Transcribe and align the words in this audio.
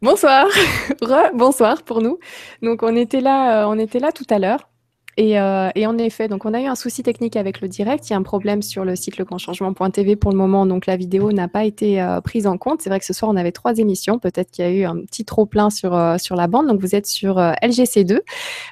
Bonsoir, 0.00 0.46
bonsoir 1.34 1.82
pour 1.82 2.00
nous. 2.02 2.20
Donc 2.62 2.84
on 2.84 2.94
était 2.94 3.20
là, 3.20 3.64
euh, 3.64 3.68
on 3.68 3.76
était 3.80 3.98
là 3.98 4.12
tout 4.12 4.26
à 4.30 4.38
l'heure. 4.38 4.68
Et, 5.16 5.40
euh, 5.40 5.70
et, 5.74 5.84
en 5.88 5.98
effet, 5.98 6.28
donc 6.28 6.44
on 6.44 6.54
a 6.54 6.60
eu 6.60 6.66
un 6.66 6.76
souci 6.76 7.02
technique 7.02 7.34
avec 7.34 7.60
le 7.60 7.66
direct. 7.66 8.08
Il 8.08 8.12
y 8.12 8.14
a 8.14 8.16
un 8.16 8.22
problème 8.22 8.62
sur 8.62 8.84
le 8.84 8.94
site 8.94 9.18
legrandchangement.tv 9.18 10.14
pour 10.14 10.30
le 10.30 10.36
moment, 10.36 10.64
donc 10.64 10.86
la 10.86 10.94
vidéo 10.94 11.32
n'a 11.32 11.48
pas 11.48 11.64
été 11.64 12.00
euh, 12.00 12.20
prise 12.20 12.46
en 12.46 12.56
compte. 12.56 12.80
C'est 12.80 12.90
vrai 12.90 13.00
que 13.00 13.04
ce 13.04 13.12
soir 13.12 13.28
on 13.28 13.36
avait 13.36 13.50
trois 13.50 13.76
émissions. 13.78 14.20
Peut-être 14.20 14.52
qu'il 14.52 14.64
y 14.64 14.68
a 14.68 14.70
eu 14.70 14.84
un 14.84 15.00
petit 15.00 15.24
trop 15.24 15.46
plein 15.46 15.70
sur 15.70 15.98
sur 16.20 16.36
la 16.36 16.46
bande. 16.46 16.68
Donc 16.68 16.80
vous 16.80 16.94
êtes 16.94 17.06
sur 17.08 17.38
LGC2, 17.38 18.20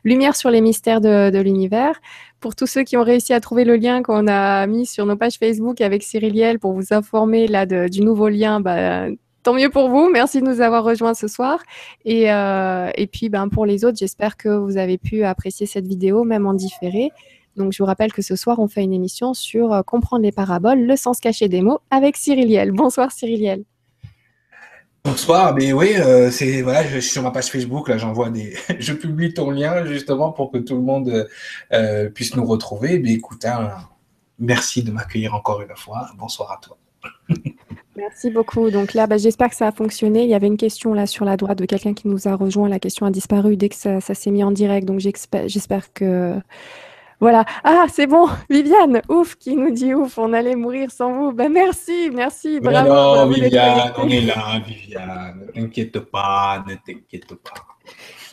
Lumière 0.05 0.37
sur 0.37 0.51
les 0.51 0.61
mystères 0.61 1.01
de, 1.01 1.31
de 1.31 1.39
l'univers. 1.41 2.01
Pour 2.39 2.55
tous 2.55 2.69
ceux 2.69 2.85
qui 2.85 2.97
ont 2.97 3.03
réussi 3.03 3.33
à 3.33 3.41
trouver 3.41 3.65
le 3.65 3.75
lien 3.75 4.05
qu'on 4.05 4.29
a 4.29 4.69
mis 4.69 4.87
sur 4.87 5.07
nos 5.07 5.17
pages 5.17 5.39
Facebook 5.39 5.81
avec 5.81 6.05
Cyril 6.05 6.61
pour 6.61 6.73
vous 6.75 6.93
informer 6.93 7.49
là 7.49 7.67
de, 7.67 7.89
du 7.89 8.03
nouveau 8.03 8.29
lien, 8.29 8.61
bah, 8.61 9.09
tant 9.47 9.55
mieux 9.55 9.71
pour 9.71 9.89
vous. 9.89 10.11
Merci 10.13 10.41
de 10.41 10.45
nous 10.45 10.61
avoir 10.61 10.83
rejoints 10.83 11.15
ce 11.15 11.29
soir. 11.29 11.61
Et, 12.05 12.33
euh, 12.33 12.91
et 12.97 13.07
puis, 13.07 13.29
ben, 13.29 13.49
pour 13.49 13.65
les 13.65 13.85
autres, 13.85 13.97
j'espère 13.97 14.37
que 14.37 14.49
vous 14.49 14.77
avez 14.77 14.99
pu 14.99 15.23
apprécier 15.23 15.67
cette 15.67 15.87
vidéo, 15.87 16.25
même 16.25 16.49
en 16.49 16.53
différé. 16.53 17.13
Donc, 17.55 17.73
je 17.73 17.81
vous 17.81 17.87
rappelle 17.87 18.13
que 18.13 18.23
ce 18.23 18.35
soir, 18.35 18.59
on 18.59 18.67
fait 18.67 18.83
une 18.83 18.93
émission 18.93 19.35
sur 19.35 19.73
euh, 19.73 19.83
comprendre 19.83 20.25
les 20.25 20.33
paraboles, 20.33 20.81
le 20.81 20.97
sens 20.97 21.21
caché 21.21 21.49
des 21.49 21.63
mots 21.63 21.79
avec 21.93 22.17
Cyriliel. 22.17 22.73
Bonsoir, 22.73 23.13
Cyriliel. 23.13 23.63
Bonsoir, 25.05 25.55
mais 25.55 25.73
oui, 25.73 25.91
euh, 25.97 26.33
c'est 26.33 26.63
voilà, 26.63 26.83
je 26.83 26.99
suis 26.99 27.13
sur 27.13 27.23
ma 27.23 27.31
page 27.31 27.47
Facebook, 27.47 27.89
là, 27.89 27.99
j'envoie 27.99 28.31
des, 28.31 28.57
je 28.81 28.93
publie 28.93 29.33
ton 29.33 29.53
lien 29.53 29.85
justement 29.85 30.33
pour 30.33 30.51
que 30.51 30.59
tout 30.59 30.75
le 30.75 30.83
monde 30.83 31.29
puisse 32.17 32.35
nous 32.35 32.45
retrouver. 32.45 32.99
Mais 32.99 33.13
écoute, 33.13 33.45
hein, 33.45 33.71
merci 34.41 34.83
de 34.83 34.91
m'accueillir 34.91 35.35
encore 35.35 35.63
une 35.63 35.77
fois. 35.77 36.09
Bonsoir 36.19 36.51
à 36.51 36.59
toi. 36.61 36.77
Merci 37.97 38.31
beaucoup. 38.31 38.71
Donc 38.71 38.95
là, 38.95 39.07
bah, 39.07 39.17
j'espère 39.17 39.49
que 39.49 39.57
ça 39.57 39.69
a 39.69 39.73
fonctionné. 39.73 40.25
Il 40.25 40.31
y 40.31 40.35
avait 40.35 40.47
une 40.47 40.57
question 40.57 40.95
là 40.95 41.07
sur 41.07 41.25
la 41.25 41.37
droite 41.37 41.59
de 41.59 41.67
quelqu'un 41.67 41.95
qui 41.95 42.09
nous 42.09 42.29
a 42.29 42.35
rejoint. 42.35 42.69
La 42.69 42.79
question 42.79 43.07
a 43.07 43.11
disparu 43.11 43.57
dès 43.57 43.69
que 43.69 43.75
ça, 43.75 44.01
s'est 44.01 44.31
mis 44.31 44.45
en 44.45 44.51
direct. 44.51 44.87
Donc 44.87 45.01
j'espère 45.01 45.93
que... 45.93 46.35
Voilà. 47.19 47.47
Ah, 47.65 47.87
c'est 47.91 48.07
bon. 48.07 48.29
Viviane, 48.51 49.01
ouf, 49.09 49.37
qui 49.37 49.57
nous 49.57 49.71
dit 49.71 49.95
ouf, 49.95 50.19
on 50.19 50.35
allait 50.35 50.55
mourir 50.55 50.91
sans 50.91 51.13
vous. 51.13 51.33
Ben, 51.33 51.51
merci, 51.51 52.11
merci. 52.13 52.61
Bravo. 52.61 52.89
Non, 52.91 53.27
Viviane, 53.27 53.93
on 53.97 54.09
est 54.09 54.21
là, 54.21 54.61
Viviane. 54.67 55.47
Ne 55.55 55.63
t'inquiète 55.63 55.99
pas, 56.01 56.63
ne 56.69 56.75
t'inquiète 56.75 57.35
pas. 57.35 57.77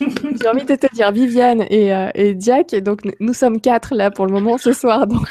J'ai 0.00 0.48
envie 0.48 0.64
de 0.64 0.74
te 0.74 0.94
dire 0.94 1.12
Viviane 1.12 1.64
et, 1.70 1.94
euh, 1.94 2.10
et 2.14 2.36
Jack. 2.38 2.74
Donc, 2.74 3.00
nous 3.20 3.32
sommes 3.32 3.60
quatre 3.60 3.94
là 3.94 4.10
pour 4.10 4.26
le 4.26 4.32
moment 4.32 4.58
ce 4.58 4.72
soir. 4.72 5.06
Donc, 5.06 5.28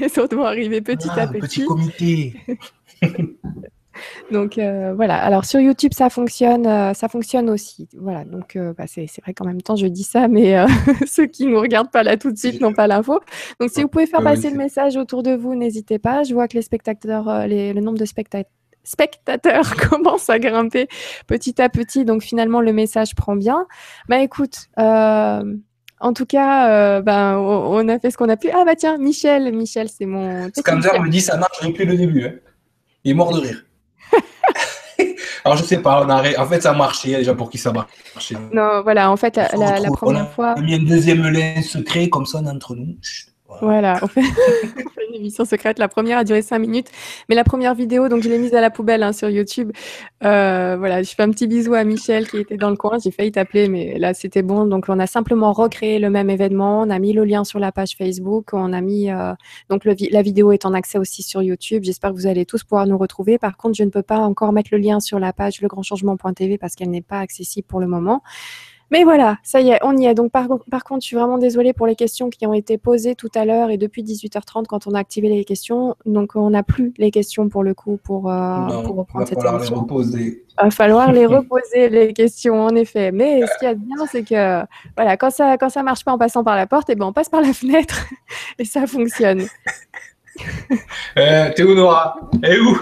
les 0.00 0.18
autres 0.18 0.36
vont 0.36 0.44
arriver 0.44 0.80
petit 0.80 1.08
ah, 1.12 1.22
à 1.22 1.26
petit. 1.28 1.40
Petit 1.40 1.64
comité. 1.64 2.34
donc 4.30 4.58
euh, 4.58 4.94
voilà. 4.94 5.16
Alors 5.16 5.44
sur 5.44 5.60
YouTube, 5.60 5.92
ça 5.94 6.10
fonctionne, 6.10 6.66
euh, 6.66 6.94
ça 6.94 7.08
fonctionne 7.08 7.50
aussi. 7.50 7.88
Voilà. 7.96 8.24
Donc 8.24 8.56
euh, 8.56 8.72
bah, 8.76 8.84
c'est 8.86 9.08
vrai 9.22 9.34
qu'en 9.34 9.46
même 9.46 9.62
temps, 9.62 9.76
je 9.76 9.86
dis 9.86 10.02
ça, 10.02 10.28
mais 10.28 10.56
ceux 11.06 11.26
qui 11.26 11.46
nous 11.46 11.60
regardent 11.60 11.90
pas 11.90 12.02
là 12.02 12.16
tout 12.16 12.32
de 12.32 12.38
suite 12.38 12.60
n'ont 12.60 12.74
pas 12.74 12.86
l'info. 12.86 13.20
Donc 13.60 13.70
si 13.70 13.82
vous 13.82 13.88
pouvez 13.88 14.06
faire 14.06 14.22
passer 14.22 14.50
le 14.50 14.56
message 14.56 14.96
autour 14.96 15.22
de 15.22 15.32
vous, 15.32 15.54
n'hésitez 15.54 15.98
pas. 15.98 16.22
Je 16.22 16.34
vois 16.34 16.48
que 16.48 16.56
les 16.56 16.62
spectateurs, 16.62 17.46
les, 17.46 17.72
le 17.72 17.80
nombre 17.80 17.98
de 17.98 18.04
spectateurs 18.04 18.50
spectateurs 18.84 19.76
commence 19.90 20.30
à 20.30 20.38
grimper 20.38 20.88
petit 21.26 21.60
à 21.60 21.68
petit. 21.68 22.06
Donc 22.06 22.22
finalement, 22.22 22.62
le 22.62 22.72
message 22.72 23.14
prend 23.14 23.36
bien. 23.36 23.66
Bah 24.08 24.20
écoute, 24.20 24.68
en 24.76 26.12
tout 26.14 26.26
cas, 26.26 27.02
ben, 27.02 27.36
on 27.36 27.86
a 27.88 27.98
fait 27.98 28.10
ce 28.10 28.16
qu'on 28.16 28.30
a 28.30 28.36
pu. 28.38 28.48
Ah 28.50 28.64
bah 28.64 28.76
tiens, 28.76 28.96
Michel, 28.96 29.52
Michel, 29.54 29.88
c'est 29.90 30.06
mon. 30.06 30.50
Comme 30.64 30.80
ça, 30.80 30.92
on 30.96 31.02
me 31.02 31.10
dit 31.10 31.20
ça 31.20 31.36
marche 31.36 31.60
depuis 31.62 31.84
le 31.84 31.96
début. 31.96 32.24
Hein. 32.24 32.32
Il 33.08 33.12
est 33.12 33.14
mort 33.14 33.32
de 33.32 33.40
rire. 33.40 33.64
Alors, 35.44 35.56
je 35.56 35.64
sais 35.64 35.78
pas, 35.78 36.04
on 36.04 36.10
a... 36.10 36.38
en 36.38 36.46
fait, 36.46 36.60
ça 36.60 36.72
a 36.72 36.74
marché 36.74 37.16
déjà 37.16 37.32
pour 37.32 37.48
qui 37.48 37.56
ça 37.56 37.72
marche. 37.72 37.88
Non, 38.52 38.82
voilà, 38.82 39.10
en 39.10 39.16
fait, 39.16 39.36
la, 39.36 39.80
la, 39.80 39.90
première 39.90 40.30
fois. 40.30 40.52
On 40.58 40.60
a 40.60 40.62
mis 40.62 40.74
un 40.74 40.82
deuxième 40.82 41.26
lien 41.26 41.62
secret 41.62 42.10
comme 42.10 42.26
ça 42.26 42.40
entre 42.40 42.74
nous. 42.74 42.96
Voilà, 43.60 43.98
on 44.02 44.06
fait... 44.06 44.22
une 45.08 45.14
émission 45.14 45.44
secrète. 45.44 45.78
La 45.78 45.88
première 45.88 46.18
a 46.18 46.24
duré 46.24 46.42
cinq 46.42 46.58
minutes, 46.58 46.88
mais 47.28 47.34
la 47.34 47.44
première 47.44 47.74
vidéo, 47.74 48.08
donc 48.08 48.22
je 48.22 48.28
l'ai 48.28 48.38
mise 48.38 48.54
à 48.54 48.60
la 48.60 48.70
poubelle 48.70 49.02
hein, 49.02 49.12
sur 49.12 49.30
YouTube. 49.30 49.72
Euh, 50.24 50.76
voilà, 50.78 51.02
je 51.02 51.14
fais 51.14 51.22
un 51.22 51.30
petit 51.30 51.46
bisou 51.46 51.74
à 51.74 51.84
Michel 51.84 52.28
qui 52.28 52.38
était 52.38 52.56
dans 52.56 52.70
le 52.70 52.76
coin. 52.76 52.98
J'ai 53.02 53.10
failli 53.10 53.32
t'appeler, 53.32 53.68
mais 53.68 53.98
là 53.98 54.14
c'était 54.14 54.42
bon. 54.42 54.66
Donc 54.66 54.86
on 54.88 54.98
a 54.98 55.06
simplement 55.06 55.52
recréé 55.52 55.98
le 55.98 56.10
même 56.10 56.30
événement. 56.30 56.82
On 56.82 56.90
a 56.90 56.98
mis 56.98 57.12
le 57.12 57.24
lien 57.24 57.44
sur 57.44 57.58
la 57.58 57.72
page 57.72 57.96
Facebook. 57.96 58.50
On 58.52 58.72
a 58.72 58.80
mis 58.80 59.10
euh, 59.10 59.32
donc 59.70 59.84
la 59.84 60.22
vidéo 60.22 60.52
est 60.52 60.66
en 60.66 60.74
accès 60.74 60.98
aussi 60.98 61.22
sur 61.22 61.42
YouTube. 61.42 61.84
J'espère 61.84 62.10
que 62.10 62.16
vous 62.16 62.26
allez 62.26 62.44
tous 62.44 62.64
pouvoir 62.64 62.86
nous 62.86 62.98
retrouver. 62.98 63.38
Par 63.38 63.56
contre, 63.56 63.76
je 63.76 63.84
ne 63.84 63.90
peux 63.90 64.02
pas 64.02 64.18
encore 64.18 64.52
mettre 64.52 64.70
le 64.72 64.78
lien 64.78 65.00
sur 65.00 65.18
la 65.18 65.32
page 65.32 65.60
legrandchangement.tv 65.60 66.58
parce 66.58 66.74
qu'elle 66.74 66.90
n'est 66.90 67.00
pas 67.02 67.20
accessible 67.20 67.66
pour 67.66 67.80
le 67.80 67.86
moment. 67.86 68.22
Mais 68.90 69.04
voilà, 69.04 69.36
ça 69.42 69.60
y 69.60 69.70
est, 69.70 69.78
on 69.82 69.96
y 69.96 70.06
est. 70.06 70.14
Donc 70.14 70.32
par, 70.32 70.48
par, 70.70 70.82
contre, 70.82 71.02
je 71.02 71.08
suis 71.08 71.16
vraiment 71.16 71.36
désolée 71.36 71.72
pour 71.72 71.86
les 71.86 71.94
questions 71.94 72.30
qui 72.30 72.46
ont 72.46 72.54
été 72.54 72.78
posées 72.78 73.14
tout 73.14 73.30
à 73.34 73.44
l'heure 73.44 73.70
et 73.70 73.76
depuis 73.76 74.02
18h30 74.02 74.64
quand 74.66 74.86
on 74.86 74.94
a 74.94 74.98
activé 74.98 75.28
les 75.28 75.44
questions. 75.44 75.94
Donc 76.06 76.36
on 76.36 76.50
n'a 76.50 76.62
plus 76.62 76.94
les 76.96 77.10
questions 77.10 77.48
pour 77.48 77.62
le 77.62 77.74
coup 77.74 77.98
pour, 78.02 78.30
euh, 78.30 78.82
pour 78.84 78.96
reprendre 78.96 79.28
cette 79.28 79.44
émission. 79.44 79.86
Il 79.90 80.38
va 80.60 80.70
falloir 80.70 81.12
les 81.12 81.26
reposer 81.38 81.90
les 81.90 82.12
questions 82.14 82.62
en 82.62 82.74
effet. 82.74 83.12
Mais 83.12 83.42
ce 83.42 83.58
qu'il 83.58 83.68
y 83.68 83.70
a 83.70 83.74
de 83.74 83.80
bien, 83.80 84.06
c'est 84.10 84.22
que 84.22 84.64
voilà, 84.96 85.16
quand 85.16 85.30
ça 85.30 85.58
quand 85.58 85.68
ça 85.68 85.82
marche 85.82 86.04
pas 86.04 86.12
en 86.12 86.18
passant 86.18 86.42
par 86.42 86.56
la 86.56 86.66
porte, 86.66 86.88
et 86.88 86.92
eh 86.92 86.96
ben 86.96 87.06
on 87.06 87.12
passe 87.12 87.28
par 87.28 87.42
la 87.42 87.52
fenêtre 87.52 88.06
et 88.58 88.64
ça 88.64 88.86
fonctionne. 88.86 89.42
euh, 91.18 91.50
T'es 91.54 91.62
où 91.62 91.74
Nora 91.74 92.18
Et 92.42 92.58
où? 92.58 92.78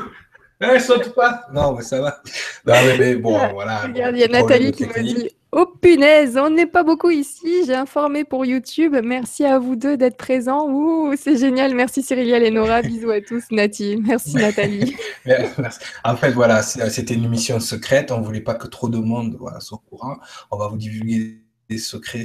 Eh, 0.61 0.79
saute 0.79 1.15
pas 1.15 1.43
Non, 1.53 1.75
mais 1.75 1.83
ça 1.83 2.01
va. 2.01 2.23
Non, 2.67 2.75
mais, 2.99 3.17
bon, 3.17 3.39
voilà. 3.53 3.81
Regarde, 3.81 4.17
il 4.17 4.21
y 4.21 4.25
a 4.25 4.29
Nathalie 4.29 4.73
qui 4.73 4.87
me 4.87 5.03
dit 5.03 5.36
Oh 5.59 5.65
punaise, 5.65 6.37
on 6.37 6.51
n'est 6.51 6.67
pas 6.67 6.83
beaucoup 6.83 7.09
ici. 7.09 7.65
J'ai 7.65 7.75
informé 7.75 8.25
pour 8.25 8.45
YouTube. 8.45 8.95
Merci 9.03 9.47
à 9.47 9.59
vous 9.59 9.75
deux 9.75 9.97
d'être 9.97 10.19
présents. 10.19 10.69
Ouh, 10.69 11.15
c'est 11.17 11.39
génial. 11.39 11.75
Merci 11.75 12.03
Cyriliel 12.03 12.43
et 12.43 12.51
Nora. 12.51 12.83
Bisous 12.83 13.09
à 13.09 13.23
tous. 13.23 13.43
Nati. 13.51 13.97
Merci 14.07 14.35
Nathalie. 14.35 14.95
En 16.05 16.15
fait, 16.15 16.33
voilà, 16.33 16.61
c'était 16.61 17.15
une 17.15 17.31
mission 17.31 17.59
secrète. 17.59 18.13
On 18.13 18.21
ne 18.21 18.25
voulait 18.27 18.43
pas 18.43 18.53
que 18.53 18.67
trop 18.67 18.91
de 18.91 18.99
monde 18.99 19.39
voilà, 19.41 19.61
soit 19.61 19.79
au 19.79 19.97
courant. 19.97 20.19
On 20.51 20.59
va 20.59 20.69
vous 20.69 20.77
divulguer 20.77 21.41
des 21.71 21.79
secrets 21.79 22.25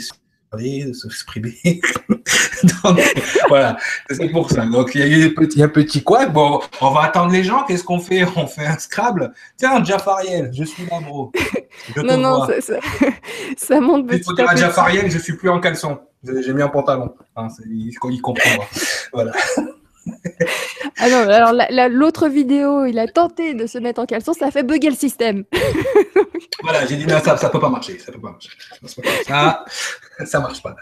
de 0.57 0.93
s'exprimer. 0.93 1.57
Donc, 2.83 2.99
voilà, 3.47 3.77
c'est 4.09 4.29
pour 4.29 4.49
ça. 4.49 4.65
Donc, 4.65 4.93
il 4.95 5.01
y 5.01 5.03
a 5.03 5.07
eu 5.07 5.35
un 5.61 5.67
petit 5.69 6.03
quoi. 6.03 6.25
Bon, 6.25 6.59
on 6.81 6.91
va 6.91 7.03
attendre 7.03 7.31
les 7.31 7.43
gens. 7.43 7.63
Qu'est-ce 7.63 7.83
qu'on 7.83 7.99
fait? 7.99 8.25
On 8.35 8.47
fait 8.47 8.65
un 8.65 8.77
Scrabble. 8.77 9.33
Tiens, 9.57 9.83
Jafariel, 9.83 10.51
je 10.53 10.63
suis 10.63 10.85
là, 10.85 10.99
bro. 10.99 11.31
non, 12.03 12.17
non, 12.17 12.45
ça, 12.45 12.59
ça, 12.61 12.79
ça, 13.57 13.79
monte 13.79 14.07
petit 14.07 14.29
à 14.41 14.55
Jafariel, 14.55 15.09
je 15.09 15.17
suis 15.17 15.37
plus 15.37 15.49
en 15.49 15.59
caleçon. 15.59 15.99
J'ai 16.23 16.53
mis 16.53 16.61
un 16.61 16.67
pantalon. 16.67 17.15
Hein, 17.35 17.47
il, 17.65 17.93
il 18.09 18.21
comprendra. 18.21 18.65
voilà. 19.13 19.31
Ah 20.97 21.09
non, 21.09 21.29
alors 21.29 21.53
l'autre 21.89 22.27
vidéo, 22.27 22.85
il 22.85 22.99
a 22.99 23.07
tenté 23.07 23.53
de 23.53 23.65
se 23.67 23.77
mettre 23.77 24.01
en 24.01 24.05
caleçon, 24.05 24.33
ça 24.33 24.47
a 24.47 24.51
fait 24.51 24.63
bugger 24.63 24.89
le 24.89 24.95
système. 24.95 25.43
voilà, 26.63 26.85
j'ai 26.85 26.95
dit 26.95 27.05
non, 27.05 27.19
ça, 27.19 27.37
ça 27.37 27.49
peut 27.49 27.59
pas 27.59 27.69
marcher, 27.69 27.97
ça 27.99 28.11
peut 28.11 28.19
pas 28.19 28.31
marcher. 28.31 28.49
Ça, 29.27 29.65
ça 30.25 30.39
marche 30.39 30.61
pas. 30.61 30.75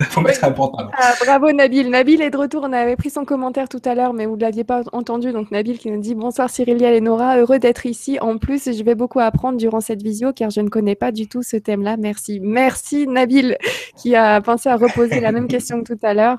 Il 0.00 0.06
faut 0.06 0.20
mettre 0.20 0.44
un 0.44 0.52
pantalon. 0.52 0.90
Ah, 0.96 1.14
bravo 1.24 1.52
Nabil. 1.52 1.88
Nabil 1.90 2.20
est 2.22 2.30
de 2.30 2.36
retour. 2.36 2.62
On 2.64 2.72
avait 2.72 2.96
pris 2.96 3.10
son 3.10 3.24
commentaire 3.24 3.68
tout 3.68 3.80
à 3.84 3.94
l'heure, 3.94 4.12
mais 4.12 4.26
vous 4.26 4.36
ne 4.36 4.40
l'aviez 4.40 4.64
pas 4.64 4.82
entendu. 4.92 5.32
Donc 5.32 5.50
Nabil 5.50 5.78
qui 5.78 5.90
nous 5.90 6.00
dit 6.00 6.14
bonsoir 6.14 6.50
Cyrilia 6.50 6.92
et 6.92 7.00
Nora, 7.00 7.38
heureux 7.38 7.58
d'être 7.58 7.86
ici. 7.86 8.18
En 8.20 8.38
plus, 8.38 8.64
je 8.76 8.84
vais 8.84 8.94
beaucoup 8.94 9.20
apprendre 9.20 9.58
durant 9.58 9.80
cette 9.80 10.02
visio 10.02 10.32
car 10.32 10.50
je 10.50 10.60
ne 10.60 10.68
connais 10.68 10.94
pas 10.94 11.12
du 11.12 11.28
tout 11.28 11.42
ce 11.42 11.56
thème-là. 11.56 11.96
Merci. 11.96 12.40
Merci 12.40 13.06
Nabil 13.06 13.56
qui 13.96 14.14
a 14.14 14.40
pensé 14.40 14.68
à 14.68 14.76
reposer 14.76 15.20
la 15.20 15.32
même 15.32 15.48
question 15.48 15.82
que 15.82 15.94
tout 15.94 16.06
à 16.06 16.14
l'heure. 16.14 16.38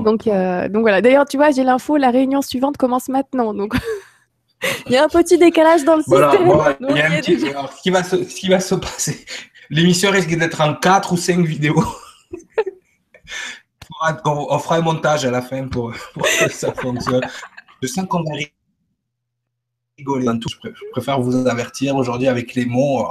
Donc, 0.00 0.26
euh, 0.26 0.68
donc 0.68 0.82
voilà. 0.82 1.00
D'ailleurs, 1.00 1.26
tu 1.26 1.36
vois, 1.36 1.50
j'ai 1.50 1.64
l'info, 1.64 1.96
la 1.96 2.10
réunion 2.10 2.42
suivante 2.42 2.76
commence 2.76 3.08
maintenant. 3.08 3.54
Donc, 3.54 3.74
il 4.86 4.92
y 4.92 4.96
a 4.96 5.04
un 5.04 5.08
petit 5.08 5.38
décalage 5.38 5.84
dans 5.84 5.96
le 5.96 6.02
système. 6.02 6.30
il 6.90 6.96
y 6.96 7.00
a 7.00 7.06
un 7.06 7.20
petit... 7.20 7.38
ce, 7.40 7.82
qui 7.82 7.90
va 7.90 8.02
se, 8.02 8.24
ce 8.24 8.34
qui 8.34 8.48
va 8.48 8.60
se 8.60 8.74
passer, 8.74 9.24
l'émission 9.70 10.10
risque 10.10 10.36
d'être 10.36 10.60
en 10.60 10.74
4 10.74 11.12
ou 11.12 11.16
5 11.16 11.44
vidéos. 11.44 11.84
on, 14.24 14.58
fera 14.58 14.76
un 14.76 14.82
montage 14.82 15.24
à 15.24 15.30
la 15.30 15.42
fin 15.42 15.66
pour, 15.68 15.92
que 15.92 16.50
ça 16.50 16.72
fonctionne. 16.72 17.26
Je 17.82 17.88
sens 17.88 18.06
qu'on 18.06 18.22
va 18.22 18.36
rigoler. 19.98 20.26
Je 20.26 20.90
préfère 20.92 21.20
vous 21.20 21.46
avertir 21.46 21.96
aujourd'hui 21.96 22.28
avec 22.28 22.54
les 22.54 22.66
mots. 22.66 23.06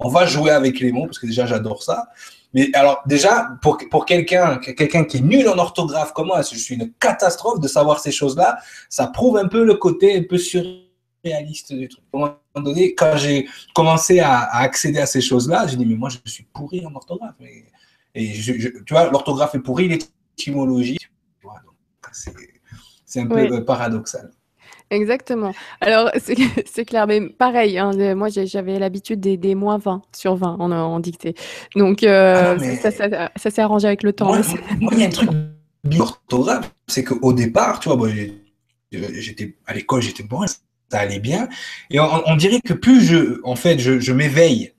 On 0.00 0.08
va 0.08 0.26
jouer 0.26 0.50
avec 0.50 0.80
les 0.80 0.92
mots 0.92 1.06
parce 1.06 1.18
que 1.18 1.26
déjà 1.26 1.46
j'adore 1.46 1.82
ça. 1.82 2.08
Mais 2.54 2.70
alors, 2.72 3.02
déjà, 3.04 3.48
pour, 3.60 3.78
pour 3.90 4.06
quelqu'un 4.06 4.58
quelqu'un 4.58 5.04
qui 5.04 5.18
est 5.18 5.20
nul 5.20 5.48
en 5.48 5.58
orthographe 5.58 6.12
comme 6.12 6.28
moi, 6.28 6.40
je 6.42 6.56
suis 6.56 6.76
une 6.76 6.92
catastrophe 6.92 7.60
de 7.60 7.66
savoir 7.66 7.98
ces 7.98 8.12
choses-là, 8.12 8.58
ça 8.88 9.08
prouve 9.08 9.36
un 9.36 9.48
peu 9.48 9.64
le 9.64 9.74
côté 9.74 10.16
un 10.16 10.22
peu 10.22 10.38
surréaliste 10.38 11.72
du 11.72 11.88
truc. 11.88 12.04
À 12.12 12.16
un 12.16 12.20
moment 12.20 12.38
donné, 12.54 12.94
quand 12.94 13.16
j'ai 13.16 13.48
commencé 13.74 14.20
à, 14.20 14.42
accéder 14.54 15.00
à 15.00 15.06
ces 15.06 15.20
choses-là, 15.20 15.66
j'ai 15.66 15.76
dit, 15.76 15.84
mais 15.84 15.96
moi, 15.96 16.08
je 16.08 16.18
suis 16.30 16.44
pourri 16.44 16.86
en 16.86 16.94
orthographe. 16.94 17.34
Et, 18.14 18.32
tu 18.32 18.94
vois, 18.94 19.10
l'orthographe 19.10 19.56
est 19.56 19.60
pourri, 19.60 19.88
l'étymologie, 19.88 20.98
c'est 23.04 23.20
un 23.20 23.26
peu 23.26 23.64
paradoxal. 23.64 24.30
Exactement. 24.90 25.52
Alors, 25.80 26.10
c'est 26.66 26.84
clair, 26.84 27.06
mais 27.06 27.20
pareil, 27.20 27.78
hein, 27.78 28.14
moi 28.14 28.28
j'avais 28.28 28.78
l'habitude 28.78 29.20
des, 29.20 29.36
des, 29.36 29.54
moins 29.54 29.78
20 29.78 30.02
sur 30.14 30.36
20 30.36 30.56
en, 30.60 30.70
en 30.72 31.00
dictée. 31.00 31.34
Donc, 31.74 32.02
euh, 32.02 32.56
ah 32.58 32.90
ça, 32.90 32.90
ça, 32.90 33.50
s'est 33.50 33.62
arrangé 33.62 33.86
avec 33.86 34.02
le 34.02 34.12
temps. 34.12 34.34
Moi, 34.80 34.92
il 34.92 35.00
y 35.00 35.04
a 35.04 35.06
un 35.06 35.10
truc 35.10 35.30
d'orthographe, 35.84 36.74
c'est 36.86 37.04
qu'au 37.04 37.32
départ, 37.32 37.80
tu 37.80 37.88
vois, 37.88 38.08
j'étais 38.90 39.56
à 39.66 39.74
l'école, 39.74 40.02
j'étais 40.02 40.22
bon, 40.22 40.46
ça 40.46 40.98
allait 40.98 41.18
bien. 41.18 41.48
Et 41.90 41.98
on, 42.00 42.36
dirait 42.36 42.60
que 42.60 42.74
plus 42.74 43.02
je, 43.02 43.40
en 43.44 43.56
fait, 43.56 43.78
je, 43.78 44.00
je 44.00 44.12
m'éveille 44.12 44.74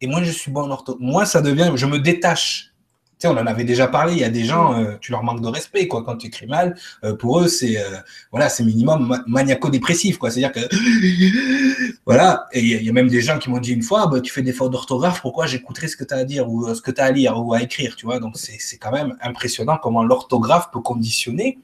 et 0.00 0.06
moi 0.06 0.22
je 0.22 0.30
suis 0.30 0.50
bon 0.50 0.62
en 0.62 0.70
orthographe, 0.70 1.02
moi 1.02 1.26
ça 1.26 1.40
devient, 1.40 1.72
je 1.74 1.86
me 1.86 1.98
détache 1.98 2.72
sais, 3.18 3.28
on 3.28 3.32
en 3.32 3.46
avait 3.46 3.64
déjà 3.64 3.86
parlé, 3.88 4.12
il 4.12 4.18
y 4.18 4.24
a 4.24 4.28
des 4.28 4.44
gens, 4.44 4.78
euh, 4.78 4.96
tu 5.00 5.10
leur 5.10 5.22
manques 5.22 5.40
de 5.40 5.48
respect, 5.48 5.88
quoi. 5.88 6.02
Quand 6.04 6.16
tu 6.16 6.26
écris 6.26 6.46
mal, 6.46 6.76
euh, 7.04 7.14
pour 7.14 7.40
eux, 7.40 7.48
c'est 7.48 7.78
euh, 7.78 7.96
voilà, 8.30 8.48
c'est 8.48 8.64
minimum 8.64 9.22
maniaco-dépressif, 9.26 10.18
quoi. 10.18 10.30
C'est-à-dire 10.30 10.52
que 10.52 10.60
voilà, 12.06 12.46
et 12.52 12.60
il 12.60 12.82
y, 12.82 12.88
a 12.88 12.92
même 12.92 13.08
des 13.08 13.22
gens 13.22 13.38
qui 13.38 13.48
m'ont 13.50 13.58
dit 13.58 13.72
une 13.72 13.82
fois, 13.82 14.06
bah, 14.06 14.20
tu 14.20 14.32
fais 14.32 14.42
des 14.42 14.52
fautes 14.52 14.72
d'orthographe, 14.72 15.22
pourquoi 15.22 15.46
j'écouterai 15.46 15.88
ce 15.88 15.96
que 15.96 16.04
tu 16.04 16.14
as 16.14 16.18
à 16.18 16.24
dire 16.24 16.48
ou 16.48 16.74
ce 16.74 16.82
que 16.82 16.90
tu 16.90 17.00
as 17.00 17.04
à 17.04 17.10
lire 17.10 17.42
ou 17.42 17.54
à 17.54 17.62
écrire, 17.62 17.96
tu 17.96 18.06
vois. 18.06 18.18
Donc 18.20 18.36
c'est 18.36 18.78
quand 18.78 18.92
même 18.92 19.16
impressionnant 19.22 19.78
comment 19.82 20.04
l'orthographe 20.04 20.70
peut 20.70 20.80
conditionner. 20.80 21.58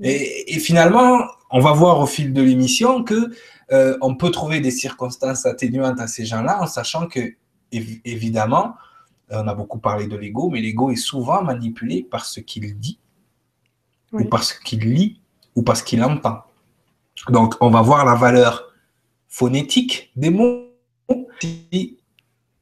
Et, 0.00 0.54
et, 0.54 0.58
finalement, 0.58 1.20
on 1.50 1.60
va 1.60 1.72
voir 1.72 2.00
au 2.00 2.06
fil 2.06 2.32
de 2.32 2.42
l'émission 2.42 3.04
que 3.04 3.30
on 4.02 4.16
peut 4.16 4.30
trouver 4.30 4.60
des 4.60 4.70
circonstances 4.70 5.46
atténuantes 5.46 5.98
à 5.98 6.06
ces 6.06 6.26
gens-là, 6.26 6.60
en 6.60 6.66
sachant 6.66 7.06
que 7.06 7.20
évidemment 7.72 8.74
on 9.32 9.48
a 9.48 9.54
beaucoup 9.54 9.78
parlé 9.78 10.06
de 10.06 10.16
l'ego, 10.16 10.50
mais 10.50 10.60
l'ego 10.60 10.90
est 10.90 10.96
souvent 10.96 11.42
manipulé 11.42 12.02
par 12.02 12.24
ce 12.24 12.40
qu'il 12.40 12.78
dit, 12.78 12.98
ou 14.12 14.24
parce 14.24 14.52
qu'il 14.52 14.80
lit, 14.80 15.20
ou 15.54 15.62
parce 15.62 15.82
qu'il 15.82 16.02
entend. 16.02 16.42
Donc, 17.28 17.54
on 17.60 17.70
va 17.70 17.82
voir 17.82 18.04
la 18.04 18.14
valeur 18.14 18.72
phonétique 19.28 20.10
des 20.16 20.30
mots 20.30 20.68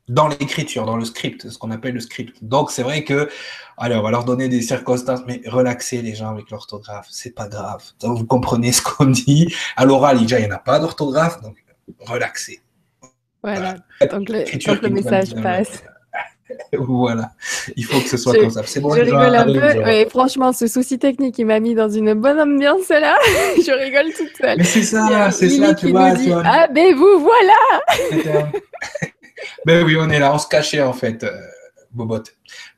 dans 0.08 0.26
l'écriture, 0.26 0.86
dans 0.86 0.96
le 0.96 1.04
script, 1.04 1.48
ce 1.48 1.56
qu'on 1.56 1.70
appelle 1.70 1.94
le 1.94 2.00
script. 2.00 2.36
Donc, 2.42 2.72
c'est 2.72 2.82
vrai 2.82 3.04
que, 3.04 3.28
allez, 3.76 3.94
on 3.94 4.02
va 4.02 4.10
leur 4.10 4.24
donner 4.24 4.48
des 4.48 4.60
circonstances, 4.60 5.20
mais 5.26 5.40
relaxez 5.46 6.02
les 6.02 6.14
gens 6.14 6.30
avec 6.30 6.50
l'orthographe, 6.50 7.06
c'est 7.10 7.34
pas 7.34 7.48
grave. 7.48 7.82
Donc, 8.00 8.18
vous 8.18 8.26
comprenez 8.26 8.72
ce 8.72 8.82
qu'on 8.82 9.06
dit. 9.06 9.54
À 9.76 9.84
l'oral, 9.84 10.18
déjà, 10.20 10.40
il 10.40 10.46
n'y 10.46 10.52
en 10.52 10.56
a 10.56 10.58
pas 10.58 10.80
d'orthographe, 10.80 11.40
donc 11.42 11.56
relaxez. 12.00 12.60
Voilà, 13.42 13.76
Donc, 14.10 14.28
le 14.28 14.88
message 14.88 15.34
passe. 15.34 15.82
Voilà, 16.72 17.32
il 17.76 17.84
faut 17.84 18.00
que 18.00 18.08
ce 18.08 18.16
soit 18.16 18.34
comme 18.34 18.50
ça. 18.50 18.62
C'est 18.64 18.80
bon, 18.80 18.94
je 18.94 19.00
rigole 19.00 19.34
un 19.34 19.44
peu. 19.44 20.08
franchement, 20.08 20.52
ce 20.52 20.66
souci 20.66 20.98
technique, 20.98 21.38
il 21.38 21.46
m'a 21.46 21.60
mis 21.60 21.74
dans 21.74 21.88
une 21.88 22.14
bonne 22.14 22.40
ambiance 22.40 22.88
là. 22.88 23.16
je 23.56 23.72
rigole 23.72 24.12
toute 24.12 24.36
seule. 24.40 24.58
Mais 24.58 24.64
c'est 24.64 24.82
ça, 24.82 25.30
c'est 25.30 25.50
ça, 25.50 25.74
tu 25.74 25.90
vois, 25.90 26.12
Ah, 26.44 26.68
ben 26.72 26.94
vous 26.94 27.20
voilà 27.20 28.50
Ben 29.66 29.84
oui, 29.84 29.96
on 29.98 30.08
est 30.10 30.18
là, 30.18 30.34
on 30.34 30.38
se 30.38 30.48
cachait 30.48 30.82
en 30.82 30.92
fait, 30.92 31.24
euh, 31.24 31.30
Bobot, 31.92 32.22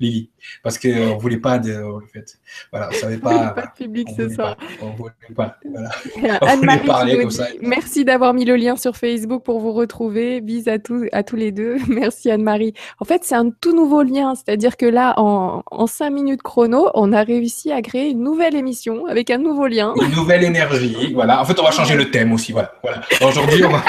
Lily 0.00 0.31
parce 0.62 0.79
qu'on 0.79 0.89
ne 0.89 1.21
voulait 1.21 1.39
pas 1.39 1.59
de. 1.59 1.83
En 1.83 2.00
fait, 2.12 2.39
voilà, 2.71 2.89
on 2.91 2.94
savait 2.94 3.19
pas. 3.19 3.49
pas 3.56 3.62
de 3.62 3.85
public 3.85 4.09
ce 4.17 4.29
soir. 4.29 4.56
on 4.81 4.91
ne 4.91 4.97
voulait 4.97 5.12
pas. 5.35 5.56
Voilà. 5.65 5.91
on 6.43 6.56
voulait 6.56 6.79
parler 6.79 7.19
comme 7.19 7.31
ça. 7.31 7.47
Merci 7.61 8.05
d'avoir 8.05 8.35
mis 8.35 8.44
le 8.44 8.56
lien 8.56 8.77
sur 8.77 8.97
Facebook 8.97 9.43
pour 9.44 9.61
vous 9.61 9.73
retrouver. 9.73 10.41
Bise 10.41 10.69
à 10.69 10.79
tous, 10.79 11.06
à 11.12 11.23
tous 11.23 11.37
les 11.37 11.53
deux. 11.53 11.77
Merci 11.89 12.31
Anne-Marie. 12.31 12.75
En 12.99 13.05
fait, 13.05 13.23
c'est 13.25 13.35
un 13.35 13.50
tout 13.50 13.75
nouveau 13.75 14.03
lien. 14.03 14.35
C'est-à-dire 14.35 14.77
que 14.77 14.87
là, 14.87 15.15
en, 15.17 15.62
en 15.71 15.87
5 15.87 16.11
minutes 16.11 16.43
chrono, 16.43 16.91
on 16.94 17.12
a 17.12 17.23
réussi 17.23 17.73
à 17.73 17.83
créer 17.83 18.11
une 18.11 18.23
nouvelle 18.23 18.55
émission 18.55 19.06
avec 19.06 19.31
un 19.31 19.39
nouveau 19.39 19.67
lien. 19.67 19.94
Une 20.00 20.15
nouvelle 20.15 20.44
énergie. 20.44 21.12
Voilà. 21.15 21.41
En 21.41 21.44
fait, 21.44 21.59
on 21.59 21.65
va 21.65 21.71
changer 21.71 21.94
le 21.97 22.11
thème 22.11 22.33
aussi. 22.33 22.53
Voilà. 22.53 22.73
voilà. 22.83 23.00
Aujourd'hui, 23.23 23.65
on 23.65 23.71
va. 23.71 23.83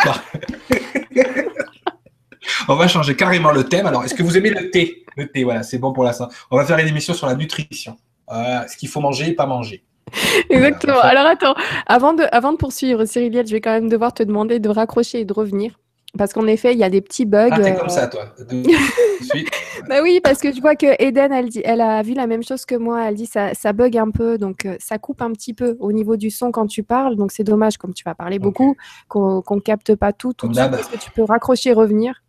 On 2.67 2.75
va 2.75 2.87
changer 2.87 3.15
carrément 3.15 3.51
le 3.51 3.63
thème. 3.63 3.85
Alors, 3.85 4.03
est-ce 4.03 4.13
que 4.13 4.23
vous 4.23 4.37
aimez 4.37 4.49
le 4.49 4.69
thé? 4.69 5.05
Le 5.15 5.27
thé, 5.27 5.43
voilà, 5.43 5.63
c'est 5.63 5.77
bon 5.77 5.93
pour 5.93 6.03
la 6.03 6.13
santé. 6.13 6.35
On 6.51 6.57
va 6.57 6.65
faire 6.65 6.77
une 6.77 6.87
émission 6.87 7.13
sur 7.13 7.27
la 7.27 7.35
nutrition. 7.35 7.97
ce 8.29 8.77
qu'il 8.77 8.89
faut 8.89 9.01
manger 9.01 9.29
et 9.29 9.33
pas 9.33 9.45
manger. 9.45 9.83
Exactement. 10.49 10.99
Alors 10.99 11.25
attends, 11.25 11.55
avant 11.87 12.13
de, 12.13 12.23
avant 12.31 12.51
de 12.51 12.57
poursuivre, 12.57 13.05
Cyriliette, 13.05 13.47
je 13.47 13.53
vais 13.53 13.61
quand 13.61 13.71
même 13.71 13.89
devoir 13.89 14.13
te 14.13 14.23
demander 14.23 14.59
de 14.59 14.69
raccrocher 14.69 15.21
et 15.21 15.25
de 15.25 15.33
revenir. 15.33 15.79
Parce 16.15 16.31
qu'en 16.31 16.45
effet, 16.45 16.73
il 16.73 16.77
y 16.77 16.83
a 16.83 16.91
des 16.91 17.01
petits 17.01 17.25
bugs. 17.25 17.49
Ah, 17.51 17.59
t'es 17.59 17.75
comme 17.75 17.89
ça, 17.89 18.07
toi. 18.07 18.25
bah 19.89 19.95
oui, 20.03 20.19
parce 20.23 20.39
que 20.41 20.53
je 20.53 20.61
vois 20.61 20.75
que 20.75 20.85
Eden, 21.01 21.31
elle, 21.31 21.49
dit, 21.49 21.63
elle 21.65 21.81
a 21.81 22.03
vu 22.03 22.13
la 22.13 22.27
même 22.27 22.43
chose 22.43 22.65
que 22.65 22.75
moi. 22.75 23.07
Elle 23.07 23.15
dit 23.15 23.25
ça, 23.25 23.55
ça 23.55 23.73
bug 23.73 23.97
un 23.97 24.11
peu, 24.11 24.37
donc 24.37 24.67
euh, 24.67 24.75
ça 24.79 24.99
coupe 24.99 25.23
un 25.23 25.31
petit 25.31 25.55
peu 25.55 25.75
au 25.79 25.91
niveau 25.91 26.15
du 26.15 26.29
son 26.29 26.51
quand 26.51 26.67
tu 26.67 26.83
parles. 26.83 27.15
Donc 27.15 27.31
c'est 27.31 27.43
dommage, 27.43 27.77
comme 27.77 27.95
tu 27.95 28.03
vas 28.03 28.13
parler 28.13 28.37
beaucoup, 28.37 28.75
qu'on 29.07 29.43
ne 29.49 29.59
capte 29.59 29.95
pas 29.95 30.13
tout. 30.13 30.33
tout 30.33 30.47
de 30.47 30.53
suite. 30.53 30.73
Est-ce 30.73 30.89
que 30.89 30.97
tu 30.97 31.09
peux 31.09 31.23
raccrocher 31.23 31.71
et 31.71 31.73
revenir 31.73 32.22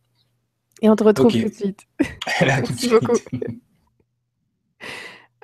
et 0.82 0.88
on 0.88 0.96
te 0.96 1.04
retrouve 1.04 1.32
tout 1.32 1.48
de 1.48 1.54
suite. 1.54 1.80
Merci 2.40 2.88
beaucoup. 2.88 3.16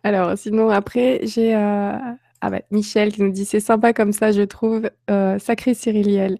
Alors, 0.03 0.37
sinon, 0.39 0.71
après, 0.71 1.21
j'ai 1.25 1.55
euh, 1.55 1.93
ah 2.41 2.51
bah, 2.51 2.63
Michel 2.71 3.13
qui 3.13 3.23
nous 3.23 3.31
dit 3.31 3.45
c'est 3.45 3.61
sympa 3.61 3.93
comme 3.93 4.13
ça, 4.13 4.33
je 4.33 4.43
trouve. 4.43 4.91
Euh, 5.11 5.39
sacré 5.39 5.75
Cyriliel. 5.75 6.39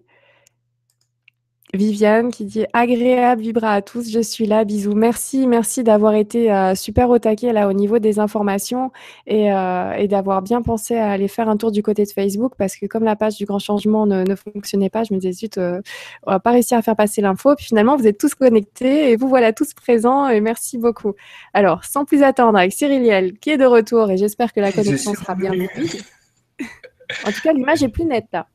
Viviane 1.73 2.31
qui 2.31 2.45
dit 2.45 2.65
agréable 2.73 3.41
vibra 3.41 3.73
à 3.73 3.81
tous, 3.81 4.09
je 4.09 4.19
suis 4.19 4.45
là, 4.45 4.65
bisous. 4.65 4.93
Merci, 4.93 5.47
merci 5.47 5.83
d'avoir 5.83 6.13
été 6.15 6.51
euh, 6.51 6.75
super 6.75 7.09
au 7.09 7.17
taquet 7.17 7.53
là 7.53 7.67
au 7.69 7.73
niveau 7.73 7.99
des 7.99 8.19
informations 8.19 8.91
euh, 9.29 9.91
et, 9.93 10.07
d'avoir 10.07 10.41
bien 10.41 10.61
pensé 10.61 10.97
à 10.97 11.11
aller 11.11 11.27
faire 11.27 11.47
un 11.47 11.55
tour 11.55 11.71
du 11.71 11.81
côté 11.81 12.03
de 12.03 12.11
Facebook 12.11 12.53
parce 12.57 12.75
que 12.75 12.85
comme 12.87 13.03
la 13.03 13.15
page 13.15 13.37
du 13.37 13.45
grand 13.45 13.59
changement 13.59 14.05
ne, 14.05 14.35
fonctionnait 14.35 14.89
pas, 14.89 15.03
je 15.03 15.13
me 15.13 15.19
disais 15.19 15.31
zut, 15.31 15.57
euh, 15.57 15.81
on 16.27 16.31
va 16.31 16.39
pas 16.39 16.51
réussir 16.51 16.77
à 16.77 16.81
faire 16.81 16.95
passer 16.95 17.21
l'info. 17.21 17.55
Puis 17.55 17.67
finalement, 17.67 17.95
vous 17.95 18.07
êtes 18.07 18.17
tous 18.17 18.35
connectés 18.35 19.11
et 19.11 19.15
vous 19.15 19.29
voilà 19.29 19.53
tous 19.53 19.73
présents 19.73 20.27
et 20.27 20.41
merci 20.41 20.77
beaucoup. 20.77 21.13
Alors, 21.53 21.85
sans 21.85 22.03
plus 22.03 22.21
attendre, 22.23 22.57
avec 22.57 22.73
Cyriliel 22.73 23.37
qui 23.39 23.51
est 23.51 23.57
de 23.57 23.65
retour 23.65 24.11
et 24.11 24.17
j'espère 24.17 24.51
que 24.51 24.59
la 24.59 24.71
connexion 24.71 25.13
sera 25.13 25.35
bien. 25.35 25.51
en 27.25 27.31
tout 27.31 27.41
cas, 27.43 27.53
l'image 27.53 27.81
est 27.81 27.89
plus 27.89 28.05
nette 28.05 28.27
là. 28.33 28.47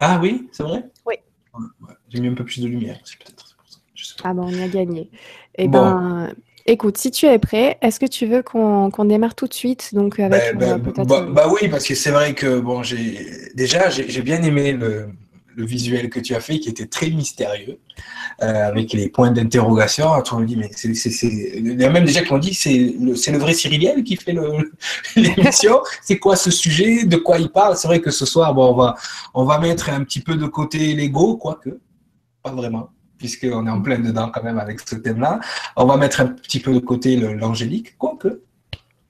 Ah 0.00 0.18
oui, 0.20 0.48
c'est 0.52 0.62
vrai? 0.62 0.84
Oui. 1.06 1.16
J'ai 2.12 2.20
mis 2.20 2.28
un 2.28 2.34
peu 2.34 2.44
plus 2.44 2.60
de 2.60 2.68
lumière, 2.68 2.98
peut-être. 2.98 3.56
Ah 4.24 4.34
ben, 4.34 4.42
on 4.44 4.50
y 4.50 4.62
a 4.62 4.68
gagné. 4.68 5.10
Eh 5.56 5.68
ben, 5.68 6.32
écoute, 6.66 6.98
si 6.98 7.10
tu 7.10 7.26
es 7.26 7.38
prêt, 7.38 7.78
est-ce 7.80 7.98
que 7.98 8.06
tu 8.06 8.26
veux 8.26 8.42
qu'on 8.42 9.04
démarre 9.04 9.34
tout 9.34 9.46
de 9.46 9.54
suite 9.54 9.90
donc 9.94 10.18
avec 10.18 10.56
ben, 10.56 10.78
ben, 10.78 11.04
bah, 11.04 11.26
bah, 11.28 11.52
oui, 11.52 11.68
parce 11.68 11.86
que 11.86 11.94
c'est 11.94 12.10
vrai 12.10 12.34
que 12.34 12.60
bon, 12.60 12.82
j'ai 12.82 13.50
déjà 13.54 13.90
j'ai 13.90 14.22
bien 14.22 14.42
aimé 14.42 14.72
le, 14.72 15.08
le 15.56 15.64
visuel 15.64 16.10
que 16.10 16.20
tu 16.20 16.34
as 16.34 16.40
fait 16.40 16.58
qui 16.58 16.68
était 16.68 16.86
très 16.86 17.10
mystérieux, 17.10 17.78
euh, 18.42 18.68
avec 18.68 18.92
les 18.92 19.08
points 19.08 19.30
d'interrogation. 19.30 20.08
On 20.32 20.40
me 20.40 20.46
dit, 20.46 20.56
mais 20.56 20.70
c'est, 20.74 20.88
il 20.88 21.80
y 21.80 21.84
a 21.84 21.90
même 21.90 22.04
déjà 22.04 22.22
qui 22.22 22.32
m'ont 22.32 22.38
dit, 22.38 22.54
c'est 22.54 22.94
le, 22.98 23.14
c'est 23.16 23.32
le 23.32 23.38
vrai 23.38 23.54
Cyriliel 23.54 24.02
qui 24.04 24.16
fait 24.16 24.34
l'émission. 25.16 25.80
c'est 26.02 26.18
quoi 26.18 26.36
ce 26.36 26.50
sujet? 26.50 27.04
De 27.04 27.16
quoi 27.16 27.38
il 27.38 27.50
parle? 27.50 27.76
C'est 27.76 27.88
vrai 27.88 28.00
que 28.00 28.10
ce 28.10 28.26
soir, 28.26 28.54
bon, 28.54 28.72
on 28.72 28.74
va, 28.74 28.94
on 29.34 29.44
va 29.44 29.58
mettre 29.58 29.90
un 29.90 30.04
petit 30.04 30.20
peu 30.20 30.36
de 30.36 30.46
côté 30.46 30.94
l'ego, 30.94 31.36
quoique, 31.36 31.78
pas 32.42 32.52
vraiment 32.52 32.90
puisqu'on 33.22 33.68
est 33.68 33.70
en 33.70 33.80
plein 33.80 34.00
dedans 34.00 34.32
quand 34.34 34.42
même 34.42 34.58
avec 34.58 34.80
ce 34.80 34.96
thème-là. 34.96 35.38
On 35.76 35.86
va 35.86 35.96
mettre 35.96 36.20
un 36.20 36.26
petit 36.26 36.58
peu 36.58 36.74
de 36.74 36.80
côté 36.80 37.16
l'angélique, 37.16 37.96
quoique 37.96 38.42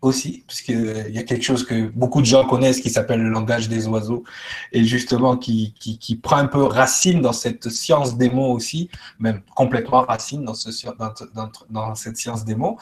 aussi, 0.03 0.45
puisqu'il 0.47 1.11
y 1.11 1.19
a 1.19 1.23
quelque 1.23 1.45
chose 1.45 1.65
que 1.65 1.89
beaucoup 1.89 2.21
de 2.21 2.27
gens 2.27 2.45
connaissent 2.47 2.81
qui 2.81 2.91
s'appelle 2.91 3.23
le 3.23 3.31
langage 3.31 3.69
des 3.71 3.87
oiseaux, 3.87 4.25
et 4.73 4.85
justement 4.85 5.37
qui, 5.39 5.75
qui, 5.81 5.97
qui, 5.99 6.17
prend 6.17 6.37
un 6.37 6.47
peu 6.47 6.63
racine 6.63 7.23
dans 7.23 7.33
cette 7.33 7.71
science 7.71 8.19
des 8.19 8.29
mots 8.29 8.53
aussi, 8.53 8.91
même 9.19 9.41
complètement 9.55 10.03
racine 10.03 10.45
dans, 10.45 10.55
ce, 10.55 10.71
dans, 10.99 11.15
dans, 11.35 11.51
dans 11.71 11.95
cette 11.95 12.19
science 12.19 12.45
des 12.45 12.57
mots. 12.57 12.77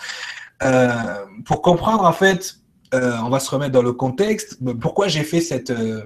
Euh, 0.63 1.25
pour 1.45 1.63
comprendre, 1.63 2.05
en 2.05 2.13
fait, 2.13 2.57
euh, 2.95 3.17
on 3.23 3.29
va 3.29 3.39
se 3.39 3.51
remettre 3.51 3.73
dans 3.73 3.83
le 3.83 3.93
contexte, 3.93 4.59
pourquoi 4.81 5.07
j'ai 5.07 5.23
fait 5.23 5.41
cette... 5.41 5.71
Euh, 5.71 6.03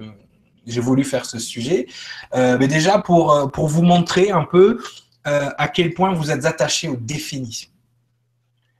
j'ai 0.65 0.81
voulu 0.81 1.03
faire 1.03 1.25
ce 1.25 1.39
sujet, 1.39 1.87
euh, 2.33 2.57
mais 2.59 2.67
déjà 2.67 2.99
pour, 2.99 3.51
pour 3.51 3.67
vous 3.67 3.83
montrer 3.83 4.31
un 4.31 4.43
peu 4.43 4.79
euh, 5.27 5.49
à 5.57 5.67
quel 5.67 5.93
point 5.95 6.13
vous 6.13 6.29
êtes 6.29 6.45
attaché 6.45 6.87
aux 6.87 6.97
définitions. 6.97 7.71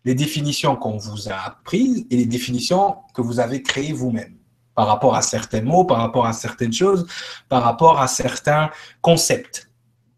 Les 0.03 0.13
définitions 0.13 0.75
qu'on 0.75 0.97
vous 0.97 1.27
a 1.29 1.33
apprises 1.33 2.05
et 2.11 2.17
les 2.17 2.27
définitions 2.27 2.97
que 3.15 3.23
vous 3.23 3.39
avez 3.39 3.63
créées 3.63 3.93
vous-même 3.93 4.35
par 4.75 4.85
rapport 4.85 5.15
à 5.15 5.23
certains 5.23 5.61
mots, 5.61 5.85
par 5.85 5.97
rapport 5.97 6.27
à 6.27 6.33
certaines 6.33 6.73
choses, 6.73 7.07
par 7.49 7.63
rapport 7.63 7.99
à 7.99 8.07
certains 8.07 8.69
concepts. 9.01 9.71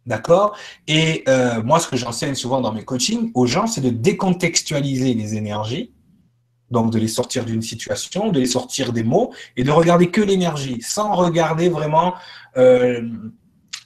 D'accord? 0.06 0.58
Et 0.88 1.24
euh, 1.30 1.64
moi, 1.64 1.80
ce 1.80 1.88
que 1.88 1.96
j'enseigne 1.96 2.36
souvent 2.36 2.60
dans 2.60 2.74
mes 2.74 2.84
coachings 2.84 3.32
aux 3.34 3.46
gens, 3.46 3.68
c'est 3.68 3.82
de 3.82 3.90
décontextualiser 3.90 5.14
les 5.14 5.36
énergies, 5.36 5.94
donc 6.72 6.92
de 6.92 7.00
les 7.00 7.08
sortir 7.08 7.46
d'une 7.46 7.62
situation, 7.62 8.32
de 8.32 8.40
les 8.40 8.46
sortir 8.46 8.94
des 8.94 9.04
mots 9.04 9.34
et 9.56 9.64
de 9.64 9.72
regarder 9.72 10.10
que 10.10 10.22
l'énergie, 10.22 10.82
sans 10.82 11.14
regarder 11.14 11.70
vraiment 11.70 12.16
euh, 12.58 13.02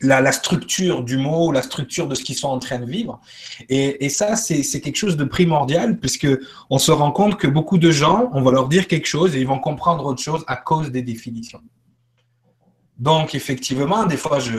la, 0.01 0.31
structure 0.31 1.03
du 1.03 1.17
mot, 1.17 1.51
la 1.51 1.61
structure 1.61 2.07
de 2.07 2.15
ce 2.15 2.23
qu'ils 2.23 2.35
sont 2.35 2.49
en 2.49 2.59
train 2.59 2.79
de 2.79 2.85
vivre. 2.85 3.19
Et, 3.69 4.09
ça, 4.09 4.35
c'est 4.35 4.81
quelque 4.81 4.95
chose 4.95 5.17
de 5.17 5.23
primordial, 5.23 5.99
puisque 5.99 6.27
on 6.69 6.79
se 6.79 6.91
rend 6.91 7.11
compte 7.11 7.37
que 7.37 7.47
beaucoup 7.47 7.77
de 7.77 7.91
gens, 7.91 8.29
on 8.33 8.41
va 8.41 8.51
leur 8.51 8.67
dire 8.67 8.87
quelque 8.87 9.07
chose 9.07 9.35
et 9.35 9.41
ils 9.41 9.47
vont 9.47 9.59
comprendre 9.59 10.05
autre 10.05 10.21
chose 10.21 10.43
à 10.47 10.55
cause 10.55 10.91
des 10.91 11.01
définitions. 11.01 11.61
Donc, 12.97 13.35
effectivement, 13.35 14.05
des 14.05 14.17
fois, 14.17 14.39
je, 14.39 14.57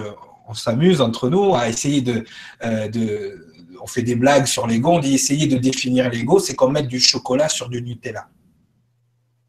on 0.48 0.54
s'amuse 0.54 1.00
entre 1.00 1.28
nous 1.28 1.54
à 1.54 1.68
essayer 1.68 2.02
de, 2.02 2.24
euh, 2.64 2.88
de, 2.88 3.51
On 3.82 3.86
fait 3.88 4.02
des 4.02 4.14
blagues 4.14 4.46
sur 4.46 4.68
l'ego, 4.68 4.90
on 4.92 5.00
dit 5.00 5.14
essayer 5.14 5.48
de 5.48 5.58
définir 5.58 6.08
l'ego, 6.08 6.38
c'est 6.38 6.54
comme 6.54 6.72
mettre 6.72 6.86
du 6.86 7.00
chocolat 7.00 7.48
sur 7.48 7.68
du 7.68 7.82
Nutella 7.82 8.28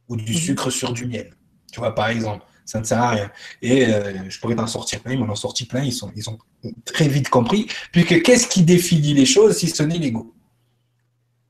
ou 0.09 0.15
du 0.15 0.31
mhm. 0.31 0.37
sucre 0.37 0.69
sur 0.71 0.91
du 0.91 1.05
miel. 1.05 1.35
Tu 1.71 1.79
vois, 1.79 1.93
par 1.93 2.09
exemple, 2.09 2.43
ça 2.65 2.79
ne 2.79 2.83
sert 2.83 2.99
à 2.99 3.11
rien. 3.11 3.31
Et 3.61 3.85
euh, 3.85 4.27
je 4.27 4.39
pourrais 4.39 4.55
t'en 4.55 4.65
sortir 4.65 5.01
plein, 5.01 5.13
ils 5.13 5.19
m'en 5.19 5.31
ont 5.31 5.35
sorti 5.35 5.65
plein, 5.65 5.83
ils, 5.83 5.93
sont, 5.93 6.11
ils 6.15 6.27
ont 6.31 6.39
très 6.83 7.07
vite 7.07 7.29
compris. 7.29 7.67
Puisque 7.91 8.23
qu'est-ce 8.23 8.47
qui 8.47 8.63
définit 8.63 9.13
les 9.13 9.27
choses 9.27 9.55
si 9.55 9.69
ce 9.69 9.83
n'est 9.83 9.99
l'ego 9.99 10.33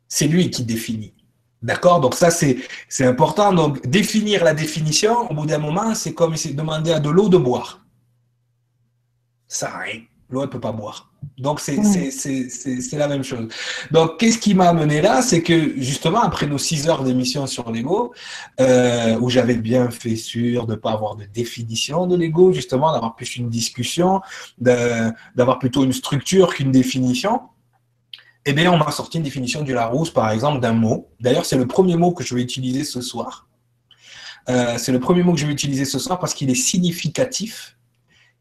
C'est 0.10 0.28
lui 0.28 0.50
qui 0.50 0.64
définit. 0.64 1.14
D'accord? 1.62 2.02
Donc 2.02 2.16
ça, 2.16 2.32
c'est 2.32 2.58
important. 3.00 3.54
Donc 3.54 3.88
définir 3.88 4.44
la 4.44 4.54
définition, 4.54 5.32
au 5.32 5.34
bout 5.34 5.46
d'un 5.46 5.60
moment, 5.60 5.96
c'est 5.96 6.14
comme 6.14 6.36
demander 6.36 6.92
à 6.92 7.00
de 7.00 7.10
l'eau 7.10 7.30
de 7.30 7.38
boire. 7.38 7.86
Ça 9.48 9.78
rien. 9.78 10.02
L'eau, 10.02 10.02
elle 10.02 10.13
ne 10.42 10.48
peut 10.48 10.60
pas 10.60 10.72
boire. 10.72 11.12
Donc, 11.38 11.60
c'est 11.60 11.78
la 12.94 13.08
même 13.08 13.24
chose. 13.24 13.48
Donc, 13.92 14.20
qu'est-ce 14.20 14.38
qui 14.38 14.54
m'a 14.54 14.70
amené 14.70 15.02
là? 15.02 15.22
C'est 15.22 15.42
que, 15.42 15.80
justement, 15.80 16.22
après 16.22 16.48
nos 16.48 16.58
six 16.58 16.88
heures 16.88 17.04
d'émission 17.04 17.48
sur 17.48 17.72
l'ego, 17.72 18.14
euh, 18.60 19.18
où 19.20 19.30
j'avais 19.30 19.56
bien 19.56 19.90
fait 19.90 20.16
sûr 20.16 20.66
de 20.66 20.74
ne 20.74 20.78
pas 20.78 20.92
avoir 20.92 21.16
de 21.16 21.26
définition 21.26 22.08
de 22.08 22.16
l'ego, 22.16 22.52
justement, 22.54 22.92
d'avoir 22.92 23.16
plus 23.16 23.36
une 23.36 23.50
discussion, 23.50 24.22
d'avoir 24.58 25.60
plutôt 25.60 25.84
une 25.84 25.94
structure 25.94 26.54
qu'une 26.54 26.72
définition, 26.72 27.42
eh 28.46 28.54
bien, 28.54 28.72
on 28.72 28.78
m'a 28.78 28.92
sorti 28.92 29.18
une 29.18 29.24
définition 29.24 29.62
du 29.62 29.74
Larousse, 29.74 30.10
par 30.10 30.30
exemple, 30.32 30.60
d'un 30.60 30.74
mot. 30.74 31.10
D'ailleurs, 31.20 31.46
c'est 31.46 31.58
le 31.58 31.66
premier 31.66 31.96
mot 31.96 32.12
que 32.12 32.24
je 32.24 32.36
vais 32.36 32.42
utiliser 32.42 32.84
ce 32.84 33.02
soir. 33.02 33.48
Euh, 34.50 34.78
c'est 34.78 34.92
le 34.92 35.00
premier 35.00 35.24
mot 35.24 35.34
que 35.34 35.40
je 35.40 35.46
vais 35.46 35.54
utiliser 35.54 35.86
ce 35.86 35.98
soir 36.00 36.20
parce 36.20 36.34
qu'il 36.34 36.50
est 36.50 36.56
significatif, 36.56 37.78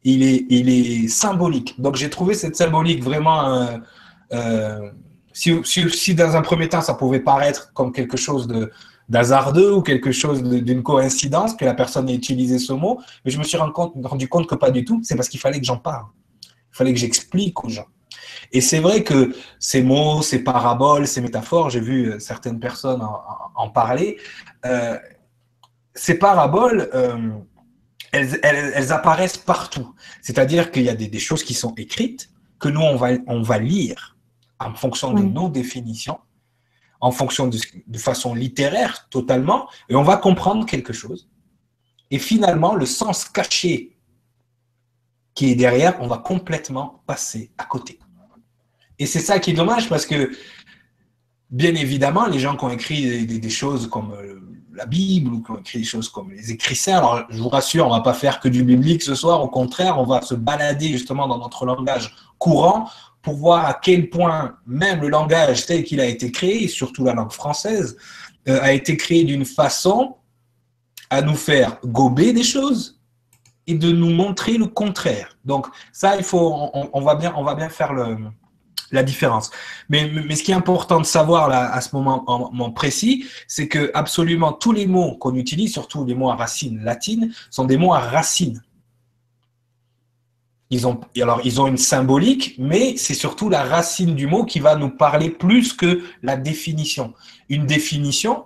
il 0.04 0.22
est, 0.22 0.46
il 0.48 0.68
est 0.68 1.08
symbolique. 1.08 1.80
Donc, 1.80 1.96
j'ai 1.96 2.10
trouvé 2.10 2.34
cette 2.34 2.56
symbolique 2.56 3.02
vraiment. 3.02 3.54
Euh, 3.54 3.78
euh, 4.32 4.90
si, 5.32 5.62
si, 5.64 6.14
dans 6.14 6.36
un 6.36 6.42
premier 6.42 6.68
temps, 6.68 6.82
ça 6.82 6.94
pouvait 6.94 7.20
paraître 7.20 7.72
comme 7.72 7.92
quelque 7.92 8.16
chose 8.16 8.46
de, 8.46 8.70
d'hasardeux 9.08 9.72
ou 9.72 9.82
quelque 9.82 10.12
chose 10.12 10.42
d'une 10.42 10.82
coïncidence 10.82 11.54
que 11.54 11.64
la 11.64 11.74
personne 11.74 12.08
ait 12.08 12.14
utilisé 12.14 12.58
ce 12.58 12.72
mot, 12.72 13.00
mais 13.24 13.30
je 13.30 13.38
me 13.38 13.44
suis 13.44 13.56
rendu 13.56 13.72
compte, 14.28 14.48
que 14.48 14.54
pas 14.54 14.70
du 14.70 14.84
tout. 14.84 15.00
C'est 15.04 15.16
parce 15.16 15.28
qu'il 15.28 15.40
fallait 15.40 15.58
que 15.58 15.64
j'en 15.64 15.78
parle. 15.78 16.06
Il 16.44 16.76
fallait 16.76 16.92
que 16.92 16.98
j'explique 16.98 17.64
aux 17.64 17.68
gens. 17.68 17.86
Et 18.50 18.60
c'est 18.60 18.80
vrai 18.80 19.02
que 19.02 19.34
ces 19.58 19.82
mots, 19.82 20.20
ces 20.20 20.40
paraboles, 20.40 21.06
ces 21.06 21.22
métaphores, 21.22 21.70
j'ai 21.70 21.80
vu 21.80 22.10
euh, 22.10 22.18
certaines 22.18 22.60
personnes 22.60 23.00
en, 23.54 23.68
parler, 23.70 24.18
ces 25.94 26.14
paraboles, 26.18 26.90
elles, 28.12 28.92
apparaissent 28.92 29.38
partout. 29.38 29.94
C'est-à-dire 30.20 30.70
qu'il 30.70 30.82
y 30.82 30.88
a 30.88 30.94
des, 30.94 31.18
choses 31.18 31.42
qui 31.42 31.54
sont 31.54 31.74
écrites, 31.74 32.30
que 32.58 32.68
nous, 32.68 32.80
on 32.80 32.96
va, 32.96 33.10
on 33.26 33.42
va 33.42 33.58
lire 33.58 34.16
en 34.60 34.74
fonction 34.74 35.12
de 35.12 35.22
nos 35.22 35.48
définitions, 35.48 36.18
en 37.00 37.10
fonction 37.10 37.48
de, 37.48 37.58
de 37.86 37.98
façon 37.98 38.34
littéraire 38.34 39.08
totalement, 39.10 39.68
et 39.88 39.96
on 39.96 40.04
va 40.04 40.16
comprendre 40.16 40.66
quelque 40.66 40.92
chose. 40.92 41.28
Et 42.10 42.18
finalement, 42.18 42.74
le 42.74 42.86
sens 42.86 43.24
caché 43.24 43.96
qui 45.34 45.50
est 45.50 45.54
derrière, 45.54 45.96
on 46.00 46.06
va 46.06 46.18
complètement 46.18 47.02
passer 47.06 47.50
à 47.58 47.64
côté. 47.64 47.98
Et 48.98 49.06
c'est 49.06 49.20
ça 49.20 49.38
qui 49.38 49.50
est 49.50 49.54
dommage 49.54 49.88
parce 49.88 50.06
que, 50.06 50.30
bien 51.50 51.74
évidemment, 51.74 52.26
les 52.26 52.38
gens 52.38 52.56
qui 52.56 52.64
ont 52.64 52.70
écrit 52.70 53.26
des, 53.26 53.50
choses 53.50 53.88
comme 53.88 54.12
euh, 54.12 54.38
la 54.74 54.86
Bible 54.86 55.32
ou 55.32 55.42
qui 55.42 55.50
ont 55.50 55.58
écrit 55.58 55.78
des 55.80 55.84
choses 55.84 56.08
comme 56.08 56.30
les 56.30 56.50
écrits 56.50 56.76
saints, 56.76 56.98
alors 56.98 57.24
je 57.28 57.38
vous 57.38 57.48
rassure, 57.48 57.86
on 57.86 57.90
ne 57.90 57.96
va 57.96 58.00
pas 58.00 58.14
faire 58.14 58.40
que 58.40 58.48
du 58.48 58.64
biblique 58.64 59.02
ce 59.02 59.14
soir, 59.14 59.42
au 59.42 59.48
contraire, 59.48 59.98
on 59.98 60.04
va 60.04 60.22
se 60.22 60.34
balader 60.34 60.88
justement 60.88 61.28
dans 61.28 61.38
notre 61.38 61.66
langage 61.66 62.14
courant 62.38 62.88
pour 63.20 63.34
voir 63.36 63.66
à 63.66 63.74
quel 63.74 64.10
point 64.10 64.56
même 64.66 65.00
le 65.00 65.08
langage 65.08 65.66
tel 65.66 65.84
qu'il 65.84 66.00
a 66.00 66.06
été 66.06 66.32
créé, 66.32 66.68
surtout 66.68 67.04
la 67.04 67.14
langue 67.14 67.32
française, 67.32 67.96
euh, 68.48 68.58
a 68.60 68.72
été 68.72 68.96
créé 68.96 69.24
d'une 69.24 69.44
façon 69.44 70.16
à 71.10 71.22
nous 71.22 71.36
faire 71.36 71.78
gober 71.84 72.32
des 72.32 72.42
choses 72.42 73.00
et 73.66 73.74
de 73.74 73.92
nous 73.92 74.10
montrer 74.10 74.58
le 74.58 74.66
contraire. 74.66 75.36
Donc 75.44 75.66
ça, 75.92 76.16
il 76.16 76.24
faut, 76.24 76.70
on 76.92 77.00
va 77.00 77.14
bien, 77.14 77.32
on 77.36 77.44
va 77.44 77.54
bien 77.54 77.68
faire 77.68 77.92
le, 77.92 78.16
la 78.92 79.02
différence. 79.02 79.50
Mais, 79.88 80.10
ce 80.36 80.42
qui 80.42 80.52
est 80.52 80.54
important 80.54 81.00
de 81.00 81.06
savoir 81.06 81.50
à 81.50 81.80
ce 81.80 81.96
moment, 81.96 82.70
précis, 82.70 83.24
c'est 83.48 83.68
que 83.68 83.90
absolument 83.94 84.52
tous 84.52 84.72
les 84.72 84.86
mots 84.86 85.16
qu'on 85.16 85.34
utilise, 85.34 85.72
surtout 85.72 86.04
les 86.04 86.14
mots 86.14 86.30
à 86.30 86.36
racine 86.36 86.82
latine, 86.84 87.32
sont 87.50 87.64
des 87.64 87.76
mots 87.76 87.94
à 87.94 88.00
racine. 88.00 88.62
Ils 90.70 90.86
ont, 90.86 91.00
alors, 91.20 91.42
ils 91.44 91.60
ont 91.60 91.66
une 91.66 91.76
symbolique, 91.76 92.54
mais 92.58 92.96
c'est 92.96 93.14
surtout 93.14 93.50
la 93.50 93.62
racine 93.62 94.14
du 94.14 94.26
mot 94.26 94.44
qui 94.44 94.58
va 94.58 94.74
nous 94.74 94.88
parler 94.88 95.28
plus 95.28 95.74
que 95.74 96.02
la 96.22 96.36
définition. 96.36 97.12
Une 97.50 97.66
définition, 97.66 98.44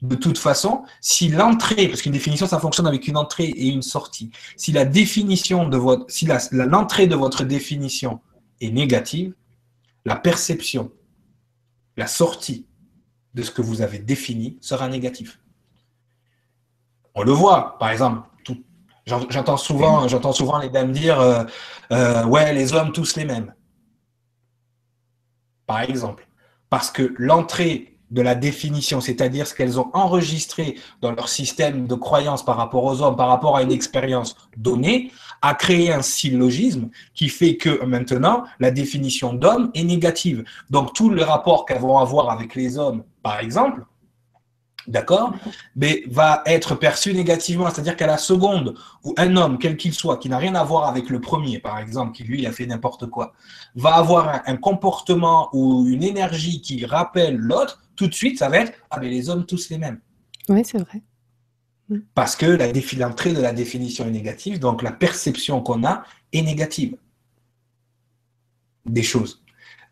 de 0.00 0.14
toute 0.14 0.38
façon, 0.38 0.84
si 1.02 1.28
l'entrée, 1.28 1.88
parce 1.88 2.00
qu'une 2.00 2.12
définition, 2.12 2.46
ça 2.46 2.58
fonctionne 2.58 2.86
avec 2.86 3.06
une 3.06 3.18
entrée 3.18 3.48
et 3.48 3.66
une 3.66 3.82
sortie. 3.82 4.30
Si 4.56 4.72
la 4.72 4.86
définition 4.86 5.68
de 5.68 5.76
votre, 5.76 6.06
si 6.08 6.26
l'entrée 6.52 7.06
de 7.06 7.16
votre 7.16 7.44
définition 7.44 8.20
est 8.62 8.70
négative, 8.70 9.34
la 10.08 10.16
perception, 10.16 10.90
la 11.96 12.06
sortie 12.06 12.66
de 13.34 13.42
ce 13.42 13.50
que 13.50 13.62
vous 13.62 13.82
avez 13.82 13.98
défini 13.98 14.58
sera 14.60 14.88
négatif. 14.88 15.40
On 17.14 17.22
le 17.22 17.32
voit, 17.32 17.78
par 17.78 17.90
exemple, 17.90 18.22
j'entends 19.06 19.56
souvent, 19.56 20.08
j'entends 20.08 20.32
souvent 20.32 20.58
les 20.58 20.70
dames 20.70 20.92
dire 20.92 21.20
euh, 21.20 21.44
euh, 21.92 22.24
ouais, 22.24 22.52
les 22.52 22.72
hommes 22.72 22.92
tous 22.92 23.16
les 23.16 23.24
mêmes. 23.24 23.54
Par 25.66 25.80
exemple, 25.80 26.26
parce 26.70 26.90
que 26.90 27.14
l'entrée 27.18 27.98
de 28.10 28.22
la 28.22 28.34
définition, 28.34 29.02
c'est-à-dire 29.02 29.46
ce 29.46 29.54
qu'elles 29.54 29.78
ont 29.78 29.90
enregistré 29.92 30.78
dans 31.02 31.12
leur 31.12 31.28
système 31.28 31.86
de 31.86 31.94
croyance 31.94 32.42
par 32.42 32.56
rapport 32.56 32.84
aux 32.84 33.02
hommes, 33.02 33.16
par 33.16 33.28
rapport 33.28 33.56
à 33.56 33.62
une 33.62 33.72
expérience 33.72 34.34
donnée, 34.56 35.12
a 35.42 35.54
créé 35.54 35.92
un 35.92 36.02
syllogisme 36.02 36.90
qui 37.14 37.28
fait 37.28 37.56
que 37.56 37.84
maintenant, 37.84 38.44
la 38.60 38.70
définition 38.70 39.32
d'homme 39.32 39.70
est 39.74 39.84
négative. 39.84 40.44
Donc, 40.70 40.94
tout 40.94 41.10
le 41.10 41.22
rapport 41.22 41.66
qu'elles 41.66 41.80
vont 41.80 41.98
avoir 41.98 42.30
avec 42.30 42.54
les 42.54 42.78
hommes, 42.78 43.04
par 43.22 43.40
exemple, 43.40 43.84
d'accord, 44.88 45.34
mais 45.76 46.02
va 46.08 46.42
être 46.46 46.74
perçu 46.74 47.14
négativement. 47.14 47.70
C'est-à-dire 47.70 47.96
qu'à 47.96 48.06
la 48.06 48.18
seconde 48.18 48.74
où 49.04 49.14
un 49.16 49.36
homme, 49.36 49.58
quel 49.58 49.76
qu'il 49.76 49.92
soit, 49.92 50.18
qui 50.18 50.28
n'a 50.28 50.38
rien 50.38 50.54
à 50.54 50.64
voir 50.64 50.88
avec 50.88 51.10
le 51.10 51.20
premier, 51.20 51.58
par 51.58 51.78
exemple, 51.78 52.12
qui 52.12 52.24
lui 52.24 52.46
a 52.46 52.52
fait 52.52 52.66
n'importe 52.66 53.06
quoi, 53.06 53.34
va 53.76 53.94
avoir 53.94 54.42
un, 54.46 54.56
comportement 54.56 55.50
ou 55.52 55.86
une 55.86 56.02
énergie 56.02 56.60
qui 56.60 56.84
rappelle 56.84 57.36
l'autre, 57.36 57.82
tout 57.94 58.08
de 58.08 58.14
suite, 58.14 58.38
ça 58.38 58.48
va 58.48 58.58
être 58.58 58.72
ah 58.90 58.98
mais 59.00 59.08
les 59.08 59.28
hommes 59.28 59.44
tous 59.44 59.68
les 59.70 59.78
mêmes. 59.78 60.00
Oui, 60.48 60.62
c'est 60.64 60.78
vrai. 60.78 61.02
Mm. 61.88 61.98
Parce 62.14 62.36
que 62.36 62.46
l'entrée 62.98 63.32
de 63.32 63.40
la 63.40 63.52
définition 63.52 64.06
est 64.06 64.10
négative, 64.10 64.58
donc 64.58 64.82
la 64.82 64.92
perception 64.92 65.60
qu'on 65.60 65.84
a 65.84 66.04
est 66.32 66.42
négative 66.42 66.96
des 68.86 69.02
choses. 69.02 69.42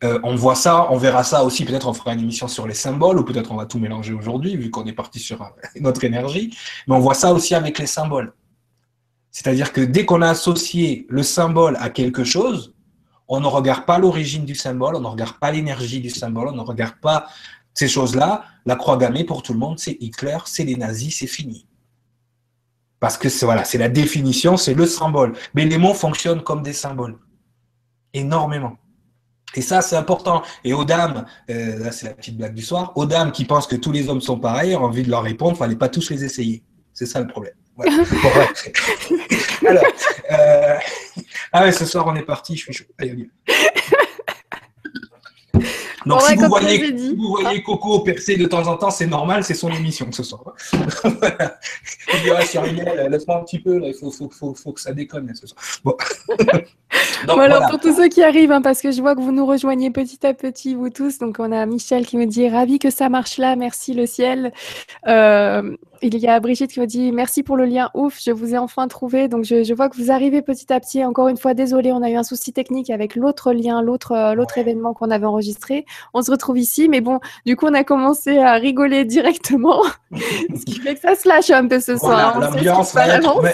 Euh, 0.05 0.21
on 0.25 0.35
voit 0.35 0.55
ça, 0.55 0.91
on 0.91 0.99
verra 0.99 1.25
ça 1.25 1.43
aussi, 1.43 1.65
peut-être 1.65 1.89
on 1.89 1.95
fera 1.95 2.13
une 2.13 2.21
émission 2.21 2.49
sur 2.49 2.67
les 2.67 2.75
symboles, 2.75 3.19
ou 3.19 3.25
peut-être 3.25 3.51
on 3.51 3.57
va 3.57 3.65
tout 3.65 3.79
mélanger 3.79 4.13
aujourd'hui, 4.13 4.57
vu 4.57 4.71
qu'on 4.71 4.85
est 4.85 4.93
parti 4.93 5.19
sur 5.19 5.51
notre 5.81 6.05
énergie, 6.05 6.55
mais 6.87 6.95
on 6.95 7.01
voit 7.01 7.15
ça 7.15 7.33
aussi 7.33 7.55
avec 7.55 7.79
les 7.79 7.87
symboles. 7.87 8.35
C'est-à-dire 9.31 9.73
que 9.73 9.81
dès 9.81 10.05
qu'on 10.05 10.23
a 10.23 10.31
associé 10.31 11.07
le 11.09 11.23
symbole 11.23 11.77
à 11.81 11.91
quelque 11.91 12.25
chose, 12.25 12.75
on 13.29 13.41
ne 13.41 13.47
regarde 13.47 13.85
pas 13.85 13.99
l'origine 13.99 14.45
du 14.45 14.55
symbole, 14.55 14.97
on 14.97 15.01
ne 15.01 15.07
regarde 15.07 15.39
pas 15.39 15.51
l'énergie 15.51 16.01
du 16.01 16.11
symbole, 16.11 16.49
on 16.49 16.57
ne 16.57 16.61
regarde 16.61 16.97
pas 17.01 17.27
ces 17.75 17.89
choses-là. 17.89 18.45
La 18.67 18.77
croix 18.77 18.97
gammée, 18.97 19.25
pour 19.25 19.43
tout 19.43 19.53
le 19.53 19.59
monde, 19.59 19.79
c'est 19.79 19.97
Hitler, 20.01 20.39
c'est 20.45 20.65
les 20.65 20.77
nazis, 20.77 21.19
c'est 21.19 21.27
fini. 21.27 21.67
Parce 23.01 23.19
que 23.19 23.29
c'est 23.29 23.47
voilà, 23.47 23.65
c'est 23.65 23.79
la 23.79 23.89
définition, 23.89 24.57
c'est 24.57 24.75
le 24.75 24.87
symbole. 24.87 25.35
Mais 25.55 25.65
les 25.65 25.79
mots 25.79 25.95
fonctionnent 25.95 26.43
comme 26.43 26.63
des 26.63 26.73
symboles. 26.73 27.19
Énormément. 28.13 28.77
Et 29.55 29.63
ça, 29.63 29.81
c'est 29.81 29.97
important. 29.97 30.43
Et 30.65 30.73
aux 30.73 30.85
dames, 30.85 31.25
euh, 31.51 31.79
là 31.79 31.93
c'est 31.93 32.07
la 32.07 32.15
petite 32.15 32.37
blague 32.37 32.55
du 32.55 32.63
soir, 32.63 32.93
aux 32.95 33.07
dames 33.07 33.33
qui 33.33 33.45
pensent 33.45 33.67
que 33.67 33.77
tous 33.77 33.93
les 33.93 34.09
hommes 34.09 34.21
sont 34.21 34.39
pareils, 34.39 34.75
ont 34.77 34.85
envie 34.85 35.03
de 35.03 35.11
leur 35.11 35.23
répondre, 35.23 35.53
il 35.55 35.59
fallait 35.59 35.77
pas 35.77 35.89
tous 35.89 36.11
les 36.11 36.25
essayer. 36.25 36.63
C'est 36.93 37.07
ça 37.07 37.21
le 37.21 37.27
problème. 37.27 37.55
Alors, 39.67 39.85
euh, 40.31 40.77
ah 41.53 41.63
ouais, 41.63 41.73
ce 41.73 41.85
soir 41.85 42.07
on 42.07 42.15
est 42.15 42.23
parti, 42.23 42.57
je 42.57 42.63
suis 42.63 42.73
chaud. 42.73 42.85
Allez, 42.99 43.29
donc, 46.07 46.23
si, 46.23 46.37
vous 46.37 46.49
voyez, 46.49 46.93
vous 47.17 47.37
voyez, 47.41 47.63
Coco 47.63 48.01
percer 48.01 48.37
de 48.37 48.47
temps 48.47 48.67
en 48.69 48.77
temps, 48.77 48.91
c'est 48.91 49.07
normal, 49.07 49.43
c'est 49.43 49.55
son 49.55 49.71
émission 49.71 50.07
ce 50.13 50.23
soir. 50.23 50.55
Il 51.05 51.11
dit, 52.23 52.31
ah, 52.31 53.09
laisse-moi 53.09 53.39
un 53.39 53.45
petit 53.45 53.59
peu, 53.59 53.81
il 53.85 53.95
faut, 53.95 54.11
faut, 54.11 54.31
faut, 54.31 54.55
faut, 54.55 54.73
que 54.73 54.81
ça 54.81 54.93
déconne 54.93 55.33
ce 55.35 55.49
soir. 55.49 55.61
Bon. 55.85 55.97
donc, 57.27 57.39
alors, 57.39 57.69
pour 57.69 57.81
tous 57.81 57.97
ceux 57.97 58.09
qui 58.09 58.23
arrivent, 58.23 58.53
hein, 58.53 58.63
parce 58.63 58.81
que 58.81 58.93
je 58.93 59.01
vois 59.01 59.17
que 59.17 59.21
vous 59.21 59.33
nous 59.33 59.47
rejoignez 59.47 59.91
petit 59.91 60.25
à 60.25 60.33
petit, 60.33 60.75
vous 60.75 60.91
tous. 60.91 61.19
Donc, 61.19 61.37
on 61.41 61.51
a 61.51 61.67
Michel 61.67 62.07
qui 62.07 62.17
me 62.17 62.27
dit, 62.27 62.49
ravi 62.49 62.79
que 62.79 62.91
ça 62.91 63.09
marche 63.09 63.39
là, 63.39 63.57
merci 63.57 63.93
le 63.93 64.07
ciel. 64.07 64.53
Euh, 65.09 65.77
Il 66.03 66.17
y 66.19 66.27
a 66.27 66.39
Brigitte 66.41 66.73
qui 66.73 66.81
me 66.81 66.87
dit 66.87 67.13
merci 67.13 67.43
pour 67.43 67.57
le 67.57 67.65
lien. 67.65 67.91
Ouf, 67.95 68.19
je 68.23 68.31
vous 68.31 68.55
ai 68.55 68.59
enfin 68.59 68.89
trouvé. 68.89 69.29
Donc 69.29 69.45
je, 69.45 69.75
vois 69.75 69.89
que 69.89 69.97
vous 69.97 70.11
arrivez 70.11 70.43
petit 70.43 70.73
à 70.73 70.81
petit. 70.81 71.05
Encore 71.05 71.29
une 71.29 71.37
fois, 71.37 71.55
désolé, 71.55 71.93
on 71.93 72.03
a 72.03 72.11
eu 72.11 72.17
un 72.17 72.23
souci 72.23 72.53
technique 72.53 72.91
avec 72.91 73.17
l'autre 73.17 73.53
lien, 73.53 73.83
l'autre 73.83 74.13
euh, 74.13 74.45
événement 74.57 74.95
qu'on 74.95 75.11
avait 75.11 75.27
enregistré. 75.27 75.87
On 76.15 76.23
se 76.23 76.31
retrouve 76.31 76.59
ici, 76.59 76.89
mais 76.89 77.01
bon, 77.01 77.21
du 77.45 77.57
coup, 77.57 77.67
on 77.67 77.75
a 77.75 77.85
commencé 77.85 78.39
à 78.39 78.55
rigoler 78.55 79.05
directement, 79.05 79.83
ce 80.13 80.65
qui 80.65 80.81
fait 80.81 80.95
que 80.95 81.01
ça 81.01 81.15
se 81.15 81.29
lâche 81.29 81.51
un 81.51 81.67
peu 81.67 81.81
ce 81.81 81.97
soir. 81.97 82.39
L'ambiance, 82.41 82.97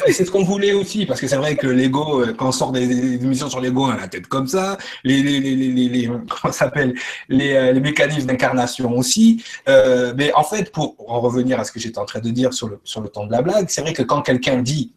c'est 0.06 0.24
ce 0.24 0.30
qu'on 0.30 0.44
voulait 0.44 0.72
aussi, 0.72 1.06
parce 1.06 1.20
que 1.20 1.26
c'est 1.26 1.36
vrai 1.36 1.56
que 1.56 1.66
l'ego, 1.66 2.22
euh, 2.22 2.34
quand 2.36 2.48
on 2.48 2.52
sort 2.52 2.72
des, 2.72 2.82
émissions 2.82 3.48
sur 3.48 3.60
l'ego, 3.60 3.86
on 3.86 3.90
a 3.90 3.96
la 3.96 4.08
tête 4.08 4.26
comme 4.26 4.46
ça. 4.46 4.78
Les, 5.04 5.22
les, 5.22 5.40
les, 5.40 5.56
les 5.56 6.06
comment 6.42 6.52
s'appelle 6.52 6.94
les, 7.28 7.54
euh, 7.54 7.72
les, 7.72 7.80
mécanismes 7.80 8.26
d'incarnation 8.26 8.96
aussi. 8.96 9.42
mais 9.66 10.32
en 10.34 10.44
fait, 10.44 10.72
pour 10.72 10.96
en 11.08 11.20
revenir 11.20 11.60
à 11.60 11.64
ce 11.64 11.72
que 11.72 11.80
j'étais 11.80 11.98
en 11.98 12.04
train 12.04 12.20
de 12.20 12.30
dire 12.32 12.52
sur 12.52 12.68
le, 12.68 12.80
sur 12.84 13.00
le 13.00 13.08
ton 13.08 13.26
de 13.26 13.32
la 13.32 13.42
blague, 13.42 13.66
c'est 13.68 13.80
vrai 13.82 13.92
que 13.92 14.02
quand 14.02 14.22
quelqu'un 14.22 14.62
dit, 14.62 14.92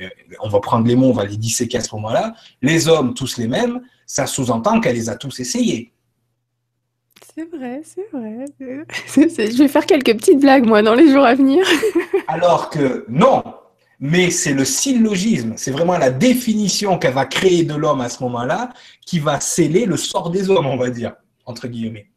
euh, 0.00 0.08
on 0.40 0.48
va 0.48 0.60
prendre 0.60 0.86
les 0.86 0.96
mots, 0.96 1.08
on 1.08 1.12
va 1.12 1.24
les 1.24 1.36
disséquer 1.36 1.78
à 1.78 1.80
ce 1.82 1.94
moment-là, 1.94 2.34
les 2.62 2.88
hommes 2.88 3.14
tous 3.14 3.36
les 3.36 3.48
mêmes, 3.48 3.80
ça 4.06 4.26
sous-entend 4.26 4.80
qu'elle 4.80 4.96
les 4.96 5.08
a 5.08 5.16
tous 5.16 5.40
essayés. 5.40 5.92
C'est 7.34 7.48
vrai, 7.56 7.82
c'est 7.84 8.08
vrai. 8.12 8.46
Je 8.56 9.58
vais 9.58 9.68
faire 9.68 9.86
quelques 9.86 10.16
petites 10.16 10.40
blagues, 10.40 10.66
moi, 10.66 10.82
dans 10.82 10.94
les 10.94 11.12
jours 11.12 11.24
à 11.24 11.34
venir. 11.34 11.64
Alors 12.28 12.68
que 12.68 13.04
non, 13.08 13.44
mais 14.00 14.30
c'est 14.30 14.52
le 14.52 14.64
syllogisme, 14.64 15.54
c'est 15.56 15.70
vraiment 15.70 15.98
la 15.98 16.10
définition 16.10 16.98
qu'elle 16.98 17.14
va 17.14 17.26
créer 17.26 17.64
de 17.64 17.74
l'homme 17.74 18.00
à 18.00 18.08
ce 18.08 18.22
moment-là 18.24 18.70
qui 19.04 19.18
va 19.18 19.40
sceller 19.40 19.86
le 19.86 19.96
sort 19.96 20.30
des 20.30 20.50
hommes, 20.50 20.66
on 20.66 20.76
va 20.76 20.90
dire, 20.90 21.14
entre 21.44 21.68
guillemets. 21.68 22.08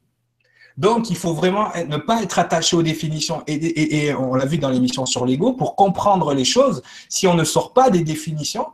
Donc, 0.77 1.09
il 1.09 1.17
faut 1.17 1.33
vraiment 1.33 1.69
ne 1.87 1.97
pas 1.97 2.21
être 2.23 2.39
attaché 2.39 2.75
aux 2.75 2.83
définitions. 2.83 3.43
Et, 3.47 4.13
on 4.13 4.35
l'a 4.35 4.45
vu 4.45 4.57
dans 4.57 4.69
l'émission 4.69 5.05
sur 5.05 5.25
l'ego, 5.25 5.53
pour 5.53 5.75
comprendre 5.75 6.33
les 6.33 6.45
choses, 6.45 6.81
si 7.09 7.27
on 7.27 7.33
ne 7.33 7.43
sort 7.43 7.73
pas 7.73 7.89
des 7.89 8.03
définitions, 8.03 8.67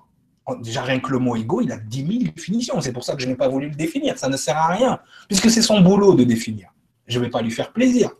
déjà 0.62 0.82
rien 0.82 1.00
que 1.00 1.12
le 1.12 1.20
mot 1.20 1.36
ego, 1.36 1.62
il 1.62 1.72
a 1.72 1.78
10 1.78 1.98
000 1.98 2.32
définitions. 2.36 2.80
C'est 2.82 2.94
pour 2.94 3.04
ça 3.04 3.16
que 3.16 3.22
je 3.22 3.28
n'ai 3.28 3.36
pas 3.36 3.48
voulu 3.48 3.70
le 3.70 3.76
définir. 3.76 4.18
Ça 4.18 4.30
ne 4.30 4.38
sert 4.38 4.58
à 4.58 4.68
rien, 4.68 5.00
puisque 5.28 5.50
c'est 5.50 5.62
son 5.62 5.82
boulot 5.82 6.14
de 6.14 6.24
définir. 6.24 6.70
Je 7.08 7.20
ne 7.20 7.26
vais 7.26 7.30
pas 7.30 7.42
lui 7.42 7.52
faire 7.52 7.74
plaisir. 7.74 8.12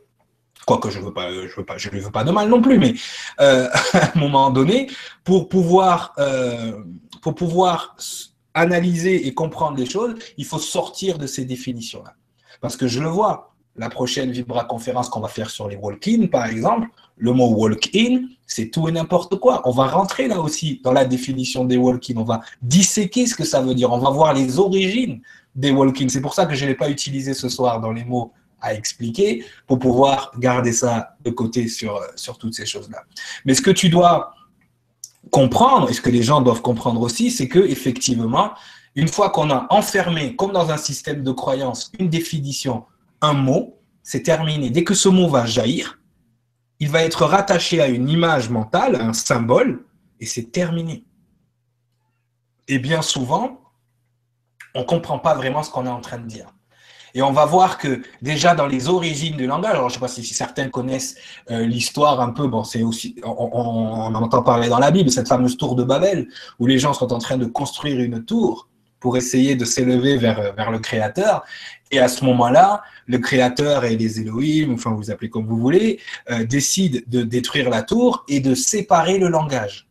Quoique 0.66 0.90
je 0.90 1.00
ne 1.00 1.06
veux 1.06 1.14
pas, 1.14 1.30
je 1.78 1.90
lui 1.90 2.00
veux 2.00 2.12
pas 2.12 2.26
de 2.26 2.32
mal 2.32 2.50
non 2.50 2.62
plus, 2.62 2.78
mais 2.78 2.94
euh, 3.40 3.70
à 3.94 4.12
un 4.14 4.20
moment 4.20 4.50
donné, 4.50 4.90
pour 5.24 5.48
pouvoir, 5.48 6.14
euh, 6.18 6.84
pour 7.22 7.36
pouvoir 7.36 7.96
analyser 8.54 9.28
et 9.28 9.34
comprendre 9.34 9.78
les 9.78 9.86
choses, 9.86 10.16
il 10.38 10.46
faut 10.46 10.60
sortir 10.60 11.20
de 11.20 11.28
ces 11.28 11.46
définitions-là. 11.46 12.16
Parce 12.60 12.76
que 12.76 12.88
je 12.88 13.00
le 13.00 13.08
vois, 13.08 13.56
la 13.78 13.90
prochaine 13.90 14.32
Vibra 14.32 14.66
conférence 14.66 15.10
qu'on 15.10 15.20
va 15.20 15.28
faire 15.28 15.50
sur 15.50 15.68
les 15.68 15.76
walk-in, 15.76 16.28
par 16.28 16.48
exemple, 16.48 16.88
le 17.18 17.32
mot 17.32 17.48
walk-in, 17.48 18.24
c'est 18.46 18.70
tout 18.70 18.88
et 18.88 18.92
n'importe 18.92 19.36
quoi. 19.40 19.62
On 19.66 19.72
va 19.72 19.88
rentrer 19.88 20.28
là 20.28 20.40
aussi 20.40 20.82
dans 20.84 20.94
la 20.94 21.06
définition 21.06 21.66
des 21.66 21.78
walk-in. 21.78 22.16
On 22.18 22.24
va 22.24 22.42
disséquer 22.62 23.28
ce 23.28 23.36
que 23.36 23.46
ça 23.46 23.62
veut 23.62 23.76
dire. 23.76 23.92
On 23.92 24.00
va 24.00 24.10
voir 24.10 24.34
les 24.34 24.60
origines 24.60 25.22
des 25.56 25.72
walk-in. 25.72 26.10
C'est 26.10 26.22
pour 26.22 26.34
ça 26.34 26.46
que 26.46 26.56
je 26.56 26.64
ne 26.66 26.70
l'ai 26.70 26.76
pas 26.76 26.90
utilisé 26.90 27.34
ce 27.34 27.50
soir 27.50 27.80
dans 27.80 27.92
les 27.92 28.04
mots 28.04 28.32
à 28.62 28.74
expliquer 28.74 29.46
pour 29.68 29.78
pouvoir 29.78 30.32
garder 30.40 30.72
ça 30.72 31.16
de 31.24 31.30
côté 31.30 31.68
sur, 31.68 32.02
sur 32.16 32.38
toutes 32.38 32.56
ces 32.56 32.66
choses-là. 32.66 33.04
Mais 33.46 33.54
ce 33.54 33.62
que 33.62 33.72
tu 33.72 33.90
dois 33.90 34.34
comprendre, 35.30 35.90
et 35.90 35.94
ce 35.94 36.02
que 36.02 36.10
les 36.10 36.24
gens 36.24 36.42
doivent 36.42 36.62
comprendre 36.62 37.02
aussi, 37.02 37.30
c'est 37.30 37.48
que 37.48 37.60
effectivement, 37.60 38.52
une 38.96 39.08
fois 39.08 39.30
qu'on 39.30 39.52
a 39.52 39.68
enfermé, 39.70 40.36
comme 40.36 40.52
dans 40.52 40.72
un 40.72 40.78
système 40.78 41.24
de 41.24 41.32
croyance, 41.32 41.92
une 42.00 42.10
définition 42.10 42.86
un 43.22 43.34
mot, 43.34 43.80
c'est 44.04 44.24
terminé. 44.24 44.70
Dès 44.70 44.84
que 44.84 44.94
ce 44.94 45.10
mot 45.10 45.28
va 45.28 45.46
jaillir, 45.46 46.00
il 46.80 46.90
va 46.90 47.04
être 47.04 47.26
rattaché 47.26 47.82
à 47.82 47.88
une 47.88 48.10
image 48.10 48.50
mentale, 48.50 48.96
un 48.96 49.14
symbole, 49.14 49.86
et 50.20 50.26
c'est 50.26 50.52
terminé. 50.52 51.06
Et 52.68 52.80
bien 52.80 53.02
souvent, 53.02 53.62
on 54.76 54.82
ne 54.82 54.86
comprend 54.86 55.20
pas 55.20 55.36
vraiment 55.36 55.64
ce 55.64 55.72
qu'on 55.72 55.86
est 55.86 55.90
en 55.90 56.02
train 56.02 56.20
de 56.20 56.28
dire. 56.28 56.48
Et 57.14 57.22
on 57.22 57.32
va 57.32 57.46
voir 57.46 57.78
que 57.78 58.04
déjà 58.22 58.54
dans 58.54 58.68
les 58.68 58.90
origines 58.90 59.38
du 59.38 59.48
langage, 59.48 59.72
alors 59.72 59.90
je 59.90 59.96
ne 59.96 60.00
sais 60.00 60.00
pas 60.00 60.08
si, 60.08 60.24
certains 60.24 60.70
connaissent 60.70 61.16
euh, 61.50 61.66
l'histoire 61.66 62.22
un 62.22 62.30
peu, 62.30 62.48
bon, 62.48 62.64
c'est 62.64 62.84
aussi, 62.84 63.16
on, 63.24 63.50
on, 63.54 64.14
entend 64.14 64.44
parler 64.44 64.70
dans 64.70 64.78
la 64.78 64.92
Bible, 64.92 65.10
cette 65.10 65.28
fameuse 65.28 65.58
tour 65.58 65.76
de 65.76 65.84
Babel, 65.84 66.28
où 66.60 66.68
les 66.68 66.78
gens 66.78 66.94
sont 66.94 67.12
en 67.14 67.18
train 67.18 67.38
de 67.38 67.46
construire 67.46 68.00
une 68.02 68.24
tour 68.24 68.67
pour 69.00 69.18
essayer 69.18 69.56
de 69.56 69.66
s'élever 69.66 70.18
vers, 70.18 70.54
vers 70.54 70.72
le 70.72 70.80
Créateur. 70.80 71.44
Et 71.92 72.00
à 72.00 72.08
ce 72.08 72.26
moment-là, 72.26 72.84
le 73.06 73.18
créateur 73.18 73.86
et 73.86 73.96
les 73.96 74.20
Elohim, 74.20 74.74
enfin 74.74 74.92
vous 74.92 75.10
appelez 75.10 75.30
comme 75.30 75.46
vous 75.46 75.58
voulez, 75.58 76.00
euh, 76.30 76.46
décident 76.46 77.00
de 77.08 77.24
détruire 77.24 77.70
la 77.70 77.82
tour 77.82 78.26
et 78.28 78.40
de 78.40 78.54
séparer 78.56 79.18
le 79.18 79.30
langage. 79.30 79.88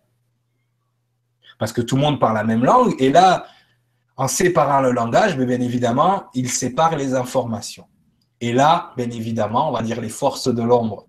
Parce 1.59 1.73
que 1.73 1.81
tout 1.81 1.97
le 1.97 2.03
monde 2.03 2.21
parle 2.21 2.35
la 2.35 2.45
même 2.45 2.65
langue, 2.65 2.95
et 2.99 3.11
là, 3.11 3.47
en 4.17 4.29
séparant 4.29 4.81
le 4.81 4.93
langage, 4.93 5.37
bien 5.37 5.61
évidemment, 5.61 6.27
ils 6.35 6.51
séparent 6.51 6.97
les 6.97 7.15
informations. 7.15 7.87
Et 8.41 8.53
là, 8.53 8.93
bien 8.97 9.11
évidemment, 9.11 9.71
on 9.71 9.73
va 9.73 9.83
dire 9.83 10.01
les 10.01 10.11
forces 10.11 10.49
de 10.53 10.63
l'ombre 10.63 11.07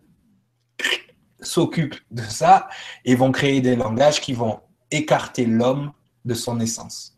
s'occupent 1.41 1.99
de 2.11 2.23
ça 2.23 2.67
et 3.05 3.15
vont 3.15 3.31
créer 3.31 3.61
des 3.61 3.75
langages 3.75 4.21
qui 4.21 4.33
vont 4.33 4.59
écarter 4.89 5.45
l'homme 5.45 5.91
de 6.25 6.33
son 6.33 6.59
essence. 6.59 7.16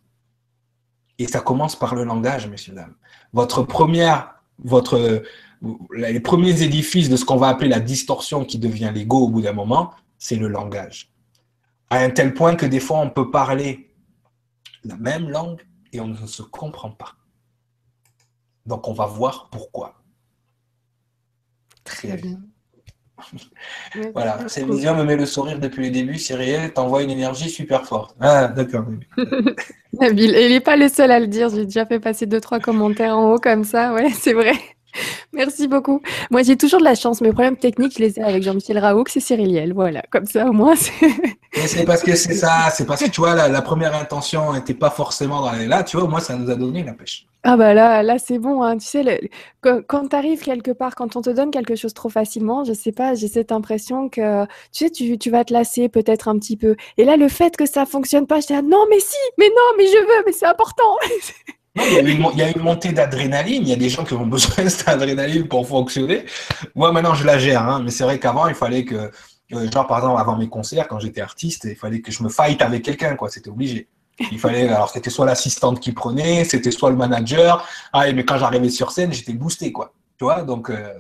Et 1.19 1.27
ça 1.27 1.41
commence 1.41 1.75
par 1.75 1.93
le 1.93 2.03
langage, 2.03 2.47
messieurs, 2.47 2.73
dames. 2.73 2.95
Votre 3.33 3.61
première 3.61 4.39
votre, 4.63 5.23
les 5.93 6.19
premiers 6.19 6.61
édifices 6.61 7.09
de 7.09 7.15
ce 7.15 7.25
qu'on 7.25 7.37
va 7.37 7.47
appeler 7.47 7.69
la 7.69 7.79
distorsion 7.79 8.45
qui 8.45 8.57
devient 8.57 8.91
l'ego 8.93 9.19
au 9.19 9.29
bout 9.29 9.41
d'un 9.41 9.53
moment, 9.53 9.93
c'est 10.17 10.35
le 10.35 10.47
langage. 10.47 11.11
À 11.89 11.99
un 11.99 12.09
tel 12.09 12.33
point 12.33 12.55
que 12.55 12.65
des 12.65 12.79
fois, 12.79 12.99
on 12.99 13.09
peut 13.09 13.31
parler 13.31 13.91
la 14.83 14.95
même 14.97 15.29
langue 15.29 15.61
et 15.91 15.99
on 15.99 16.07
ne 16.07 16.27
se 16.27 16.43
comprend 16.43 16.91
pas. 16.91 17.15
Donc, 18.65 18.87
on 18.87 18.93
va 18.93 19.07
voir 19.07 19.49
pourquoi. 19.49 20.01
Très 21.83 22.17
bien. 22.17 22.39
Voilà, 24.13 24.37
vision 24.69 24.95
me 24.95 25.03
met 25.03 25.15
le 25.15 25.25
sourire 25.25 25.59
depuis 25.59 25.85
le 25.85 25.91
début. 25.91 26.17
Cyril 26.17 26.71
t'envoie 26.73 27.03
une 27.03 27.11
énergie 27.11 27.49
super 27.49 27.85
forte. 27.85 28.15
Ah, 28.19 28.47
d'accord. 28.47 28.85
Nabil, 29.93 30.35
il 30.37 30.49
n'est 30.49 30.59
pas 30.59 30.75
le 30.75 30.87
seul 30.87 31.11
à 31.11 31.19
le 31.19 31.27
dire. 31.27 31.49
J'ai 31.49 31.65
déjà 31.65 31.85
fait 31.85 31.99
passer 31.99 32.25
deux, 32.25 32.41
trois 32.41 32.59
commentaires 32.59 33.17
en 33.17 33.33
haut 33.33 33.39
comme 33.39 33.63
ça. 33.63 33.93
Ouais, 33.93 34.09
c'est 34.11 34.33
vrai. 34.33 34.53
Merci 35.33 35.67
beaucoup. 35.67 36.01
Moi, 36.31 36.43
j'ai 36.43 36.57
toujours 36.57 36.79
de 36.79 36.85
la 36.85 36.95
chance. 36.95 37.21
Mes 37.21 37.31
problèmes 37.31 37.57
techniques, 37.57 37.93
je 37.97 38.03
les 38.03 38.19
ai 38.19 38.23
avec 38.23 38.43
Jean-Michel 38.43 38.77
Raoult, 38.77 39.05
c'est 39.07 39.19
Cyriliel. 39.19 39.73
Voilà, 39.73 40.03
comme 40.11 40.25
ça, 40.25 40.47
au 40.47 40.53
moins. 40.53 40.75
C'est 41.67 41.85
parce 41.85 42.03
que 42.03 42.15
c'est 42.15 42.33
ça. 42.33 42.69
C'est 42.71 42.85
parce 42.85 43.03
que, 43.03 43.09
tu 43.09 43.21
vois, 43.21 43.35
la, 43.35 43.61
première 43.61 43.95
intention 43.95 44.53
n'était 44.53 44.73
pas 44.73 44.89
forcément 44.89 45.41
dans 45.41 45.51
là. 45.51 45.83
Tu 45.83 45.97
vois, 45.97 46.07
moi, 46.07 46.19
ça 46.19 46.35
nous 46.35 46.49
a 46.49 46.55
donné 46.55 46.83
la 46.83 46.93
pêche. 46.93 47.25
Ah 47.43 47.55
bah 47.55 47.73
là, 47.73 48.03
là 48.03 48.19
c'est 48.19 48.37
bon, 48.37 48.63
hein. 48.63 48.77
Tu 48.77 48.85
sais, 48.85 49.31
quand, 49.61 50.09
tu 50.09 50.15
arrives 50.15 50.41
quelque 50.41 50.71
part, 50.71 50.95
quand 50.95 51.15
on 51.15 51.21
te 51.21 51.29
donne 51.29 51.51
quelque 51.51 51.75
chose 51.75 51.93
trop 51.93 52.09
facilement, 52.09 52.65
je 52.65 52.73
sais 52.73 52.91
pas, 52.91 53.15
j'ai 53.15 53.29
cette 53.29 53.53
impression 53.53 54.09
que, 54.09 54.43
tu 54.43 54.49
sais, 54.85 54.89
tu, 54.89 55.17
tu 55.17 55.29
vas 55.29 55.45
te 55.45 55.53
lasser 55.53 55.87
peut-être 55.87 56.27
un 56.27 56.37
petit 56.37 56.57
peu. 56.57 56.75
Et 56.97 57.05
là, 57.05 57.15
le 57.15 57.29
fait 57.29 57.55
que 57.55 57.65
ça 57.65 57.85
fonctionne 57.85 58.27
pas, 58.27 58.41
je 58.41 58.47
dis, 58.47 58.53
non, 58.53 58.85
mais 58.89 58.99
si, 58.99 59.15
mais 59.37 59.47
non, 59.47 59.77
mais 59.77 59.85
je 59.85 59.97
veux, 59.99 60.23
mais 60.25 60.33
c'est 60.33 60.47
important. 60.47 60.97
il, 61.75 62.37
y 62.37 62.41
a 62.41 62.49
une, 62.49 62.61
montée 62.61 62.91
d'adrénaline. 62.91 63.63
Il 63.63 63.69
y 63.69 63.73
a 63.73 63.77
des 63.77 63.89
gens 63.89 64.03
qui 64.03 64.13
ont 64.13 64.25
besoin 64.25 64.65
de 64.65 64.69
cette 64.69 64.87
adrénaline 64.87 65.47
pour 65.47 65.67
fonctionner. 65.67 66.25
Moi, 66.75 66.91
maintenant, 66.91 67.13
je 67.13 67.25
la 67.25 67.37
gère. 67.37 67.67
Hein. 67.67 67.81
mais 67.83 67.91
c'est 67.91 68.03
vrai 68.03 68.19
qu'avant, 68.19 68.47
il 68.47 68.55
fallait 68.55 68.85
que, 68.85 69.11
genre, 69.49 69.87
par 69.87 69.97
exemple, 69.97 70.19
avant 70.19 70.37
mes 70.37 70.49
concerts, 70.49 70.87
quand 70.87 70.99
j'étais 70.99 71.21
artiste, 71.21 71.65
il 71.65 71.75
fallait 71.75 72.01
que 72.01 72.11
je 72.11 72.23
me 72.23 72.29
fight 72.29 72.61
avec 72.61 72.83
quelqu'un. 72.83 73.15
quoi. 73.15 73.29
C'était 73.29 73.49
obligé. 73.49 73.87
Il 74.31 74.39
fallait, 74.39 74.67
alors, 74.73 74.89
c'était 74.89 75.09
soit 75.09 75.25
l'assistante 75.25 75.79
qui 75.79 75.91
prenait, 75.91 76.43
c'était 76.43 76.71
soit 76.71 76.89
le 76.89 76.95
manager. 76.95 77.67
Ah, 77.93 78.11
mais 78.11 78.25
quand 78.25 78.37
j'arrivais 78.37 78.69
sur 78.69 78.91
scène, 78.91 79.13
j'étais 79.13 79.33
boosté. 79.33 79.71
quoi. 79.71 79.93
Tu 80.17 80.25
vois, 80.25 80.43
donc, 80.43 80.69
euh, 80.69 80.93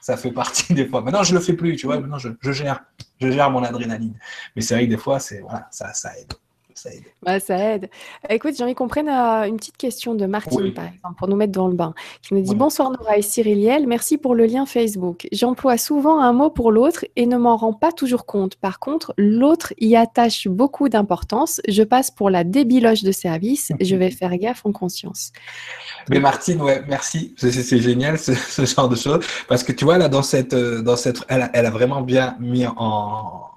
ça 0.00 0.16
fait 0.16 0.32
partie 0.32 0.72
des 0.74 0.86
fois. 0.86 1.02
Maintenant, 1.02 1.22
je 1.22 1.34
le 1.34 1.40
fais 1.40 1.52
plus. 1.52 1.76
Tu 1.76 1.86
vois, 1.86 2.00
maintenant, 2.00 2.18
je, 2.18 2.30
je 2.40 2.52
gère. 2.52 2.80
Je 3.20 3.30
gère 3.30 3.50
mon 3.50 3.62
adrénaline. 3.62 4.18
Mais 4.56 4.62
c'est 4.62 4.74
vrai 4.74 4.86
que 4.86 4.90
des 4.90 4.96
fois, 4.96 5.20
c'est, 5.20 5.40
voilà, 5.40 5.68
ça, 5.70 5.92
ça 5.92 6.18
aide 6.18 6.32
ça 6.80 6.94
aide. 6.94 7.04
Bah, 7.22 7.40
ça 7.40 7.56
aide. 7.56 7.90
Écoute, 8.28 8.54
j'ai 8.56 8.64
envie 8.64 8.74
qu'on 8.74 8.88
prenne 8.88 9.08
euh, 9.08 9.44
une 9.44 9.56
petite 9.56 9.76
question 9.76 10.14
de 10.14 10.24
Martine, 10.26 10.72
par 10.72 10.86
exemple, 10.86 11.14
pour 11.18 11.28
nous 11.28 11.36
mettre 11.36 11.52
dans 11.52 11.68
le 11.68 11.74
bain, 11.74 11.94
qui 12.22 12.34
nous 12.34 12.40
dit 12.40 12.54
Bonsoir 12.54 12.90
Nora 12.90 13.18
et 13.18 13.22
Cyriliel, 13.22 13.86
merci 13.86 14.16
pour 14.16 14.34
le 14.34 14.46
lien 14.46 14.64
Facebook. 14.64 15.28
J'emploie 15.32 15.76
souvent 15.76 16.20
un 16.20 16.32
mot 16.32 16.48
pour 16.48 16.72
l'autre 16.72 17.04
et 17.16 17.26
ne 17.26 17.36
m'en 17.36 17.56
rends 17.56 17.74
pas 17.74 17.92
toujours 17.92 18.24
compte. 18.24 18.56
Par 18.56 18.78
contre, 18.78 19.12
l'autre 19.18 19.74
y 19.78 19.94
attache 19.94 20.48
beaucoup 20.48 20.88
d'importance. 20.88 21.60
Je 21.68 21.82
passe 21.82 22.10
pour 22.10 22.30
la 22.30 22.44
débiloche 22.44 23.02
de 23.02 23.12
service. 23.12 23.72
Je 23.80 23.96
vais 23.96 24.10
faire 24.10 24.36
gaffe 24.38 24.64
en 24.64 24.72
conscience. 24.72 25.32
Mais 26.08 26.20
Martine, 26.20 26.62
ouais, 26.62 26.82
merci. 26.88 27.34
C'est 27.36 27.80
génial 27.80 28.18
ce, 28.18 28.32
genre 28.64 28.88
de 28.88 28.96
choses. 28.96 29.24
Parce 29.48 29.62
que 29.62 29.72
tu 29.72 29.84
vois, 29.84 29.98
là, 29.98 30.08
dans 30.08 30.22
cette. 30.22 30.54
Euh, 30.54 30.80
dans 30.82 30.96
cette 30.96 31.22
elle, 31.28 31.50
elle 31.52 31.66
a 31.66 31.70
vraiment 31.70 32.00
bien 32.00 32.36
mis 32.40 32.66
en 32.66 33.49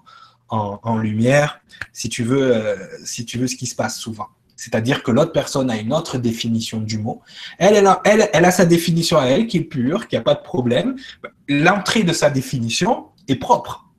en, 0.54 0.98
lumière, 0.98 1.62
si 1.92 2.10
tu, 2.10 2.24
veux, 2.24 2.56
euh, 2.56 2.76
si 3.04 3.26
tu 3.26 3.38
veux, 3.38 3.48
ce 3.48 3.56
qui 3.56 3.66
se 3.66 3.76
passe 3.76 3.98
souvent. 3.98 4.28
C'est-à-dire 4.56 5.04
que 5.04 5.12
l'autre 5.12 5.32
personne 5.32 5.70
a 5.70 5.78
une 5.78 5.92
autre 5.92 6.18
définition 6.18 6.80
du 6.80 6.98
mot. 7.00 7.22
Elle, 7.58 7.86
a, 7.88 8.52
sa 8.52 8.66
définition 8.66 9.18
à 9.18 9.26
elle 9.26 9.48
qui 9.48 9.58
est 9.58 9.64
pure, 9.64 10.08
qui 10.08 10.16
n'a 10.16 10.22
pas 10.22 10.36
de 10.36 10.44
problème. 10.44 10.96
L'entrée 11.50 12.04
de 12.04 12.14
sa 12.14 12.30
définition 12.30 13.08
est 13.28 13.36
propre. 13.36 13.90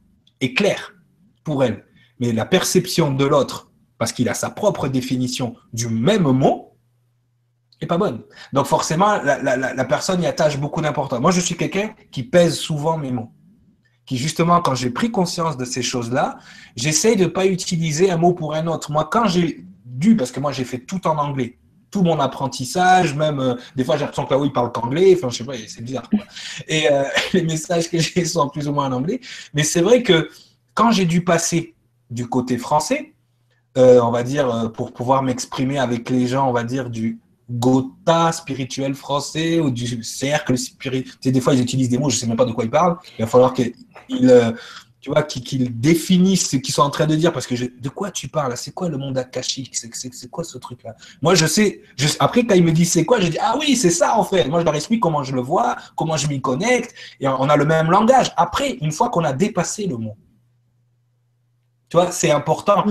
est 0.41 0.55
clair 0.55 0.95
pour 1.43 1.65
elle. 1.65 1.85
Mais 2.21 2.33
la 2.33 2.47
perception 2.47 3.13
de 3.13 3.25
l'autre, 3.25 3.73
parce 3.99 4.13
qu'il 4.13 4.29
a 4.29 4.35
sa 4.35 4.51
propre 4.51 4.89
définition 4.89 5.57
du 5.73 5.89
même 5.89 6.23
mot, 6.23 6.77
n'est 7.83 7.89
pas 7.89 7.99
bonne. 7.99 8.23
Donc 8.53 8.67
forcément, 8.67 9.21
la, 9.23 9.85
personne 9.85 10.23
y 10.23 10.27
attache 10.27 10.59
beaucoup 10.59 10.81
d'importance. 10.81 11.21
Moi, 11.21 11.33
je 11.33 11.41
suis 11.41 11.57
quelqu'un 11.57 11.95
qui 12.13 12.23
pèse 12.23 12.57
souvent 12.57 12.97
mes 12.97 13.11
mots. 13.11 13.33
Qui 14.07 14.19
justement, 14.19 14.61
quand 14.61 14.75
j'ai 14.75 14.91
pris 14.91 15.11
conscience 15.11 15.57
de 15.57 15.65
ces 15.65 15.83
choses-là, 15.83 16.39
j'essaye 16.77 17.17
de 17.17 17.25
ne 17.25 17.29
pas 17.29 17.47
utiliser 17.47 18.11
un 18.11 18.19
mot 18.19 18.35
pour 18.35 18.55
un 18.55 18.67
autre. 18.67 18.93
Moi, 18.93 19.09
quand 19.11 19.27
j'ai 19.27 19.65
dû, 19.85 20.17
parce 20.17 20.31
que 20.31 20.41
moi 20.41 20.53
j'ai 20.53 20.65
fait 20.65 20.79
tout 20.79 21.07
en 21.07 21.17
anglais, 21.17 21.59
tout 21.91 22.03
mon 22.03 22.19
apprentissage, 22.19 23.15
même 23.15 23.39
euh, 23.39 23.55
des 23.77 23.85
fois 23.85 23.95
j'ai 23.97 24.01
l'impression 24.01 24.27
que 24.27 24.35
là 24.35 24.41
où 24.41 24.45
il 24.45 24.53
parle 24.53 24.73
qu'anglais, 24.73 25.15
enfin 25.17 25.31
je 25.31 25.39
sais 25.39 25.45
pas, 25.45 25.55
c'est 25.69 25.83
bizarre. 25.83 26.11
Et 26.67 26.91
euh, 26.91 27.05
les 27.33 27.43
messages 27.43 27.89
que 27.89 27.99
j'ai 27.99 28.25
sont 28.25 28.49
plus 28.49 28.69
ou 28.69 28.73
moins 28.73 28.87
en 28.87 28.93
anglais. 28.93 29.21
Mais 29.55 29.63
c'est 29.63 29.81
vrai 29.81 30.03
que 30.03 30.29
quand 30.75 30.91
j'ai 30.91 31.05
dû 31.05 31.23
passer 31.23 31.75
du 32.11 32.27
côté 32.27 32.59
français, 32.59 33.15
euh, 33.79 34.01
on 34.03 34.11
va 34.11 34.23
dire, 34.23 34.73
pour 34.73 34.93
pouvoir 34.93 35.23
m'exprimer 35.23 35.79
avec 35.79 36.11
les 36.11 36.27
gens, 36.27 36.49
on 36.49 36.53
va 36.53 36.65
dire, 36.65 36.91
du 36.91 37.21
Gotha 37.51 38.33
spirituel 38.33 38.95
français 38.95 39.61
ou 39.61 39.71
du 39.71 40.03
cercle 40.03 40.57
spirituel. 40.57 41.33
Des 41.33 41.41
fois, 41.41 41.55
ils 41.55 41.61
utilisent 41.61 41.91
des 41.91 41.99
mots, 41.99 42.11
je 42.11 42.17
ne 42.17 42.21
sais 42.21 42.27
même 42.27 42.37
pas 42.37 42.47
de 42.47 42.53
quoi 42.53 42.65
ils 42.65 42.71
parlent. 42.71 42.97
Il 43.19 43.23
va 43.23 43.29
falloir 43.29 43.53
qu'ils 43.53 43.75
tu 45.05 45.11
vois, 45.11 45.23
qu'ils 45.23 45.79
définissent 45.79 46.49
ce 46.49 46.57
qu'ils 46.57 46.73
sont 46.73 46.81
en 46.81 46.89
train 46.89 47.05
de 47.05 47.15
dire, 47.15 47.31
parce 47.31 47.47
que 47.47 47.55
de 47.55 47.89
quoi 47.91 48.11
tu 48.11 48.29
parles 48.29 48.57
C'est 48.57 48.73
quoi 48.73 48.89
le 48.89 48.97
monde 48.97 49.19
akashique? 49.19 49.77
C'est 49.77 50.31
quoi 50.31 50.45
ce 50.45 50.57
truc-là? 50.57 50.97
Moi, 51.21 51.35
je 51.35 51.45
sais, 51.45 51.83
après, 52.21 52.47
quand 52.47 52.55
ils 52.55 52.65
me 52.65 52.73
disent 52.73 52.93
c'est 52.93 53.05
quoi, 53.05 53.21
je 53.21 53.27
dis, 53.27 53.37
ah 53.39 53.55
oui, 53.61 53.77
c'est 53.77 53.91
ça 53.91 54.17
en 54.17 54.25
fait. 54.25 54.49
Moi, 54.49 54.61
je 54.61 54.65
leur 54.65 54.75
explique 54.75 55.01
comment 55.01 55.23
je 55.23 55.35
le 55.35 55.43
vois, 55.43 55.77
comment 55.95 56.17
je 56.17 56.27
m'y 56.27 56.41
connecte, 56.41 56.95
et 57.21 57.29
on 57.29 57.51
a 57.51 57.57
le 57.57 57.67
même 57.67 57.91
langage. 57.91 58.33
Après, 58.39 58.79
une 58.81 58.93
fois 58.93 59.11
qu'on 59.11 59.25
a 59.25 59.35
dépassé 59.35 59.87
le 59.87 59.99
mot, 59.99 60.17
tu 61.89 61.97
vois, 61.97 62.11
c'est 62.11 62.31
important. 62.31 62.85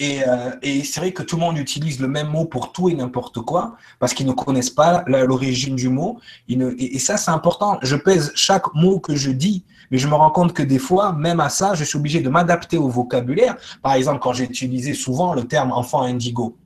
Euh, 0.00 0.50
et, 0.62 0.84
c'est 0.84 1.00
vrai 1.00 1.12
que 1.12 1.22
tout 1.22 1.36
le 1.36 1.42
monde 1.42 1.58
utilise 1.58 2.00
le 2.00 2.08
même 2.08 2.28
mot 2.28 2.44
pour 2.44 2.72
tout 2.72 2.88
et 2.88 2.94
n'importe 2.94 3.40
quoi, 3.40 3.76
parce 3.98 4.14
qu'ils 4.14 4.26
ne 4.26 4.32
connaissent 4.32 4.70
pas 4.70 5.04
l'origine 5.06 5.76
du 5.76 5.88
mot. 5.88 6.18
et, 6.48 6.98
ça, 6.98 7.16
c'est 7.16 7.30
important. 7.30 7.78
Je 7.82 7.96
pèse 7.96 8.32
chaque 8.34 8.74
mot 8.74 9.00
que 9.00 9.14
je 9.16 9.30
dis, 9.30 9.64
mais 9.90 9.98
je 9.98 10.08
me 10.08 10.14
rends 10.14 10.30
compte 10.30 10.52
que 10.52 10.62
des 10.62 10.78
fois, 10.78 11.12
même 11.12 11.40
à 11.40 11.48
ça, 11.48 11.74
je 11.74 11.84
suis 11.84 11.98
obligé 11.98 12.20
de 12.20 12.28
m'adapter 12.28 12.76
au 12.76 12.88
vocabulaire. 12.88 13.56
Par 13.82 13.94
exemple, 13.94 14.20
quand 14.20 14.32
j'ai 14.32 14.44
utilisé 14.44 14.94
souvent 14.94 15.34
le 15.34 15.44
terme 15.44 15.72
enfant 15.72 16.02
indigo, 16.02 16.56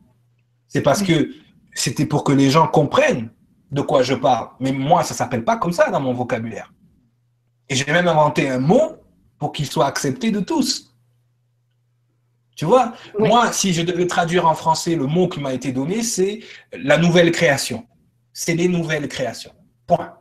c'est 0.69 0.83
parce 0.83 1.03
que 1.03 1.31
c'était 1.75 2.07
pour 2.07 2.25
que 2.25 2.33
les 2.33 2.51
gens 2.51 2.67
comprennent 2.67 3.31
de 3.71 3.81
quoi 3.81 4.03
je 4.03 4.15
parle. 4.15 4.49
Mais 4.61 4.73
moi, 4.73 5.03
ça 5.03 5.15
s'appelle 5.15 5.45
pas 5.45 5.57
comme 5.57 5.73
ça 5.73 5.91
dans 5.91 6.01
mon 6.01 6.13
vocabulaire. 6.13 6.73
Et 7.69 7.75
j'ai 7.75 7.91
même 7.91 8.09
inventé 8.09 8.49
un 8.51 8.59
mot 8.59 8.97
pour 9.39 9.53
qu'il 9.53 9.67
soit 9.67 9.87
accepté 9.87 10.31
de 10.31 10.41
tous. 10.41 10.92
Tu 12.55 12.65
vois, 12.65 12.93
moi, 13.19 13.53
si 13.53 13.73
je 13.73 13.83
devais 13.83 14.07
traduire 14.07 14.47
en 14.47 14.55
français, 14.55 14.95
le 14.95 15.07
mot 15.07 15.29
qui 15.29 15.41
m'a 15.41 15.55
été 15.55 15.73
donné, 15.73 16.03
c'est 16.03 16.41
la 16.73 16.99
nouvelle 16.99 17.33
création. 17.33 17.87
C'est 18.33 18.55
les 18.55 18.69
nouvelles 18.69 19.09
créations. 19.09 19.53
Point. 19.87 20.15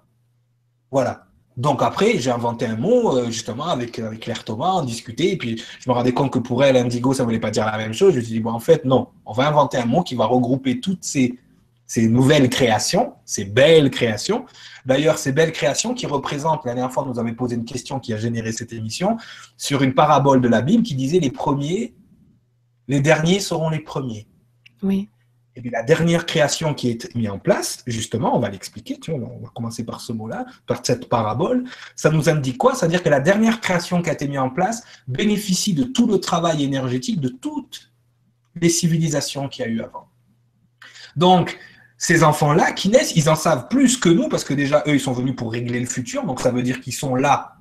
Voilà. 0.92 1.26
Donc 1.58 1.84
après, 1.84 2.18
j'ai 2.18 2.32
inventé 2.32 2.66
un 2.66 2.78
mot, 2.78 3.18
euh, 3.18 3.26
justement, 3.26 3.68
avec, 3.68 4.00
avec 4.00 4.22
Claire 4.22 4.44
Thomas, 4.44 4.72
on 4.76 4.84
discutait, 4.84 5.32
et 5.32 5.38
puis 5.38 5.62
je 5.80 5.90
me 5.90 5.94
rendais 5.94 6.14
compte 6.14 6.32
que 6.32 6.40
pour 6.40 6.64
elle, 6.64 6.78
indigo, 6.78 7.14
ça 7.14 7.24
ne 7.24 7.26
voulait 7.26 7.40
pas 7.40 7.52
dire 7.52 7.66
la 7.66 7.78
même 7.78 7.94
chose. 7.94 8.14
Je 8.14 8.20
me 8.20 8.24
suis 8.24 8.34
dit, 8.34 8.40
bon, 8.40 8.52
en 8.52 8.60
fait, 8.60 8.86
non, 8.86 9.10
on 9.26 9.34
va 9.34 9.48
inventer 9.48 9.78
un 9.78 9.86
mot 9.86 10.02
qui 10.02 10.16
va 10.16 10.26
regrouper 10.26 10.80
toutes 10.80 11.04
ces, 11.04 11.38
ces 11.86 12.08
nouvelles 12.08 12.50
créations, 12.50 13.14
ces 13.26 13.44
belles 13.44 13.92
créations. 13.92 14.46
D'ailleurs, 14.86 15.18
ces 15.18 15.34
belles 15.34 15.52
créations 15.52 15.94
qui 15.94 16.06
représentent, 16.08 16.66
la 16.66 16.74
dernière 16.74 16.94
fois, 16.94 17.06
nous 17.06 17.20
avait 17.20 17.34
posé 17.34 17.56
une 17.56 17.66
question 17.66 18.00
qui 18.00 18.14
a 18.14 18.18
généré 18.18 18.54
cette 18.54 18.72
émission, 18.72 19.18
sur 19.58 19.84
une 19.84 19.94
parabole 19.94 20.40
de 20.40 20.48
la 20.48 20.62
Bible 20.62 20.84
qui 20.84 20.96
disait 20.96 21.20
les 21.20 21.32
premiers 21.32 21.94
les 22.92 23.00
derniers 23.00 23.40
seront 23.40 23.70
les 23.70 23.80
premiers. 23.80 24.28
Oui. 24.84 25.08
Et 25.56 25.62
bien, 25.62 25.72
la 25.72 25.84
dernière 25.84 26.26
création 26.26 26.74
qui 26.74 26.90
est 26.90 27.16
mise 27.16 27.30
en 27.30 27.40
place, 27.40 27.84
justement, 27.88 28.36
on 28.36 28.40
va 28.40 28.50
l'expliquer, 28.50 29.00
tu 29.00 29.12
vois, 29.12 29.30
on 29.30 29.40
va 29.40 29.50
commencer 29.56 29.86
par 29.86 30.02
ce 30.02 30.12
mot-là, 30.12 30.46
par 30.68 30.86
cette 30.86 31.08
parabole, 31.08 31.64
ça 31.96 32.10
nous 32.10 32.28
indique 32.28 32.58
quoi? 32.58 32.76
C'est-à-dire 32.76 33.02
que 33.02 33.08
la 33.08 33.22
dernière 33.22 33.62
création 33.62 34.02
qui 34.02 34.10
a 34.10 34.14
été 34.14 34.28
mise 34.28 34.40
en 34.40 34.50
place 34.50 34.84
bénéficie 35.08 35.74
de 35.74 35.86
tout 35.86 36.06
le 36.06 36.20
travail 36.20 36.66
énergétique 36.66 37.22
de 37.22 37.30
toutes 37.30 37.94
les 38.60 38.70
civilisations 38.70 39.48
qu'il 39.48 39.66
y 39.66 39.68
a 39.70 39.72
eu 39.72 39.82
avant. 39.82 40.10
Donc, 41.16 41.58
ces 41.98 42.26
enfants-là 42.26 42.74
qui 42.74 42.90
naissent, 42.90 43.16
ils 43.16 43.30
en 43.30 43.36
savent 43.36 43.70
plus 43.70 43.96
que 43.96 44.10
nous, 44.10 44.28
parce 44.28 44.44
que 44.44 44.54
déjà, 44.54 44.84
eux, 44.86 44.96
ils 44.96 45.00
sont 45.00 45.14
venus 45.14 45.38
pour 45.38 45.54
régler 45.54 45.80
le 45.80 45.86
futur, 45.86 46.26
donc 46.26 46.42
ça 46.42 46.52
veut 46.52 46.64
dire 46.64 46.82
qu'ils 46.82 46.94
sont 46.94 47.16
là 47.16 47.56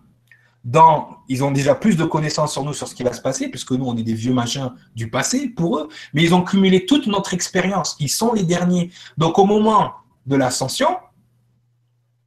ils 1.29 1.45
ont 1.45 1.51
déjà 1.51 1.75
plus 1.75 1.97
de 1.97 2.05
connaissances 2.05 2.53
sur 2.53 2.65
nous, 2.65 2.75
sur 2.75 2.87
ce 2.87 2.95
qui 2.95 3.03
va 3.03 3.13
se 3.13 3.21
passer, 3.21 3.49
puisque 3.49 3.73
nous, 3.73 3.87
on 3.87 3.97
est 3.97 4.03
des 4.03 4.15
vieux 4.15 4.33
machins 4.33 4.73
du 4.95 5.09
passé 5.09 5.49
pour 5.49 5.79
eux, 5.79 5.89
mais 6.13 6.23
ils 6.23 6.35
ont 6.35 6.43
cumulé 6.43 6.87
toute 6.87 7.07
notre 7.07 7.35
expérience. 7.35 7.97
Ils 7.99 8.11
sont 8.11 8.33
les 8.33 8.43
derniers. 8.43 8.91
Donc, 9.17 9.39
au 9.39 9.47
moment 9.47 9.93
de 10.27 10.37
l'ascension, 10.37 10.99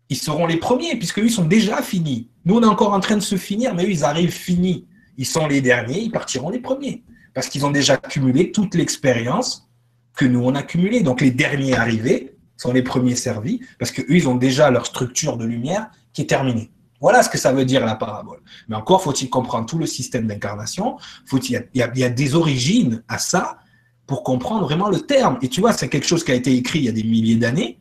ils 0.09 0.17
seront 0.17 0.47
les 0.47 0.57
premiers, 0.57 0.95
puisque 0.95 1.19
eux, 1.19 1.25
ils 1.25 1.31
sont 1.31 1.45
déjà 1.45 1.81
finis. 1.81 2.29
Nous, 2.45 2.55
on 2.55 2.63
est 2.63 2.67
encore 2.67 2.93
en 2.93 2.99
train 2.99 3.15
de 3.15 3.21
se 3.21 3.35
finir, 3.35 3.75
mais 3.75 3.85
eux, 3.85 3.91
ils 3.91 4.03
arrivent 4.03 4.31
finis. 4.31 4.87
Ils 5.17 5.27
sont 5.27 5.47
les 5.47 5.61
derniers, 5.61 6.01
ils 6.01 6.11
partiront 6.11 6.49
les 6.49 6.59
premiers, 6.59 7.03
parce 7.35 7.47
qu'ils 7.47 7.65
ont 7.65 7.71
déjà 7.71 7.97
cumulé 7.97 8.51
toute 8.51 8.73
l'expérience 8.73 9.69
que 10.15 10.25
nous, 10.25 10.43
on 10.43 10.55
a 10.55 10.63
cumulée. 10.63 11.01
Donc, 11.01 11.21
les 11.21 11.31
derniers 11.31 11.75
arrivés 11.75 12.35
sont 12.57 12.73
les 12.73 12.83
premiers 12.83 13.15
servis, 13.15 13.61
parce 13.77 13.91
qu'eux, 13.91 14.05
ils 14.09 14.27
ont 14.27 14.35
déjà 14.35 14.71
leur 14.71 14.87
structure 14.87 15.37
de 15.37 15.45
lumière 15.45 15.89
qui 16.13 16.23
est 16.23 16.27
terminée. 16.27 16.71
Voilà 17.03 17.21
ce 17.21 17.27
que 17.27 17.37
ça 17.37 17.51
veut 17.51 17.65
dire 17.65 17.85
la 17.85 17.95
parabole. 17.95 18.39
Mais 18.69 18.77
encore 18.77 19.03
faut-il 19.03 19.29
comprendre 19.29 19.65
tout 19.65 19.77
le 19.77 19.85
système 19.85 20.25
d'incarnation. 20.25 20.95
Il 21.33 21.67
y, 21.75 22.03
a 22.03 22.09
des 22.09 22.33
origines 22.33 23.03
à 23.09 23.17
ça 23.17 23.57
pour 24.07 24.23
comprendre 24.23 24.63
vraiment 24.63 24.87
le 24.87 25.01
terme. 25.01 25.37
Et 25.41 25.49
tu 25.49 25.59
vois, 25.59 25.73
c'est 25.73 25.89
quelque 25.89 26.07
chose 26.07 26.23
qui 26.23 26.31
a 26.31 26.35
été 26.35 26.55
écrit 26.55 26.79
il 26.79 26.85
y 26.85 26.89
a 26.89 26.93
des 26.93 27.03
milliers 27.03 27.35
d'années 27.35 27.77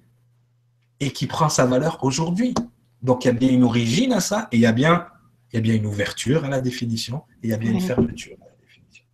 et 0.99 1.13
qui 1.13 1.29
prend 1.29 1.49
sa 1.49 1.67
valeur 1.67 2.03
aujourd'hui. 2.03 2.53
Donc 3.01 3.25
il 3.25 3.29
y 3.29 3.31
a 3.31 3.35
bien 3.35 3.51
une 3.51 3.63
origine 3.63 4.13
à 4.13 4.19
ça 4.19 4.49
et 4.51 4.57
il 4.57 4.61
y 4.61 4.67
a 4.67 4.73
bien, 4.73 5.07
il 5.53 5.57
y 5.57 5.59
a 5.59 5.63
bien 5.63 5.77
une 5.77 5.87
ouverture 5.87 6.45
à 6.45 6.49
la 6.49 6.61
définition 6.61 7.23
et 7.45 7.47
il 7.47 7.51
y 7.51 7.55
a 7.55 7.59
bien 7.59 7.71
une 7.71 7.81
fermeture 7.81 8.37
à 8.43 8.47
la 8.47 8.57
définition. 8.61 9.05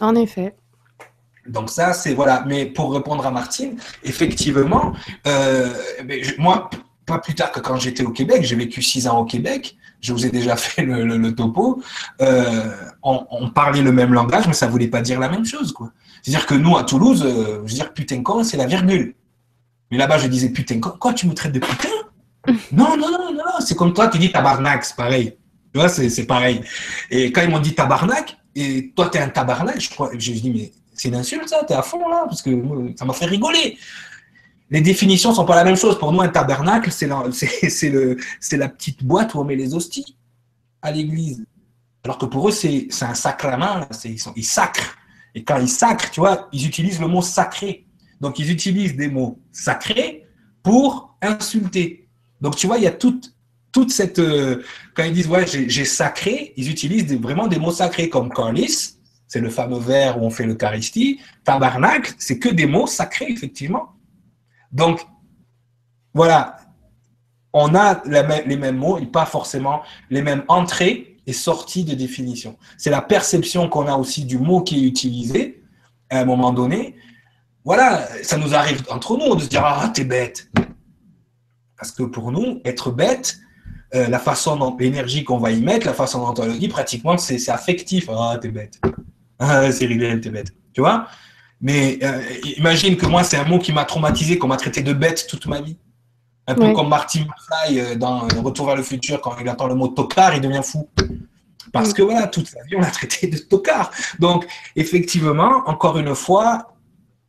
En 0.00 0.14
effet. 0.14 0.56
Donc 1.46 1.68
ça, 1.68 1.92
c'est 1.92 2.14
voilà. 2.14 2.42
Mais 2.46 2.64
pour 2.64 2.94
répondre 2.94 3.26
à 3.26 3.30
Martine, 3.30 3.76
effectivement, 4.02 4.94
euh, 5.26 5.74
moi, 6.38 6.70
pas 7.06 7.18
plus 7.18 7.34
tard 7.34 7.52
que 7.52 7.60
quand 7.60 7.76
j'étais 7.76 8.04
au 8.04 8.10
Québec, 8.10 8.42
j'ai 8.42 8.56
vécu 8.56 8.82
six 8.82 9.06
ans 9.06 9.18
au 9.18 9.24
Québec, 9.24 9.76
je 10.00 10.12
vous 10.12 10.26
ai 10.26 10.30
déjà 10.30 10.56
fait 10.56 10.82
le, 10.82 11.34
topo, 11.34 11.82
euh, 12.20 12.70
on, 13.02 13.50
parlait 13.50 13.82
le 13.82 13.92
même 13.92 14.12
langage, 14.12 14.46
mais 14.46 14.52
ça 14.52 14.66
voulait 14.66 14.88
pas 14.88 15.00
dire 15.00 15.20
la 15.20 15.28
même 15.28 15.44
chose. 15.44 15.72
quoi. 15.72 15.92
C'est-à-dire 16.22 16.46
que 16.46 16.54
nous, 16.54 16.76
à 16.76 16.84
Toulouse, 16.84 17.22
euh, 17.24 17.62
je 17.66 17.72
veux 17.72 17.78
dire, 17.78 17.92
putain 17.92 18.22
con, 18.22 18.44
c'est 18.44 18.56
la 18.56 18.66
virgule. 18.66 19.14
Mais 19.90 19.98
là-bas, 19.98 20.18
je 20.18 20.26
disais, 20.28 20.50
putain 20.50 20.80
con, 20.80 20.90
quoi, 20.98 21.12
tu 21.12 21.26
me 21.26 21.34
traites 21.34 21.52
de 21.52 21.60
putain? 21.60 21.88
Non, 22.72 22.96
non, 22.96 23.08
non, 23.08 23.32
non, 23.32 23.60
c'est 23.60 23.76
comme 23.76 23.92
toi, 23.92 24.08
tu 24.08 24.18
dis 24.18 24.32
tabarnak, 24.32 24.84
c'est 24.84 24.96
pareil. 24.96 25.36
Tu 25.72 25.78
vois, 25.78 25.88
c'est 25.88 26.26
pareil. 26.26 26.60
Et 27.08 27.30
quand 27.30 27.40
ils 27.42 27.48
m'ont 27.48 27.60
dit 27.60 27.72
tabarnak, 27.72 28.36
et 28.56 28.92
toi, 28.96 29.08
tu 29.10 29.18
es 29.18 29.20
un 29.20 29.28
tabarnak, 29.28 29.80
je 29.80 29.88
crois, 29.88 30.10
je 30.12 30.32
dis, 30.32 30.50
mais 30.50 30.72
c'est 30.92 31.08
une 31.08 31.14
insulte, 31.14 31.48
ça, 31.48 31.62
tu 31.64 31.72
es 31.72 31.76
à 31.76 31.82
fond 31.82 32.08
là, 32.08 32.24
parce 32.26 32.42
que 32.42 32.50
ça 32.96 33.04
m'a 33.04 33.12
fait 33.12 33.26
rigoler 33.26 33.78
les 34.70 34.80
définitions 34.80 35.34
sont 35.34 35.44
pas 35.44 35.56
la 35.56 35.64
même 35.64 35.76
chose. 35.76 35.98
Pour 35.98 36.12
nous, 36.12 36.20
un 36.20 36.28
tabernacle, 36.28 36.90
c'est 36.90 37.06
la, 37.06 37.22
la 38.52 38.68
petite 38.68 39.04
boîte 39.04 39.34
où 39.34 39.40
on 39.40 39.44
met 39.44 39.56
les 39.56 39.74
hosties 39.74 40.16
à 40.80 40.90
l'église. 40.90 41.44
Alors 42.04 42.18
que 42.18 42.26
pour 42.26 42.48
eux, 42.48 42.52
c'est 42.52 42.88
un 43.02 43.14
sacrement, 43.14 43.86
ils, 44.04 44.16
ils 44.36 44.44
sacrent. 44.44 44.96
Et 45.34 45.44
quand 45.44 45.58
ils 45.58 45.68
sacrent, 45.68 46.10
tu 46.10 46.20
vois, 46.20 46.48
ils 46.52 46.66
utilisent 46.66 47.00
le 47.00 47.06
mot 47.06 47.22
sacré. 47.22 47.86
Donc, 48.20 48.38
ils 48.38 48.50
utilisent 48.50 48.96
des 48.96 49.08
mots 49.08 49.38
sacrés 49.52 50.26
pour 50.62 51.16
insulter. 51.22 52.08
Donc, 52.40 52.56
tu 52.56 52.66
vois, 52.66 52.78
il 52.78 52.84
y 52.84 52.86
a 52.86 52.92
toute, 52.92 53.34
toute 53.72 53.90
cette. 53.90 54.18
Euh, 54.18 54.62
quand 54.94 55.04
ils 55.04 55.12
disent, 55.12 55.28
ouais, 55.28 55.46
j'ai 55.46 55.84
sacré, 55.84 56.52
ils 56.56 56.70
utilisent 56.70 57.12
vraiment 57.14 57.46
des 57.46 57.58
mots 57.58 57.72
sacrés 57.72 58.08
comme 58.08 58.30
corlis, 58.30 58.98
c'est 59.28 59.40
le 59.40 59.48
fameux 59.48 59.78
verre 59.78 60.20
où 60.20 60.26
on 60.26 60.30
fait 60.30 60.44
l'Eucharistie. 60.44 61.20
Tabernacle, 61.44 62.12
c'est 62.18 62.38
que 62.38 62.48
des 62.48 62.66
mots 62.66 62.86
sacrés, 62.86 63.30
effectivement. 63.30 63.94
Donc, 64.72 65.06
voilà, 66.14 66.56
on 67.52 67.74
a 67.74 68.02
les 68.06 68.56
mêmes 68.56 68.76
mots 68.76 68.98
et 68.98 69.06
pas 69.06 69.26
forcément 69.26 69.82
les 70.10 70.22
mêmes 70.22 70.44
entrées 70.48 71.18
et 71.26 71.32
sorties 71.32 71.84
de 71.84 71.94
définition. 71.94 72.56
C'est 72.78 72.90
la 72.90 73.02
perception 73.02 73.68
qu'on 73.68 73.86
a 73.86 73.94
aussi 73.94 74.24
du 74.24 74.38
mot 74.38 74.62
qui 74.62 74.84
est 74.84 74.88
utilisé 74.88 75.62
à 76.10 76.20
un 76.20 76.24
moment 76.24 76.52
donné. 76.52 76.96
Voilà, 77.64 78.08
ça 78.22 78.36
nous 78.38 78.54
arrive 78.54 78.82
entre 78.90 79.16
nous 79.16 79.36
de 79.36 79.42
se 79.42 79.48
dire 79.48 79.62
Ah, 79.64 79.90
t'es 79.94 80.04
bête. 80.04 80.50
Parce 81.76 81.92
que 81.92 82.02
pour 82.02 82.32
nous, 82.32 82.60
être 82.64 82.90
bête, 82.90 83.38
euh, 83.94 84.08
la 84.08 84.18
façon 84.18 84.56
dont 84.56 84.76
l'énergie 84.78 85.22
qu'on 85.22 85.38
va 85.38 85.50
y 85.50 85.60
mettre, 85.60 85.86
la 85.86 85.94
façon 85.94 86.20
dont 86.20 86.42
on 86.42 86.46
le 86.46 86.58
dit, 86.58 86.68
pratiquement, 86.68 87.18
c'est 87.18 87.48
affectif. 87.50 88.08
Ah, 88.08 88.38
t'es 88.40 88.48
bête. 88.48 88.80
Ah, 89.38 89.70
Cyril, 89.70 90.20
t'es 90.20 90.30
bête. 90.30 90.52
Tu 90.72 90.80
vois? 90.80 91.06
Mais 91.62 92.00
euh, 92.02 92.20
imagine 92.58 92.96
que 92.96 93.06
moi, 93.06 93.22
c'est 93.22 93.36
un 93.36 93.44
mot 93.44 93.60
qui 93.60 93.72
m'a 93.72 93.84
traumatisé, 93.84 94.36
qu'on 94.36 94.48
m'a 94.48 94.56
traité 94.56 94.82
de 94.82 94.92
bête 94.92 95.26
toute 95.28 95.46
ma 95.46 95.60
vie. 95.60 95.76
Un 96.48 96.56
peu 96.56 96.72
comme 96.72 96.88
Martin 96.88 97.20
McFly 97.20 97.80
euh, 97.80 97.94
dans 97.94 98.26
Retour 98.42 98.66
vers 98.66 98.74
le 98.74 98.82
futur, 98.82 99.20
quand 99.20 99.36
il 99.40 99.48
entend 99.48 99.68
le 99.68 99.76
mot 99.76 99.86
tocard, 99.86 100.34
il 100.34 100.40
devient 100.40 100.62
fou. 100.64 100.88
Parce 101.72 101.90
mm. 101.90 101.92
que 101.94 102.02
voilà, 102.02 102.26
toute 102.26 102.48
sa 102.48 102.60
vie, 102.64 102.74
on 102.76 102.80
l'a 102.80 102.90
traité 102.90 103.28
de 103.28 103.38
tocard. 103.38 103.92
Donc, 104.18 104.44
effectivement, 104.74 105.62
encore 105.66 105.98
une 105.98 106.16
fois, 106.16 106.74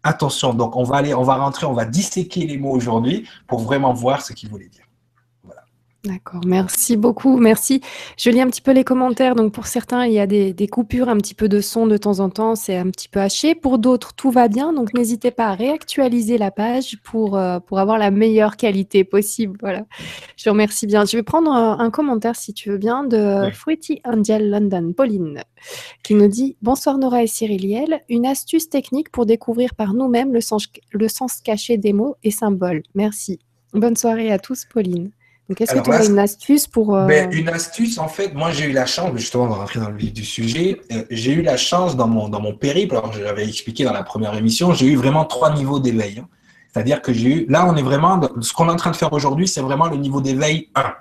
attention. 0.02 0.56
Donc, 0.56 0.76
on 0.76 0.84
va 0.84 0.98
aller, 0.98 1.14
on 1.14 1.24
va 1.24 1.36
rentrer, 1.36 1.68
on 1.68 1.74
va 1.74 1.86
disséquer 1.86 2.48
les 2.48 2.58
mots 2.58 2.72
aujourd'hui 2.72 3.28
pour 3.48 3.60
vraiment 3.60 3.94
voir 3.94 4.24
ce 4.24 4.34
qu'il 4.34 4.50
voulait 4.50 4.68
dire. 4.68 4.83
D'accord, 6.06 6.42
merci 6.46 6.98
beaucoup, 6.98 7.38
merci. 7.38 7.80
Je 8.18 8.30
lis 8.30 8.42
un 8.42 8.48
petit 8.48 8.62
peu 8.62 8.74
les 8.74 8.84
commentaires. 8.84 9.36
Donc 9.36 9.54
pour 9.54 9.68
certains, 9.68 10.06
il 10.06 10.12
y 10.12 10.20
a 10.20 10.28
des, 10.28 10.68
coupures, 10.68 11.08
un 11.08 11.16
petit 11.16 11.34
peu 11.34 11.48
de 11.48 11.62
son 11.62 11.88
de 11.88 11.96
temps 11.96 12.20
en 12.20 12.30
temps, 12.30 12.56
c'est 12.56 12.76
un 12.76 12.90
petit 12.90 13.08
peu 13.08 13.22
haché. 13.22 13.56
Pour 13.56 13.78
d'autres, 13.78 14.14
tout 14.14 14.30
va 14.30 14.50
bien. 14.50 14.74
Donc 14.74 14.94
n'hésitez 14.94 15.32
pas 15.32 15.48
à 15.48 15.54
réactualiser 15.54 16.38
la 16.38 16.52
page 16.52 16.98
pour, 17.04 17.38
euh, 17.38 17.62
pour 17.62 17.80
avoir 17.80 17.98
la 17.98 18.12
meilleure 18.12 18.58
qualité 18.58 19.06
possible. 19.06 19.58
Voilà, 19.62 19.86
je 20.36 20.50
vous 20.50 20.52
remercie 20.52 20.88
bien. 20.88 21.06
Je 21.06 21.16
vais 21.16 21.24
prendre 21.24 21.50
un, 21.54 21.90
commentaire, 21.90 22.36
si 22.36 22.54
tu 22.54 22.72
veux 22.72 22.78
bien, 22.78 23.06
de 23.06 23.50
Fruity 23.54 24.02
Angel 24.04 24.50
London, 24.50 24.92
Pauline, 24.92 25.42
qui 26.04 26.16
nous 26.16 26.28
dit 26.28 26.58
Bonsoir 26.62 26.98
Nora 26.98 27.24
et 27.24 27.28
Cyriliel. 27.28 28.02
Une 28.10 28.26
astuce 28.26 28.70
technique 28.70 29.10
pour 29.10 29.26
découvrir 29.26 29.74
par 29.74 29.94
nous-mêmes 29.94 30.34
le 30.34 30.42
sens, 30.42 30.68
le 30.92 31.08
sens 31.08 31.40
caché 31.40 31.78
des 31.78 31.94
mots 31.94 32.18
et 32.24 32.32
symboles. 32.32 32.84
Merci. 32.94 33.40
Bonne 33.72 33.96
soirée 33.96 34.34
à 34.34 34.38
tous, 34.38 34.66
Pauline. 34.66 35.12
Donc, 35.50 35.60
est-ce 35.60 35.74
que 35.74 35.80
tu 35.80 35.92
as 35.92 36.06
une 36.06 36.20
astuce 36.20 36.68
pour. 36.68 36.96
Euh, 36.96 37.06
ben, 37.06 37.30
une 37.34 37.50
astuce, 37.50 37.98
en 37.98 38.08
fait, 38.08 38.34
moi 38.34 38.52
j'ai 38.52 38.66
eu 38.66 38.72
la 38.72 38.86
chance, 38.86 39.12
justement, 39.18 39.44
on 39.44 39.48
va 39.48 39.56
rentrer 39.56 39.80
dans 39.80 39.90
le 39.90 39.98
vif 39.98 40.14
du 40.14 40.24
sujet. 40.24 40.82
Euh, 40.92 41.04
j'ai 41.10 41.34
eu 41.34 41.42
la 41.42 41.58
chance 41.58 41.98
dans 41.98 42.08
mon, 42.08 42.30
dans 42.30 42.40
mon 42.40 42.56
périple, 42.56 42.96
alors 42.96 43.12
je 43.12 43.22
l'avais 43.22 43.48
expliqué 43.48 43.84
dans 43.84 43.92
la 43.92 44.04
première 44.04 44.34
émission, 44.36 44.74
j'ai 44.74 44.88
eu 44.88 44.96
vraiment 44.96 45.26
trois 45.26 45.54
niveaux 45.54 45.80
d'éveil. 45.80 46.20
Hein. 46.20 46.28
C'est-à-dire 46.72 47.02
que 47.02 47.12
j'ai 47.12 47.30
eu. 47.30 47.46
Là, 47.50 47.68
on 47.68 47.76
est 47.76 47.82
vraiment. 47.82 48.22
Ce 48.40 48.54
qu'on 48.54 48.70
est 48.70 48.72
en 48.72 48.78
train 48.78 48.92
de 48.92 48.96
faire 48.96 49.12
aujourd'hui, 49.12 49.48
c'est 49.48 49.62
vraiment 49.62 49.88
le 49.88 49.98
niveau 49.98 50.22
d'éveil 50.22 50.70
1. 50.76 50.94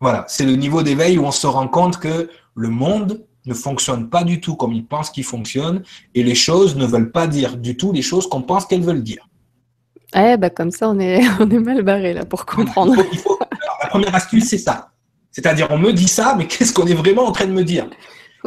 Voilà, 0.00 0.24
c'est 0.28 0.44
le 0.44 0.56
niveau 0.56 0.82
d'éveil 0.82 1.16
où 1.16 1.24
on 1.24 1.30
se 1.30 1.46
rend 1.46 1.68
compte 1.68 1.98
que 1.98 2.28
le 2.54 2.68
monde 2.68 3.24
ne 3.46 3.54
fonctionne 3.54 4.10
pas 4.10 4.24
du 4.24 4.40
tout 4.40 4.54
comme 4.54 4.72
il 4.72 4.86
pense 4.86 5.10
qu'il 5.10 5.24
fonctionne 5.24 5.82
et 6.14 6.22
les 6.22 6.34
choses 6.34 6.76
ne 6.76 6.86
veulent 6.86 7.10
pas 7.10 7.26
dire 7.26 7.56
du 7.56 7.76
tout 7.76 7.92
les 7.92 8.02
choses 8.02 8.28
qu'on 8.28 8.42
pense 8.42 8.66
qu'elles 8.66 8.82
veulent 8.82 9.02
dire. 9.02 9.28
Eh 10.14 10.36
bah 10.36 10.50
comme 10.50 10.70
ça, 10.70 10.88
on 10.88 10.98
est, 10.98 11.20
on 11.40 11.50
est 11.50 11.58
mal 11.58 11.82
barré 11.82 12.12
là 12.14 12.24
pour 12.24 12.46
comprendre. 12.46 12.96
la 12.96 13.88
première 13.88 14.14
astuce, 14.14 14.44
c'est 14.48 14.58
ça. 14.58 14.90
C'est-à-dire, 15.30 15.66
on 15.70 15.78
me 15.78 15.92
dit 15.92 16.08
ça, 16.08 16.34
mais 16.36 16.46
qu'est-ce 16.46 16.72
qu'on 16.72 16.86
est 16.86 16.94
vraiment 16.94 17.24
en 17.24 17.32
train 17.32 17.46
de 17.46 17.52
me 17.52 17.64
dire? 17.64 17.86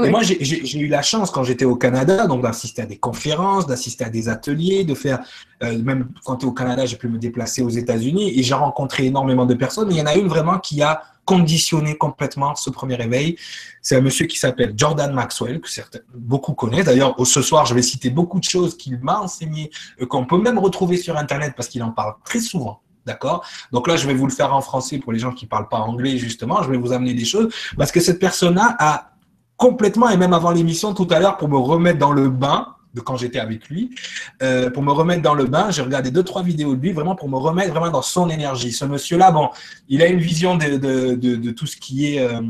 Et 0.03 0.10
moi, 0.10 0.21
j'ai 0.23 0.79
eu 0.79 0.88
la 0.88 1.01
chance, 1.01 1.31
quand 1.31 1.43
j'étais 1.43 1.65
au 1.65 1.75
Canada, 1.75 2.27
donc 2.27 2.41
d'assister 2.41 2.81
à 2.81 2.86
des 2.86 2.97
conférences, 2.97 3.65
d'assister 3.65 4.03
à 4.03 4.10
des 4.10 4.27
ateliers, 4.27 4.84
de 4.84 4.93
faire, 4.93 5.19
euh, 5.63 5.77
même 5.81 6.10
quand 6.25 6.43
es 6.43 6.45
au 6.45 6.51
Canada, 6.51 6.86
j'ai 6.86 6.97
pu 6.97 7.08
me 7.08 7.17
déplacer 7.17 7.62
aux 7.62 7.69
États-Unis 7.69 8.38
et 8.38 8.43
j'ai 8.43 8.53
rencontré 8.53 9.05
énormément 9.05 9.45
de 9.45 9.53
personnes. 9.53 9.89
Il 9.91 9.97
y 9.97 10.01
en 10.01 10.05
a 10.05 10.15
une 10.15 10.27
vraiment 10.27 10.60
qui 10.60 10.81
a 10.81 11.01
conditionner 11.25 11.97
complètement 11.97 12.55
ce 12.55 12.69
premier 12.69 13.01
éveil. 13.01 13.36
C'est 13.81 13.95
un 13.95 14.01
monsieur 14.01 14.27
qui 14.27 14.38
s'appelle 14.38 14.73
Jordan 14.77 15.12
Maxwell, 15.12 15.60
que 15.60 15.69
certains, 15.69 15.99
beaucoup 16.13 16.53
connaissent. 16.53 16.86
D'ailleurs, 16.86 17.15
ce 17.25 17.41
soir, 17.41 17.65
je 17.65 17.73
vais 17.73 17.81
citer 17.81 18.12
beaucoup 18.12 18.39
de 18.39 18.43
choses 18.43 18.77
qu'il 18.77 18.99
m'a 18.99 19.19
enseignées, 19.19 19.71
euh, 20.01 20.05
qu'on 20.05 20.25
peut 20.25 20.38
même 20.38 20.60
retrouver 20.60 20.97
sur 20.97 21.17
Internet 21.17 21.53
parce 21.55 21.67
qu'il 21.67 21.84
en 21.84 21.91
parle 21.91 22.13
très 22.23 22.39
souvent. 22.39 22.81
D'accord? 23.05 23.45
Donc 23.71 23.88
là, 23.88 23.97
je 23.97 24.08
vais 24.08 24.15
vous 24.15 24.25
le 24.25 24.31
faire 24.31 24.53
en 24.53 24.62
français 24.62 24.97
pour 24.97 25.13
les 25.13 25.19
gens 25.19 25.31
qui 25.31 25.45
ne 25.45 25.49
parlent 25.49 25.69
pas 25.69 25.77
anglais, 25.77 26.17
justement. 26.17 26.63
Je 26.63 26.71
vais 26.71 26.77
vous 26.77 26.91
amener 26.91 27.13
des 27.13 27.25
choses 27.25 27.53
parce 27.77 27.91
que 27.91 27.99
cette 27.99 28.19
personne-là 28.19 28.75
a 28.79 29.14
complètement, 29.58 30.10
et 30.10 30.18
même 30.18 30.34
avant 30.34 30.52
l'émission 30.52 30.94
tout 30.94 31.08
à 31.12 31.20
l'heure, 31.20 31.38
pour 31.38 31.48
me 31.48 31.58
remettre 31.58 32.00
dans 32.00 32.12
le 32.12 32.30
bain, 32.30 32.76
de 32.96 33.02
quand 33.02 33.18
j'étais 33.18 33.39
avec 33.39 33.70
lui. 33.70 33.94
Euh, 34.41 34.72
pour 34.72 34.82
me 34.82 34.91
remettre 34.91 35.22
dans 35.22 35.36
le 35.36 35.46
bain, 35.46 35.70
j'ai 35.70 35.84
regardé 35.84 36.10
deux, 36.10 36.24
trois 36.24 36.41
vidéos 36.41 36.76
de 36.76 36.82
lui, 36.82 36.94
vraiment 36.94 37.15
pour 37.15 37.30
me 37.30 37.38
remettre 37.38 37.72
vraiment 37.72 37.91
dans 37.91 38.02
son 38.02 38.30
énergie. 38.30 38.72
Ce 38.72 38.86
monsieur-là, 38.86 39.32
bon, 39.32 39.50
il 39.89 40.02
a 40.02 40.08
une 40.08 40.20
vision 40.20 40.56
de, 40.56 40.78
de, 40.78 41.52
tout 41.52 41.68
ce 41.68 41.78
qui 41.78 42.15
est 42.15 42.20
euh, 42.20 42.41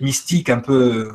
mystique, 0.00 0.50
un 0.50 0.58
peu, 0.58 1.12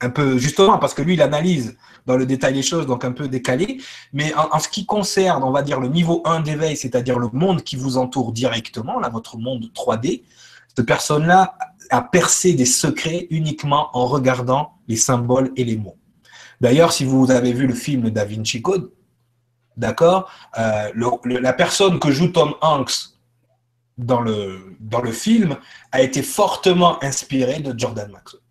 un 0.00 0.10
peu, 0.10 0.38
justement, 0.38 0.78
parce 0.78 0.94
que 0.94 1.02
lui, 1.02 1.14
il 1.14 1.22
analyse 1.22 1.76
dans 2.06 2.16
le 2.16 2.24
détail 2.24 2.54
les 2.54 2.62
choses, 2.62 2.86
donc 2.86 3.04
un 3.04 3.12
peu 3.12 3.28
décalé. 3.28 3.80
Mais 4.12 4.32
en, 4.34 4.48
en 4.52 4.58
ce 4.60 4.68
qui 4.68 4.86
concerne, 4.86 5.42
on 5.42 5.50
va 5.50 5.62
dire, 5.62 5.80
le 5.80 5.88
niveau 5.88 6.22
1 6.24 6.40
d'éveil, 6.40 6.76
c'est-à-dire 6.76 7.18
le 7.18 7.28
monde 7.32 7.62
qui 7.62 7.76
vous 7.76 7.98
entoure 7.98 8.32
directement, 8.32 9.00
là, 9.00 9.08
votre 9.08 9.36
monde 9.36 9.66
3D, 9.74 10.22
cette 10.74 10.86
personne-là 10.86 11.58
a 11.90 12.02
percé 12.02 12.54
des 12.54 12.66
secrets 12.66 13.26
uniquement 13.30 13.90
en 13.92 14.06
regardant 14.06 14.72
les 14.88 14.96
symboles 14.96 15.52
et 15.56 15.64
les 15.64 15.76
mots. 15.76 15.96
D'ailleurs, 16.60 16.92
si 16.92 17.04
vous 17.04 17.30
avez 17.30 17.52
vu 17.52 17.66
le 17.66 17.74
film 17.74 18.10
Da 18.10 18.24
Vinci 18.24 18.62
Code, 18.62 18.90
d'accord, 19.76 20.30
euh, 20.58 20.90
la 21.24 21.52
personne 21.52 21.98
que 21.98 22.10
joue 22.10 22.28
Tom 22.28 22.54
Hanks 22.60 23.14
dans 23.96 24.20
le, 24.20 24.76
dans 24.80 25.00
le 25.00 25.12
film 25.12 25.56
a 25.92 26.02
été 26.02 26.22
fortement 26.22 27.02
inspirée 27.02 27.60
de 27.60 27.78
Jordan 27.78 28.10
Maxwell. 28.10 28.42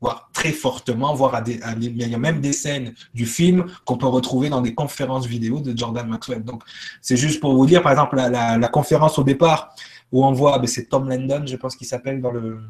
Voire 0.00 0.28
très 0.34 0.52
fortement, 0.52 1.14
voire 1.14 1.42
il 1.46 1.96
y 1.96 2.14
a 2.14 2.18
même 2.18 2.40
des 2.42 2.52
scènes 2.52 2.94
du 3.14 3.24
film 3.24 3.66
qu'on 3.86 3.96
peut 3.96 4.06
retrouver 4.06 4.50
dans 4.50 4.60
des 4.60 4.74
conférences 4.74 5.26
vidéo 5.26 5.60
de 5.60 5.76
Jordan 5.76 6.06
Maxwell. 6.06 6.44
Donc, 6.44 6.62
c'est 7.00 7.16
juste 7.16 7.40
pour 7.40 7.54
vous 7.54 7.64
dire, 7.64 7.82
par 7.82 7.92
exemple, 7.92 8.16
la, 8.16 8.68
conférence 8.68 9.18
au 9.18 9.24
départ 9.24 9.74
où 10.12 10.24
on 10.24 10.32
voit, 10.32 10.58
ben, 10.58 10.66
c'est 10.66 10.90
Tom 10.90 11.08
Landon, 11.08 11.44
je 11.46 11.56
pense 11.56 11.74
qu'il 11.74 11.86
s'appelle 11.86 12.20
dans 12.20 12.32
le, 12.32 12.60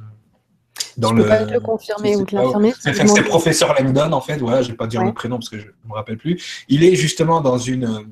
dans 0.96 1.10
je. 1.10 1.22
Peux 1.22 1.28
pas 1.28 1.44
le 1.44 1.60
confirmer 1.60 2.16
ou 2.16 2.24
te 2.24 2.34
l'infirmer. 2.34 2.74
C'est 2.78 3.22
professeur 3.24 3.74
Langdon, 3.74 4.12
en 4.12 4.20
fait. 4.20 4.38
Voilà, 4.38 4.62
je 4.62 4.70
vais 4.70 4.76
pas 4.76 4.86
dire 4.86 5.02
le 5.04 5.12
prénom 5.12 5.36
parce 5.36 5.48
que 5.48 5.58
je 5.58 5.66
ne 5.66 5.88
me 5.88 5.94
rappelle 5.94 6.18
plus. 6.18 6.64
Il 6.68 6.84
est 6.84 6.94
justement 6.94 7.40
dans 7.40 7.58
une 7.58 8.06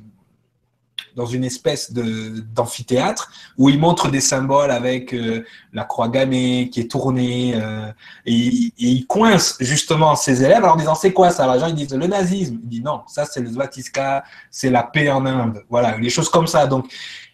dans 1.14 1.26
une 1.26 1.44
espèce 1.44 1.92
d'amphithéâtre 1.92 3.30
où 3.58 3.68
il 3.68 3.78
montre 3.78 4.10
des 4.10 4.20
symboles 4.20 4.70
avec 4.70 5.12
euh, 5.12 5.44
la 5.72 5.84
croix 5.84 6.08
gammée 6.08 6.70
qui 6.72 6.80
est 6.80 6.90
tournée 6.90 7.54
euh, 7.54 7.90
et, 8.24 8.72
il 8.78 9.06
coince 9.06 9.56
justement 9.60 10.16
ses 10.16 10.42
élèves 10.42 10.64
en 10.64 10.76
disant 10.76 10.94
c'est 10.94 11.12
quoi 11.12 11.30
ça? 11.30 11.52
Les 11.52 11.60
gens 11.60 11.66
ils 11.66 11.74
disent 11.74 11.94
le 11.94 12.06
nazisme. 12.06 12.58
Il 12.62 12.68
dit 12.68 12.80
non, 12.80 13.02
ça 13.06 13.24
c'est 13.26 13.40
le 13.40 13.52
Svatiska, 13.52 14.24
c'est 14.50 14.70
la 14.70 14.82
paix 14.82 15.10
en 15.10 15.26
Inde. 15.26 15.64
Voilà, 15.68 15.96
les 15.98 16.10
choses 16.10 16.28
comme 16.28 16.46
ça. 16.46 16.66
Donc 16.66 16.90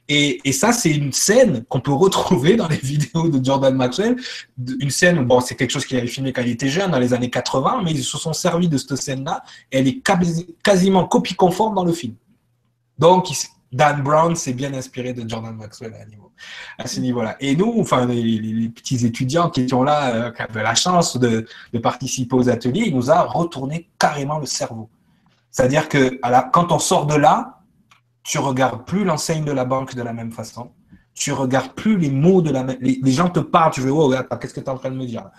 et, 0.08 0.52
ça, 0.52 0.72
c'est 0.72 0.90
une 0.90 1.12
scène 1.12 1.64
qu'on 1.68 1.80
peut 1.80 1.92
retrouver 1.92 2.56
dans 2.56 2.66
les 2.66 2.76
vidéos 2.82 3.28
de 3.28 3.44
Jordan 3.44 3.74
Maxwell. 3.74 4.16
Une 4.80 4.90
scène, 4.90 5.22
bon, 5.24 5.40
c'est 5.40 5.54
quelque 5.54 5.70
chose 5.70 5.84
qu'il 5.84 5.98
avait 5.98 6.06
filmé 6.06 6.32
quand 6.32 6.40
il 6.42 6.48
était 6.48 6.68
jeune, 6.68 6.90
dans 6.90 6.98
les 6.98 7.12
années 7.12 7.28
80, 7.28 7.82
mais 7.84 7.90
ils 7.90 8.02
se 8.02 8.16
sont 8.16 8.32
servis 8.32 8.68
de 8.68 8.78
cette 8.78 8.96
scène-là. 8.96 9.42
Elle 9.70 9.86
est 9.86 10.02
quasiment 10.62 11.06
copie 11.06 11.34
conforme 11.34 11.74
dans 11.74 11.84
le 11.84 11.92
film. 11.92 12.14
Donc, 12.98 13.28
Dan 13.70 14.02
Brown 14.02 14.34
s'est 14.34 14.54
bien 14.54 14.72
inspiré 14.72 15.12
de 15.12 15.28
Jordan 15.28 15.54
Maxwell 15.54 15.92
à, 16.78 16.86
ce 16.86 17.00
niveau-là. 17.00 17.36
Et 17.40 17.54
nous, 17.54 17.74
enfin, 17.78 18.06
les, 18.06 18.70
petits 18.70 19.04
étudiants 19.04 19.50
qui 19.50 19.62
étaient 19.62 19.76
là, 19.76 20.14
euh, 20.14 20.30
qui 20.30 20.40
avaient 20.40 20.62
la 20.62 20.74
chance 20.74 21.18
de, 21.18 21.46
participer 21.82 22.34
aux 22.34 22.48
ateliers, 22.48 22.84
il 22.86 22.94
nous 22.94 23.10
a 23.10 23.22
retourné 23.22 23.90
carrément 23.98 24.38
le 24.38 24.46
cerveau. 24.46 24.88
C'est-à-dire 25.50 25.88
que 25.88 26.18
quand 26.52 26.72
on 26.72 26.78
sort 26.78 27.06
de 27.06 27.14
là, 27.14 27.57
tu 28.28 28.36
regardes 28.36 28.84
plus 28.84 29.04
l'enseigne 29.04 29.42
de 29.42 29.52
la 29.52 29.64
banque 29.64 29.94
de 29.94 30.02
la 30.02 30.12
même 30.12 30.32
façon. 30.32 30.70
Tu 31.14 31.32
regardes 31.32 31.72
plus 31.72 31.96
les 31.96 32.10
mots 32.10 32.42
de 32.42 32.50
la 32.50 32.62
même. 32.62 32.76
Les, 32.82 33.10
gens 33.10 33.30
te 33.30 33.40
parlent, 33.40 33.72
tu 33.72 33.80
veux, 33.80 33.90
oh, 33.90 34.14
qu'est-ce 34.38 34.52
que 34.52 34.60
tu 34.60 34.66
es 34.66 34.68
en 34.68 34.76
train 34.76 34.90
de 34.90 34.96
me 34.96 35.06
dire 35.06 35.30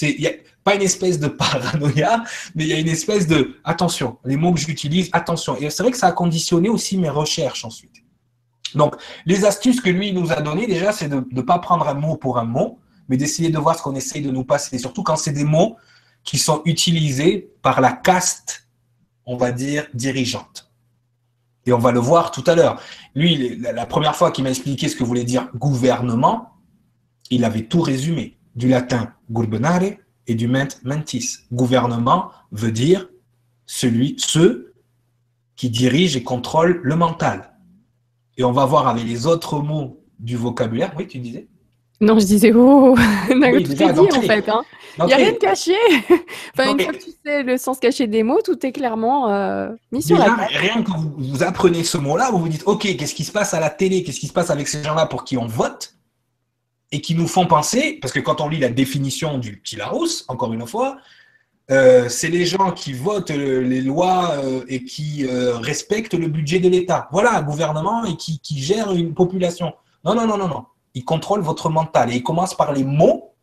Il 0.00 0.18
n'y 0.18 0.26
a 0.26 0.32
pas 0.64 0.74
une 0.74 0.80
espèce 0.80 1.20
de 1.20 1.28
paranoïa, 1.42 2.24
mais 2.54 2.64
il 2.64 2.70
y 2.70 2.72
a 2.72 2.78
une 2.78 2.88
espèce 2.88 3.26
de 3.26 3.56
attention, 3.62 4.16
les 4.24 4.38
mots 4.38 4.54
que 4.54 4.58
j'utilise, 4.58 5.10
attention. 5.12 5.54
Et 5.58 5.68
c'est 5.68 5.82
vrai 5.82 5.92
que 5.92 5.98
ça 5.98 6.06
a 6.06 6.12
conditionné 6.12 6.70
aussi 6.70 6.96
mes 6.96 7.10
recherches 7.10 7.66
ensuite. 7.66 7.96
Donc, 8.74 8.94
les 9.26 9.44
astuces 9.44 9.82
que 9.82 9.90
lui 9.90 10.14
nous 10.14 10.32
a 10.32 10.40
données, 10.40 10.66
déjà, 10.66 10.92
c'est 10.92 11.08
de 11.08 11.22
ne 11.30 11.42
pas 11.42 11.58
prendre 11.58 11.86
un 11.88 11.94
mot 11.94 12.16
pour 12.16 12.38
un 12.38 12.44
mot, 12.44 12.78
mais 13.10 13.18
d'essayer 13.18 13.50
de 13.50 13.58
voir 13.58 13.76
ce 13.76 13.82
qu'on 13.82 13.94
essaye 13.94 14.22
de 14.22 14.30
nous 14.30 14.44
passer, 14.44 14.78
surtout 14.78 15.02
quand 15.02 15.16
c'est 15.16 15.32
des 15.32 15.44
mots 15.44 15.76
qui 16.24 16.38
sont 16.38 16.62
utilisés 16.64 17.52
par 17.60 17.82
la 17.82 17.92
caste, 17.92 18.66
on 19.26 19.36
va 19.36 19.52
dire, 19.52 19.86
dirigeante. 19.92 20.69
Et 21.66 21.72
on 21.72 21.78
va 21.78 21.92
le 21.92 22.00
voir 22.00 22.30
tout 22.30 22.44
à 22.46 22.54
l'heure. 22.54 22.80
Lui, 23.14 23.56
la 23.58 23.86
première 23.86 24.16
fois 24.16 24.30
qu'il 24.30 24.44
m'a 24.44 24.50
expliqué 24.50 24.88
ce 24.88 24.96
que 24.96 25.04
voulait 25.04 25.24
dire 25.24 25.50
gouvernement, 25.54 26.50
il 27.30 27.44
avait 27.44 27.66
tout 27.66 27.80
résumé. 27.80 28.38
Du 28.56 28.68
latin 28.68 29.12
gubernare 29.30 29.92
et 30.26 30.34
du 30.34 30.48
ment 30.48 30.66
mentis. 30.84 31.38
Gouvernement 31.52 32.30
veut 32.50 32.72
dire 32.72 33.08
celui, 33.66 34.16
ceux 34.18 34.74
qui 35.54 35.70
dirigent 35.70 36.18
et 36.18 36.22
contrôlent 36.22 36.80
le 36.82 36.96
mental. 36.96 37.56
Et 38.36 38.44
on 38.44 38.52
va 38.52 38.64
voir 38.64 38.88
avec 38.88 39.04
les 39.04 39.26
autres 39.26 39.60
mots 39.60 40.02
du 40.18 40.36
vocabulaire. 40.36 40.92
Oui, 40.96 41.06
tu 41.06 41.18
disais? 41.18 41.49
Non, 42.00 42.18
je 42.18 42.24
disais, 42.24 42.52
oh, 42.54 42.96
on 43.30 43.42
a 43.42 43.52
tout 43.52 43.74
dit 43.74 43.84
en 43.84 44.22
fait. 44.22 44.48
Hein. 44.48 44.64
Il 44.98 45.04
n'y 45.04 45.12
a 45.12 45.16
rien 45.16 45.32
de 45.32 45.36
caché. 45.38 45.74
enfin, 46.54 46.72
une 46.72 46.80
fois 46.80 46.92
que 46.94 46.98
tu 46.98 47.10
sais 47.24 47.42
le 47.42 47.58
sens 47.58 47.78
caché 47.78 48.06
des 48.06 48.22
mots, 48.22 48.40
tout 48.42 48.64
est 48.64 48.72
clairement 48.72 49.30
euh, 49.30 49.70
mis 49.92 50.02
sur 50.02 50.16
la 50.16 50.34
Rien 50.34 50.82
que 50.82 50.90
vous, 50.90 51.42
apprenez 51.42 51.84
ce 51.84 51.98
mot-là, 51.98 52.30
vous 52.30 52.38
vous 52.38 52.48
dites, 52.48 52.62
OK, 52.66 52.96
qu'est-ce 52.96 53.14
qui 53.14 53.24
se 53.24 53.32
passe 53.32 53.52
à 53.52 53.60
la 53.60 53.68
télé? 53.68 54.02
Qu'est-ce 54.02 54.20
qui 54.20 54.28
se 54.28 54.32
passe 54.32 54.50
avec 54.50 54.66
ces 54.66 54.82
gens-là 54.82 55.06
pour 55.06 55.24
qui 55.24 55.36
on 55.36 55.46
vote? 55.46 55.94
Et 56.90 57.00
qui 57.00 57.14
nous 57.14 57.28
font 57.28 57.46
penser, 57.46 57.98
parce 58.00 58.12
que 58.12 58.18
quand 58.18 58.40
on 58.40 58.48
lit 58.48 58.58
la 58.58 58.70
définition 58.70 59.38
du 59.38 59.58
petit 59.58 59.76
Larousse, 59.76 60.24
encore 60.26 60.52
une 60.52 60.66
fois, 60.66 60.96
euh, 61.70 62.08
c'est 62.08 62.28
les 62.28 62.46
gens 62.46 62.72
qui 62.72 62.94
votent 62.94 63.30
les 63.30 63.80
lois 63.80 64.32
euh, 64.42 64.64
et 64.66 64.82
qui 64.84 65.24
respectent 65.28 66.14
le 66.14 66.28
budget 66.28 66.58
de 66.58 66.68
l'État. 66.68 67.08
Voilà, 67.12 67.36
un 67.36 67.42
gouvernement 67.42 68.04
et 68.06 68.16
qui, 68.16 68.40
qui 68.40 68.58
gère 68.58 68.90
une 68.90 69.14
population. 69.14 69.72
Non, 70.02 70.14
non, 70.14 70.26
non, 70.26 70.38
non, 70.38 70.48
non 70.48 70.64
il 70.94 71.04
contrôle 71.04 71.40
votre 71.40 71.70
mental. 71.70 72.12
Et 72.12 72.16
il 72.16 72.22
commence 72.22 72.54
par 72.54 72.72
les 72.72 72.84
mots 72.84 73.34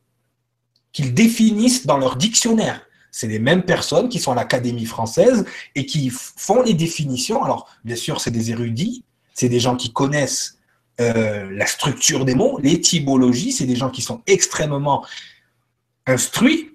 qu'ils 0.91 1.13
définissent 1.13 1.86
dans 1.86 1.97
leur 1.97 2.15
dictionnaire. 2.15 2.81
C'est 3.12 3.27
les 3.27 3.39
mêmes 3.39 3.63
personnes 3.63 4.10
qui 4.10 4.19
sont 4.19 4.31
à 4.31 4.36
l'Académie 4.36 4.86
française 4.86 5.45
et 5.75 5.86
qui 5.86 6.10
font 6.10 6.62
les 6.62 6.73
définitions. 6.73 7.43
Alors, 7.43 7.67
bien 7.83 7.95
sûr, 7.95 8.21
c'est 8.21 8.31
des 8.31 8.51
érudits, 8.51 9.03
c'est 9.33 9.49
des 9.49 9.60
gens 9.60 9.75
qui 9.75 9.91
connaissent 9.91 10.57
euh, 10.99 11.49
la 11.51 11.67
structure 11.67 12.25
des 12.25 12.33
mots, 12.33 12.60
l'étymologie, 12.62 13.51
c'est 13.51 13.65
des 13.65 13.75
gens 13.75 13.89
qui 13.89 14.01
sont 14.01 14.21
extrêmement 14.25 15.05
instruits, 16.07 16.71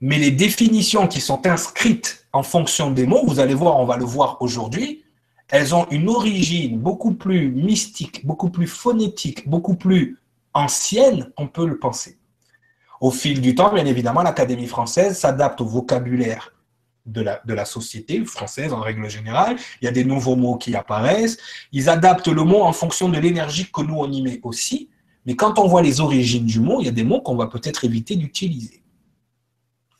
mais 0.00 0.18
les 0.18 0.30
définitions 0.30 1.06
qui 1.06 1.20
sont 1.20 1.46
inscrites 1.46 2.26
en 2.32 2.42
fonction 2.42 2.90
des 2.90 3.06
mots, 3.06 3.24
vous 3.26 3.38
allez 3.38 3.54
voir, 3.54 3.78
on 3.78 3.84
va 3.84 3.98
le 3.98 4.04
voir 4.04 4.38
aujourd'hui, 4.40 5.04
elles 5.52 5.74
ont 5.74 5.86
une 5.90 6.08
origine 6.08 6.78
beaucoup 6.78 7.12
plus 7.12 7.52
mystique, 7.52 8.24
beaucoup 8.26 8.48
plus 8.48 8.66
phonétique, 8.66 9.46
beaucoup 9.46 9.76
plus 9.76 10.18
ancienne 10.54 11.30
qu'on 11.36 11.46
peut 11.46 11.66
le 11.66 11.78
penser. 11.78 12.16
Au 13.02 13.10
fil 13.10 13.42
du 13.42 13.54
temps, 13.54 13.70
bien 13.70 13.84
évidemment, 13.84 14.22
l'Académie 14.22 14.66
française 14.66 15.18
s'adapte 15.18 15.60
au 15.60 15.66
vocabulaire 15.66 16.54
de 17.04 17.20
la, 17.20 17.42
de 17.44 17.52
la 17.52 17.66
société 17.66 18.24
française 18.24 18.72
en 18.72 18.80
règle 18.80 19.10
générale. 19.10 19.56
Il 19.82 19.84
y 19.84 19.88
a 19.88 19.90
des 19.90 20.04
nouveaux 20.04 20.36
mots 20.36 20.56
qui 20.56 20.74
apparaissent. 20.74 21.36
Ils 21.70 21.90
adaptent 21.90 22.28
le 22.28 22.44
mot 22.44 22.62
en 22.62 22.72
fonction 22.72 23.10
de 23.10 23.18
l'énergie 23.18 23.70
que 23.70 23.82
nous 23.82 23.96
on 23.96 24.10
y 24.10 24.22
met 24.22 24.40
aussi. 24.44 24.88
Mais 25.26 25.36
quand 25.36 25.58
on 25.58 25.68
voit 25.68 25.82
les 25.82 26.00
origines 26.00 26.46
du 26.46 26.60
mot, 26.60 26.80
il 26.80 26.86
y 26.86 26.88
a 26.88 26.92
des 26.92 27.04
mots 27.04 27.20
qu'on 27.20 27.36
va 27.36 27.48
peut-être 27.48 27.84
éviter 27.84 28.16
d'utiliser. 28.16 28.82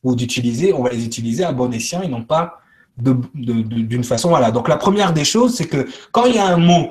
Ou 0.02 0.16
d'utiliser, 0.16 0.72
on 0.72 0.82
va 0.82 0.90
les 0.90 1.04
utiliser 1.04 1.44
à 1.44 1.52
bon 1.52 1.70
escient 1.72 2.00
et 2.00 2.08
non 2.08 2.24
pas 2.24 2.61
d'une 2.96 4.04
façon. 4.04 4.28
Voilà. 4.28 4.50
Donc 4.50 4.68
la 4.68 4.76
première 4.76 5.12
des 5.12 5.24
choses, 5.24 5.56
c'est 5.56 5.66
que 5.66 5.88
quand 6.10 6.24
il 6.26 6.36
y 6.36 6.38
a 6.38 6.46
un 6.46 6.58
mot 6.58 6.90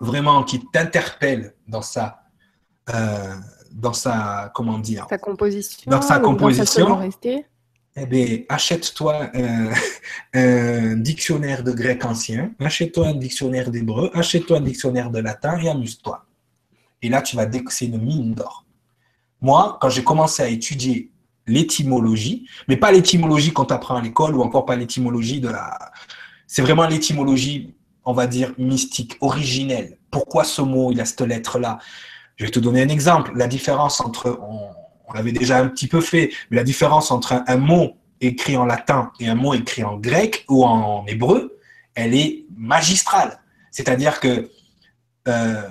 vraiment 0.00 0.42
qui 0.42 0.60
t'interpelle 0.72 1.54
dans 1.68 1.82
sa, 1.82 2.24
euh, 2.92 3.34
dans 3.72 3.92
sa, 3.92 4.50
comment 4.54 4.78
dire, 4.78 5.06
sa 5.08 5.18
composition, 5.18 5.90
dans 5.90 6.02
sa 6.02 6.18
composition, 6.18 7.00
eh 7.96 8.06
bien, 8.06 8.38
achète-toi 8.48 9.30
un, 10.34 10.96
dictionnaire 10.96 11.62
de 11.62 11.72
grec 11.72 12.04
ancien, 12.04 12.52
achète-toi 12.58 13.08
un 13.08 13.14
dictionnaire 13.14 13.70
d'hébreu, 13.70 14.10
achète-toi 14.14 14.58
un 14.58 14.62
dictionnaire 14.62 15.10
de 15.10 15.20
latin 15.20 15.58
et 15.58 15.68
amuse-toi. 15.68 16.24
Et 17.02 17.08
là, 17.08 17.22
tu 17.22 17.36
vas 17.36 17.46
c'est 17.68 17.86
une 17.86 18.02
mine 18.02 18.34
d'or. 18.34 18.64
Moi, 19.40 19.78
quand 19.80 19.90
j'ai 19.90 20.02
commencé 20.02 20.42
à 20.42 20.48
étudier 20.48 21.10
l'étymologie, 21.46 22.48
mais 22.68 22.76
pas 22.76 22.92
l'étymologie 22.92 23.52
qu'on 23.52 23.64
t'apprend 23.64 23.96
à 23.96 24.02
l'école 24.02 24.34
ou 24.34 24.42
encore 24.42 24.64
pas 24.64 24.76
l'étymologie 24.76 25.40
de 25.40 25.48
la. 25.48 25.78
C'est 26.46 26.62
vraiment 26.62 26.86
l'étymologie, 26.86 27.74
on 28.04 28.12
va 28.12 28.26
dire, 28.26 28.52
mystique, 28.58 29.16
originelle. 29.20 29.98
Pourquoi 30.10 30.44
ce 30.44 30.62
mot, 30.62 30.92
il 30.92 31.00
a 31.00 31.04
cette 31.04 31.22
lettre-là? 31.22 31.78
Je 32.36 32.44
vais 32.44 32.50
te 32.50 32.58
donner 32.58 32.82
un 32.82 32.88
exemple. 32.88 33.32
La 33.34 33.46
différence 33.46 34.00
entre, 34.00 34.38
on, 34.40 35.12
l'avait 35.12 35.32
déjà 35.32 35.58
un 35.58 35.68
petit 35.68 35.86
peu 35.86 36.00
fait, 36.00 36.30
mais 36.50 36.56
la 36.56 36.64
différence 36.64 37.10
entre 37.10 37.42
un, 37.46 37.56
mot 37.56 37.96
écrit 38.20 38.56
en 38.56 38.64
latin 38.64 39.12
et 39.20 39.28
un 39.28 39.34
mot 39.34 39.54
écrit 39.54 39.84
en 39.84 39.96
grec 39.96 40.44
ou 40.48 40.64
en 40.64 41.04
hébreu, 41.06 41.58
elle 41.94 42.14
est 42.14 42.44
magistrale. 42.56 43.40
C'est-à-dire 43.70 44.20
que, 44.20 44.50
euh, 45.28 45.62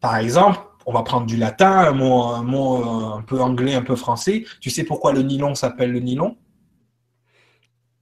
par 0.00 0.16
exemple, 0.16 0.60
on 0.88 0.92
va 0.92 1.02
prendre 1.02 1.26
du 1.26 1.36
latin, 1.36 1.70
un 1.70 1.92
mot, 1.92 2.22
un 2.22 2.42
mot 2.42 2.82
un 2.82 3.20
peu 3.20 3.42
anglais, 3.42 3.74
un 3.74 3.82
peu 3.82 3.94
français. 3.94 4.46
Tu 4.58 4.70
sais 4.70 4.84
pourquoi 4.84 5.12
le 5.12 5.20
nylon 5.20 5.54
s'appelle 5.54 5.92
le 5.92 6.00
nylon? 6.00 6.38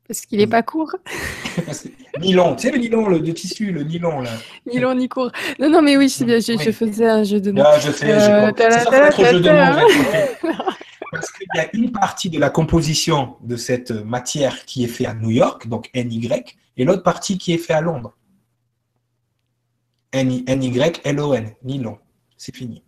Parce 0.06 0.20
qu'il 0.20 0.38
n'est 0.38 0.46
pas 0.46 0.62
court. 0.62 0.94
nylon, 2.20 2.54
tu 2.54 2.68
sais 2.68 2.72
le 2.72 2.78
nylon, 2.78 3.08
le 3.08 3.18
de 3.18 3.32
tissu, 3.32 3.72
le 3.72 3.82
nylon 3.82 4.20
là. 4.20 4.30
Nylon 4.72 4.94
ni 4.94 5.08
court. 5.08 5.32
Non, 5.58 5.68
non, 5.68 5.82
mais 5.82 5.96
oui, 5.96 6.08
je, 6.08 6.22
bien, 6.22 6.38
je, 6.38 6.70
faisais 6.70 7.08
un 7.08 7.24
jeu 7.24 7.40
de 7.40 7.50
mots. 7.50 7.64
Ah, 7.66 7.76
je 7.80 7.90
sais, 7.90 8.08
euh, 8.08 8.52
c'est 8.56 8.70
ça, 8.70 9.10
jeu 9.32 9.40
de 9.40 9.50
mots. 9.50 10.52
Parce 11.10 11.32
qu'il 11.32 11.48
y 11.56 11.58
a 11.58 11.68
une 11.72 11.90
partie 11.90 12.30
de 12.30 12.38
la 12.38 12.50
composition 12.50 13.34
de 13.42 13.56
cette 13.56 13.90
matière 13.90 14.64
qui 14.64 14.84
est 14.84 14.88
faite 14.88 15.08
à 15.08 15.14
New 15.14 15.30
York, 15.30 15.66
donc 15.66 15.90
NY, 15.92 16.30
et 16.76 16.84
l'autre 16.84 17.02
partie 17.02 17.36
qui 17.36 17.52
est 17.52 17.58
faite 17.58 17.78
à 17.78 17.80
Londres. 17.80 18.16
N-Y-L-O-N, 20.12 21.50
nylon. 21.64 21.98
C'est 22.36 22.54
fini. 22.54 22.82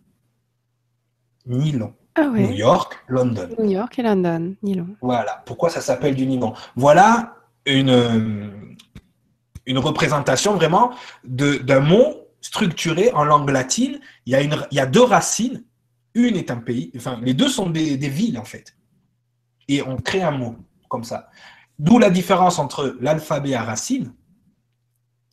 Nylon. 1.45 1.93
Ah 2.15 2.27
New 2.27 2.51
York, 2.51 2.99
London. 3.07 3.49
New 3.57 3.71
York 3.71 3.97
et 3.97 4.03
London, 4.03 4.55
nylon. 4.61 4.95
Voilà. 5.01 5.41
Pourquoi 5.45 5.69
ça 5.69 5.81
s'appelle 5.81 6.15
du 6.15 6.25
nylon? 6.25 6.53
Voilà 6.75 7.35
une, 7.65 8.75
une 9.65 9.77
représentation 9.77 10.55
vraiment 10.55 10.91
d'un 11.23 11.79
mot 11.79 12.27
structuré 12.41 13.11
en 13.13 13.23
langue 13.23 13.49
latine. 13.49 13.99
Il 14.25 14.33
y, 14.33 14.35
a 14.35 14.41
une, 14.41 14.55
il 14.71 14.75
y 14.75 14.79
a 14.79 14.85
deux 14.85 15.03
racines. 15.03 15.63
Une 16.13 16.35
est 16.35 16.51
un 16.51 16.57
pays. 16.57 16.91
Enfin, 16.95 17.19
les 17.21 17.33
deux 17.33 17.49
sont 17.49 17.69
des, 17.69 17.95
des 17.95 18.09
villes, 18.09 18.37
en 18.37 18.45
fait. 18.45 18.75
Et 19.67 19.81
on 19.81 19.95
crée 19.95 20.23
un 20.23 20.31
mot 20.31 20.55
comme 20.89 21.03
ça. 21.03 21.29
D'où 21.77 21.99
la 21.99 22.09
différence 22.09 22.59
entre 22.59 22.97
l'alphabet 22.99 23.53
à 23.53 23.63
racines, 23.63 24.13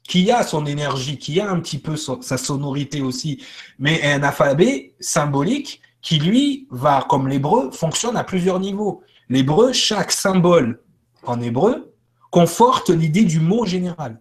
qui 0.06 0.30
a 0.30 0.42
son 0.42 0.66
énergie, 0.66 1.18
qui 1.18 1.40
a 1.40 1.50
un 1.50 1.60
petit 1.60 1.78
peu 1.78 1.96
sa 1.96 2.38
sonorité 2.38 3.02
aussi, 3.02 3.42
mais 3.78 4.02
un 4.04 4.22
alphabet 4.22 4.94
symbolique 5.00 5.80
qui, 6.00 6.18
lui, 6.18 6.68
va, 6.70 7.04
comme 7.08 7.26
l'hébreu, 7.26 7.70
fonctionne 7.72 8.16
à 8.16 8.24
plusieurs 8.24 8.60
niveaux. 8.60 9.02
L'hébreu, 9.28 9.72
chaque 9.72 10.12
symbole 10.12 10.80
en 11.24 11.40
hébreu 11.40 11.92
conforte 12.30 12.90
l'idée 12.90 13.24
du 13.24 13.40
mot 13.40 13.66
général. 13.66 14.20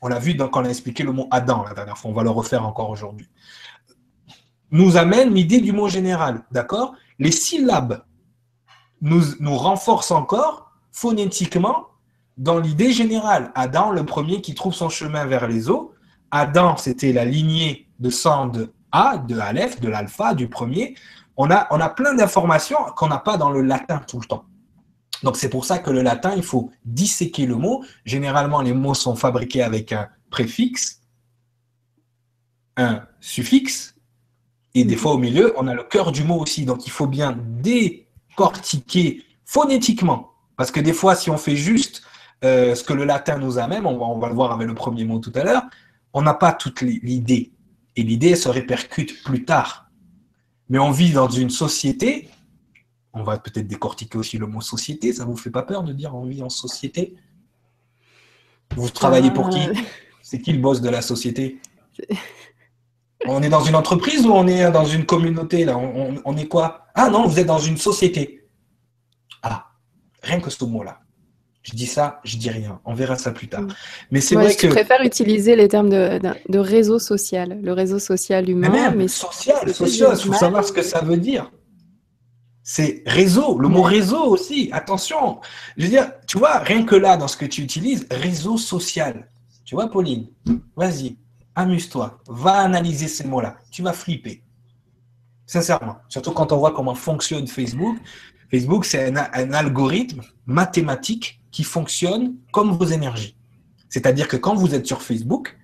On 0.00 0.08
l'a 0.08 0.18
vu 0.18 0.36
quand 0.36 0.62
on 0.62 0.64
a 0.64 0.70
expliqué 0.70 1.02
le 1.02 1.12
mot 1.12 1.28
Adam 1.30 1.64
la 1.64 1.74
dernière 1.74 1.98
fois, 1.98 2.10
on 2.10 2.14
va 2.14 2.22
le 2.22 2.30
refaire 2.30 2.64
encore 2.64 2.88
aujourd'hui. 2.88 3.28
Nous 4.70 4.96
amène 4.96 5.34
l'idée 5.34 5.60
du 5.60 5.72
mot 5.72 5.88
général, 5.88 6.44
d'accord? 6.50 6.94
Les 7.18 7.32
syllabes 7.32 8.02
nous, 9.02 9.22
nous 9.40 9.56
renforcent 9.56 10.12
encore 10.12 10.70
phonétiquement 10.90 11.89
dans 12.40 12.58
l'idée 12.58 12.90
générale. 12.90 13.52
Adam, 13.54 13.90
le 13.90 14.04
premier 14.04 14.40
qui 14.40 14.54
trouve 14.54 14.74
son 14.74 14.88
chemin 14.88 15.26
vers 15.26 15.46
les 15.46 15.68
eaux. 15.68 15.92
Adam, 16.30 16.76
c'était 16.78 17.12
la 17.12 17.26
lignée 17.26 17.86
de 18.00 18.08
sang 18.08 18.46
de 18.46 18.72
a, 18.92 19.18
de 19.18 19.38
Aleph, 19.38 19.78
de 19.80 19.88
l'alpha, 19.88 20.34
du 20.34 20.48
premier. 20.48 20.96
On 21.36 21.50
a, 21.50 21.68
on 21.70 21.78
a 21.80 21.90
plein 21.90 22.14
d'informations 22.14 22.78
qu'on 22.96 23.08
n'a 23.08 23.18
pas 23.18 23.36
dans 23.36 23.50
le 23.50 23.60
latin 23.60 24.00
tout 24.08 24.18
le 24.18 24.26
temps. 24.26 24.46
Donc 25.22 25.36
c'est 25.36 25.50
pour 25.50 25.66
ça 25.66 25.78
que 25.78 25.90
le 25.90 26.00
latin, 26.00 26.32
il 26.34 26.42
faut 26.42 26.70
disséquer 26.84 27.44
le 27.44 27.56
mot. 27.56 27.84
Généralement, 28.06 28.62
les 28.62 28.72
mots 28.72 28.94
sont 28.94 29.16
fabriqués 29.16 29.62
avec 29.62 29.92
un 29.92 30.08
préfixe, 30.30 31.02
un 32.78 33.02
suffixe, 33.20 33.94
et 34.74 34.84
des 34.84 34.96
fois 34.96 35.12
au 35.12 35.18
milieu, 35.18 35.52
on 35.58 35.66
a 35.66 35.74
le 35.74 35.82
cœur 35.82 36.10
du 36.10 36.24
mot 36.24 36.40
aussi. 36.40 36.64
Donc 36.64 36.86
il 36.86 36.90
faut 36.90 37.06
bien 37.06 37.36
décortiquer 37.38 39.24
phonétiquement. 39.44 40.30
Parce 40.56 40.70
que 40.70 40.80
des 40.80 40.94
fois, 40.94 41.14
si 41.14 41.28
on 41.28 41.36
fait 41.36 41.56
juste 41.56 42.02
euh, 42.44 42.74
ce 42.74 42.84
que 42.84 42.92
le 42.92 43.04
latin 43.04 43.38
nous 43.38 43.58
amène, 43.58 43.86
on 43.86 43.98
va, 43.98 44.06
on 44.06 44.18
va 44.18 44.28
le 44.28 44.34
voir 44.34 44.52
avec 44.52 44.66
le 44.66 44.74
premier 44.74 45.04
mot 45.04 45.18
tout 45.18 45.32
à 45.34 45.44
l'heure, 45.44 45.62
on 46.12 46.22
n'a 46.22 46.34
pas 46.34 46.52
toute 46.52 46.80
l'idée. 46.80 47.52
Et 47.96 48.02
l'idée 48.02 48.36
se 48.36 48.48
répercute 48.48 49.22
plus 49.22 49.44
tard. 49.44 49.90
Mais 50.68 50.78
on 50.78 50.90
vit 50.90 51.12
dans 51.12 51.28
une 51.28 51.50
société, 51.50 52.28
on 53.12 53.22
va 53.22 53.38
peut-être 53.38 53.66
décortiquer 53.66 54.18
aussi 54.18 54.38
le 54.38 54.46
mot 54.46 54.60
société, 54.60 55.12
ça 55.12 55.24
ne 55.24 55.30
vous 55.30 55.36
fait 55.36 55.50
pas 55.50 55.62
peur 55.62 55.82
de 55.82 55.92
dire 55.92 56.14
on 56.14 56.24
vit 56.24 56.42
en 56.42 56.48
société? 56.48 57.16
Vous 58.76 58.88
travaillez 58.88 59.32
pour 59.32 59.50
qui? 59.50 59.68
Euh. 59.68 59.74
C'est 60.22 60.40
qui 60.40 60.52
le 60.52 60.60
boss 60.60 60.80
de 60.80 60.88
la 60.88 61.02
société? 61.02 61.60
On 63.26 63.42
est 63.42 63.48
dans 63.48 63.64
une 63.64 63.74
entreprise 63.74 64.24
ou 64.24 64.30
on 64.30 64.46
est 64.46 64.70
dans 64.70 64.86
une 64.86 65.04
communauté 65.04 65.64
là? 65.64 65.76
On, 65.76 66.36
est 66.36 66.46
quoi? 66.46 66.86
Ah 66.94 67.10
non, 67.10 67.26
vous 67.26 67.38
êtes 67.38 67.46
dans 67.46 67.58
une 67.58 67.76
société. 67.76 68.48
Ah, 69.42 69.72
rien 70.22 70.40
que 70.40 70.48
ce 70.48 70.64
mot-là. 70.64 71.00
Je 71.62 71.72
dis 71.72 71.86
ça, 71.86 72.20
je 72.24 72.38
dis 72.38 72.50
rien. 72.50 72.80
On 72.84 72.94
verra 72.94 73.16
ça 73.16 73.32
plus 73.32 73.48
tard. 73.48 73.62
Mm. 73.62 73.74
Mais 74.10 74.20
c'est 74.20 74.34
vrai 74.34 74.54
que. 74.54 74.68
Je 74.68 74.72
préfère 74.72 75.02
utiliser 75.02 75.56
les 75.56 75.68
termes 75.68 75.90
de, 75.90 76.58
réseau 76.58 76.98
social, 76.98 77.60
le 77.62 77.72
réseau 77.72 77.98
social 77.98 78.48
humain. 78.48 78.70
Mais 78.70 78.90
même 78.90 79.08
social, 79.08 79.72
social, 79.74 80.16
il 80.18 80.24
faut 80.24 80.32
savoir 80.32 80.64
ce 80.64 80.72
que 80.72 80.82
ça 80.82 81.00
veut 81.00 81.18
dire. 81.18 81.50
C'est 82.62 83.02
réseau, 83.04 83.58
le 83.58 83.68
mot 83.68 83.82
réseau 83.82 84.22
aussi. 84.24 84.70
Attention, 84.72 85.40
je 85.76 85.84
veux 85.84 85.90
dire, 85.90 86.12
tu 86.26 86.38
vois, 86.38 86.58
rien 86.58 86.84
que 86.84 86.94
là, 86.94 87.16
dans 87.16 87.26
ce 87.26 87.36
que 87.36 87.46
tu 87.46 87.62
utilises, 87.62 88.06
réseau 88.10 88.56
social. 88.56 89.28
Tu 89.64 89.74
vois, 89.74 89.90
Pauline, 89.90 90.28
vas-y, 90.76 91.16
amuse-toi, 91.54 92.20
va 92.28 92.52
analyser 92.52 93.08
ces 93.08 93.24
mots-là. 93.24 93.56
Tu 93.70 93.82
vas 93.82 93.92
flipper. 93.92 94.42
Sincèrement, 95.46 95.96
surtout 96.08 96.30
quand 96.30 96.52
on 96.52 96.58
voit 96.58 96.72
comment 96.72 96.94
fonctionne 96.94 97.46
Facebook. 97.48 97.96
Facebook, 98.50 98.84
c'est 98.84 99.12
un 99.16 99.52
algorithme 99.52 100.22
mathématique 100.46 101.39
qui 101.50 101.64
fonctionne 101.64 102.34
comme 102.52 102.72
vos 102.72 102.84
énergies. 102.84 103.36
C'est-à-dire 103.88 104.28
que 104.28 104.36
quand 104.36 104.54
vous 104.54 104.74
êtes 104.74 104.86
sur 104.86 105.02
Facebook, 105.02 105.56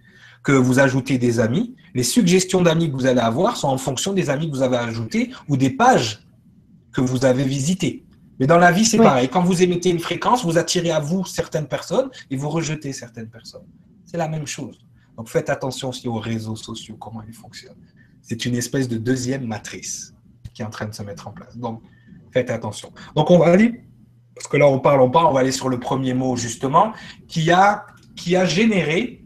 que 0.42 0.52
vous 0.52 0.78
ajoutez 0.78 1.18
des 1.18 1.40
amis, 1.40 1.74
les 1.94 2.02
suggestions 2.02 2.62
d'amis 2.62 2.90
que 2.90 2.96
vous 2.96 3.06
allez 3.06 3.20
avoir 3.20 3.56
sont 3.56 3.68
en 3.68 3.78
fonction 3.78 4.12
des 4.12 4.30
amis 4.30 4.50
que 4.50 4.56
vous 4.56 4.62
avez 4.62 4.76
ajoutés 4.76 5.30
ou 5.48 5.56
des 5.56 5.70
pages 5.70 6.26
que 6.92 7.00
vous 7.00 7.24
avez 7.24 7.44
visitées. 7.44 8.04
Mais 8.38 8.46
dans 8.46 8.58
la 8.58 8.70
vie, 8.70 8.84
c'est 8.84 8.98
pareil. 8.98 9.28
Quand 9.28 9.42
vous 9.42 9.62
émettez 9.62 9.90
une 9.90 9.98
fréquence, 9.98 10.44
vous 10.44 10.58
attirez 10.58 10.90
à 10.90 11.00
vous 11.00 11.24
certaines 11.24 11.66
personnes 11.66 12.10
et 12.30 12.36
vous 12.36 12.48
rejetez 12.48 12.92
certaines 12.92 13.28
personnes. 13.28 13.66
C'est 14.04 14.18
la 14.18 14.28
même 14.28 14.46
chose. 14.46 14.78
Donc 15.16 15.28
faites 15.28 15.50
attention 15.50 15.88
aussi 15.88 16.06
aux 16.06 16.18
réseaux 16.18 16.56
sociaux, 16.56 16.96
comment 17.00 17.22
ils 17.26 17.34
fonctionnent. 17.34 17.82
C'est 18.22 18.44
une 18.44 18.54
espèce 18.54 18.88
de 18.88 18.98
deuxième 18.98 19.46
matrice 19.46 20.14
qui 20.52 20.62
est 20.62 20.64
en 20.64 20.70
train 20.70 20.86
de 20.86 20.94
se 20.94 21.02
mettre 21.02 21.28
en 21.28 21.32
place. 21.32 21.56
Donc 21.56 21.82
Faites 22.36 22.50
attention. 22.50 22.92
Donc, 23.14 23.30
on 23.30 23.38
va 23.38 23.46
aller, 23.46 23.82
parce 24.36 24.48
que 24.48 24.58
là, 24.58 24.68
on 24.68 24.78
parle, 24.78 25.00
on 25.00 25.10
parle, 25.10 25.26
on 25.26 25.32
va 25.32 25.40
aller 25.40 25.50
sur 25.50 25.70
le 25.70 25.80
premier 25.80 26.12
mot, 26.12 26.36
justement, 26.36 26.92
qui 27.26 27.50
a, 27.50 27.86
qui 28.14 28.36
a 28.36 28.44
généré 28.44 29.24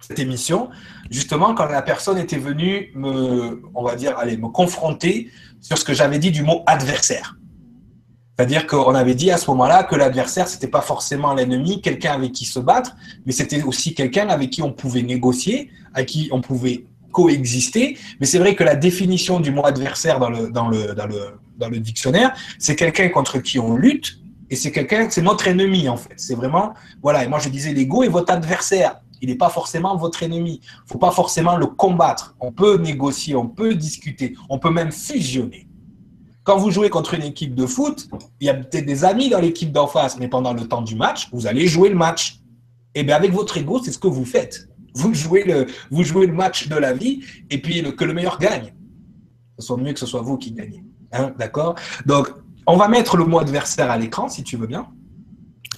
cette 0.00 0.18
émission, 0.18 0.68
justement, 1.10 1.54
quand 1.54 1.66
la 1.66 1.80
personne 1.80 2.18
était 2.18 2.38
venue 2.38 2.90
me, 2.96 3.62
on 3.72 3.84
va 3.84 3.94
dire, 3.94 4.18
aller 4.18 4.36
me 4.36 4.48
confronter 4.48 5.30
sur 5.60 5.78
ce 5.78 5.84
que 5.84 5.94
j'avais 5.94 6.18
dit 6.18 6.32
du 6.32 6.42
mot 6.42 6.64
adversaire. 6.66 7.36
C'est-à-dire 8.36 8.66
qu'on 8.66 8.94
avait 8.96 9.14
dit 9.14 9.30
à 9.30 9.36
ce 9.36 9.48
moment-là 9.50 9.84
que 9.84 9.94
l'adversaire, 9.94 10.48
c'était 10.48 10.66
pas 10.66 10.80
forcément 10.80 11.34
l'ennemi, 11.34 11.80
quelqu'un 11.80 12.14
avec 12.14 12.32
qui 12.32 12.44
se 12.44 12.58
battre, 12.58 12.96
mais 13.24 13.30
c'était 13.30 13.62
aussi 13.62 13.94
quelqu'un 13.94 14.28
avec 14.28 14.50
qui 14.50 14.62
on 14.62 14.72
pouvait 14.72 15.02
négocier, 15.02 15.70
avec 15.94 16.08
qui 16.08 16.30
on 16.32 16.40
pouvait 16.40 16.86
coexister. 17.12 17.96
Mais 18.18 18.26
c'est 18.26 18.38
vrai 18.38 18.56
que 18.56 18.64
la 18.64 18.74
définition 18.74 19.38
du 19.38 19.52
mot 19.52 19.64
adversaire 19.64 20.18
dans 20.18 20.30
le, 20.30 20.50
dans 20.50 20.68
le, 20.68 20.94
dans 20.94 21.06
le, 21.06 21.38
dans 21.58 21.68
le 21.68 21.78
dictionnaire, 21.78 22.34
c'est 22.58 22.74
quelqu'un 22.74 23.08
contre 23.10 23.38
qui 23.38 23.60
on 23.60 23.76
lutte, 23.76 24.21
et 24.52 24.56
c'est 24.56 24.70
quelqu'un, 24.70 25.08
c'est 25.08 25.22
notre 25.22 25.48
ennemi 25.48 25.88
en 25.88 25.96
fait. 25.96 26.12
C'est 26.16 26.34
vraiment, 26.34 26.74
voilà. 27.02 27.24
Et 27.24 27.26
moi 27.26 27.38
je 27.38 27.48
disais, 27.48 27.72
l'ego 27.72 28.02
est 28.02 28.08
votre 28.08 28.30
adversaire. 28.30 29.00
Il 29.22 29.30
n'est 29.30 29.36
pas 29.36 29.48
forcément 29.48 29.96
votre 29.96 30.22
ennemi. 30.22 30.60
Il 30.62 30.92
faut 30.92 30.98
pas 30.98 31.10
forcément 31.10 31.56
le 31.56 31.64
combattre. 31.64 32.36
On 32.38 32.52
peut 32.52 32.76
négocier, 32.76 33.34
on 33.34 33.48
peut 33.48 33.74
discuter, 33.74 34.34
on 34.50 34.58
peut 34.58 34.68
même 34.68 34.92
fusionner. 34.92 35.68
Quand 36.44 36.58
vous 36.58 36.70
jouez 36.70 36.90
contre 36.90 37.14
une 37.14 37.22
équipe 37.22 37.54
de 37.54 37.64
foot, 37.64 38.10
il 38.40 38.46
y 38.46 38.50
a 38.50 38.54
peut-être 38.54 38.84
des 38.84 39.06
amis 39.06 39.30
dans 39.30 39.38
l'équipe 39.40 39.72
d'en 39.72 39.86
face, 39.86 40.18
mais 40.18 40.28
pendant 40.28 40.52
le 40.52 40.68
temps 40.68 40.82
du 40.82 40.96
match, 40.96 41.30
vous 41.32 41.46
allez 41.46 41.66
jouer 41.66 41.88
le 41.88 41.94
match. 41.94 42.40
Et 42.94 43.00
eh 43.00 43.04
bien 43.04 43.16
avec 43.16 43.32
votre 43.32 43.56
ego, 43.56 43.80
c'est 43.82 43.92
ce 43.92 43.98
que 43.98 44.08
vous 44.08 44.26
faites. 44.26 44.68
Vous 44.94 45.14
jouez 45.14 45.44
le, 45.44 45.66
vous 45.90 46.02
jouez 46.02 46.26
le 46.26 46.34
match 46.34 46.68
de 46.68 46.76
la 46.76 46.92
vie 46.92 47.24
et 47.48 47.56
puis 47.56 47.82
que 47.96 48.04
le 48.04 48.12
meilleur 48.12 48.38
gagne. 48.38 48.74
Ce 49.58 49.64
soit 49.64 49.78
mieux 49.78 49.94
que 49.94 50.00
ce 50.00 50.04
soit 50.04 50.20
vous 50.20 50.36
qui 50.36 50.52
gagnez. 50.52 50.84
Hein, 51.10 51.32
D'accord? 51.38 51.74
Donc, 52.04 52.28
on 52.66 52.76
va 52.76 52.88
mettre 52.88 53.16
le 53.16 53.24
mot 53.24 53.38
adversaire 53.38 53.90
à 53.90 53.98
l'écran, 53.98 54.28
si 54.28 54.42
tu 54.42 54.56
veux 54.56 54.66
bien. 54.66 54.88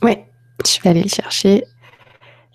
Oui, 0.02 0.16
je 0.64 0.80
vais 0.82 0.90
aller 0.90 1.02
le 1.02 1.08
chercher. 1.08 1.64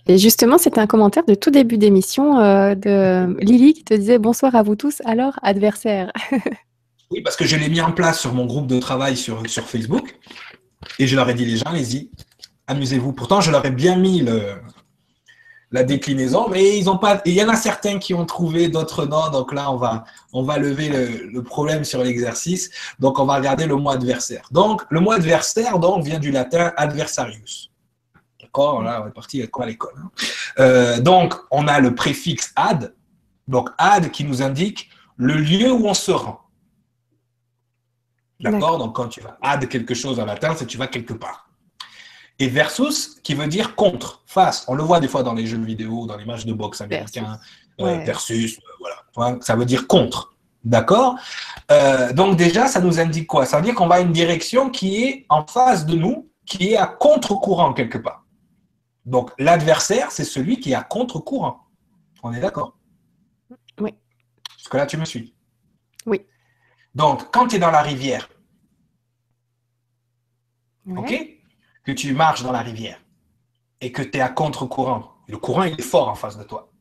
Et 0.08 0.18
justement, 0.18 0.58
c'était 0.58 0.80
un 0.80 0.88
commentaire 0.88 1.26
de 1.26 1.36
tout 1.36 1.52
début 1.52 1.78
d'émission 1.78 2.40
euh, 2.40 2.74
de 2.74 3.38
Lily 3.42 3.74
qui 3.74 3.84
te 3.84 3.94
disait 3.94 4.18
bonsoir 4.18 4.56
à 4.56 4.64
vous 4.64 4.76
tous, 4.76 5.02
alors 5.06 5.34
adversaire. 5.44 6.12
oui, 7.12 7.22
parce 7.22 7.36
que 7.36 7.46
je 7.46 7.56
l'ai 7.56 7.70
mis 7.70 7.82
en 7.82 7.92
place 7.92 8.20
sur 8.20 8.34
mon 8.34 8.46
groupe 8.46 8.68
de 8.68 8.80
travail 8.80 9.16
sur, 9.16 9.48
sur 9.48 9.66
Facebook 9.66 10.18
et 10.98 11.08
je 11.08 11.16
leur 11.16 11.30
ai 11.30 11.34
dit 11.34 11.46
les 11.46 11.58
gens, 11.58 11.68
allez-y, 11.68 12.10
amusez-vous. 12.68 13.14
Pourtant, 13.14 13.42
je 13.42 13.52
leur 13.52 13.66
ai 13.66 13.72
bien 13.72 13.98
mis 13.98 14.22
le, 14.22 14.56
la 15.72 15.84
déclinaison, 15.84 16.50
mais 16.50 16.78
ils 16.78 16.90
ont 16.90 16.98
pas. 16.98 17.22
Il 17.26 17.34
y 17.34 17.44
en 17.44 17.50
a 17.50 17.56
certains 17.56 18.00
qui 18.00 18.14
ont 18.14 18.26
trouvé, 18.26 18.70
d'autres 18.70 19.06
non. 19.06 19.30
Donc 19.30 19.54
là, 19.54 19.72
on 19.72 19.78
va, 19.78 20.04
on 20.34 20.42
va 20.42 20.58
lever 20.58 20.90
le, 20.90 21.28
le 21.28 21.44
problème 21.44 21.84
sur 21.84 22.04
l'exercice. 22.04 22.72
Donc, 23.00 23.20
on 23.20 23.26
va 23.26 23.36
regarder 23.36 23.68
le 23.68 23.76
mot 23.76 23.92
adversaire. 23.92 24.48
Donc, 24.52 24.82
le 24.90 25.00
mot 25.00 25.12
adversaire 25.12 25.78
donc, 25.78 26.04
vient 26.04 26.20
du 26.20 26.32
latin 26.32 26.74
adversarius. 26.76 27.72
D'accord? 28.42 28.82
Là, 28.82 29.04
on 29.04 29.08
est 29.10 29.12
parti 29.12 29.42
à 29.42 29.66
l'école 29.66 29.94
hein? 29.98 30.10
euh, 30.58 31.00
Donc, 31.00 31.36
on 31.52 31.68
a 31.68 31.80
le 31.80 31.94
préfixe 31.94 32.52
ad. 32.56 32.96
Donc, 33.48 33.70
ad 33.78 34.10
qui 34.10 34.24
nous 34.24 34.42
indique 34.42 34.90
le 35.18 35.36
lieu 35.36 35.72
où 35.72 35.88
on 35.88 35.94
se 35.94 36.12
rend. 36.12 36.42
D'accord? 38.40 38.80
Donc, 38.80 38.96
quand 38.96 39.08
tu 39.10 39.22
vas 39.22 39.38
ad 39.42 39.68
quelque 39.68 39.94
chose 39.94 40.20
en 40.20 40.26
latin, 40.26 40.56
c'est 40.58 40.66
tu 40.66 40.78
vas 40.78 40.88
quelque 40.88 41.14
part. 41.14 41.49
Et 42.40 42.48
versus, 42.48 43.20
qui 43.22 43.34
veut 43.34 43.48
dire 43.48 43.76
contre, 43.76 44.24
face. 44.26 44.66
On 44.68 44.76
le 44.76 44.84
voit 44.84 45.00
des 45.00 45.08
fois 45.08 45.24
dans 45.24 45.34
les 45.34 45.46
jeux 45.46 45.58
vidéo, 45.58 46.06
dans 46.08 46.16
les 46.16 46.26
matchs 46.26 46.46
de 46.46 46.54
boxe 46.54 46.82
américains. 46.82 47.40
Versus, 47.78 48.58
euh, 48.58 48.62
euh, 48.62 48.92
voilà. 49.14 49.38
Ça 49.42 49.56
veut 49.56 49.66
dire 49.66 49.88
contre. 49.88 50.34
D'accord 50.64 51.16
Donc, 52.14 52.38
déjà, 52.38 52.68
ça 52.68 52.82
nous 52.82 53.00
indique 53.00 53.28
quoi? 53.28 53.46
Ça 53.46 53.58
veut 53.58 53.64
dire 53.64 53.76
qu'on 53.76 53.88
va 53.88 53.96
à 53.96 54.00
une 54.02 54.12
direction 54.12 54.70
qui 54.70 55.04
est 55.04 55.26
en 55.30 55.46
face 55.46 55.86
de 55.86 55.96
nous, 55.96 56.30
qui 56.46 56.74
est 56.74 56.78
à 56.78 56.88
contre-courant 56.88 57.74
quelque 57.74 57.98
part. 57.98 58.26
Donc, 59.06 59.32
l'adversaire, 59.40 60.12
c'est 60.12 60.24
celui 60.24 60.60
qui 60.60 60.72
est 60.72 60.76
à 60.76 60.84
contre-courant. 60.84 61.62
On 62.24 62.34
est 62.34 62.40
d'accord? 62.40 62.78
Oui. 63.80 63.94
Parce 64.58 64.68
que 64.70 64.78
là, 64.78 64.86
tu 64.86 64.98
me 64.98 65.06
suis. 65.06 65.34
Oui. 66.06 66.26
Donc, 66.94 67.32
quand 67.32 67.48
tu 67.48 67.56
es 67.56 67.60
dans 67.60 67.72
la 67.72 67.82
rivière, 67.82 68.30
OK? 70.98 71.39
Que 71.90 71.96
tu 71.96 72.14
marches 72.14 72.44
dans 72.44 72.52
la 72.52 72.62
rivière 72.62 73.02
et 73.82 73.92
que 73.92 74.04
tu 74.04 74.20
es 74.20 74.22
à 74.22 74.30
contre-courant, 74.30 75.16
le 75.28 75.38
courant, 75.40 75.64
il 75.64 75.74
est 75.74 75.82
fort 75.82 76.08
en 76.08 76.14
face 76.14 76.38
de 76.38 76.44
toi. 76.44 76.72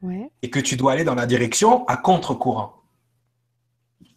Ouais. 0.00 0.30
Et 0.42 0.48
que 0.48 0.60
tu 0.60 0.76
dois 0.76 0.92
aller 0.92 1.02
dans 1.02 1.16
la 1.16 1.26
direction 1.26 1.84
à 1.88 1.96
contre-courant. 1.96 2.84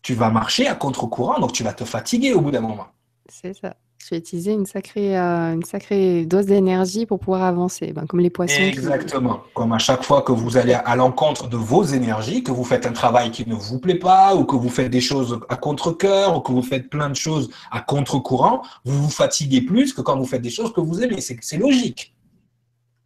Tu 0.03 0.14
vas 0.14 0.30
marcher 0.30 0.68
à 0.68 0.76
contre-courant, 0.76 1.39
donc 1.39 1.53
tu 1.53 1.64
vas 1.64 1.74
te 1.74 1.86
fatiguer 1.86 2.34
au 2.34 2.41
bout 2.41 2.51
d'un 2.51 2.62
moment. 2.62 2.86
C'est 3.30 3.55
ça. 3.55 3.76
Tu 4.00 4.14
vas 4.14 4.18
utiliser 4.20 4.54
une 4.54 4.66
sacrée, 4.66 5.18
euh, 5.18 5.54
une 5.54 5.64
sacrée 5.64 6.26
dose 6.26 6.45
d'énergie 6.45 7.06
pour 7.06 7.20
pouvoir 7.20 7.43
avancer, 7.43 7.91
ben, 7.93 8.06
comme 8.06 8.20
les 8.20 8.30
poissons. 8.30 8.62
Exactement. 8.62 9.41
Comme 9.54 9.74
à 9.74 9.80
chaque 9.80 10.04
fois 10.04 10.22
que 10.22 10.32
vous 10.32 10.56
allez 10.56 10.74
à 10.74 10.95
l'encontre 10.95 11.50
de 11.50 11.58
vos 11.58 11.84
énergies, 11.84 12.43
que 12.43 12.52
vous 12.52 12.64
faites 12.64 12.86
un 12.86 12.93
travail 12.93 13.32
qui 13.32 13.48
ne 13.50 13.56
vous 13.56 13.80
plaît 13.80 14.00
pas, 14.00 14.36
ou 14.36 14.45
que 14.45 14.56
vous 14.56 14.70
faites 14.70 14.89
des 14.89 15.02
choses 15.02 15.39
à 15.50 15.56
contre-coeur, 15.56 16.38
ou 16.38 16.41
que 16.41 16.52
vous 16.52 16.62
faites 16.62 16.89
plein 16.89 17.10
de 17.10 17.16
choses 17.16 17.50
à 17.72 17.82
contre-courant, 17.82 18.62
vous 18.86 19.04
vous 19.04 19.10
fatiguez 19.10 19.62
plus 19.62 19.93
que 19.93 20.02
quand 20.02 20.18
vous 20.18 20.26
faites 20.26 20.43
des 20.43 20.52
choses 20.52 20.72
que 20.72 20.82
vous 20.82 21.02
aimez. 21.02 21.20
C'est 21.20 21.58
logique. 21.58 22.16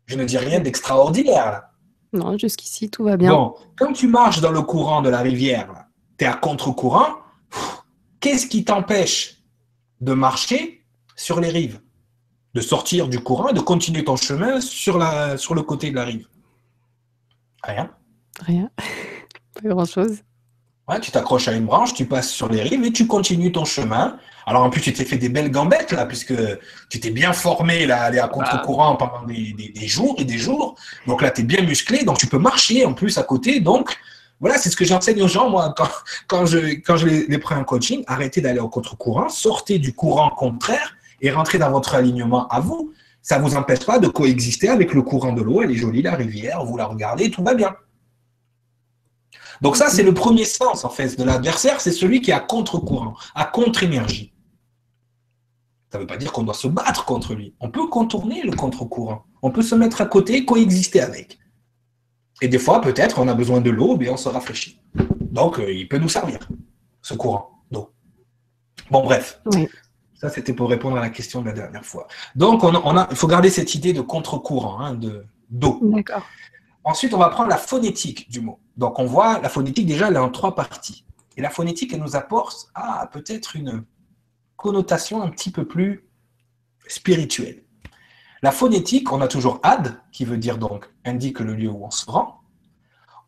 Je 0.05 0.17
ne 0.17 0.25
dis 0.25 0.37
rien 0.37 0.59
d'extraordinaire. 0.59 1.63
Non, 2.13 2.37
jusqu'ici, 2.37 2.89
tout 2.89 3.05
va 3.05 3.15
bien. 3.17 3.31
Bon, 3.31 3.55
quand 3.77 3.93
tu 3.93 4.07
marches 4.07 4.41
dans 4.41 4.51
le 4.51 4.61
courant 4.61 5.01
de 5.01 5.09
la 5.09 5.19
rivière, 5.19 5.85
tu 6.17 6.25
es 6.25 6.27
à 6.27 6.33
contre-courant, 6.33 7.15
qu'est-ce 8.19 8.47
qui 8.47 8.65
t'empêche 8.65 9.37
de 10.01 10.13
marcher 10.13 10.80
sur 11.21 11.39
les 11.39 11.49
rives, 11.49 11.79
de 12.53 12.61
sortir 12.61 13.07
du 13.07 13.19
courant 13.19 13.49
et 13.49 13.53
de 13.53 13.59
continuer 13.59 14.03
ton 14.03 14.15
chemin 14.15 14.59
sur, 14.59 14.97
la, 14.97 15.37
sur 15.37 15.53
le 15.53 15.61
côté 15.61 15.91
de 15.91 15.95
la 15.95 16.03
rive 16.03 16.27
Rien. 17.63 17.91
Rien. 18.39 18.69
Pas 19.53 19.69
grand-chose. 19.69 20.23
Ouais, 20.89 20.99
tu 20.99 21.11
t'accroches 21.11 21.47
à 21.47 21.53
une 21.53 21.65
branche, 21.65 21.93
tu 21.93 22.05
passes 22.05 22.31
sur 22.31 22.49
les 22.49 22.63
rives 22.63 22.83
et 22.83 22.91
tu 22.91 23.05
continues 23.05 23.51
ton 23.51 23.65
chemin. 23.65 24.17
Alors 24.47 24.63
en 24.63 24.71
plus, 24.71 24.81
tu 24.81 24.91
t'es 24.91 25.05
fait 25.05 25.17
des 25.17 25.29
belles 25.29 25.51
gambettes 25.51 25.91
là, 25.91 26.07
puisque 26.07 26.33
tu 26.89 26.99
t'es 26.99 27.11
bien 27.11 27.33
formé 27.33 27.85
là, 27.85 28.01
aller 28.01 28.17
à 28.19 28.27
contre-courant 28.27 28.95
pendant 28.95 29.23
des, 29.23 29.87
jours 29.87 30.15
et 30.17 30.25
des 30.25 30.39
jours. 30.39 30.75
Donc 31.05 31.21
là, 31.21 31.29
tu 31.29 31.41
es 31.41 31.43
bien 31.43 31.61
musclé, 31.61 32.03
donc 32.03 32.17
tu 32.17 32.25
peux 32.25 32.39
marcher 32.39 32.83
en 32.83 32.93
plus 32.93 33.19
à 33.19 33.23
côté. 33.23 33.59
Donc 33.59 33.95
voilà, 34.39 34.57
c'est 34.57 34.71
ce 34.71 34.75
que 34.75 34.85
j'enseigne 34.85 35.21
aux 35.21 35.27
gens, 35.27 35.51
moi, 35.51 35.71
quand, 35.77 35.89
quand 36.27 36.45
je, 36.47 36.57
quand 36.81 36.97
je 36.97 37.05
les, 37.05 37.27
les 37.27 37.37
prends 37.37 37.57
en 37.57 37.63
coaching. 37.63 38.03
Arrêtez 38.07 38.41
d'aller 38.41 38.59
au 38.59 38.69
contre-courant, 38.69 39.29
sortez 39.29 39.77
du 39.77 39.93
courant 39.93 40.31
contraire 40.31 40.95
et 41.21 41.31
rentrer 41.31 41.57
dans 41.57 41.71
votre 41.71 41.95
alignement 41.95 42.47
à 42.47 42.59
vous, 42.59 42.93
ça 43.21 43.37
ne 43.37 43.43
vous 43.43 43.55
empêche 43.55 43.85
pas 43.85 43.99
de 43.99 44.07
coexister 44.07 44.69
avec 44.69 44.93
le 44.93 45.01
courant 45.03 45.33
de 45.33 45.41
l'eau. 45.41 45.61
Elle 45.61 45.71
est 45.71 45.75
jolie, 45.75 46.01
la 46.01 46.15
rivière, 46.15 46.65
vous 46.65 46.75
la 46.75 46.85
regardez, 46.87 47.29
tout 47.29 47.43
va 47.43 47.53
bien. 47.53 47.75
Donc 49.61 49.77
ça, 49.77 49.89
c'est 49.89 50.03
le 50.03 50.13
premier 50.13 50.45
sens, 50.45 50.83
en 50.83 50.89
fait, 50.89 51.17
de 51.17 51.23
l'adversaire, 51.23 51.81
c'est 51.81 51.91
celui 51.91 52.21
qui 52.21 52.31
est 52.31 52.33
à 52.33 52.39
contre-courant, 52.39 53.15
à 53.35 53.45
contre-énergie. 53.45 54.33
Ça 55.91 55.97
ne 55.97 56.03
veut 56.03 56.07
pas 56.07 56.17
dire 56.17 56.31
qu'on 56.31 56.43
doit 56.43 56.55
se 56.55 56.67
battre 56.67 57.05
contre 57.05 57.35
lui. 57.35 57.53
On 57.59 57.69
peut 57.69 57.87
contourner 57.87 58.41
le 58.43 58.53
contre-courant. 58.53 59.25
On 59.41 59.51
peut 59.51 59.61
se 59.61 59.75
mettre 59.75 60.01
à 60.01 60.05
côté, 60.05 60.45
coexister 60.45 61.01
avec. 61.01 61.37
Et 62.41 62.47
des 62.47 62.57
fois, 62.57 62.81
peut-être, 62.81 63.19
on 63.19 63.27
a 63.27 63.35
besoin 63.35 63.61
de 63.61 63.69
l'eau, 63.69 63.97
mais 63.97 64.09
on 64.09 64.17
se 64.17 64.29
rafraîchit. 64.29 64.81
Donc, 65.19 65.59
euh, 65.59 65.71
il 65.71 65.87
peut 65.87 65.99
nous 65.99 66.09
servir, 66.09 66.39
ce 67.01 67.13
courant 67.13 67.63
d'eau. 67.71 67.93
Bon, 68.89 69.03
bref. 69.03 69.41
Oui. 69.53 69.67
Ça, 70.21 70.29
c'était 70.29 70.53
pour 70.53 70.69
répondre 70.69 70.97
à 70.97 70.99
la 70.99 71.09
question 71.09 71.41
de 71.41 71.47
la 71.47 71.51
dernière 71.51 71.83
fois. 71.83 72.07
Donc, 72.35 72.63
on, 72.63 72.75
a, 72.95 73.07
il 73.09 73.17
faut 73.17 73.25
garder 73.25 73.49
cette 73.49 73.73
idée 73.73 73.91
de 73.91 74.01
contre-courant, 74.01 74.79
hein, 74.79 74.93
de 74.93 75.25
d'eau. 75.49 75.79
D'accord. 75.81 76.21
Ensuite, 76.83 77.15
on 77.15 77.17
va 77.17 77.29
prendre 77.29 77.49
la 77.49 77.57
phonétique 77.57 78.29
du 78.29 78.39
mot. 78.39 78.59
Donc, 78.77 78.99
on 78.99 79.05
voit 79.05 79.39
la 79.39 79.49
phonétique, 79.49 79.87
déjà, 79.87 80.09
elle 80.09 80.13
est 80.13 80.19
en 80.19 80.29
trois 80.29 80.53
parties. 80.53 81.05
Et 81.37 81.41
la 81.41 81.49
phonétique, 81.49 81.91
elle 81.93 82.01
nous 82.01 82.15
apporte 82.15 82.67
ah, 82.75 83.09
peut-être 83.11 83.55
une 83.55 83.83
connotation 84.57 85.23
un 85.23 85.29
petit 85.29 85.49
peu 85.49 85.67
plus 85.67 86.07
spirituelle. 86.87 87.63
La 88.43 88.51
phonétique, 88.51 89.11
on 89.11 89.21
a 89.21 89.27
toujours 89.27 89.59
ad, 89.63 90.03
qui 90.11 90.23
veut 90.23 90.37
dire 90.37 90.59
donc 90.59 90.87
indique 91.03 91.39
le 91.39 91.55
lieu 91.55 91.69
où 91.69 91.83
on 91.83 91.89
se 91.89 92.05
rend. 92.05 92.41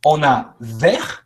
On 0.06 0.22
a 0.22 0.54
vers, 0.60 1.23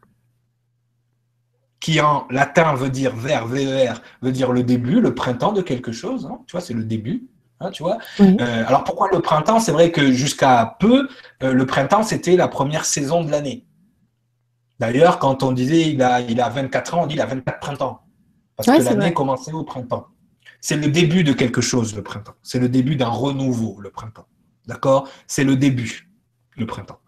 qui 1.79 2.01
en 2.01 2.25
latin 2.29 2.73
veut 2.73 2.89
dire 2.89 3.15
vers, 3.15 3.45
ver, 3.45 4.01
veut 4.21 4.31
dire 4.31 4.51
le 4.51 4.63
début, 4.63 4.99
le 4.99 5.13
printemps 5.13 5.51
de 5.51 5.61
quelque 5.61 5.91
chose. 5.91 6.25
Hein. 6.25 6.39
tu 6.47 6.53
vois, 6.53 6.61
c'est 6.61 6.73
le 6.73 6.83
début. 6.83 7.27
Hein, 7.59 7.71
tu 7.71 7.81
vois 7.81 7.97
euh, 8.19 8.63
alors 8.67 8.83
pourquoi 8.83 9.09
le 9.11 9.19
printemps? 9.19 9.59
C'est 9.59 9.71
vrai 9.71 9.91
que 9.91 10.11
jusqu'à 10.11 10.77
peu, 10.79 11.07
euh, 11.43 11.53
le 11.53 11.65
printemps, 11.65 12.03
c'était 12.03 12.35
la 12.35 12.47
première 12.47 12.85
saison 12.85 13.23
de 13.23 13.31
l'année. 13.31 13.65
D'ailleurs, 14.79 15.17
quand 15.17 15.41
on 15.41 15.51
disait 15.51 15.89
il 15.89 16.01
a, 16.03 16.21
il 16.21 16.39
a 16.39 16.49
24 16.49 16.93
ans, 16.93 17.03
on 17.03 17.07
dit 17.07 17.15
il 17.15 17.21
a 17.21 17.25
24 17.25 17.59
printemps. 17.59 18.01
Parce 18.55 18.67
que 18.67 18.83
l'année 18.83 19.13
commençait 19.13 19.53
au 19.53 19.63
printemps. 19.63 20.07
C'est 20.61 20.77
le 20.77 20.87
début 20.87 21.23
de 21.23 21.33
quelque 21.33 21.61
chose, 21.61 21.95
le 21.95 22.03
printemps. 22.03 22.35
C'est 22.43 22.59
le 22.59 22.69
début 22.69 22.95
d'un 22.95 23.09
renouveau, 23.09 23.79
le 23.79 23.91
printemps. 23.91 24.27
D'accord? 24.65 25.07
C'est 25.27 25.43
le 25.43 25.55
début, 25.55 26.09
le 26.55 26.65
printemps. 26.65 26.99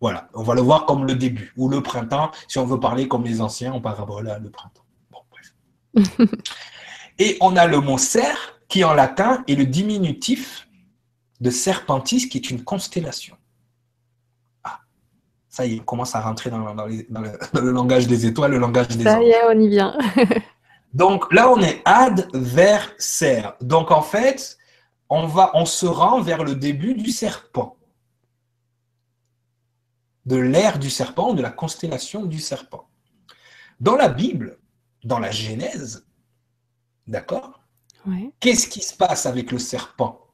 Voilà, 0.00 0.28
on 0.34 0.42
va 0.42 0.54
le 0.54 0.60
voir 0.60 0.86
comme 0.86 1.06
le 1.06 1.14
début 1.14 1.52
ou 1.56 1.68
le 1.68 1.82
printemps, 1.82 2.30
si 2.46 2.58
on 2.58 2.64
veut 2.64 2.78
parler 2.78 3.08
comme 3.08 3.24
les 3.24 3.40
anciens 3.40 3.72
en 3.72 3.80
parabole, 3.80 4.38
le 4.42 4.50
printemps. 4.50 4.84
Bon, 5.10 5.18
bref. 5.30 6.18
Et 7.18 7.36
on 7.40 7.56
a 7.56 7.66
le 7.66 7.80
mot 7.80 7.98
cerf, 7.98 8.60
qui 8.68 8.84
en 8.84 8.94
latin 8.94 9.42
est 9.48 9.56
le 9.56 9.66
diminutif 9.66 10.68
de 11.40 11.50
serpentis, 11.50 12.28
qui 12.28 12.38
est 12.38 12.50
une 12.50 12.62
constellation. 12.62 13.36
Ah, 14.62 14.80
ça 15.48 15.66
y 15.66 15.76
est, 15.76 15.80
on 15.80 15.84
commence 15.84 16.14
à 16.14 16.20
rentrer 16.20 16.50
dans, 16.50 16.60
le, 16.60 17.70
langage 17.70 18.06
des 18.06 18.26
étoiles, 18.26 18.52
le 18.52 18.58
langage 18.58 18.88
des 18.88 19.04
Ça 19.04 19.20
y 19.20 19.30
est, 19.30 19.44
on 19.48 19.58
y 19.58 19.68
vient. 19.68 19.98
Donc 20.94 21.32
là, 21.32 21.50
on 21.50 21.60
est 21.60 21.82
adversaire. 21.84 23.54
Donc 23.60 23.90
en 23.90 24.02
fait, 24.02 24.58
on, 25.10 25.26
va, 25.26 25.50
on 25.54 25.64
se 25.64 25.86
rend 25.86 26.20
vers 26.20 26.44
le 26.44 26.54
début 26.54 26.94
du 26.94 27.10
serpent. 27.10 27.77
De 30.28 30.36
l'ère 30.36 30.78
du 30.78 30.90
serpent, 30.90 31.32
de 31.32 31.40
la 31.40 31.50
constellation 31.50 32.26
du 32.26 32.38
serpent. 32.38 32.86
Dans 33.80 33.96
la 33.96 34.10
Bible, 34.10 34.58
dans 35.02 35.18
la 35.18 35.30
Genèse, 35.30 36.06
d'accord 37.06 37.62
Qu'est-ce 38.38 38.68
qui 38.68 38.82
se 38.82 38.94
passe 38.94 39.24
avec 39.24 39.50
le 39.50 39.58
serpent? 39.58 40.26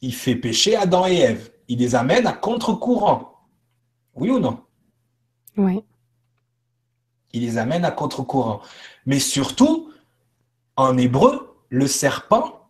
Il 0.00 0.12
fait 0.12 0.34
pécher 0.34 0.74
Adam 0.74 1.06
et 1.06 1.18
Ève. 1.18 1.52
Il 1.68 1.78
les 1.78 1.94
amène 1.94 2.26
à 2.26 2.32
contre-courant. 2.32 3.46
Oui 4.14 4.30
ou 4.30 4.40
non? 4.40 4.64
Oui. 5.56 5.84
Il 7.32 7.42
les 7.42 7.58
amène 7.58 7.84
à 7.84 7.92
contre-courant. 7.92 8.60
Mais 9.06 9.20
surtout, 9.20 9.92
en 10.74 10.98
hébreu, 10.98 11.62
le 11.68 11.86
serpent, 11.86 12.68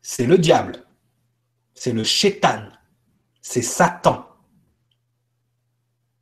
c'est 0.00 0.26
le 0.26 0.38
diable. 0.38 0.84
C'est 1.82 1.92
le 1.92 2.04
chétan. 2.04 2.68
C'est 3.40 3.60
Satan. 3.60 4.24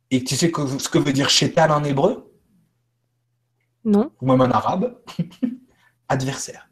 Et 0.09 0.23
tu 0.23 0.35
sais 0.35 0.47
ce 0.47 0.89
que 0.89 0.97
veut 0.97 1.13
dire 1.13 1.29
chétan 1.29 1.69
en 1.69 1.83
hébreu? 1.83 2.33
Non. 3.85 4.11
Ou 4.19 4.25
même 4.25 4.41
en 4.41 4.49
arabe? 4.49 4.99
Adversaire. 6.09 6.67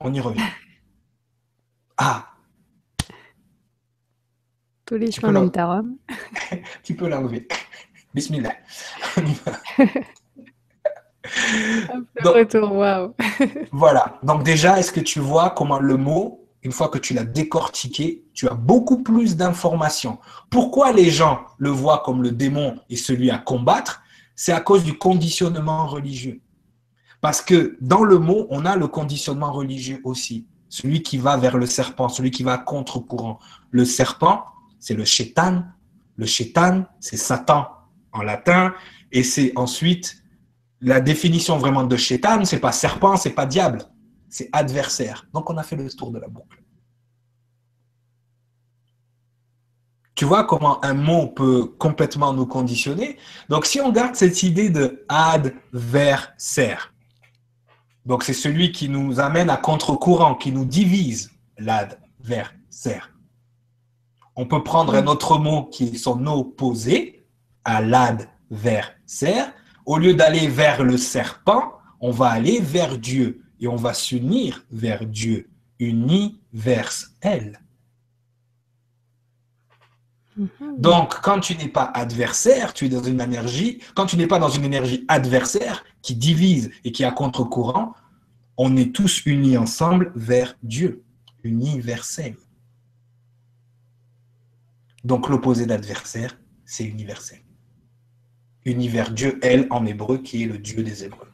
On 0.00 0.12
y 0.12 0.20
revient. 0.20 0.42
Ah 1.96 2.28
tous 4.84 4.96
les 4.96 5.10
chemins 5.10 5.32
mènent 5.32 5.50
à 5.56 5.66
Rome. 5.76 5.96
tu 6.82 6.94
peux 6.94 7.08
l'enlever. 7.08 7.48
Bismillah. 8.12 8.54
Donc, 12.22 12.34
retour, 12.34 12.72
waouh. 12.72 13.14
voilà. 13.70 14.18
Donc 14.22 14.42
déjà, 14.42 14.78
est-ce 14.78 14.92
que 14.92 15.00
tu 15.00 15.20
vois 15.20 15.50
comment 15.50 15.78
le 15.78 15.96
mot, 15.96 16.41
une 16.62 16.72
fois 16.72 16.88
que 16.88 16.98
tu 16.98 17.14
l'as 17.14 17.24
décortiqué, 17.24 18.24
tu 18.32 18.48
as 18.48 18.54
beaucoup 18.54 19.02
plus 19.02 19.36
d'informations. 19.36 20.18
Pourquoi 20.50 20.92
les 20.92 21.10
gens 21.10 21.40
le 21.58 21.70
voient 21.70 22.02
comme 22.04 22.22
le 22.22 22.30
démon 22.30 22.76
et 22.88 22.96
celui 22.96 23.30
à 23.30 23.38
combattre? 23.38 24.02
C'est 24.36 24.52
à 24.52 24.60
cause 24.60 24.84
du 24.84 24.96
conditionnement 24.96 25.86
religieux. 25.86 26.40
Parce 27.20 27.42
que 27.42 27.76
dans 27.80 28.02
le 28.02 28.18
mot, 28.18 28.46
on 28.50 28.64
a 28.64 28.76
le 28.76 28.88
conditionnement 28.88 29.52
religieux 29.52 30.00
aussi. 30.04 30.46
Celui 30.68 31.02
qui 31.02 31.18
va 31.18 31.36
vers 31.36 31.58
le 31.58 31.66
serpent, 31.66 32.08
celui 32.08 32.30
qui 32.30 32.42
va 32.42 32.58
contre-courant. 32.58 33.38
Le 33.70 33.84
serpent, 33.84 34.44
c'est 34.78 34.94
le 34.94 35.04
chétan. 35.04 35.64
Le 36.16 36.26
chétan, 36.26 36.84
c'est 36.98 37.16
Satan 37.16 37.68
en 38.12 38.22
latin. 38.22 38.74
Et 39.10 39.22
c'est 39.22 39.52
ensuite 39.56 40.22
la 40.82 41.00
définition 41.00 41.58
vraiment 41.58 41.84
de 41.84 41.96
chétan, 41.96 42.44
c'est 42.44 42.58
pas 42.58 42.72
serpent, 42.72 43.16
c'est 43.16 43.30
pas 43.30 43.46
diable, 43.46 43.84
c'est 44.32 44.48
adversaire. 44.52 45.26
Donc 45.34 45.50
on 45.50 45.58
a 45.58 45.62
fait 45.62 45.76
le 45.76 45.88
tour 45.90 46.10
de 46.10 46.18
la 46.18 46.26
boucle. 46.26 46.62
Tu 50.14 50.24
vois 50.24 50.44
comment 50.44 50.82
un 50.84 50.94
mot 50.94 51.28
peut 51.28 51.66
complètement 51.78 52.32
nous 52.32 52.46
conditionner? 52.46 53.18
Donc 53.50 53.66
si 53.66 53.80
on 53.80 53.92
garde 53.92 54.14
cette 54.14 54.42
idée 54.42 54.70
de 54.70 55.04
adversaire, 55.08 56.94
donc 58.06 58.24
c'est 58.24 58.32
celui 58.32 58.72
qui 58.72 58.88
nous 58.88 59.20
amène 59.20 59.50
à 59.50 59.58
contre-courant, 59.58 60.34
qui 60.34 60.50
nous 60.50 60.64
divise, 60.64 61.30
l'adversaire. 61.58 63.12
On 64.34 64.46
peut 64.46 64.64
prendre 64.64 64.94
un 64.94 65.06
autre 65.08 65.38
mot 65.38 65.64
qui 65.64 65.88
est 65.88 65.98
son 65.98 66.26
opposé 66.26 67.26
à 67.64 67.82
l'adversaire. 67.82 69.52
Au 69.84 69.98
lieu 69.98 70.14
d'aller 70.14 70.48
vers 70.48 70.82
le 70.82 70.96
serpent, 70.96 71.74
on 72.00 72.10
va 72.10 72.28
aller 72.28 72.60
vers 72.60 72.96
Dieu 72.96 73.41
et 73.62 73.68
on 73.68 73.76
va 73.76 73.94
s'unir 73.94 74.66
vers 74.70 75.06
Dieu, 75.06 75.48
universel. 75.78 77.60
Mhm. 80.36 80.48
Donc, 80.78 81.20
quand 81.20 81.40
tu 81.40 81.56
n'es 81.56 81.68
pas 81.68 81.84
adversaire, 81.84 82.74
tu 82.74 82.86
es 82.86 82.88
dans 82.88 83.04
une 83.04 83.20
énergie, 83.20 83.80
quand 83.94 84.06
tu 84.06 84.16
n'es 84.16 84.26
pas 84.26 84.40
dans 84.40 84.48
une 84.48 84.64
énergie 84.64 85.04
adversaire 85.06 85.84
qui 86.02 86.16
divise 86.16 86.70
et 86.84 86.90
qui 86.90 87.04
est 87.04 87.06
à 87.06 87.12
contre-courant, 87.12 87.94
on 88.56 88.76
est 88.76 88.94
tous 88.94 89.24
unis 89.26 89.56
ensemble 89.56 90.12
vers 90.16 90.56
Dieu, 90.62 91.04
universel. 91.44 92.36
Donc 95.04 95.28
l'opposé 95.28 95.66
d'adversaire, 95.66 96.36
c'est 96.64 96.84
universel. 96.84 97.40
Univers 98.64 99.10
Dieu, 99.12 99.38
elle, 99.42 99.66
en 99.70 99.86
hébreu, 99.86 100.18
qui 100.18 100.42
est 100.42 100.46
le 100.46 100.58
Dieu 100.58 100.82
des 100.82 101.04
Hébreux. 101.04 101.31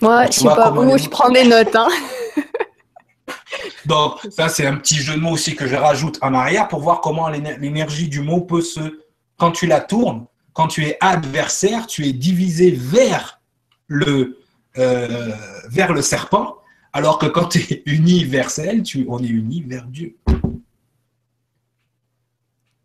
Moi, 0.00 0.26
je 0.26 0.32
sais 0.32 0.44
pas 0.44 0.72
où, 0.72 0.98
je 0.98 1.08
prends 1.08 1.30
des 1.30 1.44
notes. 1.44 1.74
Hein. 1.74 1.88
Donc, 3.86 4.20
ça, 4.30 4.48
c'est 4.48 4.66
un 4.66 4.76
petit 4.76 4.96
jeu 4.96 5.14
de 5.14 5.20
mots 5.20 5.32
aussi 5.32 5.54
que 5.54 5.66
je 5.66 5.74
rajoute 5.74 6.18
en 6.22 6.34
arrière 6.34 6.68
pour 6.68 6.80
voir 6.80 7.00
comment 7.00 7.28
l'énergie 7.28 8.08
du 8.08 8.20
mot 8.20 8.40
peut 8.40 8.62
se. 8.62 9.00
Quand 9.36 9.52
tu 9.52 9.66
la 9.66 9.80
tournes, 9.80 10.26
quand 10.52 10.68
tu 10.68 10.84
es 10.84 10.98
adversaire, 11.00 11.86
tu 11.86 12.06
es 12.06 12.12
divisé 12.12 12.70
vers 12.70 13.40
le, 13.86 14.38
euh, 14.78 15.34
vers 15.68 15.92
le 15.92 16.02
serpent, 16.02 16.56
alors 16.92 17.18
que 17.18 17.26
quand 17.26 17.46
tu 17.46 17.60
es 17.60 17.82
universel, 17.86 18.82
tu, 18.82 19.06
on 19.08 19.22
est 19.22 19.28
uni 19.28 19.62
vers 19.62 19.86
Dieu. 19.86 20.16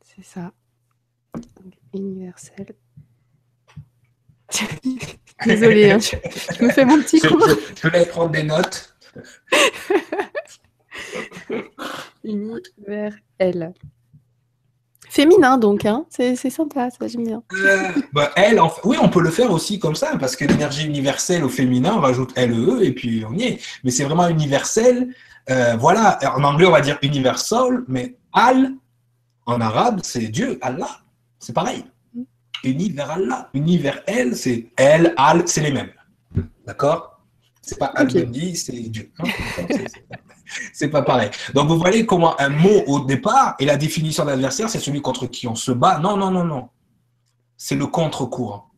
C'est 0.03 0.23
ça. 0.23 0.51
universel. 1.93 2.67
Désolée, 5.43 5.91
hein, 5.91 5.99
je, 6.59 6.63
me 6.63 6.69
fais 6.69 6.85
mon 6.85 7.01
petit 7.01 7.19
coup. 7.19 7.41
Je, 7.81 7.89
vais 7.89 8.05
prendre 8.05 8.31
des 8.31 8.43
notes. 8.43 8.95
Universel. 12.23 13.73
Féminin 15.09 15.57
donc, 15.57 15.85
hein 15.85 16.05
c'est 16.09 16.35
sympa, 16.49 16.89
ça 16.89 17.07
j'aime 17.07 17.25
bien. 17.25 17.43
Euh, 17.53 17.91
bah, 18.11 18.31
elle, 18.35 18.59
oui, 18.83 18.97
on 19.01 19.07
peut 19.07 19.21
le 19.21 19.29
faire 19.29 19.49
aussi 19.51 19.79
comme 19.79 19.95
ça, 19.95 20.17
parce 20.17 20.35
que 20.35 20.43
l'énergie 20.45 20.85
universelle 20.85 21.45
au 21.45 21.49
féminin, 21.49 21.93
on 21.95 22.01
rajoute 22.01 22.37
LE 22.37 22.83
et 22.83 22.91
puis 22.91 23.23
on 23.29 23.33
y 23.33 23.43
est. 23.43 23.61
Mais 23.83 23.91
c'est 23.91 24.03
vraiment 24.03 24.27
universel. 24.27 25.13
Euh, 25.49 25.77
voilà, 25.77 26.19
en 26.35 26.43
anglais 26.43 26.65
on 26.65 26.71
va 26.71 26.81
dire 26.81 26.97
universal, 27.01 27.85
mais 27.87 28.17
al, 28.33 28.71
en 29.45 29.61
arabe, 29.61 30.01
c'est 30.03 30.27
Dieu, 30.27 30.57
Allah. 30.61 30.99
C'est 31.39 31.53
pareil. 31.53 31.85
Uni 32.63 32.89
vers 32.89 33.11
Allah. 33.11 33.49
Uni 33.53 33.77
vers 33.77 34.01
elle, 34.07 34.35
c'est 34.35 34.71
elle, 34.75 35.13
Al, 35.17 35.47
c'est 35.47 35.61
les 35.61 35.71
mêmes. 35.71 35.91
D'accord? 36.65 37.21
C'est 37.61 37.79
pas 37.79 37.87
al 37.95 38.09
c'est 38.11 38.71
Dieu. 38.73 39.11
C'est 40.73 40.89
pas 40.89 41.01
pareil. 41.01 41.31
Donc 41.53 41.67
vous 41.67 41.77
voyez 41.77 42.05
comment 42.05 42.39
un 42.39 42.49
mot 42.49 42.83
au 42.85 42.99
départ 42.99 43.55
et 43.59 43.65
la 43.65 43.77
définition 43.77 44.23
d'adversaire, 44.23 44.69
c'est 44.69 44.79
celui 44.79 45.01
contre 45.01 45.25
qui 45.25 45.47
on 45.47 45.55
se 45.55 45.71
bat. 45.71 45.97
Non, 45.99 46.15
non, 46.15 46.29
non, 46.29 46.43
non. 46.43 46.69
C'est 47.57 47.75
le 47.75 47.87
contre-courant. 47.87 48.69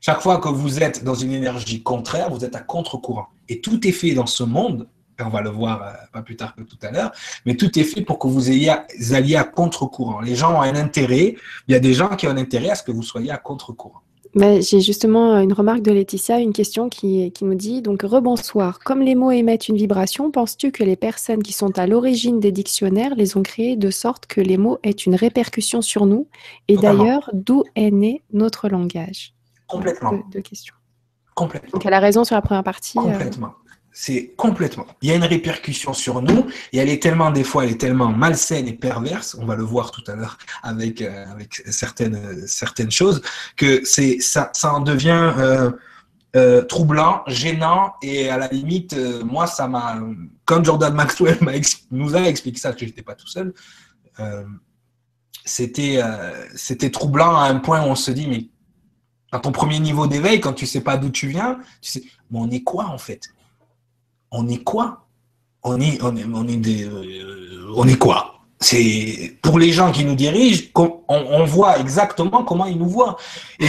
Chaque 0.00 0.20
fois 0.20 0.38
que 0.38 0.48
vous 0.48 0.82
êtes 0.82 1.04
dans 1.04 1.14
une 1.14 1.32
énergie 1.32 1.82
contraire, 1.82 2.30
vous 2.30 2.44
êtes 2.44 2.56
à 2.56 2.60
contre-courant. 2.60 3.28
Et 3.48 3.60
tout 3.60 3.86
est 3.86 3.92
fait 3.92 4.14
dans 4.14 4.26
ce 4.26 4.42
monde 4.42 4.88
on 5.20 5.28
va 5.28 5.40
le 5.40 5.50
voir 5.50 5.82
euh, 5.82 5.92
pas 6.12 6.22
plus 6.22 6.36
tard 6.36 6.54
que 6.54 6.62
tout 6.62 6.78
à 6.82 6.90
l'heure, 6.90 7.12
mais 7.46 7.56
tout 7.56 7.78
est 7.78 7.84
fait 7.84 8.02
pour 8.02 8.18
que 8.18 8.26
vous 8.26 8.50
ayez, 8.50 8.72
alliez 9.12 9.36
à 9.36 9.44
contre-courant. 9.44 10.20
Les 10.20 10.34
gens 10.34 10.58
ont 10.58 10.62
un 10.62 10.74
intérêt, 10.74 11.36
il 11.68 11.72
y 11.72 11.74
a 11.74 11.80
des 11.80 11.94
gens 11.94 12.16
qui 12.16 12.26
ont 12.26 12.30
un 12.30 12.36
intérêt 12.36 12.70
à 12.70 12.74
ce 12.74 12.82
que 12.82 12.92
vous 12.92 13.02
soyez 13.02 13.30
à 13.30 13.36
contre-courant. 13.36 14.00
J'ai 14.36 14.80
justement 14.80 15.38
une 15.38 15.52
remarque 15.52 15.82
de 15.82 15.92
Laetitia, 15.92 16.40
une 16.40 16.52
question 16.52 16.88
qui, 16.88 17.30
qui 17.30 17.44
nous 17.44 17.54
dit 17.54 17.82
donc 17.82 18.02
rebonsoir. 18.02 18.80
Comme 18.80 19.00
les 19.00 19.14
mots 19.14 19.30
émettent 19.30 19.68
une 19.68 19.76
vibration, 19.76 20.32
penses-tu 20.32 20.72
que 20.72 20.82
les 20.82 20.96
personnes 20.96 21.42
qui 21.42 21.52
sont 21.52 21.78
à 21.78 21.86
l'origine 21.86 22.40
des 22.40 22.50
dictionnaires 22.50 23.14
les 23.14 23.36
ont 23.36 23.44
créés 23.44 23.76
de 23.76 23.90
sorte 23.90 24.26
que 24.26 24.40
les 24.40 24.56
mots 24.56 24.78
aient 24.82 24.90
une 24.90 25.14
répercussion 25.14 25.82
sur 25.82 26.06
nous? 26.06 26.26
Et 26.66 26.76
d'ailleurs, 26.76 27.30
d'où 27.32 27.62
est 27.76 27.92
né 27.92 28.22
notre 28.32 28.68
langage? 28.68 29.34
Complètement. 29.68 30.20
De, 30.32 30.40
questions. 30.40 30.74
Complètement. 31.36 31.70
Donc 31.72 31.86
elle 31.86 31.94
a 31.94 32.00
raison 32.00 32.24
sur 32.24 32.34
la 32.34 32.42
première 32.42 32.64
partie. 32.64 32.98
Euh, 32.98 33.02
Complètement 33.02 33.54
c'est 33.96 34.34
complètement. 34.36 34.86
Il 35.02 35.08
y 35.08 35.12
a 35.12 35.14
une 35.14 35.24
répercussion 35.24 35.92
sur 35.92 36.20
nous 36.20 36.48
et 36.72 36.78
elle 36.78 36.90
est 36.90 37.00
tellement, 37.00 37.30
des 37.30 37.44
fois, 37.44 37.64
elle 37.64 37.70
est 37.70 37.80
tellement 37.80 38.08
malsaine 38.08 38.66
et 38.66 38.72
perverse, 38.72 39.36
on 39.40 39.46
va 39.46 39.54
le 39.54 39.62
voir 39.62 39.92
tout 39.92 40.02
à 40.08 40.16
l'heure 40.16 40.36
avec, 40.64 41.00
euh, 41.00 41.24
avec 41.30 41.62
certaines, 41.70 42.44
certaines 42.48 42.90
choses, 42.90 43.22
que 43.56 43.84
c'est, 43.84 44.18
ça, 44.18 44.50
ça 44.52 44.74
en 44.74 44.80
devient 44.80 45.32
euh, 45.38 45.70
euh, 46.34 46.62
troublant, 46.62 47.22
gênant 47.28 47.94
et 48.02 48.28
à 48.30 48.36
la 48.36 48.48
limite, 48.48 48.96
moi, 49.24 49.46
ça 49.46 49.68
m'a. 49.68 50.00
Quand 50.44 50.64
Jordan 50.64 50.92
Maxwell 50.92 51.38
nous 51.92 52.16
a 52.16 52.22
expliqué 52.22 52.58
ça, 52.58 52.72
que 52.72 52.80
je 52.80 52.86
n'étais 52.86 53.02
pas 53.02 53.14
tout 53.14 53.28
seul, 53.28 53.54
c'était 55.44 56.02
c'était 56.56 56.90
troublant 56.90 57.36
à 57.36 57.44
un 57.44 57.60
point 57.60 57.82
où 57.82 57.90
on 57.90 57.94
se 57.94 58.10
dit, 58.10 58.26
mais 58.26 58.48
à 59.30 59.38
ton 59.38 59.52
premier 59.52 59.78
niveau 59.78 60.08
d'éveil, 60.08 60.40
quand 60.40 60.52
tu 60.52 60.66
sais 60.66 60.80
pas 60.80 60.96
d'où 60.96 61.10
tu 61.10 61.28
viens, 61.28 61.60
tu 61.80 61.92
sais, 61.92 62.02
mais 62.32 62.40
on 62.40 62.50
est 62.50 62.64
quoi 62.64 62.86
en 62.86 62.98
fait? 62.98 63.33
On 64.36 64.48
est 64.48 64.64
quoi? 64.64 65.06
On 65.62 65.80
est, 65.80 66.02
on 66.02 66.12
euh, 66.16 67.96
quoi? 67.96 68.34
C'est 68.58 69.38
pour 69.42 69.60
les 69.60 69.72
gens 69.72 69.92
qui 69.92 70.04
nous 70.04 70.16
dirigent, 70.16 70.64
on, 70.74 71.44
voit 71.44 71.78
exactement 71.78 72.42
comment 72.42 72.66
ils 72.66 72.76
nous 72.78 72.88
voient. 72.88 73.16
Et 73.60 73.68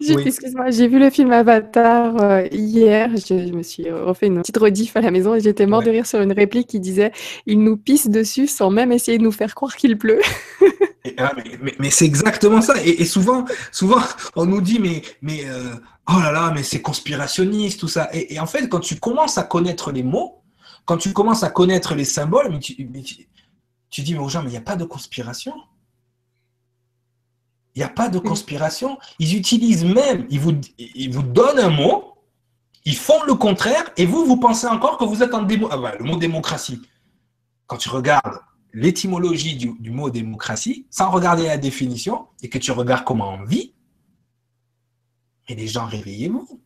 Excuse-moi, 0.00 0.70
j'ai 0.70 0.88
vu 0.88 0.98
le 0.98 1.10
film 1.10 1.32
Avatar 1.32 2.16
euh, 2.20 2.46
hier. 2.50 3.10
Je, 3.16 3.52
me 3.52 3.62
suis 3.62 3.90
refait 3.90 4.26
une 4.26 4.40
petite 4.40 4.56
rediff 4.56 4.96
à 4.96 5.00
la 5.00 5.10
maison 5.10 5.34
et 5.34 5.40
j'étais 5.40 5.66
mort 5.66 5.82
de 5.82 5.90
rire 5.90 6.06
sur 6.06 6.20
une 6.20 6.32
réplique 6.32 6.68
qui 6.68 6.80
disait 6.80 7.12
Il 7.46 7.60
nous 7.60 7.76
pisse 7.76 8.08
dessus 8.08 8.46
sans 8.46 8.70
même 8.70 8.92
essayer 8.92 9.18
de 9.18 9.22
nous 9.22 9.32
faire 9.32 9.54
croire 9.54 9.76
qu'il 9.76 9.98
pleut. 9.98 10.20
Ah, 11.18 11.34
mais, 11.78 11.90
c'est 11.90 12.06
exactement 12.06 12.62
ça. 12.62 12.82
Et, 12.82 13.04
souvent, 13.04 13.44
souvent, 13.70 14.00
on 14.36 14.46
nous 14.46 14.62
dit 14.62 14.78
Mais, 14.78 15.02
mais 15.20 15.44
euh, 15.44 15.74
oh 16.08 16.18
là 16.18 16.32
là, 16.32 16.50
mais 16.54 16.62
c'est 16.62 16.80
conspirationniste, 16.80 17.78
tout 17.78 17.88
ça. 17.88 18.08
Et, 18.14 18.40
en 18.40 18.46
fait, 18.46 18.68
quand 18.68 18.80
tu 18.80 18.98
commences 18.98 19.36
à 19.36 19.42
connaître 19.42 19.92
les 19.92 20.02
mots, 20.02 20.42
quand 20.86 20.96
tu 20.96 21.12
commences 21.12 21.42
à 21.42 21.50
connaître 21.50 21.94
les 21.94 22.06
symboles, 22.06 22.58
tu, 22.58 22.88
tu 23.90 24.00
dis 24.00 24.14
Mais 24.14 24.18
aux 24.18 24.30
gens, 24.30 24.42
mais 24.42 24.48
il 24.48 24.52
n'y 24.52 24.56
a 24.56 24.62
pas 24.62 24.76
de 24.76 24.84
conspiration. 24.84 25.52
Il 27.74 27.80
n'y 27.80 27.84
a 27.84 27.88
pas 27.88 28.08
de 28.08 28.18
conspiration. 28.18 28.98
Ils 29.18 29.36
utilisent 29.36 29.84
même, 29.84 30.26
ils 30.30 30.38
vous, 30.40 31.22
donnent 31.22 31.58
un 31.58 31.70
mot, 31.70 32.14
ils 32.84 32.96
font 32.96 33.22
le 33.24 33.34
contraire, 33.34 33.90
et 33.96 34.06
vous, 34.06 34.24
vous 34.24 34.36
pensez 34.36 34.66
encore 34.66 34.96
que 34.96 35.04
vous 35.04 35.22
êtes 35.22 35.34
en 35.34 35.42
démocratie. 35.42 35.82
Ah 35.84 35.96
le 35.98 36.04
mot 36.04 36.16
démocratie. 36.16 36.82
Quand 37.66 37.76
tu 37.76 37.88
regardes 37.88 38.38
l'étymologie 38.72 39.56
du, 39.56 39.90
mot 39.90 40.10
démocratie, 40.10 40.86
sans 40.90 41.10
regarder 41.10 41.44
la 41.44 41.56
définition, 41.56 42.28
et 42.42 42.48
que 42.48 42.58
tu 42.58 42.70
regardes 42.70 43.04
comment 43.04 43.34
on 43.34 43.44
vit, 43.44 43.74
mais 45.48 45.56
les 45.56 45.66
gens, 45.66 45.86
réveillez-vous. 45.86 46.60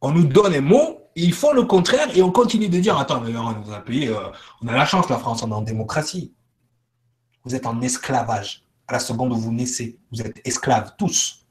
On 0.00 0.10
nous 0.10 0.24
donne 0.24 0.54
un 0.54 0.60
mot, 0.60 0.98
ils 1.14 1.32
font 1.32 1.52
le 1.52 1.62
contraire, 1.62 2.16
et 2.16 2.22
on 2.22 2.32
continue 2.32 2.68
de 2.68 2.80
dire, 2.80 2.98
attends, 2.98 3.20
mais 3.20 3.36
on, 3.36 3.70
a 3.70 3.80
pays, 3.80 4.08
euh, 4.08 4.28
on 4.60 4.66
a 4.66 4.72
la 4.72 4.86
chance, 4.86 5.08
la 5.08 5.18
France, 5.18 5.42
on 5.44 5.50
est 5.50 5.54
en 5.54 5.62
démocratie. 5.62 6.34
Vous 7.44 7.54
êtes 7.54 7.66
en 7.66 7.80
esclavage 7.80 8.64
la 8.92 9.00
seconde 9.00 9.32
où 9.32 9.36
vous 9.36 9.52
naissez. 9.52 9.98
Vous 10.12 10.22
êtes 10.22 10.40
esclaves, 10.44 10.92
tous. 10.96 11.46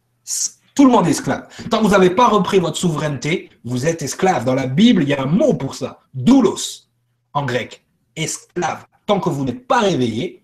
Tout 0.75 0.85
le 0.85 0.91
monde 0.91 1.07
est 1.07 1.11
esclave. 1.11 1.47
Tant 1.69 1.79
que 1.79 1.83
vous 1.83 1.91
n'avez 1.91 2.11
pas 2.11 2.27
repris 2.27 2.59
votre 2.59 2.77
souveraineté, 2.77 3.49
vous 3.65 3.85
êtes 3.85 4.01
esclave. 4.01 4.45
Dans 4.45 4.55
la 4.55 4.67
Bible, 4.67 5.03
il 5.03 5.09
y 5.09 5.13
a 5.13 5.23
un 5.23 5.25
mot 5.25 5.53
pour 5.53 5.75
ça. 5.75 5.99
Doulos, 6.13 6.87
en 7.33 7.45
grec. 7.45 7.85
Esclave. 8.15 8.85
Tant 9.05 9.19
que 9.19 9.29
vous 9.29 9.43
n'êtes 9.43 9.67
pas 9.67 9.81
réveillé, 9.81 10.43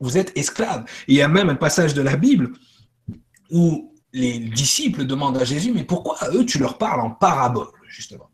vous 0.00 0.18
êtes 0.18 0.36
esclave. 0.36 0.84
il 1.06 1.14
y 1.14 1.22
a 1.22 1.28
même 1.28 1.48
un 1.50 1.54
passage 1.54 1.94
de 1.94 2.02
la 2.02 2.16
Bible 2.16 2.52
où 3.50 3.94
les 4.12 4.38
disciples 4.38 5.04
demandent 5.04 5.38
à 5.38 5.44
Jésus, 5.44 5.72
mais 5.72 5.84
pourquoi 5.84 6.16
eux, 6.32 6.44
tu 6.44 6.58
leur 6.58 6.78
parles 6.78 7.00
en 7.00 7.10
parabole, 7.10 7.68
justement? 7.86 8.30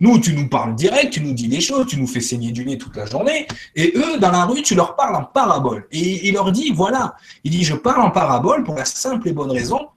Nous, 0.00 0.18
tu 0.20 0.32
nous 0.32 0.48
parles 0.48 0.74
direct, 0.76 1.12
tu 1.12 1.20
nous 1.20 1.32
dis 1.32 1.48
des 1.48 1.60
choses, 1.60 1.86
tu 1.86 1.98
nous 1.98 2.06
fais 2.06 2.20
saigner 2.20 2.52
du 2.52 2.64
nez 2.64 2.78
toute 2.78 2.96
la 2.96 3.06
journée. 3.06 3.48
Et 3.74 3.92
eux, 3.96 4.18
dans 4.18 4.30
la 4.30 4.44
rue, 4.44 4.62
tu 4.62 4.74
leur 4.74 4.94
parles 4.94 5.16
en 5.16 5.24
parabole. 5.24 5.88
Et 5.90 6.28
il 6.28 6.34
leur 6.34 6.52
dit, 6.52 6.72
voilà, 6.72 7.16
il 7.42 7.50
dit, 7.50 7.64
je 7.64 7.74
parle 7.74 8.02
en 8.02 8.10
parabole 8.10 8.62
pour 8.62 8.76
la 8.76 8.84
simple 8.84 9.28
et 9.28 9.32
bonne 9.32 9.50
raison 9.50 9.88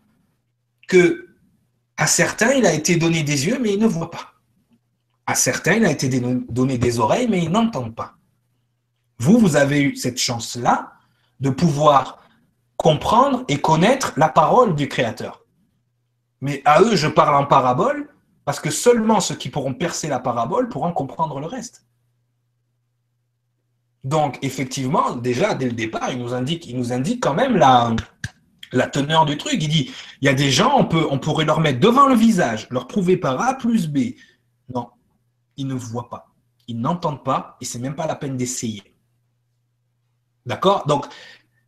que 0.88 1.28
à 1.97 2.08
certains, 2.08 2.54
il 2.54 2.66
a 2.66 2.74
été 2.74 2.95
donné 2.95 3.22
des 3.22 3.45
yeux, 3.45 3.60
mais 3.62 3.74
ils 3.74 3.80
ne 3.80 3.86
voient 3.86 4.10
pas. 4.10 4.34
À 5.28 5.36
certains, 5.36 5.74
il 5.74 5.86
a 5.86 5.91
été 5.91 6.10
donné 6.10 6.78
des 6.80 6.99
oreilles, 6.99 7.28
mais 7.30 7.43
ils 7.43 7.52
n'entendent 7.52 7.95
pas. 7.95 8.16
Vous, 9.20 9.38
vous 9.38 9.56
avez 9.56 9.82
eu 9.84 9.95
cette 9.95 10.18
chance-là 10.18 10.93
de 11.39 11.52
pouvoir 11.52 12.20
comprendre 12.76 13.43
et 13.47 13.62
connaître 13.62 14.14
la 14.18 14.30
parole 14.30 14.74
du 14.74 14.88
Créateur. 14.88 15.45
Mais 16.41 16.64
à 16.66 16.82
eux, 16.82 16.95
je 16.95 17.08
parle 17.08 17.36
en 17.36 17.45
parabole 17.45 18.11
parce 18.45 18.59
que 18.59 18.71
seulement 18.71 19.19
ceux 19.19 19.35
qui 19.35 19.49
pourront 19.49 19.73
percer 19.73 20.07
la 20.07 20.19
parabole 20.19 20.69
pourront 20.69 20.93
comprendre 20.93 21.39
le 21.39 21.45
reste. 21.45 21.85
Donc, 24.03 24.39
effectivement, 24.41 25.15
déjà, 25.15 25.53
dès 25.53 25.67
le 25.67 25.73
départ, 25.73 26.11
il 26.11 26.17
nous 26.17 26.33
indique, 26.33 26.65
il 26.65 26.77
nous 26.77 26.91
indique 26.91 27.21
quand 27.21 27.35
même 27.35 27.55
la, 27.55 27.95
la 28.71 28.87
teneur 28.87 29.25
du 29.25 29.37
truc. 29.37 29.57
Il 29.61 29.69
dit, 29.69 29.91
il 30.21 30.25
y 30.25 30.29
a 30.29 30.33
des 30.33 30.49
gens, 30.49 30.75
on, 30.75 30.85
peut, 30.85 31.07
on 31.11 31.19
pourrait 31.19 31.45
leur 31.45 31.59
mettre 31.59 31.79
devant 31.79 32.07
le 32.07 32.15
visage, 32.15 32.67
leur 32.71 32.87
prouver 32.87 33.17
par 33.17 33.39
A 33.39 33.53
plus 33.53 33.87
B. 33.87 34.15
Non, 34.73 34.89
ils 35.55 35.67
ne 35.67 35.75
voient 35.75 36.09
pas, 36.09 36.33
ils 36.67 36.79
n'entendent 36.79 37.23
pas, 37.23 37.57
et 37.61 37.65
c'est 37.65 37.79
même 37.79 37.95
pas 37.95 38.07
la 38.07 38.15
peine 38.15 38.37
d'essayer. 38.37 38.83
D'accord? 40.47 40.87
Donc, 40.87 41.05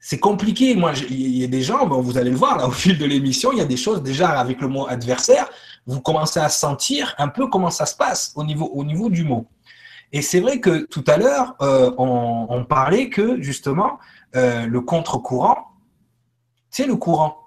c'est 0.06 0.20
compliqué. 0.20 0.76
Moi, 0.76 0.92
il 1.10 1.38
y 1.38 1.44
a 1.46 1.48
des 1.48 1.62
gens, 1.62 1.88
vous 1.88 2.18
allez 2.18 2.32
le 2.32 2.36
voir 2.36 2.58
là 2.58 2.68
au 2.68 2.72
fil 2.72 2.98
de 2.98 3.06
l'émission, 3.06 3.52
il 3.54 3.60
y 3.60 3.62
a 3.62 3.66
des 3.66 3.78
choses 3.78 4.04
déjà 4.04 4.40
avec 4.40 4.60
le 4.60 4.68
mot 4.68 4.86
adversaire 4.88 5.50
vous 5.86 6.02
commencez 6.02 6.40
à 6.40 6.50
sentir 6.50 7.14
un 7.18 7.28
peu 7.28 7.48
comment 7.48 7.70
ça 7.70 7.86
se 7.86 7.96
passe 7.96 8.32
au 8.36 8.44
niveau, 8.44 8.66
au 8.74 8.84
niveau 8.84 9.10
du 9.10 9.24
mot. 9.24 9.48
Et 10.12 10.22
c'est 10.22 10.40
vrai 10.40 10.60
que 10.60 10.86
tout 10.86 11.04
à 11.08 11.18
l'heure, 11.18 11.56
euh, 11.62 11.92
on, 11.98 12.64
parlait 12.66 13.10
que 13.10 13.42
justement, 13.42 14.00
euh, 14.36 14.66
le 14.68 14.82
contre-courant, 14.82 15.72
c'est 16.70 16.86
le 16.86 16.96
courant, 16.96 17.38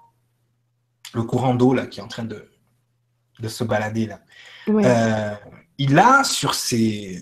le 1.13 1.23
courant 1.23 1.55
d'eau 1.55 1.73
là 1.73 1.87
qui 1.87 1.99
est 1.99 2.03
en 2.03 2.07
train 2.07 2.25
de, 2.25 2.49
de 3.39 3.47
se 3.47 3.63
balader 3.63 4.07
là. 4.07 4.19
Euh, 4.69 5.33
il 5.77 5.97
a 5.97 6.23
sur 6.25 6.53
ses, 6.53 7.21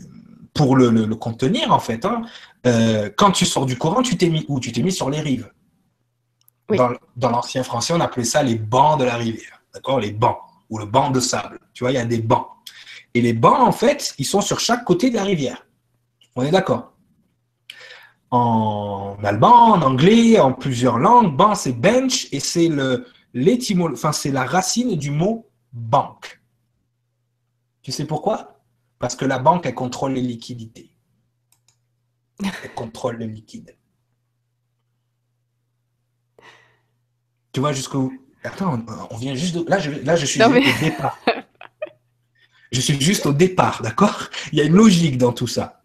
pour 0.54 0.76
le, 0.76 0.90
le, 0.90 1.16
contenir 1.16 1.72
en 1.72 1.80
fait, 1.80 2.06
hein, 2.06 2.24
quand 3.16 3.32
tu 3.32 3.46
sors 3.46 3.66
du 3.66 3.78
courant, 3.78 4.02
tu 4.02 4.18
t'es 4.18 4.30
mis 4.30 4.46
où? 4.48 4.60
Tu 4.60 4.72
t'es 4.72 4.82
mis 4.82 4.92
sur 4.92 5.10
les 5.10 5.22
rives. 5.22 5.52
Dans, 6.70 6.94
dans 7.16 7.30
l'ancien 7.30 7.64
français, 7.64 7.94
on 7.94 8.00
appelait 8.00 8.24
ça 8.24 8.42
les 8.42 8.56
bancs 8.56 9.00
de 9.00 9.06
la 9.06 9.16
rivière, 9.18 9.62
d'accord? 9.74 10.00
Les 10.00 10.12
bancs 10.12 10.40
ou 10.70 10.80
le 10.80 10.86
banc 10.86 11.12
de 11.12 11.20
sable. 11.20 11.60
Tu 11.74 11.84
vois, 11.84 11.92
il 11.92 11.96
y 11.96 12.00
a 12.00 12.06
des 12.06 12.22
bancs. 12.22 12.48
Et 13.14 13.22
les 13.22 13.34
bancs, 13.34 13.60
en 13.60 13.72
fait, 13.72 14.16
ils 14.18 14.26
sont 14.26 14.42
sur 14.42 14.60
chaque 14.60 14.84
côté 14.84 15.12
de 15.12 15.16
la 15.16 15.24
rivière. 15.24 15.68
On 16.36 16.44
est 16.44 16.52
d'accord? 16.52 16.94
En 18.32 19.16
allemand, 19.24 19.74
en 19.74 19.82
anglais, 19.84 20.40
en 20.40 20.52
plusieurs 20.52 20.98
langues, 20.98 21.36
banc 21.36 21.56
c'est 21.56 21.72
bench 21.72 22.28
et 22.32 22.40
c'est 22.40 22.68
le 22.68 23.06
enfin 23.94 24.12
c'est 24.12 24.32
la 24.32 24.44
racine 24.44 24.96
du 24.96 25.12
mot 25.12 25.48
banque. 25.72 26.42
Tu 27.84 27.92
sais 27.92 28.06
pourquoi? 28.06 28.60
Parce 28.98 29.16
que 29.16 29.26
la 29.26 29.38
banque 29.38 29.66
elle 29.66 29.76
contrôle 29.76 30.14
les 30.14 30.22
liquidités. 30.22 30.95
Elle 32.44 32.74
contrôle 32.74 33.18
le 33.18 33.26
liquide. 33.26 33.76
Tu 37.52 37.60
vois 37.60 37.72
jusqu'où 37.72 38.14
Attends, 38.44 38.86
on 39.10 39.18
vient 39.18 39.34
juste 39.34 39.56
de... 39.56 39.70
Là, 39.70 39.80
je, 39.80 39.90
là, 39.92 40.16
je 40.16 40.26
suis 40.26 40.44
au 40.44 40.52
départ. 40.80 41.18
je 42.72 42.80
suis 42.80 43.00
juste 43.02 43.26
au 43.26 43.34
départ, 43.34 43.82
d'accord? 43.82 44.30
Il 44.52 44.60
y 44.60 44.62
a 44.62 44.66
une 44.66 44.76
logique 44.76 45.18
dans 45.18 45.34
tout 45.34 45.48
ça. 45.48 45.82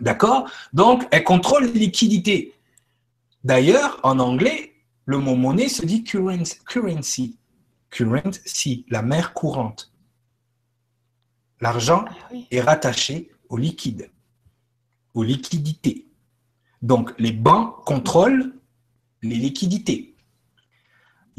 D'accord? 0.00 0.50
Donc, 0.72 1.06
elle 1.10 1.22
contrôle 1.22 1.66
les 1.66 1.78
liquidités. 1.78 2.54
D'ailleurs, 3.44 4.00
en 4.02 4.18
anglais, 4.18 4.74
le 5.04 5.18
mot 5.18 5.36
monnaie 5.36 5.68
se 5.68 5.84
dit 5.84 6.02
currency. 6.02 7.38
Currency, 7.90 8.86
la 8.88 9.02
mer 9.02 9.32
courante. 9.32 9.92
L'argent 11.60 12.04
ah 12.08 12.34
est 12.50 12.60
rattaché 12.60 13.30
au 13.48 13.56
liquide, 13.56 14.10
aux 15.14 15.22
liquidités. 15.22 16.06
Donc, 16.82 17.12
les 17.18 17.32
banques 17.32 17.84
contrôlent 17.84 18.54
les 19.22 19.36
liquidités 19.36 20.10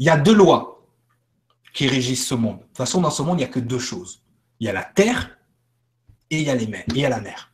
il 0.02 0.06
y 0.06 0.10
a 0.10 0.16
deux 0.16 0.34
lois 0.34 0.84
qui 1.72 1.86
régissent 1.86 2.26
ce 2.26 2.34
monde. 2.34 2.58
De 2.58 2.64
toute 2.64 2.76
façon, 2.76 3.00
dans 3.00 3.12
ce 3.12 3.22
monde, 3.22 3.38
il 3.38 3.44
n'y 3.44 3.48
a 3.48 3.52
que 3.52 3.60
deux 3.60 3.78
choses. 3.78 4.24
Il 4.58 4.66
y 4.66 4.68
a 4.68 4.72
la 4.72 4.82
terre 4.82 5.38
et 6.28 6.40
il 6.40 6.44
y 6.44 6.50
a 6.50 6.56
les 6.56 6.66
mers, 6.66 6.82
et 6.88 6.94
il 6.94 6.98
y 6.98 7.04
a 7.04 7.08
la 7.08 7.20
mer. 7.20 7.52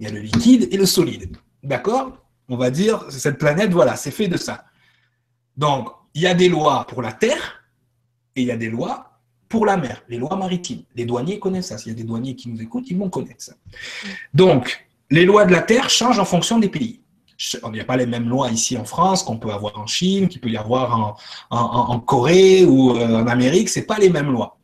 Il 0.00 0.06
y 0.06 0.08
a 0.08 0.12
le 0.12 0.18
liquide 0.18 0.66
et 0.72 0.76
le 0.76 0.84
solide. 0.84 1.36
D'accord? 1.62 2.26
On 2.48 2.56
va 2.56 2.72
dire, 2.72 3.04
cette 3.10 3.38
planète, 3.38 3.70
voilà, 3.70 3.94
c'est 3.94 4.10
fait 4.10 4.26
de 4.26 4.36
ça. 4.36 4.64
Donc, 5.56 5.88
il 6.14 6.22
y 6.22 6.26
a 6.26 6.34
des 6.34 6.48
lois 6.48 6.88
pour 6.88 7.02
la 7.02 7.12
terre 7.12 7.62
et 8.34 8.42
il 8.42 8.48
y 8.48 8.50
a 8.50 8.56
des 8.56 8.68
lois 8.68 9.20
pour 9.48 9.64
la 9.64 9.76
mer, 9.76 10.02
les 10.08 10.18
lois 10.18 10.34
maritimes. 10.34 10.82
Les 10.96 11.04
douaniers 11.04 11.38
connaissent 11.38 11.68
ça. 11.68 11.78
S'il 11.78 11.92
y 11.92 11.94
a 11.94 11.96
des 11.96 12.02
douaniers 12.02 12.34
qui 12.34 12.48
nous 12.48 12.60
écoutent, 12.60 12.90
ils 12.90 12.98
vont 12.98 13.10
connaître 13.10 13.44
ça. 13.44 13.54
Donc, 14.34 14.89
les 15.10 15.24
lois 15.24 15.44
de 15.44 15.52
la 15.52 15.62
terre 15.62 15.90
changent 15.90 16.18
en 16.18 16.24
fonction 16.24 16.58
des 16.58 16.68
pays 16.68 17.00
il 17.66 17.72
n'y 17.72 17.80
a 17.80 17.84
pas 17.84 17.96
les 17.96 18.06
mêmes 18.06 18.28
lois 18.28 18.50
ici 18.50 18.76
en 18.76 18.84
France 18.84 19.22
qu'on 19.22 19.38
peut 19.38 19.50
avoir 19.50 19.78
en 19.78 19.86
Chine, 19.86 20.28
qu'il 20.28 20.40
peut 20.40 20.50
y 20.50 20.56
avoir 20.56 21.16
en, 21.50 22.00
Corée 22.00 22.64
ou 22.64 22.96
euh, 22.96 23.22
en 23.22 23.26
Amérique. 23.26 23.68
Ce 23.68 23.80
pas 23.80 23.98
les 23.98 24.10
mêmes 24.10 24.30
lois. 24.30 24.58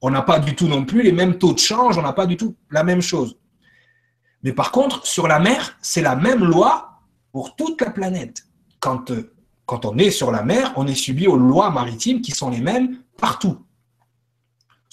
On 0.00 0.10
n'a 0.10 0.22
pas 0.22 0.38
du 0.38 0.54
tout 0.54 0.66
non 0.66 0.84
plus 0.84 1.02
les 1.02 1.12
mêmes 1.12 1.38
taux 1.38 1.52
de 1.52 1.58
change, 1.58 1.98
on 1.98 2.02
n'a 2.02 2.12
pas 2.12 2.26
du 2.26 2.36
tout 2.36 2.54
la 2.70 2.84
même 2.84 3.02
chose. 3.02 3.36
Mais 4.42 4.52
par 4.52 4.70
contre, 4.70 5.06
sur 5.06 5.26
la 5.26 5.38
mer, 5.38 5.76
c'est 5.82 6.02
la 6.02 6.16
même 6.16 6.44
loi 6.44 7.00
pour 7.32 7.56
toute 7.56 7.80
la 7.80 7.90
planète. 7.90 8.46
Quand, 8.80 9.10
euh, 9.10 9.34
quand 9.66 9.84
on 9.84 9.98
est 9.98 10.10
sur 10.10 10.30
la 10.30 10.42
mer, 10.42 10.72
on 10.76 10.86
est 10.86 10.94
subi 10.94 11.26
aux 11.26 11.36
lois 11.36 11.70
maritimes 11.70 12.20
qui 12.20 12.32
sont 12.32 12.50
les 12.50 12.60
mêmes 12.60 12.98
partout. 13.18 13.58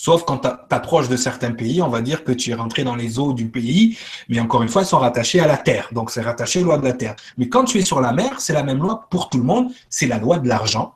Sauf 0.04 0.26
quand 0.26 0.39
tu 0.39 0.49
approches 0.76 1.08
de 1.08 1.16
certains 1.16 1.54
pays, 1.54 1.82
on 1.82 1.88
va 1.88 2.01
dire 2.01 2.26
que 2.26 2.34
tu 2.34 2.51
es 2.51 2.54
rentré 2.54 2.84
dans 2.84 2.97
les 2.97 3.20
eaux 3.20 3.32
du 3.32 3.47
pays, 3.47 3.97
mais 4.28 4.41
encore 4.41 4.62
une 4.62 4.68
fois, 4.68 4.82
ils 4.82 4.86
sont 4.86 4.99
rattachés 4.99 5.39
à 5.39 5.47
la 5.47 5.56
terre. 5.56 5.88
Donc, 5.93 6.12
c'est 6.12 6.20
rattaché 6.20 6.60
aux 6.60 6.66
lois 6.66 6.78
de 6.78 6.84
la 6.84 6.91
terre. 6.91 7.16
Mais 7.38 7.47
quand 7.47 7.64
tu 7.64 7.78
es 7.78 7.86
sur 7.86 8.01
la 8.01 8.12
mer, 8.12 8.41
c'est 8.41 8.51
la 8.51 8.64
même 8.64 8.80
loi 8.80 9.08
pour 9.10 9.30
tout 9.30 9.38
le 9.38 9.45
monde. 9.45 9.72
C'est 9.89 10.08
la 10.08 10.18
loi 10.18 10.39
de 10.39 10.49
l'argent. 10.49 10.93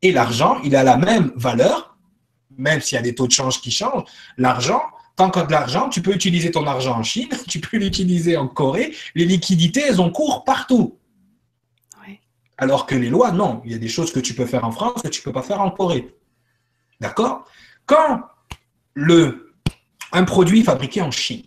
Et 0.00 0.12
l'argent, 0.12 0.58
il 0.64 0.74
a 0.76 0.82
la 0.82 0.96
même 0.96 1.30
valeur, 1.36 1.94
même 2.56 2.80
s'il 2.80 2.96
y 2.96 2.98
a 2.98 3.02
des 3.02 3.14
taux 3.14 3.26
de 3.26 3.32
change 3.32 3.60
qui 3.60 3.70
changent. 3.70 4.04
L'argent, 4.38 4.80
tant 5.14 5.28
que 5.28 5.40
de 5.40 5.52
l'argent, 5.52 5.90
tu 5.90 6.00
peux 6.00 6.14
utiliser 6.14 6.50
ton 6.50 6.66
argent 6.66 6.96
en 6.96 7.02
Chine, 7.02 7.28
tu 7.48 7.60
peux 7.60 7.76
l'utiliser 7.76 8.38
en 8.38 8.48
Corée. 8.48 8.94
Les 9.14 9.26
liquidités, 9.26 9.82
elles 9.86 10.00
ont 10.00 10.10
cours 10.10 10.44
partout. 10.44 10.96
Alors 12.56 12.86
que 12.86 12.94
les 12.94 13.10
lois, 13.10 13.30
non. 13.30 13.60
Il 13.66 13.72
y 13.72 13.74
a 13.74 13.78
des 13.78 13.88
choses 13.88 14.10
que 14.10 14.20
tu 14.20 14.32
peux 14.32 14.46
faire 14.46 14.64
en 14.64 14.72
France 14.72 15.02
que 15.02 15.08
tu 15.08 15.20
ne 15.20 15.24
peux 15.24 15.32
pas 15.32 15.42
faire 15.42 15.60
en 15.60 15.70
Corée. 15.70 16.16
D'accord? 16.98 17.44
Quand 17.86 18.22
le, 18.94 19.54
un 20.12 20.24
produit 20.24 20.60
est 20.60 20.64
fabriqué 20.64 21.02
en 21.02 21.10
Chine, 21.10 21.42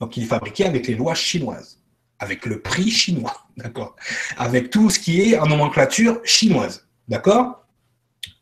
donc 0.00 0.16
il 0.16 0.24
est 0.24 0.26
fabriqué 0.26 0.64
avec 0.64 0.86
les 0.86 0.94
lois 0.94 1.14
chinoises, 1.14 1.80
avec 2.18 2.46
le 2.46 2.60
prix 2.60 2.90
chinois, 2.90 3.34
d'accord 3.56 3.96
Avec 4.36 4.70
tout 4.70 4.90
ce 4.90 4.98
qui 4.98 5.20
est 5.20 5.38
en 5.38 5.46
nomenclature 5.46 6.20
chinoise, 6.24 6.86
d'accord 7.08 7.66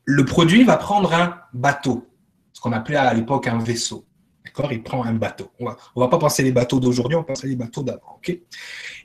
Le 0.05 0.25
produit 0.25 0.65
va 0.65 0.77
prendre 0.77 1.13
un 1.13 1.39
bateau, 1.53 2.09
ce 2.53 2.61
qu'on 2.61 2.73
appelait 2.73 2.97
à 2.97 3.13
l'époque 3.15 3.47
un 3.47 3.59
vaisseau. 3.59 4.05
D'accord 4.45 4.73
Il 4.73 4.83
prend 4.83 5.05
un 5.05 5.15
bateau. 5.15 5.51
On 5.61 5.65
va, 5.65 5.77
va 5.97 6.09
pas 6.09 6.19
penser 6.19 6.43
les 6.43 6.53
bateaux 6.53 6.81
d'aujourd'hui, 6.81 7.17
on 7.17 7.21
va 7.21 7.27
penser 7.27 7.47
les 7.47 7.57
bateaux 7.57 7.83
d'avant. 7.83 8.17
ok 8.17 8.37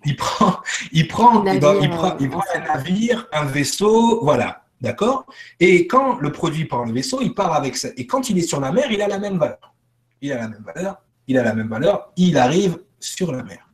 il 0.06 0.16
prend, 0.16 0.62
il 0.92 1.08
prend, 1.08 1.46
il, 1.46 1.60
prend, 1.60 2.18
il 2.20 2.30
prend 2.30 2.44
un 2.56 2.60
navire, 2.60 3.28
un 3.32 3.46
vaisseau, 3.46 4.24
voilà. 4.24 4.67
D'accord? 4.82 5.26
Et 5.60 5.88
quand 5.88 6.20
le 6.20 6.32
produit 6.32 6.66
part 6.66 6.86
le 6.86 6.94
vaisseau, 6.94 7.20
il 7.22 7.34
part 7.34 7.54
avec 7.54 7.78
ça. 7.78 7.90
Et 7.98 8.06
quand 8.06 8.30
il 8.30 8.38
est 8.38 8.48
sur 8.48 8.60
la 8.60 8.72
mer, 8.72 8.92
il 8.92 9.02
a 9.02 9.08
la 9.08 9.18
même 9.18 9.38
valeur. 9.38 9.74
Il 10.22 10.32
a 10.32 10.38
la 10.38 10.48
même 10.48 10.64
valeur, 10.64 11.02
il 11.28 11.38
a 11.38 11.44
la 11.44 11.54
même 11.54 11.68
valeur, 11.68 12.12
il 12.16 12.38
arrive 12.38 12.80
sur 13.00 13.32
la 13.32 13.44
mer. 13.44 13.70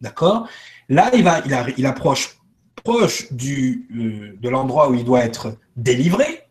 D'accord? 0.00 0.48
Là, 0.88 1.10
il, 1.14 1.22
va, 1.22 1.40
il, 1.76 1.86
approche 1.86 2.38
proche 2.76 3.28
euh, 3.32 4.36
de 4.40 4.48
l'endroit 4.48 4.90
où 4.90 4.94
il 4.94 5.04
doit 5.04 5.24
être 5.24 5.58
délivré. 5.76 6.44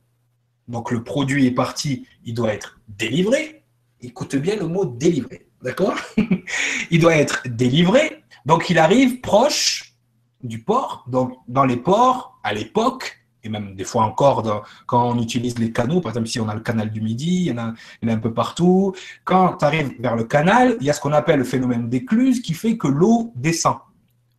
Donc 0.68 0.92
le 0.92 1.04
produit 1.04 1.48
est 1.48 1.52
parti, 1.52 2.06
il 2.26 2.34
doit 2.34 2.54
être 2.54 2.80
délivré. 2.88 3.64
Écoute 4.02 4.36
bien 4.36 4.56
le 4.58 4.68
mot 4.68 4.86
délivré. 4.86 5.48
D'accord? 5.64 5.96
Il 6.92 7.00
doit 7.00 7.16
être 7.16 7.42
délivré. 7.48 8.24
Donc 8.46 8.70
il 8.70 8.78
arrive 8.78 9.22
proche 9.22 9.96
du 10.44 10.62
port. 10.62 11.04
Donc 11.08 11.34
dans 11.48 11.66
les 11.66 11.78
ports, 11.78 12.40
à 12.44 12.54
l'époque, 12.54 13.18
et 13.44 13.50
même 13.50 13.76
des 13.76 13.84
fois 13.84 14.04
encore 14.04 14.66
quand 14.86 15.10
on 15.10 15.22
utilise 15.22 15.58
les 15.60 15.72
canaux, 15.72 16.02
par 16.02 16.12
exemple 16.12 16.28
si 16.28 16.40
on 16.40 16.50
a 16.50 16.56
le 16.56 16.62
canal 16.62 16.92
du 16.92 17.02
Midi, 17.02 17.46
il 17.46 17.46
y 17.48 17.52
en 17.52 17.58
a, 17.58 17.74
un 18.04 18.18
peu 18.18 18.34
partout. 18.34 18.94
Quand 19.24 19.58
tu 19.58 19.66
arrives 19.66 19.94
vers 20.00 20.16
le 20.16 20.24
canal, 20.24 20.78
il 20.80 20.86
y 20.86 20.90
a 20.90 20.94
ce 20.94 21.02
qu'on 21.02 21.14
appelle 21.14 21.40
le 21.40 21.46
phénomène 21.46 21.90
d'écluse 21.90 22.42
qui 22.42 22.54
fait 22.54 22.78
que 22.78 22.88
l'eau 22.88 23.32
descend. 23.36 23.78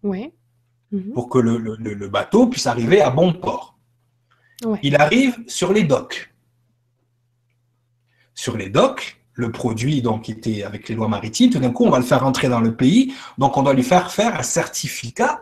Oui. 0.03 0.33
Mhm. 0.93 1.13
Pour 1.13 1.29
que 1.29 1.39
le, 1.39 2.09
bateau 2.09 2.47
puisse 2.47 2.67
arriver 2.67 3.01
à 3.01 3.11
bon 3.11 3.33
port. 3.33 3.77
Il 4.83 4.97
arrive 4.97 5.39
sur 5.47 5.73
les 5.73 5.85
docks. 5.85 6.33
Sur 8.35 8.57
les 8.57 8.71
docks, 8.71 9.21
le 9.35 9.53
produit 9.53 10.03
donc 10.03 10.29
était 10.29 10.65
avec 10.65 10.89
les 10.89 10.95
lois 10.95 11.09
maritimes, 11.09 11.51
tout 11.51 11.61
d'un 11.61 11.71
coup 11.71 11.85
on 11.85 11.91
va 11.91 11.99
le 11.99 12.05
faire 12.05 12.21
rentrer 12.21 12.49
dans 12.49 12.61
le 12.61 12.75
pays, 12.75 13.15
donc 13.37 13.57
on 13.57 13.63
doit 13.63 13.75
lui 13.75 13.85
faire 13.85 14.11
faire 14.11 14.39
un 14.39 14.43
certificat 14.43 15.41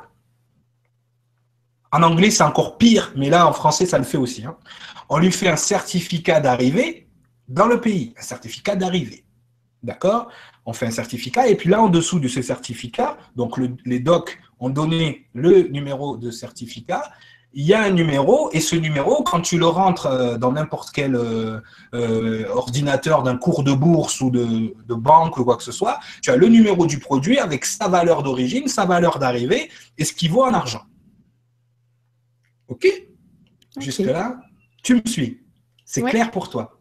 en 1.93 2.03
anglais, 2.03 2.31
c'est 2.31 2.43
encore 2.43 2.79
pire, 2.79 3.13
mais 3.17 3.31
là, 3.31 3.47
en 3.47 3.53
français, 3.53 3.87
ça 3.87 3.99
le 3.99 4.05
fait 4.05 4.19
aussi. 4.19 4.45
Hein. 4.45 4.57
On 5.09 5.19
lui 5.19 5.31
fait 5.31 5.49
un 5.49 5.57
certificat 5.57 6.41
d'arrivée 6.41 7.09
dans 7.49 7.67
le 7.67 7.81
pays, 7.81 8.13
un 8.19 8.23
certificat 8.23 8.77
d'arrivée. 8.77 9.25
D'accord? 9.83 10.29
On 10.65 10.73
fait 10.73 10.87
un 10.87 10.91
certificat, 10.91 11.47
et 11.49 11.55
puis 11.55 11.71
là, 11.71 11.81
en 11.81 11.89
dessous 11.89 12.19
de 12.19 12.29
ce 12.29 12.43
certificat, 12.43 13.17
donc 13.37 13.61
les 13.85 14.01
docs 14.01 14.39
ont 14.59 14.71
donné 14.71 15.29
le 15.33 15.69
numéro 15.69 16.17
de 16.17 16.31
certificat, 16.31 17.05
il 17.59 17.65
y 17.65 17.73
a 17.73 17.83
un 17.83 17.91
numéro, 17.91 18.51
et 18.53 18.61
ce 18.61 18.77
numéro, 18.77 19.23
quand 19.23 19.41
tu 19.41 19.57
le 19.59 19.67
rentres 19.67 20.07
euh, 20.07 20.37
dans 20.37 20.53
n'importe 20.53 20.91
quel 20.93 21.15
euh, 21.15 21.59
euh, 21.95 22.45
ordinateur 22.53 23.23
d'un 23.23 23.39
cours 23.39 23.63
de 23.63 23.73
bourse 23.73 24.21
ou 24.21 24.29
de, 24.29 24.75
de, 24.87 24.95
banque 24.95 25.39
ou 25.39 25.45
quoi 25.45 25.57
que 25.57 25.63
ce 25.63 25.73
soit, 25.73 25.99
tu 26.21 26.31
as 26.31 26.37
le 26.37 26.49
numéro 26.49 26.85
du 26.85 26.99
produit 26.99 27.39
avec 27.39 27.65
sa 27.65 27.89
valeur 27.89 28.23
d'origine, 28.23 28.69
sa 28.69 28.85
valeur 28.85 29.19
d'arrivée, 29.19 29.71
et 29.97 30.05
ce 30.05 30.13
qui 30.13 30.29
vaut 30.29 30.45
en 30.45 30.53
argent. 30.53 30.83
OK 32.69 32.87
Jusque-là, 33.79 34.41
tu 34.83 34.95
me 34.97 35.03
suis. 35.07 35.43
C'est 35.85 36.03
clair 36.03 36.31
pour 36.31 36.49
toi. 36.49 36.81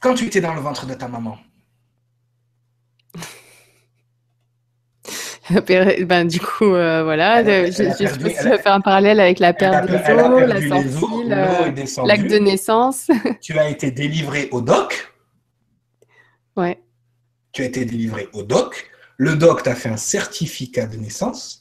Quand 0.00 0.14
tu 0.14 0.26
étais 0.26 0.40
dans 0.40 0.54
le 0.54 0.60
ventre 0.60 0.86
de 0.86 0.94
ta 0.94 1.08
maman, 1.08 1.38
ben, 5.66 6.26
du 6.26 6.40
coup, 6.40 6.74
euh, 6.74 7.02
voilà, 7.02 7.42
je, 7.42 7.72
faire 8.62 8.72
un 8.72 8.80
parallèle 8.80 9.20
avec 9.20 9.38
la 9.38 9.52
perte 9.52 9.90
des 9.90 9.96
os, 9.96 10.42
la 10.46 10.68
sortie, 10.68 12.06
l'acte 12.06 12.30
de 12.30 12.38
naissance. 12.38 13.10
tu 13.40 13.58
as 13.58 13.68
été 13.68 13.90
délivré 13.90 14.48
au 14.52 14.60
doc? 14.60 15.12
Ouais. 16.56 16.80
Tu 17.52 17.62
as 17.62 17.66
été 17.66 17.84
délivré 17.84 18.28
au 18.32 18.42
doc. 18.42 18.90
Le 19.16 19.34
doc 19.34 19.62
t'a 19.62 19.74
fait 19.74 19.88
un 19.88 19.96
certificat 19.96 20.86
de 20.86 20.96
naissance. 20.96 21.59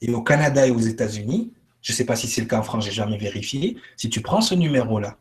Et 0.00 0.12
au 0.12 0.22
Canada 0.22 0.66
et 0.66 0.70
aux 0.70 0.78
États-Unis, 0.78 1.52
je 1.82 1.92
ne 1.92 1.96
sais 1.96 2.04
pas 2.04 2.16
si 2.16 2.26
c'est 2.26 2.40
le 2.40 2.46
cas 2.46 2.58
en 2.58 2.62
France, 2.62 2.84
j'ai 2.84 2.92
jamais 2.92 3.18
vérifié, 3.18 3.76
si 3.96 4.10
tu 4.10 4.20
prends 4.20 4.40
ce 4.40 4.54
numéro-là, 4.54 5.18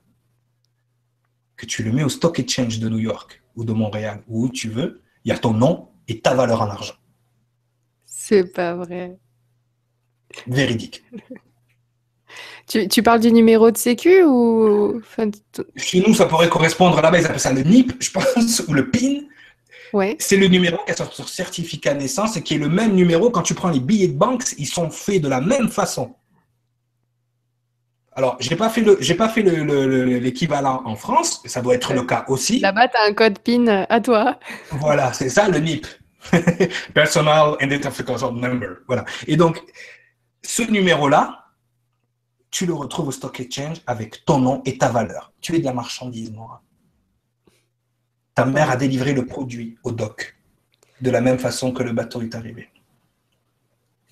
que 1.55 1.65
tu 1.65 1.83
le 1.83 1.91
mets 1.91 2.03
au 2.03 2.09
Stock 2.09 2.39
Exchange 2.39 2.79
de 2.79 2.89
New 2.89 2.99
York 2.99 3.41
ou 3.55 3.65
de 3.65 3.73
Montréal 3.73 4.23
ou 4.27 4.45
où 4.45 4.49
tu 4.49 4.69
veux, 4.69 5.01
il 5.25 5.29
y 5.29 5.31
a 5.31 5.37
ton 5.37 5.53
nom 5.53 5.89
et 6.07 6.19
ta 6.19 6.35
valeur 6.35 6.61
en 6.61 6.69
argent. 6.69 6.95
C'est 8.05 8.53
pas 8.53 8.75
vrai. 8.75 9.17
Véridique. 10.47 11.03
Tu, 12.67 13.01
parles 13.01 13.21
du 13.21 13.31
numéro 13.31 13.71
de 13.71 13.77
sécu 13.77 14.25
ou 14.25 15.01
Chez 15.77 16.03
nous, 16.05 16.13
ça 16.13 16.25
pourrait 16.25 16.49
correspondre 16.49 16.97
à 16.97 17.01
la 17.01 17.11
base, 17.11 17.21
ils 17.21 17.25
appellent 17.27 17.39
ça 17.39 17.53
le 17.53 17.63
NIP, 17.63 17.93
je 18.03 18.11
pense, 18.11 18.59
ou 18.67 18.73
le 18.73 18.89
PIN. 18.89 19.21
C'est 20.19 20.37
le 20.37 20.47
numéro 20.47 20.77
qui 20.85 20.91
est 20.91 20.95
sur 20.95 21.09
ton 21.09 21.25
certificat 21.25 21.93
de 21.93 21.99
naissance 21.99 22.37
et 22.37 22.43
qui 22.43 22.55
est 22.55 22.59
le 22.59 22.69
même 22.69 22.93
numéro 22.93 23.29
quand 23.29 23.41
tu 23.41 23.53
prends 23.53 23.69
les 23.69 23.79
billets 23.79 24.07
de 24.07 24.17
banque, 24.17 24.43
ils 24.57 24.67
sont 24.67 24.89
faits 24.89 25.21
de 25.21 25.27
la 25.27 25.41
même 25.41 25.69
façon. 25.69 26.15
Alors, 28.17 28.37
le, 28.39 28.97
j'ai 28.99 29.13
pas 29.13 29.29
fait 29.29 29.43
l'équivalent 29.43 30.81
en 30.85 30.95
France, 30.95 31.43
ça 31.45 31.61
doit 31.61 31.75
être 31.75 31.93
le 31.93 32.01
cas 32.01 32.25
aussi. 32.27 32.59
Là-bas, 32.59 32.87
tu 32.87 32.97
as 32.97 33.05
un 33.05 33.13
code 33.13 33.37
PIN 33.39 33.85
à 33.87 34.01
toi. 34.01 34.39
Voilà, 34.71 35.13
c'est 35.13 35.29
ça 35.29 35.47
le 35.47 35.59
NIP. 35.59 35.85
Personal 36.95 37.55
Identification 37.61 38.31
Number. 38.31 38.77
Voilà. 38.87 39.05
Et 39.27 39.37
donc, 39.37 39.61
ce 40.43 40.63
numéro-là, 40.63 41.45
tu 42.49 42.65
le 42.65 42.73
retrouves 42.73 43.09
au 43.09 43.11
Stock 43.11 43.39
Exchange 43.39 43.81
avec 43.85 44.25
ton 44.25 44.39
nom 44.39 44.61
et 44.65 44.79
ta 44.79 44.89
valeur. 44.89 45.31
Tu 45.39 45.55
es 45.55 45.59
de 45.59 45.65
la 45.65 45.73
marchandise, 45.73 46.31
moi. 46.31 46.63
Ta 48.37 48.45
mère 48.45 48.69
a 48.69 48.75
délivré 48.75 49.13
le 49.13 49.25
produit 49.25 49.79
au 49.83 49.91
dock, 49.91 50.35
de 51.01 51.09
la 51.09 51.21
même 51.21 51.39
façon 51.39 51.71
que 51.71 51.81
le 51.81 51.91
bateau 51.91 52.21
est 52.21 52.35
arrivé. 52.35 52.69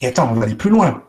Et 0.01 0.07
attends, 0.07 0.31
on 0.31 0.33
va 0.33 0.45
aller 0.45 0.55
plus 0.55 0.71
loin. 0.71 1.03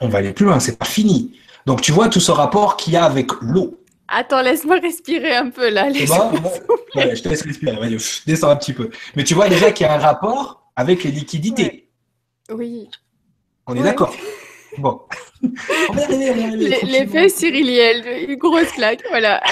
On 0.00 0.08
va 0.08 0.20
aller 0.20 0.32
plus 0.32 0.46
loin, 0.46 0.58
c'est 0.58 0.78
pas 0.78 0.86
fini. 0.86 1.38
Donc 1.66 1.82
tu 1.82 1.92
vois 1.92 2.08
tout 2.08 2.18
ce 2.18 2.32
rapport 2.32 2.78
qu'il 2.78 2.94
y 2.94 2.96
a 2.96 3.04
avec 3.04 3.30
l'eau. 3.42 3.78
Attends, 4.08 4.40
laisse-moi 4.40 4.78
respirer 4.80 5.36
un 5.36 5.50
peu 5.50 5.68
là. 5.68 5.92
je 5.92 7.22
te 7.22 7.28
laisse 7.28 7.42
respirer. 7.42 7.98
descends 8.24 8.48
un 8.48 8.56
petit 8.56 8.72
peu. 8.72 8.88
Mais 9.16 9.24
tu 9.24 9.34
vois 9.34 9.50
déjà 9.50 9.70
qu'il 9.70 9.84
y 9.84 9.90
a 9.90 9.92
un 9.92 9.98
rapport 9.98 10.72
avec 10.76 11.04
les 11.04 11.10
liquidités. 11.10 11.90
Oui. 12.50 12.88
On 13.66 13.76
est 13.76 13.82
d'accord. 13.82 14.14
Bon. 14.78 15.00
L'effet 16.82 17.28
cyriliel, 17.28 18.28
une 18.28 18.36
grosse 18.36 18.70
claque, 18.72 19.02
voilà. 19.08 19.42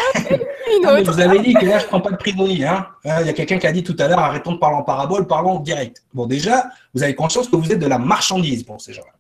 Une 0.76 0.86
autre. 0.86 1.12
vous 1.12 1.20
avez 1.20 1.40
dit 1.40 1.54
que 1.54 1.66
là, 1.66 1.78
je 1.78 1.84
ne 1.84 1.88
prends 1.88 2.00
pas 2.00 2.10
de 2.10 2.16
prisonnier. 2.16 2.64
Hein. 2.64 2.86
hein. 3.04 3.20
Il 3.20 3.26
y 3.26 3.30
a 3.30 3.32
quelqu'un 3.32 3.58
qui 3.58 3.66
a 3.66 3.72
dit 3.72 3.82
tout 3.82 3.96
à 3.98 4.06
l'heure, 4.06 4.18
arrêtons 4.18 4.52
de 4.52 4.58
parler 4.58 4.76
en 4.76 4.82
parabole, 4.82 5.26
parlons 5.26 5.52
en 5.52 5.60
direct. 5.60 6.04
Bon, 6.14 6.26
déjà, 6.26 6.66
vous 6.94 7.02
avez 7.02 7.14
conscience 7.14 7.48
que 7.48 7.56
vous 7.56 7.72
êtes 7.72 7.78
de 7.78 7.86
la 7.86 7.98
marchandise 7.98 8.62
pour 8.62 8.80
ces 8.80 8.92
gens-là. 8.92 9.12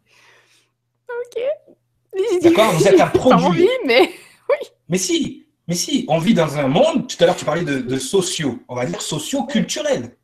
Ok. 1.26 2.42
D'accord 2.42 2.72
Vous 2.72 2.86
êtes 2.86 3.00
un 3.00 3.06
produit. 3.08 3.46
Envie, 3.46 3.68
mais 3.84 4.02
oui. 4.48 4.68
Mais 4.88 4.98
si, 4.98 5.46
mais 5.66 5.74
si, 5.74 6.04
on 6.08 6.18
vit 6.18 6.34
dans 6.34 6.58
un 6.58 6.68
monde, 6.68 7.08
tout 7.08 7.16
à 7.20 7.26
l'heure 7.26 7.36
tu 7.36 7.44
parlais 7.44 7.64
de, 7.64 7.78
de 7.78 7.98
sociaux, 7.98 8.58
on 8.68 8.74
va 8.74 8.86
dire 8.86 9.00
socio-culturel. 9.00 10.16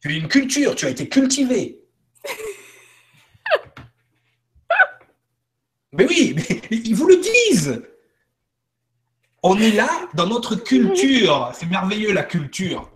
Tu 0.00 0.08
as 0.08 0.12
une 0.12 0.28
culture, 0.28 0.74
tu 0.74 0.86
as 0.86 0.90
été 0.90 1.08
cultivé. 1.08 1.80
Mais 5.96 6.06
oui, 6.06 6.34
mais 6.36 6.60
ils 6.70 6.94
vous 6.94 7.06
le 7.06 7.16
disent. 7.16 7.82
On 9.42 9.58
est 9.58 9.72
là 9.72 10.08
dans 10.14 10.26
notre 10.26 10.56
culture. 10.56 11.52
C'est 11.54 11.66
merveilleux 11.66 12.12
la 12.12 12.24
culture. 12.24 12.90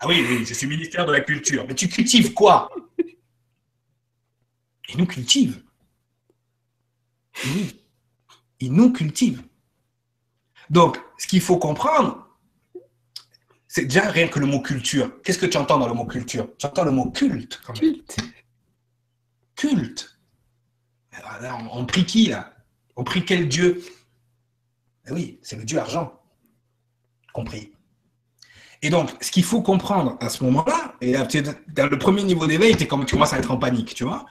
Ah 0.00 0.06
oui, 0.06 0.24
oui, 0.28 0.46
c'est 0.46 0.62
le 0.62 0.68
ministère 0.68 1.06
de 1.06 1.12
la 1.12 1.20
Culture. 1.20 1.64
Mais 1.66 1.74
tu 1.74 1.88
cultives 1.88 2.32
quoi? 2.32 2.70
Ils 4.90 4.96
nous 4.96 5.06
cultivent. 5.06 5.60
Oui, 7.44 7.82
ils 8.60 8.72
nous 8.72 8.92
cultivent. 8.92 9.42
Donc, 10.70 10.98
ce 11.18 11.26
qu'il 11.26 11.40
faut 11.40 11.58
comprendre, 11.58 12.26
c'est 13.66 13.84
déjà 13.84 14.08
rien 14.10 14.28
que 14.28 14.38
le 14.38 14.46
mot 14.46 14.60
culture. 14.60 15.20
Qu'est-ce 15.22 15.38
que 15.38 15.46
tu 15.46 15.56
entends 15.56 15.78
dans 15.78 15.88
le 15.88 15.94
mot 15.94 16.06
culture? 16.06 16.48
Tu 16.58 16.66
entends 16.66 16.84
le 16.84 16.90
mot 16.90 17.10
culte. 17.10 17.60
Culte. 17.74 18.16
Culte. 19.56 20.17
On, 21.72 21.84
prie 21.84 22.04
qui 22.04 22.26
là? 22.26 22.52
On 22.96 23.04
prie 23.04 23.24
quel 23.24 23.48
Dieu? 23.48 23.82
Eh 25.08 25.12
Oui, 25.12 25.38
c'est 25.42 25.56
le 25.56 25.64
Dieu 25.64 25.78
argent. 25.78 26.12
Compris. 27.32 27.72
Et 28.82 28.90
donc, 28.90 29.10
ce 29.20 29.30
qu'il 29.30 29.44
faut 29.44 29.60
comprendre 29.60 30.16
à 30.20 30.28
ce 30.28 30.44
moment-là, 30.44 30.94
et 31.00 31.14
dans 31.14 31.86
le 31.86 31.98
premier 31.98 32.22
niveau 32.22 32.46
d'éveil, 32.46 32.76
tu 32.76 32.86
commences 32.86 33.32
à 33.32 33.38
être 33.38 33.50
en 33.50 33.56
panique, 33.56 33.94
tu 33.94 34.04
vois. 34.04 34.26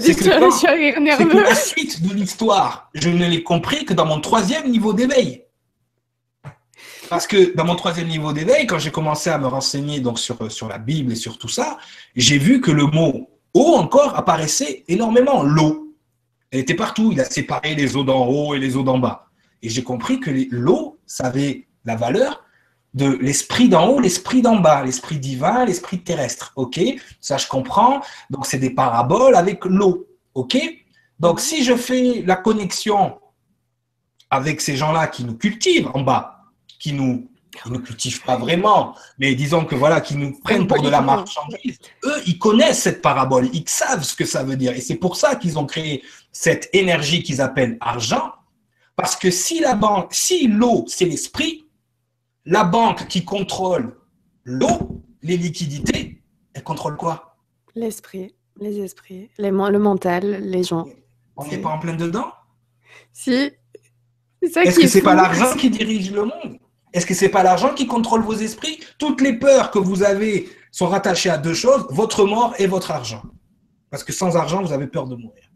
C'est 0.00 0.14
que, 0.14 1.44
la 1.44 1.54
suite 1.54 2.02
de 2.02 2.14
l'histoire, 2.14 2.90
je 2.94 3.08
ne 3.08 3.26
l'ai 3.26 3.42
compris 3.42 3.84
que 3.84 3.92
dans 3.92 4.06
mon 4.06 4.20
troisième 4.20 4.70
niveau 4.70 4.92
d'éveil. 4.92 5.44
Parce 7.08 7.26
que 7.26 7.56
dans 7.56 7.64
mon 7.64 7.74
troisième 7.74 8.06
niveau 8.06 8.32
d'éveil, 8.32 8.68
quand 8.68 8.78
j'ai 8.78 8.92
commencé 8.92 9.30
à 9.30 9.38
me 9.38 9.48
renseigner 9.48 9.98
donc 9.98 10.20
sur, 10.20 10.50
sur 10.50 10.68
la 10.68 10.78
Bible 10.78 11.12
et 11.12 11.16
sur 11.16 11.38
tout 11.38 11.48
ça, 11.48 11.78
j'ai 12.14 12.38
vu 12.38 12.60
que 12.60 12.70
le 12.70 12.86
mot 12.86 13.28
eau 13.52 13.74
encore 13.74 14.16
apparaissait 14.16 14.84
énormément. 14.86 15.42
L'eau. 15.42 15.89
Elle 16.50 16.60
était 16.60 16.74
partout. 16.74 17.10
Il 17.12 17.20
a 17.20 17.24
séparé 17.24 17.74
les 17.74 17.96
eaux 17.96 18.04
d'en 18.04 18.26
haut 18.26 18.54
et 18.54 18.58
les 18.58 18.76
eaux 18.76 18.82
d'en 18.82 18.98
bas. 18.98 19.26
Et 19.62 19.68
j'ai 19.68 19.82
compris 19.82 20.20
que 20.20 20.30
l'eau, 20.50 20.98
ça 21.06 21.26
avait 21.26 21.66
la 21.84 21.96
valeur 21.96 22.44
de 22.94 23.06
l'esprit 23.20 23.68
d'en 23.68 23.88
haut, 23.88 24.00
l'esprit 24.00 24.42
d'en 24.42 24.56
bas, 24.56 24.84
l'esprit 24.84 25.18
divin, 25.18 25.64
l'esprit 25.64 26.00
terrestre. 26.00 26.52
OK? 26.56 26.80
Ça, 27.20 27.36
je 27.36 27.46
comprends. 27.46 28.00
Donc, 28.30 28.46
c'est 28.46 28.58
des 28.58 28.70
paraboles 28.70 29.36
avec 29.36 29.64
l'eau. 29.64 30.08
OK? 30.34 30.56
Donc, 31.18 31.40
si 31.40 31.62
je 31.62 31.76
fais 31.76 32.22
la 32.26 32.36
connexion 32.36 33.18
avec 34.30 34.60
ces 34.60 34.76
gens-là 34.76 35.06
qui 35.06 35.24
nous 35.24 35.36
cultivent 35.36 35.90
en 35.94 36.00
bas, 36.02 36.44
qui 36.78 36.92
nous 36.92 37.28
ne 37.66 37.78
cultivent 37.78 38.22
pas 38.22 38.36
vraiment, 38.36 38.94
mais 39.18 39.34
disons 39.34 39.64
que 39.64 39.74
voilà, 39.74 40.00
qui 40.00 40.16
nous 40.16 40.38
prennent 40.40 40.66
pour 40.66 40.80
de 40.80 40.88
la 40.88 41.00
marchandise, 41.00 41.78
eux, 42.04 42.22
ils 42.26 42.38
connaissent 42.38 42.82
cette 42.82 43.02
parabole, 43.02 43.50
ils 43.52 43.68
savent 43.68 44.02
ce 44.02 44.14
que 44.14 44.24
ça 44.24 44.42
veut 44.44 44.56
dire. 44.56 44.72
Et 44.72 44.80
c'est 44.80 44.96
pour 44.96 45.16
ça 45.16 45.36
qu'ils 45.36 45.58
ont 45.58 45.66
créé 45.66 46.02
cette 46.32 46.68
énergie 46.72 47.22
qu'ils 47.22 47.40
appellent 47.40 47.76
argent, 47.80 48.32
parce 48.96 49.16
que 49.16 49.30
si 49.30 49.60
la 49.60 49.74
banque, 49.74 50.12
si 50.12 50.46
l'eau, 50.46 50.84
c'est 50.86 51.06
l'esprit, 51.06 51.66
la 52.44 52.64
banque 52.64 53.08
qui 53.08 53.24
contrôle 53.24 53.96
l'eau, 54.44 55.02
les 55.22 55.36
liquidités, 55.36 56.22
elle 56.54 56.62
contrôle 56.64 56.96
quoi? 56.96 57.36
L'esprit, 57.74 58.34
les 58.58 58.80
esprits, 58.80 59.30
les, 59.38 59.50
le 59.50 59.78
mental, 59.78 60.42
les 60.42 60.62
gens. 60.62 60.86
On 61.36 61.46
n'est 61.46 61.58
pas 61.58 61.70
en 61.70 61.78
plein 61.78 61.94
dedans? 61.94 62.32
Si. 63.12 63.50
Est-ce 64.42 64.80
que 64.80 64.86
c'est 64.86 65.02
pas 65.02 65.14
l'argent 65.14 65.54
qui 65.56 65.70
dirige 65.70 66.10
le 66.10 66.24
monde? 66.24 66.58
Est-ce 66.92 67.06
que 67.06 67.14
c'est 67.14 67.28
pas 67.28 67.42
l'argent 67.42 67.74
qui 67.74 67.86
contrôle 67.86 68.22
vos 68.22 68.34
esprits? 68.34 68.80
Toutes 68.98 69.20
les 69.20 69.38
peurs 69.38 69.70
que 69.70 69.78
vous 69.78 70.02
avez 70.02 70.48
sont 70.72 70.88
rattachées 70.88 71.30
à 71.30 71.38
deux 71.38 71.54
choses 71.54 71.86
votre 71.90 72.24
mort 72.24 72.54
et 72.58 72.66
votre 72.66 72.90
argent. 72.90 73.22
Parce 73.90 74.02
que 74.02 74.12
sans 74.12 74.36
argent, 74.36 74.62
vous 74.62 74.72
avez 74.72 74.86
peur 74.86 75.06
de 75.06 75.16
mourir. 75.16 75.49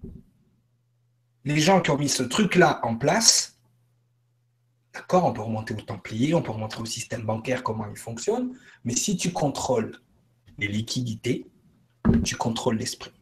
Les 1.45 1.61
gens 1.61 1.81
qui 1.81 1.91
ont 1.91 1.99
mis 1.99 2.09
ce 2.09 2.23
truc-là 2.23 2.81
en 2.83 2.97
place, 2.97 3.55
D'accord, 4.95 5.25
on 5.25 5.33
peut 5.33 5.43
remonter 5.43 5.75
au 5.75 5.81
Templier, 5.81 6.35
on 6.35 6.43
peut 6.43 6.53
remonter 6.53 6.79
au 6.81 6.85
système 6.85 7.23
bancaire, 7.23 7.65
comment 7.65 7.85
il 7.91 7.97
fonctionne, 7.97 8.53
mais 8.85 8.95
si 8.95 9.17
tu 9.17 9.33
contrôles 9.33 9.99
les 10.57 10.69
liquidités, 10.69 11.49
tu 12.23 12.37
contrôles 12.37 12.77
l'esprit. 12.77 13.13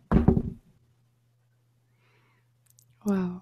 Waouh. 3.07 3.41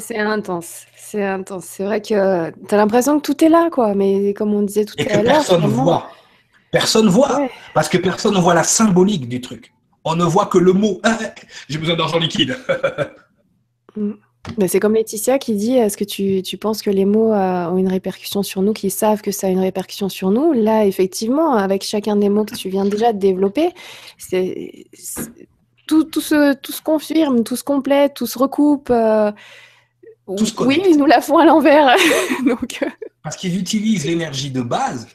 C'est 0.00 0.18
ah. 0.18 0.30
intense. 0.30 0.86
C'est 0.96 1.24
intense. 1.24 1.64
C'est 1.64 1.84
vrai 1.84 2.00
que 2.00 2.50
tu 2.50 2.74
as 2.74 2.76
l'impression 2.76 3.20
que 3.20 3.26
tout 3.26 3.44
est 3.44 3.48
là, 3.48 3.68
quoi. 3.70 3.94
Mais 3.94 4.32
comme 4.32 4.54
on 4.54 4.62
disait 4.62 4.84
tout 4.84 4.94
à 4.98 5.22
l'heure. 5.22 5.34
Personne 5.34 5.62
ne 5.62 5.66
voit. 5.66 6.10
Personne 6.70 7.08
voit. 7.08 7.48
Parce 7.74 7.88
que 7.88 7.98
personne 7.98 8.34
ne 8.34 8.40
voit 8.40 8.54
la 8.54 8.64
symbolique 8.64 9.28
du 9.28 9.40
truc. 9.40 9.74
On 10.08 10.16
ne 10.16 10.24
voit 10.24 10.46
que 10.46 10.56
le 10.56 10.72
mot. 10.72 11.02
J'ai 11.68 11.78
besoin 11.78 11.96
d'argent 11.96 12.18
liquide. 12.18 12.56
Mm 13.96 14.12
c'est 14.68 14.80
comme 14.80 14.94
Laetitia 14.94 15.38
qui 15.38 15.54
dit, 15.54 15.74
est-ce 15.74 15.96
que 15.96 16.04
tu, 16.04 16.42
tu, 16.42 16.56
penses 16.56 16.82
que 16.82 16.90
les 16.90 17.04
mots 17.04 17.32
euh, 17.32 17.66
ont 17.66 17.78
une 17.78 17.88
répercussion 17.88 18.42
sur 18.42 18.62
nous, 18.62 18.72
qu'ils 18.72 18.90
savent 18.90 19.20
que 19.20 19.30
ça 19.32 19.48
a 19.48 19.50
une 19.50 19.60
répercussion 19.60 20.08
sur 20.08 20.30
nous? 20.30 20.52
Là, 20.52 20.84
effectivement, 20.86 21.54
avec 21.54 21.82
chacun 21.82 22.16
des 22.16 22.28
mots 22.28 22.44
que 22.44 22.54
tu 22.54 22.68
viens 22.68 22.84
déjà 22.84 23.12
de 23.12 23.18
développer, 23.18 23.70
c'est, 24.18 24.86
tout, 25.86 26.04
tout, 26.04 26.20
se, 26.20 26.54
tout 26.54 26.72
se 26.72 26.82
confirme, 26.82 27.44
tout 27.44 27.56
se 27.56 27.64
complète, 27.64 28.14
tout 28.14 28.26
se 28.26 28.38
recoupe. 28.38 28.90
Euh, 28.90 29.32
oui, 30.26 30.82
ils 30.88 30.96
nous 30.96 31.06
la 31.06 31.20
font 31.20 31.38
à 31.38 31.44
l'envers. 31.44 31.96
Donc... 32.46 32.78
Euh. 32.82 32.88
Parce 33.22 33.36
qu'ils 33.36 33.58
utilisent 33.58 34.06
l'énergie 34.06 34.50
de 34.50 34.62
base. 34.62 35.08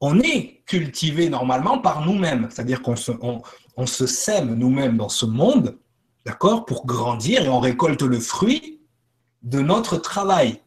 On 0.00 0.20
est 0.20 0.62
cultivé 0.66 1.28
normalement 1.28 1.78
par 1.78 2.06
nous-mêmes. 2.06 2.46
C'est-à-dire 2.50 2.82
qu'on 2.82 2.94
se, 2.94 3.10
on, 3.20 3.42
on 3.78 3.86
se 3.86 4.06
sème 4.06 4.54
nous-mêmes 4.54 4.96
dans 4.96 5.08
ce 5.08 5.24
monde 5.24 5.78
d'accord, 6.26 6.66
pour 6.66 6.84
grandir 6.84 7.42
et 7.42 7.48
on 7.48 7.60
récolte 7.60 8.02
le 8.02 8.18
fruit 8.18 8.82
de 9.42 9.60
notre 9.60 9.96
travail, 9.96 10.60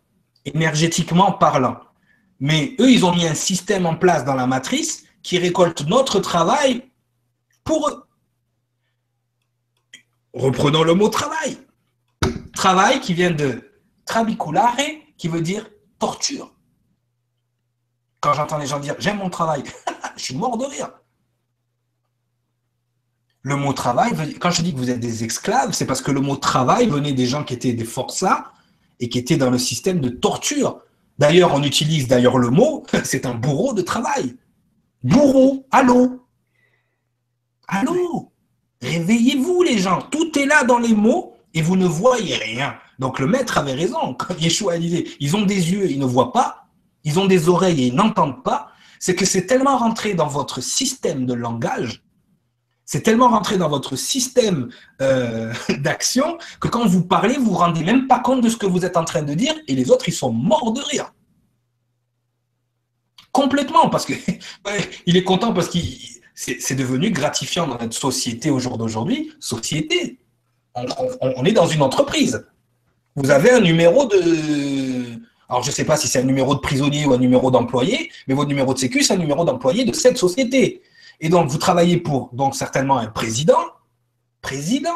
énergétiquement 0.46 1.34
parlant. 1.34 1.78
Mais 2.40 2.76
eux, 2.80 2.90
ils 2.90 3.06
ont 3.06 3.14
mis 3.14 3.28
un 3.28 3.36
système 3.36 3.86
en 3.86 3.96
place 3.96 4.24
dans 4.24 4.34
la 4.34 4.48
matrice 4.48 5.04
qui 5.22 5.38
récolte 5.38 5.86
notre 5.88 6.20
travail 6.20 6.90
pour 7.66 7.90
eux. 7.90 8.04
Reprenons 10.34 10.84
le 10.84 10.94
mot 10.94 11.10
travail. 11.10 11.58
Travail 12.56 13.02
qui 13.02 13.14
vient 13.14 13.32
de 13.32 13.62
trabiculare, 14.06 14.78
qui 15.18 15.28
veut 15.28 15.42
dire 15.42 15.70
torture. 16.00 16.56
Quand 18.22 18.34
j'entends 18.34 18.58
les 18.58 18.68
gens 18.68 18.80
dire 18.80 18.96
j'aime 19.00 19.18
mon 19.18 19.30
travail, 19.30 19.64
je 20.16 20.24
suis 20.24 20.36
mort 20.36 20.58
de 20.58 20.66
rire. 20.66 20.90
Le 23.44 23.56
mot 23.56 23.74
travail, 23.74 24.12
quand 24.40 24.52
je 24.52 24.62
dis 24.62 24.72
que 24.72 24.78
vous 24.78 24.92
êtes 24.92 25.00
des 25.00 25.24
esclaves, 25.24 25.74
c'est 25.74 25.86
parce 25.86 26.02
que 26.02 26.12
le 26.12 26.22
mot 26.22 26.36
travail 26.36 26.88
venait 26.88 27.14
des 27.14 27.26
gens 27.26 27.44
qui 27.44 27.56
étaient 27.56 27.74
des 27.74 27.86
forçats 27.86 28.52
et 29.00 29.10
qui 29.10 29.18
étaient 29.18 29.38
dans 29.38 29.50
le 29.50 29.58
système 29.58 30.00
de 30.00 30.10
torture. 30.10 30.82
D'ailleurs, 31.18 31.54
on 31.56 31.64
utilise 31.64 32.08
d'ailleurs 32.08 32.38
le 32.38 32.50
mot, 32.50 32.84
c'est 33.04 33.26
un 33.26 33.34
bourreau 33.34 33.74
de 33.74 33.82
travail. 33.82 34.36
Bourreau, 35.04 35.66
allô? 35.72 36.28
Allô? 37.68 38.32
Réveillez-vous 38.82 39.64
les 39.64 39.80
gens, 39.80 40.02
tout 40.12 40.38
est 40.38 40.46
là 40.46 40.64
dans 40.64 40.80
les 40.80 40.94
mots 40.94 41.36
et 41.54 41.62
vous 41.64 41.76
ne 41.76 41.88
voyez 41.88 42.36
rien. 42.36 42.76
Donc 43.00 43.20
le 43.20 43.26
maître 43.26 43.58
avait 43.58 43.74
raison 43.74 44.14
quand 44.18 44.40
Yeshua 44.40 44.78
disait, 44.78 45.06
ils 45.20 45.36
ont 45.36 45.44
des 45.44 45.72
yeux, 45.72 45.90
ils 45.90 46.00
ne 46.00 46.06
voient 46.06 46.32
pas, 46.32 46.68
ils 47.04 47.20
ont 47.20 47.26
des 47.26 47.50
oreilles 47.50 47.84
et 47.84 47.88
ils 47.88 47.96
n'entendent 47.96 48.44
pas. 48.44 48.72
C'est 49.00 49.16
que 49.16 49.26
c'est 49.26 49.48
tellement 49.48 49.78
rentré 49.78 50.14
dans 50.14 50.28
votre 50.28 50.62
système 50.62 51.26
de 51.26 51.34
langage 51.34 52.01
c'est 52.92 53.04
tellement 53.04 53.30
rentré 53.30 53.58
dans 53.58 53.70
votre 53.70 53.96
système 53.96 54.68
euh, 55.02 55.54
d'action 55.80 56.38
que 56.60 56.68
quand 56.68 56.86
vous 56.86 57.02
parlez, 57.02 57.36
vous 57.36 57.44
ne 57.44 57.48
vous 57.48 57.56
rendez 57.56 57.86
même 57.86 58.06
pas 58.06 58.20
compte 58.20 58.42
de 58.42 58.50
ce 58.50 58.58
que 58.58 58.66
vous 58.66 58.84
êtes 58.84 58.98
en 58.98 59.06
train 59.06 59.22
de 59.22 59.34
dire 59.34 59.56
et 59.70 59.76
les 59.76 59.92
autres, 59.92 60.10
ils 60.10 60.14
sont 60.14 60.34
morts 60.34 60.74
de 60.74 60.82
rire. 60.82 61.14
Complètement, 63.32 63.88
parce 63.90 64.06
que 64.06 64.12
il 65.06 65.16
est 65.16 65.24
content 65.24 65.54
parce 65.54 65.70
que 65.70 65.78
c'est 66.36 66.76
devenu 66.76 67.12
gratifiant 67.12 67.66
dans 67.66 67.78
notre 67.78 67.96
société 67.96 68.50
au 68.50 68.60
jour 68.60 68.78
d'aujourd'hui. 68.78 69.32
Société, 69.40 70.20
on, 70.76 71.46
est 71.46 71.54
dans 71.54 71.68
une 71.68 71.84
entreprise. 71.84 72.46
Vous 73.16 73.32
avez 73.32 73.52
un 73.52 73.62
numéro 73.62 74.06
de... 74.06 75.18
Alors, 75.48 75.64
je 75.64 75.70
ne 75.70 75.74
sais 75.74 75.86
pas 75.86 75.96
si 75.96 76.10
c'est 76.10 76.20
un 76.20 76.24
numéro 76.24 76.56
de 76.56 76.60
prisonnier 76.60 77.06
ou 77.06 77.14
un 77.14 77.20
numéro 77.20 77.52
d'employé, 77.52 78.12
mais 78.28 78.34
votre 78.34 78.50
numéro 78.50 78.74
de 78.74 78.80
sécu, 78.80 79.02
c'est 79.02 79.14
un 79.14 79.18
numéro 79.18 79.46
d'employé 79.46 79.86
de 79.86 79.94
cette 79.94 80.18
société. 80.18 80.82
Et 81.22 81.30
donc, 81.30 81.50
vous 81.50 81.60
travaillez 81.60 81.98
pour 81.98 82.32
donc 82.34 82.56
certainement 82.56 82.98
un 82.98 83.08
président. 83.08 83.62
Président. 84.42 84.90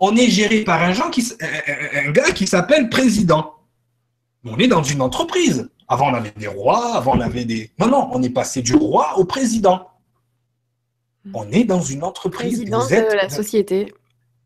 On 0.00 0.16
est 0.16 0.28
géré 0.28 0.64
par 0.64 0.82
un, 0.82 0.92
qui, 1.10 1.32
un 1.94 2.10
gars 2.10 2.32
qui 2.32 2.48
s'appelle 2.48 2.88
président. 2.90 3.54
On 4.44 4.58
est 4.58 4.66
dans 4.66 4.82
une 4.82 5.00
entreprise. 5.00 5.70
Avant, 5.86 6.10
on 6.10 6.14
avait 6.14 6.32
des 6.36 6.48
rois, 6.48 6.96
avant, 6.96 7.16
on 7.16 7.20
avait 7.20 7.44
des. 7.44 7.70
Non, 7.78 7.86
non, 7.86 8.10
on 8.12 8.22
est 8.22 8.30
passé 8.30 8.60
du 8.60 8.74
roi 8.74 9.18
au 9.18 9.24
président. 9.24 9.88
On 11.32 11.48
est 11.52 11.64
dans 11.64 11.82
une 11.82 12.02
entreprise. 12.02 12.58
Président 12.58 12.80
vous 12.80 12.94
êtes, 12.94 13.10
de 13.10 13.16
la 13.16 13.28
société. 13.28 13.94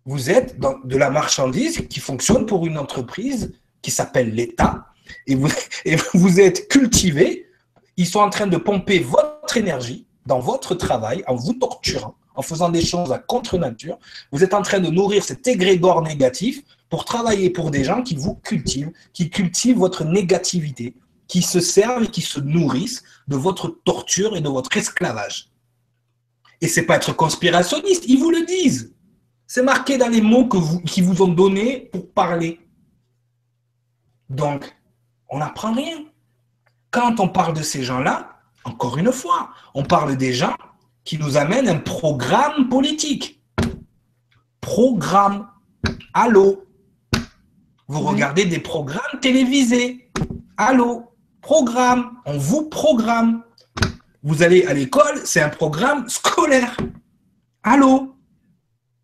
Vous 0.05 0.31
êtes 0.31 0.59
dans 0.59 0.79
de 0.85 0.97
la 0.99 1.11
marchandise 1.11 1.87
qui 1.89 2.01
fonctionne 2.01 2.45
pour 2.45 2.67
une 2.67 2.77
entreprise 2.77 3.55
qui 3.81 3.91
s'appelle 3.91 4.35
l'État. 4.35 4.89
Et 5.27 5.35
vous, 5.35 5.49
et 5.87 5.97
vous 6.13 6.41
êtes 6.41 6.69
cultivé. 6.69 7.47
Ils 7.97 8.07
sont 8.07 8.21
en 8.21 8.29
train 8.29 8.49
de 8.49 8.57
pomper 8.57 8.99
votre 8.99 9.57
énergie 9.57 10.04
dans 10.27 10.41
votre 10.41 10.75
travail, 10.75 11.23
en 11.27 11.35
vous 11.35 11.55
torturant, 11.55 12.15
en 12.35 12.43
faisant 12.43 12.69
des 12.69 12.85
choses 12.85 13.13
à 13.13 13.19
contre-nature, 13.19 13.99
vous 14.33 14.43
êtes 14.43 14.55
en 14.55 14.63
train 14.63 14.81
de 14.81 14.89
nourrir 14.89 15.23
cet 15.23 15.47
égrégore 15.47 16.03
négatif 16.03 16.63
pour 16.89 17.05
travailler 17.05 17.51
pour 17.51 17.71
des 17.71 17.85
gens 17.85 18.03
qui 18.03 18.17
vous 18.17 18.35
cultivent, 18.37 18.93
qui 19.13 19.31
cultivent 19.31 19.79
votre 19.79 20.05
négativité, 20.05 20.95
qui 21.29 21.43
se 21.43 21.61
servent 21.61 22.05
et 22.05 22.11
qui 22.11 22.23
se 22.23 22.41
nourrissent 22.41 23.03
de 23.29 23.37
votre 23.37 23.69
torture 23.85 24.37
et 24.37 24.41
de 24.41 24.49
votre 24.49 24.77
esclavage. 24.77 25.51
Et 26.61 26.69
c'est 26.69 26.83
pas 26.83 26.97
être 26.97 27.13
conspirationniste, 27.13 28.05
ils 28.07 28.19
vous 28.19 28.31
le 28.31 28.45
disent. 28.47 28.95
C'est 29.47 29.63
marqué 29.63 29.99
dans 29.99 30.09
les 30.09 30.23
mots 30.23 30.49
vous, 30.53 30.81
qui 30.81 31.01
vous 31.03 31.23
ont 31.23 31.29
donnés 31.29 31.91
pour 31.93 32.11
parler. 32.11 32.61
Donc, 34.31 34.75
on 35.29 35.39
n'apprend 35.39 35.73
rien. 35.73 36.05
Quand 36.91 37.21
on 37.21 37.29
parle 37.29 37.55
de 37.55 37.63
ces 37.63 37.83
gens-là, 37.83 38.34
encore 38.65 38.99
une 38.99 39.13
fois, 39.13 39.51
on 39.75 39.83
parle 39.83 40.17
des 40.17 40.33
gens 40.33 40.57
qui 41.05 41.19
nous 41.19 41.37
amènent 41.37 41.69
un 41.69 41.79
programme 41.79 42.69
politique. 42.69 43.43
Programme. 44.61 45.49
Allô? 46.15 46.65
Vous 47.87 48.01
regardez 48.01 48.47
des 48.47 48.59
programmes 48.59 49.21
télévisés. 49.21 50.11
Allô? 50.57 51.13
Programme. 51.43 52.13
On 52.25 52.39
vous 52.39 52.69
programme. 52.69 53.43
Vous 54.23 54.43
allez 54.43 54.65
à 54.65 54.73
l'école, 54.73 55.21
c'est 55.25 55.43
un 55.43 55.51
programme 55.51 56.09
scolaire. 56.09 56.77
Allô? 57.63 58.17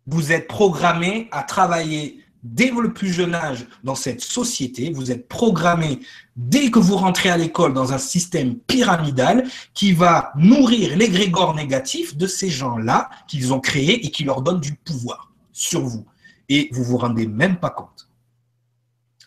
Vous 0.07 0.31
êtes 0.31 0.47
programmé 0.47 1.29
à 1.31 1.43
travailler 1.43 2.23
dès 2.43 2.71
le 2.71 2.93
plus 2.93 3.13
jeune 3.13 3.35
âge 3.35 3.65
dans 3.83 3.95
cette 3.95 4.21
société. 4.21 4.91
Vous 4.91 5.11
êtes 5.11 5.27
programmé 5.27 5.99
dès 6.35 6.71
que 6.71 6.79
vous 6.79 6.97
rentrez 6.97 7.29
à 7.29 7.37
l'école 7.37 7.73
dans 7.73 7.93
un 7.93 7.97
système 7.97 8.55
pyramidal 8.55 9.47
qui 9.73 9.93
va 9.93 10.31
nourrir 10.35 10.97
l'égrégore 10.97 11.55
négatif 11.55 12.17
de 12.17 12.27
ces 12.27 12.49
gens-là 12.49 13.09
qu'ils 13.27 13.53
ont 13.53 13.59
créés 13.59 14.05
et 14.05 14.11
qui 14.11 14.23
leur 14.23 14.41
donne 14.41 14.59
du 14.59 14.73
pouvoir 14.73 15.31
sur 15.51 15.81
vous. 15.81 16.05
Et 16.49 16.69
vous 16.71 16.83
vous 16.83 16.97
rendez 16.97 17.27
même 17.27 17.57
pas 17.57 17.69
compte. 17.69 18.09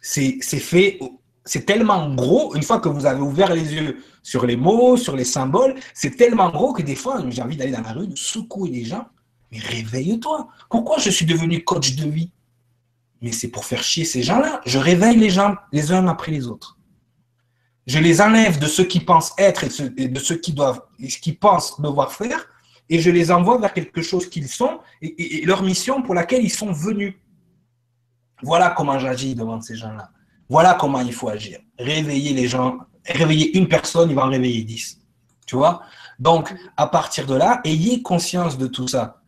C'est 0.00 0.40
fait, 0.42 0.98
c'est 1.44 1.64
tellement 1.64 2.14
gros, 2.14 2.54
une 2.54 2.62
fois 2.62 2.78
que 2.78 2.88
vous 2.88 3.06
avez 3.06 3.22
ouvert 3.22 3.54
les 3.54 3.74
yeux 3.74 4.02
sur 4.22 4.44
les 4.44 4.56
mots, 4.56 4.96
sur 4.96 5.16
les 5.16 5.24
symboles, 5.24 5.74
c'est 5.94 6.16
tellement 6.16 6.50
gros 6.50 6.72
que 6.72 6.82
des 6.82 6.94
fois, 6.94 7.22
j'ai 7.28 7.42
envie 7.42 7.56
d'aller 7.56 7.72
dans 7.72 7.80
la 7.80 7.92
rue, 7.92 8.08
de 8.08 8.16
secouer 8.16 8.70
les 8.70 8.84
gens. 8.84 9.06
Mais 9.50 9.58
réveille-toi. 9.58 10.48
Pourquoi 10.68 10.98
je 10.98 11.10
suis 11.10 11.26
devenu 11.26 11.62
coach 11.62 11.94
de 11.94 12.08
vie? 12.08 12.30
Mais 13.24 13.32
c'est 13.32 13.48
pour 13.48 13.64
faire 13.64 13.82
chier 13.82 14.04
ces 14.04 14.22
gens-là. 14.22 14.60
Je 14.66 14.78
réveille 14.78 15.16
les 15.16 15.30
gens 15.30 15.56
les 15.72 15.92
uns 15.92 16.06
après 16.08 16.30
les 16.30 16.46
autres. 16.46 16.76
Je 17.86 17.98
les 17.98 18.20
enlève 18.20 18.58
de 18.58 18.66
ceux 18.66 18.84
qui 18.84 19.00
pensent 19.00 19.32
être 19.38 19.64
et 19.96 20.08
de 20.08 20.20
ceux 20.20 20.36
qui 20.36 20.52
doivent, 20.52 20.82
qui 21.22 21.32
pensent 21.32 21.80
devoir 21.80 22.12
faire, 22.12 22.46
et 22.90 23.00
je 23.00 23.10
les 23.10 23.32
envoie 23.32 23.56
vers 23.56 23.72
quelque 23.72 24.02
chose 24.02 24.28
qu'ils 24.28 24.48
sont 24.48 24.78
et, 25.00 25.40
leur 25.46 25.62
mission 25.62 26.02
pour 26.02 26.14
laquelle 26.14 26.44
ils 26.44 26.52
sont 26.52 26.70
venus. 26.70 27.14
Voilà 28.42 28.74
comment 28.76 28.98
j'agis 28.98 29.34
devant 29.34 29.58
ces 29.62 29.76
gens-là. 29.76 30.10
Voilà 30.50 30.74
comment 30.78 31.00
il 31.00 31.14
faut 31.14 31.30
agir. 31.30 31.60
Réveiller 31.78 32.34
les 32.34 32.46
gens, 32.46 32.76
réveiller 33.06 33.56
une 33.56 33.68
personne, 33.68 34.10
il 34.10 34.16
va 34.16 34.26
en 34.26 34.30
réveiller 34.30 34.64
dix. 34.64 35.00
Tu 35.46 35.56
vois? 35.56 35.80
Donc, 36.18 36.54
à 36.76 36.86
partir 36.88 37.26
de 37.26 37.36
là, 37.36 37.62
ayez 37.64 38.02
conscience 38.02 38.58
de 38.58 38.66
tout 38.66 38.86
ça. 38.86 39.22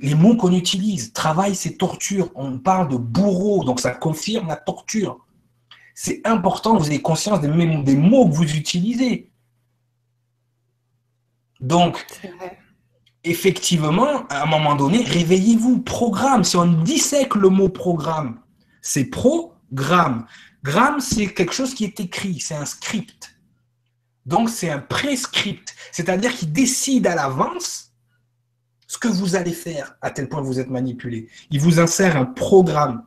Les 0.00 0.14
mots 0.14 0.36
qu'on 0.36 0.52
utilise, 0.52 1.12
travail, 1.12 1.54
c'est 1.54 1.76
torture. 1.76 2.30
On 2.34 2.58
parle 2.58 2.88
de 2.88 2.96
bourreau, 2.96 3.64
donc 3.64 3.80
ça 3.80 3.92
confirme 3.92 4.48
la 4.48 4.56
torture 4.56 5.18
c'est 6.00 6.24
important 6.24 6.76
que 6.76 6.82
vous 6.84 6.90
ayez 6.90 7.02
conscience 7.02 7.40
des, 7.40 7.48
des 7.48 7.96
mots 7.96 8.28
que 8.28 8.32
vous 8.32 8.54
utilisez. 8.54 9.32
Donc, 11.58 12.06
effectivement, 13.24 14.24
à 14.28 14.44
un 14.44 14.46
moment 14.46 14.76
donné, 14.76 15.02
réveillez-vous. 15.02 15.80
Programme, 15.80 16.44
si 16.44 16.56
on 16.56 16.66
dissèque 16.66 17.34
le 17.34 17.48
mot 17.48 17.68
programme, 17.68 18.40
c'est 18.80 19.06
programme. 19.06 20.26
Gramme, 20.62 21.00
c'est 21.00 21.34
quelque 21.34 21.52
chose 21.52 21.74
qui 21.74 21.82
est 21.82 21.98
écrit, 21.98 22.38
c'est 22.38 22.54
un 22.54 22.64
script. 22.64 23.34
Donc, 24.24 24.50
c'est 24.50 24.70
un 24.70 24.78
prescript, 24.78 25.74
c'est-à-dire 25.90 26.32
qu'il 26.32 26.52
décide 26.52 27.08
à 27.08 27.16
l'avance 27.16 27.87
ce 28.88 28.98
que 28.98 29.06
vous 29.06 29.36
allez 29.36 29.52
faire 29.52 29.96
à 30.02 30.10
tel 30.10 30.28
point 30.28 30.40
que 30.40 30.46
vous 30.46 30.58
êtes 30.58 30.70
manipulé. 30.70 31.28
Il 31.50 31.60
vous 31.60 31.78
insère 31.78 32.16
un 32.16 32.24
programme 32.24 33.04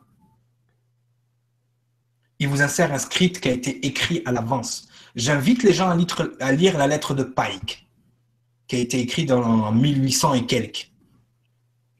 il 2.42 2.48
vous 2.48 2.60
insère 2.60 2.92
un 2.92 2.98
script 2.98 3.38
qui 3.38 3.48
a 3.48 3.52
été 3.52 3.86
écrit 3.86 4.20
à 4.26 4.32
l'avance. 4.32 4.88
J'invite 5.14 5.62
les 5.62 5.72
gens 5.72 5.90
à 6.40 6.52
lire, 6.52 6.76
la 6.76 6.88
lettre 6.88 7.14
de 7.14 7.22
Pike, 7.22 7.86
qui 8.66 8.74
a 8.74 8.78
été 8.80 8.98
écrite 8.98 9.30
en 9.30 9.70
1800 9.70 10.34
et 10.34 10.46
quelques. 10.46 10.90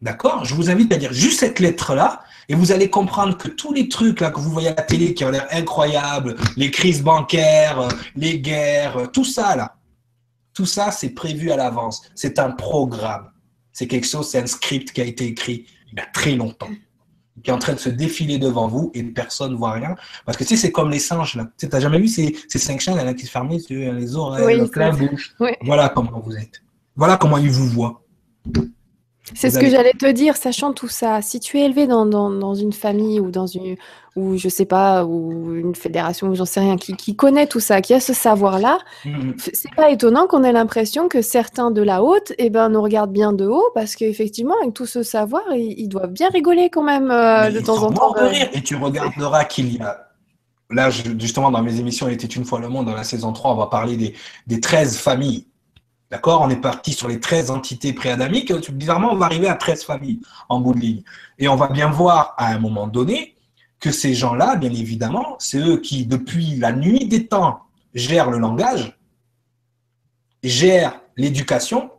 D'accord? 0.00 0.44
Je 0.44 0.56
vous 0.56 0.68
invite 0.68 0.92
à 0.92 0.96
lire 0.96 1.12
juste 1.12 1.38
cette 1.38 1.60
lettre-là, 1.60 2.24
et 2.48 2.56
vous 2.56 2.72
allez 2.72 2.90
comprendre 2.90 3.38
que 3.38 3.46
tous 3.46 3.72
les 3.72 3.88
trucs 3.88 4.18
là 4.18 4.32
que 4.32 4.40
vous 4.40 4.50
voyez 4.50 4.70
à 4.70 4.74
la 4.74 4.82
télé 4.82 5.14
qui 5.14 5.24
ont 5.24 5.30
l'air 5.30 5.46
incroyables, 5.52 6.34
les 6.56 6.72
crises 6.72 7.04
bancaires, 7.04 7.86
les 8.16 8.40
guerres, 8.40 9.12
tout 9.12 9.24
ça 9.24 9.54
là, 9.54 9.76
tout 10.54 10.66
ça 10.66 10.90
c'est 10.90 11.10
prévu 11.10 11.52
à 11.52 11.56
l'avance. 11.56 12.02
C'est 12.16 12.40
un 12.40 12.50
programme. 12.50 13.31
C'est 13.72 13.86
quelque 13.86 14.06
chose, 14.06 14.28
c'est 14.28 14.40
un 14.40 14.46
script 14.46 14.92
qui 14.92 15.00
a 15.00 15.04
été 15.04 15.26
écrit 15.26 15.66
il 15.92 15.98
y 15.98 16.00
a 16.00 16.06
très 16.06 16.34
longtemps 16.34 16.70
qui 17.42 17.50
est 17.50 17.52
en 17.52 17.58
train 17.58 17.72
de 17.72 17.78
se 17.78 17.88
défiler 17.88 18.38
devant 18.38 18.68
vous 18.68 18.90
et 18.94 19.02
personne 19.02 19.52
ne 19.52 19.56
voit 19.56 19.72
rien. 19.72 19.94
Parce 20.26 20.36
que 20.36 20.44
tu 20.44 20.50
sais, 20.50 20.56
c'est 20.56 20.72
comme 20.72 20.90
les 20.90 20.98
singes. 20.98 21.38
Tu 21.58 21.66
n'as 21.66 21.80
jamais 21.80 21.98
vu 21.98 22.08
ces, 22.08 22.36
ces 22.48 22.58
cinq 22.58 22.80
chiens 22.80 22.94
là, 22.94 23.14
qui 23.14 23.26
se 23.26 23.30
ferment 23.30 23.50
les 23.50 24.16
oreilles, 24.16 24.70
la 24.76 24.90
bouche. 24.90 25.34
Voilà 25.62 25.88
comment 25.88 26.20
vous 26.20 26.36
êtes. 26.36 26.62
Voilà 26.94 27.16
comment 27.16 27.38
ils 27.38 27.50
vous 27.50 27.66
voient. 27.68 28.02
C'est 29.34 29.50
ce 29.50 29.58
que 29.58 29.70
j'allais 29.70 29.92
te 29.92 30.10
dire, 30.10 30.36
sachant 30.36 30.72
tout 30.72 30.88
ça. 30.88 31.22
Si 31.22 31.38
tu 31.38 31.58
es 31.58 31.64
élevé 31.64 31.86
dans, 31.86 32.04
dans, 32.04 32.54
une 32.54 32.72
famille 32.72 33.20
ou 33.20 33.30
dans 33.30 33.46
une, 33.46 33.76
ou 34.16 34.36
je 34.36 34.48
sais 34.48 34.64
pas, 34.64 35.04
ou 35.04 35.54
une 35.54 35.76
fédération, 35.76 36.28
ou 36.28 36.34
j'en 36.34 36.44
sais 36.44 36.58
rien, 36.58 36.76
qui, 36.76 36.96
qui, 36.96 37.14
connaît 37.14 37.46
tout 37.46 37.60
ça, 37.60 37.80
qui 37.80 37.94
a 37.94 38.00
ce 38.00 38.14
savoir-là, 38.14 38.78
mmh. 39.04 39.32
c'est 39.38 39.74
pas 39.76 39.90
étonnant 39.90 40.26
qu'on 40.26 40.42
ait 40.42 40.52
l'impression 40.52 41.08
que 41.08 41.22
certains 41.22 41.70
de 41.70 41.82
la 41.82 42.02
haute, 42.02 42.32
eh 42.38 42.50
ben, 42.50 42.68
nous 42.68 42.82
regardent 42.82 43.12
bien 43.12 43.32
de 43.32 43.46
haut, 43.46 43.70
parce 43.74 43.94
qu'effectivement, 43.94 44.54
avec 44.60 44.74
tout 44.74 44.86
ce 44.86 45.04
savoir, 45.04 45.42
ils, 45.54 45.88
doivent 45.88 46.12
bien 46.12 46.28
rigoler 46.28 46.68
quand 46.68 46.82
même 46.82 47.10
euh, 47.10 47.50
de 47.50 47.60
temps 47.60 47.82
en 47.82 47.92
temps. 47.92 48.12
De 48.14 48.22
rire. 48.22 48.48
Et 48.52 48.62
tu 48.62 48.74
regarderas 48.74 49.44
qu'il 49.44 49.76
y 49.76 49.80
a 49.80 50.08
là, 50.70 50.90
justement, 50.90 51.50
dans 51.50 51.62
mes 51.62 51.78
émissions, 51.78 52.08
Il 52.08 52.14
était 52.14 52.26
une 52.26 52.44
fois 52.44 52.58
le 52.58 52.68
monde, 52.68 52.86
dans 52.86 52.94
la 52.94 53.04
saison 53.04 53.32
3, 53.32 53.52
on 53.52 53.56
va 53.56 53.66
parler 53.66 53.96
des, 53.96 54.14
des 54.46 54.60
13 54.60 54.96
familles 54.96 55.46
D'accord? 56.12 56.42
On 56.42 56.50
est 56.50 56.60
parti 56.60 56.92
sur 56.92 57.08
les 57.08 57.20
13 57.20 57.50
entités 57.50 57.94
préadamiques. 57.94 58.52
Bizarrement, 58.70 59.12
on 59.12 59.16
va 59.16 59.24
arriver 59.24 59.48
à 59.48 59.54
13 59.54 59.84
familles 59.84 60.20
en 60.50 60.60
bout 60.60 60.74
de 60.74 60.78
ligne. 60.78 61.02
Et 61.38 61.48
on 61.48 61.56
va 61.56 61.68
bien 61.68 61.90
voir 61.90 62.34
à 62.36 62.48
un 62.48 62.58
moment 62.58 62.86
donné 62.86 63.34
que 63.80 63.90
ces 63.90 64.12
gens-là, 64.12 64.56
bien 64.56 64.70
évidemment, 64.70 65.36
c'est 65.38 65.58
eux 65.58 65.78
qui, 65.78 66.04
depuis 66.04 66.56
la 66.56 66.72
nuit 66.72 67.08
des 67.08 67.28
temps, 67.28 67.62
gèrent 67.94 68.30
le 68.30 68.36
langage, 68.36 68.98
gèrent 70.42 71.00
l'éducation, 71.16 71.90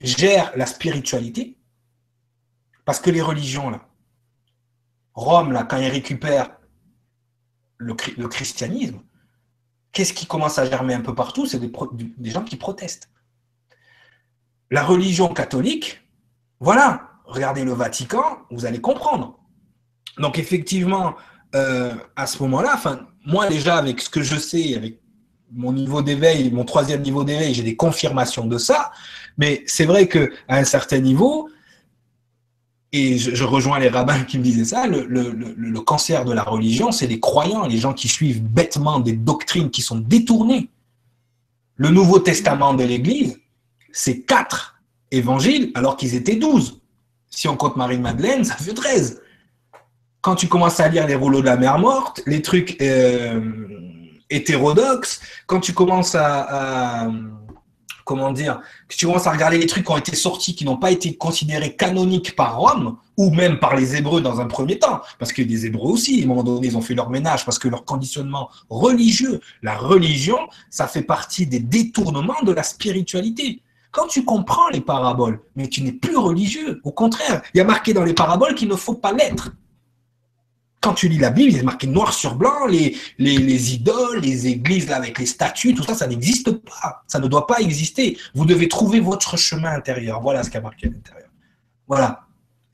gèrent 0.00 0.50
la 0.56 0.66
spiritualité. 0.66 1.56
Parce 2.84 2.98
que 2.98 3.10
les 3.10 3.22
religions, 3.22 3.70
là, 3.70 3.86
Rome, 5.14 5.52
là, 5.52 5.62
quand 5.62 5.76
ils 5.76 5.88
récupèrent 5.88 6.50
le 7.78 8.26
christianisme, 8.26 9.00
qu'est-ce 9.92 10.12
qui 10.12 10.26
commence 10.26 10.58
à 10.58 10.68
germer 10.68 10.94
un 10.94 11.00
peu 11.00 11.14
partout? 11.14 11.46
C'est 11.46 11.60
des, 11.60 12.30
gens 12.30 12.42
qui 12.42 12.56
protestent. 12.56 13.08
La 14.72 14.82
religion 14.82 15.28
catholique, 15.28 16.00
voilà, 16.58 17.10
regardez 17.26 17.62
le 17.62 17.74
Vatican, 17.74 18.38
vous 18.50 18.64
allez 18.64 18.80
comprendre. 18.80 19.38
Donc 20.16 20.38
effectivement, 20.38 21.14
euh, 21.54 21.92
à 22.16 22.26
ce 22.26 22.42
moment-là, 22.42 22.80
moi 23.26 23.50
déjà 23.50 23.76
avec 23.76 24.00
ce 24.00 24.08
que 24.08 24.22
je 24.22 24.36
sais, 24.36 24.74
avec 24.74 24.98
mon 25.52 25.74
niveau 25.74 26.00
d'éveil, 26.00 26.50
mon 26.50 26.64
troisième 26.64 27.02
niveau 27.02 27.22
d'éveil, 27.22 27.52
j'ai 27.52 27.62
des 27.62 27.76
confirmations 27.76 28.46
de 28.46 28.56
ça. 28.56 28.92
Mais 29.36 29.62
c'est 29.66 29.84
vrai 29.84 30.08
que 30.08 30.32
à 30.48 30.56
un 30.56 30.64
certain 30.64 31.00
niveau, 31.00 31.50
et 32.92 33.18
je, 33.18 33.44
rejoins 33.44 33.78
les 33.78 33.90
rabbins 33.90 34.24
qui 34.24 34.38
me 34.38 34.42
disaient 34.42 34.64
ça, 34.64 34.86
le, 34.86 35.80
cancer 35.80 36.24
de 36.24 36.32
la 36.32 36.44
religion, 36.44 36.92
c'est 36.92 37.06
les 37.06 37.20
croyants, 37.20 37.66
les 37.66 37.76
gens 37.76 37.92
qui 37.92 38.08
suivent 38.08 38.42
bêtement 38.42 39.00
des 39.00 39.12
doctrines 39.12 39.70
qui 39.70 39.82
sont 39.82 39.98
détournées. 39.98 40.70
Le 41.76 41.90
Nouveau 41.90 42.20
Testament 42.20 42.72
de 42.72 42.84
l'Église, 42.84 43.38
c'est 43.92 44.22
quatre 44.22 44.80
évangiles 45.10 45.70
alors 45.74 45.96
qu'ils 45.96 46.14
étaient 46.14 46.36
douze. 46.36 46.80
Si 47.30 47.48
on 47.48 47.56
compte 47.56 47.76
Marie-Madeleine, 47.76 48.44
ça 48.44 48.56
fait 48.56 48.74
treize. 48.74 49.22
Quand 50.20 50.34
tu 50.34 50.48
commences 50.48 50.80
à 50.80 50.88
lire 50.88 51.06
les 51.06 51.14
rouleaux 51.14 51.40
de 51.40 51.46
la 51.46 51.56
mer 51.56 51.78
morte, 51.78 52.22
les 52.26 52.42
trucs 52.42 52.80
euh, 52.80 53.40
hétérodoxes, 54.30 55.20
quand 55.46 55.60
tu 55.60 55.72
commences 55.72 56.14
à 56.14 57.10
comment 58.04 58.32
dire, 58.32 58.60
que 58.88 58.96
tu 58.96 59.06
commences 59.06 59.26
à 59.26 59.32
regarder 59.32 59.58
les 59.58 59.66
trucs 59.66 59.84
qui 59.84 59.92
ont 59.92 59.96
été 59.96 60.14
sortis, 60.16 60.54
qui 60.54 60.64
n'ont 60.64 60.76
pas 60.76 60.90
été 60.90 61.16
considérés 61.16 61.74
canoniques 61.76 62.36
par 62.36 62.58
Rome, 62.58 62.96
ou 63.16 63.30
même 63.30 63.58
par 63.58 63.76
les 63.76 63.96
Hébreux 63.96 64.20
dans 64.20 64.40
un 64.40 64.46
premier 64.46 64.78
temps, 64.78 65.00
parce 65.18 65.32
que 65.32 65.42
les 65.42 65.66
Hébreux 65.66 65.92
aussi, 65.92 66.20
à 66.20 66.24
un 66.24 66.28
moment 66.28 66.42
donné, 66.42 66.68
ils 66.68 66.76
ont 66.76 66.80
fait 66.80 66.94
leur 66.94 67.10
ménage, 67.10 67.44
parce 67.44 67.58
que 67.58 67.68
leur 67.68 67.84
conditionnement 67.84 68.50
religieux, 68.68 69.40
la 69.62 69.76
religion, 69.76 70.38
ça 70.70 70.86
fait 70.86 71.02
partie 71.02 71.46
des 71.46 71.60
détournements 71.60 72.42
de 72.42 72.52
la 72.52 72.62
spiritualité. 72.62 73.62
Quand 73.92 74.08
tu 74.08 74.24
comprends 74.24 74.68
les 74.70 74.80
paraboles, 74.80 75.40
mais 75.54 75.68
tu 75.68 75.82
n'es 75.82 75.92
plus 75.92 76.16
religieux, 76.16 76.80
au 76.82 76.92
contraire, 76.92 77.42
il 77.54 77.58
y 77.58 77.60
a 77.60 77.64
marqué 77.64 77.92
dans 77.92 78.04
les 78.04 78.14
paraboles 78.14 78.54
qu'il 78.54 78.68
ne 78.68 78.76
faut 78.76 78.94
pas 78.94 79.12
l'être 79.12 79.52
quand 80.82 80.94
tu 80.94 81.08
lis 81.08 81.18
la 81.18 81.30
Bible, 81.30 81.52
il 81.52 81.58
est 81.58 81.62
marqué 81.62 81.86
noir 81.86 82.12
sur 82.12 82.34
blanc, 82.34 82.66
les, 82.66 82.96
les, 83.16 83.74
idoles, 83.74 84.18
les 84.18 84.48
églises 84.48 84.90
avec 84.90 85.16
les 85.20 85.26
statues, 85.26 85.74
tout 85.74 85.84
ça, 85.84 85.94
ça 85.94 86.08
n'existe 86.08 86.50
pas. 86.50 87.04
Ça 87.06 87.20
ne 87.20 87.28
doit 87.28 87.46
pas 87.46 87.60
exister. 87.60 88.18
Vous 88.34 88.44
devez 88.44 88.68
trouver 88.68 88.98
votre 88.98 89.36
chemin 89.36 89.70
intérieur. 89.70 90.20
Voilà 90.20 90.42
ce 90.42 90.50
qui 90.50 90.56
a 90.56 90.60
marqué 90.60 90.88
à 90.88 90.90
l'intérieur. 90.90 91.28
Voilà. 91.86 92.26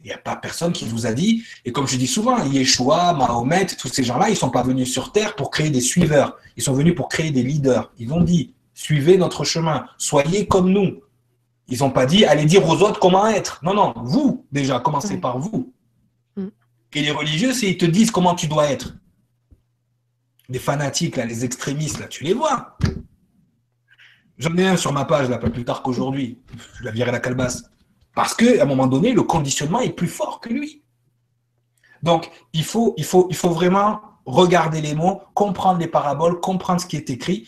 Il 0.02 0.06
n'y 0.06 0.12
a 0.14 0.18
pas 0.18 0.36
personne 0.36 0.72
qui 0.72 0.86
vous 0.86 1.06
a 1.06 1.12
dit, 1.12 1.44
et 1.66 1.72
comme 1.72 1.86
je 1.86 1.96
dis 1.96 2.06
souvent, 2.06 2.42
Yeshua, 2.44 3.12
Mahomet, 3.12 3.66
tous 3.66 3.88
ces 3.88 4.04
gens-là, 4.04 4.28
ils 4.28 4.32
ne 4.32 4.36
sont 4.36 4.48
pas 4.48 4.62
venus 4.62 4.90
sur 4.90 5.12
Terre 5.12 5.36
pour 5.36 5.50
créer 5.50 5.68
des 5.68 5.82
suiveurs. 5.82 6.38
Ils 6.56 6.62
sont 6.62 6.72
venus 6.72 6.94
pour 6.94 7.08
créer 7.08 7.30
des 7.30 7.42
leaders. 7.42 7.92
Ils 7.98 8.10
ont 8.12 8.22
dit, 8.22 8.54
suivez 8.72 9.18
notre 9.18 9.44
chemin, 9.44 9.84
soyez 9.98 10.46
comme 10.46 10.70
nous. 10.70 11.00
Ils 11.68 11.80
n'ont 11.80 11.90
pas 11.90 12.06
dit, 12.06 12.24
allez 12.24 12.46
dire 12.46 12.66
aux 12.66 12.82
autres 12.82 12.98
comment 12.98 13.26
être. 13.26 13.60
Non, 13.62 13.74
non, 13.74 13.94
vous, 13.96 14.46
déjà, 14.50 14.80
commencez 14.80 15.18
par 15.18 15.38
vous. 15.38 15.72
Mm. 16.36 16.46
Et 16.94 17.02
les 17.02 17.10
religieux, 17.10 17.52
c'est 17.52 17.68
ils 17.68 17.76
te 17.76 17.84
disent 17.84 18.10
comment 18.10 18.34
tu 18.34 18.46
dois 18.46 18.70
être. 18.70 18.94
Les 20.48 20.58
fanatiques, 20.58 21.16
là, 21.16 21.26
les 21.26 21.44
extrémistes, 21.44 22.00
là, 22.00 22.06
tu 22.06 22.24
les 22.24 22.32
vois. 22.32 22.78
J'en 24.38 24.56
ai 24.56 24.66
un 24.66 24.76
sur 24.76 24.92
ma 24.92 25.04
page, 25.04 25.28
là, 25.28 25.36
pas 25.36 25.50
plus 25.50 25.64
tard 25.64 25.82
qu'aujourd'hui. 25.82 26.38
Je 26.78 26.84
la 26.84 26.90
virer 26.90 27.12
la 27.12 27.20
calebasse. 27.20 27.64
Parce 28.14 28.34
qu'à 28.34 28.62
un 28.62 28.66
moment 28.66 28.86
donné, 28.86 29.12
le 29.12 29.22
conditionnement 29.22 29.80
est 29.80 29.92
plus 29.92 30.08
fort 30.08 30.40
que 30.40 30.48
lui. 30.48 30.82
Donc, 32.02 32.30
il 32.54 32.64
faut, 32.64 32.94
il 32.96 33.04
faut, 33.04 33.26
il 33.28 33.36
faut 33.36 33.50
vraiment 33.50 34.00
regarder 34.24 34.80
les 34.80 34.94
mots, 34.94 35.20
comprendre 35.34 35.80
les 35.80 35.86
paraboles, 35.86 36.40
comprendre 36.40 36.80
ce 36.80 36.86
qui 36.86 36.96
est 36.96 37.10
écrit. 37.10 37.46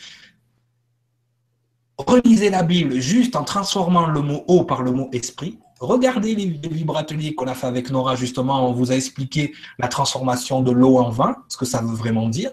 Relisez 2.06 2.50
la 2.50 2.62
Bible 2.62 3.00
juste 3.00 3.36
en 3.36 3.44
transformant 3.44 4.06
le 4.06 4.22
mot 4.22 4.44
eau 4.48 4.64
par 4.64 4.82
le 4.82 4.92
mot 4.92 5.08
esprit. 5.12 5.58
Regardez 5.80 6.34
les, 6.34 6.46
vibrateliers 6.46 7.34
qu'on 7.34 7.46
a 7.46 7.54
fait 7.54 7.66
avec 7.66 7.90
Nora, 7.90 8.14
justement, 8.14 8.68
on 8.68 8.72
vous 8.72 8.92
a 8.92 8.94
expliqué 8.94 9.52
la 9.78 9.88
transformation 9.88 10.62
de 10.62 10.70
l'eau 10.70 10.98
en 10.98 11.10
vin, 11.10 11.36
ce 11.48 11.56
que 11.56 11.64
ça 11.64 11.80
veut 11.80 11.94
vraiment 11.94 12.28
dire. 12.28 12.52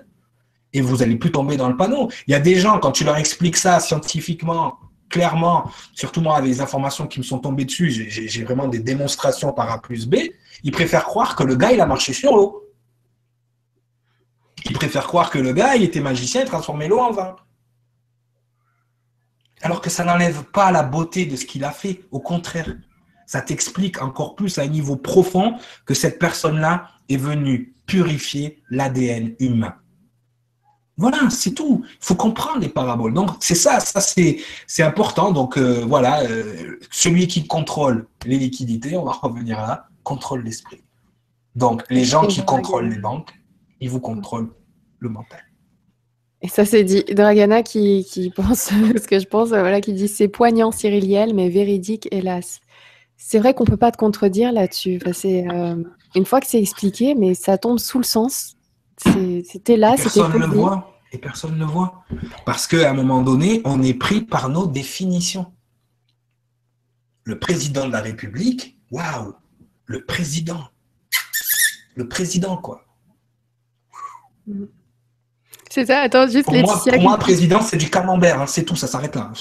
Et 0.73 0.81
vous 0.81 0.97
n'allez 0.97 1.15
plus 1.15 1.31
tomber 1.31 1.57
dans 1.57 1.69
le 1.69 1.77
panneau. 1.77 2.09
Il 2.27 2.31
y 2.31 2.35
a 2.35 2.39
des 2.39 2.55
gens, 2.55 2.79
quand 2.79 2.91
tu 2.91 3.03
leur 3.03 3.17
expliques 3.17 3.57
ça 3.57 3.79
scientifiquement, 3.79 4.79
clairement, 5.09 5.69
surtout 5.93 6.21
moi, 6.21 6.37
avec 6.37 6.49
les 6.49 6.61
informations 6.61 7.07
qui 7.07 7.19
me 7.19 7.23
sont 7.23 7.39
tombées 7.39 7.65
dessus, 7.65 7.89
j'ai 7.89 8.43
vraiment 8.43 8.67
des 8.67 8.79
démonstrations 8.79 9.53
par 9.53 9.71
A 9.71 9.81
plus 9.81 10.07
B, 10.07 10.15
ils 10.63 10.71
préfèrent 10.71 11.05
croire 11.05 11.35
que 11.35 11.43
le 11.43 11.55
gars, 11.55 11.71
il 11.71 11.79
a 11.79 11.85
marché 11.85 12.13
sur 12.13 12.35
l'eau. 12.35 12.63
Ils 14.65 14.73
préfèrent 14.73 15.07
croire 15.07 15.29
que 15.29 15.39
le 15.39 15.53
gars, 15.53 15.75
il 15.75 15.83
était 15.83 16.01
magicien 16.01 16.41
et 16.41 16.45
transformé 16.45 16.87
l'eau 16.87 16.99
en 16.99 17.11
vin. 17.11 17.35
Alors 19.61 19.81
que 19.81 19.89
ça 19.89 20.03
n'enlève 20.03 20.43
pas 20.43 20.71
la 20.71 20.83
beauté 20.83 21.25
de 21.25 21.35
ce 21.35 21.45
qu'il 21.45 21.63
a 21.63 21.71
fait. 21.71 22.03
Au 22.11 22.19
contraire, 22.19 22.75
ça 23.25 23.41
t'explique 23.41 24.01
encore 24.01 24.35
plus 24.35 24.57
à 24.57 24.63
un 24.63 24.67
niveau 24.67 24.95
profond 24.95 25.55
que 25.85 25.93
cette 25.93 26.19
personne-là 26.19 26.89
est 27.09 27.17
venue 27.17 27.75
purifier 27.85 28.61
l'ADN 28.69 29.35
humain. 29.39 29.75
Voilà, 30.99 31.29
c'est 31.29 31.51
tout. 31.51 31.83
Il 31.85 31.97
faut 32.05 32.15
comprendre 32.15 32.59
les 32.59 32.69
paraboles. 32.69 33.13
Donc, 33.13 33.29
c'est 33.39 33.55
ça, 33.55 33.79
ça 33.79 34.01
c'est 34.01 34.83
important. 34.83 35.31
Donc, 35.31 35.57
euh, 35.57 35.85
voilà, 35.85 36.23
euh, 36.23 36.79
celui 36.89 37.27
qui 37.27 37.45
contrôle 37.45 38.07
les 38.25 38.37
liquidités, 38.37 38.97
on 38.97 39.05
va 39.05 39.11
revenir 39.11 39.59
là, 39.59 39.87
contrôle 40.03 40.43
l'esprit. 40.43 40.81
Donc, 41.55 41.83
les 41.89 42.03
gens 42.03 42.25
qui 42.25 42.43
contrôlent 42.43 42.89
les 42.89 42.97
banques, 42.97 43.31
ils 43.79 43.89
vous 43.89 43.99
contrôlent 43.99 44.51
le 44.99 45.09
mental. 45.09 45.41
Et 46.41 46.47
ça, 46.47 46.65
c'est 46.65 46.83
dit 46.83 47.03
Dragana 47.03 47.63
qui, 47.63 48.05
qui 48.05 48.29
pense 48.29 48.69
ce 48.69 49.07
que 49.07 49.19
je 49.19 49.27
pense, 49.27 49.49
voilà, 49.49 49.81
qui 49.81 49.93
dit 49.93 50.07
c'est 50.07 50.27
poignant, 50.27 50.71
Cyriliel, 50.71 51.33
mais 51.33 51.49
véridique, 51.49 52.07
hélas. 52.11 52.59
C'est 53.17 53.39
vrai 53.39 53.53
qu'on 53.53 53.63
ne 53.63 53.69
peut 53.69 53.77
pas 53.77 53.91
te 53.91 53.97
contredire 53.97 54.51
là-dessus. 54.51 54.99
c'est 55.13 55.47
euh, 55.49 55.75
une 56.15 56.25
fois 56.25 56.39
que 56.39 56.47
c'est 56.47 56.59
expliqué, 56.59 57.15
mais 57.15 57.33
ça 57.33 57.57
tombe 57.57 57.79
sous 57.79 57.97
le 57.97 58.03
sens 58.03 58.57
c'était 58.99 59.77
là, 59.77 59.95
c'était 59.97 60.21
Personne 60.21 60.33
ne 60.33 60.39
le 60.39 60.45
voit. 60.47 60.93
Et 61.11 61.17
personne 61.17 61.53
ne 61.53 61.59
le 61.59 61.65
voit. 61.65 62.03
Parce 62.45 62.67
qu'à 62.67 62.89
un 62.89 62.93
moment 62.93 63.21
donné, 63.21 63.61
on 63.63 63.81
est 63.81 63.93
pris 63.93 64.21
par 64.21 64.49
nos 64.49 64.67
définitions. 64.67 65.53
Le 67.23 67.39
président 67.39 67.87
de 67.87 67.91
la 67.91 68.01
République, 68.01 68.77
waouh, 68.91 69.33
le 69.85 70.05
président. 70.05 70.67
Le 71.95 72.07
président, 72.07 72.57
quoi. 72.57 72.85
C'est 75.77 75.85
ça, 75.85 75.99
attends, 75.99 76.27
juste 76.27 76.45
pour 76.45 76.55
Moi, 76.55 76.81
pour 76.91 77.01
moi, 77.03 77.17
président, 77.19 77.61
c'est 77.61 77.77
du 77.77 77.87
camembert, 77.87 78.41
hein, 78.41 78.47
c'est 78.47 78.63
tout, 78.63 78.75
ça 78.75 78.87
s'arrête 78.87 79.15
là. 79.15 79.31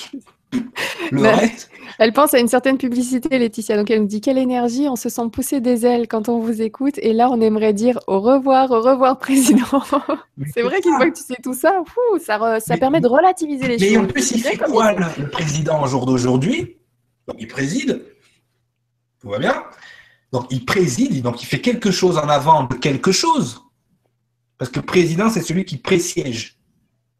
Le 1.10 1.22
reste, 1.22 1.70
elle 1.98 2.12
pense 2.12 2.34
à 2.34 2.38
une 2.38 2.48
certaine 2.48 2.76
publicité, 2.76 3.38
Laetitia. 3.38 3.78
Donc, 3.78 3.90
elle 3.90 4.00
nous 4.00 4.06
dit 4.06 4.20
Quelle 4.20 4.36
énergie, 4.36 4.86
on 4.86 4.96
se 4.96 5.08
sent 5.08 5.22
pousser 5.32 5.62
des 5.62 5.86
ailes 5.86 6.08
quand 6.08 6.28
on 6.28 6.38
vous 6.38 6.60
écoute. 6.60 6.98
Et 6.98 7.14
là, 7.14 7.30
on 7.30 7.40
aimerait 7.40 7.72
dire 7.72 8.00
Au 8.06 8.20
revoir, 8.20 8.70
au 8.70 8.82
revoir, 8.82 9.18
président. 9.18 9.82
c'est 10.52 10.60
vrai 10.60 10.82
qu'une 10.82 10.96
fois 10.96 11.08
que 11.08 11.16
tu 11.16 11.24
sais 11.24 11.38
tout 11.42 11.54
ça, 11.54 11.82
ça, 12.22 12.60
ça 12.60 12.76
permet 12.76 13.00
de 13.00 13.08
relativiser 13.08 13.66
les 13.66 13.78
choses. 13.78 13.90
Mais 13.90 13.96
en 13.96 14.06
plus, 14.06 14.30
il 14.32 14.42
fait 14.42 14.58
quoi, 14.58 14.92
le, 14.92 15.30
président, 15.30 15.82
au 15.82 15.86
jour 15.86 16.04
d'aujourd'hui? 16.04 16.76
Il 17.38 17.48
préside. 17.48 18.04
Tout 19.22 19.30
va 19.30 19.38
bien 19.38 19.64
Donc, 20.32 20.48
il 20.50 20.66
préside, 20.66 21.22
donc 21.22 21.42
il 21.42 21.46
fait 21.46 21.62
quelque 21.62 21.90
chose 21.90 22.18
en 22.18 22.28
avant 22.28 22.64
de 22.64 22.74
quelque 22.74 23.10
chose. 23.10 23.65
Parce 24.58 24.70
que 24.70 24.80
président, 24.80 25.30
c'est 25.30 25.42
celui 25.42 25.64
qui 25.64 25.76
présiège. 25.76 26.58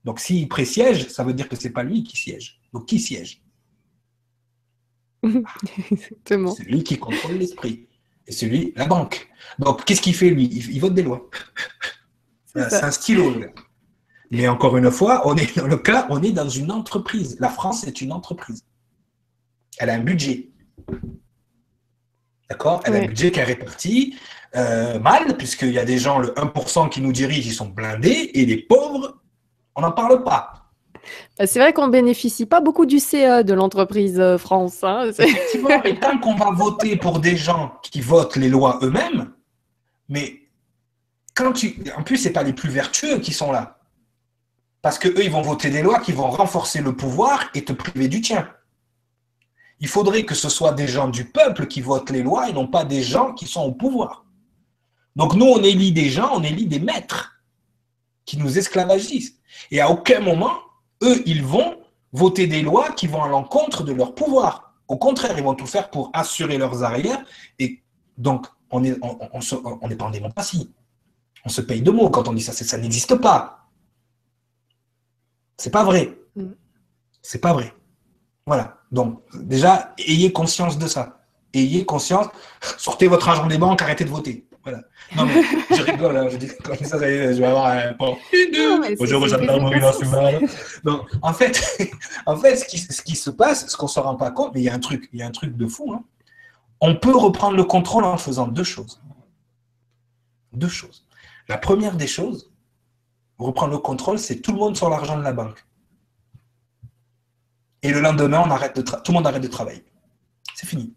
Donc, 0.04 0.20
s'il 0.20 0.48
présiège, 0.48 1.08
ça 1.08 1.24
veut 1.24 1.34
dire 1.34 1.48
que 1.48 1.56
ce 1.56 1.64
n'est 1.64 1.72
pas 1.72 1.82
lui 1.82 2.04
qui 2.04 2.16
siège. 2.16 2.60
Donc, 2.72 2.86
qui 2.86 2.98
siège? 2.98 3.42
C'est 6.24 6.64
lui 6.64 6.84
qui 6.84 6.98
contrôle 6.98 7.36
l'esprit. 7.36 7.88
Et 8.28 8.32
c'est 8.32 8.46
lui, 8.46 8.72
la 8.76 8.86
banque. 8.86 9.28
Donc, 9.58 9.84
qu'est-ce 9.84 10.00
qu'il 10.00 10.14
fait, 10.14 10.30
lui? 10.30 10.44
Il, 10.46 10.80
vote 10.80 10.94
des 10.94 11.02
lois. 11.02 11.28
C'est 12.54 12.82
un 12.82 12.90
stylo, 12.90 13.34
Mais 14.30 14.48
encore 14.48 14.76
une 14.76 14.90
fois, 14.90 15.22
on 15.26 15.36
est 15.36 15.56
dans 15.56 15.66
le 15.66 15.76
cas, 15.76 16.06
on 16.10 16.22
est 16.22 16.32
dans 16.32 16.48
une 16.48 16.72
entreprise. 16.72 17.36
La 17.38 17.48
France 17.48 17.86
est 17.86 18.00
une 18.00 18.12
entreprise. 18.12 18.64
Elle 19.78 19.90
a 19.90 19.94
un 19.94 20.00
budget. 20.00 20.50
D'accord? 22.48 22.82
Elle 22.84 22.96
a 22.96 22.98
un 22.98 23.06
budget 23.06 23.30
qui 23.30 23.40
est 23.40 23.44
réparti 23.44 24.16
euh, 24.54 24.98
mal, 24.98 25.36
puisqu'il 25.36 25.72
y 25.72 25.78
a 25.78 25.84
des 25.84 25.98
gens, 25.98 26.18
le 26.18 26.28
1% 26.28 26.88
qui 26.88 27.00
nous 27.00 27.12
dirigent, 27.12 27.48
ils 27.48 27.54
sont 27.54 27.66
blindés, 27.66 28.30
et 28.34 28.46
les 28.46 28.58
pauvres, 28.58 29.18
on 29.74 29.82
n'en 29.82 29.92
parle 29.92 30.22
pas. 30.24 30.52
Bah, 31.38 31.46
c'est 31.46 31.58
vrai 31.58 31.72
qu'on 31.72 31.86
ne 31.86 31.92
bénéficie 31.92 32.46
pas 32.46 32.60
beaucoup 32.60 32.86
du 32.86 32.98
CE 32.98 33.42
de 33.42 33.54
l'entreprise 33.54 34.18
euh, 34.18 34.38
France. 34.38 34.82
Hein. 34.82 35.10
Effectivement, 35.18 35.82
et 35.82 35.98
tant 35.98 36.18
qu'on 36.18 36.34
va 36.34 36.50
voter 36.50 36.96
pour 36.96 37.20
des 37.20 37.36
gens 37.36 37.74
qui 37.82 38.00
votent 38.00 38.36
les 38.36 38.48
lois 38.48 38.78
eux-mêmes, 38.82 39.32
mais 40.08 40.40
quand 41.34 41.52
tu. 41.52 41.76
En 41.96 42.02
plus, 42.02 42.16
ce 42.16 42.28
pas 42.30 42.42
les 42.42 42.52
plus 42.52 42.70
vertueux 42.70 43.18
qui 43.18 43.32
sont 43.32 43.52
là. 43.52 43.78
Parce 44.82 44.98
qu'eux, 44.98 45.22
ils 45.22 45.30
vont 45.30 45.42
voter 45.42 45.70
des 45.70 45.82
lois 45.82 46.00
qui 46.00 46.12
vont 46.12 46.30
renforcer 46.30 46.80
le 46.80 46.94
pouvoir 46.94 47.50
et 47.54 47.64
te 47.64 47.72
priver 47.72 48.08
du 48.08 48.20
tien. 48.20 48.48
Il 49.80 49.88
faudrait 49.88 50.24
que 50.24 50.34
ce 50.34 50.48
soit 50.48 50.72
des 50.72 50.86
gens 50.86 51.08
du 51.08 51.24
peuple 51.24 51.66
qui 51.66 51.80
votent 51.80 52.10
les 52.10 52.22
lois 52.22 52.48
et 52.48 52.52
non 52.52 52.66
pas 52.66 52.84
des 52.84 53.02
gens 53.02 53.32
qui 53.32 53.46
sont 53.46 53.62
au 53.62 53.72
pouvoir. 53.72 54.25
Donc 55.16 55.34
nous, 55.34 55.46
on 55.46 55.62
élit 55.62 55.92
des 55.92 56.10
gens, 56.10 56.30
on 56.34 56.42
élit 56.42 56.66
des 56.66 56.78
maîtres 56.78 57.40
qui 58.26 58.36
nous 58.36 58.58
esclavagisent. 58.58 59.38
Et 59.70 59.80
à 59.80 59.90
aucun 59.90 60.20
moment, 60.20 60.52
eux, 61.02 61.22
ils 61.26 61.42
vont 61.42 61.78
voter 62.12 62.46
des 62.46 62.62
lois 62.62 62.92
qui 62.92 63.06
vont 63.06 63.22
à 63.22 63.28
l'encontre 63.28 63.82
de 63.82 63.92
leur 63.92 64.14
pouvoir. 64.14 64.74
Au 64.88 64.96
contraire, 64.96 65.36
ils 65.36 65.42
vont 65.42 65.54
tout 65.54 65.66
faire 65.66 65.90
pour 65.90 66.10
assurer 66.12 66.58
leurs 66.58 66.82
arrières. 66.82 67.24
Et 67.58 67.82
donc, 68.18 68.46
on 68.70 68.80
n'est 68.80 68.96
on, 69.02 69.18
on, 69.32 69.88
pas 69.88 70.04
en 70.04 70.10
démocratie. 70.10 70.72
On 71.44 71.48
se 71.48 71.60
paye 71.60 71.82
de 71.82 71.90
mots 71.90 72.10
quand 72.10 72.28
on 72.28 72.32
dit 72.32 72.42
ça. 72.42 72.52
Ça 72.52 72.78
n'existe 72.78 73.14
pas. 73.16 73.68
C'est 75.56 75.70
pas 75.70 75.84
vrai. 75.84 76.18
Mm. 76.34 76.52
C'est 77.22 77.40
pas 77.40 77.52
vrai. 77.52 77.72
Voilà. 78.46 78.78
Donc, 78.92 79.22
déjà, 79.34 79.94
ayez 79.98 80.32
conscience 80.32 80.78
de 80.78 80.86
ça. 80.86 81.20
Ayez 81.54 81.84
conscience. 81.84 82.26
Sortez 82.78 83.08
votre 83.08 83.28
argent 83.28 83.46
des 83.46 83.58
banques, 83.58 83.82
arrêtez 83.82 84.04
de 84.04 84.10
voter. 84.10 84.45
Voilà. 84.66 84.82
Non, 85.14 85.26
mais 85.26 85.44
je 85.76 85.82
rigole, 85.82 86.16
hein, 86.16 86.28
je 86.28 86.38
dis 86.38 86.48
comme 86.64 86.76
ça, 86.78 86.98
ça 86.98 87.08
y 87.08 87.14
est, 87.14 87.34
je 87.34 87.38
vais 87.38 87.46
avoir 87.46 87.66
un 87.66 87.92
bon. 87.92 88.18
Bonjour. 88.98 89.24
Non, 90.82 91.06
en 91.22 91.32
fait, 91.32 91.62
en 92.26 92.36
fait 92.36 92.56
ce, 92.56 92.64
qui, 92.64 92.78
ce 92.78 93.00
qui 93.00 93.14
se 93.14 93.30
passe, 93.30 93.68
ce 93.68 93.76
qu'on 93.76 93.86
ne 93.86 93.90
se 93.90 94.00
rend 94.00 94.16
pas 94.16 94.32
compte, 94.32 94.52
mais 94.54 94.62
il 94.62 94.64
y 94.64 94.68
a 94.68 94.74
un 94.74 94.80
truc, 94.80 95.08
il 95.12 95.20
y 95.20 95.22
a 95.22 95.26
un 95.26 95.30
truc 95.30 95.56
de 95.56 95.68
fou. 95.68 95.92
Hein. 95.94 96.02
On 96.80 96.96
peut 96.96 97.16
reprendre 97.16 97.56
le 97.56 97.62
contrôle 97.62 98.02
en 98.02 98.16
faisant 98.16 98.48
deux 98.48 98.64
choses. 98.64 99.00
Deux 100.52 100.68
choses. 100.68 101.06
La 101.48 101.58
première 101.58 101.94
des 101.94 102.08
choses, 102.08 102.50
reprendre 103.38 103.70
le 103.70 103.78
contrôle, 103.78 104.18
c'est 104.18 104.40
tout 104.40 104.50
le 104.50 104.58
monde 104.58 104.76
sur 104.76 104.90
l'argent 104.90 105.16
de 105.16 105.22
la 105.22 105.32
banque. 105.32 105.64
Et 107.82 107.92
le 107.92 108.00
lendemain, 108.00 108.42
on 108.44 108.50
arrête 108.50 108.74
de 108.74 108.82
tout 108.82 108.96
le 109.06 109.12
monde 109.12 109.28
arrête 109.28 109.42
de 109.42 109.46
travailler. 109.46 109.84
C'est 110.56 110.66
fini. 110.66 110.92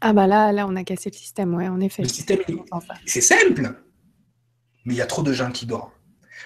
Ah 0.00 0.12
bah 0.12 0.26
là, 0.26 0.52
là, 0.52 0.66
on 0.66 0.76
a 0.76 0.84
cassé 0.84 1.10
le 1.10 1.16
système, 1.16 1.54
ouais, 1.54 1.68
en 1.68 1.80
effet. 1.80 2.02
Le 2.02 2.08
système, 2.08 2.38
c'est 3.04 3.20
simple, 3.20 3.74
mais 4.84 4.94
il 4.94 4.96
y 4.96 5.02
a 5.02 5.06
trop 5.06 5.22
de 5.22 5.32
gens 5.32 5.50
qui 5.50 5.66
dorment. 5.66 5.90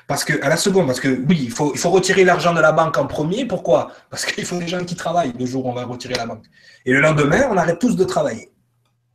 Parce 0.06 0.24
que 0.24 0.42
à 0.42 0.48
la 0.48 0.56
seconde, 0.56 0.86
parce 0.86 1.00
que 1.00 1.08
oui, 1.28 1.40
il 1.44 1.50
faut, 1.50 1.72
il 1.72 1.78
faut 1.78 1.90
retirer 1.90 2.24
l'argent 2.24 2.52
de 2.52 2.60
la 2.60 2.72
banque 2.72 2.98
en 2.98 3.06
premier. 3.06 3.46
Pourquoi? 3.46 3.92
Parce 4.10 4.26
qu'il 4.26 4.44
faut 4.44 4.58
des 4.58 4.68
gens 4.68 4.84
qui 4.84 4.96
travaillent 4.96 5.32
le 5.38 5.46
jour 5.46 5.64
où 5.64 5.70
on 5.70 5.74
va 5.74 5.84
retirer 5.84 6.14
la 6.14 6.26
banque. 6.26 6.44
Et 6.84 6.92
le 6.92 7.00
lendemain, 7.00 7.48
on 7.50 7.56
arrête 7.56 7.78
tous 7.78 7.96
de 7.96 8.04
travailler. 8.04 8.50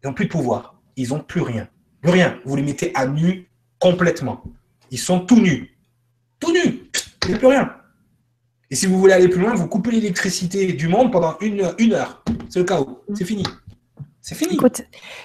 Ils 0.01 0.07
n'ont 0.07 0.13
plus 0.13 0.25
de 0.25 0.31
pouvoir. 0.31 0.79
Ils 0.95 1.09
n'ont 1.09 1.19
plus 1.19 1.41
rien. 1.41 1.67
Plus 2.01 2.11
rien. 2.11 2.39
Vous 2.45 2.55
les 2.55 2.63
mettez 2.63 2.91
à 2.95 3.05
nu 3.05 3.49
complètement. 3.77 4.43
Ils 4.89 4.97
sont 4.97 5.19
tout 5.19 5.39
nus. 5.39 5.77
Tout 6.39 6.53
nus. 6.53 6.89
Il 7.23 7.29
n'y 7.29 7.35
a 7.35 7.37
plus 7.37 7.47
rien. 7.47 7.75
Et 8.71 8.75
si 8.75 8.85
vous 8.87 8.99
voulez 8.99 9.13
aller 9.13 9.27
plus 9.27 9.41
loin, 9.41 9.53
vous 9.53 9.67
coupez 9.67 9.91
l'électricité 9.91 10.73
du 10.73 10.87
monde 10.87 11.11
pendant 11.11 11.37
une, 11.41 11.73
une 11.77 11.93
heure. 11.93 12.23
C'est 12.49 12.59
le 12.59 12.65
chaos. 12.65 13.03
C'est 13.13 13.25
fini. 13.25 13.43
C'est 14.29 14.35
fini. 14.35 14.53
Écoute, 14.53 14.83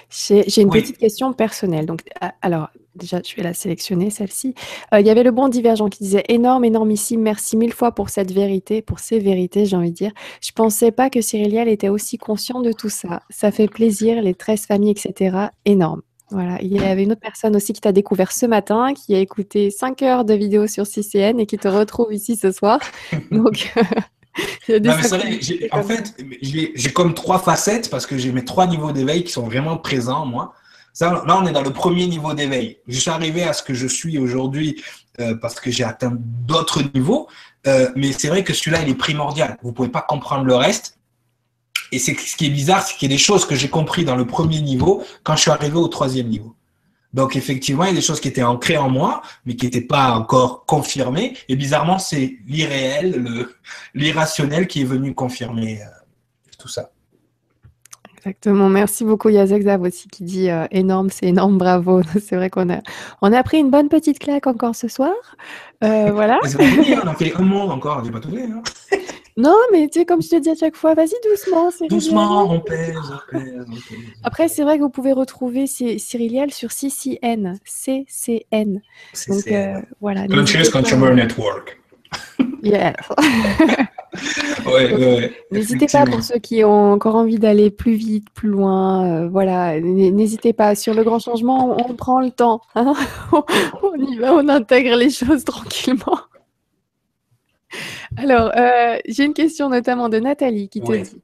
j'ai 0.09 0.61
une 0.61 0.71
petite 0.71 0.97
question 0.97 1.31
personnelle. 1.31 1.85
Donc, 1.85 2.01
alors, 2.41 2.69
déjà, 2.95 3.21
je 3.23 3.35
vais 3.35 3.43
la 3.43 3.53
sélectionner, 3.53 4.09
celle-ci. 4.09 4.55
Euh, 4.95 4.99
il 4.99 5.05
y 5.05 5.11
avait 5.11 5.21
le 5.21 5.29
bon 5.29 5.47
divergent 5.47 5.89
qui 5.89 6.01
disait 6.01 6.23
énorme, 6.27 6.65
énormissime, 6.65 7.21
merci 7.21 7.55
mille 7.55 7.71
fois 7.71 7.91
pour 7.91 8.09
cette 8.09 8.31
vérité, 8.31 8.81
pour 8.81 8.97
ces 8.97 9.19
vérités, 9.19 9.67
j'ai 9.67 9.75
envie 9.75 9.91
de 9.91 9.95
dire. 9.95 10.11
Je 10.41 10.51
pensais 10.53 10.91
pas 10.91 11.11
que 11.11 11.21
Cyriliel 11.21 11.67
était 11.67 11.89
aussi 11.89 12.17
conscient 12.17 12.61
de 12.61 12.71
tout 12.71 12.89
ça. 12.89 13.21
Ça 13.29 13.51
fait 13.51 13.67
plaisir, 13.67 14.23
les 14.23 14.33
13 14.33 14.65
familles, 14.65 14.95
etc. 14.97 15.49
Énorme. 15.65 16.01
Voilà, 16.31 16.59
il 16.63 16.73
y 16.73 16.79
avait 16.79 17.03
une 17.03 17.11
autre 17.11 17.21
personne 17.21 17.55
aussi 17.55 17.73
qui 17.73 17.81
t'a 17.81 17.91
découvert 17.91 18.31
ce 18.31 18.47
matin, 18.47 18.95
qui 18.95 19.13
a 19.13 19.19
écouté 19.19 19.69
5 19.69 20.01
heures 20.01 20.25
de 20.25 20.33
vidéos 20.33 20.65
sur 20.65 20.87
CCN 20.87 21.39
et 21.39 21.45
qui 21.45 21.59
te 21.59 21.67
retrouve 21.67 22.11
ici 22.11 22.35
ce 22.35 22.51
soir. 22.51 22.79
Donc, 23.31 23.71
en 25.71 25.83
fait, 25.83 26.15
j'ai 26.41 26.93
comme 26.93 27.13
trois 27.13 27.39
facettes 27.39 27.89
parce 27.89 28.05
que 28.05 28.17
j'ai 28.17 28.31
mes 28.31 28.45
trois 28.45 28.67
niveaux 28.67 28.91
d'éveil 28.91 29.23
qui 29.23 29.31
sont 29.31 29.43
vraiment 29.43 29.77
présents, 29.77 30.25
moi. 30.25 30.53
Ça, 30.93 31.23
là, 31.27 31.37
on 31.41 31.45
est 31.45 31.51
dans 31.51 31.61
le 31.61 31.73
premier 31.73 32.07
niveau 32.07 32.33
d'éveil. 32.33 32.77
Je 32.87 32.97
suis 32.97 33.11
arrivé 33.11 33.43
à 33.43 33.51
ce 33.51 33.61
que 33.61 33.73
je 33.73 33.85
suis 33.85 34.17
aujourd'hui 34.17 34.81
euh, 35.19 35.35
parce 35.35 35.59
que 35.59 35.69
j'ai 35.69 35.83
atteint 35.83 36.13
d'autres 36.17 36.81
niveaux. 36.93 37.27
Euh, 37.67 37.89
mais 37.97 38.13
c'est 38.13 38.29
vrai 38.29 38.45
que 38.45 38.53
celui-là, 38.53 38.81
il 38.81 38.89
est 38.89 38.95
primordial. 38.95 39.57
Vous 39.61 39.69
ne 39.69 39.73
pouvez 39.73 39.89
pas 39.89 40.01
comprendre 40.01 40.45
le 40.45 40.55
reste. 40.55 40.97
Et 41.91 41.99
c'est 41.99 42.15
ce 42.17 42.35
qui 42.35 42.47
est 42.47 42.49
bizarre, 42.49 42.81
c'est 42.81 42.95
qu'il 42.95 43.09
y 43.09 43.13
a 43.13 43.15
des 43.15 43.21
choses 43.21 43.45
que 43.45 43.55
j'ai 43.55 43.69
compris 43.69 44.05
dans 44.05 44.15
le 44.15 44.25
premier 44.25 44.61
niveau 44.61 45.03
quand 45.23 45.35
je 45.35 45.41
suis 45.41 45.51
arrivé 45.51 45.77
au 45.77 45.87
troisième 45.87 46.27
niveau. 46.27 46.55
Donc 47.15 47.37
effectivement, 47.37 47.85
il 47.85 47.87
y 47.87 47.91
a 47.91 47.95
des 47.95 48.01
choses 48.01 48.19
qui 48.19 48.27
étaient 48.27 48.43
ancrées 48.43 48.77
en 48.77 48.89
moi, 48.89 49.21
mais 49.45 49.55
qui 49.55 49.65
n'étaient 49.65 49.79
pas 49.79 50.11
encore 50.11 50.65
confirmées. 50.65 51.37
Et 51.47 51.55
bizarrement, 51.55 51.97
c'est 51.97 52.35
l'irréel, 52.45 53.47
l'irrationnel 53.93 54.67
qui 54.67 54.81
est 54.81 54.85
venu 54.85 55.15
confirmer 55.15 55.79
euh, 55.81 55.85
tout 56.59 56.67
ça. 56.67 56.91
Exactement. 58.17 58.67
Merci 58.67 59.05
beaucoup 59.05 59.29
Yazek 59.29 59.63
Zav 59.63 59.81
aussi 59.83 60.09
qui 60.09 60.23
dit 60.25 60.49
euh, 60.49 60.65
énorme, 60.71 61.09
c'est 61.09 61.27
énorme, 61.27 61.57
bravo. 61.57 62.01
C'est 62.19 62.35
vrai 62.35 62.49
qu'on 62.49 62.69
a, 62.69 62.81
on 63.21 63.31
a 63.31 63.43
pris 63.43 63.59
une 63.59 63.71
bonne 63.71 63.87
petite 63.87 64.19
claque 64.19 64.45
encore 64.45 64.75
ce 64.75 64.89
soir. 64.89 65.13
Euh, 65.85 66.11
voilà. 66.13 66.37
on 66.43 67.07
a 67.07 67.13
fait 67.15 67.33
un 67.33 67.43
mot 67.43 67.69
encore, 67.69 68.03
on 68.05 68.11
pas 68.11 68.19
tout 68.19 68.31
fait. 68.31 68.43
Hein. 68.43 68.61
Non, 69.37 69.57
mais 69.73 69.89
tu 69.89 69.99
sais, 69.99 70.05
comme 70.05 70.21
je 70.21 70.29
te 70.29 70.35
dis 70.37 70.49
à 70.49 70.55
chaque 70.55 70.77
fois, 70.77 70.93
vas-y 70.93 71.13
doucement. 71.29 71.69
Doucement, 71.89 72.49
on 72.49 72.61
pèse, 72.61 72.95
on 72.97 73.37
pèse, 73.37 73.65
Après, 74.23 74.47
c'est 74.47 74.63
vrai 74.63 74.77
que 74.77 74.83
vous 74.83 74.89
pouvez 74.89 75.11
retrouver 75.11 75.67
Cyriliel 75.67 76.53
sur 76.53 76.71
CCN. 76.71 77.59
CCN. 77.65 78.81
Donc, 79.27 79.47
euh, 79.47 79.81
voilà. 79.99 80.27
Conscious 80.27 80.71
Consumer 80.71 81.13
Network. 81.13 81.77
Yeah. 82.63 82.93
ouais, 84.65 84.93
ouais, 84.93 85.33
N'hésitez 85.51 85.87
pas 85.87 86.05
pour 86.05 86.23
ceux 86.23 86.39
qui 86.39 86.63
ont 86.63 86.93
encore 86.93 87.15
envie 87.15 87.37
d'aller 87.37 87.69
plus 87.69 87.95
vite, 87.95 88.29
plus 88.33 88.49
loin. 88.49 89.05
Euh, 89.05 89.27
voilà, 89.27 89.79
n'hésitez 89.81 90.53
pas. 90.53 90.75
Sur 90.75 90.93
le 90.93 91.03
grand 91.03 91.19
changement, 91.19 91.77
on, 91.77 91.93
prend 91.93 92.21
le 92.21 92.31
temps. 92.31 92.61
Hein. 92.75 92.93
on 93.83 93.95
y 93.97 94.17
va, 94.17 94.33
on 94.33 94.47
intègre 94.47 94.95
les 94.95 95.09
choses 95.09 95.43
tranquillement. 95.43 96.19
Alors, 98.17 98.51
euh, 98.55 98.97
j'ai 99.07 99.25
une 99.25 99.33
question 99.33 99.69
notamment 99.69 100.09
de 100.09 100.19
Nathalie 100.19 100.69
qui 100.69 100.81
te 100.81 100.91
dit. 100.91 101.21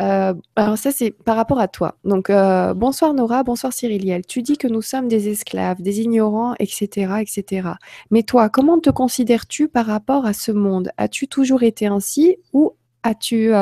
Euh, 0.00 0.34
alors 0.56 0.78
ça, 0.78 0.90
c'est 0.90 1.10
par 1.10 1.36
rapport 1.36 1.60
à 1.60 1.68
toi. 1.68 1.96
Donc, 2.04 2.30
euh, 2.30 2.74
bonsoir 2.74 3.14
Nora, 3.14 3.44
bonsoir 3.44 3.72
Cyriliel. 3.72 4.26
Tu 4.26 4.42
dis 4.42 4.56
que 4.56 4.66
nous 4.66 4.82
sommes 4.82 5.06
des 5.06 5.28
esclaves, 5.28 5.80
des 5.80 6.00
ignorants, 6.00 6.54
etc., 6.58 7.14
etc. 7.20 7.68
Mais 8.10 8.22
toi, 8.22 8.48
comment 8.48 8.80
te 8.80 8.90
considères-tu 8.90 9.68
par 9.68 9.86
rapport 9.86 10.26
à 10.26 10.32
ce 10.32 10.50
monde? 10.50 10.90
As-tu 10.96 11.28
toujours 11.28 11.62
été 11.62 11.86
ainsi 11.86 12.36
ou 12.52 12.72
as-tu 13.04 13.52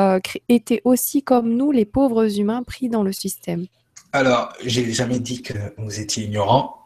été 0.49 0.81
aussi 0.83 1.21
comme 1.21 1.53
nous, 1.53 1.71
les 1.71 1.85
pauvres 1.85 2.39
humains 2.39 2.63
pris 2.63 2.89
dans 2.89 3.03
le 3.03 3.11
système? 3.11 3.65
Alors, 4.13 4.53
j'ai 4.65 4.91
jamais 4.91 5.19
dit 5.19 5.41
que 5.41 5.53
vous 5.77 5.99
étiez 5.99 6.25
ignorants 6.25 6.80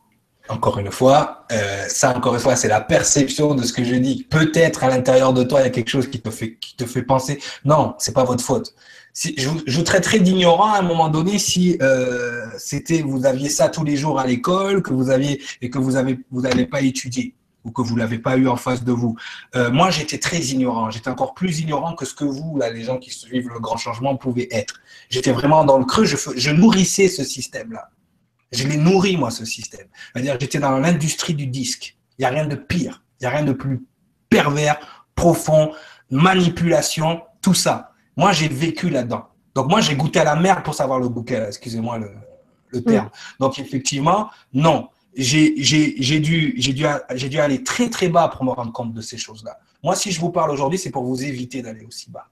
encore 0.50 0.80
une 0.80 0.92
fois, 0.92 1.46
euh, 1.52 1.86
ça, 1.88 2.16
encore 2.16 2.36
une 2.36 2.40
fois, 2.40 2.56
c'est 2.56 2.68
la 2.68 2.82
perception 2.82 3.56
de 3.56 3.64
ce 3.64 3.74
que 3.74 3.84
je 3.84 3.96
dis. 3.96 4.28
Peut-être 4.30 4.84
à 4.84 4.90
l'intérieur 4.90 5.34
de 5.34 5.44
toi, 5.44 5.62
il 5.62 5.64
y 5.64 5.68
a 5.68 5.72
quelque 5.72 5.90
chose 5.90 6.10
qui 6.10 6.22
te 6.22 6.30
fait, 6.30 6.56
qui 6.56 6.76
te 6.76 6.86
fait 6.86 7.02
penser. 7.02 7.40
Non, 7.64 7.96
c'est 7.98 8.14
pas 8.14 8.24
votre 8.24 8.44
faute. 8.44 8.74
Si, 9.14 9.34
je, 9.38 9.48
vous 9.48 9.84
traiterais 9.84 10.20
d'ignorant 10.20 10.74
à 10.74 10.80
un 10.80 10.82
moment 10.82 11.08
donné 11.08 11.40
si 11.40 11.78
euh, 11.82 12.46
c'était 12.58 13.02
vous 13.02 13.26
aviez 13.26 13.48
ça 13.50 13.70
tous 13.70 13.86
les 13.86 13.96
jours 13.96 14.20
à 14.20 14.28
l'école, 14.28 14.84
que 14.84 14.94
vous 14.94 15.10
aviez 15.10 15.42
et 15.62 15.70
que 15.70 15.78
vous 15.78 15.96
avez 15.96 16.20
vous 16.32 16.42
n'avez 16.42 16.66
pas 16.66 16.82
étudié 16.82 17.34
ou 17.64 17.72
que 17.72 17.82
vous 17.82 17.96
l'avez 17.96 18.20
pas 18.20 18.38
eu 18.38 18.48
en 18.48 18.58
face 18.58 18.84
de 18.84 18.92
vous. 18.92 19.16
Euh, 19.56 19.72
moi, 19.72 19.90
j'étais 19.90 20.20
très 20.20 20.40
ignorant. 20.40 20.92
J'étais 20.92 21.10
encore 21.10 21.34
plus 21.34 21.60
ignorant 21.60 21.96
que 21.96 22.06
ce 22.06 22.14
que 22.14 22.26
vous, 22.26 22.58
là, 22.58 22.70
les 22.70 22.84
gens 22.84 22.98
qui 22.98 23.10
suivent 23.10 23.50
le 23.50 23.60
grand 23.60 23.78
changement, 23.78 24.16
pouvaient 24.18 24.50
être. 24.52 24.76
J'étais 25.10 25.32
vraiment 25.32 25.64
dans 25.66 25.80
le 25.80 25.86
creux. 25.86 26.06
Je, 26.06 26.16
je 26.36 26.52
nourrissais 26.52 27.08
ce 27.08 27.24
système-là. 27.24 27.90
Je 28.56 28.68
l'ai 28.68 28.78
nourri, 28.78 29.18
moi, 29.18 29.32
ce 29.32 29.46
système. 29.46 29.88
C'est-à-dire, 30.14 30.38
j'étais 30.40 30.60
dans 30.60 30.78
l'industrie 30.78 31.34
du 31.34 31.48
disque. 31.48 31.98
Il 32.18 32.22
n'y 32.22 32.26
a 32.26 32.30
rien 32.30 32.46
de 32.46 32.56
pire. 32.56 33.04
Il 33.20 33.24
n'y 33.24 33.28
a 33.28 33.38
rien 33.38 33.44
de 33.44 33.54
plus 33.54 33.86
pervers, 34.30 35.06
profond, 35.16 35.72
manipulation, 36.10 37.22
tout 37.42 37.54
ça. 37.54 37.92
Moi, 38.18 38.32
j'ai 38.32 38.48
vécu 38.48 38.90
là-dedans. 38.90 39.26
Donc, 39.54 39.70
moi, 39.70 39.82
j'ai 39.82 39.96
goûté 39.96 40.20
à 40.20 40.24
la 40.24 40.36
merde 40.36 40.64
pour 40.64 40.74
savoir 40.74 41.00
le 41.00 41.08
bouquet, 41.08 41.46
excusez-moi 41.48 42.00
le, 42.00 42.82
terme. 42.82 43.10
Donc, 43.40 43.58
effectivement, 43.60 44.30
non. 44.54 44.90
J'ai 45.16 45.52
dû, 46.20 46.54
dû, 46.56 46.74
dû 46.74 47.40
aller 47.40 47.64
très, 47.64 47.90
très 47.90 48.10
bas 48.10 48.28
pour 48.28 48.44
me 48.44 48.52
rendre 48.52 48.74
compte 48.74 48.94
de 48.94 49.02
ces 49.02 49.18
choses-là. 49.18 49.58
Moi, 49.82 49.96
si 49.96 50.12
je 50.12 50.20
vous 50.20 50.30
parle 50.30 50.52
aujourd'hui, 50.52 50.78
c'est 50.78 50.90
pour 50.90 51.06
vous 51.06 51.24
éviter 51.24 51.62
d'aller 51.62 51.86
aussi 51.86 52.12
bas 52.12 52.28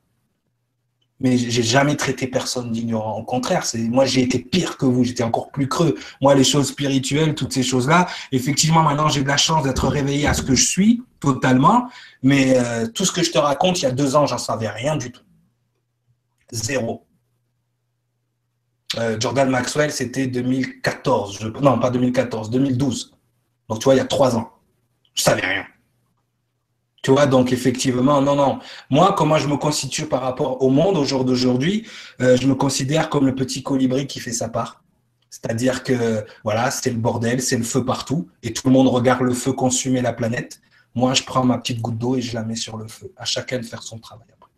mais 1.24 1.38
j'ai 1.38 1.64
jamais 1.64 1.96
traité 1.96 2.28
personne 2.28 2.72
d'ignorant. 2.72 3.18
Au 3.18 3.24
contraire, 3.24 3.66
c'est 3.66 3.80
moi 3.80 4.06
j'ai 4.06 4.22
été 4.22 4.40
pire 4.40 4.78
que 4.78 4.86
vous, 4.86 5.06
j'étais 5.06 5.24
encore 5.24 5.52
plus 5.52 5.70
creux. 5.70 5.96
Moi, 6.22 6.36
les 6.36 6.44
choses 6.44 6.68
spirituelles, 6.68 7.34
toutes 7.34 7.54
ces 7.54 7.64
choses-là, 7.64 8.08
effectivement, 8.34 8.84
maintenant 8.84 9.08
j'ai 9.08 9.24
de 9.24 9.28
la 9.28 9.38
chance 9.38 9.64
d'être 9.64 9.88
réveillé 9.88 10.28
à 10.28 10.34
ce 10.34 10.42
que 10.42 10.54
je 10.54 10.66
suis 10.66 11.02
totalement, 11.22 11.88
mais 12.22 12.58
euh, 12.58 12.88
tout 12.88 13.06
ce 13.06 13.14
que 13.14 13.24
je 13.24 13.32
te 13.32 13.38
raconte, 13.38 13.80
il 13.80 13.84
y 13.84 13.88
a 13.88 13.92
deux 13.92 14.18
ans, 14.18 14.26
j'en 14.26 14.38
savais 14.38 14.68
rien 14.68 14.98
du 14.98 15.12
tout, 15.12 15.24
zéro. 16.52 17.08
Euh, 18.98 19.18
Jordan 19.20 19.50
Maxwell, 19.50 19.92
c'était 19.92 20.28
2014, 20.28 21.40
je... 21.42 21.48
non 21.48 21.80
pas 21.80 21.90
2014, 21.90 22.50
2012. 22.52 23.14
Donc 23.70 23.80
tu 23.80 23.86
vois, 23.86 23.96
il 23.96 23.98
y 23.98 24.02
a 24.02 24.06
trois 24.06 24.36
ans, 24.36 24.52
je 25.14 25.24
savais 25.24 25.42
rien. 25.42 25.66
Tu 27.04 27.12
vois, 27.12 27.28
donc 27.28 27.52
effectivement, 27.52 28.22
non, 28.22 28.36
non. 28.36 28.60
Moi, 28.90 29.14
comment 29.18 29.38
je 29.38 29.50
me 29.50 29.58
constitue 29.58 30.06
par 30.06 30.22
rapport 30.22 30.62
au 30.64 30.70
monde 30.70 30.98
au 30.98 31.04
jour 31.04 31.26
d'aujourd'hui, 31.26 31.86
euh, 32.22 32.38
je 32.38 32.48
me 32.48 32.56
considère 32.56 33.10
comme 33.10 33.26
le 33.26 33.36
petit 33.36 33.62
colibri 33.62 34.08
qui 34.08 34.22
fait 34.22 34.32
sa 34.32 34.48
part. 34.48 34.84
C'est-à-dire 35.30 35.84
que 35.84 36.26
voilà, 36.46 36.72
c'est 36.72 36.92
le 36.92 36.98
bordel, 36.98 37.42
c'est 37.42 37.58
le 37.58 37.64
feu 37.64 37.84
partout, 37.84 38.30
et 38.42 38.54
tout 38.54 38.68
le 38.68 38.72
monde 38.72 38.88
regarde 38.88 39.22
le 39.24 39.34
feu 39.34 39.52
consumer 39.52 40.02
la 40.02 40.14
planète. 40.14 40.62
Moi, 40.96 41.14
je 41.14 41.24
prends 41.24 41.44
ma 41.44 41.58
petite 41.58 41.82
goutte 41.82 41.98
d'eau 41.98 42.16
et 42.16 42.22
je 42.22 42.34
la 42.36 42.44
mets 42.44 42.56
sur 42.56 42.78
le 42.78 42.88
feu. 42.88 43.12
À 43.18 43.26
chacun 43.26 43.60
de 43.60 43.66
faire 43.66 43.84
son 43.84 44.00
travail 44.00 44.28
après. 44.34 44.52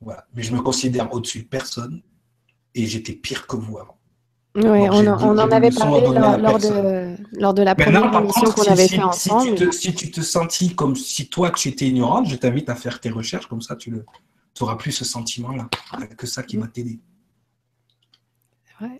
Voilà. 0.00 0.26
Mais 0.34 0.42
je 0.42 0.52
me 0.52 0.60
considère 0.62 1.12
au-dessus 1.14 1.44
de 1.44 1.48
personne, 1.48 2.02
et 2.74 2.86
j'étais 2.86 3.12
pire 3.12 3.46
que 3.46 3.54
vous 3.54 3.78
avant. 3.78 3.98
Oui, 4.54 4.64
on, 4.64 5.06
en 5.08 5.50
avait 5.50 5.70
parlé 5.70 6.00
lors, 6.02 6.58
de, 6.58 7.16
lors, 7.40 7.54
de, 7.54 7.62
la 7.62 7.74
première 7.74 8.20
émission 8.20 8.50
qu'on 8.50 8.70
avait 8.70 8.86
fait 8.88 9.02
ensemble. 9.02 9.72
Si 9.72 9.94
tu, 9.94 10.10
te, 10.10 10.20
sentis 10.20 10.74
comme 10.74 10.94
si 10.94 11.28
toi 11.28 11.50
tu 11.50 11.68
étais 11.68 11.86
ignorante, 11.86 12.28
je 12.28 12.36
t'invite 12.36 12.68
à 12.68 12.74
faire 12.74 13.00
tes 13.00 13.08
recherches, 13.08 13.46
comme 13.46 13.62
ça 13.62 13.76
tu 13.76 13.94
n'auras 14.60 14.76
plus 14.76 14.92
ce 14.92 15.06
sentiment-là. 15.06 15.68
que 16.18 16.26
ça 16.26 16.42
qui 16.42 16.58
va 16.58 16.66
t'aider. 16.66 17.00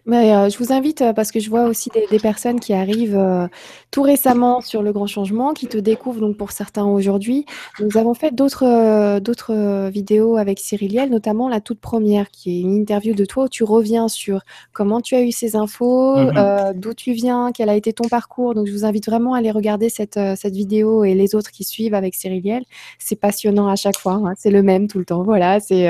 Mais, 0.07 0.35
euh, 0.35 0.49
je 0.49 0.59
vous 0.59 0.73
invite, 0.73 1.03
euh, 1.03 1.13
parce 1.13 1.31
que 1.31 1.41
je 1.41 1.49
vois 1.51 1.65
aussi 1.65 1.91
des, 2.11 2.19
personnes 2.19 2.61
qui 2.61 2.73
arrivent 2.73 3.17
euh, 3.17 3.49
tout 3.91 4.03
récemment 4.03 4.61
sur 4.61 4.83
le 4.83 4.93
grand 4.93 5.07
changement, 5.07 5.53
qui 5.53 5.67
te 5.67 5.79
découvrent 5.79 6.21
donc 6.21 6.37
pour 6.37 6.53
certains 6.53 6.85
aujourd'hui. 6.85 7.47
Nous 7.81 7.97
avons 7.97 8.15
fait 8.15 8.33
d'autres 8.35 9.19
d'autres 9.21 9.89
vidéos 9.89 10.37
avec 10.37 10.59
Cyriliel, 10.59 11.11
notamment 11.11 11.49
la 11.49 11.61
toute 11.61 11.81
première, 11.81 12.31
qui 12.31 12.59
est 12.59 12.61
une 12.61 12.75
interview 12.75 13.15
de 13.15 13.25
toi 13.25 13.45
où 13.45 13.49
tu 13.49 13.65
reviens 13.65 14.09
sur 14.09 14.41
comment 14.73 15.01
tu 15.01 15.15
as 15.15 15.23
eu 15.23 15.33
ces 15.33 15.57
infos, 15.57 16.17
mmh 16.17 16.73
d'où 16.75 16.95
tu 16.95 17.13
viens, 17.13 17.51
quel 17.53 17.69
a 17.69 17.75
été 17.75 17.93
ton 17.93 18.09
parcours. 18.09 18.55
Donc 18.55 18.67
je 18.67 18.73
vous 18.73 18.85
invite 18.85 19.07
vraiment 19.07 19.35
à 19.35 19.39
aller 19.39 19.51
regarder 19.51 19.89
cette, 19.89 20.19
cette 20.37 20.55
vidéo 20.55 21.05
et 21.05 21.15
les 21.15 21.35
autres 21.35 21.51
qui 21.51 21.65
suivent 21.65 21.95
avec 21.95 22.15
Cyriliel. 22.15 22.65
C'est 22.99 23.17
passionnant 23.17 23.69
à 23.69 23.77
chaque 23.77 23.99
fois, 23.99 24.15
hein. 24.25 24.35
c'est 24.37 24.51
le 24.51 24.63
même 24.63 24.89
tout 24.89 24.99
le 24.99 25.05
temps. 25.05 25.23
Voilà, 25.23 25.61
c'est 25.61 25.89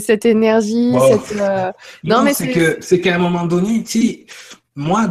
cette 0.00 0.26
énergie. 0.26 0.94
Cette, 1.08 1.38
non, 2.04 2.22
mais 2.22 2.34
c'est 2.34 2.48
que 2.48 2.97
qu'à 3.00 3.14
un 3.14 3.18
moment 3.18 3.46
donné, 3.46 3.82
tu 3.84 4.26
moi, 4.76 5.08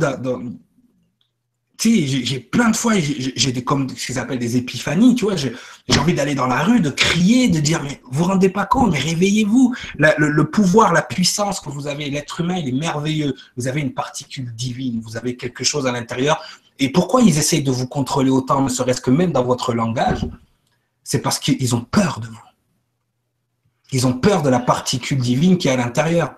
j'ai 1.84 2.40
plein 2.40 2.70
de 2.70 2.76
fois, 2.76 2.94
j'ai 2.98 3.52
des 3.52 3.64
comme 3.64 3.90
ce 3.90 4.06
qu'ils 4.06 4.18
appellent 4.18 4.40
des 4.40 4.56
épiphanies, 4.56 5.16
tu 5.16 5.26
vois, 5.26 5.36
j'ai 5.36 5.54
envie 6.00 6.14
d'aller 6.14 6.36
dans 6.36 6.48
la 6.48 6.64
rue, 6.64 6.80
de 6.80 6.90
crier, 6.90 7.50
de 7.50 7.60
dire, 7.60 7.84
mais 7.84 8.02
vous 8.10 8.24
rendez 8.24 8.50
pas 8.50 8.66
compte, 8.66 8.92
mais 8.92 9.00
réveillez-vous. 9.00 9.76
Le, 9.98 10.44
pouvoir, 10.44 10.94
la 10.94 11.02
puissance 11.02 11.60
que 11.60 11.70
vous 11.70 11.88
avez, 11.88 12.10
l'être 12.10 12.40
humain, 12.40 12.58
il 12.58 12.70
est 12.70 12.80
merveilleux. 12.80 13.36
Vous 13.58 13.68
avez 13.68 13.82
une 13.82 13.94
particule 13.94 14.54
divine, 14.56 15.02
vous 15.02 15.18
avez 15.18 15.36
quelque 15.36 15.64
chose 15.64 15.86
à 15.86 15.92
l'intérieur. 15.92 16.42
Et 16.80 16.90
pourquoi 16.90 17.22
ils 17.22 17.38
essayent 17.38 17.64
de 17.64 17.72
vous 17.72 17.88
contrôler 17.88 18.30
autant, 18.30 18.62
ne 18.62 18.70
serait-ce 18.70 19.02
que 19.02 19.12
même 19.12 19.32
dans 19.32 19.44
votre 19.44 19.74
langage? 19.74 20.26
C'est 21.04 21.20
parce 21.20 21.40
qu'ils 21.40 21.76
ont 21.76 21.82
peur 21.82 22.20
de 22.20 22.28
vous. 22.28 22.40
Ils 23.92 24.06
ont 24.08 24.14
peur 24.14 24.44
de 24.44 24.50
la 24.50 24.60
particule 24.60 25.18
divine 25.18 25.58
qui 25.58 25.68
est 25.68 25.72
à 25.72 25.78
l'intérieur. 25.78 26.36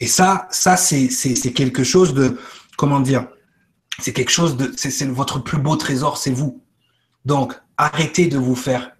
Et 0.00 0.06
ça, 0.06 0.48
ça 0.50 0.76
c'est 0.76 1.52
quelque 1.54 1.84
chose 1.84 2.14
de, 2.14 2.38
comment 2.76 3.00
dire, 3.00 3.28
c'est 4.00 4.12
quelque 4.12 4.30
chose 4.30 4.56
de, 4.56 4.72
c'est 4.76 5.06
votre 5.06 5.38
plus 5.38 5.58
beau 5.58 5.76
trésor, 5.76 6.18
c'est 6.18 6.32
vous. 6.32 6.62
Donc, 7.24 7.54
arrêtez 7.76 8.26
de 8.26 8.38
vous 8.38 8.56
faire 8.56 8.90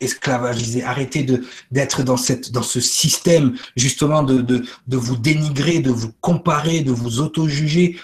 esclavagiser, 0.00 0.84
arrêtez 0.84 1.26
d'être 1.70 2.02
dans 2.02 2.16
dans 2.52 2.62
ce 2.62 2.80
système 2.80 3.56
justement 3.76 4.22
de, 4.22 4.40
de, 4.40 4.64
de 4.86 4.96
vous 4.96 5.16
dénigrer, 5.16 5.80
de 5.80 5.90
vous 5.90 6.12
comparer, 6.20 6.80
de 6.80 6.92
vous 6.92 7.20
auto-juger. 7.20 7.98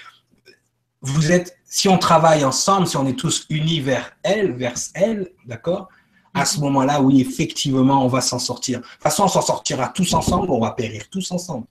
Vous 1.02 1.32
êtes, 1.32 1.56
si 1.64 1.88
on 1.88 1.98
travaille 1.98 2.44
ensemble, 2.44 2.86
si 2.86 2.96
on 2.96 3.06
est 3.06 3.18
tous 3.18 3.46
unis 3.48 3.80
vers 3.80 4.12
elle, 4.22 4.52
vers 4.52 4.74
elle, 4.94 5.30
d'accord 5.46 5.88
À 6.32 6.44
ce 6.44 6.58
moment-là, 6.60 7.00
oui, 7.00 7.20
effectivement, 7.20 8.04
on 8.04 8.08
va 8.08 8.20
s'en 8.20 8.38
sortir. 8.38 8.80
De 8.80 8.84
toute 8.84 9.02
façon, 9.02 9.24
on 9.24 9.28
s'en 9.28 9.42
sortira 9.42 9.88
tous 9.88 10.14
ensemble, 10.14 10.50
on 10.50 10.60
va 10.60 10.72
périr 10.72 11.04
tous 11.10 11.30
ensemble. 11.30 11.66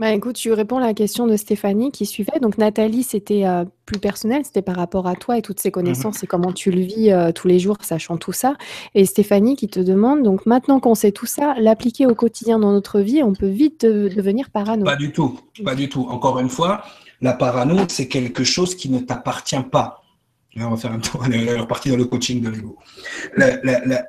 Bah, 0.00 0.12
écoute, 0.12 0.36
tu 0.36 0.52
réponds 0.52 0.78
à 0.78 0.86
la 0.86 0.94
question 0.94 1.26
de 1.26 1.36
Stéphanie 1.36 1.92
qui 1.92 2.06
suivait. 2.06 2.40
Donc 2.40 2.58
Nathalie, 2.58 3.02
c'était 3.02 3.46
euh, 3.46 3.64
plus 3.86 4.00
personnel, 4.00 4.42
c'était 4.44 4.62
par 4.62 4.76
rapport 4.76 5.06
à 5.06 5.14
toi 5.14 5.38
et 5.38 5.42
toutes 5.42 5.60
ces 5.60 5.68
mmh 5.68 5.72
connaissances 5.72 6.22
et 6.22 6.26
comment 6.26 6.52
tu 6.52 6.70
le 6.70 6.80
vis 6.80 7.10
euh, 7.10 7.32
tous 7.32 7.48
les 7.48 7.58
jours, 7.58 7.76
sachant 7.80 8.16
tout 8.16 8.32
ça. 8.32 8.56
Et 8.94 9.04
Stéphanie 9.04 9.56
qui 9.56 9.68
te 9.68 9.80
demande, 9.80 10.22
donc 10.22 10.46
maintenant 10.46 10.80
qu'on 10.80 10.94
sait 10.94 11.12
tout 11.12 11.26
ça, 11.26 11.54
l'appliquer 11.58 12.06
au 12.06 12.14
quotidien 12.14 12.58
dans 12.58 12.72
notre 12.72 13.00
vie, 13.00 13.22
on 13.22 13.34
peut 13.34 13.48
vite 13.48 13.84
devenir 13.84 14.50
parano. 14.50 14.84
Pas 14.84 14.96
du 14.96 15.12
tout, 15.12 15.38
pas 15.64 15.74
du 15.74 15.88
tout. 15.88 16.06
Encore 16.08 16.38
une 16.38 16.48
fois, 16.48 16.82
la 17.20 17.32
parano, 17.32 17.76
c'est 17.88 18.08
quelque 18.08 18.44
chose 18.44 18.74
qui 18.74 18.88
ne 18.90 18.98
t'appartient 18.98 19.62
pas. 19.70 20.02
on 20.56 20.70
va 20.70 20.76
faire 20.76 20.92
un 20.92 20.98
tour, 20.98 21.22
on 21.26 21.30
est 21.30 21.56
reparti 21.56 21.90
dans 21.90 21.96
le 21.96 22.04
coaching 22.04 22.40
de 22.40 22.50
l'ego. 22.50 22.76
La, 23.36 23.58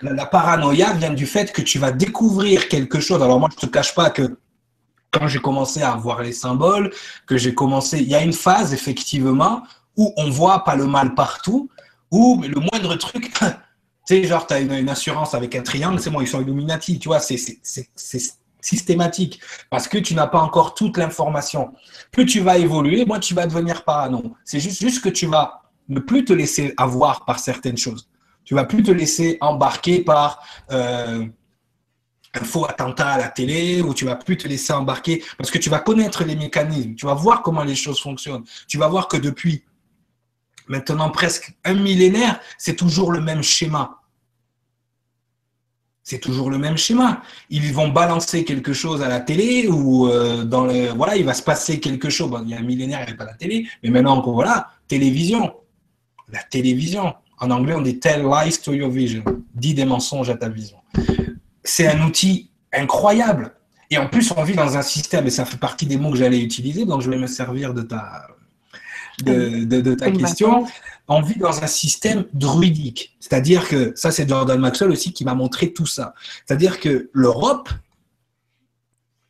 la, 0.02 0.26
paranoïa 0.26 0.94
vient 0.94 1.14
du 1.14 1.26
fait 1.26 1.52
que 1.52 1.62
tu 1.62 1.80
vas 1.80 1.92
découvrir 1.92 2.68
quelque 2.68 3.00
chose. 3.00 3.22
Alors 3.22 3.40
moi, 3.40 3.50
je 3.52 3.66
ne 3.66 3.70
te 3.70 3.74
cache 3.74 3.94
pas 3.96 4.10
que 4.10 4.38
quand 5.18 5.28
j'ai 5.28 5.40
commencé 5.40 5.82
à 5.82 5.96
voir 5.96 6.22
les 6.22 6.34
symboles, 6.34 6.92
que 7.26 7.38
j'ai 7.38 7.54
commencé, 7.54 8.00
il 8.00 8.08
y 8.08 8.16
a 8.16 8.22
une 8.22 8.34
phase 8.34 8.74
effectivement 8.74 9.64
où 9.96 10.14
on 10.18 10.30
voit 10.30 10.64
pas 10.64 10.76
le 10.76 10.86
mal 10.86 11.16
partout, 11.16 11.70
où 12.12 12.42
le 12.42 12.60
moindre 12.60 12.96
truc, 12.96 13.34
tu 13.40 13.48
sais, 14.06 14.24
genre, 14.26 14.46
tu 14.46 14.54
as 14.54 14.60
une, 14.60 14.90
assurance 14.90 15.34
avec 15.34 15.56
un 15.56 15.62
triangle, 15.62 16.00
c'est 16.00 16.10
bon, 16.10 16.22
ils 16.22 16.28
sont 16.28 16.42
Illuminati, 16.42 17.00
tu 17.00 17.08
vois, 17.08 17.20
c'est 17.20 17.38
systématique 18.62 19.40
parce 19.70 19.88
que 19.88 19.98
tu 19.98 20.16
n'as 20.16 20.28
pas 20.28 20.40
encore 20.40 20.74
toute 20.74 20.98
l'information. 20.98 21.74
Plus 22.12 22.26
tu 22.26 22.40
vas 22.40 22.58
évoluer, 22.58 23.06
moins 23.06 23.20
tu 23.20 23.34
vas 23.34 23.46
devenir 23.46 23.84
parano. 23.84 24.36
C'est 24.44 24.60
juste, 24.60 24.82
juste 24.82 25.04
que 25.04 25.10
tu 25.10 25.28
vas 25.28 25.62
ne 25.88 26.00
plus 26.00 26.26
te 26.26 26.34
laisser 26.34 26.74
avoir 26.78 27.26
par 27.26 27.40
certaines 27.40 27.78
choses. 27.78 28.10
Tu 28.44 28.56
vas 28.56 28.64
plus 28.64 28.84
te 28.84 28.92
laisser 28.92 29.38
embarquer 29.40 30.02
par 30.02 30.44
euh, 30.72 31.26
un 32.36 32.44
faux 32.44 32.66
attentat 32.66 33.10
à 33.10 33.18
la 33.18 33.28
télé 33.30 33.82
où 33.82 33.94
tu 33.94 34.06
vas 34.06 34.16
plus 34.16 34.38
te 34.38 34.48
laisser 34.48 34.74
embarquer 34.74 35.24
parce 35.38 35.52
que 35.52 35.58
tu 35.58 35.70
vas 35.70 35.80
connaître 35.80 36.24
les 36.24 36.36
mécanismes, 36.36 36.96
tu 36.96 37.06
vas 37.06 37.14
voir 37.14 37.42
comment 37.42 37.64
les 37.64 37.76
choses 37.76 38.00
fonctionnent. 38.00 38.44
Tu 38.68 38.78
vas 38.78 38.88
voir 38.88 39.08
que 39.08 39.18
depuis 39.18 39.64
maintenant 40.68 41.10
presque 41.10 41.54
un 41.64 41.74
millénaire, 41.74 42.40
c'est 42.58 42.76
toujours 42.76 43.12
le 43.12 43.22
même 43.22 43.42
schéma. 43.42 44.02
C'est 46.04 46.20
toujours 46.20 46.52
le 46.52 46.60
même 46.60 46.78
schéma. 46.78 47.24
Ils 47.50 47.74
vont 47.74 47.88
balancer 47.88 48.44
quelque 48.44 48.74
chose 48.74 49.02
à 49.02 49.08
la 49.08 49.20
télé 49.20 49.68
ou 49.68 50.08
euh, 50.08 50.44
dans 50.44 50.66
le 50.66 50.90
voilà, 50.90 51.16
il 51.16 51.26
va 51.26 51.34
se 51.34 51.42
passer 51.42 51.80
quelque 51.80 52.10
chose. 52.10 52.32
il 52.44 52.50
y 52.50 52.54
a 52.54 52.60
un 52.60 52.62
millénaire, 52.62 53.00
il 53.00 53.04
n'y 53.04 53.08
avait 53.08 53.18
pas 53.18 53.26
la 53.26 53.34
télé, 53.34 53.68
mais 53.82 53.90
maintenant 53.90 54.22
voilà, 54.22 54.70
télévision. 54.88 55.56
La 56.30 56.44
télévision. 56.44 57.16
En 57.38 57.52
anglais, 57.52 57.74
on 57.74 57.82
dit 57.82 58.00
tell 58.00 58.24
lies 58.24 58.58
to 58.64 58.74
your 58.74 58.90
vision. 58.90 59.24
Dis 59.54 59.74
des 59.74 59.86
mensonges 59.86 60.30
à 60.30 60.38
ta 60.38 60.48
vision 60.48 60.78
c'est 61.66 61.88
un 61.88 62.02
outil 62.06 62.50
incroyable. 62.72 63.54
Et 63.92 63.98
en 63.98 64.08
plus, 64.08 64.32
on 64.36 64.44
vit 64.44 64.56
dans 64.56 64.78
un 64.78 64.82
système, 64.82 65.28
et 65.28 65.30
ça 65.30 65.46
fait 65.46 65.58
partie 65.58 65.86
des 65.86 65.98
mots 65.98 66.12
que 66.12 66.18
j'allais 66.18 66.40
utiliser, 66.40 66.86
donc 66.86 67.02
je 67.02 67.10
vais 67.10 67.18
me 67.18 67.28
servir 67.28 67.74
de 67.74 67.82
ta, 67.82 68.28
de, 69.24 69.94
ta 69.94 70.12
question. 70.12 70.66
On 71.08 71.22
vit 71.22 71.38
dans 71.38 71.64
un 71.64 71.68
système 71.68 72.26
druidique. 72.34 73.16
C'est-à-dire 73.20 73.68
que, 73.68 73.94
ça 73.96 74.12
c'est 74.12 74.28
Jordan 74.28 74.60
Maxwell 74.60 74.90
aussi 74.92 75.14
qui 75.14 75.24
m'a 75.24 75.36
montré 75.36 75.72
tout 75.72 75.86
ça. 75.86 76.16
C'est-à-dire 76.46 76.80
que 76.80 77.10
l'Europe 77.14 77.70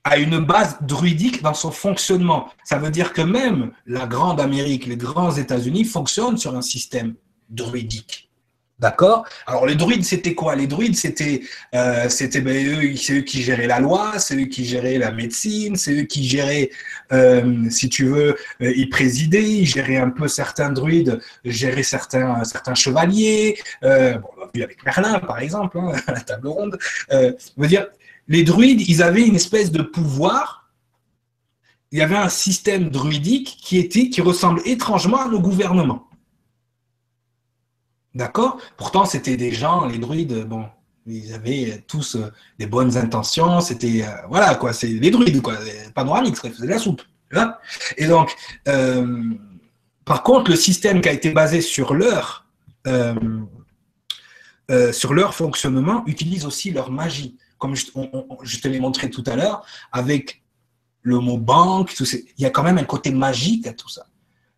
a 0.05 0.17
une 0.17 0.39
base 0.39 0.77
druidique 0.81 1.41
dans 1.41 1.53
son 1.53 1.71
fonctionnement. 1.71 2.49
Ça 2.63 2.77
veut 2.77 2.91
dire 2.91 3.11
que 3.11 3.21
même 3.21 3.71
la 3.85 4.05
grande 4.05 4.39
Amérique, 4.39 4.85
les 4.85 4.97
grands 4.97 5.35
États-Unis 5.35 5.83
fonctionnent 5.83 6.37
sur 6.37 6.55
un 6.55 6.61
système 6.61 7.15
druidique. 7.49 8.29
D'accord? 8.77 9.25
Alors, 9.47 9.65
les 9.65 9.75
druides, 9.75 10.03
c'était 10.03 10.33
quoi? 10.33 10.53
Les 10.55 10.67
druides, 10.67 10.97
c'était 10.97 11.43
euh, 11.73 12.09
ben, 12.43 12.81
eux, 12.83 13.21
qui 13.21 13.41
géraient 13.41 13.67
la 13.67 13.79
loi, 13.79 14.19
c'est 14.19 14.35
eux 14.35 14.47
qui 14.47 14.65
géraient 14.65 14.97
la 14.97 15.11
médecine, 15.11 15.77
c'est 15.77 15.93
eux 15.93 16.03
qui 16.03 16.27
géraient, 16.27 16.69
euh, 17.13 17.69
si 17.69 17.87
tu 17.87 18.05
veux, 18.05 18.35
euh, 18.61 18.73
ils 18.75 18.89
présidaient, 18.89 19.49
ils 19.49 19.65
géraient 19.65 19.95
un 19.95 20.09
peu 20.09 20.27
certains 20.27 20.71
druides, 20.71 21.21
géraient 21.45 21.83
certains, 21.83 22.43
chevaliers. 22.73 23.57
On 23.81 23.87
l'a 23.87 24.49
vu 24.53 24.63
avec 24.63 24.83
Merlin, 24.83 25.19
par 25.19 25.39
exemple, 25.39 25.79
hein, 25.79 25.93
à 26.07 26.11
la 26.11 26.19
table 26.19 26.49
ronde. 26.49 26.77
Dire, 27.57 27.87
les 28.27 28.43
druides, 28.43 28.81
ils 28.89 29.01
avaient 29.01 29.25
une 29.25 29.35
espèce 29.35 29.71
de 29.71 29.83
pouvoir. 29.83 30.69
Il 31.93 31.99
y 31.99 32.01
avait 32.01 32.17
un 32.17 32.29
système 32.29 32.89
druidique 32.89 33.57
qui 33.61 33.77
était, 33.77 34.09
qui 34.09 34.19
ressemble 34.19 34.61
étrangement 34.65 35.21
à 35.21 35.29
nos 35.29 35.39
gouvernements. 35.39 36.09
D'accord 38.15 38.57
Pourtant, 38.77 39.03
c'était 39.05 39.35
des 39.35 39.51
gens, 39.51 39.85
les 39.85 39.97
druides, 39.97 40.45
bon, 40.45 40.65
ils 41.05 41.33
avaient 41.33 41.83
tous 41.85 42.15
euh, 42.15 42.31
des 42.57 42.65
bonnes 42.65 42.97
intentions, 42.97 43.59
c'était, 43.59 44.03
euh, 44.03 44.27
voilà, 44.29 44.55
quoi, 44.55 44.71
c'est 44.71 44.87
les 44.87 45.11
druides, 45.11 45.41
quoi, 45.41 45.55
panoramiques, 45.93 46.37
ils 46.43 46.51
faisaient 46.51 46.65
de 46.65 46.71
la 46.71 46.79
soupe. 46.79 47.01
Et 47.97 48.07
donc, 48.07 48.33
euh, 48.69 49.23
par 50.05 50.23
contre, 50.23 50.49
le 50.49 50.55
système 50.55 51.01
qui 51.01 51.09
a 51.09 51.11
été 51.11 51.31
basé 51.31 51.59
sur 51.59 51.93
leur, 51.93 52.45
sur 54.93 55.13
leur 55.13 55.33
fonctionnement 55.33 56.03
utilise 56.05 56.45
aussi 56.45 56.71
leur 56.71 56.91
magie. 56.91 57.35
Comme 57.57 57.75
je, 57.75 57.87
je 58.43 58.59
te 58.59 58.67
l'ai 58.69 58.79
montré 58.79 59.09
tout 59.09 59.23
à 59.27 59.35
l'heure, 59.35 59.65
avec 59.91 60.43
le 61.01 61.19
mot 61.19 61.37
banque, 61.37 61.93
tout 61.93 62.05
il 62.05 62.41
y 62.41 62.45
a 62.45 62.49
quand 62.49 62.63
même 62.63 62.77
un 62.77 62.83
côté 62.85 63.11
magique 63.11 63.67
à 63.67 63.73
tout 63.73 63.89
ça. 63.89 64.05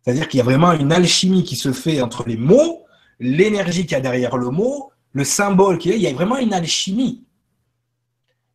C'est-à-dire 0.02 0.28
qu'il 0.28 0.38
y 0.38 0.40
a 0.40 0.44
vraiment 0.44 0.72
une 0.72 0.92
alchimie 0.92 1.42
qui 1.42 1.56
se 1.56 1.72
fait 1.72 2.00
entre 2.00 2.28
les 2.28 2.36
mots 2.36 2.84
l'énergie 3.20 3.82
qu'il 3.82 3.92
y 3.92 3.94
a 3.96 4.00
derrière 4.00 4.36
le 4.36 4.50
mot, 4.50 4.90
le 5.12 5.24
symbole 5.24 5.78
qu'il 5.78 5.90
y 5.90 5.94
a, 5.94 5.96
il 5.96 6.02
y 6.02 6.06
a 6.06 6.12
vraiment 6.12 6.36
une 6.38 6.52
alchimie. 6.52 7.24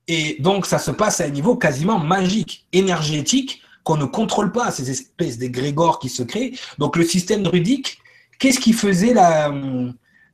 Et 0.07 0.37
donc, 0.39 0.65
ça 0.65 0.79
se 0.79 0.91
passe 0.91 1.21
à 1.21 1.25
un 1.25 1.29
niveau 1.29 1.55
quasiment 1.55 1.99
magique, 1.99 2.67
énergétique, 2.73 3.61
qu'on 3.83 3.97
ne 3.97 4.05
contrôle 4.05 4.51
pas, 4.51 4.71
ces 4.71 4.89
espèces 4.89 5.37
d'égrégores 5.37 5.99
qui 5.99 6.09
se 6.09 6.23
créent. 6.23 6.57
Donc, 6.77 6.95
le 6.95 7.03
système 7.03 7.43
druidique, 7.43 7.97
qu'est-ce 8.39 8.59
qui 8.59 8.73
faisait 8.73 9.13
la, 9.13 9.53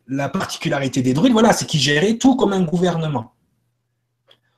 la 0.07 0.30
particularité 0.30 1.01
des 1.01 1.14
druides? 1.14 1.34
Voilà, 1.34 1.53
c'est 1.53 1.65
qu'ils 1.65 1.80
géraient 1.80 2.18
tout 2.18 2.35
comme 2.35 2.53
un 2.53 2.64
gouvernement. 2.64 3.34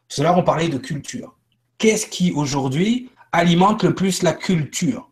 Tout 0.09 0.21
on 0.23 0.43
parlait 0.43 0.69
de 0.69 0.77
culture. 0.77 1.37
Qu'est-ce 1.77 2.05
qui, 2.05 2.31
aujourd'hui, 2.31 3.09
alimente 3.31 3.83
le 3.83 3.95
plus 3.95 4.23
la 4.23 4.33
culture? 4.33 5.09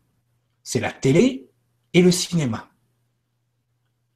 C'est 0.63 0.81
la 0.81 0.91
télé 0.91 1.49
et 1.93 2.01
le 2.01 2.11
cinéma. 2.11 2.68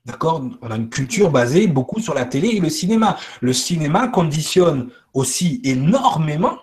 D'accord? 0.06 0.44
On 0.62 0.70
a 0.72 0.76
une 0.76 0.90
culture 0.90 1.32
basée 1.32 1.68
beaucoup 1.68 2.00
sur 2.02 2.14
la 2.14 2.26
télé 2.26 2.50
et 2.50 2.60
le 2.60 2.70
cinéma. 2.70 3.18
Le 3.42 3.54
cinéma 3.54 4.10
conditionne 4.10 4.90
aussi 5.14 5.62
énormément 5.64 6.58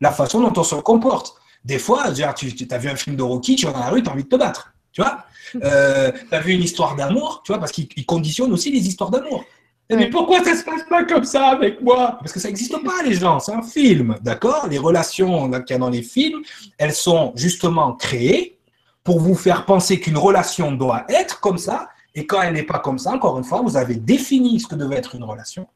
la 0.00 0.10
façon 0.10 0.40
dont 0.40 0.52
on 0.56 0.64
se 0.64 0.74
comporte. 0.76 1.34
Des 1.64 1.78
fois, 1.78 2.12
tu 2.12 2.22
as 2.22 2.78
vu 2.78 2.88
un 2.88 2.96
film 2.96 3.16
de 3.16 3.22
Rocky, 3.22 3.56
tu 3.56 3.66
vas 3.66 3.72
dans 3.72 3.80
la 3.80 3.90
rue, 3.90 4.02
tu 4.02 4.08
as 4.08 4.12
envie 4.12 4.24
de 4.24 4.28
te 4.28 4.36
battre. 4.36 4.72
Tu 4.92 5.02
vois? 5.02 5.18
Euh, 5.62 6.10
Tu 6.10 6.34
as 6.34 6.40
vu 6.40 6.52
une 6.54 6.62
histoire 6.62 6.96
d'amour, 6.96 7.42
tu 7.44 7.52
vois, 7.52 7.60
parce 7.60 7.70
qu'il 7.70 8.06
conditionne 8.06 8.52
aussi 8.52 8.72
les 8.72 8.88
histoires 8.88 9.10
d'amour. 9.10 9.44
Mais 9.90 10.08
pourquoi 10.08 10.42
ça 10.42 10.56
se 10.56 10.64
passe 10.64 10.82
pas 10.88 11.04
comme 11.04 11.24
ça 11.24 11.48
avec 11.48 11.80
moi? 11.80 12.16
Parce 12.18 12.32
que 12.32 12.40
ça 12.40 12.48
n'existe 12.48 12.82
pas, 12.82 13.02
les 13.04 13.14
gens. 13.14 13.38
C'est 13.38 13.52
un 13.52 13.62
film, 13.62 14.16
d'accord? 14.22 14.66
Les 14.68 14.78
relations 14.78 15.48
qu'il 15.50 15.70
y 15.70 15.72
a 15.74 15.78
dans 15.78 15.90
les 15.90 16.02
films, 16.02 16.42
elles 16.78 16.94
sont 16.94 17.32
justement 17.36 17.92
créées 17.92 18.58
pour 19.04 19.20
vous 19.20 19.34
faire 19.34 19.66
penser 19.66 20.00
qu'une 20.00 20.16
relation 20.16 20.72
doit 20.72 21.04
être 21.08 21.38
comme 21.40 21.58
ça 21.58 21.88
et 22.14 22.26
quand 22.26 22.42
elle 22.42 22.54
n'est 22.54 22.62
pas 22.62 22.78
comme 22.78 22.98
ça, 22.98 23.12
encore 23.12 23.38
une 23.38 23.44
fois, 23.44 23.60
vous 23.62 23.76
avez 23.76 23.96
défini 23.96 24.60
ce 24.60 24.68
que 24.68 24.74
devait 24.74 24.96
être 24.96 25.14
une 25.14 25.24
relation. 25.24 25.68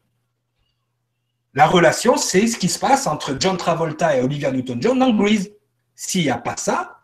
La 1.55 1.66
relation, 1.66 2.16
c'est 2.16 2.47
ce 2.47 2.56
qui 2.56 2.69
se 2.69 2.78
passe 2.78 3.06
entre 3.06 3.36
John 3.40 3.56
Travolta 3.56 4.16
et 4.16 4.23
Olivia 4.23 4.52
Newton-John 4.52 4.98
dans 4.98 5.12
Grease. 5.12 5.51
S'il 5.97 6.23
n'y 6.23 6.31
a 6.31 6.39
pas 6.39 6.56
ça, 6.56 7.01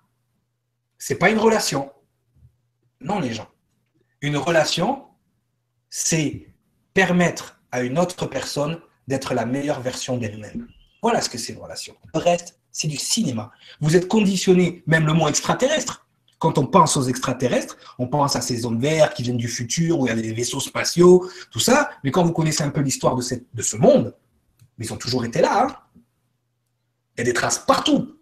c'est 0.98 1.16
pas 1.16 1.30
une 1.30 1.38
relation. 1.38 1.90
Non, 3.00 3.18
les 3.18 3.32
gens. 3.32 3.48
Une 4.20 4.36
relation, 4.36 5.06
c'est 5.90 6.54
permettre 6.92 7.60
à 7.72 7.82
une 7.82 7.98
autre 7.98 8.26
personne 8.26 8.80
d'être 9.08 9.34
la 9.34 9.44
meilleure 9.44 9.80
version 9.80 10.16
d'elle-même. 10.16 10.68
Voilà 11.02 11.20
ce 11.20 11.28
que 11.28 11.38
c'est 11.38 11.52
une 11.52 11.58
relation. 11.58 11.96
Le 12.14 12.20
reste, 12.20 12.60
c'est 12.70 12.88
du 12.88 12.96
cinéma. 12.96 13.50
Vous 13.80 13.96
êtes 13.96 14.08
conditionné, 14.08 14.82
même 14.86 15.06
le 15.06 15.12
mot 15.12 15.28
extraterrestre, 15.28 16.03
quand 16.44 16.58
on 16.58 16.66
pense 16.66 16.98
aux 16.98 17.04
extraterrestres, 17.04 17.78
on 17.98 18.06
pense 18.06 18.36
à 18.36 18.42
ces 18.42 18.58
zones 18.58 18.78
vertes 18.78 19.14
qui 19.14 19.22
viennent 19.22 19.38
du 19.38 19.48
futur, 19.48 19.98
où 19.98 20.06
il 20.06 20.10
y 20.10 20.12
a 20.12 20.14
des 20.14 20.34
vaisseaux 20.34 20.60
spatiaux, 20.60 21.26
tout 21.50 21.58
ça. 21.58 21.88
Mais 22.04 22.10
quand 22.10 22.22
vous 22.22 22.34
connaissez 22.34 22.62
un 22.62 22.68
peu 22.68 22.82
l'histoire 22.82 23.16
de, 23.16 23.22
ce 23.22 23.76
monde, 23.78 24.14
ils 24.78 24.92
ont 24.92 24.98
toujours 24.98 25.24
été 25.24 25.40
là. 25.40 25.64
Hein. 25.64 25.76
Il 27.16 27.20
y 27.20 27.22
a 27.22 27.24
des 27.24 27.32
traces 27.32 27.60
partout. 27.60 28.18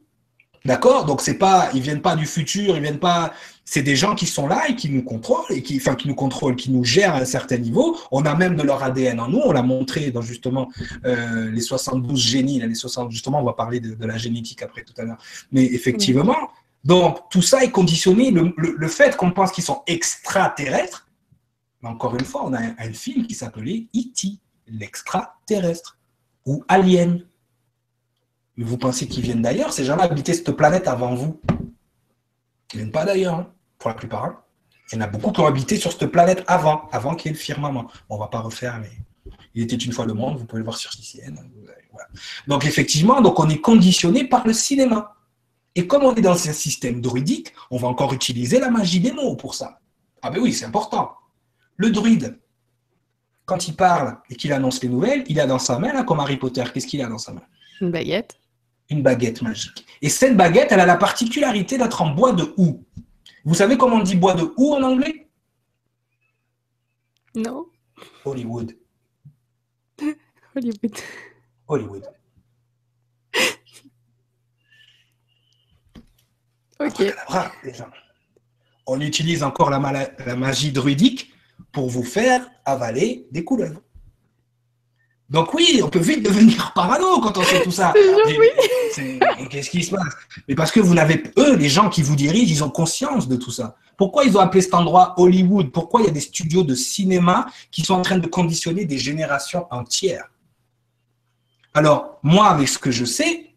D'accord? 0.65 1.05
Donc 1.05 1.21
c'est 1.21 1.35
pas, 1.35 1.71
viennent 1.75 2.01
pas 2.01 2.15
du 2.15 2.27
futur, 2.27 2.77
ils 2.77 2.83
viennent 2.83 3.01
pas. 3.01 3.33
C'est 3.65 3.83
des 3.83 3.97
gens 3.97 4.15
qui 4.15 4.27
sont 4.27 4.47
là 4.47 4.69
et 4.69 4.77
qui 4.77 4.89
nous 4.89 5.03
contrôlent 5.03 5.61
qui 5.61 5.81
nous 6.07 6.15
contrôlent, 6.15 6.55
qui 6.55 6.71
nous 6.71 6.85
gèrent 6.85 7.17
à 7.17 7.23
un 7.23 7.25
certain 7.25 7.59
niveau. 7.59 7.99
On 8.13 8.25
a 8.25 8.37
même 8.37 8.55
de 8.55 8.63
leur 8.63 8.85
ADN 8.85 9.19
en 9.19 9.27
nous. 9.27 9.41
On 9.45 9.51
l'a 9.51 9.63
montré 9.63 10.13
dans 10.13 10.23
justement 10.23 10.71
euh, 11.05 11.51
les 11.51 11.61
72 11.61 12.21
génies, 12.21 12.61
les 12.61 12.73
60. 12.73 13.11
Justement, 13.11 13.41
on 13.41 13.45
va 13.45 13.55
parler 13.55 13.81
de, 13.81 14.07
la 14.07 14.17
génétique 14.17 14.63
après 14.63 14.85
tout 14.85 14.95
à 14.99 15.03
l'heure. 15.03 15.19
Mais 15.51 15.65
effectivement, 15.65 16.51
donc 16.85 17.29
tout 17.31 17.43
ça 17.43 17.63
est 17.63 17.71
conditionné. 17.71 18.31
Le, 18.31 18.89
fait 18.89 19.17
qu'on 19.17 19.31
pense 19.31 19.53
qu'ils 19.53 19.65
sont 19.65 19.83
extraterrestres. 19.87 21.09
encore 21.83 22.15
une 22.15 22.25
fois, 22.25 22.45
on 22.45 22.53
a 22.53 22.61
un, 22.61 22.93
film 22.93 23.27
qui 23.27 23.35
s'appelait 23.35 23.89
E.T., 23.95 24.39
l'extraterrestre 24.67 25.99
ou 26.47 26.65
Alien 26.69 27.25
mais 28.57 28.65
vous 28.65 28.77
pensez 28.77 29.09
qu'ils 29.09 29.23
viennent 29.23 29.43
d'ailleurs 29.43 29.73
Ces 29.73 29.85
gens-là 29.85 30.05
habitaient 30.05 30.35
cette 30.35 30.53
planète 30.53 30.89
avant 30.89 31.15
vous. 31.15 31.41
Ils 32.73 32.79
viennent 32.79 32.91
pas 32.91 33.05
d'ailleurs, 33.05 33.35
hein, 33.35 33.53
pour 33.79 33.89
la 33.89 33.95
plupart. 33.95 34.25
Hein. 34.25 34.39
Il 34.93 34.97
y 34.97 34.99
en 34.99 35.01
a 35.03 35.07
beaucoup 35.07 35.33
qui 35.33 35.41
ont 35.41 35.47
habité 35.47 35.77
sur 35.77 35.93
cette 35.93 36.07
planète 36.07 36.45
avant, 36.47 36.89
avant 36.93 37.15
qu'il 37.15 37.31
y 37.31 37.35
ait 37.35 37.37
le 37.37 37.43
firmament. 37.43 37.91
On 38.11 38.19
va 38.19 38.27
pas 38.27 38.41
refaire, 38.41 38.79
mais 38.79 38.91
il 39.55 39.63
était 39.63 39.77
une 39.77 39.93
fois 39.93 40.05
le 40.05 40.13
monde, 40.13 40.39
vous 40.39 40.45
pouvez 40.45 40.59
le 40.59 40.65
voir 40.65 40.77
sur 40.77 40.91
CCN. 40.91 41.39
Donc 42.47 42.67
effectivement, 42.67 43.21
donc 43.21 43.39
on 43.41 43.49
est 43.49 43.61
conditionné 43.61 44.25
par 44.25 44.47
le 44.47 44.53
cinéma. 44.53 45.15
Et 45.75 45.87
comme 45.87 46.05
on 46.05 46.15
est 46.15 46.21
dans 46.21 46.33
un 46.33 46.53
système 46.53 47.01
druidique, 47.01 47.53
on 47.71 47.79
va 47.79 47.89
encore 47.89 48.13
utiliser 48.13 48.61
la 48.61 48.71
magie 48.71 49.01
des 49.01 49.13
mots 49.13 49.37
pour 49.37 49.55
ça. 49.55 49.81
Ah 50.21 50.31
ben 50.31 50.41
oui, 50.41 50.53
c'est 50.53 50.67
important. 50.67 51.13
Le 51.77 51.91
druide, 51.91 52.39
quand 53.45 53.67
il 53.67 53.75
parle 53.75 54.19
et 54.31 54.37
qu'il 54.37 54.53
annonce 54.53 54.83
les 54.83 54.89
nouvelles, 54.89 55.25
il 55.29 55.41
a 55.41 55.47
dans 55.47 55.59
sa 55.59 55.79
main, 55.79 55.93
là, 55.93 56.05
comme 56.05 56.21
Harry 56.21 56.37
Potter, 56.37 56.65
qu'est-ce 56.73 56.87
qu'il 56.87 57.03
a 57.03 57.09
dans 57.09 57.19
sa 57.19 57.33
main? 57.33 57.43
Une 57.81 57.91
baguette 57.91 58.39
une 58.93 59.03
baguette 59.03 59.43
magique. 59.43 59.87
Et 60.01 60.09
cette 60.09 60.37
baguette, 60.37 60.71
elle 60.71 60.81
a 60.81 60.87
la 60.87 60.97
particularité 60.97 61.79
d'être 61.79 62.03
en 62.03 62.11
bois 62.11 62.33
de 62.33 62.53
houx. 62.57 62.85
Vous 63.45 63.55
savez 63.55 63.77
comment 63.77 63.97
on 63.97 64.03
dit 64.03 64.15
bois 64.15 64.35
de 64.35 64.53
houx 64.57 64.75
en 64.75 64.83
anglais? 64.83 65.29
Non. 67.35 67.67
Hollywood. 68.25 68.77
Hollywood. 70.55 70.97
Hollywood. 71.67 72.05
Ok. 76.87 77.15
On 78.87 79.01
utilise 79.01 79.43
encore 79.43 79.71
la, 79.71 79.79
la 80.27 80.37
magie 80.37 80.73
druidique 80.73 81.33
pour 81.73 81.89
vous 81.89 82.03
faire 82.03 82.47
avaler 82.65 83.27
des 83.31 83.45
couleuvres. 83.45 83.81
Donc 85.33 85.55
oui, 85.55 85.81
on 85.83 85.89
peut 85.89 85.99
vite 85.99 86.23
devenir 86.23 86.73
parano 86.75 87.19
quand 87.21 87.39
on 87.39 87.43
sait 87.43 87.63
tout 87.63 87.71
ça. 87.71 87.95
Qu'est-ce 89.51 89.71
qui 89.71 89.83
se 89.83 89.91
passe? 89.91 90.15
Mais 90.47 90.55
parce 90.55 90.71
que 90.71 90.79
vous 90.79 90.93
n'avez, 90.93 91.23
eux, 91.39 91.57
les 91.57 91.71
gens 91.71 91.89
qui 91.89 92.03
vous 92.03 92.17
dirigent, 92.17 92.53
ils 92.53 92.63
ont 92.63 92.69
conscience 92.69 93.29
de 93.29 93.37
tout 93.37 93.51
ça. 93.51 93.75
Pourquoi 93.97 94.25
ils 94.25 94.37
ont 94.37 94.41
appelé 94.41 94.61
cet 94.61 94.75
endroit 94.75 95.15
Hollywood? 95.17 95.73
Pourquoi 95.73 96.03
il 96.03 96.07
y 96.07 96.11
a 96.11 96.13
des 96.13 96.21
studios 96.21 96.65
de 96.65 96.75
cinéma 96.75 97.47
qui 97.71 97.81
sont 97.81 97.95
en 97.95 98.03
train 98.03 98.19
de 98.19 98.27
conditionner 98.27 98.85
des 98.85 98.99
générations 98.99 99.67
entières? 99.71 100.31
Alors, 101.73 102.19
moi, 102.23 102.49
avec 102.49 102.69
ce 102.69 102.79
que 102.79 102.91
je 102.91 103.07
sais, 103.07 103.52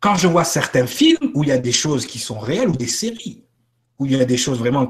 quand 0.00 0.14
je 0.16 0.28
vois 0.28 0.44
certains 0.44 0.86
films 0.86 1.30
où 1.34 1.42
il 1.42 1.48
y 1.48 1.52
a 1.52 1.58
des 1.58 1.72
choses 1.72 2.06
qui 2.06 2.18
sont 2.18 2.38
réelles 2.38 2.68
ou 2.68 2.76
des 2.76 2.86
séries, 2.86 3.44
où 3.98 4.06
il 4.06 4.12
y 4.12 4.20
a 4.20 4.24
des 4.24 4.36
choses 4.36 4.58
vraiment 4.58 4.88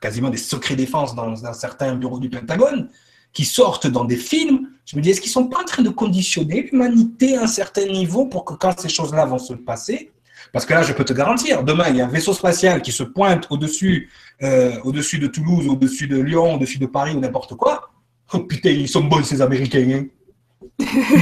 quasiment 0.00 0.30
des 0.30 0.36
secrets 0.36 0.76
défense 0.76 1.14
dans, 1.14 1.30
dans 1.30 1.52
certains 1.54 1.94
bureaux 1.94 2.18
du 2.18 2.30
Pentagone, 2.30 2.88
qui 3.32 3.44
sortent 3.44 3.86
dans 3.86 4.04
des 4.04 4.16
films, 4.16 4.70
je 4.86 4.96
me 4.96 5.02
dis, 5.02 5.10
est-ce 5.10 5.20
qu'ils 5.20 5.30
ne 5.30 5.34
sont 5.34 5.46
pas 5.46 5.60
en 5.60 5.64
train 5.64 5.82
de 5.82 5.90
conditionner 5.90 6.62
l'humanité 6.62 7.36
à 7.36 7.44
un 7.44 7.46
certain 7.46 7.86
niveau 7.86 8.26
pour 8.26 8.44
que 8.44 8.54
quand 8.54 8.80
ces 8.80 8.88
choses-là 8.88 9.24
vont 9.24 9.38
se 9.38 9.54
passer, 9.54 10.10
parce 10.52 10.66
que 10.66 10.74
là, 10.74 10.82
je 10.82 10.92
peux 10.92 11.04
te 11.04 11.12
garantir, 11.12 11.62
demain, 11.62 11.88
il 11.90 11.96
y 11.96 12.00
a 12.00 12.06
un 12.06 12.08
vaisseau 12.08 12.32
spatial 12.32 12.82
qui 12.82 12.92
se 12.92 13.04
pointe 13.04 13.46
au-dessus 13.50 14.10
euh, 14.42 14.80
de 14.82 15.26
Toulouse, 15.28 15.68
au-dessus 15.68 16.08
de 16.08 16.18
Lyon, 16.18 16.54
au-dessus 16.54 16.78
de 16.78 16.86
Paris 16.86 17.14
ou 17.14 17.20
n'importe 17.20 17.54
quoi. 17.54 17.90
Oh 18.32 18.40
putain, 18.40 18.70
ils 18.70 18.88
sont 18.88 19.04
bons 19.04 19.22
ces 19.22 19.42
Américains. 19.42 19.88
Hein. 19.90 20.06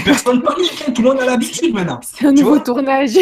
Personne 0.05 0.43
panique, 0.43 0.85
hein. 0.87 0.93
tout 0.93 1.03
le 1.03 1.09
monde 1.09 1.21
a 1.21 1.27
l'habitude 1.27 1.75
maintenant. 1.75 2.01
C'est 2.03 2.27
un 2.27 2.33
nouveau 2.33 2.59
tournage. 2.59 3.17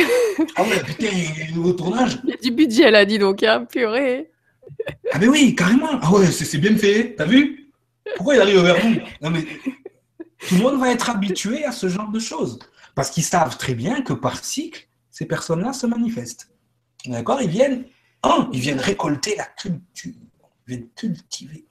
ah 0.57 0.63
ouais, 0.63 0.83
putain, 0.85 1.09
un 1.51 1.55
nouveau 1.55 1.73
tournage. 1.73 2.19
Il 2.25 2.31
y 2.31 2.33
a 2.33 2.37
du 2.37 2.51
budget, 2.51 2.85
elle 2.85 2.95
a 2.95 3.05
dit 3.05 3.19
donc, 3.19 3.43
hein, 3.43 3.65
purée. 3.71 4.31
Ah 5.13 5.19
mais 5.19 5.29
oui, 5.29 5.55
carrément. 5.55 5.99
Ah 6.03 6.13
ouais, 6.13 6.27
c'est 6.27 6.59
bien 6.59 6.77
fait, 6.77 7.15
t'as 7.17 7.25
vu? 7.25 7.71
Pourquoi 8.17 8.37
il 8.37 8.41
arrive 8.41 8.61
vers 8.61 8.85
nous 8.85 8.97
non, 9.23 9.31
mais 9.31 9.45
Tout 10.49 10.55
le 10.57 10.63
monde 10.63 10.81
va 10.81 10.91
être 10.91 11.11
habitué 11.11 11.65
à 11.65 11.73
ce 11.73 11.89
genre 11.89 12.11
de 12.11 12.19
choses. 12.19 12.59
Parce 12.95 13.11
qu'ils 13.11 13.25
savent 13.25 13.57
très 13.59 13.75
bien 13.75 14.03
que 14.03 14.13
par 14.13 14.43
cycle, 14.45 14.89
ces 15.11 15.27
personnes-là 15.27 15.73
se 15.73 15.87
manifestent. 15.87 16.51
D'accord? 17.07 17.41
Ils 17.43 17.51
viennent, 17.51 17.85
un, 18.23 18.49
ils 18.53 18.61
viennent 18.61 18.81
récolter 18.81 19.37
la 19.37 19.45
culture. 19.45 20.13
Ils 20.67 20.69
viennent 20.69 20.89
cultiver. 20.95 21.66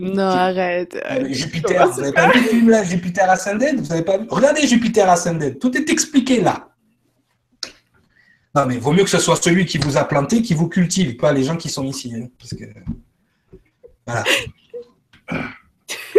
Non, 0.00 0.22
arrête. 0.22 0.96
Jupiter, 1.28 1.88
vous 1.88 2.00
n'avez 2.00 2.12
pas 2.12 2.30
vu 2.30 2.40
le 2.40 2.48
film 2.48 2.70
là, 2.70 2.82
Jupiter 2.82 3.28
Ascended? 3.28 3.78
Vous 3.80 3.92
avez 3.92 4.02
pas 4.02 4.16
vu? 4.16 4.26
Regardez 4.30 4.66
Jupiter 4.66 5.08
Ascended. 5.08 5.58
Tout 5.58 5.76
est 5.76 5.90
expliqué 5.90 6.40
là. 6.40 6.68
Non, 8.54 8.66
mais 8.66 8.78
vaut 8.78 8.92
mieux 8.92 9.04
que 9.04 9.10
ce 9.10 9.18
soit 9.18 9.36
celui 9.36 9.66
qui 9.66 9.78
vous 9.78 9.96
a 9.98 10.04
planté 10.04 10.42
qui 10.42 10.54
vous 10.54 10.68
cultive, 10.68 11.16
pas 11.16 11.32
les 11.32 11.44
gens 11.44 11.56
qui 11.56 11.68
sont 11.68 11.84
ici. 11.84 12.12
Hein, 12.16 12.28
parce 12.38 12.54
que... 12.54 12.64
Voilà. 14.06 14.24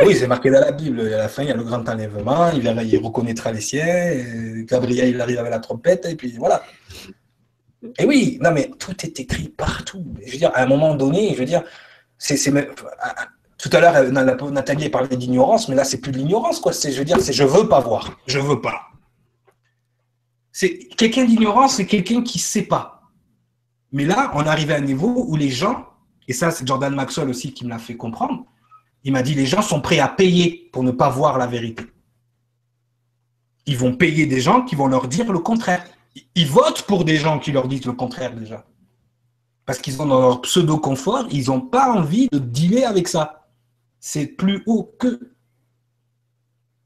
Oui, 0.06 0.16
c'est 0.16 0.28
marqué 0.28 0.49
dans 0.49 0.62
la 0.62 0.72
Bible. 0.72 1.02
À 1.02 1.18
la 1.18 1.28
fin, 1.28 1.44
il 1.44 1.49
y 1.49 1.52
a 1.52 1.56
le 1.56 1.64
grand 1.64 1.88
enlèvement. 1.90 2.52
Il, 2.52 2.64
il 2.66 2.98
reconnaîtra 3.03 3.52
les 3.52 3.62
siens. 3.62 4.64
Gabriel, 4.66 5.10
il 5.10 5.20
arrive 5.20 5.40
avec 5.40 5.52
la 5.52 5.60
trompette. 5.60 6.06
Et 6.06 6.16
puis 6.16 6.36
voilà. 6.38 6.64
Et 7.98 8.06
oui, 8.06 8.38
non, 8.41 8.52
mais 8.52 8.70
tout 8.80 8.95
est 9.03 9.20
écrit 9.20 9.49
partout. 9.49 10.06
Je 10.26 10.32
veux 10.32 10.38
dire, 10.38 10.52
à 10.53 10.62
un 10.62 10.68
moment 10.68 10.95
donné, 10.95 11.34
je 11.34 11.40
veux 11.40 11.45
dire, 11.45 11.64
c'est. 12.18 12.38
Tout 13.62 13.70
à 13.74 13.80
l'heure, 13.80 14.12
Nathalie 14.52 14.90
parlait 14.90 15.16
d'ignorance, 15.16 15.70
mais 15.70 15.76
là, 15.76 15.84
c'est 15.84 16.00
plus 16.00 16.12
de 16.12 16.18
l'ignorance, 16.18 16.60
quoi. 16.60 16.72
Je 16.72 16.98
veux 16.98 17.06
dire, 17.06 17.22
c'est 17.22 17.32
je 17.32 17.44
veux 17.44 17.70
pas 17.70 17.80
voir. 17.80 18.18
Je 18.26 18.40
veux 18.40 18.60
pas. 18.60 18.88
C'est 20.52 20.80
quelqu'un 20.98 21.26
d'ignorant, 21.26 21.68
c'est 21.68 21.86
quelqu'un 21.86 22.24
qui 22.24 22.40
sait 22.40 22.64
pas. 22.64 23.04
Mais 23.92 24.04
là, 24.06 24.32
on 24.34 24.48
arrive 24.48 24.72
à 24.72 24.78
un 24.78 24.82
niveau 24.82 25.26
où 25.28 25.36
les 25.36 25.50
gens, 25.50 25.86
et 26.28 26.34
ça, 26.34 26.50
c'est 26.50 26.68
Jordan 26.68 26.96
Maxwell 26.96 27.30
aussi 27.30 27.54
qui 27.54 27.64
me 27.66 27.70
l'a 27.70 27.78
fait 27.78 27.96
comprendre, 27.96 28.46
il 29.04 29.14
m'a 29.14 29.22
dit, 29.22 29.36
les 29.36 29.46
gens 29.46 29.62
sont 29.62 29.80
prêts 29.80 30.00
à 30.00 30.08
payer 30.08 30.70
pour 30.74 30.84
ne 30.84 30.92
pas 30.92 31.10
voir 31.10 31.38
la 31.38 31.46
vérité. 31.46 31.86
Ils 33.68 33.78
vont 33.78 33.96
payer 33.96 34.26
des 34.26 34.42
gens 34.42 34.64
qui 34.64 34.76
vont 34.76 34.88
leur 34.88 35.08
dire 35.08 35.32
le 35.32 35.40
contraire. 35.40 35.86
Ils 36.34 36.48
votent 36.48 36.82
pour 36.84 37.06
des 37.06 37.18
gens 37.18 37.38
qui 37.38 37.52
leur 37.52 37.68
disent 37.68 37.86
le 37.86 37.94
contraire 37.94 38.34
déjà. 38.34 38.66
Parce 39.68 39.78
qu'ils 39.78 39.94
sont 39.94 40.08
dans 40.08 40.20
leur 40.20 40.42
pseudo-confort, 40.42 41.28
ils 41.32 41.48
n'ont 41.48 41.62
pas 41.62 41.92
envie 41.92 42.28
de 42.32 42.40
dealer 42.40 42.86
avec 42.86 43.08
ça. 43.08 43.38
C'est 44.02 44.28
plus 44.28 44.64
haut 44.65 44.94
que. 44.99 45.32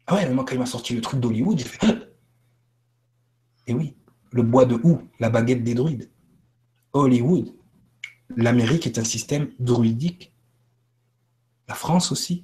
Ah 0.06 0.16
ouais, 0.16 0.28
mais 0.28 0.36
moi, 0.36 0.46
quand 0.46 0.54
il 0.54 0.60
m'a 0.60 0.68
sorti 0.68 0.94
le 0.94 1.02
truc 1.02 1.20
d'Hollywood, 1.20 1.58
j'ai 1.58 1.66
fait. 1.66 1.88
Et 3.68 3.74
oui, 3.74 3.96
le 4.32 4.44
bois 4.44 4.66
de 4.66 4.76
houx, 4.76 5.02
la 5.20 5.32
baguette 5.32 5.64
des 5.64 5.74
druides. 5.74 6.12
Hollywood. 6.94 7.52
L'Amérique 8.38 8.86
est 8.86 9.00
un 9.00 9.04
système 9.04 9.50
druidique 9.60 10.36
la 11.68 11.76
France 11.76 12.12
aussi. 12.12 12.44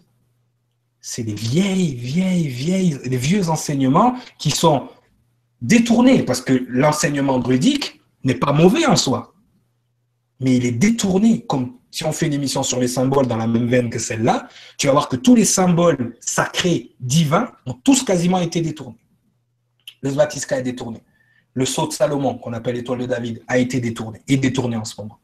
C'est 0.99 1.23
des 1.23 1.33
vieilles, 1.33 1.95
vieilles, 1.95 2.47
vieilles, 2.47 2.99
des 3.07 3.17
vieux 3.17 3.49
enseignements 3.49 4.15
qui 4.37 4.51
sont 4.51 4.87
détournés, 5.61 6.23
parce 6.23 6.41
que 6.41 6.65
l'enseignement 6.69 7.39
druidique 7.39 8.01
n'est 8.23 8.35
pas 8.35 8.53
mauvais 8.53 8.85
en 8.85 8.95
soi, 8.95 9.33
mais 10.39 10.57
il 10.57 10.65
est 10.65 10.71
détourné. 10.71 11.45
Comme 11.45 11.77
si 11.91 12.03
on 12.05 12.11
fait 12.11 12.27
une 12.27 12.33
émission 12.33 12.63
sur 12.63 12.79
les 12.79 12.87
symboles 12.87 13.27
dans 13.27 13.37
la 13.37 13.47
même 13.47 13.67
veine 13.67 13.89
que 13.89 13.99
celle-là, 13.99 14.47
tu 14.77 14.87
vas 14.87 14.93
voir 14.93 15.09
que 15.09 15.17
tous 15.17 15.35
les 15.35 15.45
symboles 15.45 16.15
sacrés, 16.19 16.95
divins, 16.99 17.51
ont 17.65 17.73
tous 17.73 18.03
quasiment 18.03 18.39
été 18.39 18.61
détournés. 18.61 18.97
Le 20.01 20.11
Svatiska 20.11 20.59
est 20.59 20.63
détourné. 20.63 21.03
Le 21.53 21.65
sceau 21.65 21.87
de 21.87 21.93
Salomon, 21.93 22.37
qu'on 22.37 22.53
appelle 22.53 22.75
l'étoile 22.75 22.99
de 22.99 23.05
David, 23.05 23.43
a 23.47 23.57
été 23.57 23.79
détourné, 23.79 24.21
est 24.27 24.37
détourné 24.37 24.77
en 24.77 24.85
ce 24.85 24.99
moment. 24.99 25.19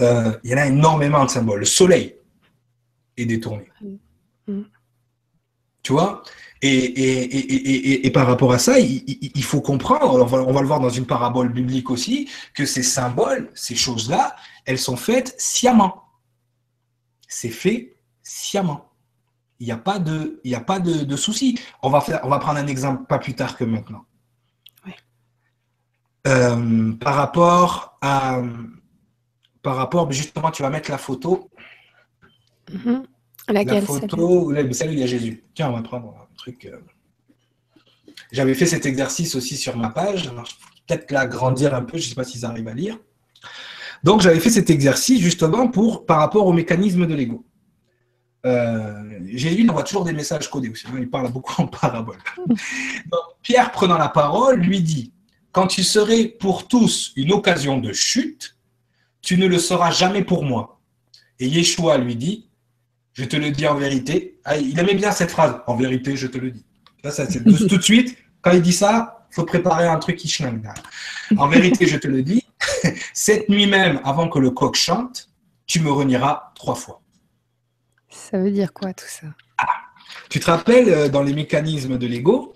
Euh, 0.00 0.32
il 0.44 0.50
y 0.50 0.54
en 0.54 0.58
a 0.58 0.66
énormément 0.66 1.24
de 1.24 1.30
symboles. 1.30 1.60
Le 1.60 1.66
soleil, 1.66 2.16
est 3.16 3.26
détourné. 3.26 3.68
Mm. 4.46 4.62
Tu 5.82 5.92
vois? 5.92 6.22
Et, 6.62 8.06
et, 8.06 8.10
par 8.10 8.26
rapport 8.26 8.50
à 8.54 8.58
ça, 8.58 8.78
il, 8.78 9.44
faut 9.44 9.60
comprendre, 9.60 10.14
on 10.14 10.24
va, 10.24 10.38
on 10.38 10.52
va, 10.52 10.62
le 10.62 10.66
voir 10.66 10.80
dans 10.80 10.88
une 10.88 11.04
parabole 11.04 11.52
biblique 11.52 11.90
aussi, 11.90 12.30
que 12.54 12.64
ces 12.64 12.82
symboles, 12.82 13.50
ces 13.54 13.74
choses-là, 13.74 14.34
elles 14.64 14.78
sont 14.78 14.96
faites 14.96 15.34
sciemment. 15.36 16.03
C'est 17.34 17.50
fait 17.50 17.96
sciemment. 18.22 18.90
Il 19.60 19.66
n'y 19.66 19.72
a 19.72 19.78
pas 19.78 19.98
de, 19.98 20.40
il 20.44 20.50
y 20.50 20.54
a 20.54 20.60
pas 20.60 20.78
de, 20.78 21.04
de 21.04 21.16
souci. 21.16 21.58
On 21.82 21.90
va, 21.90 22.00
faire, 22.00 22.20
on 22.22 22.28
va 22.28 22.38
prendre 22.38 22.58
un 22.58 22.66
exemple 22.66 23.06
pas 23.06 23.18
plus 23.18 23.34
tard 23.34 23.56
que 23.56 23.64
maintenant. 23.64 24.04
Euh, 26.26 26.92
par 26.94 27.16
rapport 27.16 27.98
à, 28.00 28.40
par 29.62 29.76
rapport, 29.76 30.10
justement, 30.10 30.50
tu 30.50 30.62
vas 30.62 30.70
mettre 30.70 30.90
la 30.90 30.96
photo 30.96 31.50
Mhm. 32.72 33.04
La 33.48 33.82
photo, 33.82 34.54
celle 34.72 34.90
où 34.90 34.92
il 34.92 35.00
y 35.00 35.02
a 35.02 35.06
Jésus. 35.06 35.44
Tiens, 35.54 35.68
on 35.68 35.74
va 35.74 35.82
prendre 35.82 36.16
un 36.16 36.34
truc. 36.36 36.64
Euh. 36.64 36.78
J'avais 38.32 38.54
fait 38.54 38.66
cet 38.66 38.86
exercice 38.86 39.34
aussi 39.34 39.56
sur 39.56 39.76
ma 39.76 39.90
page. 39.90 40.30
Peut-être 40.86 41.10
l'agrandir 41.10 41.74
un 41.74 41.82
peu, 41.82 41.98
je 41.98 42.04
ne 42.04 42.08
sais 42.08 42.14
pas 42.14 42.24
s'ils 42.24 42.46
arrivent 42.46 42.68
à 42.68 42.74
lire. 42.74 42.98
Donc, 44.04 44.20
j'avais 44.20 44.38
fait 44.38 44.50
cet 44.50 44.68
exercice 44.68 45.18
justement 45.18 45.66
pour, 45.66 46.04
par 46.04 46.18
rapport 46.18 46.46
au 46.46 46.52
mécanisme 46.52 47.06
de 47.06 47.14
l'ego. 47.14 47.46
Euh, 48.44 49.18
lu, 49.20 49.66
on 49.70 49.72
voit 49.72 49.82
toujours 49.82 50.04
des 50.04 50.12
messages 50.12 50.50
codés 50.50 50.68
aussi. 50.68 50.84
Il 50.98 51.08
parle 51.08 51.32
beaucoup 51.32 51.62
en 51.62 51.66
parabole. 51.66 52.18
Pierre, 53.42 53.72
prenant 53.72 53.96
la 53.96 54.10
parole, 54.10 54.60
lui 54.60 54.82
dit 54.82 55.14
Quand 55.52 55.66
tu 55.66 55.82
serais 55.82 56.26
pour 56.26 56.68
tous 56.68 57.14
une 57.16 57.32
occasion 57.32 57.78
de 57.78 57.94
chute, 57.94 58.58
tu 59.22 59.38
ne 59.38 59.46
le 59.46 59.58
seras 59.58 59.90
jamais 59.90 60.22
pour 60.22 60.44
moi. 60.44 60.82
Et 61.40 61.48
Yeshua 61.48 61.96
lui 61.96 62.14
dit 62.14 62.50
Je 63.14 63.24
te 63.24 63.36
le 63.36 63.52
dis 63.52 63.66
en 63.66 63.74
vérité. 63.74 64.38
Ah, 64.44 64.58
il 64.58 64.78
aimait 64.78 64.94
bien 64.94 65.12
cette 65.12 65.30
phrase 65.30 65.56
En 65.66 65.76
vérité, 65.76 66.14
je 66.14 66.26
te 66.26 66.36
le 66.36 66.50
dis. 66.50 66.66
ça, 67.08 67.26
tout 67.26 67.78
de 67.78 67.82
suite, 67.82 68.18
quand 68.42 68.50
il 68.50 68.60
dit 68.60 68.74
ça, 68.74 69.26
il 69.30 69.36
faut 69.36 69.44
préparer 69.44 69.86
un 69.86 69.96
truc 69.96 70.16
qui 70.16 70.28
schlingue. 70.28 70.68
En 71.38 71.48
vérité, 71.48 71.86
je 71.86 71.96
te 71.96 72.06
le 72.06 72.22
dis 72.22 72.44
cette 73.14 73.48
nuit 73.48 73.66
même, 73.66 74.00
avant 74.04 74.28
que 74.28 74.38
le 74.38 74.50
coq 74.50 74.74
chante, 74.76 75.28
tu 75.66 75.80
me 75.80 75.90
renieras 75.90 76.52
trois 76.54 76.74
fois. 76.74 77.00
Ça 78.08 78.38
veut 78.38 78.50
dire 78.50 78.72
quoi 78.72 78.92
tout 78.92 79.06
ça? 79.08 79.26
Ah, 79.58 79.66
Tu 80.28 80.40
te 80.40 80.46
rappelles, 80.46 80.88
euh, 80.88 81.08
dans 81.08 81.22
les 81.22 81.32
mécanismes 81.32 81.98
de 81.98 82.06
l'ego, 82.06 82.54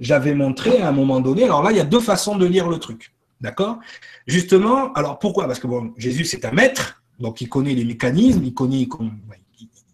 j'avais 0.00 0.34
montré 0.34 0.80
à 0.82 0.88
un 0.88 0.92
moment 0.92 1.20
donné, 1.20 1.44
alors 1.44 1.62
là, 1.62 1.70
il 1.70 1.76
y 1.76 1.80
a 1.80 1.84
deux 1.84 2.00
façons 2.00 2.36
de 2.36 2.46
lire 2.46 2.68
le 2.68 2.78
truc. 2.78 3.12
D'accord? 3.40 3.78
Justement, 4.26 4.92
alors 4.94 5.18
pourquoi? 5.18 5.46
Parce 5.46 5.58
que 5.58 5.66
bon, 5.66 5.92
Jésus, 5.96 6.24
c'est 6.24 6.44
un 6.44 6.52
maître, 6.52 7.02
donc 7.18 7.40
il 7.40 7.48
connaît 7.48 7.74
les 7.74 7.84
mécanismes, 7.84 8.42
il 8.44 8.54
connaît, 8.54 8.88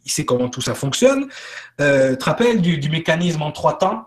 il 0.04 0.10
sait 0.10 0.24
comment 0.24 0.48
tout 0.48 0.60
ça 0.60 0.74
fonctionne. 0.74 1.28
Euh, 1.80 2.12
tu 2.12 2.18
te 2.18 2.24
rappelles 2.24 2.60
du, 2.60 2.78
du 2.78 2.88
mécanisme 2.88 3.42
en 3.42 3.52
trois 3.52 3.78
temps? 3.78 4.06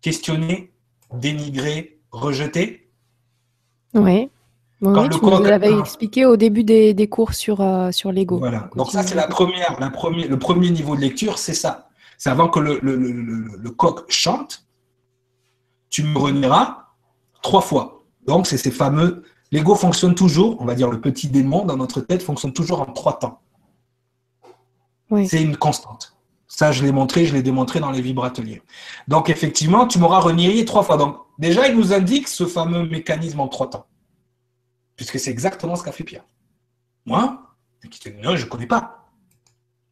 Questionner, 0.00 0.72
dénigrer, 1.12 2.00
rejeter? 2.10 2.90
Oui. 3.94 4.30
Oui, 4.82 5.08
tu 5.08 5.18
nous 5.24 5.42
l'avais 5.42 5.78
expliqué 5.78 6.26
au 6.26 6.36
début 6.36 6.62
des, 6.62 6.92
des 6.92 7.08
cours 7.08 7.32
sur, 7.32 7.62
euh, 7.62 7.90
sur 7.92 8.12
l'ego. 8.12 8.38
Voilà. 8.38 8.68
Donc 8.76 8.90
ça, 8.90 9.02
c'est 9.02 9.14
la 9.14 9.26
première, 9.26 9.80
la 9.80 9.88
première, 9.88 10.28
le 10.28 10.38
premier 10.38 10.70
niveau 10.70 10.96
de 10.96 11.00
lecture, 11.00 11.38
c'est 11.38 11.54
ça. 11.54 11.88
C'est 12.18 12.28
avant 12.28 12.48
que 12.48 12.60
le, 12.60 12.78
le, 12.82 12.94
le, 12.96 13.12
le, 13.58 13.70
coq 13.70 14.04
chante, 14.08 14.66
tu 15.88 16.02
me 16.02 16.18
renieras 16.18 16.88
trois 17.42 17.62
fois. 17.62 18.04
Donc 18.26 18.46
c'est 18.46 18.58
ces 18.58 18.70
fameux... 18.70 19.22
L'ego 19.52 19.76
fonctionne 19.76 20.14
toujours, 20.14 20.56
on 20.60 20.64
va 20.64 20.74
dire 20.74 20.90
le 20.90 21.00
petit 21.00 21.28
démon 21.28 21.64
dans 21.64 21.76
notre 21.76 22.00
tête 22.00 22.22
fonctionne 22.22 22.52
toujours 22.52 22.80
en 22.80 22.86
trois 22.86 23.18
temps. 23.18 23.40
Oui. 25.10 25.28
C'est 25.28 25.40
une 25.40 25.56
constante. 25.56 26.16
Ça, 26.48 26.72
je 26.72 26.82
l'ai 26.82 26.92
montré, 26.92 27.26
je 27.26 27.32
l'ai 27.32 27.42
démontré 27.42 27.80
dans 27.80 27.92
les 27.92 28.00
vibrateliers. 28.00 28.62
Donc 29.08 29.30
effectivement, 29.30 29.86
tu 29.86 29.98
m'auras 29.98 30.18
renié 30.20 30.64
trois 30.64 30.82
fois. 30.82 30.96
Donc 30.96 31.16
déjà, 31.38 31.68
il 31.68 31.76
nous 31.76 31.92
indique 31.92 32.28
ce 32.28 32.44
fameux 32.44 32.86
mécanisme 32.86 33.40
en 33.40 33.48
trois 33.48 33.70
temps 33.70 33.86
puisque 34.96 35.18
c'est 35.20 35.30
exactement 35.30 35.76
ce 35.76 35.84
qu'a 35.84 35.92
fait 35.92 36.04
Pierre. 36.04 36.24
Moi, 37.04 37.42
non, 38.22 38.36
je 38.36 38.44
ne 38.44 38.48
connais 38.48 38.66
pas. 38.66 39.08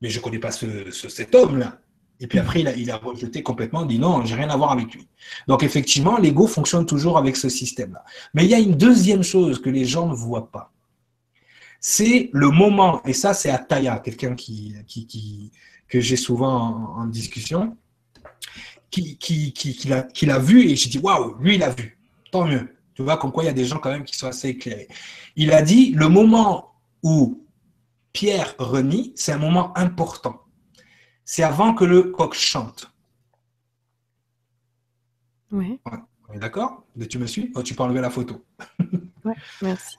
Mais 0.00 0.10
je 0.10 0.18
ne 0.18 0.22
connais 0.22 0.38
pas 0.38 0.50
ce, 0.50 0.90
cet 0.90 1.34
homme-là. 1.34 1.78
Et 2.20 2.26
puis 2.26 2.38
après, 2.38 2.60
il 2.60 2.68
a, 2.68 2.76
il 2.76 2.90
a 2.90 2.96
rejeté 2.96 3.42
complètement, 3.42 3.84
dit 3.84 3.98
non, 3.98 4.24
j'ai 4.24 4.34
rien 4.34 4.48
à 4.48 4.56
voir 4.56 4.72
avec 4.72 4.94
lui. 4.94 5.08
Donc 5.48 5.62
effectivement, 5.62 6.16
l'ego 6.18 6.46
fonctionne 6.46 6.86
toujours 6.86 7.18
avec 7.18 7.36
ce 7.36 7.48
système-là. 7.48 8.04
Mais 8.34 8.44
il 8.44 8.50
y 8.50 8.54
a 8.54 8.58
une 8.58 8.76
deuxième 8.76 9.22
chose 9.22 9.60
que 9.60 9.70
les 9.70 9.84
gens 9.84 10.08
ne 10.08 10.14
voient 10.14 10.50
pas. 10.50 10.72
C'est 11.80 12.30
le 12.32 12.50
moment, 12.50 13.02
et 13.04 13.12
ça 13.12 13.34
c'est 13.34 13.50
Ataya, 13.50 13.98
quelqu'un 13.98 14.34
qui, 14.34 14.74
qui, 14.86 15.52
que 15.88 16.00
j'ai 16.00 16.16
souvent 16.16 16.94
en, 16.96 17.04
discussion, 17.06 17.76
qui, 18.90 19.18
qui, 19.18 19.52
qui 19.52 20.26
l'a 20.26 20.38
vu 20.38 20.70
et 20.70 20.76
j'ai 20.76 20.88
dit 20.88 20.98
waouh, 20.98 21.36
lui 21.40 21.56
il 21.56 21.62
a 21.62 21.70
vu, 21.70 21.98
tant 22.30 22.46
mieux. 22.46 22.73
Tu 22.94 23.02
vois, 23.02 23.16
comme 23.16 23.32
quoi 23.32 23.42
il 23.42 23.46
y 23.46 23.50
a 23.50 23.54
des 23.54 23.64
gens 23.64 23.78
quand 23.78 23.90
même 23.90 24.04
qui 24.04 24.16
sont 24.16 24.28
assez 24.28 24.48
éclairés. 24.48 24.88
Il 25.36 25.52
a 25.52 25.62
dit, 25.62 25.92
le 25.92 26.08
moment 26.08 26.74
où 27.02 27.44
Pierre 28.12 28.54
renie, 28.58 29.12
c'est 29.16 29.32
un 29.32 29.38
moment 29.38 29.76
important. 29.76 30.40
C'est 31.24 31.42
avant 31.42 31.74
que 31.74 31.84
le 31.84 32.04
coq 32.04 32.34
chante. 32.34 32.90
Oui. 35.50 35.80
On 36.28 36.34
est 36.34 36.38
d'accord? 36.38 36.84
Tu 37.08 37.18
me 37.18 37.26
suis? 37.26 37.52
Oh, 37.54 37.62
Tu 37.62 37.74
peux 37.74 37.82
enlever 37.82 38.00
la 38.00 38.10
photo. 38.10 38.44
oui, 39.24 39.34
merci. 39.62 39.96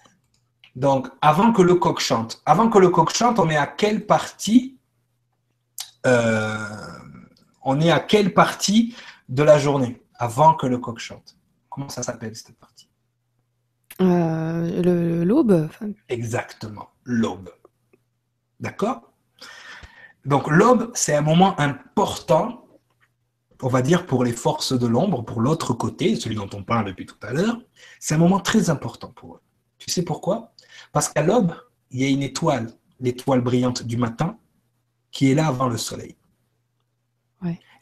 Donc, 0.75 1.07
avant 1.21 1.53
que 1.53 1.61
le 1.61 1.75
coq 1.75 1.99
chante. 1.99 2.41
Avant 2.45 2.69
que 2.69 2.77
le 2.77 2.89
coq 2.89 3.09
chante, 3.13 3.39
on 3.39 3.49
est 3.49 3.55
à 3.57 3.67
quelle 3.67 4.05
partie 4.05 4.77
euh, 6.05 6.57
On 7.63 7.79
est 7.79 7.91
à 7.91 7.99
quelle 7.99 8.33
partie 8.33 8.95
de 9.29 9.43
la 9.43 9.57
journée? 9.57 10.01
Avant 10.15 10.53
que 10.53 10.67
le 10.67 10.77
coq 10.77 10.99
chante. 10.99 11.37
Comment 11.69 11.89
ça 11.89 12.03
s'appelle 12.03 12.35
cette 12.35 12.57
partie? 12.57 12.74
Euh, 14.01 15.23
l'aube 15.23 15.69
Exactement, 16.09 16.89
l'aube. 17.03 17.49
D'accord? 18.59 19.13
Donc 20.25 20.49
l'aube, 20.49 20.91
c'est 20.95 21.15
un 21.15 21.21
moment 21.21 21.59
important, 21.59 22.67
on 23.61 23.67
va 23.67 23.81
dire, 23.81 24.05
pour 24.05 24.23
les 24.23 24.33
forces 24.33 24.77
de 24.77 24.87
l'ombre, 24.87 25.23
pour 25.23 25.39
l'autre 25.39 25.73
côté, 25.73 26.15
celui 26.15 26.35
dont 26.35 26.49
on 26.53 26.63
parle 26.63 26.85
depuis 26.85 27.05
tout 27.05 27.17
à 27.21 27.31
l'heure. 27.31 27.59
C'est 27.99 28.15
un 28.15 28.17
moment 28.17 28.39
très 28.39 28.69
important 28.69 29.09
pour 29.09 29.35
eux. 29.35 29.41
Tu 29.77 29.91
sais 29.91 30.03
pourquoi? 30.03 30.53
Parce 30.91 31.09
qu'à 31.09 31.21
l'aube, 31.21 31.53
il 31.91 32.01
y 32.01 32.05
a 32.05 32.09
une 32.09 32.23
étoile, 32.23 32.71
l'étoile 32.99 33.41
brillante 33.41 33.83
du 33.83 33.97
matin, 33.97 34.37
qui 35.11 35.31
est 35.31 35.35
là 35.35 35.47
avant 35.47 35.67
le 35.67 35.77
soleil. 35.77 36.17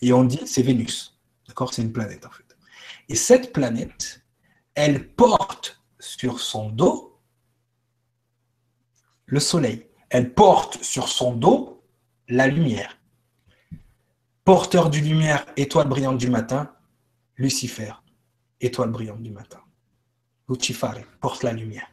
Et 0.02 0.11
on 0.11 0.26
dit, 0.26 0.41
c'est 0.45 0.61
Vénus. 0.61 1.18
D'accord? 1.48 1.73
C'est 1.73 1.81
une 1.81 1.94
planète 1.94 2.26
en 2.26 2.30
fait. 2.30 2.57
Et 3.07 3.15
cette 3.15 3.53
planète, 3.53 4.22
elle 4.76 5.14
porte 5.14 5.83
sur 6.04 6.40
son 6.40 6.70
dos 6.70 7.20
le 9.26 9.40
soleil. 9.40 9.88
Elle 10.10 10.34
porte 10.34 10.84
sur 10.84 11.08
son 11.08 11.34
dos 11.34 11.84
la 12.28 12.48
lumière. 12.48 12.98
Porteur 14.44 14.90
du 14.90 15.02
lumière, 15.02 15.46
étoile 15.56 15.88
brillante 15.88 16.18
du 16.18 16.30
matin, 16.30 16.76
Lucifer, 17.38 17.94
étoile 18.60 18.92
brillante 18.92 19.24
du 19.24 19.32
matin. 19.32 19.62
Lucifare 20.50 21.00
porte 21.22 21.44
la 21.44 21.54
lumière. 21.54 21.88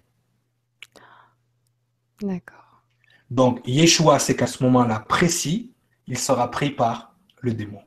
D'accord. 2.20 2.82
Donc, 3.30 3.60
Yeshua, 3.64 4.18
c'est 4.18 4.36
qu'à 4.36 4.48
ce 4.48 4.62
moment-là 4.64 5.00
précis, 5.00 5.72
il 6.06 6.18
sera 6.18 6.50
pris 6.50 6.70
par 6.70 7.14
le 7.38 7.54
démon. 7.54 7.82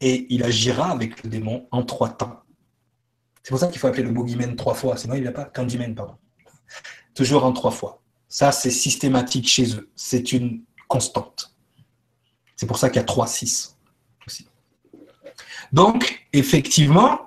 Et 0.00 0.26
il 0.34 0.42
agira 0.42 0.90
avec 0.90 1.22
le 1.22 1.28
démon 1.28 1.68
en 1.70 1.84
trois 1.84 2.08
temps. 2.08 2.39
C'est 3.42 3.50
pour 3.50 3.58
ça 3.58 3.68
qu'il 3.68 3.78
faut 3.78 3.86
appeler 3.86 4.02
le 4.02 4.10
boogeyman 4.10 4.56
trois 4.56 4.74
fois, 4.74 4.96
sinon 4.96 5.14
il 5.14 5.22
n'y 5.22 5.28
a 5.28 5.32
pas 5.32 5.44
Candyman, 5.44 5.94
pardon. 5.94 6.16
Toujours 7.14 7.44
en 7.44 7.52
trois 7.52 7.70
fois. 7.70 8.02
Ça, 8.28 8.52
c'est 8.52 8.70
systématique 8.70 9.48
chez 9.48 9.74
eux. 9.74 9.90
C'est 9.96 10.32
une 10.32 10.62
constante. 10.88 11.54
C'est 12.54 12.66
pour 12.66 12.78
ça 12.78 12.90
qu'il 12.90 12.98
y 12.98 13.02
a 13.02 13.04
3, 13.04 13.26
6 13.26 13.76
aussi. 14.26 14.46
Donc, 15.72 16.26
effectivement, 16.32 17.26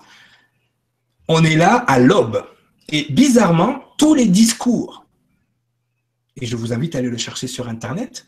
on 1.28 1.44
est 1.44 1.56
là 1.56 1.78
à 1.88 2.00
l'aube. 2.00 2.46
Et 2.90 3.12
bizarrement, 3.12 3.84
tous 3.98 4.14
les 4.14 4.28
discours, 4.28 5.06
et 6.36 6.46
je 6.46 6.56
vous 6.56 6.72
invite 6.72 6.96
à 6.96 7.00
aller 7.00 7.10
le 7.10 7.18
chercher 7.18 7.48
sur 7.48 7.68
Internet, 7.68 8.28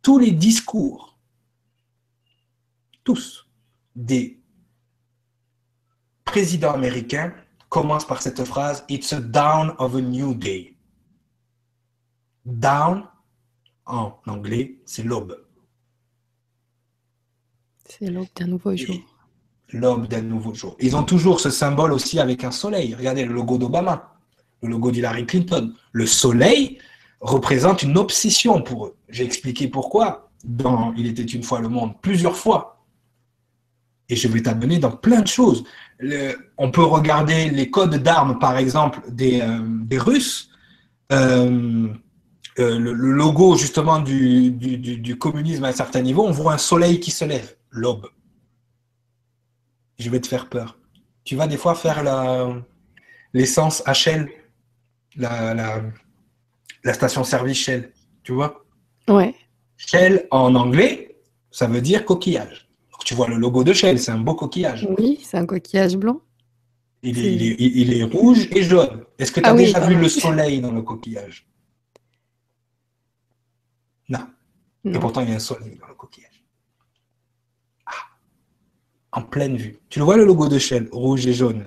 tous 0.00 0.18
les 0.18 0.30
discours, 0.30 1.18
tous, 3.02 3.48
des 3.96 4.40
président 6.34 6.72
américain 6.72 7.32
commence 7.68 8.04
par 8.04 8.20
cette 8.20 8.44
phrase 8.44 8.84
It's 8.88 9.12
a 9.12 9.20
dawn 9.20 9.72
of 9.78 9.94
a 9.94 10.00
new 10.00 10.34
day. 10.34 10.74
Down, 12.44 13.04
en 13.86 14.14
anglais, 14.26 14.80
c'est 14.84 15.04
l'aube. 15.04 15.40
C'est 17.88 18.10
l'aube 18.10 18.26
d'un 18.34 18.48
nouveau 18.48 18.74
jour. 18.74 18.96
L'aube 19.72 20.08
d'un 20.08 20.22
nouveau 20.22 20.52
jour. 20.54 20.76
Ils 20.80 20.96
ont 20.96 21.04
toujours 21.04 21.38
ce 21.38 21.50
symbole 21.50 21.92
aussi 21.92 22.18
avec 22.18 22.42
un 22.42 22.50
soleil. 22.50 22.96
Regardez 22.96 23.24
le 23.24 23.32
logo 23.32 23.56
d'Obama, 23.56 24.16
le 24.60 24.70
logo 24.70 24.90
d'Hillary 24.90 25.26
Clinton. 25.26 25.72
Le 25.92 26.04
soleil 26.04 26.78
représente 27.20 27.84
une 27.84 27.96
obsession 27.96 28.60
pour 28.60 28.86
eux. 28.86 28.96
J'ai 29.08 29.24
expliqué 29.24 29.68
pourquoi 29.68 30.32
dans 30.42 30.92
Il 30.94 31.06
était 31.06 31.22
une 31.22 31.44
fois 31.44 31.60
le 31.60 31.68
monde, 31.68 31.92
plusieurs 32.02 32.36
fois. 32.36 32.83
Et 34.08 34.16
je 34.16 34.28
vais 34.28 34.42
t'amener 34.42 34.78
dans 34.78 34.90
plein 34.90 35.22
de 35.22 35.26
choses 35.26 35.64
on 36.58 36.70
peut 36.70 36.84
regarder 36.84 37.50
les 37.50 37.70
codes 37.70 37.96
d'armes, 37.96 38.38
par 38.38 38.56
exemple, 38.56 39.00
des, 39.08 39.40
euh, 39.40 40.00
Russes. 40.00 40.50
Euh, 41.12 41.88
euh, 42.60 42.78
le, 42.78 42.92
logo 42.92 43.56
justement 43.56 43.98
du, 43.98 45.16
communisme 45.18 45.64
à 45.64 45.68
un 45.68 45.72
certain 45.72 46.00
niveau, 46.00 46.24
on 46.24 46.30
voit 46.30 46.54
un 46.54 46.58
soleil 46.58 47.00
qui 47.00 47.10
se 47.10 47.24
lève, 47.24 47.56
l'aube. 47.70 48.08
Je 49.98 50.10
vais 50.10 50.20
te 50.20 50.26
faire 50.26 50.48
peur. 50.48 50.78
Tu 51.24 51.36
vas 51.36 51.46
des 51.46 51.56
fois 51.56 51.74
faire 51.74 52.02
l'essence 53.32 53.82
à 53.86 53.94
Shell, 53.94 54.28
la, 55.16 55.54
la, 55.54 56.92
station-service 56.92 57.58
Shell, 57.58 57.92
tu 58.22 58.32
vois? 58.32 58.64
Ouais. 59.08 59.34
Shell 59.76 60.26
en 60.30 60.54
anglais, 60.54 61.16
ça 61.50 61.66
veut 61.66 61.80
dire 61.80 62.04
coquillage. 62.04 62.63
Tu 63.04 63.14
vois 63.14 63.28
le 63.28 63.36
logo 63.36 63.62
de 63.64 63.72
Shell, 63.72 63.98
c'est 63.98 64.10
un 64.12 64.18
beau 64.18 64.34
coquillage. 64.34 64.88
Oui, 64.98 65.20
c'est 65.22 65.36
un 65.36 65.46
coquillage 65.46 65.96
blanc. 65.96 66.20
Il 67.02 67.18
est, 67.18 67.34
il 67.34 67.42
est- 67.42 67.56
il 67.60 67.92
est 67.92 68.04
rouge 68.04 68.48
et 68.50 68.62
jaune. 68.62 69.04
Est-ce 69.18 69.30
que 69.30 69.40
tu 69.40 69.46
as 69.46 69.50
Ah 69.50 69.54
déjà 69.54 69.80
vu 69.86 69.94
le 69.94 70.08
soleil 70.08 70.60
dans 70.62 70.72
le 70.72 70.80
coquillage? 70.82 71.46
Non. 74.08 74.26
Et 74.86 74.98
pourtant, 74.98 75.20
il 75.20 75.28
y 75.30 75.32
a 75.32 75.36
un 75.36 75.38
soleil 75.38 75.76
dans 75.80 75.86
le 75.88 75.94
coquillage. 75.94 76.44
Ah. 77.86 77.90
En 79.12 79.22
pleine 79.22 79.56
vue. 79.56 79.78
Tu 79.90 79.98
le 79.98 80.04
vois 80.06 80.16
le 80.16 80.24
logo 80.24 80.48
de 80.48 80.58
Shell, 80.58 80.88
rouge 80.92 81.26
et 81.26 81.34
jaune, 81.34 81.64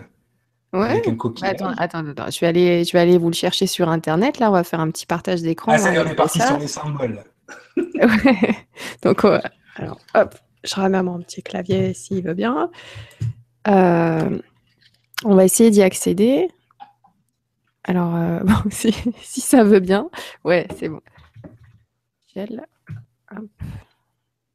Ouais. 0.74 0.90
avec 0.90 1.08
un 1.08 1.16
coquillage. 1.16 1.54
Attends, 1.54 1.74
attends, 1.78 2.06
attends, 2.08 2.30
Je 2.32 2.40
vais 2.40 2.48
aller, 2.48 2.84
je 2.84 2.92
vais 2.94 3.00
aller 3.00 3.18
vous 3.20 3.30
le 3.30 3.36
chercher 3.36 3.68
sur 3.68 3.90
Internet. 3.90 4.40
Là, 4.40 4.50
on 4.50 4.54
va 4.54 4.64
faire 4.64 4.80
un 4.80 4.90
petit 4.90 5.06
partage 5.06 5.42
d'écran. 5.44 5.72
Ah, 5.74 5.78
ça 5.78 5.92
y 5.94 5.96
est, 5.96 6.00
on 6.00 6.06
est 6.08 6.16
parti 6.16 6.40
sur 6.40 6.58
les 6.58 6.68
symboles. 6.68 7.24
Ouais. 7.78 8.68
Donc, 9.04 9.24
alors, 9.76 10.00
hop, 10.16 10.36
je 10.64 10.76
ramène 10.76 11.04
mon 11.04 11.20
petit 11.22 11.44
clavier 11.44 11.94
s'il 11.94 12.24
veut 12.24 12.34
bien. 12.34 12.72
Euh, 13.68 14.40
on 15.26 15.36
va 15.36 15.46
essayer 15.46 15.72
d'y 15.72 15.82
accéder. 15.82 16.50
Alors, 17.84 18.16
euh, 18.16 18.40
bon, 18.44 18.70
si, 18.70 18.94
si 19.22 19.42
ça 19.42 19.64
veut 19.64 19.80
bien. 19.80 20.10
Ouais, 20.44 20.68
c'est 20.78 20.90
bon. 20.90 21.02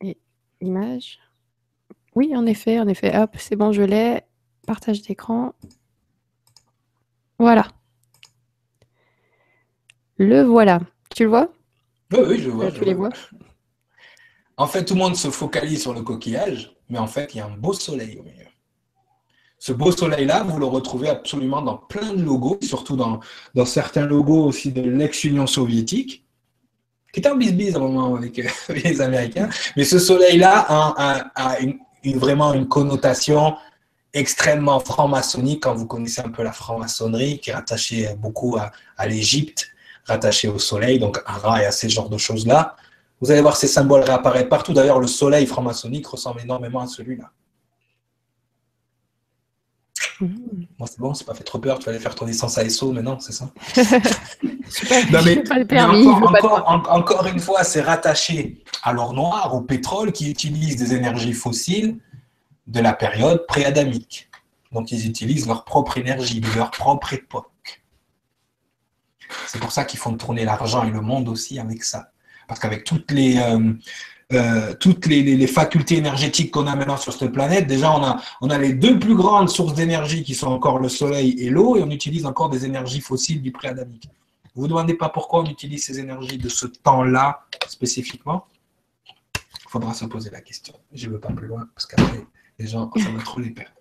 Et 0.00 0.18
image. 0.60 1.18
Oui, 2.14 2.34
en 2.36 2.46
effet, 2.46 2.78
en 2.78 2.88
effet. 2.88 3.16
Hop, 3.16 3.36
c'est 3.38 3.56
bon, 3.56 3.72
je 3.72 3.82
l'ai. 3.82 4.22
Partage 4.66 5.02
d'écran. 5.02 5.54
Voilà. 7.38 7.66
Le 10.18 10.42
voilà. 10.42 10.80
Tu 11.14 11.24
le 11.24 11.30
vois? 11.30 11.52
Oui, 12.12 12.20
oui, 12.28 12.38
je 12.38 12.50
vois. 12.50 12.66
Euh, 12.66 12.70
je 12.70 12.78
Tu 12.78 12.84
les 12.84 12.94
vois. 12.94 13.08
vois? 13.08 13.18
En 14.62 14.68
fait, 14.68 14.84
tout 14.84 14.94
le 14.94 15.00
monde 15.00 15.16
se 15.16 15.28
focalise 15.28 15.82
sur 15.82 15.92
le 15.92 16.02
coquillage, 16.02 16.72
mais 16.88 17.00
en 17.00 17.08
fait, 17.08 17.34
il 17.34 17.38
y 17.38 17.40
a 17.40 17.46
un 17.46 17.56
beau 17.56 17.72
soleil 17.72 18.16
au 18.20 18.22
milieu. 18.22 18.46
Ce 19.58 19.72
beau 19.72 19.90
soleil-là, 19.90 20.44
vous 20.44 20.56
le 20.56 20.66
retrouvez 20.66 21.08
absolument 21.08 21.62
dans 21.62 21.78
plein 21.78 22.12
de 22.12 22.22
logos, 22.22 22.60
surtout 22.62 22.94
dans, 22.94 23.18
certains 23.64 24.06
logos 24.06 24.44
aussi 24.44 24.70
de 24.70 24.82
l'ex-Union 24.82 25.48
soviétique, 25.48 26.24
qui 27.12 27.18
était 27.18 27.28
en 27.28 27.34
bis-bis 27.34 27.74
à 27.74 27.78
un 27.78 27.80
moment 27.80 28.14
avec, 28.14 28.38
euh, 28.38 28.46
avec 28.68 28.84
les 28.84 29.00
Américains. 29.00 29.48
Mais 29.76 29.82
ce 29.82 29.98
soleil-là 29.98 30.64
a, 30.68 31.56
vraiment 32.14 32.52
une 32.52 32.68
connotation 32.68 33.56
extrêmement 34.14 34.78
franc-maçonnique 34.78 35.64
quand 35.64 35.74
vous 35.74 35.86
connaissez 35.86 36.20
un 36.20 36.30
peu 36.30 36.44
la 36.44 36.52
franc-maçonnerie, 36.52 37.40
qui 37.40 37.50
est 37.50 37.54
rattachée 37.54 38.14
beaucoup 38.16 38.58
à, 38.58 38.70
à 38.96 39.08
l'Égypte, 39.08 39.66
rattachée 40.04 40.46
au 40.46 40.60
soleil, 40.60 41.00
donc 41.00 41.18
à 41.26 41.32
Ra 41.32 41.62
et 41.62 41.66
à 41.66 41.72
ces 41.72 41.88
genres 41.88 42.10
de 42.10 42.18
choses-là. 42.18 42.76
Vous 43.22 43.30
allez 43.30 43.40
voir 43.40 43.56
ces 43.56 43.68
symboles 43.68 44.02
réapparaître 44.02 44.48
partout. 44.48 44.72
D'ailleurs, 44.72 44.98
le 44.98 45.06
soleil 45.06 45.46
franc-maçonnique 45.46 46.06
ressemble 46.08 46.40
énormément 46.40 46.80
à 46.80 46.88
celui-là. 46.88 47.30
Mhm. 50.20 50.66
Moi, 50.78 50.88
c'est 50.88 50.98
bon, 50.98 51.14
c'est 51.14 51.24
pas 51.24 51.34
fait 51.34 51.44
trop 51.44 51.58
peur. 51.58 51.78
Tu 51.78 51.84
vas 51.86 51.90
aller 51.92 52.00
faire 52.00 52.14
ton 52.16 52.26
licence 52.26 52.58
ASO 52.58 52.92
maintenant, 52.92 53.18
c'est 53.20 53.32
ça? 53.32 53.50
Non, 55.12 55.20
mais- 55.24 55.42
pas 55.42 55.58
le 55.58 55.66
permis. 55.66 56.06
en- 56.08 56.82
encore 56.88 57.26
une 57.26 57.38
fois, 57.40 57.62
c'est 57.62 57.82
rattaché 57.82 58.64
à 58.82 58.92
l'or 58.92 59.12
noir, 59.12 59.54
au 59.54 59.60
pétrole, 59.60 60.12
qui 60.12 60.30
utilise 60.30 60.76
des 60.76 60.94
énergies 60.94 61.34
fossiles 61.34 61.98
de 62.66 62.80
la 62.80 62.92
période 62.94 63.46
pré-adamique. 63.46 64.30
Donc, 64.72 64.90
ils 64.90 65.06
utilisent 65.06 65.46
leur 65.46 65.64
propre 65.64 65.98
énergie, 65.98 66.40
de 66.40 66.48
leur 66.56 66.70
propre 66.70 67.12
époque. 67.12 67.82
C'est 69.46 69.60
pour 69.60 69.70
ça 69.72 69.84
qu'ils 69.84 69.98
font 70.00 70.16
tourner 70.16 70.44
l'argent 70.44 70.84
et 70.84 70.90
le 70.90 71.00
monde 71.02 71.28
aussi 71.28 71.58
avec 71.58 71.84
ça. 71.84 72.11
Parce 72.48 72.60
qu'avec 72.60 72.84
toutes 72.84 73.10
les, 73.10 73.38
euh, 73.38 73.72
euh, 74.32 74.74
toutes 74.78 75.06
les, 75.06 75.46
facultés 75.46 75.96
énergétiques 75.96 76.50
qu'on 76.50 76.66
a 76.66 76.74
maintenant 76.74 76.96
sur 76.96 77.12
cette 77.12 77.32
planète, 77.32 77.66
déjà, 77.66 77.92
on 77.92 78.02
a, 78.02 78.20
on 78.40 78.50
a 78.50 78.58
les 78.58 78.72
deux 78.72 78.98
plus 78.98 79.14
grandes 79.14 79.50
sources 79.50 79.74
d'énergie 79.74 80.22
qui 80.22 80.34
sont 80.34 80.46
encore 80.46 80.78
le 80.78 80.88
soleil 80.88 81.36
et 81.38 81.50
l'eau, 81.50 81.76
et 81.76 81.82
on 81.82 81.90
utilise 81.90 82.24
encore 82.24 82.48
des 82.48 82.64
énergies 82.64 83.00
fossiles 83.00 83.42
du 83.42 83.52
pré-adamique. 83.52 84.08
Vous 84.54 84.62
ne 84.62 84.68
vous 84.68 84.74
demandez 84.74 84.94
pas 84.94 85.08
pourquoi 85.08 85.40
on 85.40 85.46
utilise 85.46 85.84
ces 85.84 85.98
énergies 85.98 86.38
de 86.38 86.48
ce 86.48 86.66
temps-là 86.66 87.44
spécifiquement? 87.68 88.46
Il 89.36 89.70
faudra 89.70 89.94
se 89.94 90.04
poser 90.04 90.30
la 90.30 90.40
question. 90.40 90.74
Je 90.92 91.08
ne 91.08 91.12
veux 91.12 91.20
pas 91.20 91.32
plus 91.32 91.46
loin 91.46 91.68
parce 91.74 91.86
qu'après, 91.86 92.26
les 92.58 92.66
gens, 92.66 92.90
ça 92.96 93.10
va 93.10 93.22
trop 93.22 93.40
les 93.40 93.50
perdre. 93.50 93.72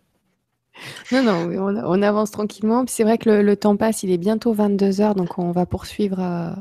Non, 1.11 1.23
non, 1.23 1.83
on, 1.85 2.01
avance 2.01 2.31
tranquillement. 2.31 2.85
C'est 2.87 3.03
vrai 3.03 3.17
que 3.17 3.29
le, 3.29 3.41
le 3.41 3.55
temps 3.57 3.75
passe, 3.75 4.03
il 4.03 4.11
est 4.11 4.17
bientôt 4.17 4.55
22h, 4.55 5.15
donc 5.15 5.37
on 5.37 5.51
va 5.51 5.65
poursuivre 5.65 6.19
euh, 6.19 6.51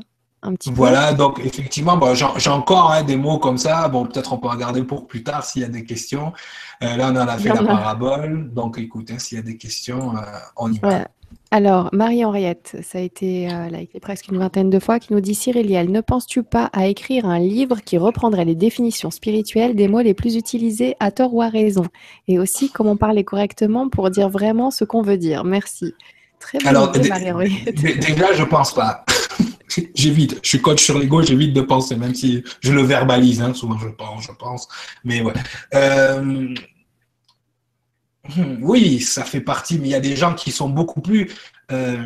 un 0.43 0.53
petit 0.55 0.69
peu. 0.69 0.75
Voilà, 0.75 1.13
donc 1.13 1.39
effectivement, 1.43 1.97
bon, 1.97 2.13
j'ai 2.15 2.49
encore 2.49 2.91
hein, 2.91 3.03
des 3.03 3.15
mots 3.15 3.37
comme 3.37 3.57
ça. 3.57 3.87
Bon, 3.87 4.05
peut-être 4.05 4.33
on 4.33 4.37
peut 4.37 4.47
regarder 4.47 4.83
pour 4.83 5.07
plus 5.07 5.23
tard 5.23 5.45
s'il 5.45 5.61
y 5.61 5.65
a 5.65 5.69
des 5.69 5.83
questions. 5.83 6.33
Euh, 6.83 6.95
là, 6.97 7.11
on 7.11 7.15
en 7.15 7.27
a 7.27 7.37
fait 7.37 7.49
la 7.49 7.63
parabole. 7.63 8.51
Donc, 8.53 8.77
écoute, 8.77 9.11
hein, 9.11 9.19
s'il 9.19 9.37
y 9.37 9.39
a 9.39 9.43
des 9.43 9.57
questions, 9.57 10.15
euh, 10.15 10.21
on 10.57 10.71
y 10.71 10.79
va. 10.79 10.87
Voilà. 10.87 11.07
Alors, 11.53 11.89
Marie-Henriette, 11.91 12.77
ça 12.81 12.97
a 12.97 13.01
été 13.01 13.49
euh, 13.51 13.69
là, 13.69 13.81
écrit 13.81 13.99
presque 13.99 14.29
une 14.29 14.37
vingtaine 14.37 14.69
de 14.69 14.79
fois, 14.79 14.99
qui 14.99 15.13
nous 15.13 15.19
dit 15.19 15.35
Cyriliel, 15.35 15.91
ne 15.91 15.99
penses-tu 16.01 16.43
pas 16.43 16.69
à 16.73 16.87
écrire 16.87 17.25
un 17.25 17.39
livre 17.39 17.81
qui 17.83 17.97
reprendrait 17.97 18.45
les 18.45 18.55
définitions 18.55 19.11
spirituelles 19.11 19.75
des 19.75 19.87
mots 19.89 20.01
les 20.01 20.13
plus 20.13 20.35
utilisés 20.37 20.95
à 20.99 21.11
tort 21.11 21.33
ou 21.33 21.41
à 21.41 21.49
raison? 21.49 21.83
Et 22.27 22.39
aussi 22.39 22.69
comment 22.71 22.95
parler 22.95 23.23
correctement 23.25 23.89
pour 23.89 24.09
dire 24.09 24.29
vraiment 24.29 24.71
ce 24.71 24.85
qu'on 24.85 25.01
veut 25.01 25.17
dire? 25.17 25.43
Merci. 25.43 25.93
Très 26.39 26.57
dé- 26.57 27.09
Marie-Henriette. 27.09 27.75
dé- 27.75 27.95
déjà, 27.95 28.33
je 28.33 28.43
pense 28.43 28.73
pas. 28.73 29.05
J'évite. 29.95 30.39
Je 30.43 30.49
suis 30.49 30.61
coach 30.61 30.83
sur 30.83 30.97
l'ego, 30.99 31.21
j'évite 31.21 31.53
de 31.53 31.61
penser, 31.61 31.95
même 31.95 32.15
si 32.15 32.43
je 32.61 32.73
le 32.73 32.81
verbalise. 32.81 33.41
hein, 33.41 33.53
souvent, 33.53 33.77
je 33.77 33.87
pense, 33.89 34.23
je 34.23 34.31
pense. 34.37 34.67
Mais 35.03 35.21
ouais. 35.21 35.33
Euh, 35.73 36.21
hmm, 38.35 38.57
Oui, 38.61 38.99
ça 39.01 39.23
fait 39.23 39.41
partie, 39.41 39.79
mais 39.79 39.87
il 39.87 39.91
y 39.91 39.95
a 39.95 39.99
des 39.99 40.15
gens 40.15 40.33
qui 40.33 40.51
sont 40.51 40.69
beaucoup 40.69 41.01
plus 41.01 41.29
euh, 41.71 42.05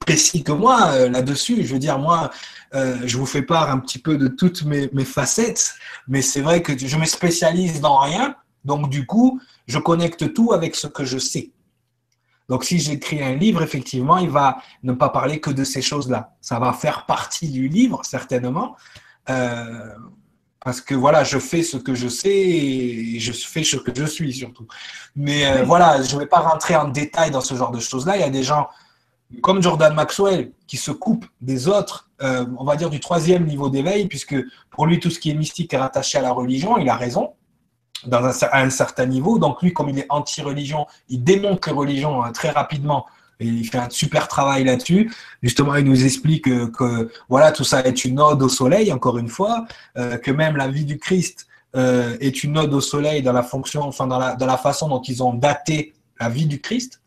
précis 0.00 0.42
que 0.44 0.52
moi 0.52 0.88
euh, 0.92 1.08
là-dessus. 1.08 1.64
Je 1.64 1.72
veux 1.72 1.78
dire, 1.80 1.98
moi, 1.98 2.30
je 2.72 3.16
vous 3.16 3.26
fais 3.26 3.42
part 3.42 3.70
un 3.70 3.78
petit 3.78 4.00
peu 4.00 4.16
de 4.16 4.26
toutes 4.26 4.64
mes, 4.64 4.90
mes 4.92 5.04
facettes, 5.04 5.74
mais 6.08 6.22
c'est 6.22 6.40
vrai 6.40 6.60
que 6.60 6.76
je 6.76 6.96
me 6.96 7.04
spécialise 7.04 7.80
dans 7.80 7.98
rien. 7.98 8.34
Donc, 8.64 8.90
du 8.90 9.06
coup, 9.06 9.40
je 9.68 9.78
connecte 9.78 10.32
tout 10.34 10.52
avec 10.52 10.74
ce 10.74 10.86
que 10.88 11.04
je 11.04 11.18
sais. 11.18 11.50
Donc, 12.48 12.64
si 12.64 12.78
j'écris 12.78 13.22
un 13.22 13.34
livre, 13.34 13.62
effectivement, 13.62 14.18
il 14.18 14.28
va 14.28 14.58
ne 14.82 14.92
pas 14.92 15.08
parler 15.08 15.40
que 15.40 15.50
de 15.50 15.64
ces 15.64 15.82
choses-là. 15.82 16.34
Ça 16.40 16.58
va 16.58 16.72
faire 16.72 17.06
partie 17.06 17.48
du 17.48 17.68
livre, 17.68 18.04
certainement. 18.04 18.76
Euh, 19.30 19.94
parce 20.60 20.80
que 20.80 20.94
voilà, 20.94 21.24
je 21.24 21.38
fais 21.38 21.62
ce 21.62 21.76
que 21.76 21.94
je 21.94 22.08
sais 22.08 22.34
et 22.34 23.18
je 23.20 23.32
fais 23.32 23.64
ce 23.64 23.76
que 23.76 23.92
je 23.94 24.04
suis 24.06 24.32
surtout. 24.32 24.66
Mais 25.14 25.46
euh, 25.46 25.62
voilà, 25.62 26.02
je 26.02 26.14
ne 26.14 26.20
vais 26.20 26.26
pas 26.26 26.40
rentrer 26.40 26.74
en 26.74 26.88
détail 26.88 27.30
dans 27.30 27.42
ce 27.42 27.54
genre 27.54 27.70
de 27.70 27.80
choses-là. 27.80 28.16
Il 28.16 28.20
y 28.20 28.24
a 28.24 28.30
des 28.30 28.42
gens 28.42 28.68
comme 29.42 29.62
Jordan 29.62 29.94
Maxwell 29.94 30.52
qui 30.66 30.76
se 30.76 30.90
coupent 30.90 31.26
des 31.40 31.68
autres, 31.68 32.10
euh, 32.22 32.46
on 32.58 32.64
va 32.64 32.76
dire 32.76 32.90
du 32.90 33.00
troisième 33.00 33.46
niveau 33.46 33.68
d'éveil, 33.68 34.06
puisque 34.06 34.36
pour 34.70 34.86
lui, 34.86 35.00
tout 35.00 35.10
ce 35.10 35.18
qui 35.18 35.30
est 35.30 35.34
mystique 35.34 35.72
est 35.74 35.78
rattaché 35.78 36.18
à 36.18 36.22
la 36.22 36.32
religion. 36.32 36.78
Il 36.78 36.88
a 36.88 36.96
raison 36.96 37.34
dans 38.06 38.24
un, 38.24 38.48
à 38.50 38.62
un 38.62 38.70
certain 38.70 39.06
niveau. 39.06 39.38
Donc 39.38 39.62
lui, 39.62 39.72
comme 39.72 39.88
il 39.88 39.98
est 39.98 40.06
anti-religion, 40.08 40.86
il 41.08 41.22
démonte 41.22 41.66
les 41.66 41.72
religions 41.72 42.24
euh, 42.24 42.30
très 42.30 42.50
rapidement. 42.50 43.06
Et 43.40 43.46
il 43.46 43.64
fait 43.64 43.78
un 43.78 43.90
super 43.90 44.28
travail 44.28 44.64
là-dessus. 44.64 45.12
Justement, 45.42 45.74
il 45.74 45.84
nous 45.84 46.04
explique 46.04 46.44
que, 46.44 46.66
que, 46.66 47.10
voilà, 47.28 47.50
tout 47.50 47.64
ça 47.64 47.84
est 47.84 48.04
une 48.04 48.20
ode 48.20 48.42
au 48.42 48.48
soleil, 48.48 48.92
encore 48.92 49.18
une 49.18 49.28
fois, 49.28 49.66
euh, 49.96 50.16
que 50.18 50.30
même 50.30 50.56
la 50.56 50.68
vie 50.68 50.84
du 50.84 50.98
Christ 50.98 51.46
euh, 51.74 52.16
est 52.20 52.44
une 52.44 52.56
ode 52.56 52.72
au 52.72 52.80
soleil 52.80 53.22
dans 53.22 53.32
la 53.32 53.42
fonction, 53.42 53.82
enfin 53.82 54.06
dans 54.06 54.18
la, 54.18 54.36
dans 54.36 54.46
la 54.46 54.56
façon 54.56 54.88
dont 54.88 55.02
ils 55.02 55.22
ont 55.22 55.34
daté 55.34 55.94
la 56.20 56.28
vie 56.28 56.46
du 56.46 56.60
Christ. 56.60 57.00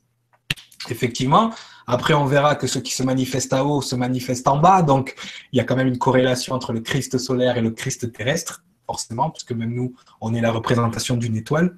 Effectivement. 0.90 1.52
Après, 1.90 2.14
on 2.14 2.26
verra 2.26 2.56
que 2.56 2.68
ce 2.68 2.80
qui 2.80 2.94
se 2.94 3.02
manifeste 3.04 3.54
à 3.54 3.64
haut 3.64 3.82
se 3.82 3.96
manifeste 3.96 4.48
en 4.50 4.58
bas. 4.58 4.82
Donc, 4.82 5.16
il 5.54 5.58
y 5.58 5.62
a 5.62 5.64
quand 5.64 5.78
même 5.78 5.88
une 5.88 5.98
corrélation 5.98 6.54
entre 6.54 6.74
le 6.74 6.82
Christ 6.82 7.18
solaire 7.18 7.56
et 7.58 7.62
le 7.62 7.72
Christ 7.72 8.12
terrestre, 8.12 8.64
forcément, 8.88 9.30
puisque 9.30 9.52
même 9.52 9.74
nous, 9.74 9.94
on 10.22 10.34
est 10.34 10.42
la 10.42 10.52
représentation 10.52 11.18
d'une 11.18 11.36
étoile. 11.36 11.78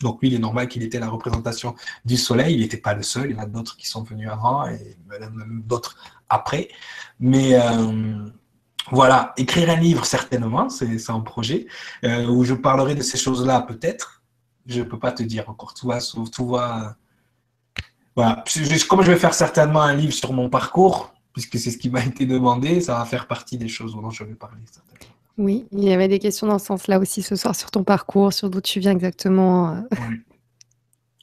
Donc 0.00 0.20
lui, 0.20 0.28
il 0.28 0.34
est 0.34 0.40
normal 0.40 0.68
qu'il 0.68 0.82
était 0.82 0.98
la 0.98 1.08
représentation 1.08 1.74
du 2.04 2.16
Soleil. 2.16 2.54
Il 2.54 2.60
n'était 2.60 2.76
pas 2.76 2.94
le 2.94 3.02
seul. 3.02 3.30
Il 3.30 3.36
y 3.36 3.38
en 3.38 3.42
a 3.42 3.46
d'autres 3.46 3.76
qui 3.76 3.88
sont 3.88 4.02
venus 4.02 4.28
avant 4.28 4.66
et 4.66 4.96
d'autres 5.64 5.96
après. 6.28 6.68
Mais 7.20 7.54
euh, 7.54 8.28
voilà, 8.90 9.32
écrire 9.36 9.70
un 9.70 9.76
livre, 9.76 10.04
certainement, 10.04 10.68
c'est 10.68 11.10
un 11.10 11.20
projet 11.20 11.66
euh, 12.04 12.26
où 12.26 12.44
je 12.44 12.54
parlerai 12.54 12.94
de 12.94 13.02
ces 13.02 13.16
choses-là, 13.16 13.62
peut-être. 13.62 14.22
Je 14.66 14.80
ne 14.80 14.84
peux 14.84 14.98
pas 14.98 15.12
te 15.12 15.22
dire 15.22 15.48
encore. 15.48 15.74
Tout 15.74 15.86
va, 15.86 15.98
tout 16.32 16.48
va. 16.48 16.96
Voilà. 18.16 18.44
Comme 18.88 19.02
je 19.02 19.12
vais 19.12 19.18
faire 19.18 19.34
certainement 19.34 19.82
un 19.82 19.94
livre 19.94 20.12
sur 20.12 20.32
mon 20.32 20.50
parcours, 20.50 21.14
puisque 21.32 21.58
c'est 21.58 21.70
ce 21.70 21.78
qui 21.78 21.90
m'a 21.90 22.04
été 22.04 22.26
demandé, 22.26 22.80
ça 22.80 22.98
va 22.98 23.04
faire 23.04 23.26
partie 23.26 23.58
des 23.58 23.68
choses 23.68 23.94
dont 23.94 24.10
je 24.10 24.24
vais 24.24 24.34
parler. 24.34 24.62
Certainement. 24.70 25.13
Oui, 25.36 25.66
il 25.72 25.82
y 25.84 25.92
avait 25.92 26.08
des 26.08 26.18
questions 26.20 26.46
dans 26.46 26.58
ce 26.58 26.66
sens-là 26.66 26.98
aussi 27.00 27.22
ce 27.22 27.34
soir 27.36 27.56
sur 27.56 27.70
ton 27.70 27.82
parcours, 27.84 28.32
sur 28.32 28.50
d'où 28.50 28.60
tu 28.60 28.78
viens 28.80 28.92
exactement. 28.92 29.84
Oui. 29.92 30.20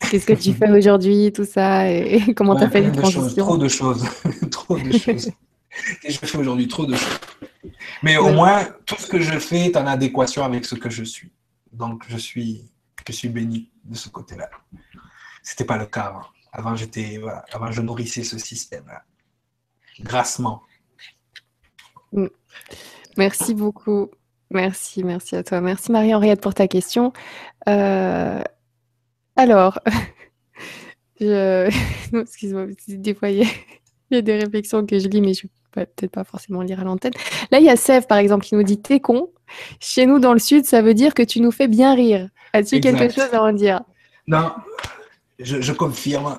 Qu'est-ce 0.11 0.25
que 0.25 0.33
tu 0.33 0.53
fais 0.53 0.69
aujourd'hui, 0.71 1.31
tout 1.31 1.45
ça, 1.45 1.89
et, 1.89 2.15
et 2.27 2.33
comment 2.35 2.55
tu 2.55 2.63
as 2.63 2.65
Ouais, 2.65 2.71
fait 2.71 2.81
les 2.81 2.91
de 2.91 3.01
choses, 3.01 3.13
transitions. 3.13 3.45
trop 3.45 3.57
de 3.57 3.67
choses. 3.67 4.05
trop 4.51 4.77
de 4.77 4.91
choses. 4.97 5.31
Et 6.03 6.11
je 6.11 6.17
fais 6.19 6.37
aujourd'hui 6.37 6.67
trop 6.67 6.85
de 6.85 6.95
choses. 6.95 7.19
Mais 8.03 8.17
au 8.17 8.25
Ouais. 8.25 8.33
moins, 8.33 8.67
tout 8.85 8.95
ce 8.97 9.07
que 9.07 9.19
je 9.19 9.37
fais 9.39 9.67
est 9.67 9.77
en 9.77 9.85
adéquation 9.87 10.43
avec 10.43 10.65
ce 10.65 10.75
que 10.75 10.89
je 10.89 11.03
suis. 11.03 11.31
Donc, 11.71 12.03
je 12.09 12.17
suis, 12.17 12.69
je 13.07 13.13
suis 13.13 13.29
béni 13.29 13.69
de 13.85 13.95
ce 13.95 14.09
côté-là. 14.09 14.49
Ce 15.43 15.53
n'était 15.53 15.63
pas 15.65 15.77
le 15.77 15.85
cas 15.85 16.01
avant. 16.01 16.25
Avant, 16.51 16.75
j'étais, 16.75 17.21
avant, 17.53 17.71
je 17.71 17.81
nourrissais 17.81 18.23
ce 18.23 18.37
système-là. 18.37 19.03
Grassement. 20.01 20.63
Mm. 22.11 22.25
Merci 23.17 23.53
beaucoup. 23.53 24.09
Merci, 24.49 25.03
merci 25.03 25.35
à 25.35 25.43
toi. 25.43 25.61
Merci 25.61 25.91
Marie-Henriette 25.91 26.41
pour 26.41 26.53
ta 26.53 26.67
question. 26.67 27.13
Euh, 27.69 28.41
alors, 29.35 29.79
excuse-moi, 31.21 32.65
des 32.87 33.13
fois, 33.13 33.29
il 33.29 33.47
y, 34.11 34.15
a... 34.15 34.21
des 34.21 34.37
réflexions 34.37 34.85
que 34.85 34.99
je 34.99 35.07
lis, 35.07 35.21
mais 35.21 35.33
je 35.33 35.45
ne 35.45 35.49
peux 35.71 35.85
peut-être 35.85 36.11
pas 36.11 36.23
forcément 36.23 36.61
lire 36.61 36.79
à 36.79 36.83
l'antenne. 36.83 37.13
Là, 37.51 37.59
il 37.59 37.65
y 37.65 37.69
a 37.69 37.75
Sève, 37.75 38.07
par 38.07 38.17
exemple, 38.17 38.45
qui 38.45 38.55
nous 38.55 38.63
dit 38.63 38.81
T'es 38.81 38.99
con. 38.99 39.29
Chez 39.79 40.05
nous, 40.05 40.19
dans 40.19 40.33
le 40.33 40.39
Sud, 40.39 40.65
ça 40.65 40.81
veut 40.81 40.93
dire 40.93 41.13
que 41.13 41.23
tu 41.23 41.41
nous 41.41 41.51
fais 41.51 41.67
bien 41.67 41.93
rire. 41.93 42.29
As-tu 42.53 42.79
quelque 42.79 43.09
chose 43.09 43.33
à 43.33 43.43
en 43.43 43.53
dire? 43.53 43.81
Non, 44.27 44.51
je, 45.39 45.71
confirme. 45.73 46.37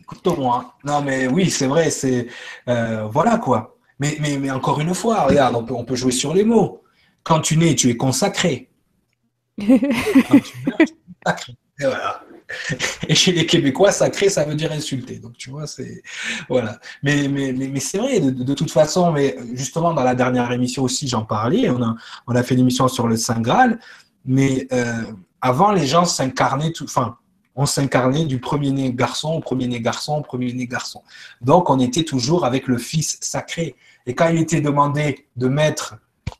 Écoute-moi. 0.00 0.74
Non, 0.84 1.02
mais 1.02 1.26
oui, 1.26 1.50
c'est 1.50 1.66
vrai, 1.66 1.90
c'est. 1.90 2.28
Euh, 2.68 3.06
voilà 3.06 3.38
quoi. 3.38 3.73
Mais, 4.00 4.16
mais, 4.20 4.38
mais, 4.38 4.50
encore 4.50 4.80
une 4.80 4.94
fois, 4.94 5.22
regarde, 5.22 5.54
on 5.54 5.64
peut, 5.64 5.74
on 5.74 5.84
peut 5.84 5.96
jouer 5.96 6.12
sur 6.12 6.34
les 6.34 6.44
mots. 6.44 6.82
Quand 7.22 7.40
tu 7.40 7.56
nais, 7.56 7.74
tu 7.74 7.90
es 7.90 7.96
consacré. 7.96 8.70
Quand 9.58 10.40
tu 10.40 10.58
meurs, 10.66 10.78
tu 10.78 10.84
es 10.84 11.16
sacré. 11.24 11.52
Et 11.80 11.84
voilà. 11.84 12.22
Et 13.08 13.14
chez 13.14 13.32
les 13.32 13.46
Québécois, 13.46 13.90
sacré, 13.90 14.28
ça 14.28 14.44
veut 14.44 14.54
dire 14.54 14.70
insulter. 14.72 15.18
Donc, 15.18 15.36
tu 15.36 15.50
vois, 15.50 15.66
c'est. 15.66 16.02
Voilà. 16.48 16.78
Mais, 17.02 17.28
mais, 17.28 17.52
mais, 17.52 17.80
c'est 17.80 17.98
vrai, 17.98 18.20
de, 18.20 18.54
toute 18.54 18.70
façon, 18.70 19.12
mais 19.12 19.36
justement, 19.54 19.94
dans 19.94 20.04
la 20.04 20.14
dernière 20.14 20.50
émission 20.52 20.82
aussi, 20.82 21.08
j'en 21.08 21.24
parlais. 21.24 21.70
On 21.70 21.82
a, 21.82 21.94
on 22.26 22.34
a 22.34 22.42
fait 22.42 22.54
une 22.54 22.60
émission 22.60 22.88
sur 22.88 23.08
le 23.08 23.16
Saint 23.16 23.40
Graal. 23.40 23.78
Mais 24.24 24.66
euh, 24.72 25.02
avant, 25.40 25.72
les 25.72 25.86
gens 25.86 26.04
s'incarnaient 26.04 26.72
tout. 26.72 26.84
Enfin, 26.84 27.16
on 27.56 27.66
s'incarnait 27.66 28.24
du 28.24 28.40
premier-né 28.40 28.92
garçon 28.92 29.34
au 29.34 29.40
premier-né 29.40 29.80
garçon 29.80 30.18
au 30.18 30.22
premier-né 30.22 30.66
garçon. 30.66 31.02
Donc, 31.40 31.70
on 31.70 31.78
était 31.78 32.04
toujours 32.04 32.44
avec 32.44 32.66
le 32.66 32.78
Fils 32.78 33.18
sacré. 33.20 33.76
Et 34.06 34.14
quand 34.14 34.28
il 34.28 34.38
était 34.38 34.60
demandé 34.60 35.26
de 35.36 35.48
mettre 35.48 35.96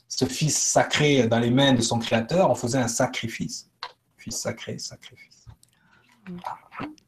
ce 0.09 0.25
Fils 0.25 0.57
sacré 0.57 1.27
dans 1.27 1.39
les 1.39 1.51
mains 1.51 1.73
de 1.73 1.83
son 1.83 1.99
Créateur, 1.99 2.51
on 2.51 2.55
faisait 2.55 2.79
un 2.79 2.89
sacrifice. 2.89 3.71
Fils 4.17 4.37
sacré, 4.37 4.79
sacrifice. 4.79 5.47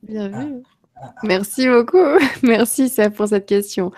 Bien 0.02 0.28
vu. 0.28 0.62
Merci 1.22 1.68
beaucoup. 1.68 2.18
Merci 2.42 2.88
Seb 2.88 3.12
pour 3.14 3.28
cette 3.28 3.46
question. 3.46 3.92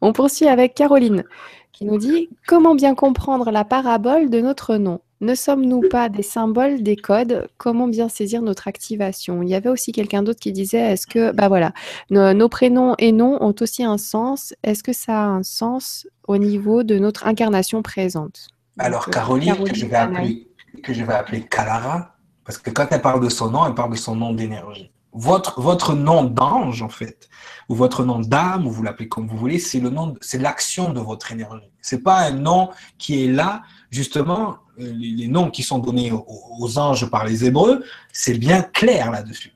On 0.00 0.12
poursuit 0.12 0.48
avec 0.48 0.74
Caroline 0.74 1.24
qui 1.72 1.84
nous 1.84 1.98
dit 1.98 2.30
Comment 2.46 2.74
bien 2.74 2.94
comprendre 2.94 3.50
la 3.50 3.64
parabole 3.64 4.30
de 4.30 4.40
notre 4.40 4.76
nom? 4.76 5.00
Ne 5.20 5.34
sommes-nous 5.34 5.80
pas 5.90 6.08
des 6.08 6.22
symboles, 6.22 6.84
des 6.84 6.94
codes? 6.94 7.48
Comment 7.56 7.88
bien 7.88 8.08
saisir 8.08 8.40
notre 8.40 8.68
activation? 8.68 9.42
Il 9.42 9.48
y 9.48 9.54
avait 9.56 9.68
aussi 9.68 9.90
quelqu'un 9.90 10.22
d'autre 10.22 10.38
qui 10.38 10.52
disait 10.52 10.92
Est-ce 10.92 11.08
que, 11.08 11.32
bah 11.32 11.48
voilà, 11.48 11.72
nos, 12.10 12.48
prénoms 12.48 12.94
et 12.98 13.10
noms 13.10 13.42
ont 13.42 13.54
aussi 13.60 13.82
un 13.82 13.98
sens. 13.98 14.54
Est-ce 14.62 14.84
que 14.84 14.92
ça 14.92 15.24
a 15.24 15.26
un 15.26 15.42
sens 15.42 16.06
au 16.28 16.38
niveau 16.38 16.84
de 16.84 17.00
notre 17.00 17.26
incarnation 17.26 17.82
présente? 17.82 18.46
Alors, 18.78 19.10
Caroline, 19.10 19.56
que, 19.64 19.74
je 19.74 19.86
vais 19.86 19.96
appeler, 19.96 20.48
que 20.84 20.94
je 20.94 21.02
vais 21.02 21.14
appeler 21.14 21.42
Calara, 21.42 22.14
parce 22.44 22.58
que 22.58 22.70
quand 22.70 22.86
elle 22.92 23.02
parle 23.02 23.22
de 23.22 23.28
son 23.28 23.50
nom, 23.50 23.66
elle 23.66 23.74
parle 23.74 23.90
de 23.90 23.96
son 23.96 24.14
nom 24.14 24.32
d'énergie. 24.32 24.92
Votre, 25.12 25.60
votre 25.60 25.94
nom 25.94 26.22
d'ange, 26.22 26.80
en 26.82 26.88
fait, 26.88 27.28
ou 27.68 27.74
votre 27.74 28.04
nom 28.04 28.20
d'âme, 28.20 28.68
ou 28.68 28.70
vous 28.70 28.84
l'appelez 28.84 29.08
comme 29.08 29.26
vous 29.26 29.36
voulez, 29.36 29.58
c'est 29.58 29.80
le 29.80 29.90
nom, 29.90 30.14
c'est 30.20 30.38
l'action 30.38 30.92
de 30.92 31.00
votre 31.00 31.32
énergie. 31.32 31.72
C'est 31.82 32.04
pas 32.04 32.18
un 32.18 32.30
nom 32.30 32.70
qui 32.98 33.24
est 33.24 33.28
là, 33.28 33.62
justement, 33.90 34.58
euh, 34.80 34.92
les, 34.96 35.28
noms 35.28 35.50
qui 35.50 35.62
sont 35.62 35.78
donnés 35.78 36.12
aux, 36.12 36.78
anges 36.78 37.10
par 37.10 37.24
les 37.24 37.44
Hébreux, 37.44 37.84
c'est 38.12 38.38
bien 38.38 38.62
clair 38.62 39.10
là-dessus. 39.10 39.52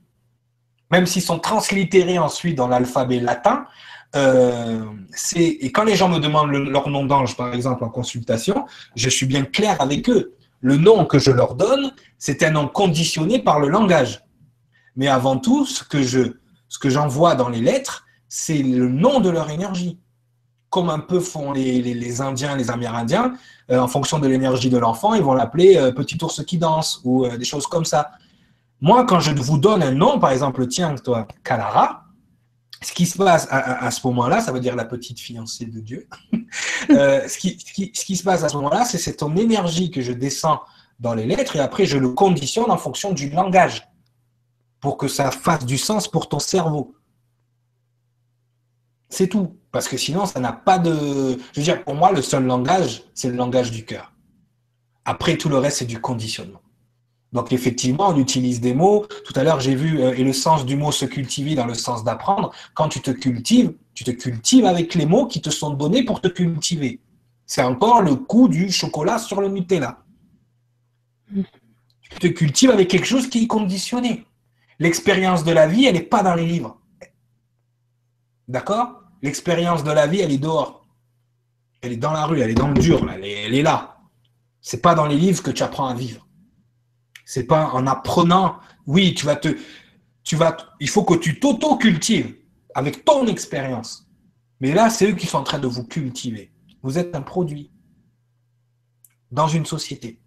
Même 0.90 1.06
s'ils 1.06 1.22
sont 1.22 1.38
translittérés 1.38 2.18
ensuite 2.18 2.56
dans 2.56 2.68
l'alphabet 2.68 3.20
latin, 3.20 3.66
euh, 4.14 4.84
et 5.34 5.72
quand 5.72 5.84
les 5.84 5.96
gens 5.96 6.08
me 6.08 6.18
demandent 6.18 6.52
leur 6.52 6.90
nom 6.90 7.06
d'ange, 7.06 7.34
par 7.36 7.54
exemple, 7.54 7.82
en 7.84 7.88
consultation, 7.88 8.66
je 8.94 9.08
suis 9.08 9.24
bien 9.24 9.44
clair 9.44 9.80
avec 9.80 10.08
eux 10.10 10.34
le 10.62 10.76
nom 10.76 11.04
que 11.04 11.18
je 11.18 11.30
leur 11.30 11.54
donne, 11.54 11.92
c'est 12.18 12.42
un 12.42 12.50
nom 12.50 12.68
conditionné 12.68 13.40
par 13.40 13.60
le 13.60 13.68
langage. 13.68 14.24
Mais 14.96 15.08
avant 15.08 15.36
tout, 15.36 15.66
ce 15.66 15.82
que 15.82 16.02
je, 16.02 16.36
ce 16.68 16.78
que 16.78 16.88
j'envoie 16.88 17.34
dans 17.34 17.48
les 17.48 17.60
lettres, 17.60 18.06
c'est 18.28 18.62
le 18.62 18.88
nom 18.88 19.20
de 19.20 19.28
leur 19.28 19.50
énergie. 19.50 19.98
Comme 20.72 20.88
un 20.88 21.00
peu 21.00 21.20
font 21.20 21.52
les, 21.52 22.20
Indiens, 22.22 22.56
les 22.56 22.70
Amérindiens, 22.70 23.34
euh, 23.70 23.78
en 23.78 23.88
fonction 23.88 24.18
de 24.18 24.26
l'énergie 24.26 24.70
de 24.70 24.78
l'enfant, 24.78 25.12
ils 25.12 25.22
vont 25.22 25.34
l'appeler 25.34 25.76
euh, 25.76 25.92
petit 25.92 26.16
ours 26.22 26.42
qui 26.46 26.56
danse 26.56 27.02
ou 27.04 27.26
euh, 27.26 27.36
des 27.36 27.44
choses 27.44 27.66
comme 27.66 27.84
ça. 27.84 28.12
Moi, 28.80 29.04
quand 29.04 29.20
je 29.20 29.32
vous 29.32 29.58
donne 29.58 29.82
un 29.82 29.90
nom, 29.92 30.18
par 30.18 30.30
exemple, 30.30 30.66
tiens, 30.66 30.94
toi, 30.94 31.28
Kalara, 31.44 32.04
ce 32.80 32.90
qui 32.94 33.04
se 33.04 33.18
passe 33.18 33.46
à, 33.50 33.90
ce 33.90 34.00
moment-là, 34.06 34.40
ça 34.40 34.50
veut 34.50 34.60
dire 34.60 34.74
la 34.74 34.86
petite 34.86 35.20
fiancée 35.20 35.66
de 35.66 35.78
Dieu. 35.78 36.08
Ce, 36.88 37.38
qui, 37.38 37.58
ce, 37.94 38.04
qui, 38.04 38.16
se 38.16 38.24
passe 38.24 38.42
à 38.42 38.48
ce 38.48 38.56
moment-là, 38.56 38.84
c'est 38.84 39.16
ton 39.16 39.36
énergie 39.36 39.90
que 39.90 40.00
je 40.02 40.12
descends 40.12 40.60
dans 40.98 41.14
les 41.14 41.26
lettres 41.26 41.54
et 41.54 41.60
après 41.60 41.86
je 41.86 41.96
le 41.96 42.10
conditionne 42.10 42.70
en 42.70 42.76
fonction 42.76 43.12
du 43.12 43.30
langage 43.30 43.88
pour 44.80 44.96
que 44.96 45.06
ça 45.06 45.30
fasse 45.30 45.64
du 45.64 45.78
sens 45.78 46.08
pour 46.08 46.28
ton 46.28 46.40
cerveau. 46.40 46.94
C'est 49.12 49.28
tout. 49.28 49.58
Parce 49.70 49.88
que 49.88 49.98
sinon, 49.98 50.24
ça 50.24 50.40
n'a 50.40 50.52
pas 50.52 50.78
de. 50.78 51.38
Je 51.52 51.60
veux 51.60 51.62
dire, 51.62 51.84
pour 51.84 51.94
moi, 51.94 52.12
le 52.12 52.22
seul 52.22 52.46
langage, 52.46 53.02
c'est 53.12 53.28
le 53.28 53.36
langage 53.36 53.70
du 53.70 53.84
cœur. 53.84 54.10
Après, 55.04 55.36
tout 55.36 55.50
le 55.50 55.58
reste, 55.58 55.78
c'est 55.78 55.84
du 55.84 56.00
conditionnement. 56.00 56.62
Donc 57.30 57.52
effectivement, 57.52 58.08
on 58.08 58.16
utilise 58.18 58.62
des 58.62 58.72
mots. 58.72 59.06
Tout 59.26 59.34
à 59.36 59.44
l'heure, 59.44 59.60
j'ai 59.60 59.74
vu, 59.74 60.00
euh, 60.00 60.14
et 60.14 60.24
le 60.24 60.32
sens 60.32 60.64
du 60.64 60.76
mot 60.76 60.92
se 60.92 61.04
cultiver 61.04 61.54
dans 61.54 61.66
le 61.66 61.74
sens 61.74 62.04
d'apprendre. 62.04 62.52
Quand 62.72 62.88
tu 62.88 63.00
te 63.00 63.10
cultives, 63.10 63.74
tu 63.92 64.04
te 64.04 64.10
cultives 64.10 64.64
avec 64.64 64.94
les 64.94 65.04
mots 65.04 65.26
qui 65.26 65.42
te 65.42 65.50
sont 65.50 65.74
donnés 65.74 66.04
pour 66.04 66.22
te 66.22 66.28
cultiver. 66.28 67.00
C'est 67.44 67.62
encore 67.62 68.00
le 68.00 68.14
coup 68.14 68.48
du 68.48 68.70
chocolat 68.72 69.18
sur 69.18 69.42
le 69.42 69.48
Nutella. 69.48 69.98
Tu 71.34 72.18
te 72.18 72.26
cultives 72.28 72.70
avec 72.70 72.88
quelque 72.88 73.06
chose 73.06 73.28
qui 73.28 73.44
est 73.44 73.46
conditionné. 73.46 74.24
L'expérience 74.78 75.44
de 75.44 75.52
la 75.52 75.66
vie, 75.66 75.84
elle 75.84 75.94
n'est 75.94 76.00
pas 76.00 76.22
dans 76.22 76.34
les 76.34 76.46
livres. 76.46 76.78
D'accord? 78.48 79.01
L'expérience 79.22 79.84
de 79.84 79.90
la 79.90 80.06
vie, 80.06 80.20
elle 80.20 80.32
est 80.32 80.38
dehors. 80.38 80.84
Elle 81.80 81.92
est 81.92 81.96
dans 81.96 82.12
la 82.12 82.26
rue, 82.26 82.40
elle 82.40 82.50
est 82.50 82.54
dans 82.54 82.68
le 82.68 82.74
dur, 82.80 83.08
elle 83.10 83.24
est, 83.24 83.44
elle 83.44 83.54
est 83.54 83.62
là. 83.62 84.00
C'est 84.60 84.82
pas 84.82 84.94
dans 84.94 85.06
les 85.06 85.16
livres 85.16 85.42
que 85.42 85.50
tu 85.50 85.62
apprends 85.62 85.86
à 85.86 85.94
vivre. 85.94 86.28
C'est 87.24 87.44
pas 87.44 87.70
en 87.72 87.86
apprenant. 87.86 88.58
Oui, 88.86 89.14
tu 89.14 89.26
vas 89.26 89.36
te, 89.36 89.56
tu 90.22 90.36
vas, 90.36 90.56
il 90.80 90.88
faut 90.88 91.04
que 91.04 91.14
tu 91.14 91.40
t'auto-cultives 91.40 92.36
avec 92.74 93.04
ton 93.04 93.26
expérience. 93.26 94.08
Mais 94.60 94.72
là, 94.72 94.90
c'est 94.90 95.10
eux 95.10 95.14
qui 95.14 95.26
sont 95.26 95.38
en 95.38 95.44
train 95.44 95.58
de 95.58 95.66
vous 95.66 95.84
cultiver. 95.84 96.52
Vous 96.82 96.98
êtes 96.98 97.14
un 97.14 97.22
produit 97.22 97.72
dans 99.30 99.48
une 99.48 99.66
société. 99.66 100.20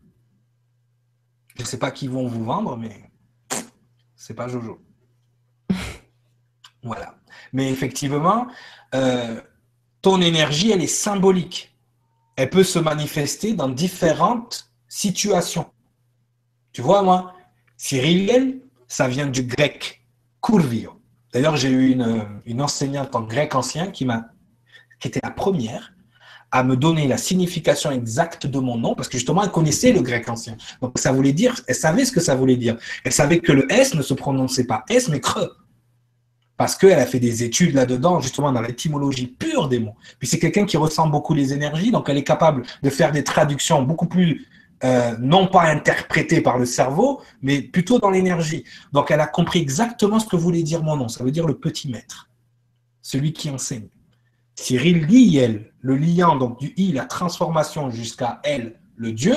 Je 1.55 1.61
ne 1.61 1.67
sais 1.67 1.79
pas 1.79 1.91
qui 1.91 2.07
vont 2.07 2.27
vous 2.27 2.43
vendre, 2.43 2.75
mais 2.75 3.09
c'est 4.15 4.33
pas 4.33 4.47
Jojo. 4.49 4.81
voilà. 6.83 7.15
Mais 7.53 7.71
effectivement, 7.71 8.47
euh, 8.93 9.41
ton 10.01 10.21
énergie, 10.21 10.71
elle 10.71 10.83
est 10.83 10.87
symbolique. 10.87 11.75
Elle 12.35 12.49
peut 12.49 12.63
se 12.63 12.79
manifester 12.79 13.53
dans 13.53 13.69
différentes 13.69 14.69
situations. 14.87 15.67
Tu 16.73 16.81
vois, 16.81 17.01
moi, 17.01 17.33
Cyril, 17.77 18.61
ça 18.87 19.07
vient 19.07 19.27
du 19.27 19.43
grec 19.43 20.01
kurvio. 20.41 21.01
D'ailleurs, 21.33 21.57
j'ai 21.57 21.69
eu 21.69 21.91
une, 21.91 22.61
enseignante 22.61 23.15
en 23.15 23.21
grec 23.21 23.55
ancien 23.55 23.87
qui, 23.87 24.05
m'a, 24.05 24.27
qui 24.99 25.09
était 25.09 25.19
la 25.23 25.31
première 25.31 25.93
à 26.51 26.63
me 26.63 26.77
donner 26.77 27.07
la 27.07 27.17
signification 27.17 27.91
exacte 27.91 28.47
de 28.47 28.59
mon 28.59 28.77
nom, 28.77 28.95
parce 28.95 29.09
que 29.09 29.17
justement, 29.17 29.43
elle 29.43 29.51
connaissait 29.51 29.91
le 29.91 30.01
grec 30.01 30.29
ancien. 30.29 30.55
Donc, 30.81 30.97
ça 30.97 31.11
voulait 31.11 31.33
dire, 31.33 31.55
elle 31.67 31.75
savait 31.75 32.05
ce 32.05 32.11
que 32.11 32.21
ça 32.21 32.35
voulait 32.35 32.55
dire. 32.55 32.77
Elle 33.03 33.11
savait 33.11 33.39
que 33.39 33.51
le 33.51 33.69
S 33.71 33.93
ne 33.95 34.01
se 34.01 34.13
prononçait 34.13 34.65
pas 34.65 34.85
S, 34.89 35.09
mais 35.09 35.19
creux. 35.19 35.51
Parce 36.57 36.77
qu'elle 36.77 36.99
a 36.99 37.05
fait 37.05 37.19
des 37.19 37.43
études 37.43 37.73
là-dedans, 37.73 38.21
justement, 38.21 38.51
dans 38.51 38.61
l'étymologie 38.61 39.27
pure 39.27 39.67
des 39.67 39.79
mots. 39.79 39.95
Puis 40.19 40.27
c'est 40.27 40.39
quelqu'un 40.39 40.65
qui 40.65 40.77
ressent 40.77 41.07
beaucoup 41.07 41.33
les 41.33 41.53
énergies, 41.53 41.91
donc 41.91 42.07
elle 42.09 42.17
est 42.17 42.23
capable 42.23 42.63
de 42.81 42.89
faire 42.89 43.11
des 43.11 43.23
traductions 43.23 43.81
beaucoup 43.81 44.07
plus 44.07 44.47
euh, 44.83 45.15
non 45.19 45.47
pas 45.47 45.63
interprété 45.63 46.41
par 46.41 46.57
le 46.57 46.65
cerveau, 46.65 47.21
mais 47.41 47.61
plutôt 47.61 47.99
dans 47.99 48.09
l'énergie. 48.09 48.65
Donc 48.93 49.09
elle 49.09 49.21
a 49.21 49.27
compris 49.27 49.59
exactement 49.59 50.19
ce 50.19 50.27
que 50.27 50.35
voulait 50.35 50.63
dire 50.63 50.83
mon 50.83 50.95
nom. 50.95 51.07
Ça 51.07 51.23
veut 51.23 51.31
dire 51.31 51.47
le 51.47 51.57
petit 51.57 51.89
maître, 51.89 52.29
celui 53.01 53.33
qui 53.33 53.49
enseigne. 53.49 53.87
Cyril 54.55 55.05
Liel, 55.07 55.71
le 55.81 55.97
liant 55.97 56.35
donc 56.35 56.59
du 56.59 56.73
i, 56.77 56.91
la 56.91 57.05
transformation 57.05 57.89
jusqu'à 57.89 58.39
elle, 58.43 58.79
le 58.95 59.11
Dieu, 59.11 59.35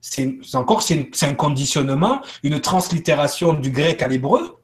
c'est 0.00 0.38
encore 0.54 0.82
c'est 0.82 1.08
un 1.22 1.34
conditionnement, 1.34 2.20
une 2.42 2.60
translittération 2.60 3.54
du 3.54 3.70
grec 3.70 4.02
à 4.02 4.08
l'hébreu 4.08 4.58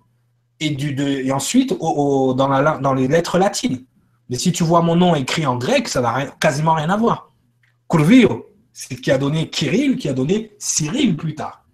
et, 0.60 0.70
du, 0.70 1.00
et 1.00 1.32
ensuite 1.32 1.76
dans, 1.78 2.94
les 2.94 3.08
lettres 3.08 3.38
latines. 3.38 3.84
Mais 4.28 4.36
si 4.36 4.52
tu 4.52 4.62
vois 4.62 4.82
mon 4.82 4.96
nom 4.96 5.14
écrit 5.14 5.46
en 5.46 5.56
grec, 5.56 5.88
ça 5.88 6.00
n'a 6.00 6.26
quasiment 6.40 6.74
rien 6.74 6.90
à 6.90 6.96
voir. 6.96 7.32
Curvio, 7.88 8.46
c'est 8.72 8.94
ce 8.94 9.00
qui 9.00 9.10
a 9.10 9.18
donné 9.18 9.50
Kirill, 9.50 9.96
qui 9.96 10.08
a 10.08 10.12
donné 10.12 10.52
Cyril 10.58 11.16
plus 11.16 11.34
tard. 11.34 11.64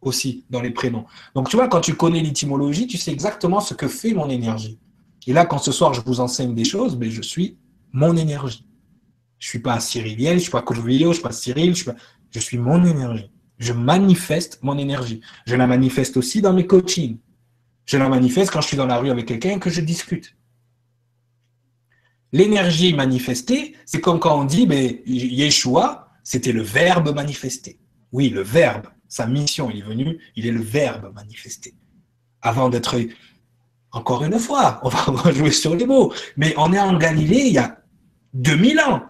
aussi 0.00 0.44
dans 0.48 0.60
les 0.60 0.70
prénoms. 0.70 1.04
Donc, 1.34 1.48
tu 1.48 1.56
vois, 1.56 1.68
quand 1.68 1.80
tu 1.80 1.94
connais 1.94 2.20
l'étymologie, 2.20 2.86
tu 2.86 2.96
sais 2.96 3.12
exactement 3.12 3.60
ce 3.60 3.74
que 3.74 3.88
fait 3.88 4.14
mon 4.14 4.30
énergie. 4.30 4.78
Et 5.26 5.32
là, 5.32 5.44
quand 5.44 5.58
ce 5.58 5.72
soir, 5.72 5.92
je 5.92 6.00
vous 6.00 6.20
enseigne 6.20 6.54
des 6.54 6.64
choses, 6.64 6.96
mais 6.96 7.06
ben, 7.06 7.12
je 7.12 7.22
suis 7.22 7.58
mon 7.92 8.16
énergie. 8.16 8.64
Je 9.38 9.48
ne 9.48 9.50
suis 9.50 9.58
pas 9.58 9.80
Cyriliel, 9.80 10.34
je 10.34 10.36
ne 10.36 10.40
suis 10.42 10.50
pas 10.52 10.62
Courvillot, 10.62 11.06
je 11.06 11.08
ne 11.08 11.14
suis 11.14 11.22
pas 11.22 11.32
Cyril, 11.32 11.74
je 11.74 12.38
suis 12.38 12.58
mon 12.58 12.84
énergie. 12.84 13.30
Je 13.58 13.72
manifeste 13.72 14.58
mon 14.62 14.78
énergie. 14.78 15.20
Je 15.46 15.56
la 15.56 15.66
manifeste 15.66 16.16
aussi 16.16 16.40
dans 16.40 16.52
mes 16.52 16.66
coachings. 16.66 17.18
Je 17.86 17.96
la 17.96 18.08
manifeste 18.08 18.50
quand 18.50 18.60
je 18.60 18.66
suis 18.66 18.76
dans 18.76 18.86
la 18.86 18.98
rue 18.98 19.10
avec 19.10 19.26
quelqu'un 19.26 19.50
et 19.50 19.58
que 19.58 19.70
je 19.70 19.80
discute. 19.80 20.36
L'énergie 22.32 22.92
manifestée, 22.92 23.76
c'est 23.86 24.00
comme 24.00 24.18
quand 24.18 24.38
on 24.38 24.44
dit, 24.44 24.66
mais 24.66 25.02
Yeshua, 25.06 26.08
c'était 26.24 26.52
le 26.52 26.62
verbe 26.62 27.14
manifesté. 27.14 27.78
Oui, 28.10 28.28
le 28.28 28.42
verbe, 28.42 28.88
sa 29.08 29.26
mission, 29.26 29.70
il 29.70 29.78
est 29.78 29.82
venu, 29.82 30.18
il 30.34 30.46
est 30.46 30.50
le 30.50 30.60
verbe 30.60 31.14
manifesté. 31.14 31.74
Avant 32.42 32.68
d'être, 32.68 32.96
encore 33.92 34.24
une 34.24 34.38
fois, 34.38 34.80
on 34.82 34.88
va 34.88 35.32
jouer 35.32 35.52
sur 35.52 35.76
les 35.76 35.86
mots, 35.86 36.12
mais 36.36 36.52
on 36.56 36.72
est 36.72 36.80
en 36.80 36.98
Galilée 36.98 37.44
il 37.46 37.52
y 37.52 37.58
a 37.58 37.78
2000 38.34 38.80
ans. 38.80 39.02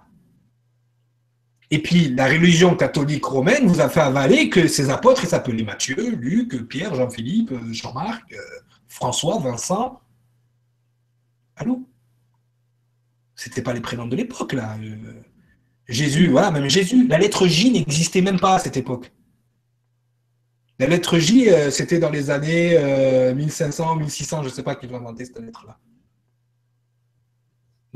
Et 1.70 1.82
puis, 1.82 2.14
la 2.14 2.26
religion 2.26 2.76
catholique 2.76 3.24
romaine 3.24 3.66
vous 3.66 3.80
a 3.80 3.88
fait 3.88 4.00
avaler 4.00 4.48
que 4.50 4.68
ces 4.68 4.88
apôtres, 4.90 5.26
s'appelaient 5.26 5.64
Matthieu, 5.64 6.10
Luc, 6.10 6.68
Pierre, 6.68 6.94
Jean-Philippe, 6.94 7.52
Jean-Marc, 7.72 8.32
euh, 8.32 8.36
François, 8.86 9.38
Vincent. 9.38 10.00
Allô? 11.56 11.84
C'était 13.34 13.62
pas 13.62 13.72
les 13.72 13.80
prénoms 13.80 14.06
de 14.06 14.14
l'époque, 14.14 14.52
là. 14.52 14.76
Euh, 14.80 15.22
Jésus, 15.88 16.28
voilà, 16.28 16.52
même 16.52 16.68
Jésus. 16.68 17.06
La 17.08 17.18
lettre 17.18 17.48
J 17.48 17.72
n'existait 17.72 18.22
même 18.22 18.38
pas 18.38 18.56
à 18.56 18.58
cette 18.60 18.76
époque. 18.76 19.12
La 20.78 20.86
lettre 20.86 21.18
J, 21.18 21.50
euh, 21.50 21.70
c'était 21.70 21.98
dans 21.98 22.10
les 22.10 22.30
années 22.30 22.78
1500, 23.34 23.96
1600, 23.96 24.42
je 24.42 24.48
ne 24.48 24.52
sais 24.52 24.62
pas 24.62 24.76
qui 24.76 24.86
va 24.86 24.98
inventer 24.98 25.24
cette 25.24 25.40
lettre-là. 25.40 25.78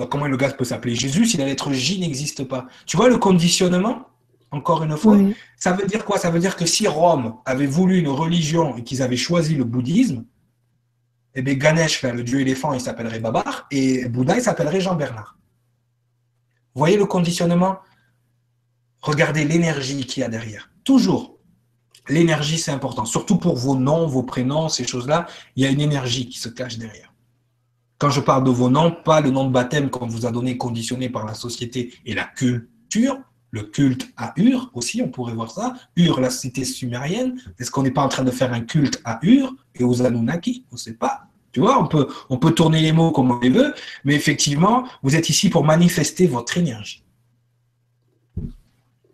Donc, 0.01 0.09
comment 0.09 0.27
le 0.27 0.37
gars 0.39 0.51
peut 0.51 0.65
s'appeler 0.65 0.95
Jésus 0.95 1.27
si 1.27 1.37
la 1.37 1.45
lettre 1.45 1.71
J 1.73 2.01
n'existe 2.01 2.45
pas? 2.45 2.67
Tu 2.87 2.97
vois 2.97 3.11
le 3.11 3.19
conditionnement 3.19 4.07
Encore 4.51 4.83
une 4.83 4.97
fois, 4.97 5.19
ça 5.59 5.73
veut 5.73 5.87
dire 5.87 6.07
quoi? 6.07 6.17
Ça 6.17 6.31
veut 6.31 6.39
dire 6.41 6.57
que 6.57 6.65
si 6.65 6.89
Rome 6.89 7.35
avait 7.45 7.67
voulu 7.67 7.99
une 7.99 8.09
religion 8.09 8.79
et 8.79 8.83
qu'ils 8.83 9.03
avaient 9.03 9.19
choisi 9.19 9.57
le 9.57 9.65
bouddhisme, 9.65 10.25
eh 11.35 11.43
bien 11.43 11.53
Ganesh, 11.53 12.03
le 12.03 12.25
dieu 12.25 12.41
éléphant, 12.41 12.73
il 12.73 12.81
s'appellerait 12.81 13.21
Babar, 13.21 13.67
et 13.71 14.09
Bouddha, 14.09 14.37
il 14.37 14.43
s'appellerait 14.43 14.81
Jean-Bernard. 14.81 15.37
Vous 16.75 16.79
voyez 16.79 16.97
le 16.97 17.05
conditionnement? 17.05 17.81
Regardez 19.03 19.45
l'énergie 19.45 20.07
qu'il 20.07 20.23
y 20.23 20.25
a 20.25 20.31
derrière. 20.31 20.71
Toujours. 20.83 21.37
L'énergie, 22.09 22.57
c'est 22.57 22.73
important. 22.73 23.05
Surtout 23.05 23.37
pour 23.37 23.55
vos 23.55 23.77
noms, 23.77 24.07
vos 24.07 24.23
prénoms, 24.23 24.71
ces 24.71 24.87
choses-là, 24.87 25.27
il 25.57 25.63
y 25.63 25.67
a 25.67 25.71
une 25.71 25.83
énergie 25.83 26.27
qui 26.27 26.39
se 26.39 26.49
cache 26.49 26.79
derrière. 26.79 27.10
Quand 28.01 28.09
je 28.09 28.23
parle 28.23 28.45
de 28.45 28.51
vos 28.51 28.71
noms, 28.71 28.91
pas 28.91 29.21
le 29.21 29.31
nom 29.31 29.47
de 29.47 29.53
baptême 29.53 29.91
qu'on 29.91 30.07
vous 30.07 30.25
a 30.25 30.33
donné 30.33 30.57
conditionné 30.57 31.11
par 31.11 31.27
la 31.27 31.35
société 31.35 31.93
et 32.07 32.15
la 32.15 32.25
culture, 32.25 33.21
le 33.51 33.65
culte 33.65 34.11
à 34.17 34.33
Ur 34.37 34.71
aussi, 34.73 35.03
on 35.03 35.11
pourrait 35.11 35.35
voir 35.35 35.51
ça. 35.51 35.75
Ur, 35.97 36.19
la 36.19 36.31
cité 36.31 36.65
sumérienne. 36.65 37.39
Est-ce 37.59 37.71
qu'on 37.71 37.83
n'est 37.83 37.91
pas 37.91 38.03
en 38.03 38.09
train 38.09 38.25
de 38.25 38.31
faire 38.31 38.55
un 38.55 38.63
culte 38.63 39.03
à 39.05 39.19
Ur 39.23 39.55
et 39.75 39.85
aux 39.85 40.01
Anunnaki? 40.01 40.65
On 40.71 40.77
ne 40.77 40.79
sait 40.81 40.95
pas. 40.95 41.27
Tu 41.53 41.61
vois, 41.61 41.79
on 41.79 41.87
peut, 41.87 42.09
on 42.31 42.39
peut 42.39 42.53
tourner 42.53 42.81
les 42.81 42.93
mots 42.93 43.11
comme 43.11 43.33
on 43.33 43.39
les 43.39 43.51
veut, 43.51 43.75
mais 44.05 44.15
effectivement, 44.15 44.87
vous 45.03 45.15
êtes 45.15 45.29
ici 45.29 45.51
pour 45.51 45.65
manifester 45.65 46.27
votre 46.27 46.57
énergie. 46.57 47.05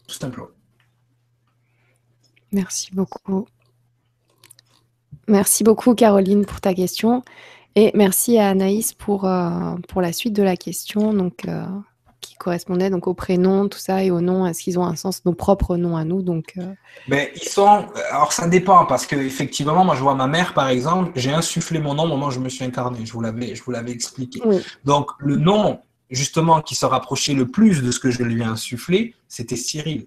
Tout 0.06 0.14
simplement. 0.14 0.46
Merci 2.52 2.90
beaucoup. 2.92 3.48
Merci 5.26 5.64
beaucoup, 5.64 5.96
Caroline, 5.96 6.46
pour 6.46 6.60
ta 6.60 6.72
question. 6.72 7.24
Et 7.78 7.90
merci 7.94 8.38
à 8.38 8.48
Anaïs 8.48 8.94
pour, 8.94 9.26
euh, 9.26 9.74
pour 9.86 10.00
la 10.00 10.10
suite 10.10 10.32
de 10.32 10.42
la 10.42 10.56
question, 10.56 11.12
donc, 11.12 11.46
euh, 11.46 11.66
qui 12.22 12.34
correspondait 12.36 12.88
donc 12.88 13.06
au 13.06 13.12
prénom, 13.12 13.68
tout 13.68 13.78
ça, 13.78 14.02
et 14.02 14.10
au 14.10 14.22
nom. 14.22 14.46
Est-ce 14.46 14.62
qu'ils 14.62 14.78
ont 14.78 14.86
un 14.86 14.96
sens, 14.96 15.26
nos 15.26 15.34
propres 15.34 15.76
noms 15.76 15.94
à 15.94 16.04
nous 16.04 16.22
donc, 16.22 16.54
euh? 16.56 16.72
Mais 17.06 17.32
ils 17.36 17.46
sont. 17.46 17.84
Alors, 18.10 18.32
ça 18.32 18.48
dépend, 18.48 18.86
parce 18.86 19.06
qu'effectivement, 19.06 19.84
moi, 19.84 19.94
je 19.94 20.00
vois 20.00 20.14
ma 20.14 20.26
mère, 20.26 20.54
par 20.54 20.68
exemple, 20.68 21.12
j'ai 21.16 21.32
insufflé 21.32 21.78
mon 21.78 21.92
nom 21.92 22.04
au 22.04 22.08
moment 22.08 22.28
où 22.28 22.30
je 22.30 22.40
me 22.40 22.48
suis 22.48 22.64
incarné. 22.64 23.04
Je 23.04 23.12
vous 23.12 23.20
l'avais, 23.20 23.54
je 23.54 23.62
vous 23.62 23.72
l'avais 23.72 23.92
expliqué. 23.92 24.40
Donc, 24.84 25.10
le 25.18 25.36
nom, 25.36 25.80
justement, 26.08 26.62
qui 26.62 26.74
se 26.76 26.86
rapprochait 26.86 27.34
le 27.34 27.46
plus 27.46 27.82
de 27.82 27.90
ce 27.90 28.00
que 28.00 28.10
je 28.10 28.22
lui 28.22 28.40
ai 28.40 28.44
insufflé, 28.44 29.14
c'était 29.28 29.56
Cyril. 29.56 30.06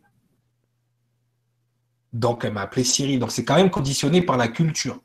Donc, 2.14 2.44
elle 2.44 2.54
m'a 2.54 2.62
appelé 2.62 2.84
Cyril. 2.84 3.20
Donc, 3.20 3.32
c'est 3.32 3.46
quand 3.46 3.58
même 3.58 3.70
conditionné 3.70 4.24
par 4.24 4.38
la 4.38 4.48
culture 4.48 5.00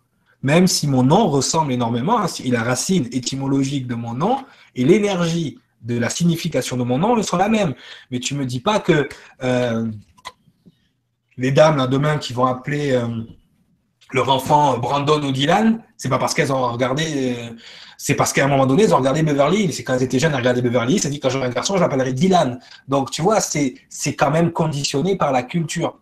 même 0.45 0.66
si 0.66 0.87
mon 0.87 1.03
nom 1.03 1.27
ressemble 1.29 1.73
énormément, 1.73 2.21
hein, 2.21 2.27
la 2.45 2.62
racine 2.62 3.09
étymologique 3.12 3.87
de 3.87 3.95
mon 3.95 4.12
nom 4.12 4.45
et 4.77 4.85
l'énergie 4.85 5.59
de 5.81 5.99
la 5.99 6.11
signification 6.11 6.77
de 6.77 6.85
mon 6.85 6.99
nom 6.99 7.21
sont 7.23 7.39
la 7.39 7.49
même. 7.49 7.75
Mais 8.11 8.21
tu 8.21 8.35
ne 8.35 8.41
me 8.41 8.45
dis 8.45 8.61
pas 8.61 8.79
que 8.79 9.09
euh, 9.43 9.91
les 11.39 11.51
dames, 11.51 11.87
demain, 11.91 12.19
qui 12.19 12.35
vont 12.35 12.45
appeler 12.45 12.93
euh, 12.93 13.09
leur 14.12 14.29
enfant 14.29 14.77
Brandon 14.77 15.23
ou 15.23 15.33
Dylan, 15.33 15.83
c'est 15.97 16.11
pas 16.11 16.19
parce 16.19 16.35
qu'elles 16.35 16.53
ont 16.53 16.73
regardé, 16.73 17.37
euh, 17.39 17.51
c'est 17.97 18.15
parce 18.15 18.35
qu'à 18.35 18.45
un 18.45 18.49
moment 18.49 18.66
donné, 18.66 18.83
elles 18.83 18.95
ont 18.95 18.99
regardé 18.99 19.23
Beverly 19.23 19.73
C'est 19.73 19.83
quand 19.83 19.95
elles 19.95 20.03
étaient 20.03 20.19
jeunes, 20.19 20.33
elles 20.33 20.39
regardaient 20.41 20.62
Beverly 20.62 20.99
C'est 20.99 21.09
dit 21.09 21.21
quand 21.21 21.31
j'aurai 21.31 21.47
un 21.47 21.51
garçon, 21.51 21.77
je 21.77 21.81
l'appellerai 21.81 22.12
Dylan. 22.12 22.61
Donc, 22.87 23.11
tu 23.11 23.23
vois, 23.23 23.41
c'est 23.41 23.75
quand 24.15 24.31
même 24.31 24.53
conditionné 24.53 25.16
par 25.16 25.33
la 25.33 25.43
culture. 25.43 25.99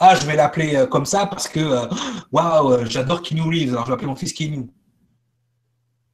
Ah, 0.00 0.14
je 0.14 0.24
vais 0.26 0.36
l'appeler 0.36 0.76
euh, 0.76 0.86
comme 0.86 1.06
ça 1.06 1.26
parce 1.26 1.48
que, 1.48 1.58
euh, 1.58 1.86
waouh, 2.32 2.72
euh, 2.72 2.84
j'adore 2.88 3.20
Keanu 3.20 3.42
Reeves, 3.42 3.70
alors 3.70 3.84
je 3.84 3.88
vais 3.88 3.94
appeler 3.94 4.06
mon 4.06 4.16
fils 4.16 4.32
Keanu. 4.32 4.70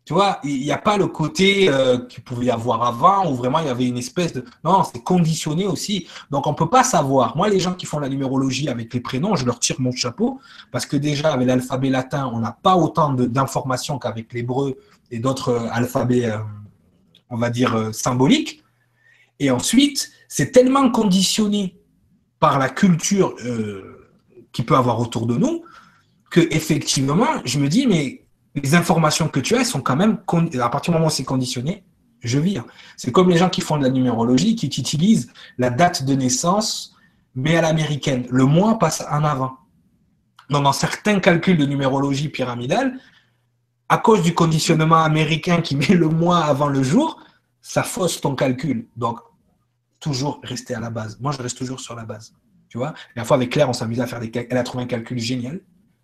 Tu 0.06 0.12
vois, 0.12 0.38
il 0.44 0.60
n'y 0.60 0.70
a 0.70 0.76
pas 0.76 0.98
le 0.98 1.06
côté 1.06 1.70
qu'il 2.10 2.22
pouvait 2.24 2.44
y 2.44 2.50
avoir 2.50 2.82
avant 2.82 3.26
où 3.30 3.34
vraiment 3.36 3.60
il 3.60 3.66
y 3.68 3.70
avait 3.70 3.86
une 3.86 3.96
espèce 3.96 4.34
de. 4.34 4.44
Non, 4.62 4.84
c'est 4.84 5.02
conditionné 5.02 5.66
aussi. 5.66 6.06
Donc 6.30 6.46
on 6.46 6.50
ne 6.50 6.56
peut 6.56 6.68
pas 6.68 6.84
savoir. 6.84 7.34
Moi, 7.38 7.48
les 7.48 7.58
gens 7.58 7.72
qui 7.72 7.86
font 7.86 7.98
la 7.98 8.10
numérologie 8.10 8.68
avec 8.68 8.92
les 8.92 9.00
prénoms, 9.00 9.34
je 9.34 9.46
leur 9.46 9.58
tire 9.58 9.76
mon 9.78 9.92
chapeau 9.92 10.40
parce 10.70 10.84
que 10.84 10.98
déjà, 10.98 11.32
avec 11.32 11.48
l'alphabet 11.48 11.88
latin, 11.88 12.30
on 12.34 12.40
n'a 12.40 12.52
pas 12.52 12.76
autant 12.76 13.14
d'informations 13.14 13.98
qu'avec 13.98 14.34
l'hébreu 14.34 14.76
et 15.10 15.20
d'autres 15.20 15.70
alphabets, 15.72 16.30
on 17.30 17.38
va 17.38 17.48
dire, 17.48 17.88
symboliques. 17.94 18.62
Et 19.40 19.50
ensuite, 19.50 20.10
c'est 20.28 20.52
tellement 20.52 20.90
conditionné 20.90 21.78
par 22.44 22.58
la 22.58 22.68
culture 22.68 23.34
euh, 23.46 24.06
qui 24.52 24.62
peut 24.64 24.76
avoir 24.76 25.00
autour 25.00 25.26
de 25.26 25.34
nous, 25.34 25.64
que 26.30 26.40
effectivement, 26.50 27.40
je 27.46 27.58
me 27.58 27.68
dis, 27.68 27.86
mais 27.86 28.26
les 28.54 28.74
informations 28.74 29.28
que 29.28 29.40
tu 29.40 29.56
as, 29.56 29.64
sont 29.64 29.80
quand 29.80 29.96
même, 29.96 30.18
à 30.60 30.68
partir 30.68 30.92
du 30.92 30.98
moment 30.98 31.06
où 31.06 31.10
c'est 31.10 31.24
conditionné, 31.24 31.84
je 32.20 32.38
vire. 32.38 32.64
C'est 32.98 33.12
comme 33.12 33.30
les 33.30 33.38
gens 33.38 33.48
qui 33.48 33.62
font 33.62 33.78
de 33.78 33.82
la 33.82 33.88
numérologie, 33.88 34.56
qui 34.56 34.66
utilisent 34.66 35.32
la 35.56 35.70
date 35.70 36.04
de 36.04 36.14
naissance, 36.14 36.94
mais 37.34 37.56
à 37.56 37.62
l'américaine. 37.62 38.26
Le 38.28 38.44
mois 38.44 38.78
passe 38.78 39.02
en 39.10 39.24
avant. 39.24 39.56
Dans 40.50 40.70
certains 40.74 41.20
calculs 41.20 41.56
de 41.56 41.64
numérologie 41.64 42.28
pyramidale, 42.28 42.98
à 43.88 43.96
cause 43.96 44.22
du 44.22 44.34
conditionnement 44.34 45.02
américain 45.02 45.62
qui 45.62 45.76
met 45.76 45.94
le 45.94 46.10
mois 46.10 46.44
avant 46.44 46.68
le 46.68 46.82
jour, 46.82 47.18
ça 47.62 47.82
fausse 47.82 48.20
ton 48.20 48.34
calcul. 48.34 48.86
Donc, 48.98 49.18
toujours 50.04 50.38
rester 50.42 50.74
à 50.74 50.80
la 50.80 50.90
base. 50.90 51.18
Moi, 51.18 51.32
je 51.32 51.42
reste 51.42 51.56
toujours 51.56 51.80
sur 51.80 51.96
la 51.96 52.04
base. 52.04 52.34
Tu 52.68 52.76
vois? 52.76 52.92
La 53.16 53.24
fois 53.24 53.36
avec 53.38 53.50
Claire, 53.50 53.70
on 53.70 53.72
s'amusait 53.72 54.02
à 54.02 54.06
faire 54.06 54.20
des 54.20 54.30
calculs. 54.30 54.52
Elle 54.52 54.58
a 54.58 54.62
trouvé 54.62 54.84
un 54.84 54.86
calcul 54.86 55.18
génial. 55.18 55.60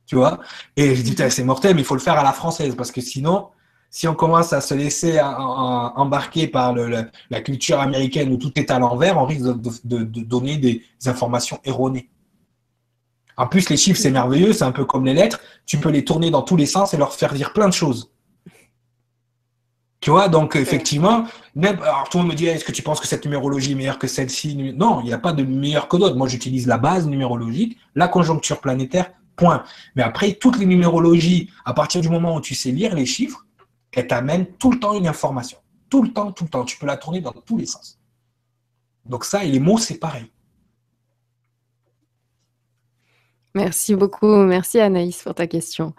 Tu 0.06 0.16
vois? 0.16 0.40
Et 0.74 0.96
je 0.96 1.02
dis, 1.02 1.14
c'est 1.28 1.44
mortel, 1.44 1.74
mais 1.74 1.82
il 1.82 1.84
faut 1.84 1.94
le 1.94 2.00
faire 2.00 2.18
à 2.18 2.24
la 2.24 2.32
française 2.32 2.74
parce 2.74 2.90
que 2.90 3.02
sinon, 3.02 3.48
si 3.90 4.08
on 4.08 4.14
commence 4.14 4.54
à 4.54 4.62
se 4.62 4.72
laisser 4.72 5.20
embarquer 5.20 6.48
par 6.48 6.74
la 6.74 7.40
culture 7.42 7.78
américaine 7.78 8.32
où 8.32 8.38
tout 8.38 8.52
est 8.58 8.70
à 8.70 8.78
l'envers, 8.78 9.18
on 9.18 9.26
risque 9.26 9.42
de, 9.84 10.02
donner 10.22 10.56
des 10.56 10.82
informations 11.06 11.60
erronées. 11.64 12.08
En 13.36 13.46
plus, 13.46 13.68
les 13.68 13.76
chiffres, 13.76 14.00
c'est 14.00 14.10
merveilleux, 14.10 14.52
c'est 14.54 14.64
un 14.64 14.72
peu 14.72 14.86
comme 14.86 15.04
les 15.04 15.14
lettres. 15.14 15.40
Tu 15.66 15.78
peux 15.78 15.90
les 15.90 16.04
tourner 16.04 16.30
dans 16.30 16.42
tous 16.42 16.56
les 16.56 16.66
sens 16.66 16.94
et 16.94 16.96
leur 16.96 17.12
faire 17.12 17.34
dire 17.34 17.52
plein 17.52 17.68
de 17.68 17.74
choses. 17.74 18.10
Tu 20.00 20.10
vois, 20.10 20.30
donc 20.30 20.56
effectivement, 20.56 21.26
alors 21.62 22.08
tout 22.08 22.16
le 22.16 22.22
monde 22.22 22.32
me 22.32 22.36
dit, 22.36 22.46
est-ce 22.46 22.64
que 22.64 22.72
tu 22.72 22.82
penses 22.82 23.00
que 23.00 23.06
cette 23.06 23.24
numérologie 23.26 23.72
est 23.72 23.74
meilleure 23.74 23.98
que 23.98 24.06
celle-ci? 24.06 24.72
Non, 24.72 25.00
il 25.00 25.06
n'y 25.06 25.12
a 25.12 25.18
pas 25.18 25.34
de 25.34 25.42
meilleure 25.42 25.88
que 25.88 25.98
d'autres. 25.98 26.16
Moi, 26.16 26.26
j'utilise 26.26 26.66
la 26.66 26.78
base 26.78 27.06
numérologique, 27.06 27.76
la 27.94 28.08
conjoncture 28.08 28.62
planétaire, 28.62 29.12
point. 29.36 29.62
Mais 29.96 30.02
après, 30.02 30.32
toutes 30.32 30.58
les 30.58 30.64
numérologies, 30.64 31.50
à 31.66 31.74
partir 31.74 32.00
du 32.00 32.08
moment 32.08 32.36
où 32.36 32.40
tu 32.40 32.54
sais 32.54 32.70
lire 32.70 32.94
les 32.94 33.04
chiffres, 33.04 33.44
elles 33.92 34.06
t'amènent 34.06 34.46
tout 34.58 34.72
le 34.72 34.80
temps 34.80 34.94
une 34.94 35.06
information. 35.06 35.58
Tout 35.90 36.02
le 36.02 36.10
temps, 36.12 36.32
tout 36.32 36.44
le 36.44 36.50
temps. 36.50 36.64
Tu 36.64 36.78
peux 36.78 36.86
la 36.86 36.96
tourner 36.96 37.20
dans 37.20 37.32
tous 37.32 37.58
les 37.58 37.66
sens. 37.66 38.00
Donc 39.04 39.26
ça, 39.26 39.44
et 39.44 39.50
les 39.50 39.60
mots, 39.60 39.76
c'est 39.76 39.98
pareil. 39.98 40.30
Merci 43.54 43.94
beaucoup. 43.96 44.34
Merci 44.44 44.80
Anaïs 44.80 45.22
pour 45.22 45.34
ta 45.34 45.46
question. 45.46 45.92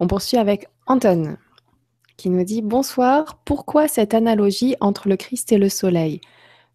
On 0.00 0.08
poursuit 0.08 0.38
avec 0.38 0.66
Anton 0.86 1.36
qui 2.16 2.30
nous 2.30 2.44
dit 2.44 2.62
Bonsoir, 2.62 3.38
pourquoi 3.44 3.88
cette 3.88 4.14
analogie 4.14 4.76
entre 4.80 5.08
le 5.08 5.16
Christ 5.16 5.52
et 5.52 5.58
le 5.58 5.68
soleil? 5.68 6.20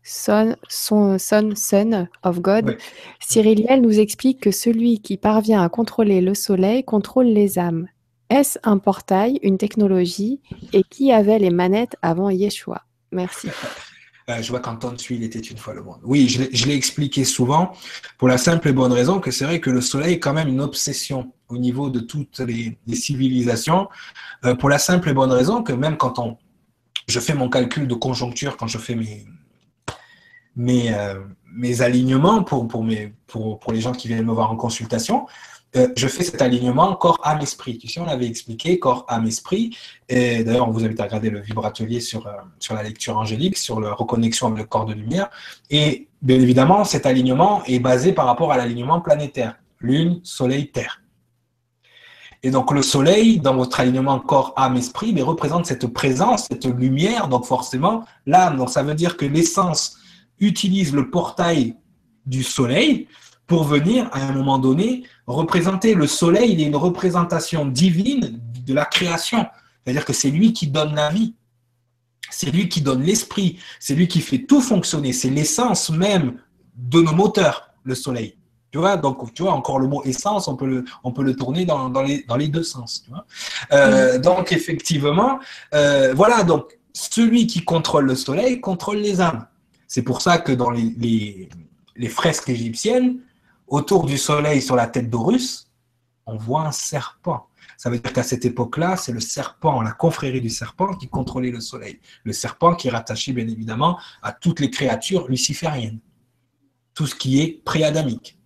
Son, 0.04 0.56
son, 0.70 1.18
son, 1.20 1.54
son 1.56 2.08
of 2.24 2.40
God, 2.40 2.78
Cyriliel 3.20 3.82
nous 3.82 4.00
explique 4.00 4.40
que 4.40 4.52
celui 4.52 5.02
qui 5.02 5.18
parvient 5.18 5.62
à 5.62 5.70
contrôler 5.70 6.22
le 6.22 6.34
soleil 6.34 6.84
contrôle 6.84 7.28
les 7.28 7.60
âmes. 7.60 7.88
Est-ce 8.30 8.60
un 8.64 8.78
portail, 8.78 9.40
une 9.44 9.58
technologie? 9.58 10.40
Et 10.72 10.84
qui 10.84 11.12
avait 11.12 11.40
les 11.40 11.50
manettes 11.50 11.96
avant 12.02 12.30
Yeshua? 12.30 12.84
Merci. 13.12 13.50
Euh, 14.30 14.42
je 14.42 14.50
vois 14.50 14.60
qu'Anton 14.60 14.96
il 15.10 15.24
était 15.24 15.40
une 15.40 15.58
fois 15.58 15.74
le 15.74 15.82
monde. 15.82 16.00
Oui, 16.04 16.28
je 16.30 16.66
l'ai 16.66 16.76
expliqué 16.76 17.26
souvent 17.26 17.74
pour 18.18 18.28
la 18.28 18.38
simple 18.38 18.68
et 18.68 18.74
bonne 18.74 18.94
raison 18.94 19.20
que 19.20 19.32
c'est 19.32 19.46
vrai 19.46 19.60
que 19.60 19.70
le 19.72 19.82
soleil 19.82 20.14
est 20.14 20.20
quand 20.20 20.34
même 20.34 20.48
une 20.48 20.62
obsession 20.62 21.34
au 21.48 21.58
niveau 21.58 21.90
de 21.90 22.00
toutes 22.00 22.40
les, 22.40 22.78
civilisations, 22.94 23.90
euh, 24.46 24.54
pour 24.54 24.70
la 24.70 24.78
simple 24.78 25.10
et 25.10 25.14
bonne 25.14 25.32
raison 25.32 25.64
que 25.64 25.74
même 25.74 25.98
quand 25.98 26.20
on, 26.20 26.38
je 27.08 27.20
fais 27.20 27.34
mon 27.34 27.50
calcul 27.50 27.88
de 27.88 27.96
conjoncture, 27.96 28.56
quand 28.56 28.68
je 28.68 28.78
fais 28.78 28.94
mes, 28.94 29.26
mes, 30.56 30.94
euh, 30.94 31.24
alignements 31.80 32.44
pour, 32.44 32.68
pour, 32.68 32.84
mes, 32.84 33.16
pour 33.26 33.60
les 33.72 33.82
gens 33.82 33.94
qui 33.94 34.08
viennent 34.08 34.26
me 34.26 34.34
voir 34.34 34.52
en 34.52 34.56
consultation, 34.56 35.26
euh, 35.76 35.88
je 35.96 36.08
fais 36.08 36.24
cet 36.24 36.42
alignement 36.42 36.96
corps, 36.96 37.20
âme, 37.24 37.42
esprit. 37.42 37.78
Tu 37.78 37.88
sais, 37.88 38.00
on 38.00 38.08
avait 38.08 38.26
expliqué 38.26 38.80
corps, 38.80 39.06
âme, 39.08 39.28
esprit. 39.28 39.78
Et 40.08 40.44
d'ailleurs, 40.44 40.68
on 40.68 40.72
vous 40.72 40.84
invite 40.84 41.00
à 41.00 41.04
regarder 41.04 41.30
le 41.30 41.42
vibratelier 41.42 42.00
sur, 42.00 42.26
euh, 42.26 42.32
sur 42.58 42.74
la 42.74 42.82
lecture 42.82 43.18
angélique, 43.18 43.58
sur 43.58 43.80
la 43.80 43.94
reconnexion 43.94 44.48
avec 44.48 44.60
le 44.60 44.66
corps 44.66 44.86
de 44.86 44.94
lumière. 44.94 45.30
Et 45.70 46.08
bien 46.22 46.40
évidemment, 46.40 46.84
cet 46.86 47.06
alignement 47.06 47.64
est 47.66 47.80
basé 47.80 48.14
par 48.14 48.26
rapport 48.26 48.52
à 48.52 48.58
l'alignement 48.58 49.00
planétaire. 49.00 49.56
Lune, 49.80 50.20
Soleil, 50.24 50.72
Terre. 50.72 51.02
Et 52.42 52.52
donc 52.52 52.72
le 52.72 52.82
Soleil, 52.82 53.40
dans 53.40 53.56
votre 53.56 53.80
alignement 53.80 54.20
corps, 54.20 54.54
âme, 54.56 54.78
esprit, 54.78 55.14
mais 55.14 55.22
représente 55.22 55.66
cette 55.66 55.88
présence, 55.88 56.48
cette 56.50 56.66
lumière, 56.66 57.28
donc 57.28 57.46
forcément 57.46 58.06
l'âme. 58.26 58.58
Donc 58.58 58.70
ça 58.70 58.82
veut 58.82 58.96
dire 58.96 59.18
que 59.18 59.26
l'essence 59.26 59.98
utilise 60.40 60.94
le 60.94 61.10
portail 61.10 61.76
du 62.26 62.44
Soleil 62.44 63.08
pour 63.46 63.64
venir, 63.64 64.10
à 64.14 64.22
un 64.22 64.32
moment 64.32 64.60
donné, 64.60 65.04
représenter 65.34 65.94
le 65.94 66.08
soleil. 66.08 66.54
Il 66.54 66.62
est 66.62 66.66
une 66.66 66.76
représentation 66.76 67.66
divine 67.66 68.40
de 68.66 68.74
la 68.74 68.86
création. 68.86 69.46
C'est-à-dire 69.84 70.06
que 70.06 70.14
c'est 70.14 70.30
lui 70.30 70.54
qui 70.54 70.68
donne 70.68 70.96
la 70.96 71.10
vie. 71.10 71.36
C'est 72.30 72.52
lui 72.52 72.70
qui 72.70 72.82
donne 72.82 73.02
l'esprit. 73.02 73.60
C'est 73.80 73.96
lui 73.96 74.08
qui 74.08 74.22
fait 74.22 74.40
tout 74.40 74.62
fonctionner. 74.62 75.14
C'est 75.14 75.30
l'essence 75.30 75.90
même 75.90 76.40
de 76.76 77.02
nos 77.02 77.14
moteurs, 77.14 77.72
le 77.84 77.96
soleil. 77.96 78.36
Tu 78.72 78.78
vois, 78.78 78.98
donc, 78.98 79.34
tu 79.34 79.42
vois, 79.42 79.54
encore 79.54 79.80
le 79.80 79.88
mot 79.88 80.04
essence, 80.04 80.48
on 80.48 80.56
peut 80.56 80.68
le, 80.68 80.86
on 81.04 81.12
peut 81.12 81.24
le 81.24 81.36
tourner 81.36 81.66
dans, 81.66 81.90
dans, 81.90 82.04
les, 82.04 82.24
dans 82.28 82.36
les 82.36 82.50
deux 82.50 82.62
sens. 82.62 83.04
Euh, 83.72 84.20
donc, 84.20 84.52
effectivement, 84.52 85.40
euh, 85.74 86.14
voilà, 86.14 86.44
donc, 86.44 86.78
celui 86.94 87.48
qui 87.48 87.64
contrôle 87.64 88.06
le 88.06 88.16
soleil 88.16 88.62
contrôle 88.62 88.98
les 88.98 89.22
âmes. 89.22 89.48
C'est 89.88 90.04
pour 90.04 90.22
ça 90.22 90.38
que 90.38 90.52
dans 90.52 90.70
les, 90.70 90.94
les, 91.00 91.50
les 91.96 92.10
fresques 92.10 92.50
égyptiennes, 92.50 93.18
autour 93.70 94.06
du 94.06 94.18
soleil 94.18 94.62
sur 94.62 94.76
la 94.76 94.88
tête 94.88 95.10
d'Horus, 95.10 95.70
on 96.26 96.38
voit 96.38 96.68
un 96.68 96.72
serpent. 96.72 97.48
Ça 97.78 97.90
veut 97.90 98.00
dire 98.00 98.12
qu'à 98.12 98.24
cette 98.24 98.46
époque-là, 98.46 98.98
c'est 98.98 99.12
le 99.12 99.20
serpent, 99.20 99.82
la 99.82 99.92
confrérie 99.92 100.42
du 100.42 100.50
serpent 100.50 100.94
qui 100.96 101.08
contrôlait 101.08 101.52
le 101.52 101.62
soleil. 101.62 102.00
Le 102.24 102.34
serpent 102.34 102.76
qui 102.76 102.88
est 102.88 102.92
rattaché 102.92 103.32
bien 103.32 103.48
évidemment 103.48 103.98
à 104.22 104.32
toutes 104.34 104.60
les 104.60 104.70
créatures 104.70 105.28
lucifériennes. 105.28 106.00
Tout 106.94 107.08
ce 107.08 107.16
qui 107.16 107.42
est 107.42 107.64
préadamique. 107.64 108.38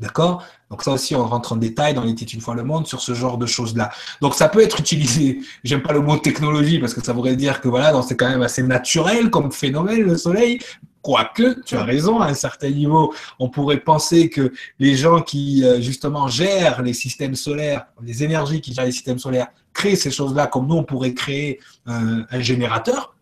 D'accord? 0.00 0.42
Donc 0.70 0.82
ça 0.82 0.90
aussi, 0.90 1.14
on 1.14 1.24
rentre 1.24 1.52
en 1.52 1.56
détail 1.56 1.94
dans 1.94 2.02
les 2.02 2.10
une 2.10 2.40
fois 2.40 2.56
le 2.56 2.64
monde 2.64 2.86
sur 2.86 3.00
ce 3.00 3.14
genre 3.14 3.38
de 3.38 3.46
choses-là. 3.46 3.90
Donc 4.20 4.34
ça 4.34 4.48
peut 4.48 4.60
être 4.60 4.80
utilisé, 4.80 5.40
j'aime 5.64 5.82
pas 5.82 5.92
le 5.92 6.00
mot 6.00 6.16
technologie 6.16 6.80
parce 6.80 6.94
que 6.94 7.04
ça 7.04 7.12
voudrait 7.12 7.36
dire 7.36 7.60
que 7.60 7.68
voilà, 7.68 8.02
c'est 8.02 8.16
quand 8.16 8.28
même 8.28 8.42
assez 8.42 8.64
naturel 8.64 9.30
comme 9.30 9.52
phénomène 9.52 10.02
le 10.02 10.16
soleil, 10.16 10.58
Quoique, 11.04 11.60
tu 11.66 11.76
as 11.76 11.84
raison, 11.84 12.20
à 12.20 12.28
un 12.28 12.34
certain 12.34 12.70
niveau, 12.70 13.12
on 13.38 13.50
pourrait 13.50 13.80
penser 13.80 14.30
que 14.30 14.54
les 14.78 14.96
gens 14.96 15.20
qui, 15.20 15.62
euh, 15.62 15.78
justement, 15.78 16.28
gèrent 16.28 16.80
les 16.80 16.94
systèmes 16.94 17.34
solaires, 17.34 17.84
les 18.02 18.24
énergies 18.24 18.62
qui 18.62 18.72
gèrent 18.72 18.86
les 18.86 18.92
systèmes 18.92 19.18
solaires, 19.18 19.48
créent 19.74 19.96
ces 19.96 20.10
choses-là 20.10 20.46
comme 20.46 20.66
nous, 20.66 20.76
on 20.76 20.82
pourrait 20.82 21.12
créer 21.12 21.60
un, 21.84 22.24
générateur, 22.40 23.14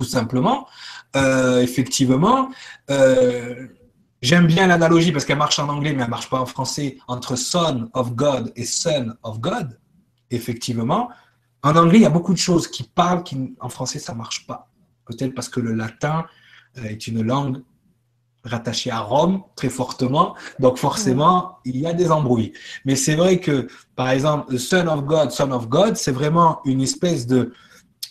tout 0.00 0.06
simplement. 0.06 0.66
Euh, 1.14 1.60
effectivement, 1.60 2.48
euh, 2.90 3.66
j'aime 4.22 4.46
bien 4.46 4.66
l'analogie 4.66 5.12
parce 5.12 5.26
qu'elle 5.26 5.36
marche 5.36 5.58
en 5.58 5.68
anglais, 5.68 5.92
mais 5.92 5.98
elle 5.98 6.06
ne 6.06 6.10
marche 6.10 6.30
pas 6.30 6.40
en 6.40 6.46
français, 6.46 6.96
entre 7.06 7.36
Son 7.36 7.90
of 7.92 8.14
God 8.14 8.50
et 8.56 8.64
Son 8.64 9.12
of 9.24 9.40
God. 9.40 9.78
Effectivement, 10.30 11.10
en 11.62 11.76
anglais, 11.76 11.98
il 11.98 12.02
y 12.02 12.06
a 12.06 12.10
beaucoup 12.10 12.32
de 12.32 12.38
choses 12.38 12.66
qui 12.66 12.84
parlent, 12.84 13.24
qui 13.24 13.54
en 13.60 13.68
français, 13.68 13.98
ça 13.98 14.14
ne 14.14 14.18
marche 14.18 14.46
pas. 14.46 14.70
Peut-être 15.04 15.34
parce 15.34 15.50
que 15.50 15.60
le 15.60 15.74
latin 15.74 16.24
est 16.86 17.06
une 17.06 17.22
langue 17.22 17.62
rattachée 18.44 18.90
à 18.90 19.00
Rome 19.00 19.42
très 19.56 19.68
fortement, 19.68 20.34
donc 20.58 20.78
forcément, 20.78 21.58
il 21.64 21.76
y 21.76 21.86
a 21.86 21.92
des 21.92 22.10
embrouilles. 22.10 22.52
Mais 22.84 22.96
c'est 22.96 23.14
vrai 23.14 23.40
que, 23.40 23.68
par 23.96 24.10
exemple, 24.10 24.58
Son 24.58 24.86
of 24.86 25.04
God, 25.04 25.30
Son 25.30 25.50
of 25.50 25.68
God, 25.68 25.96
c'est 25.96 26.12
vraiment 26.12 26.60
une 26.64 26.80
espèce 26.80 27.26
de, 27.26 27.52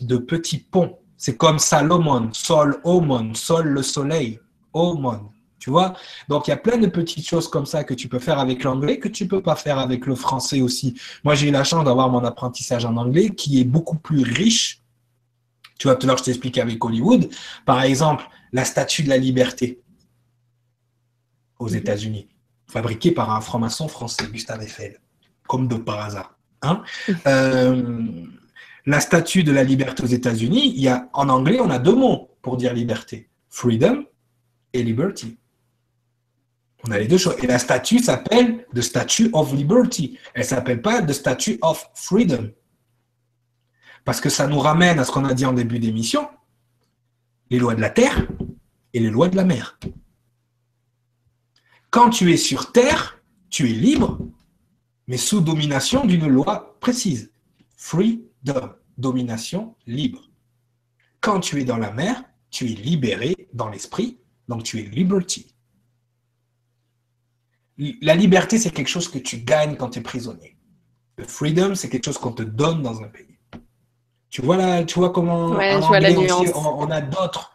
de 0.01 0.17
petit 0.17 0.57
pont. 0.59 0.97
C'est 1.17 1.37
comme 1.37 1.59
Salomon, 1.59 2.29
Sol, 2.33 2.79
Omon, 2.83 3.33
Sol, 3.33 3.67
le 3.67 3.81
soleil, 3.81 4.39
Omon. 4.73 5.29
Tu 5.59 5.71
vois? 5.71 5.95
Donc, 6.29 6.47
il 6.47 6.51
y 6.51 6.53
a 6.53 6.57
plein 6.57 6.77
de 6.77 6.87
petites 6.87 7.27
choses 7.27 7.47
comme 7.49 7.65
ça 7.65 7.83
que 7.83 7.95
tu 7.95 8.07
peux 8.07 8.19
faire 8.19 8.39
avec 8.39 8.63
l'anglais, 8.63 8.99
que 8.99 9.07
tu 9.07 9.23
ne 9.23 9.29
peux 9.29 9.41
pas 9.41 9.55
faire 9.55 9.79
avec 9.79 10.05
le 10.05 10.13
français 10.13 10.61
aussi. 10.61 10.95
Moi, 11.23 11.33
j'ai 11.33 11.47
eu 11.49 11.51
la 11.51 11.63
chance 11.63 11.83
d'avoir 11.83 12.09
mon 12.09 12.23
apprentissage 12.23 12.85
en 12.85 12.95
anglais 12.95 13.31
qui 13.31 13.59
est 13.59 13.63
beaucoup 13.63 13.97
plus 13.97 14.21
riche. 14.21 14.83
Tu 15.79 15.87
vois, 15.87 15.95
tout 15.95 16.05
à 16.05 16.09
l'heure, 16.09 16.17
je 16.19 16.23
t'expliquais 16.23 16.61
avec 16.61 16.83
Hollywood. 16.83 17.29
Par 17.65 17.81
exemple, 17.81 18.23
la 18.57 18.65
statue 18.65 19.03
de 19.03 19.09
la 19.09 19.17
liberté 19.17 19.83
aux. 21.59 21.67
États-Unis, 21.67 22.27
fabriquée 22.65 23.11
par 23.11 23.29
un 23.31 23.39
franc-maçon 23.39 23.87
français, 23.87 24.25
Gustave 24.31 24.63
Eiffel, 24.63 24.99
comme 25.47 25.67
de 25.67 25.75
par 25.75 25.99
hasard. 25.99 26.39
Hein. 26.63 26.81
Euh, 27.27 28.01
la 28.87 28.99
statue 28.99 29.43
de 29.43 29.51
la 29.51 29.63
liberté 29.63 30.01
aux 30.03 30.07
États-Unis, 30.07 30.73
il 30.75 30.81
y 30.81 30.87
a, 30.87 31.07
en 31.13 31.29
anglais, 31.29 31.59
on 31.59 31.69
a 31.69 31.77
deux 31.77 31.93
mots 31.95 32.31
pour 32.41 32.57
dire 32.57 32.73
liberté 32.73 33.29
freedom 33.49 34.05
et 34.73 34.81
liberty. 34.81 35.37
On 36.87 36.91
a 36.91 36.97
les 36.97 37.07
deux 37.07 37.17
choses. 37.19 37.35
Et 37.43 37.47
la 37.47 37.59
statue 37.59 37.99
s'appelle 37.99 38.65
The 38.73 38.81
Statue 38.81 39.29
of 39.33 39.53
Liberty. 39.53 40.17
Elle 40.33 40.41
ne 40.41 40.47
s'appelle 40.47 40.81
pas 40.81 41.01
The 41.01 41.13
Statue 41.13 41.59
of 41.61 41.87
Freedom. 41.93 42.51
Parce 44.05 44.21
que 44.21 44.29
ça 44.29 44.47
nous 44.47 44.59
ramène 44.59 44.97
à 44.99 45.03
ce 45.03 45.11
qu'on 45.11 45.25
a 45.25 45.33
dit 45.33 45.45
en 45.45 45.53
début 45.53 45.79
d'émission 45.79 46.27
les 47.49 47.59
lois 47.59 47.75
de 47.75 47.81
la 47.81 47.89
terre 47.89 48.27
et 48.93 48.99
les 48.99 49.09
lois 49.09 49.29
de 49.29 49.35
la 49.35 49.43
mer. 49.43 49.79
Quand 51.89 52.09
tu 52.09 52.31
es 52.31 52.37
sur 52.37 52.71
terre, 52.71 53.21
tu 53.49 53.69
es 53.69 53.73
libre, 53.73 54.19
mais 55.07 55.17
sous 55.17 55.41
domination 55.41 56.05
d'une 56.05 56.27
loi 56.27 56.77
précise. 56.79 57.31
Freedom, 57.75 58.73
domination 58.97 59.75
libre. 59.85 60.29
Quand 61.21 61.39
tu 61.39 61.61
es 61.61 61.65
dans 61.65 61.77
la 61.77 61.91
mer, 61.91 62.23
tu 62.49 62.65
es 62.65 62.75
libéré 62.75 63.35
dans 63.53 63.69
l'esprit, 63.69 64.19
donc 64.47 64.63
tu 64.63 64.79
es 64.79 64.83
liberty. 64.83 65.53
La 68.01 68.15
liberté, 68.15 68.57
c'est 68.57 68.71
quelque 68.71 68.89
chose 68.89 69.07
que 69.07 69.19
tu 69.19 69.37
gagnes 69.39 69.75
quand 69.75 69.91
tu 69.91 69.99
es 69.99 70.01
prisonnier. 70.01 70.57
Le 71.17 71.25
freedom, 71.25 71.75
c'est 71.75 71.89
quelque 71.89 72.05
chose 72.05 72.17
qu'on 72.17 72.31
te 72.31 72.43
donne 72.43 72.81
dans 72.81 73.01
un 73.01 73.07
pays. 73.07 73.36
Tu 74.29 74.41
vois, 74.41 74.57
là, 74.57 74.83
tu 74.83 74.99
vois 74.99 75.11
comment 75.11 75.47
on, 75.47 76.91
a 76.91 77.01
d'autres 77.01 77.53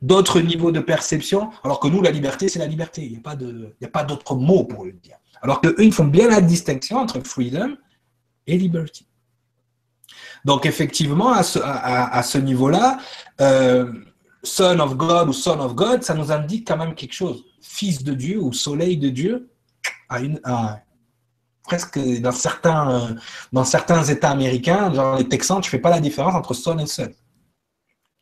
d'autres 0.00 0.40
niveaux 0.40 0.72
de 0.72 0.80
perception, 0.80 1.50
alors 1.62 1.80
que 1.80 1.88
nous, 1.88 2.00
la 2.00 2.10
liberté, 2.10 2.48
c'est 2.48 2.58
la 2.58 2.66
liberté. 2.66 3.04
Il 3.04 3.10
n'y 3.12 3.18
a 3.18 3.20
pas 3.20 3.36
de, 3.36 3.74
a 3.82 3.88
pas 3.88 4.04
d'autre 4.04 4.34
mot 4.34 4.64
pour 4.64 4.86
le 4.86 4.92
dire. 4.92 5.16
Alors 5.42 5.60
qu'eux, 5.60 5.74
ils 5.78 5.92
font 5.92 6.06
bien 6.06 6.28
la 6.28 6.40
distinction 6.40 6.96
entre 6.96 7.20
freedom 7.20 7.76
et 8.46 8.56
liberty. 8.56 9.06
Donc, 10.46 10.64
effectivement, 10.64 11.32
à 11.32 11.42
ce, 11.42 11.58
à, 11.62 12.22
ce 12.22 12.38
niveau-là, 12.38 12.98
euh, 13.40 13.92
Son 14.42 14.78
of 14.78 14.96
God 14.96 15.28
ou 15.28 15.32
Son 15.32 15.58
of 15.60 15.74
God, 15.74 16.02
ça 16.02 16.14
nous 16.14 16.32
indique 16.32 16.66
quand 16.66 16.76
même 16.76 16.94
quelque 16.94 17.14
chose. 17.14 17.44
Fils 17.60 18.02
de 18.02 18.14
Dieu 18.14 18.40
ou 18.40 18.52
Soleil 18.52 18.96
de 18.96 19.08
Dieu 19.08 19.50
a 20.08 20.20
une, 20.20 20.40
presque 21.66 21.98
dans 22.20 22.32
certains, 22.32 23.16
dans 23.52 23.64
certains 23.64 24.04
États 24.04 24.30
américains, 24.30 24.92
genre 24.94 25.18
les 25.18 25.28
Texans, 25.28 25.60
tu 25.60 25.70
fais 25.70 25.78
pas 25.78 25.90
la 25.90 26.00
différence 26.00 26.34
entre 26.34 26.54
son 26.54 26.78
et 26.78 26.86
sun. 26.86 27.12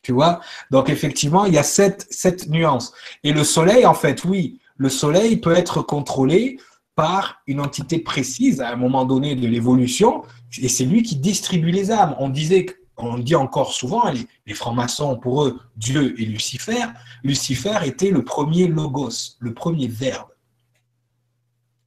Tu 0.01 0.11
vois? 0.11 0.39
Donc 0.71 0.89
effectivement, 0.89 1.45
il 1.45 1.53
y 1.53 1.57
a 1.57 1.63
cette, 1.63 2.07
cette 2.09 2.49
nuance. 2.49 2.93
Et 3.23 3.31
le 3.31 3.43
soleil, 3.43 3.85
en 3.85 3.93
fait, 3.93 4.23
oui, 4.25 4.59
le 4.77 4.89
soleil 4.89 5.37
peut 5.37 5.55
être 5.55 5.81
contrôlé 5.81 6.59
par 6.95 7.41
une 7.47 7.59
entité 7.59 7.99
précise 7.99 8.61
à 8.61 8.69
un 8.69 8.75
moment 8.75 9.05
donné 9.05 9.35
de 9.35 9.47
l'évolution, 9.47 10.23
et 10.57 10.69
c'est 10.69 10.85
lui 10.85 11.03
qui 11.03 11.17
distribue 11.17 11.71
les 11.71 11.91
âmes. 11.91 12.15
On 12.19 12.29
disait, 12.29 12.65
on 12.97 13.17
dit 13.17 13.35
encore 13.35 13.73
souvent, 13.73 14.09
les, 14.11 14.27
les 14.45 14.53
francs-maçons, 14.53 15.17
pour 15.17 15.43
eux, 15.43 15.59
Dieu 15.75 16.19
et 16.19 16.25
Lucifer, 16.25 16.85
Lucifer 17.23 17.79
était 17.83 18.11
le 18.11 18.23
premier 18.23 18.67
logos, 18.67 19.37
le 19.39 19.53
premier 19.53 19.87
verbe. 19.87 20.29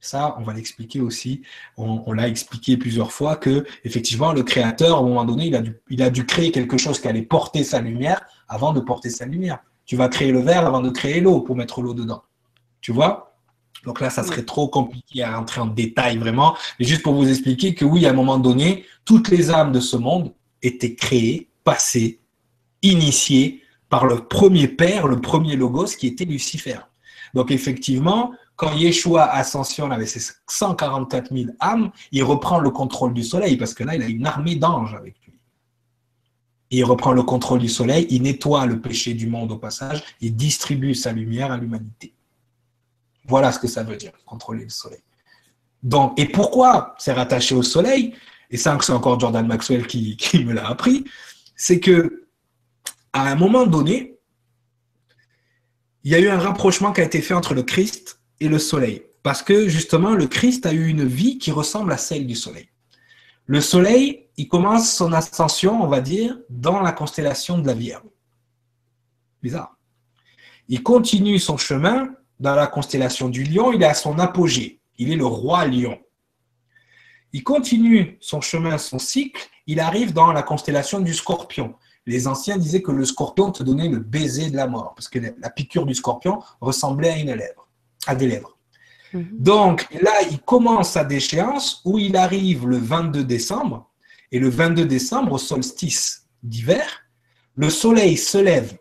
Ça, 0.01 0.35
on 0.39 0.43
va 0.43 0.53
l'expliquer 0.53 1.01
aussi. 1.01 1.41
On, 1.77 2.13
l'a 2.13 2.27
expliqué 2.27 2.77
plusieurs 2.77 3.11
fois 3.11 3.35
que, 3.35 3.65
effectivement, 3.83 4.31
le 4.31 4.43
créateur, 4.43 4.97
à 4.97 4.99
un 4.99 5.03
moment 5.03 5.25
donné, 5.25 5.47
il 5.47 5.55
a, 5.55 5.61
dû, 5.61 5.75
il 5.89 6.01
a 6.01 6.09
dû 6.09 6.25
créer 6.25 6.51
quelque 6.51 6.77
chose 6.77 6.99
qui 6.99 7.07
allait 7.07 7.21
porter 7.21 7.63
sa 7.63 7.81
lumière 7.81 8.21
avant 8.47 8.71
de 8.71 8.79
porter 8.79 9.09
sa 9.09 9.25
lumière. 9.25 9.59
Tu 9.85 9.97
vas 9.97 10.07
créer 10.07 10.31
le 10.31 10.39
verre 10.39 10.65
avant 10.65 10.81
de 10.81 10.89
créer 10.89 11.19
l'eau 11.19 11.41
pour 11.41 11.55
mettre 11.55 11.81
l'eau 11.81 11.93
dedans. 11.93 12.23
Tu 12.79 12.93
vois? 12.93 13.35
Donc 13.85 14.01
là, 14.01 14.09
ça 14.09 14.23
serait 14.23 14.43
trop 14.43 14.67
compliqué 14.67 15.23
à 15.23 15.35
rentrer 15.37 15.61
en 15.61 15.67
détail 15.67 16.17
vraiment. 16.17 16.55
Mais 16.79 16.85
juste 16.85 17.03
pour 17.03 17.13
vous 17.13 17.29
expliquer 17.29 17.73
que 17.73 17.85
oui, 17.85 18.05
à 18.05 18.11
un 18.11 18.13
moment 18.13 18.37
donné, 18.37 18.85
toutes 19.05 19.29
les 19.29 19.51
âmes 19.51 19.71
de 19.71 19.79
ce 19.79 19.97
monde 19.97 20.33
étaient 20.61 20.95
créées, 20.95 21.49
passées, 21.63 22.19
initiées 22.81 23.63
par 23.89 24.05
le 24.05 24.27
premier 24.27 24.67
père, 24.67 25.07
le 25.07 25.19
premier 25.19 25.55
logos 25.55 25.95
qui 25.97 26.07
était 26.07 26.25
Lucifer. 26.25 26.79
Donc 27.33 27.51
effectivement, 27.51 28.31
quand 28.59 28.73
Yeshua 28.73 29.23
ascensionne 29.23 29.93
avec 29.93 30.09
ses 30.09 30.33
144 30.49 31.33
000 31.33 31.51
âmes, 31.61 31.91
il 32.11 32.25
reprend 32.25 32.59
le 32.59 32.69
contrôle 32.69 33.13
du 33.13 33.23
soleil 33.23 33.55
parce 33.55 33.73
que 33.73 33.85
là, 33.85 33.95
il 33.95 34.03
a 34.03 34.07
une 34.07 34.27
armée 34.27 34.57
d'anges 34.57 34.93
avec 34.95 35.15
lui. 35.25 35.39
Il 36.69 36.83
reprend 36.83 37.13
le 37.13 37.23
contrôle 37.23 37.59
du 37.59 37.69
soleil, 37.69 38.05
il 38.09 38.23
nettoie 38.23 38.65
le 38.65 38.81
péché 38.81 39.13
du 39.13 39.27
monde 39.27 39.53
au 39.53 39.57
passage, 39.57 40.03
il 40.19 40.35
distribue 40.35 40.93
sa 40.93 41.13
lumière 41.13 41.53
à 41.53 41.57
l'humanité. 41.57 42.13
Voilà 43.29 43.53
ce 43.53 43.59
que 43.59 43.69
ça 43.69 43.83
veut 43.83 43.95
dire, 43.95 44.11
contrôler 44.25 44.65
le 44.65 44.69
soleil. 44.69 45.03
Donc, 45.81 46.19
et 46.19 46.25
pourquoi 46.25 46.95
c'est 46.97 47.13
rattaché 47.13 47.55
au 47.55 47.63
soleil? 47.63 48.13
Et 48.51 48.57
ça, 48.57 48.77
c'est 48.81 48.91
encore 48.91 49.17
Jordan 49.17 49.47
Maxwell 49.47 49.87
qui, 49.87 50.17
qui 50.17 50.43
me 50.43 50.51
l'a 50.51 50.67
appris. 50.67 51.05
C'est 51.55 51.79
que 51.79 52.27
à 53.13 53.25
un 53.25 53.35
moment 53.35 53.65
donné, 53.65 54.19
il 56.03 56.11
y 56.11 56.15
a 56.15 56.19
eu 56.19 56.27
un 56.27 56.39
rapprochement 56.39 56.91
qui 56.91 56.99
a 56.99 57.05
été 57.05 57.21
fait 57.21 57.33
entre 57.33 57.53
le 57.53 57.63
Christ 57.63 58.18
et 58.39 58.47
le 58.47 58.59
soleil. 58.59 59.03
Parce 59.23 59.41
que 59.41 59.67
justement, 59.67 60.15
le 60.15 60.27
Christ 60.27 60.65
a 60.65 60.73
eu 60.73 60.87
une 60.87 61.05
vie 61.05 61.37
qui 61.37 61.51
ressemble 61.51 61.91
à 61.91 61.97
celle 61.97 62.25
du 62.25 62.35
soleil. 62.35 62.69
Le 63.45 63.61
soleil, 63.61 64.27
il 64.37 64.47
commence 64.47 64.93
son 64.93 65.11
ascension, 65.11 65.83
on 65.83 65.87
va 65.87 66.01
dire, 66.01 66.37
dans 66.49 66.81
la 66.81 66.91
constellation 66.91 67.57
de 67.57 67.67
la 67.67 67.73
Vierge. 67.73 68.03
Bizarre. 69.41 69.75
Il 70.67 70.83
continue 70.83 71.39
son 71.39 71.57
chemin 71.57 72.09
dans 72.39 72.55
la 72.55 72.67
constellation 72.67 73.27
du 73.27 73.43
lion, 73.43 73.73
il 73.73 73.81
est 73.81 73.87
à 73.87 73.93
son 73.93 74.19
apogée. 74.19 74.79
Il 74.97 75.11
est 75.11 75.15
le 75.15 75.25
roi 75.25 75.65
lion. 75.65 75.97
Il 77.33 77.43
continue 77.43 78.17
son 78.21 78.41
chemin, 78.41 78.77
son 78.77 78.99
cycle, 78.99 79.49
il 79.67 79.79
arrive 79.79 80.13
dans 80.13 80.31
la 80.31 80.43
constellation 80.43 80.99
du 80.99 81.13
scorpion 81.13 81.75
les 82.09 82.27
anciens 82.27 82.57
disaient 82.57 82.81
que 82.81 82.91
le 82.91 83.05
scorpion 83.05 83.51
te 83.51 83.61
donnait 83.61 83.87
le 83.87 83.99
baiser 83.99 84.49
de 84.49 84.55
la 84.55 84.65
mort, 84.65 84.93
parce 84.95 85.07
que 85.07 85.19
la 85.19 85.49
piqûre 85.51 85.85
du 85.85 85.93
scorpion 85.93 86.41
ressemblait 86.59 87.09
à 87.09 87.17
une 87.17 87.33
lèvre, 87.33 87.68
à 88.07 88.15
des 88.15 88.27
lèvres. 88.27 88.57
Mhm. 89.13 89.27
Donc 89.31 89.87
là, 90.01 90.13
il 90.29 90.39
commence 90.39 90.91
sa 90.91 91.03
déchéance 91.03 91.81
où 91.85 91.97
il 91.97 92.15
arrive 92.15 92.67
le 92.67 92.77
22 92.77 93.23
décembre, 93.23 93.89
et 94.31 94.39
le 94.39 94.49
22 94.49 94.85
décembre, 94.85 95.33
au 95.33 95.37
solstice 95.37 96.27
d'hiver, 96.43 97.03
le 97.55 97.69
soleil 97.69 98.15
se 98.15 98.37
lève 98.37 98.77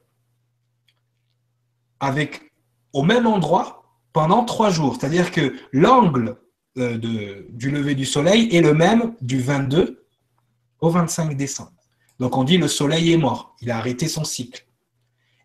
avec 2.00 2.52
au 2.92 3.02
même 3.02 3.26
endroit 3.26 3.82
pendant 4.12 4.44
trois 4.44 4.70
jours. 4.70 4.96
C'est-à-dire 4.98 5.32
que 5.32 5.56
l'angle 5.72 6.36
euh, 6.76 6.98
du 7.50 7.70
lever 7.70 7.94
du 7.94 8.04
soleil 8.04 8.54
est 8.54 8.60
le 8.60 8.74
même 8.74 9.14
du 9.20 9.40
22 9.40 10.04
au 10.80 10.90
25 10.90 11.36
décembre. 11.36 11.72
Donc 12.18 12.36
on 12.36 12.44
dit 12.44 12.58
le 12.58 12.68
soleil 12.68 13.12
est 13.12 13.16
mort, 13.16 13.56
il 13.60 13.70
a 13.70 13.78
arrêté 13.78 14.06
son 14.06 14.24
cycle. 14.24 14.66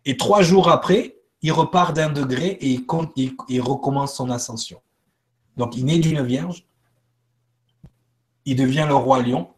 Et 0.04 0.16
trois 0.16 0.42
jours 0.42 0.68
après, 0.68 1.16
il 1.44 1.52
repart 1.52 1.94
d'un 1.94 2.10
degré 2.10 2.56
et 2.62 2.70
il, 2.70 3.60
recommence 3.60 4.16
son 4.16 4.30
ascension. 4.30 4.80
Donc 5.58 5.76
il 5.76 5.84
naît 5.84 5.98
d'une 5.98 6.22
vierge, 6.22 6.66
il 8.46 8.56
devient 8.56 8.86
le 8.88 8.94
roi 8.94 9.20
lion, 9.22 9.52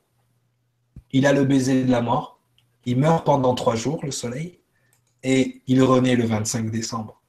il 1.13 1.27
a 1.27 1.33
le 1.33 1.45
baiser 1.45 1.85
de 1.85 1.91
la 1.93 2.03
mort, 2.03 2.41
il 2.87 2.99
meurt 2.99 3.25
pendant 3.25 3.55
trois 3.55 3.77
jours, 3.77 4.05
le 4.05 4.11
soleil, 4.11 4.59
et 5.23 5.63
il 5.69 5.81
renaît 5.81 6.17
le 6.17 6.27
25 6.27 6.73
décembre. 6.73 7.23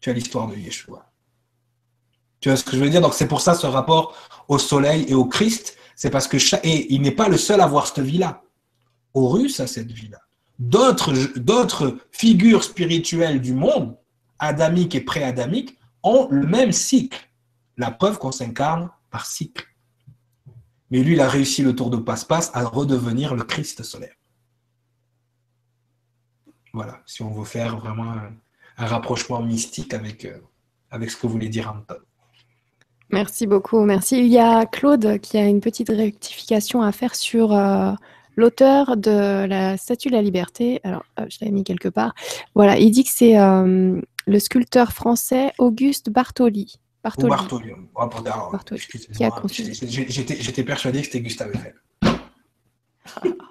Tu 0.00 0.08
as 0.08 0.14
l'histoire 0.14 0.48
de 0.48 0.56
Yeshua. 0.56 1.12
Tu 2.40 2.48
vois 2.48 2.56
ce 2.56 2.64
que 2.64 2.78
je 2.78 2.82
veux 2.82 2.88
dire? 2.88 3.02
Donc 3.02 3.12
c'est 3.12 3.28
pour 3.28 3.42
ça 3.42 3.52
ce 3.52 3.66
rapport 3.66 4.16
au 4.48 4.58
soleil 4.58 5.04
et 5.06 5.12
au 5.12 5.26
Christ, 5.26 5.76
c'est 5.96 6.08
parce 6.08 6.26
que 6.26 6.38
et 6.66 6.94
il 6.94 7.02
n'est 7.02 7.10
pas 7.10 7.28
le 7.28 7.36
seul 7.36 7.60
à 7.60 7.64
avoir 7.64 7.86
cette 7.86 8.00
vie-là. 8.02 8.42
Horus 9.12 9.60
a 9.60 9.66
cette 9.66 9.92
vie-là. 9.92 10.22
D'autres, 10.60 11.96
figures 12.12 12.62
spirituelles 12.62 13.40
du 13.40 13.54
monde, 13.54 13.96
adamique 14.38 14.94
et 14.94 15.00
pré-adamique, 15.00 15.78
ont 16.02 16.28
le 16.30 16.46
même 16.46 16.70
cycle. 16.70 17.30
La 17.78 17.90
preuve 17.90 18.18
qu'on 18.18 18.30
s'incarne 18.30 18.90
par 19.10 19.24
cycle. 19.24 19.66
Mais 20.90 21.02
lui, 21.02 21.14
il 21.14 21.20
a 21.20 21.28
réussi 21.28 21.62
le 21.62 21.74
tour 21.74 21.88
de 21.88 21.96
passe-passe 21.96 22.50
à 22.52 22.64
redevenir 22.64 23.34
le 23.34 23.42
Christ 23.42 23.82
solaire. 23.82 24.14
Voilà, 26.74 27.00
si 27.06 27.22
on 27.22 27.30
veut 27.30 27.44
faire 27.44 27.78
vraiment 27.78 28.12
un, 28.12 28.86
rapprochement 28.86 29.40
mystique 29.40 29.94
avec, 29.94 30.24
euh, 30.26 30.38
avec 30.90 31.10
ce 31.10 31.16
que 31.16 31.26
voulait 31.26 31.48
dire 31.48 31.70
Anton. 31.70 32.00
Merci 33.10 33.46
beaucoup, 33.46 33.84
merci. 33.84 34.18
Il 34.18 34.28
y 34.28 34.38
a 34.38 34.66
Claude 34.66 35.18
qui 35.20 35.36
a 35.36 35.46
une 35.46 35.60
petite 35.60 35.88
rectification 35.88 36.82
à 36.82 36.92
faire 36.92 37.14
sur 37.14 37.52
euh, 37.52 37.92
l'auteur 38.40 38.96
de 38.96 39.46
la 39.46 39.76
Statue 39.76 40.08
de 40.08 40.14
la 40.14 40.22
Liberté. 40.22 40.80
Alors, 40.82 41.04
je 41.16 41.38
l'avais 41.40 41.52
mis 41.52 41.64
quelque 41.64 41.88
part. 41.88 42.14
Voilà, 42.54 42.78
il 42.78 42.90
dit 42.90 43.04
que 43.04 43.10
c'est 43.10 43.38
euh, 43.38 44.00
le 44.26 44.38
sculpteur 44.38 44.92
français 44.92 45.52
Auguste 45.58 46.10
Bartoli. 46.10 46.76
Bartoli. 47.04 47.30
Bartoli. 47.30 47.72
Bartoli. 47.94 48.80
J'étais 50.08 50.64
persuadé 50.64 51.00
que 51.00 51.06
c'était 51.06 51.20
Gustave 51.20 51.52
Eiffel. 51.54 51.74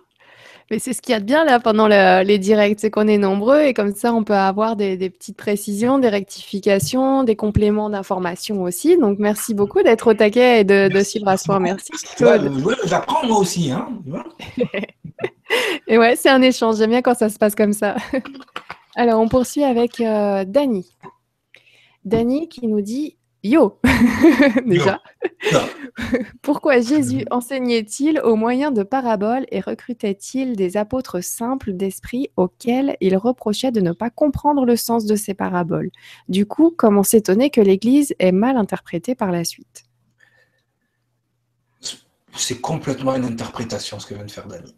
Mais 0.71 0.77
c'est 0.77 0.93
ce 0.93 1.01
qu'il 1.01 1.13
y 1.13 1.15
a 1.15 1.19
de 1.19 1.25
bien 1.25 1.45
là 1.45 1.59
pendant 1.59 1.87
les 1.87 2.37
directs, 2.37 2.79
c'est 2.79 2.91
qu'on 2.91 3.07
est 3.07 3.17
nombreux 3.17 3.61
et 3.61 3.73
comme 3.73 3.95
ça 3.95 4.13
on 4.13 4.23
peut 4.23 4.33
avoir 4.35 4.75
des, 4.75 5.09
petites 5.09 5.37
précisions, 5.37 5.97
des 5.97 6.09
rectifications, 6.09 7.23
des 7.23 7.35
compléments 7.35 7.89
d'informations 7.89 8.61
aussi. 8.61 8.97
Donc 8.97 9.17
merci 9.17 9.55
beaucoup 9.55 9.81
d'être 9.81 10.11
au 10.11 10.13
taquet 10.13 10.61
et 10.61 10.63
de, 10.63 11.03
suivre 11.03 11.27
à 11.27 11.37
soi. 11.37 11.59
Merci. 11.59 11.91
J'apprends 12.85 13.25
moi 13.25 13.39
aussi. 13.39 13.71
Hein, 13.71 13.87
et 15.87 15.97
ouais, 15.97 16.15
c'est 16.15 16.29
un 16.29 16.41
échange. 16.41 16.77
J'aime 16.77 16.91
bien 16.91 17.01
quand 17.01 17.15
ça 17.15 17.29
se 17.29 17.39
passe 17.39 17.55
comme 17.55 17.73
ça. 17.73 17.95
Alors 18.95 19.19
on 19.19 19.27
poursuit 19.27 19.63
avec 19.63 19.99
euh, 20.01 20.43
Dani. 20.45 20.95
Dani 22.05 22.47
qui 22.47 22.67
nous 22.67 22.81
dit 22.81 23.17
Yo 23.43 23.79
Déjà. 24.65 25.01
Pourquoi 26.41 26.81
Jésus 26.81 27.25
enseignait-il 27.31 28.19
au 28.19 28.35
moyen 28.35 28.71
de 28.71 28.83
paraboles 28.83 29.45
et 29.49 29.61
recrutait-il 29.61 30.57
des 30.57 30.75
apôtres 30.75 31.23
simples 31.23 31.71
d'esprit 31.71 32.29
auxquels 32.35 32.97
il 32.99 33.15
reprochait 33.15 33.71
de 33.71 33.79
ne 33.79 33.93
pas 33.93 34.09
comprendre 34.09 34.65
le 34.65 34.75
sens 34.75 35.05
de 35.05 35.15
ces 35.15 35.33
paraboles? 35.33 35.89
Du 36.27 36.45
coup, 36.45 36.73
comment 36.75 37.03
s'étonner 37.03 37.49
que 37.49 37.61
l'Église 37.61 38.13
ait 38.19 38.33
mal 38.33 38.57
interprété 38.57 39.15
par 39.15 39.31
la 39.31 39.45
suite? 39.45 39.85
C'est 42.35 42.59
complètement 42.59 43.15
une 43.15 43.25
interprétation 43.25 43.99
ce 43.99 44.07
que 44.07 44.15
vient 44.15 44.25
de 44.25 44.31
faire 44.31 44.47
Dani. 44.47 44.75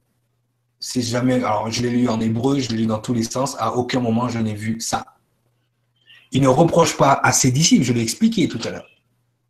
C'est 0.80 1.02
jamais. 1.02 1.36
Alors, 1.36 1.70
je 1.70 1.82
l'ai 1.84 1.90
lu 1.90 2.10
en 2.10 2.20
hébreu, 2.20 2.60
je 2.60 2.70
l'ai 2.70 2.78
lu 2.78 2.86
dans 2.86 3.00
tous 3.00 3.14
les 3.14 3.24
sens. 3.24 3.56
À 3.60 3.76
aucun 3.76 4.00
moment 4.00 4.30
je 4.30 4.40
n'ai 4.40 4.56
vu 4.56 4.80
ça. 4.80 5.06
Il 6.32 6.42
ne 6.42 6.48
reproche 6.48 6.96
pas 6.98 7.20
à 7.24 7.32
ses 7.32 7.52
disciples, 7.52 7.84
je 7.84 7.94
l'ai 7.94 8.02
expliqué 8.02 8.48
tout 8.48 8.60
à 8.64 8.70
l'heure, 8.70 8.88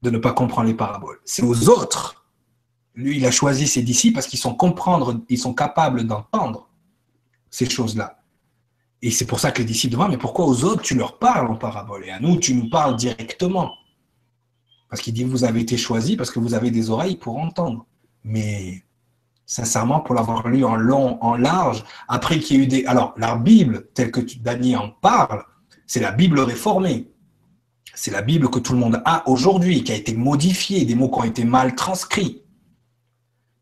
de 0.01 0.09
ne 0.09 0.17
pas 0.17 0.33
comprendre 0.33 0.67
les 0.67 0.73
paraboles. 0.73 1.19
C'est 1.25 1.43
aux 1.43 1.69
autres. 1.69 2.25
Lui, 2.95 3.17
il 3.17 3.25
a 3.25 3.31
choisi 3.31 3.67
ses 3.67 3.83
disciples 3.83 4.15
parce 4.15 4.27
qu'ils 4.27 4.39
sont 4.39 4.55
comprendre, 4.55 5.21
ils 5.29 5.37
sont 5.37 5.53
capables 5.53 6.05
d'entendre 6.05 6.69
ces 7.49 7.69
choses-là. 7.69 8.17
Et 9.03 9.11
c'est 9.11 9.25
pour 9.25 9.39
ça 9.39 9.51
que 9.51 9.59
les 9.59 9.65
disciples 9.65 9.93
demandent, 9.93 10.11
mais 10.11 10.17
pourquoi 10.17 10.45
aux 10.45 10.63
autres 10.63 10.81
tu 10.81 10.95
leur 10.95 11.17
parles 11.17 11.47
en 11.47 11.55
parabole 11.55 12.05
et 12.05 12.11
à 12.11 12.19
nous 12.19 12.37
tu 12.37 12.53
nous 12.53 12.69
parles 12.69 12.95
directement? 12.95 13.71
Parce 14.89 15.01
qu'il 15.01 15.13
dit, 15.13 15.23
vous 15.23 15.43
avez 15.43 15.61
été 15.61 15.77
choisis 15.77 16.17
parce 16.17 16.31
que 16.31 16.39
vous 16.39 16.53
avez 16.53 16.69
des 16.69 16.89
oreilles 16.89 17.15
pour 17.15 17.37
entendre. 17.37 17.85
Mais 18.23 18.83
sincèrement, 19.45 20.01
pour 20.01 20.15
l'avoir 20.15 20.47
lu 20.49 20.65
en 20.65 20.75
long, 20.75 21.17
en 21.23 21.35
large, 21.35 21.83
après 22.07 22.39
qu'il 22.39 22.57
y 22.57 22.59
ait 22.59 22.63
eu 22.63 22.67
des... 22.67 22.85
Alors, 22.85 23.13
la 23.17 23.35
Bible, 23.35 23.87
telle 23.93 24.11
que 24.11 24.21
Daniel 24.39 24.79
en 24.79 24.89
parle, 24.89 25.45
c'est 25.91 25.99
la 25.99 26.13
Bible 26.13 26.39
réformée. 26.39 27.11
C'est 27.93 28.11
la 28.11 28.21
Bible 28.21 28.49
que 28.49 28.59
tout 28.59 28.71
le 28.71 28.79
monde 28.79 29.01
a 29.03 29.27
aujourd'hui, 29.29 29.83
qui 29.83 29.91
a 29.91 29.95
été 29.95 30.13
modifiée, 30.13 30.85
des 30.85 30.95
mots 30.95 31.09
qui 31.09 31.19
ont 31.19 31.25
été 31.25 31.43
mal 31.43 31.75
transcrits. 31.75 32.43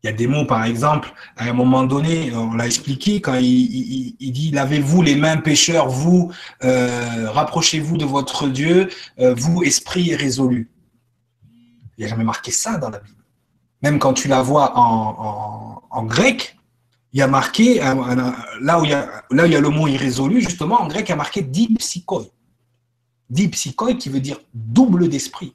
Il 0.00 0.06
y 0.06 0.10
a 0.10 0.12
des 0.12 0.28
mots, 0.28 0.46
par 0.46 0.64
exemple, 0.64 1.12
à 1.36 1.46
un 1.46 1.52
moment 1.52 1.82
donné, 1.82 2.32
on 2.32 2.54
l'a 2.54 2.66
expliqué, 2.66 3.20
quand 3.20 3.34
il, 3.34 4.14
dit 4.20 4.52
Lavez-vous 4.52 5.02
les 5.02 5.16
mains, 5.16 5.38
pécheurs, 5.38 5.88
vous, 5.88 6.30
euh, 6.62 7.28
rapprochez-vous 7.32 7.96
de 7.96 8.04
votre 8.04 8.46
Dieu, 8.46 8.88
euh, 9.18 9.34
vous, 9.36 9.64
esprit 9.64 10.14
résolu. 10.14 10.70
Il 11.98 12.02
n'y 12.02 12.04
a 12.04 12.08
jamais 12.08 12.22
marqué 12.22 12.52
ça 12.52 12.78
dans 12.78 12.90
la 12.90 13.00
Bible. 13.00 13.24
Même 13.82 13.98
quand 13.98 14.12
tu 14.12 14.28
la 14.28 14.40
vois 14.40 14.74
en 14.76 16.04
grec, 16.04 16.59
il 17.12 17.18
y 17.18 17.22
a 17.22 17.26
marqué, 17.26 17.80
là 18.60 18.80
où 18.80 18.84
il 18.84 18.90
y 18.90 18.94
a, 18.94 19.60
le 19.60 19.68
mot 19.68 19.88
irrésolu, 19.88 20.40
justement, 20.40 20.80
en 20.80 20.86
grec, 20.86 21.06
il 21.08 21.10
y 21.10 21.12
a 21.12 21.16
marqué 21.16 21.42
dipsychoi. 21.42 22.26
Dipsychoi 23.28 23.94
qui 23.94 24.08
veut 24.08 24.20
dire 24.20 24.40
double 24.54 25.08
d'esprit. 25.08 25.54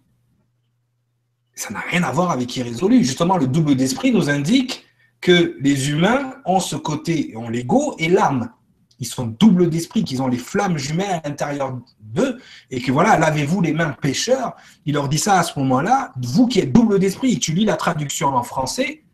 Ça 1.54 1.74
n'a 1.74 1.80
rien 1.80 2.04
à 2.04 2.12
voir 2.12 2.32
avec 2.32 2.56
irrésolu. 2.58 3.04
Justement, 3.04 3.38
le 3.38 3.48
double 3.48 3.76
d'esprit 3.76 4.12
nous 4.12 4.30
indique 4.30 4.86
que 5.22 5.56
les 5.62 5.90
humains 5.90 6.36
ont 6.46 6.60
ce 6.60 6.76
côté, 6.76 7.34
ont 7.38 7.48
l'ego 7.48 7.96
et 8.00 8.10
l'âme. 8.10 8.52
ils 9.00 9.08
sont 9.08 9.28
doubles 9.28 9.70
d'esprit, 9.70 10.04
qu'ils 10.04 10.22
ont 10.22 10.28
les 10.28 10.38
flammes 10.38 10.78
jumelles 10.78 11.22
à 11.24 11.30
l'intérieur 11.30 11.80
d'eux, 12.02 12.38
et 12.70 12.82
que 12.82 12.92
voilà, 12.92 13.18
lavez-vous 13.18 13.62
les 13.62 13.74
mains 13.74 13.96
pécheurs. 14.02 14.56
Il 14.86 14.96
leur 14.96 15.08
dit 15.08 15.18
ça 15.18 15.40
à 15.40 15.44
ce 15.44 15.58
moment-là, 15.60 16.12
vous 16.22 16.48
qui 16.48 16.60
êtes 16.60 16.74
double 16.74 17.00
d'esprit, 17.00 17.40
tu 17.40 17.54
lis 17.54 17.66
la 17.66 17.78
traduction 17.78 18.28
en 18.28 18.44
français, 18.44 19.05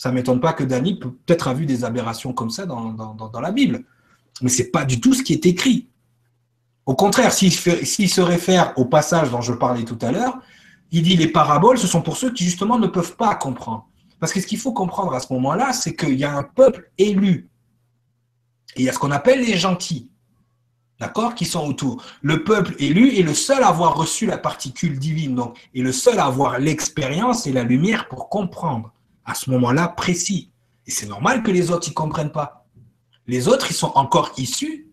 ça 0.00 0.08
ne 0.08 0.14
m'étonne 0.14 0.40
pas 0.40 0.54
que 0.54 0.64
Dany 0.64 0.98
peut-être 0.98 1.46
a 1.46 1.52
vu 1.52 1.66
des 1.66 1.84
aberrations 1.84 2.32
comme 2.32 2.48
ça 2.48 2.64
dans, 2.64 2.94
dans, 2.94 3.40
la 3.42 3.52
Bible. 3.52 3.84
Mais 4.40 4.48
ce 4.48 4.62
n'est 4.62 4.68
pas 4.68 4.86
du 4.86 4.98
tout 4.98 5.12
ce 5.12 5.22
qui 5.22 5.34
est 5.34 5.44
écrit. 5.44 5.90
Au 6.86 6.94
contraire, 6.94 7.34
s'il 7.34 7.52
se 7.52 8.20
réfère 8.22 8.72
au 8.78 8.86
passage 8.86 9.30
dont 9.30 9.42
je 9.42 9.52
parlais 9.52 9.84
tout 9.84 9.98
à 10.00 10.10
l'heure, 10.10 10.38
il 10.90 11.02
dit 11.02 11.18
les 11.18 11.28
paraboles, 11.28 11.76
ce 11.76 11.86
sont 11.86 12.00
pour 12.00 12.16
ceux 12.16 12.32
qui 12.32 12.44
justement 12.44 12.78
ne 12.78 12.86
peuvent 12.86 13.14
pas 13.14 13.34
comprendre. 13.34 13.90
Parce 14.18 14.32
que 14.32 14.40
ce 14.40 14.46
qu'il 14.46 14.56
faut 14.56 14.72
comprendre 14.72 15.12
à 15.12 15.20
ce 15.20 15.30
moment-là, 15.34 15.74
c'est 15.74 15.94
qu'il 15.94 16.18
y 16.18 16.24
a 16.24 16.34
un 16.34 16.44
peuple 16.44 16.90
élu 16.96 17.50
et 18.76 18.80
il 18.80 18.84
y 18.86 18.88
a 18.88 18.94
ce 18.94 18.98
qu'on 18.98 19.10
appelle 19.10 19.40
les 19.44 19.58
gentils, 19.58 20.10
d'accord, 20.98 21.34
qui 21.34 21.44
sont 21.44 21.66
autour. 21.66 22.02
Le 22.22 22.42
peuple 22.42 22.74
élu 22.78 23.18
est 23.18 23.22
le 23.22 23.34
seul 23.34 23.62
à 23.62 23.68
avoir 23.68 23.96
reçu 23.96 24.24
la 24.24 24.38
particule 24.38 24.98
divine, 24.98 25.34
donc, 25.34 25.58
et 25.74 25.82
le 25.82 25.92
seul 25.92 26.18
à 26.18 26.24
avoir 26.24 26.58
l'expérience 26.58 27.46
et 27.46 27.52
la 27.52 27.64
lumière 27.64 28.08
pour 28.08 28.30
comprendre 28.30 28.94
à 29.30 29.34
ce 29.34 29.48
moment-là 29.50 29.86
précis. 29.86 30.50
Et 30.86 30.90
c'est 30.90 31.06
normal 31.06 31.44
que 31.44 31.52
les 31.52 31.70
autres 31.70 31.88
n'y 31.88 31.94
comprennent 31.94 32.32
pas. 32.32 32.66
Les 33.28 33.46
autres, 33.46 33.66
ils 33.70 33.76
sont 33.76 33.92
encore 33.94 34.32
issus 34.36 34.90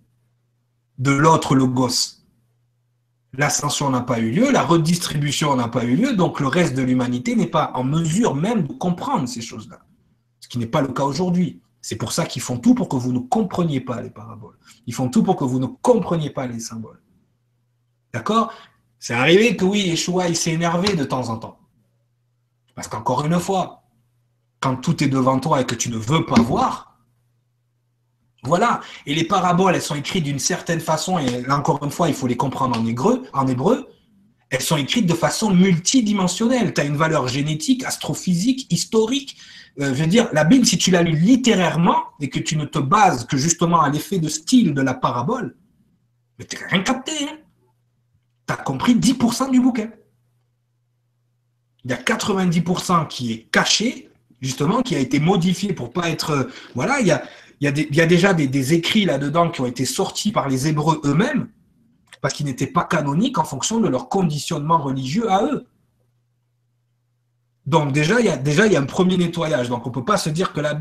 de 1.00 1.12
l'autre 1.12 1.56
logos. 1.56 2.22
L'ascension 3.34 3.90
n'a 3.90 4.02
pas 4.02 4.20
eu 4.20 4.32
lieu, 4.32 4.52
la 4.52 4.64
redistribution 4.64 5.56
n'a 5.56 5.68
pas 5.68 5.84
eu 5.86 5.96
lieu, 5.96 6.16
donc 6.16 6.40
le 6.40 6.48
reste 6.48 6.76
de 6.76 6.84
l'humanité 6.84 7.36
n'est 7.36 7.48
pas 7.48 7.72
en 7.74 7.84
mesure 7.84 8.36
même 8.36 8.68
de 8.68 8.74
comprendre 8.74 9.28
ces 9.28 9.42
choses-là. 9.42 9.80
Ce 10.40 10.48
qui 10.48 10.60
n'est 10.60 10.68
pas 10.68 10.82
le 10.82 10.90
cas 10.90 11.04
aujourd'hui. 11.04 11.62
C'est 11.82 11.96
pour 11.96 12.12
ça 12.12 12.26
qu'ils 12.26 12.42
font 12.44 12.58
tout 12.58 12.76
pour 12.76 12.90
que 12.90 12.96
vous 12.96 13.14
ne 13.14 13.20
compreniez 13.20 13.82
pas 13.82 14.02
les 14.02 14.12
paraboles. 14.12 14.58
Ils 14.86 14.94
font 14.94 15.10
tout 15.10 15.24
pour 15.24 15.36
que 15.36 15.46
vous 15.46 15.60
ne 15.60 15.68
compreniez 15.68 16.30
pas 16.30 16.46
les 16.46 16.60
symboles. 16.60 17.02
D'accord? 18.14 18.54
C'est 19.00 19.14
arrivé 19.14 19.56
que 19.56 19.66
oui, 19.66 19.80
Yeshua, 19.82 20.28
il 20.30 20.36
s'est 20.36 20.52
énervé 20.52 20.96
de 20.96 21.04
temps 21.04 21.30
en 21.30 21.38
temps. 21.38 21.60
Parce 22.76 22.88
qu'encore 22.88 23.26
une 23.26 23.40
fois, 23.40 23.87
quand 24.60 24.78
tout 24.78 25.04
est 25.04 25.08
devant 25.08 25.40
toi 25.40 25.62
et 25.62 25.66
que 25.66 25.76
tu 25.76 25.90
ne 25.90 25.98
veux 25.98 26.26
pas 26.26 26.42
voir, 26.42 26.98
voilà. 28.44 28.82
Et 29.06 29.14
les 29.14 29.26
paraboles, 29.26 29.76
elles 29.76 29.82
sont 29.82 29.96
écrites 29.96 30.24
d'une 30.24 30.40
certaine 30.40 30.80
façon, 30.80 31.20
et 31.20 31.42
là 31.42 31.58
encore 31.58 31.84
une 31.84 31.92
fois, 31.92 32.08
il 32.08 32.14
faut 32.14 32.28
les 32.28 32.38
comprendre 32.38 32.80
en 32.80 32.86
hébreu, 32.86 33.24
en 33.34 33.48
hébreu. 33.48 33.88
Elles 34.50 34.62
sont 34.62 34.78
écrites 34.78 35.06
de 35.06 35.14
façon 35.14 35.54
multidimensionnelle. 35.54 36.74
Tu 36.74 36.80
as 36.80 36.86
une 36.86 36.96
valeur 36.96 37.28
génétique, 37.28 37.84
astrophysique, 37.84 38.72
historique, 38.72 39.38
euh, 39.80 39.94
je 39.94 40.02
veux 40.02 40.08
dire, 40.08 40.30
la 40.34 40.44
Bible, 40.44 40.66
si 40.66 40.78
tu 40.78 40.90
la 40.90 41.04
lis 41.04 41.16
littérairement 41.16 42.04
et 42.20 42.30
que 42.30 42.40
tu 42.40 42.58
ne 42.58 42.66
te 42.66 42.80
bases 42.80 43.26
que 43.28 43.38
justement 43.38 43.82
à 43.82 43.90
l'effet 43.90 44.18
de 44.18 44.28
style 44.28 44.74
de 44.74 44.82
la 44.82 44.94
parabole, 44.94 45.56
mais 46.40 46.46
tu 46.46 46.58
rien 46.70 46.82
capté. 46.82 47.12
Hein 47.24 47.38
tu 48.48 48.54
as 48.54 48.58
compris 48.58 48.96
10% 48.96 49.52
du 49.52 49.60
bouquin. 49.60 49.92
Il 51.84 51.92
y 51.92 51.94
a 51.94 51.98
90% 51.98 53.08
qui 53.08 53.34
est 53.34 53.44
caché, 53.52 54.07
justement, 54.42 54.82
qui 54.82 54.96
a 54.96 55.00
été 55.00 55.20
modifié 55.20 55.74
pour 55.74 55.92
pas 55.92 56.10
être. 56.10 56.32
Euh, 56.32 56.44
voilà, 56.76 57.00
il 57.00 57.08
y 57.08 57.12
a, 57.68 58.06
déjà 58.06 58.34
des, 58.34 58.74
écrits 58.74 59.06
là-dedans 59.06 59.50
qui 59.50 59.62
ont 59.62 59.66
été 59.66 59.86
sortis 59.86 60.32
par 60.32 60.48
les 60.50 60.68
Hébreux 60.68 61.02
eux-mêmes, 61.06 61.50
parce 62.22 62.34
qu'ils 62.34 62.46
n'étaient 62.46 62.68
pas 62.68 62.84
canoniques 62.84 63.38
en 63.38 63.44
fonction 63.44 63.80
de 63.80 63.88
leur 63.88 64.10
conditionnement 64.10 64.78
religieux 64.78 65.30
à 65.32 65.44
eux. 65.46 65.66
Donc 67.66 67.92
déjà, 67.92 68.20
il 68.20 68.26
y 68.26 68.30
a 68.30 68.38
déjà 68.38 68.66
il 68.66 68.74
y 68.74 68.76
a 68.78 68.80
un 68.80 68.86
premier 68.86 69.18
nettoyage. 69.18 69.70
Donc 69.70 69.86
on 69.86 69.90
ne 69.90 69.94
peut 69.94 70.06
pas 70.06 70.18
se 70.18 70.30
dire 70.30 70.54
que 70.54 70.62
la 70.62 70.78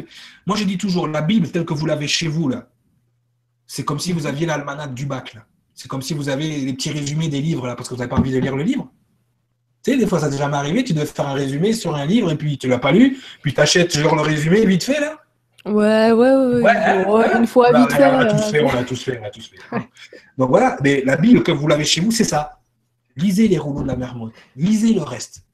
Moi, 0.47 0.57
je 0.57 0.65
dis 0.65 0.78
toujours, 0.78 1.09
la 1.09 1.20
Bible 1.20 1.51
telle 1.51 1.65
que 1.65 1.74
vous 1.74 1.87
l'avez 1.87 2.07
chez 2.07 2.28
vous, 2.28 2.49
là, 2.49 2.69
c'est 3.66 3.85
comme 3.85 3.99
si 3.99 4.12
vous 4.12 4.27
aviez 4.27 4.47
l'almanach 4.47 4.95
du 4.95 5.07
bac. 5.07 5.35
Là. 5.35 5.47
C'est 5.74 5.89
comme 5.89 6.03
si 6.03 6.15
vous 6.15 6.28
avez 6.28 6.61
les 6.61 6.73
petits 6.73 6.91
résumés 6.91 7.28
des 7.28 7.43
livres, 7.43 7.66
là, 7.66 7.74
parce 7.74 7.89
que 7.89 7.95
vous 7.95 7.99
n'avez 7.99 8.09
pas 8.09 8.16
envie 8.16 8.33
de 8.33 8.39
lire 8.39 8.57
le 8.57 8.62
livre. 8.62 8.91
Tu 9.87 9.93
sais, 9.93 9.99
des 9.99 10.07
fois, 10.09 10.19
ça 10.19 10.29
t'est 10.29 10.37
jamais 10.37 10.57
arrivé, 10.57 10.83
tu 10.83 10.95
dois 10.95 11.07
faire 11.07 11.29
un 11.29 11.35
résumé 11.35 11.73
sur 11.73 11.95
un 11.95 12.07
livre 12.07 12.33
et 12.33 12.35
puis 12.35 12.59
tu 12.59 12.67
ne 12.67 12.73
l'as 12.73 12.81
pas 12.81 12.91
lu, 12.91 13.23
puis 13.41 13.55
tu 13.55 13.61
achètes 13.61 13.97
genre 13.97 14.17
le 14.17 14.23
résumé 14.23 14.67
vite 14.67 14.83
fait, 14.83 14.99
là. 14.99 15.21
Ouais, 15.65 16.11
ouais, 16.11 16.35
ouais. 16.35 16.61
ouais, 16.61 16.73
hein, 16.73 17.39
une 17.39 17.47
fois, 17.47 17.71
bah, 17.71 17.83
vite 17.83 17.93
fait. 17.93 18.05
On 18.05 18.19
a 18.19 18.25
tous 18.25 18.51
fait, 18.51 18.65
on 18.65 18.69
a 18.69 18.83
tous 18.83 19.05
fait, 19.05 19.21
on 19.23 19.25
a 19.25 19.31
tous 19.31 19.49
fait. 19.49 19.79
Donc 20.39 20.49
voilà, 20.49 20.77
mais 20.83 21.05
la 21.07 21.17
Bible 21.17 21.45
que 21.45 21.53
vous 21.53 21.69
l'avez 21.69 21.85
chez 21.85 22.01
vous, 22.01 22.11
c'est 22.11 22.25
ça. 22.25 22.59
Lisez 23.15 23.47
les 23.47 23.59
rouleaux 23.59 23.83
de 23.83 23.87
la 23.87 23.95
Mermotte, 23.95 24.33
lisez 24.57 24.93
le 24.93 25.03
reste. 25.03 25.45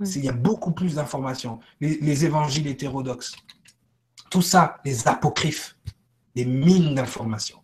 Il 0.00 0.24
y 0.24 0.28
a 0.28 0.32
beaucoup 0.32 0.72
plus 0.72 0.96
d'informations. 0.96 1.60
Les, 1.80 2.24
évangiles 2.24 2.66
hétérodoxes, 2.66 3.36
tout 4.32 4.42
ça, 4.42 4.78
les 4.84 5.06
apocryphes, 5.06 5.76
des 6.34 6.44
mines 6.44 6.96
d'informations 6.96 7.60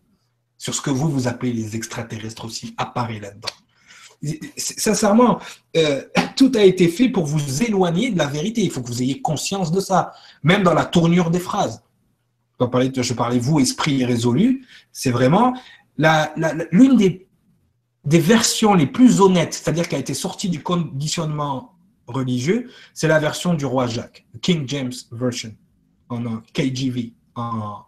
sur 0.57 0.73
ce 0.73 0.81
que 0.81 0.91
vous, 0.91 1.11
vous 1.11 1.27
appelez 1.27 1.53
les 1.53 1.75
extraterrestres 1.75 2.45
aussi, 2.45 2.77
apparaît 2.79 3.19
là-dedans. 3.19 3.49
Sincèrement, 4.57 5.41
euh, 5.77 6.03
tout 6.37 6.53
a 6.55 6.63
été 6.63 6.89
fait 6.89 7.09
pour 7.09 7.27
vous 7.27 7.63
éloigner 7.63 8.11
de 8.11 8.19
la 8.19 8.27
vérité. 8.27 8.63
Il 8.63 8.71
faut 8.71 8.83
que 8.83 8.89
vous 8.89 9.03
ayez 9.03 9.21
conscience 9.21 9.71
de 9.73 9.81
ça, 9.81 10.13
même 10.43 10.63
dans 10.63 10.75
la 10.75 10.85
tournure 10.85 11.31
des 11.31 11.41
phrases. 11.41 11.83
Je 12.59 13.13
parlais, 13.13 13.39
vous, 13.39 13.61
esprit 13.61 13.97
irrésolu, 13.97 14.67
c'est 14.91 15.11
vraiment 15.11 15.55
l'une 16.71 16.97
des, 16.97 17.29
des 18.05 18.21
versions 18.21 18.75
les 18.75 18.87
plus 18.87 19.21
honnêtes, 19.21 19.55
c'est-à-dire 19.55 19.89
qui 19.89 19.95
a 19.95 19.99
été 19.99 20.15
sortie 20.15 20.49
du 20.49 20.63
conditionnement 20.63 21.75
religieux, 22.07 22.71
c'est 22.95 23.09
la 23.09 23.19
version 23.19 23.55
du 23.55 23.67
roi 23.67 23.87
Jacques, 23.87 24.27
King 24.41 24.65
James 24.69 24.93
Version, 25.13 25.55
en 26.09 26.39
KGV 26.53 27.13
en, 27.35 27.81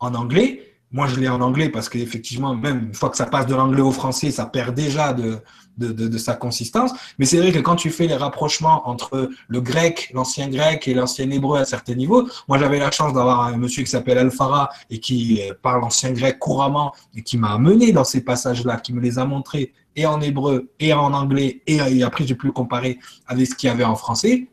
en 0.00 0.14
anglais. 0.14 0.66
Moi, 0.92 1.06
je 1.06 1.20
l'ai 1.20 1.28
en 1.28 1.40
anglais 1.40 1.68
parce 1.68 1.88
qu'effectivement, 1.88 2.54
même 2.54 2.86
une 2.86 2.94
fois 2.94 3.10
que 3.10 3.16
ça 3.16 3.26
passe 3.26 3.46
de 3.46 3.54
l'anglais 3.54 3.80
au 3.80 3.92
français, 3.92 4.32
ça 4.32 4.46
perd 4.46 4.74
déjà 4.74 5.12
de, 5.12 5.38
de, 5.78 6.18
sa 6.18 6.34
consistance. 6.34 6.92
Mais 7.18 7.24
c'est 7.24 7.38
vrai 7.38 7.52
que 7.52 7.58
quand 7.58 7.76
tu 7.76 7.90
fais 7.90 8.06
les 8.06 8.16
rapprochements 8.16 8.88
entre 8.88 9.30
le 9.48 9.60
grec, 9.60 10.10
l'ancien 10.14 10.48
grec 10.48 10.86
et 10.88 10.94
l'ancien 10.94 11.30
hébreu 11.30 11.58
à 11.58 11.64
certains 11.64 11.94
niveaux, 11.94 12.28
moi 12.48 12.58
j'avais 12.58 12.78
la 12.78 12.90
chance 12.90 13.12
d'avoir 13.14 13.42
un 13.42 13.56
monsieur 13.56 13.82
qui 13.82 13.90
s'appelle 13.90 14.18
Alfara 14.18 14.70
et 14.90 14.98
qui 14.98 15.40
parle 15.62 15.82
ancien 15.82 16.12
grec 16.12 16.38
couramment 16.38 16.92
et 17.14 17.22
qui 17.22 17.38
m'a 17.38 17.52
amené 17.52 17.92
dans 17.92 18.04
ces 18.04 18.22
passages-là, 18.22 18.76
qui 18.76 18.92
me 18.92 19.00
les 19.00 19.18
a 19.18 19.24
montrés 19.24 19.72
et 19.96 20.06
en 20.06 20.20
hébreu 20.20 20.70
et 20.78 20.92
en 20.92 21.12
anglais, 21.12 21.62
et, 21.66 22.02
après 22.02 22.26
j'ai 22.26 22.34
pu 22.34 22.52
comparer 22.52 22.98
avec 23.26 23.46
ce 23.46 23.54
qu'il 23.54 23.68
y 23.68 23.72
avait 23.72 23.84
en 23.84 23.96
français, 23.96 24.48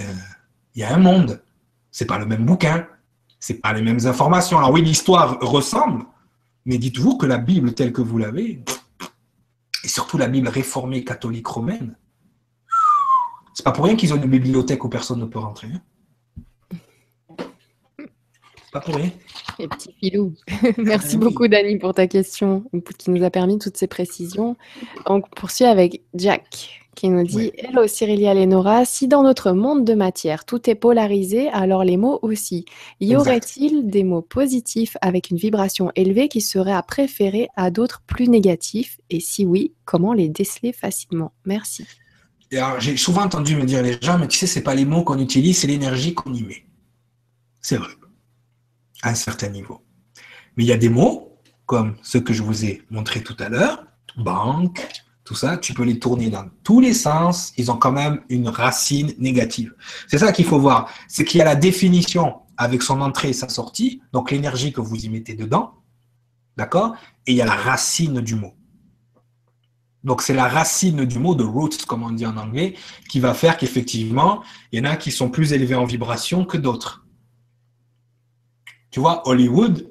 euh, 0.00 0.04
il 0.74 0.80
y 0.80 0.84
a 0.84 0.94
un 0.94 0.98
monde. 0.98 1.42
C'est 1.90 2.06
pas 2.06 2.18
le 2.18 2.26
même 2.26 2.44
bouquin, 2.44 2.86
c'est 3.38 3.60
pas 3.60 3.72
les 3.72 3.82
mêmes 3.82 4.06
informations. 4.06 4.58
Alors 4.58 4.70
oui, 4.70 4.82
l'histoire 4.82 5.38
ressemble, 5.40 6.04
mais 6.64 6.78
dites-vous 6.78 7.16
que 7.16 7.26
la 7.26 7.38
Bible 7.38 7.74
telle 7.74 7.92
que 7.92 8.00
vous 8.00 8.18
l'avez, 8.18 8.62
et 9.84 9.88
surtout 9.88 10.18
la 10.18 10.28
Bible 10.28 10.48
réformée 10.48 11.04
catholique 11.04 11.46
romaine, 11.46 11.96
c'est 13.54 13.64
pas 13.64 13.72
pour 13.72 13.84
rien 13.84 13.96
qu'ils 13.96 14.14
ont 14.14 14.16
une 14.16 14.30
bibliothèque 14.30 14.84
où 14.84 14.88
personne 14.88 15.20
ne 15.20 15.26
peut 15.26 15.38
rentrer. 15.38 15.68
Hein. 15.68 15.80
Pas. 18.72 18.82
Les 19.58 19.68
petits 19.68 19.94
filous. 20.00 20.32
Merci 20.78 21.18
beaucoup, 21.18 21.46
Dani, 21.46 21.76
pour 21.76 21.92
ta 21.92 22.06
question, 22.06 22.64
qui 22.96 23.10
nous 23.10 23.22
a 23.22 23.28
permis 23.28 23.58
toutes 23.58 23.76
ces 23.76 23.86
précisions. 23.86 24.56
Donc, 25.06 25.28
poursuit 25.36 25.66
avec 25.66 26.00
Jack, 26.14 26.82
qui 26.94 27.10
nous 27.10 27.22
dit 27.22 27.52
Hello 27.58 27.86
Cyrilia 27.86 28.32
Lenora, 28.32 28.86
si 28.86 29.08
dans 29.08 29.22
notre 29.22 29.52
monde 29.52 29.84
de 29.84 29.92
matière 29.92 30.46
tout 30.46 30.70
est 30.70 30.74
polarisé, 30.74 31.50
alors 31.50 31.84
les 31.84 31.98
mots 31.98 32.18
aussi. 32.22 32.64
Y 32.98 33.14
aurait-il 33.14 33.90
des 33.90 34.04
mots 34.04 34.22
positifs 34.22 34.96
avec 35.02 35.28
une 35.28 35.36
vibration 35.36 35.92
élevée 35.94 36.28
qui 36.28 36.40
seraient 36.40 36.72
à 36.72 36.82
préférer 36.82 37.48
à 37.56 37.70
d'autres 37.70 38.00
plus 38.06 38.28
négatifs? 38.28 38.96
Et 39.10 39.20
si 39.20 39.44
oui, 39.44 39.74
comment 39.84 40.14
les 40.14 40.30
déceler 40.30 40.72
facilement? 40.72 41.32
Merci. 41.44 41.84
J'ai 42.78 42.96
souvent 42.96 43.24
entendu 43.24 43.54
me 43.54 43.66
dire 43.66 43.82
les 43.82 43.98
gens, 44.00 44.18
mais 44.18 44.28
tu 44.28 44.38
sais, 44.38 44.46
c'est 44.46 44.62
pas 44.62 44.74
les 44.74 44.86
mots 44.86 45.04
qu'on 45.04 45.18
utilise, 45.18 45.58
c'est 45.58 45.66
l'énergie 45.66 46.14
qu'on 46.14 46.32
y 46.32 46.42
met. 46.42 46.64
C'est 47.60 47.76
vrai 47.76 47.88
à 49.02 49.10
un 49.10 49.14
certain 49.14 49.48
niveau. 49.48 49.84
Mais 50.56 50.64
il 50.64 50.66
y 50.66 50.72
a 50.72 50.78
des 50.78 50.88
mots, 50.88 51.38
comme 51.66 51.96
ceux 52.02 52.20
que 52.20 52.32
je 52.32 52.42
vous 52.42 52.64
ai 52.64 52.82
montrés 52.90 53.22
tout 53.22 53.36
à 53.38 53.48
l'heure, 53.48 53.84
banque, 54.16 54.86
tout 55.24 55.34
ça, 55.34 55.56
tu 55.56 55.72
peux 55.74 55.84
les 55.84 55.98
tourner 55.98 56.30
dans 56.30 56.48
tous 56.64 56.80
les 56.80 56.94
sens, 56.94 57.52
ils 57.56 57.70
ont 57.70 57.76
quand 57.76 57.92
même 57.92 58.22
une 58.28 58.48
racine 58.48 59.14
négative. 59.18 59.74
C'est 60.08 60.18
ça 60.18 60.32
qu'il 60.32 60.44
faut 60.44 60.58
voir, 60.58 60.90
c'est 61.08 61.24
qu'il 61.24 61.38
y 61.38 61.42
a 61.42 61.44
la 61.44 61.54
définition 61.54 62.40
avec 62.56 62.82
son 62.82 63.00
entrée 63.00 63.30
et 63.30 63.32
sa 63.32 63.48
sortie, 63.48 64.02
donc 64.12 64.30
l'énergie 64.30 64.72
que 64.72 64.80
vous 64.80 64.96
y 64.96 65.08
mettez 65.08 65.34
dedans, 65.34 65.74
d'accord 66.56 66.96
Et 67.26 67.32
il 67.32 67.36
y 67.36 67.42
a 67.42 67.46
la 67.46 67.54
racine 67.54 68.20
du 68.20 68.34
mot. 68.34 68.54
Donc 70.04 70.22
c'est 70.22 70.34
la 70.34 70.48
racine 70.48 71.04
du 71.04 71.18
mot, 71.18 71.34
de 71.34 71.44
roots, 71.44 71.86
comme 71.86 72.02
on 72.02 72.10
dit 72.10 72.26
en 72.26 72.36
anglais, 72.36 72.74
qui 73.08 73.20
va 73.20 73.34
faire 73.34 73.56
qu'effectivement, 73.56 74.42
il 74.72 74.80
y 74.80 74.82
en 74.82 74.90
a 74.90 74.96
qui 74.96 75.12
sont 75.12 75.30
plus 75.30 75.52
élevés 75.52 75.76
en 75.76 75.84
vibration 75.84 76.44
que 76.44 76.56
d'autres. 76.56 77.01
Tu 78.92 79.00
vois, 79.00 79.26
Hollywood, 79.26 79.90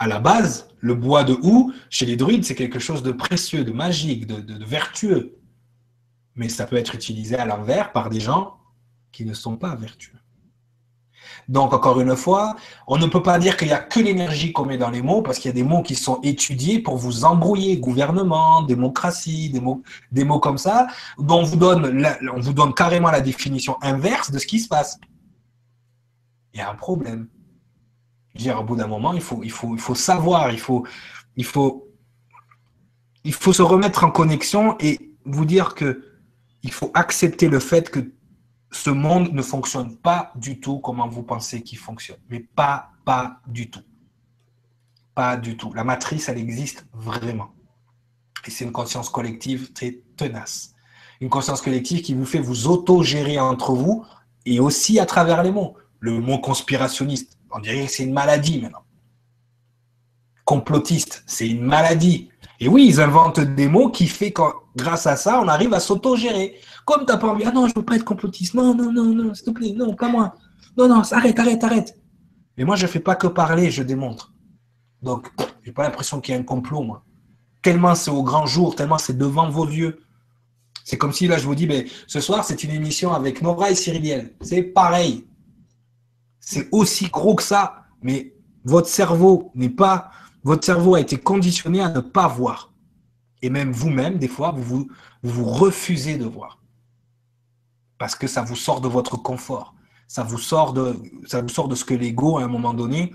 à 0.00 0.08
la 0.08 0.18
base, 0.18 0.68
le 0.80 0.94
bois 0.94 1.22
de 1.22 1.38
houx, 1.42 1.72
chez 1.90 2.06
les 2.06 2.16
druides, 2.16 2.44
c'est 2.44 2.56
quelque 2.56 2.80
chose 2.80 3.02
de 3.04 3.12
précieux, 3.12 3.64
de 3.64 3.70
magique, 3.70 4.26
de, 4.26 4.64
vertueux. 4.64 5.38
Mais 6.34 6.48
ça 6.48 6.66
peut 6.66 6.76
être 6.76 6.94
utilisé 6.94 7.36
à 7.36 7.44
l'envers 7.44 7.92
par 7.92 8.10
des 8.10 8.18
gens 8.18 8.56
qui 9.12 9.24
ne 9.24 9.32
sont 9.32 9.56
pas 9.56 9.76
vertueux. 9.76 10.18
Donc, 11.48 11.72
encore 11.72 12.00
une 12.00 12.16
fois, 12.16 12.56
on 12.88 12.98
ne 12.98 13.06
peut 13.06 13.22
pas 13.22 13.38
dire 13.38 13.56
qu'il 13.56 13.68
n'y 13.68 13.74
a 13.74 13.78
que 13.78 14.00
l'énergie 14.00 14.52
qu'on 14.52 14.64
met 14.64 14.78
dans 14.78 14.90
les 14.90 15.02
mots, 15.02 15.22
parce 15.22 15.38
qu'il 15.38 15.48
y 15.48 15.52
a 15.52 15.54
des 15.54 15.62
mots 15.62 15.82
qui 15.82 15.94
sont 15.94 16.18
étudiés 16.22 16.80
pour 16.80 16.96
vous 16.96 17.24
embrouiller. 17.24 17.76
Gouvernement, 17.76 18.62
démocratie, 18.62 19.50
des 19.50 19.60
mots, 19.60 19.82
des 20.10 20.24
mots 20.24 20.40
comme 20.40 20.58
ça, 20.58 20.88
dont 21.18 21.40
on 21.40 21.44
vous, 21.44 21.56
donne 21.56 22.08
on 22.34 22.40
vous 22.40 22.52
donne 22.52 22.74
carrément 22.74 23.12
la 23.12 23.20
définition 23.20 23.76
inverse 23.82 24.32
de 24.32 24.38
ce 24.38 24.46
qui 24.46 24.58
se 24.58 24.66
passe. 24.66 24.98
Il 26.54 26.58
y 26.58 26.60
a 26.60 26.70
un 26.70 26.74
problème. 26.74 27.28
Dire, 28.34 28.60
au 28.60 28.64
bout 28.64 28.76
d'un 28.76 28.86
moment, 28.86 29.12
il 29.12 29.20
faut, 29.20 29.94
savoir, 29.94 30.50
il 30.52 30.58
faut 30.58 30.86
se 33.24 33.62
remettre 33.62 34.04
en 34.04 34.10
connexion 34.10 34.76
et 34.78 35.14
vous 35.24 35.44
dire 35.44 35.74
que 35.74 36.04
il 36.62 36.72
faut 36.72 36.90
accepter 36.94 37.48
le 37.48 37.58
fait 37.58 37.90
que 37.90 38.12
ce 38.70 38.90
monde 38.90 39.32
ne 39.32 39.42
fonctionne 39.42 39.96
pas 39.96 40.32
du 40.36 40.60
tout 40.60 40.78
comme 40.78 41.02
vous 41.10 41.22
pensez 41.22 41.62
qu'il 41.62 41.78
fonctionne. 41.78 42.18
Mais 42.28 42.40
pas, 42.40 42.90
pas 43.04 43.40
du 43.46 43.70
tout. 43.70 43.82
Pas 45.14 45.36
du 45.36 45.56
tout. 45.56 45.72
La 45.72 45.84
matrice, 45.84 46.28
elle 46.28 46.38
existe 46.38 46.86
vraiment. 46.92 47.52
Et 48.46 48.50
c'est 48.50 48.64
une 48.64 48.72
conscience 48.72 49.08
collective 49.08 49.72
très 49.72 50.02
tenace. 50.16 50.74
Une 51.20 51.28
conscience 51.28 51.60
collective 51.62 52.02
qui 52.02 52.14
vous 52.14 52.24
fait 52.24 52.38
vous 52.38 52.68
auto-gérer 52.68 53.38
entre 53.38 53.72
vous 53.72 54.04
et 54.46 54.60
aussi 54.60 55.00
à 55.00 55.06
travers 55.06 55.42
les 55.42 55.50
mots. 55.50 55.76
Le 55.98 56.20
mot 56.20 56.38
conspirationniste, 56.38 57.38
on 57.50 57.58
dirait 57.60 57.86
que 57.86 57.92
c'est 57.92 58.04
une 58.04 58.12
maladie 58.12 58.60
maintenant. 58.60 58.84
Complotiste, 60.44 61.22
c'est 61.26 61.48
une 61.48 61.62
maladie. 61.62 62.30
Et 62.58 62.68
oui, 62.68 62.86
ils 62.88 63.00
inventent 63.00 63.40
des 63.40 63.68
mots 63.68 63.90
qui 63.90 64.06
fait 64.06 64.32
que 64.32 64.42
grâce 64.76 65.06
à 65.06 65.16
ça, 65.16 65.40
on 65.40 65.48
arrive 65.48 65.72
à 65.74 65.80
s'auto-gérer. 65.80 66.56
Comme 66.84 67.06
tu 67.06 67.12
n'as 67.12 67.18
pas 67.18 67.28
envie, 67.28 67.44
ah 67.46 67.52
non, 67.52 67.66
je 67.66 67.72
ne 67.72 67.78
veux 67.78 67.84
pas 67.84 67.96
être 67.96 68.04
complotiste. 68.04 68.54
Non, 68.54 68.74
non, 68.74 68.92
non, 68.92 69.04
non, 69.04 69.34
s'il 69.34 69.46
te 69.46 69.50
plaît, 69.50 69.72
non, 69.72 69.94
pas 69.94 70.08
moi. 70.08 70.34
Non, 70.76 70.88
non, 70.88 71.02
arrête, 71.10 71.38
arrête, 71.38 71.62
arrête. 71.64 71.96
Mais 72.56 72.64
moi, 72.64 72.76
je 72.76 72.82
ne 72.82 72.90
fais 72.90 73.00
pas 73.00 73.14
que 73.14 73.26
parler, 73.26 73.70
je 73.70 73.82
démontre. 73.82 74.32
Donc, 75.02 75.30
je 75.62 75.68
n'ai 75.68 75.72
pas 75.72 75.84
l'impression 75.84 76.20
qu'il 76.20 76.34
y 76.34 76.36
a 76.36 76.40
un 76.40 76.44
complot, 76.44 76.82
moi. 76.82 77.04
Tellement 77.62 77.94
c'est 77.94 78.10
au 78.10 78.22
grand 78.22 78.46
jour, 78.46 78.74
tellement 78.74 78.98
c'est 78.98 79.16
devant 79.16 79.48
vos 79.50 79.66
yeux. 79.66 80.00
C'est 80.84 80.98
comme 80.98 81.12
si 81.12 81.28
là, 81.28 81.38
je 81.38 81.44
vous 81.44 81.54
dis, 81.54 81.66
mais 81.66 81.86
ce 82.06 82.20
soir, 82.20 82.44
c'est 82.44 82.64
une 82.64 82.70
émission 82.70 83.12
avec 83.12 83.42
Nora 83.42 83.70
et 83.70 83.74
Cyriliel. 83.74 84.34
C'est 84.40 84.62
pareil. 84.62 85.26
C'est 86.50 86.68
aussi 86.72 87.06
gros 87.06 87.36
que 87.36 87.44
ça, 87.44 87.84
mais 88.02 88.34
votre 88.64 88.88
cerveau 88.88 89.52
n'est 89.54 89.68
pas. 89.68 90.10
Votre 90.42 90.64
cerveau 90.64 90.96
a 90.96 91.00
été 91.00 91.16
conditionné 91.16 91.80
à 91.80 91.90
ne 91.90 92.00
pas 92.00 92.26
voir. 92.26 92.72
Et 93.40 93.50
même 93.50 93.70
vous-même, 93.70 94.18
des 94.18 94.26
fois, 94.26 94.50
vous, 94.50 94.62
vous, 94.62 94.88
vous 95.22 95.44
refusez 95.44 96.18
de 96.18 96.24
voir 96.24 96.58
parce 97.98 98.16
que 98.16 98.26
ça 98.26 98.42
vous 98.42 98.56
sort 98.56 98.80
de 98.80 98.88
votre 98.88 99.16
confort. 99.16 99.74
Ça 100.08 100.24
vous 100.24 100.38
sort 100.38 100.72
de, 100.72 100.96
ça 101.24 101.40
vous 101.40 101.48
sort 101.48 101.68
de 101.68 101.76
ce 101.76 101.84
que 101.84 101.94
l'ego, 101.94 102.38
à 102.38 102.42
un 102.42 102.48
moment 102.48 102.74
donné, 102.74 103.12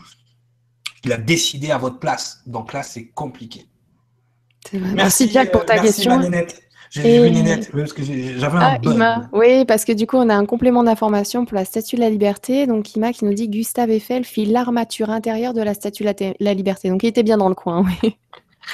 il 1.03 1.11
a 1.11 1.17
décidé 1.17 1.71
à 1.71 1.77
votre 1.77 1.99
place. 1.99 2.41
Donc 2.45 2.71
là, 2.71 2.83
c'est 2.83 3.07
compliqué. 3.07 3.67
Merci, 4.71 5.29
Jack 5.29 5.51
pour 5.51 5.65
ta 5.65 5.73
merci, 5.73 5.87
question. 5.87 6.21
J'ai 6.89 7.23
vu 7.23 7.31
Nénette, 7.31 7.71
parce 7.71 7.93
que 7.93 8.03
j'avais 8.03 8.57
un 8.57 8.79
ah, 9.01 9.21
Oui, 9.33 9.65
parce 9.65 9.85
que 9.85 9.91
du 9.91 10.07
coup, 10.07 10.17
on 10.17 10.29
a 10.29 10.35
un 10.35 10.45
complément 10.45 10.83
d'information 10.83 11.45
pour 11.45 11.55
la 11.55 11.65
Statue 11.65 11.95
de 11.95 12.01
la 12.01 12.09
Liberté. 12.09 12.67
Donc, 12.67 12.95
Ima 12.95 13.11
qui 13.11 13.25
nous 13.25 13.33
dit 13.33 13.49
Gustave 13.49 13.91
Eiffel 13.91 14.23
fit 14.23 14.45
l'armature 14.45 15.09
intérieure 15.09 15.53
de 15.53 15.61
la 15.61 15.73
Statue 15.73 16.03
de 16.03 16.33
la, 16.39 16.53
Liberté. 16.53 16.89
Donc, 16.89 17.03
il 17.03 17.07
était 17.07 17.23
bien 17.23 17.37
dans 17.37 17.49
le 17.49 17.55
coin, 17.55 17.83
oui. 18.03 18.17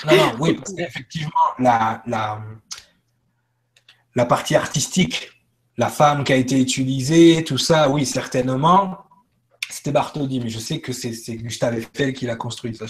Non, 0.06 0.16
non, 0.16 0.32
oui, 0.40 0.54
parce 0.54 0.74
qu'effectivement, 0.74 1.32
la, 1.60 2.02
la, 2.06 2.40
la 4.16 4.26
partie 4.26 4.56
artistique 4.56 5.32
la 5.78 5.90
femme 5.90 6.24
qui 6.24 6.32
a 6.32 6.36
été 6.36 6.60
utilisée, 6.60 7.44
tout 7.44 7.58
ça, 7.58 7.90
oui, 7.90 8.06
certainement. 8.06 9.00
C'était 9.70 9.92
Bartholdi, 9.92 10.40
mais 10.40 10.50
je 10.50 10.60
sais 10.60 10.80
que 10.80 10.92
c'est 10.92 11.36
Gustave 11.38 11.76
Eiffel 11.76 12.14
qui 12.14 12.26
l'a 12.26 12.36
construit. 12.36 12.76
Ça, 12.76 12.86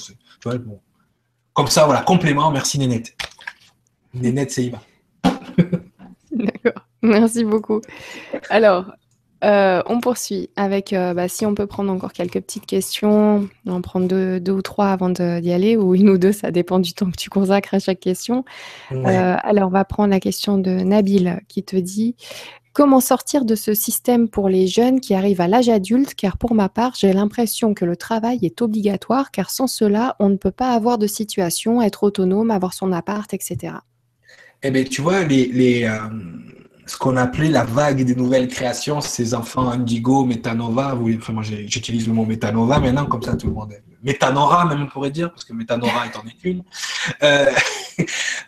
bon. 0.57 0.81
Comme 1.53 1.67
ça, 1.67 1.85
voilà, 1.85 2.01
complément. 2.01 2.51
Merci 2.51 2.79
Nénette. 2.79 3.15
Nénette, 4.13 4.51
c'est 4.51 4.65
Ima. 4.65 4.81
Merci 7.01 7.43
beaucoup. 7.43 7.81
Alors, 8.49 8.85
euh, 9.43 9.81
on 9.87 9.99
poursuit 10.01 10.49
avec, 10.55 10.93
euh, 10.93 11.13
bah, 11.13 11.27
si 11.27 11.45
on 11.45 11.55
peut 11.55 11.65
prendre 11.65 11.91
encore 11.91 12.13
quelques 12.13 12.39
petites 12.41 12.67
questions, 12.67 13.49
on 13.65 13.71
en 13.71 13.81
prendre 13.81 14.07
deux, 14.39 14.51
ou 14.51 14.61
trois 14.61 14.89
avant 14.89 15.09
d'y 15.09 15.51
aller, 15.51 15.77
ou 15.77 15.95
une 15.95 16.09
ou 16.09 16.17
deux, 16.17 16.31
ça 16.31 16.51
dépend 16.51 16.79
du 16.79 16.93
temps 16.93 17.09
que 17.09 17.17
tu 17.17 17.29
consacres 17.29 17.73
à 17.73 17.79
chaque 17.79 17.99
question. 17.99 18.45
Euh, 18.91 19.35
alors, 19.41 19.69
on 19.69 19.71
va 19.71 19.83
prendre 19.83 20.09
la 20.11 20.19
question 20.19 20.57
de 20.57 20.69
Nabil 20.69 21.41
qui 21.47 21.63
te 21.63 21.75
dit 21.75 22.15
Comment 22.73 23.01
sortir 23.01 23.43
de 23.43 23.55
ce 23.55 23.73
système 23.73 24.29
pour 24.29 24.47
les 24.47 24.65
jeunes 24.65 25.01
qui 25.01 25.13
arrivent 25.13 25.41
à 25.41 25.49
l'âge 25.49 25.67
adulte? 25.67 26.15
Car 26.15 26.37
pour 26.37 26.53
ma 26.53 26.69
part, 26.69 26.93
j'ai 26.97 27.11
l'impression 27.11 27.73
que 27.73 27.83
le 27.83 27.97
travail 27.97 28.39
est 28.43 28.61
obligatoire, 28.61 29.31
car 29.31 29.49
sans 29.49 29.67
cela, 29.67 30.15
on 30.19 30.29
ne 30.29 30.37
peut 30.37 30.51
pas 30.51 30.71
avoir 30.71 30.97
de 30.97 31.05
situation, 31.05 31.81
être 31.81 32.03
autonome, 32.03 32.49
avoir 32.49 32.73
son 32.73 32.93
appart, 32.93 33.33
etc. 33.33 33.73
Eh 34.63 34.71
bien, 34.71 34.85
tu 34.85 35.01
vois, 35.01 35.25
les, 35.25 35.83
euh, 35.83 35.97
ce 36.85 36.97
qu'on 36.97 37.17
appelait 37.17 37.49
la 37.49 37.63
vague 37.63 38.03
des 38.03 38.15
nouvelles 38.15 38.47
créations, 38.47 39.01
ces 39.01 39.33
enfants 39.33 39.69
indigo, 39.69 40.25
métanova, 40.25 40.97
enfin, 41.17 41.33
moi 41.33 41.43
j'utilise 41.43 42.07
le 42.07 42.13
mot 42.13 42.25
métanova 42.25 42.79
maintenant, 42.79 43.05
comme 43.05 43.21
ça 43.21 43.35
tout 43.35 43.47
le 43.47 43.53
monde 43.53 43.71
est. 43.73 43.83
Métanora, 44.03 44.65
même 44.65 44.81
on 44.81 44.87
pourrait 44.87 45.11
dire, 45.11 45.29
parce 45.31 45.45
que 45.45 45.53
métanora 45.53 46.07
est 46.07 46.17
en 46.17 46.23
une. 46.43 46.63
Euh, 47.21 47.51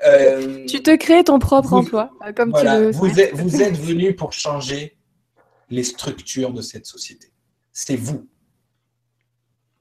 euh, 0.07 0.65
tu 0.65 0.81
te 0.81 0.95
crées 0.95 1.23
ton 1.23 1.37
propre 1.37 1.73
emploi, 1.73 2.09
comme 2.35 2.53
tu 2.53 2.63
le 2.63 2.91
vous 2.91 3.19
êtes, 3.19 3.35
vous 3.35 3.61
êtes 3.61 3.77
venu 3.77 4.15
pour 4.15 4.33
changer 4.33 4.97
les 5.69 5.83
structures 5.83 6.53
de 6.53 6.61
cette 6.61 6.85
société. 6.85 7.31
C'est 7.71 7.95
vous 7.95 8.27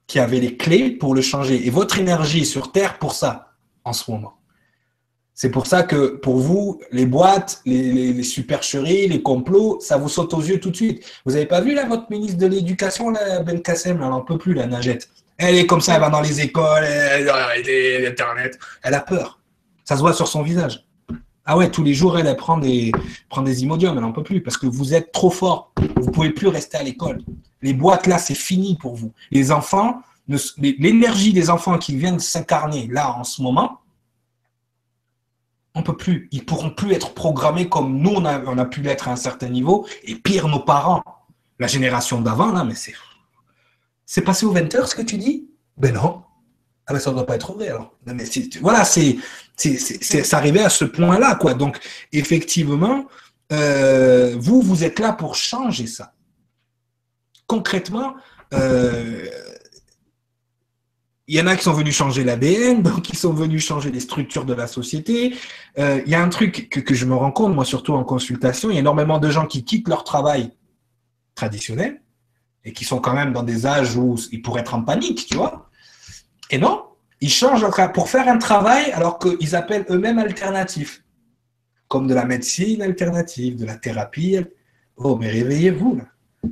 qui 0.07 0.19
avez 0.19 0.41
les 0.41 0.57
clés 0.59 0.91
pour 0.91 1.15
le 1.15 1.23
changer. 1.23 1.67
Et 1.67 1.71
votre 1.71 1.99
énergie 1.99 2.45
sur 2.45 2.71
Terre 2.71 2.99
pour 2.99 3.15
ça, 3.15 3.55
en 3.85 3.95
ce 3.95 4.11
moment. 4.11 4.42
C'est 5.43 5.51
pour 5.51 5.67
ça 5.67 5.83
que 5.83 6.07
pour 6.07 6.37
vous, 6.37 6.81
les 6.93 7.05
boîtes, 7.05 7.63
les, 7.67 8.23
supercheries, 8.23 9.09
les 9.09 9.23
complots, 9.23 9.81
ça 9.81 9.97
vous 9.97 10.09
saute 10.09 10.33
aux 10.35 10.41
yeux 10.41 10.61
tout 10.61 10.71
de 10.71 10.77
suite. 10.77 11.05
Vous 11.27 11.33
n'avez 11.33 11.47
pas 11.47 11.61
vu 11.61 11.75
là 11.75 11.85
votre 11.85 12.09
ministre 12.13 12.39
de 12.39 12.47
l'Éducation, 12.47 13.13
Ben 13.45 13.61
Kassem, 13.61 14.01
elle 14.01 14.09
n'en 14.09 14.21
peut 14.21 14.39
plus, 14.39 14.55
la 14.55 14.69
nagette. 14.69 15.09
Elle 15.39 15.57
est 15.57 15.67
comme 15.67 15.81
ça, 15.81 15.97
elle 15.97 16.01
va 16.01 16.11
dans 16.11 16.21
les 16.21 16.43
écoles, 16.43 16.85
elle 16.85 17.29
a 17.29 17.49
Internet. 18.09 18.57
Elle 18.85 18.95
a 18.95 19.01
peur. 19.01 19.41
Ça 19.85 19.97
se 19.97 20.01
voit 20.01 20.13
sur 20.13 20.29
son 20.29 20.43
visage. 20.43 20.87
Ah 21.45 21.57
ouais, 21.57 21.73
tous 21.73 21.83
les 21.83 21.93
jours, 21.93 22.17
elle, 22.17 22.37
prend 22.37 22.59
des, 22.59 22.93
prend 23.29 23.43
des 23.43 23.65
imodiums, 23.65 23.97
elle 23.97 24.05
n'en 24.05 24.13
peut 24.13 24.23
plus 24.23 24.45
parce 24.45 24.57
que 24.57 24.69
vous 24.69 24.95
êtes 24.95 25.11
trop 25.11 25.31
fort. 25.31 25.73
Vous 25.97 26.07
ne 26.07 26.13
pouvez 26.13 26.31
plus 26.31 26.47
rester 26.47 26.77
à 26.77 26.85
l'école. 26.85 27.21
Les 27.63 27.75
boîtes 27.75 28.07
là, 28.07 28.19
c'est 28.19 28.37
fini 28.37 28.77
pour 28.77 28.95
vous. 28.95 29.11
Les 29.33 29.51
enfants, 29.51 30.03
l'énergie 30.57 31.33
des 31.33 31.51
enfants 31.51 31.79
qui 31.79 31.97
viennent 31.97 32.21
s'incarner 32.21 32.87
là 32.93 33.17
en 33.19 33.25
ce 33.25 33.43
moment, 33.43 33.81
on 35.75 35.83
peut 35.83 35.97
plus. 35.97 36.29
Ils 36.33 36.45
pourront 36.45 36.71
plus 36.71 36.93
être 36.93 37.15
programmés 37.15 37.69
comme 37.69 37.99
nous, 37.99 38.11
on 38.11 38.25
a, 38.25 38.41
on 38.45 38.59
a 38.59 38.65
pu 38.65 38.83
l'être 38.83 39.09
à 39.09 39.13
un 39.13 39.17
certain 39.17 39.49
niveau. 39.49 39.87
Et 40.05 40.15
pire, 40.15 40.49
nos 40.49 40.61
parents, 40.61 41.03
la 41.59 41.67
génération 41.67 42.21
d'avant, 42.21 42.53
là, 42.53 42.65
mais 42.65 42.75
c'est 42.75 42.95
c'est 44.05 44.21
passé 44.21 44.45
au 44.45 44.55
20h 44.55 44.87
ce 44.87 44.95
que 44.95 45.01
tu 45.01 45.17
dis? 45.17 45.49
Ben 45.79 45.95
non. 45.95 46.23
Ah 46.87 46.93
ben 46.93 46.99
ça 46.99 47.11
ne 47.11 47.17
doit 47.17 47.25
pas 47.25 47.37
être 47.37 47.53
vrai 47.55 47.69
alors. 47.69 47.97
mais 48.05 48.25
voilà, 48.61 48.85
c'est, 48.85 49.17
c'est, 49.57 50.35
arrivé 50.35 50.61
à 50.61 50.69
ce 50.69 50.85
point-là, 50.85 51.37
quoi. 51.37 51.55
Donc, 51.55 51.79
effectivement, 52.13 53.07
euh, 53.53 54.37
vous, 54.39 54.61
vous 54.61 54.85
êtes 54.85 54.99
là 54.99 55.13
pour 55.13 55.35
changer 55.35 55.87
ça. 55.87 56.13
Concrètement, 57.47 58.15
euh, 58.53 59.27
il 61.33 61.39
y 61.39 61.41
en 61.41 61.47
a 61.47 61.57
qui 61.57 61.63
sont 61.63 61.73
venus 61.73 61.97
changer 61.97 62.25
l'ADN, 62.25 62.83
donc 62.83 63.01
qui 63.01 63.17
sont 63.17 63.33
venus 63.33 63.65
changer 63.65 63.91
les 63.91 64.01
structures 64.01 64.45
de 64.45 64.53
la 64.53 64.67
société. 64.67 65.35
Euh, 65.79 66.03
il 66.05 66.13
y 66.13 66.15
a 66.15 66.23
un 66.23 66.29
truc 66.29 66.69
que, 66.69 66.79
que, 66.79 66.93
je 66.93 67.07
me 67.07 67.15
rends 67.15 67.33
compte, 67.33 67.55
moi 67.55 67.65
surtout 67.65 67.95
en 67.95 68.05
consultation, 68.05 68.69
il 68.69 68.75
y 68.75 68.77
a 68.77 68.81
énormément 68.81 69.19
de 69.19 69.31
gens 69.31 69.47
qui 69.47 69.65
quittent 69.65 69.89
leur 69.89 70.05
travail 70.05 70.51
traditionnel 71.35 72.03
et 72.67 72.75
qui 72.75 72.85
sont 72.85 72.99
quand 72.99 73.15
même 73.15 73.33
dans 73.33 73.43
des 73.43 73.65
âges 73.65 73.97
où 73.97 74.17
ils 74.31 74.43
pourraient 74.43 74.61
être 74.61 74.75
en 74.75 74.83
panique, 74.83 75.25
tu 75.27 75.39
vois. 75.39 75.71
Et 76.51 76.59
non, 76.59 76.85
ils 77.23 77.31
changent 77.31 77.67
pour 77.95 78.11
faire 78.11 78.29
un 78.29 78.37
travail 78.37 78.93
alors 78.93 79.19
qu'ils 79.19 79.57
appellent 79.57 79.87
eux-mêmes 79.89 80.19
alternatif, 80.19 81.03
comme 81.89 82.09
de 82.09 82.15
la 82.15 82.27
médecine 82.27 82.83
alternative, 82.83 83.57
de 83.57 83.65
la 83.65 83.77
thérapie. 83.77 84.37
Oh, 84.97 85.17
mais 85.17 85.31
réveillez-vous, 85.31 86.03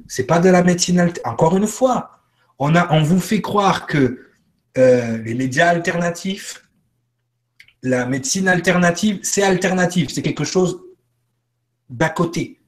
c'est 0.09 0.24
pas 0.24 0.39
de 0.39 0.48
la 0.48 0.62
médecine 0.62 1.01
alternative. 1.01 1.31
Encore 1.31 1.55
une 1.59 1.66
fois, 1.66 2.12
on, 2.59 2.74
a, 2.74 2.90
on 2.94 3.02
vous 3.02 3.20
fait 3.20 3.43
croire 3.43 3.86
que 3.86 4.30
euh, 4.78 5.18
les 5.18 5.34
médias 5.34 5.68
alternatifs, 5.68 6.62
la 7.82 8.06
médecine 8.06 8.48
alternative, 8.48 9.20
c'est 9.22 9.42
alternatif, 9.42 10.10
c'est 10.10 10.22
quelque 10.22 10.44
chose 10.44 10.80
d'à 11.88 12.09
côté. 12.09 12.59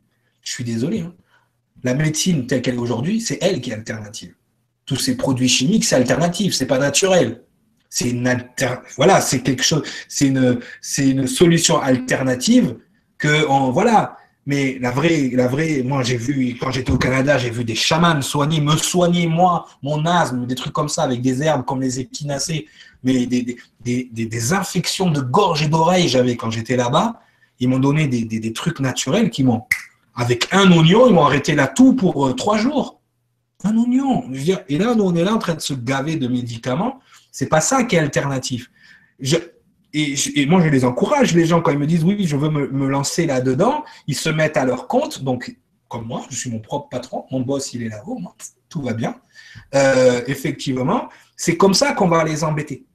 Je 0.42 0.52
suis 0.52 0.64
désolé. 0.64 1.00
Hein. 1.00 1.14
La 1.84 1.94
médecine 1.94 2.46
telle 2.46 2.62
qu'elle 2.62 2.74
est 2.74 2.78
aujourd'hui, 2.78 3.20
c'est 3.20 3.38
elle 3.40 3.60
qui 3.60 3.70
est 3.70 3.74
alternative. 3.74 4.34
Tous 4.84 4.96
ces 4.96 5.16
produits 5.16 5.48
chimiques, 5.48 5.84
c'est 5.84 5.96
alternatif, 5.96 6.54
c'est 6.54 6.66
pas 6.66 6.78
naturel. 6.78 7.42
C'est 7.88 8.08
une 8.08 8.46
solution 11.26 11.80
alternative 11.80 12.78
que, 13.18 13.46
on, 13.48 13.70
voilà, 13.70 14.16
Mais 14.44 14.78
la 14.80 14.90
vraie, 14.90 15.30
la 15.32 15.46
vraie, 15.46 15.82
moi 15.84 16.02
j'ai 16.02 16.16
vu, 16.16 16.56
quand 16.60 16.72
j'étais 16.72 16.90
au 16.90 16.98
Canada, 16.98 17.38
j'ai 17.38 17.50
vu 17.50 17.62
des 17.64 17.76
chamans 17.76 18.20
soigner, 18.22 18.60
me 18.60 18.76
soigner 18.76 19.28
moi, 19.28 19.66
mon 19.82 20.04
asthme, 20.04 20.46
des 20.46 20.56
trucs 20.56 20.72
comme 20.72 20.88
ça, 20.88 21.04
avec 21.04 21.20
des 21.20 21.42
herbes 21.42 21.64
comme 21.64 21.80
les 21.80 22.00
épinacées, 22.00 22.66
mais 23.04 23.26
des, 23.26 24.52
infections 24.52 25.10
de 25.10 25.20
gorge 25.20 25.62
et 25.62 25.68
d'oreille 25.68 26.08
j'avais 26.08 26.36
quand 26.36 26.50
j'étais 26.50 26.76
là-bas. 26.76 27.20
Ils 27.60 27.68
m'ont 27.68 27.78
donné 27.78 28.08
des, 28.08 28.52
trucs 28.52 28.80
naturels 28.80 29.30
qui 29.30 29.44
m'ont, 29.44 29.62
avec 30.16 30.48
un 30.52 30.70
oignon, 30.72 31.06
ils 31.06 31.14
m'ont 31.14 31.24
arrêté 31.24 31.54
la 31.54 31.68
toux 31.68 31.94
pour 31.94 32.26
euh, 32.26 32.32
trois 32.32 32.58
jours. 32.58 33.00
Un 33.62 33.76
oignon. 33.76 34.24
Et 34.68 34.76
là, 34.78 34.94
on 34.98 35.14
est 35.14 35.22
là 35.22 35.34
en 35.34 35.38
train 35.38 35.54
de 35.54 35.60
se 35.60 35.72
gaver 35.72 36.16
de 36.16 36.26
médicaments. 36.26 36.98
C'est 37.30 37.46
pas 37.46 37.60
ça 37.60 37.84
qui 37.84 37.94
est 37.94 38.00
alternatif. 38.00 38.68
Et, 39.94 40.46
moi, 40.46 40.62
je 40.62 40.68
les 40.68 40.84
encourage, 40.84 41.34
les 41.34 41.44
gens, 41.44 41.60
quand 41.60 41.70
ils 41.70 41.78
me 41.78 41.86
disent 41.86 42.04
oui, 42.04 42.26
je 42.26 42.36
veux 42.36 42.48
me, 42.48 42.88
lancer 42.88 43.26
là-dedans, 43.26 43.84
ils 44.06 44.16
se 44.16 44.30
mettent 44.30 44.56
à 44.56 44.64
leur 44.64 44.88
compte. 44.88 45.22
Donc, 45.22 45.56
comme 45.88 46.06
moi, 46.06 46.22
je 46.30 46.36
suis 46.36 46.50
mon 46.50 46.60
propre 46.60 46.88
patron, 46.88 47.26
mon 47.30 47.40
boss, 47.40 47.74
il 47.74 47.82
est 47.82 47.88
là-haut, 47.88 48.18
tout 48.68 48.80
va 48.80 48.94
bien. 48.94 49.16
Euh, 49.74 50.22
effectivement, 50.26 51.08
c'est 51.36 51.56
comme 51.56 51.74
ça 51.74 51.92
qu'on 51.92 52.08
va 52.08 52.24
les 52.24 52.42
embêter. 52.42 52.86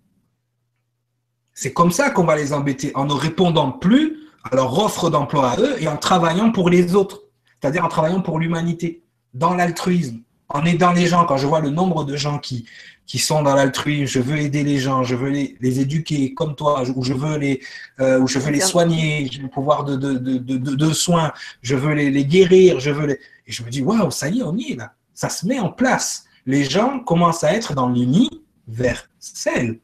C'est 1.53 1.73
comme 1.73 1.91
ça 1.91 2.09
qu'on 2.09 2.23
va 2.23 2.35
les 2.35 2.53
embêter, 2.53 2.91
en 2.95 3.05
ne 3.05 3.13
répondant 3.13 3.71
plus 3.71 4.17
à 4.43 4.55
leur 4.55 4.77
offre 4.79 5.09
d'emploi 5.09 5.51
à 5.51 5.59
eux 5.59 5.75
et 5.81 5.87
en 5.87 5.97
travaillant 5.97 6.51
pour 6.51 6.69
les 6.69 6.95
autres, 6.95 7.23
c'est-à-dire 7.59 7.85
en 7.85 7.89
travaillant 7.89 8.21
pour 8.21 8.39
l'humanité, 8.39 9.03
dans 9.33 9.53
l'altruisme, 9.53 10.21
en 10.49 10.65
aidant 10.65 10.93
les 10.93 11.05
gens. 11.05 11.25
Quand 11.25 11.37
je 11.37 11.45
vois 11.45 11.59
le 11.59 11.69
nombre 11.69 12.05
de 12.05 12.15
gens 12.15 12.39
qui, 12.39 12.65
qui 13.07 13.19
sont 13.19 13.41
dans 13.41 13.55
l'altruisme, 13.55 14.05
je 14.05 14.19
veux 14.19 14.37
aider 14.37 14.63
les 14.63 14.77
gens, 14.77 15.03
je 15.03 15.15
veux 15.15 15.29
les, 15.29 15.55
les 15.61 15.79
éduquer 15.79 16.33
comme 16.33 16.55
toi, 16.55 16.83
ou 16.93 17.03
je 17.03 17.13
veux 17.13 17.37
les, 17.37 17.61
euh, 18.01 18.19
ou 18.19 18.27
je 18.27 18.37
veux 18.37 18.51
les 18.51 18.59
soigner, 18.59 19.29
j'ai 19.31 19.41
le 19.41 19.47
pouvoir 19.47 19.85
de, 19.85 19.95
de, 19.95 20.17
de, 20.17 20.37
de, 20.37 20.75
de 20.75 20.93
soins, 20.93 21.31
je 21.61 21.75
veux 21.75 21.93
les, 21.93 22.11
les, 22.11 22.25
guérir, 22.25 22.81
je 22.81 22.91
veux 22.91 23.07
les... 23.07 23.19
Et 23.47 23.51
je 23.53 23.63
me 23.63 23.69
dis, 23.69 23.81
waouh, 23.81 24.11
ça 24.11 24.27
y 24.27 24.39
est, 24.39 24.43
on 24.43 24.55
y 24.57 24.73
est 24.73 24.75
là. 24.75 24.93
Ça 25.13 25.29
se 25.29 25.47
met 25.47 25.57
en 25.57 25.69
place. 25.69 26.25
Les 26.45 26.65
gens 26.65 26.99
commencent 26.99 27.45
à 27.45 27.53
être 27.53 27.73
dans 27.73 27.87
l'universel 27.89 29.79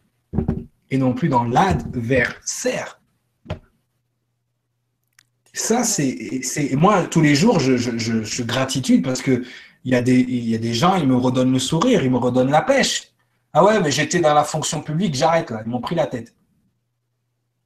et 0.91 0.97
non 0.97 1.13
plus 1.13 1.29
dans 1.29 1.45
l'adversaire. 1.45 2.99
Ça, 5.53 5.83
c'est, 5.83 6.41
c'est 6.43 6.75
moi 6.75 7.03
tous 7.03 7.21
les 7.21 7.35
jours, 7.35 7.59
je, 7.59 7.77
je, 7.77 7.97
je, 7.97 8.23
je 8.23 8.43
gratitude 8.43 9.03
parce 9.03 9.21
que 9.21 9.43
il 9.85 9.91
y 9.91 9.95
a 9.95 10.01
des, 10.01 10.19
il 10.19 10.49
y 10.49 10.55
a 10.55 10.57
des 10.57 10.73
gens, 10.73 10.95
ils 10.95 11.07
me 11.07 11.15
redonnent 11.15 11.51
le 11.51 11.59
sourire, 11.59 12.03
ils 12.03 12.11
me 12.11 12.17
redonnent 12.17 12.51
la 12.51 12.61
pêche. 12.61 13.12
Ah 13.53 13.63
ouais, 13.63 13.79
mais 13.79 13.91
j'étais 13.91 14.19
dans 14.19 14.33
la 14.33 14.43
fonction 14.43 14.81
publique, 14.81 15.13
j'arrête 15.13 15.51
là. 15.51 15.61
Ils 15.65 15.69
m'ont 15.69 15.81
pris 15.81 15.95
la 15.95 16.07
tête. 16.07 16.35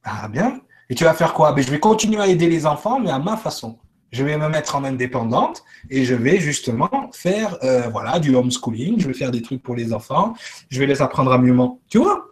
Ah 0.04 0.28
bien. 0.28 0.60
Et 0.90 0.94
tu 0.94 1.04
vas 1.04 1.14
faire 1.14 1.32
quoi? 1.32 1.52
Ben, 1.52 1.62
Je 1.64 1.70
vais 1.70 1.80
continuer 1.80 2.20
à 2.20 2.26
aider 2.26 2.48
les 2.48 2.66
enfants, 2.66 3.00
mais 3.00 3.10
à 3.10 3.18
ma 3.18 3.36
façon. 3.36 3.78
Je 4.10 4.24
vais 4.24 4.38
me 4.38 4.48
mettre 4.48 4.74
en 4.74 4.84
indépendante 4.84 5.62
et 5.90 6.04
je 6.04 6.14
vais 6.14 6.38
justement 6.40 6.90
faire 7.12 7.58
euh, 7.62 7.88
voilà, 7.88 8.18
du 8.18 8.34
homeschooling. 8.34 8.98
Je 9.00 9.06
vais 9.06 9.14
faire 9.14 9.30
des 9.30 9.42
trucs 9.42 9.62
pour 9.62 9.74
les 9.74 9.92
enfants. 9.92 10.34
Je 10.70 10.78
vais 10.78 10.86
les 10.86 11.02
apprendre 11.02 11.32
à 11.32 11.38
mieux 11.38 11.56
Tu 11.88 11.98
vois? 11.98 12.24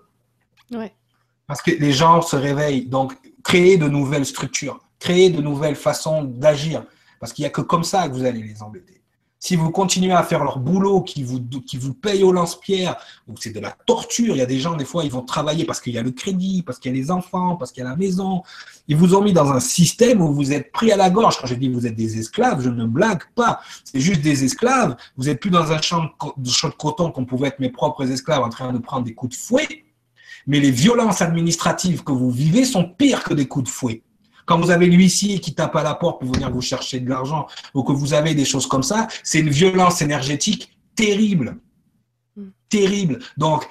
Ouais. 0.71 0.95
Parce 1.47 1.61
que 1.61 1.71
les 1.71 1.93
gens 1.93 2.23
se 2.23 2.37
réveillent. 2.37 2.87
Donc, 2.87 3.15
créer 3.45 3.77
de 3.77 3.89
nouvelles 3.89 4.27
structures, 4.27 4.81
créer 4.99 5.31
de 5.31 5.41
nouvelles 5.43 5.77
façons 5.77 6.25
d'agir. 6.25 6.85
Parce 7.21 7.33
qu'il 7.33 7.43
n'y 7.43 7.47
a 7.47 7.51
que 7.51 7.61
comme 7.61 7.85
ça 7.85 8.09
que 8.09 8.15
vous 8.15 8.25
allez 8.25 8.43
les 8.43 8.63
embêter. 8.63 8.96
Si 9.47 9.55
vous 9.55 9.71
continuez 9.71 10.11
à 10.11 10.25
faire 10.25 10.43
leur 10.43 10.59
boulot 10.59 11.03
qui 11.03 11.23
vous, 11.23 11.41
qui 11.41 11.79
paye 11.79 12.25
au 12.25 12.33
lance-pierre, 12.33 12.97
c'est 13.39 13.53
de 13.53 13.61
la 13.61 13.71
torture. 13.71 14.35
Il 14.35 14.39
y 14.39 14.43
a 14.43 14.47
des 14.47 14.59
gens, 14.59 14.75
des 14.75 14.85
fois, 14.85 15.05
ils 15.05 15.11
vont 15.13 15.23
travailler 15.23 15.65
parce 15.65 15.81
qu'il 15.81 15.95
y 15.95 15.99
a 15.99 16.03
le 16.03 16.11
crédit, 16.11 16.65
parce 16.65 16.81
qu'il 16.81 16.91
y 16.93 16.99
a 16.99 17.01
les 17.01 17.13
enfants, 17.13 17.55
parce 17.55 17.71
qu'il 17.71 17.85
y 17.85 17.87
a 17.87 17.89
la 17.89 17.95
maison. 17.95 18.43
Ils 18.89 18.97
vous 18.97 19.15
ont 19.15 19.23
mis 19.23 19.33
dans 19.33 19.53
un 19.53 19.61
système 19.61 20.21
où 20.21 20.35
vous 20.35 20.53
êtes 20.53 20.73
pris 20.73 20.91
à 20.91 20.97
la 20.97 21.11
gorge. 21.11 21.39
Quand 21.41 21.47
je 21.47 21.55
dis 21.55 21.69
vous 21.69 21.87
êtes 21.87 21.95
des 21.95 22.19
esclaves, 22.19 22.61
je 22.61 22.71
ne 22.71 22.87
blague 22.87 23.23
pas. 23.37 23.61
C'est 23.85 24.01
juste 24.01 24.21
des 24.21 24.43
esclaves. 24.43 24.97
Vous 25.17 25.27
n'êtes 25.27 25.39
plus 25.39 25.51
dans 25.51 25.71
un 25.71 25.81
champ 25.81 26.11
de, 26.37 26.51
champ 26.51 26.69
de 26.69 26.75
coton 26.75 27.13
qu'on 27.13 27.25
pouvait 27.25 27.47
être 27.47 27.61
mes 27.61 27.71
propres 27.71 28.11
esclaves 28.11 28.43
en 28.43 28.49
train 28.49 28.73
de 28.73 28.79
prendre 28.79 29.05
des 29.05 29.15
coups 29.15 29.37
de 29.37 29.41
fouet. 29.41 29.85
Mais 30.49 30.59
les 30.59 30.73
violences 30.73 31.23
administratives 31.23 32.03
que 32.03 32.11
vous 32.11 32.33
vivez 32.33 32.65
sont 32.65 32.83
pires 32.83 33.23
que 33.23 33.33
des 33.33 33.47
coups 33.47 33.67
de 33.67 33.71
fouet. 33.71 34.03
Quand 34.47 34.59
vous 34.59 34.71
avez 34.71 34.87
l'huissier 34.87 35.41
qui 35.41 35.55
tape 35.55 35.77
à 35.77 35.83
la 35.83 35.95
porte 35.95 36.21
pour 36.21 36.33
venir 36.33 36.51
vous 36.51 36.63
chercher 36.63 37.01
de 37.01 37.11
l'argent 37.11 37.47
ou 37.75 37.83
que 37.83 37.93
vous 37.93 38.15
avez 38.15 38.35
des 38.35 38.45
choses 38.45 38.67
comme 38.67 38.85
ça, 38.85 39.09
c'est 39.23 39.41
une 39.41 39.51
violence 39.51 40.01
énergétique 40.01 40.79
terrible. 40.95 41.59
Hmm. 42.37 42.51
Terrible. 42.69 43.19
Donc, 43.37 43.69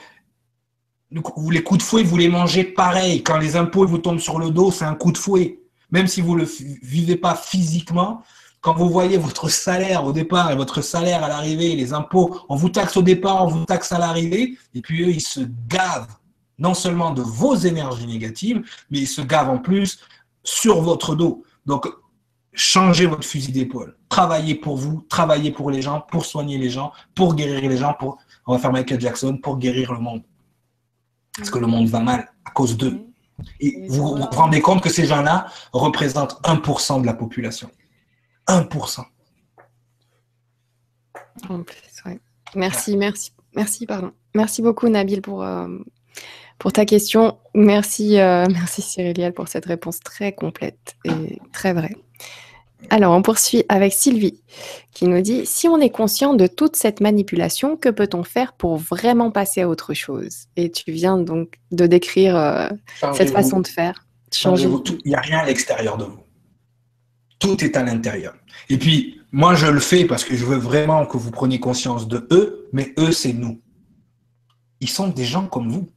les 1.49 1.63
coups 1.63 1.79
de 1.79 1.83
fouet, 1.83 2.03
vous 2.03 2.17
les 2.17 2.27
mangez 2.27 2.63
pareil. 2.63 3.23
Quand 3.23 3.37
les 3.37 3.55
impôts 3.55 3.87
vous 3.87 3.99
tombent 3.99 4.19
sur 4.19 4.37
le 4.37 4.51
dos, 4.51 4.71
c'est 4.71 4.85
un 4.85 4.95
coup 4.95 5.11
de 5.11 5.17
fouet. 5.17 5.59
Même 5.91 6.07
si 6.07 6.21
vous 6.21 6.35
ne 6.35 6.41
le 6.41 6.49
vivez 6.83 7.15
pas 7.15 7.35
physiquement, 7.35 8.21
quand 8.59 8.73
vous 8.73 8.89
voyez 8.89 9.17
votre 9.17 9.47
salaire 9.47 10.05
au 10.05 10.11
départ 10.11 10.51
et 10.51 10.55
votre 10.55 10.81
salaire 10.81 11.23
à 11.23 11.29
l'arrivée, 11.29 11.75
les 11.75 11.93
impôts, 11.93 12.41
on 12.49 12.55
vous 12.55 12.69
taxe 12.69 12.97
au 12.97 13.03
départ, 13.03 13.45
on 13.45 13.47
vous 13.47 13.65
taxe 13.65 13.91
à 13.91 13.99
l'arrivée, 13.99 14.57
et 14.73 14.81
puis 14.81 15.03
eux, 15.03 15.11
ils 15.11 15.21
se 15.21 15.41
gavent 15.67 16.17
non 16.57 16.73
seulement 16.73 17.11
de 17.11 17.21
vos 17.21 17.55
énergies 17.55 18.07
négatives, 18.07 18.63
mais 18.89 18.99
ils 18.99 19.07
se 19.07 19.21
gavent 19.21 19.49
en 19.49 19.59
plus 19.59 19.99
sur 20.45 20.81
votre 20.81 21.15
dos. 21.15 21.43
Donc, 21.65 21.87
changez 22.53 23.05
votre 23.05 23.25
fusil 23.25 23.51
d'épaule. 23.51 23.97
Travaillez 24.07 24.55
pour 24.55 24.77
vous, 24.77 25.05
travaillez 25.09 25.51
pour 25.51 25.69
les 25.69 25.81
gens, 25.81 26.01
pour 26.09 26.25
soigner 26.25 26.57
les 26.57 26.69
gens, 26.69 26.93
pour 27.13 27.35
guérir 27.35 27.69
les 27.69 27.77
gens, 27.77 27.93
pour, 27.99 28.17
on 28.47 28.53
va 28.53 28.59
faire 28.59 28.71
Michael 28.71 29.01
Jackson, 29.01 29.37
pour 29.37 29.57
guérir 29.57 29.91
le 29.91 29.99
monde. 29.99 30.23
Parce 31.37 31.49
que 31.49 31.59
le 31.59 31.67
monde 31.67 31.87
va 31.87 31.99
mal 31.99 32.31
à 32.45 32.51
cause 32.51 32.77
d'eux. 32.77 33.01
Et 33.59 33.87
vous 33.89 34.15
vous 34.15 34.23
rendez 34.31 34.61
compte 34.61 34.81
que 34.81 34.89
ces 34.89 35.05
gens-là 35.05 35.47
représentent 35.73 36.41
1% 36.43 37.01
de 37.01 37.05
la 37.05 37.13
population. 37.13 37.69
1%. 38.47 39.03
Merci, 42.55 42.95
merci, 42.95 43.31
merci, 43.53 43.85
pardon. 43.85 44.13
Merci 44.33 44.61
beaucoup, 44.61 44.87
Nabil, 44.87 45.21
pour, 45.21 45.43
euh, 45.43 45.67
pour 46.57 46.73
ta 46.73 46.85
question. 46.85 47.37
Merci, 47.53 48.19
euh, 48.19 48.45
merci 48.51 48.81
Cyrilia 48.81 49.31
pour 49.31 49.47
cette 49.47 49.65
réponse 49.65 49.99
très 49.99 50.33
complète 50.33 50.95
et 51.03 51.39
très 51.51 51.73
vraie. 51.73 51.95
Alors, 52.89 53.15
on 53.15 53.21
poursuit 53.21 53.63
avec 53.69 53.93
Sylvie 53.93 54.41
qui 54.91 55.07
nous 55.07 55.21
dit 55.21 55.45
Si 55.45 55.67
on 55.67 55.79
est 55.79 55.89
conscient 55.89 56.33
de 56.33 56.47
toute 56.47 56.75
cette 56.75 57.01
manipulation, 57.01 57.77
que 57.77 57.89
peut-on 57.89 58.23
faire 58.23 58.53
pour 58.53 58.77
vraiment 58.77 59.31
passer 59.31 59.61
à 59.61 59.69
autre 59.69 59.93
chose? 59.93 60.45
Et 60.55 60.71
tu 60.71 60.91
viens 60.91 61.17
donc 61.17 61.59
de 61.71 61.87
décrire 61.87 62.35
euh, 62.35 62.69
cette 63.13 63.31
façon 63.31 63.59
de 63.59 63.67
faire. 63.67 64.05
Changer. 64.31 64.67
Il 65.05 65.09
n'y 65.09 65.15
a 65.15 65.21
rien 65.21 65.39
à 65.39 65.45
l'extérieur 65.45 65.97
de 65.97 66.03
vous. 66.03 66.19
Tout 67.39 67.63
est 67.63 67.77
à 67.77 67.83
l'intérieur. 67.83 68.35
Et 68.69 68.77
puis, 68.77 69.21
moi, 69.31 69.55
je 69.55 69.67
le 69.67 69.79
fais 69.79 70.05
parce 70.05 70.23
que 70.23 70.35
je 70.35 70.45
veux 70.45 70.57
vraiment 70.57 71.05
que 71.05 71.17
vous 71.17 71.31
preniez 71.31 71.59
conscience 71.59 72.07
de 72.07 72.27
eux, 72.31 72.67
mais 72.73 72.93
eux, 72.97 73.11
c'est 73.11 73.33
nous. 73.33 73.61
Ils 74.81 74.89
sont 74.89 75.07
des 75.07 75.25
gens 75.25 75.47
comme 75.47 75.69
vous. 75.69 75.89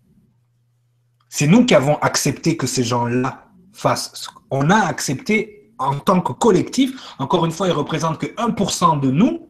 C'est 1.28 1.46
nous 1.46 1.66
qui 1.66 1.74
avons 1.74 1.96
accepté 1.98 2.56
que 2.56 2.66
ces 2.66 2.84
gens-là 2.84 3.48
fassent. 3.72 4.28
On 4.50 4.70
a 4.70 4.76
accepté 4.76 5.72
en 5.78 5.98
tant 5.98 6.20
que 6.20 6.32
collectif, 6.32 7.14
encore 7.18 7.44
une 7.44 7.52
fois, 7.52 7.68
ils 7.68 7.72
représentent 7.72 8.18
que 8.18 8.26
1% 8.26 9.00
de 9.00 9.10
nous, 9.10 9.48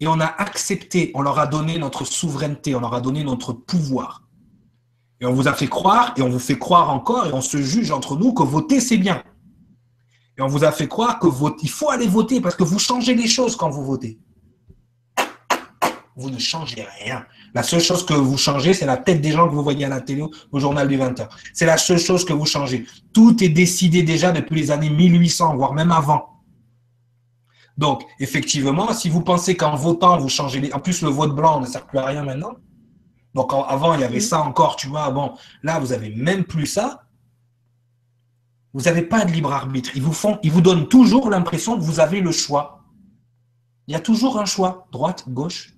et 0.00 0.06
on 0.06 0.20
a 0.20 0.26
accepté, 0.26 1.12
on 1.14 1.22
leur 1.22 1.38
a 1.38 1.46
donné 1.46 1.78
notre 1.78 2.04
souveraineté, 2.04 2.74
on 2.74 2.80
leur 2.80 2.94
a 2.94 3.00
donné 3.00 3.22
notre 3.24 3.52
pouvoir. 3.52 4.22
Et 5.20 5.26
on 5.26 5.32
vous 5.32 5.48
a 5.48 5.52
fait 5.52 5.68
croire, 5.68 6.14
et 6.16 6.22
on 6.22 6.28
vous 6.28 6.38
fait 6.38 6.58
croire 6.58 6.90
encore, 6.90 7.26
et 7.26 7.32
on 7.32 7.40
se 7.40 7.58
juge 7.58 7.90
entre 7.90 8.16
nous 8.16 8.32
que 8.32 8.42
voter, 8.42 8.80
c'est 8.80 8.96
bien. 8.96 9.22
Et 10.36 10.42
on 10.42 10.48
vous 10.48 10.64
a 10.64 10.72
fait 10.72 10.88
croire 10.88 11.18
que 11.18 11.26
vote, 11.26 11.62
il 11.62 11.70
faut 11.70 11.90
aller 11.90 12.08
voter 12.08 12.40
parce 12.40 12.56
que 12.56 12.64
vous 12.64 12.78
changez 12.78 13.14
les 13.14 13.28
choses 13.28 13.56
quand 13.56 13.70
vous 13.70 13.84
votez. 13.84 14.18
Vous 16.16 16.30
ne 16.30 16.38
changez 16.38 16.86
rien. 17.00 17.26
La 17.54 17.62
seule 17.62 17.80
chose 17.80 18.06
que 18.06 18.14
vous 18.14 18.36
changez, 18.36 18.72
c'est 18.72 18.86
la 18.86 18.96
tête 18.96 19.20
des 19.20 19.32
gens 19.32 19.48
que 19.48 19.54
vous 19.54 19.62
voyez 19.62 19.84
à 19.84 19.88
la 19.88 20.00
télé 20.00 20.24
au 20.52 20.60
journal 20.60 20.86
du 20.86 20.96
20h. 20.96 21.28
C'est 21.52 21.66
la 21.66 21.76
seule 21.76 21.98
chose 21.98 22.24
que 22.24 22.32
vous 22.32 22.46
changez. 22.46 22.86
Tout 23.12 23.42
est 23.42 23.48
décidé 23.48 24.02
déjà 24.02 24.30
depuis 24.32 24.56
les 24.56 24.70
années 24.70 24.90
1800, 24.90 25.56
voire 25.56 25.72
même 25.72 25.90
avant. 25.90 26.42
Donc, 27.76 28.04
effectivement, 28.20 28.92
si 28.92 29.08
vous 29.08 29.22
pensez 29.22 29.56
qu'en 29.56 29.74
votant, 29.74 30.18
vous 30.18 30.28
changez 30.28 30.60
les... 30.60 30.72
En 30.72 30.78
plus, 30.78 31.02
le 31.02 31.08
vote 31.08 31.34
blanc 31.34 31.60
ne 31.60 31.66
sert 31.66 31.86
plus 31.86 31.98
à 31.98 32.06
rien 32.06 32.22
maintenant. 32.22 32.54
Donc, 33.34 33.52
avant, 33.52 33.94
il 33.94 34.00
y 34.00 34.04
avait 34.04 34.20
ça 34.20 34.40
encore, 34.40 34.76
tu 34.76 34.86
vois. 34.86 35.10
Bon, 35.10 35.32
là, 35.64 35.80
vous 35.80 35.92
avez 35.92 36.10
même 36.10 36.44
plus 36.44 36.66
ça. 36.66 37.02
Vous 38.72 38.82
n'avez 38.82 39.02
pas 39.02 39.24
de 39.24 39.32
libre 39.32 39.52
arbitre. 39.52 39.90
Ils 39.96 40.02
vous 40.02 40.12
font, 40.12 40.38
ils 40.44 40.52
vous 40.52 40.60
donnent 40.60 40.86
toujours 40.88 41.30
l'impression 41.30 41.76
que 41.76 41.82
vous 41.82 41.98
avez 41.98 42.20
le 42.20 42.30
choix. 42.30 42.84
Il 43.88 43.92
y 43.92 43.96
a 43.96 44.00
toujours 44.00 44.38
un 44.38 44.46
choix, 44.46 44.86
droite, 44.92 45.24
gauche, 45.28 45.73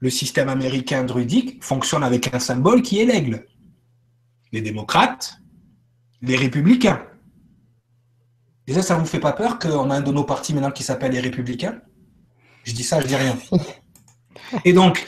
le 0.00 0.10
système 0.10 0.48
américain 0.48 1.04
druidique 1.04 1.62
fonctionne 1.62 2.02
avec 2.02 2.34
un 2.34 2.40
symbole 2.40 2.82
qui 2.82 3.00
est 3.00 3.04
l'aigle. 3.04 3.46
Les 4.52 4.62
démocrates, 4.62 5.38
les 6.22 6.36
républicains. 6.36 7.06
Et 8.66 8.74
ça, 8.74 8.82
ça 8.82 8.94
ne 8.94 9.00
vous 9.00 9.06
fait 9.06 9.20
pas 9.20 9.32
peur 9.32 9.58
qu'on 9.58 9.90
a 9.90 9.96
un 9.96 10.00
de 10.00 10.10
nos 10.10 10.24
partis 10.24 10.54
maintenant 10.54 10.70
qui 10.70 10.82
s'appelle 10.82 11.12
les 11.12 11.20
républicains? 11.20 11.80
Je 12.64 12.72
dis 12.72 12.82
ça, 12.82 13.00
je 13.00 13.06
dis 13.06 13.16
rien. 13.16 13.38
Et 14.64 14.72
donc, 14.72 15.06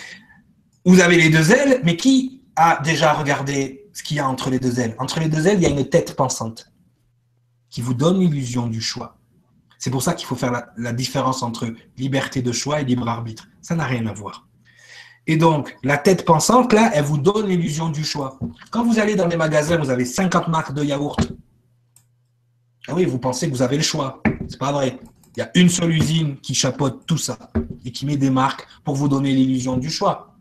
vous 0.85 1.01
avez 1.01 1.17
les 1.17 1.31
deux 1.31 1.53
ailes, 1.53 1.81
mais 1.85 1.97
qui 1.97 2.43
a 2.57 2.81
déjà 2.83 3.13
regardé 3.13 3.89
ce 3.93 4.03
qu'il 4.03 4.17
y 4.17 4.21
a 4.21 4.29
entre 4.29 4.51
les 4.51 4.59
deux 4.59 4.79
ailes? 4.81 4.95
Entre 4.99 5.21
les 5.21 5.29
deux 5.29 5.47
ailes, 5.47 5.59
il 5.59 5.63
y 5.63 5.67
a 5.67 5.71
une 5.71 5.89
tête 5.89 6.15
pensante. 6.17 6.71
qui 7.71 7.81
vous 7.81 7.95
donne 7.95 8.21
l'illusion 8.21 8.67
du 8.67 8.83
choix. 8.83 9.19
C'est 9.79 9.91
pour 9.91 10.03
ça 10.03 10.13
qu'il 10.13 10.27
faut 10.27 10.37
faire 10.37 10.67
la, 10.77 10.93
différence 10.93 11.43
entre 11.43 11.75
liberté 11.97 12.43
de 12.43 12.53
choix 12.53 12.81
et 12.81 12.85
libre 12.85 13.09
arbitre. 13.09 13.49
Ça 13.63 13.75
n'a 13.75 13.85
rien 13.85 14.07
à 14.07 14.13
voir. 14.13 14.47
Et 15.27 15.37
donc, 15.37 15.77
la 15.85 15.99
tête 15.99 16.25
pensante, 16.25 16.73
là, 16.73 16.91
elle 16.95 17.05
vous 17.05 17.19
donne 17.19 17.47
l'illusion 17.47 17.89
du 17.91 18.05
choix. 18.05 18.39
Quand 18.71 18.85
vous 18.85 18.99
allez 18.99 19.15
dans 19.15 19.29
les 19.29 19.37
magasins, 19.37 19.79
vous 19.79 19.91
avez 19.91 20.05
50 20.05 20.49
marques 20.49 20.75
de 20.75 20.83
yaourt. 20.83 21.33
Ah 22.89 22.95
oui, 22.95 23.05
vous 23.05 23.19
pensez 23.19 23.49
que 23.49 23.55
vous 23.55 23.63
avez 23.63 23.77
le 23.77 23.83
choix. 23.83 24.21
C'est 24.49 24.59
pas 24.59 24.73
vrai. 24.73 24.99
Il 25.37 25.41
y 25.41 25.43
a 25.43 25.51
une 25.55 25.69
seule 25.69 25.93
usine 25.93 26.37
qui 26.39 26.55
chapeaute 26.55 27.07
tout 27.07 27.19
ça 27.19 27.39
et 27.85 27.93
qui 27.93 28.05
met 28.05 28.17
des 28.17 28.31
marques 28.31 28.67
pour 28.85 28.97
vous 28.97 29.09
donner 29.09 29.33
l'illusion 29.33 29.77
du 29.77 29.91
choix. 29.91 30.37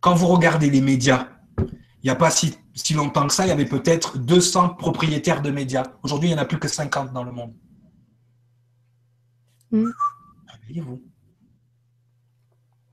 Quand 0.00 0.14
vous 0.14 0.28
regardez 0.28 0.70
les 0.70 0.80
médias, 0.80 1.28
il 1.58 2.06
n'y 2.06 2.10
a 2.10 2.16
pas 2.16 2.30
si, 2.30 2.56
longtemps 2.94 3.26
que 3.26 3.32
ça, 3.32 3.44
il 3.44 3.48
y 3.48 3.52
avait 3.52 3.66
peut-être 3.66 4.18
200 4.18 4.70
propriétaires 4.70 5.42
de 5.42 5.50
médias. 5.50 5.84
Aujourd'hui, 6.02 6.30
il 6.30 6.32
n'y 6.32 6.38
en 6.38 6.42
a 6.42 6.46
plus 6.46 6.58
que 6.58 6.68
50 6.68 7.12
dans 7.12 7.24
le 7.24 7.32
monde. 7.32 7.52
Mm. 9.72 9.90
vous 10.80 11.02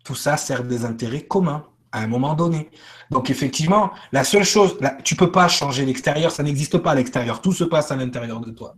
Tout 0.09 0.15
ça 0.15 0.37
sert 0.37 0.63
des 0.63 0.85
intérêts 0.85 1.21
communs 1.21 1.67
à 1.91 2.01
un 2.01 2.07
moment 2.07 2.33
donné. 2.33 2.71
Donc 3.11 3.29
effectivement, 3.29 3.91
la 4.11 4.23
seule 4.23 4.43
chose, 4.43 4.75
tu 5.03 5.15
peux 5.15 5.31
pas 5.31 5.47
changer 5.47 5.85
l'extérieur, 5.85 6.31
ça 6.31 6.41
n'existe 6.41 6.79
pas 6.79 6.93
à 6.93 6.95
l'extérieur, 6.95 7.43
tout 7.43 7.51
se 7.51 7.63
passe 7.63 7.91
à 7.91 7.95
l'intérieur 7.95 8.39
de 8.39 8.49
toi. 8.49 8.73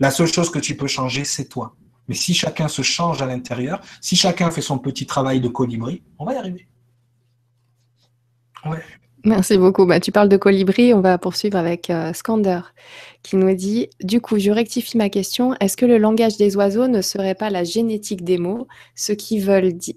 La 0.00 0.10
seule 0.10 0.26
chose 0.26 0.50
que 0.50 0.58
tu 0.58 0.76
peux 0.76 0.88
changer, 0.88 1.22
c'est 1.22 1.44
toi. 1.44 1.76
Mais 2.08 2.16
si 2.16 2.34
chacun 2.34 2.66
se 2.66 2.82
change 2.82 3.22
à 3.22 3.26
l'intérieur, 3.26 3.80
si 4.00 4.16
chacun 4.16 4.50
fait 4.50 4.60
son 4.60 4.76
petit 4.76 5.06
travail 5.06 5.40
de 5.40 5.46
colibri, 5.46 6.02
on 6.18 6.24
va 6.24 6.34
y 6.34 6.36
arriver. 6.36 6.66
Merci 9.24 9.56
beaucoup. 9.56 9.86
Bah, 9.86 10.00
tu 10.00 10.10
parles 10.10 10.28
de 10.28 10.36
colibri, 10.36 10.92
on 10.94 11.00
va 11.00 11.16
poursuivre 11.16 11.56
avec 11.56 11.90
euh, 11.90 12.12
Skander 12.12 12.60
qui 13.22 13.36
nous 13.36 13.54
dit 13.54 13.88
Du 14.02 14.20
coup, 14.20 14.38
je 14.38 14.50
rectifie 14.50 14.96
ma 14.96 15.08
question. 15.08 15.54
Est-ce 15.60 15.76
que 15.76 15.86
le 15.86 15.98
langage 15.98 16.36
des 16.36 16.56
oiseaux 16.56 16.88
ne 16.88 17.02
serait 17.02 17.36
pas 17.36 17.50
la 17.50 17.62
génétique 17.62 18.24
des 18.24 18.38
mots, 18.38 18.66
ce 18.96 19.12
qui, 19.12 19.38
veut 19.38 19.72
dire 19.72 19.94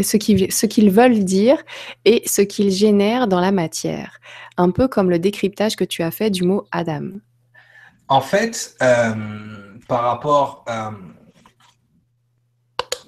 ce 0.00 0.66
qu'ils 0.66 0.90
veulent 0.90 1.24
dire 1.24 1.58
et 2.04 2.22
ce 2.26 2.42
qu'ils 2.42 2.70
génèrent 2.70 3.28
dans 3.28 3.40
la 3.40 3.52
matière, 3.52 4.18
un 4.56 4.70
peu 4.70 4.88
comme 4.88 5.10
le 5.10 5.18
décryptage 5.18 5.76
que 5.76 5.84
tu 5.84 6.02
as 6.02 6.10
fait 6.10 6.30
du 6.30 6.44
mot 6.44 6.64
Adam. 6.72 7.10
En 8.08 8.20
fait, 8.20 8.76
euh, 8.82 9.14
euh, 9.14 10.90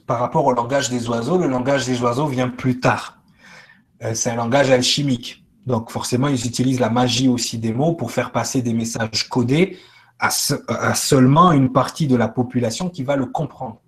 par 0.06 0.18
rapport 0.18 0.44
au 0.44 0.52
langage 0.52 0.90
des 0.90 1.08
oiseaux, 1.08 1.38
le 1.38 1.48
langage 1.48 1.86
des 1.86 2.00
oiseaux 2.02 2.26
vient 2.26 2.48
plus 2.48 2.80
tard. 2.80 3.15
Euh, 4.02 4.14
c'est 4.14 4.30
un 4.30 4.36
langage 4.36 4.70
alchimique. 4.70 5.44
Donc 5.66 5.90
forcément, 5.90 6.28
ils 6.28 6.46
utilisent 6.46 6.80
la 6.80 6.90
magie 6.90 7.28
aussi 7.28 7.58
des 7.58 7.72
mots 7.72 7.94
pour 7.94 8.12
faire 8.12 8.30
passer 8.30 8.62
des 8.62 8.72
messages 8.72 9.28
codés 9.28 9.78
à 10.18 10.30
seulement 10.94 11.52
une 11.52 11.72
partie 11.72 12.06
de 12.06 12.16
la 12.16 12.28
population 12.28 12.88
qui 12.88 13.02
va 13.02 13.16
le 13.16 13.26
comprendre. 13.26 13.82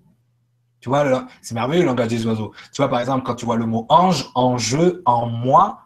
Tu 0.81 0.89
vois, 0.89 1.27
c'est 1.43 1.55
merveilleux 1.55 1.83
le 1.83 1.89
langage 1.89 2.09
des 2.09 2.27
oiseaux. 2.27 2.53
Tu 2.73 2.83
vois, 2.83 2.89
par 2.89 3.01
exemple, 3.01 3.25
quand 3.25 3.35
tu 3.35 3.45
vois 3.45 3.57
le 3.57 3.67
mot 3.67 3.87
ange, 3.89 4.27
en 4.35 4.59
jeu, 4.59 5.03
en 5.07 5.27
moi, 5.27 5.81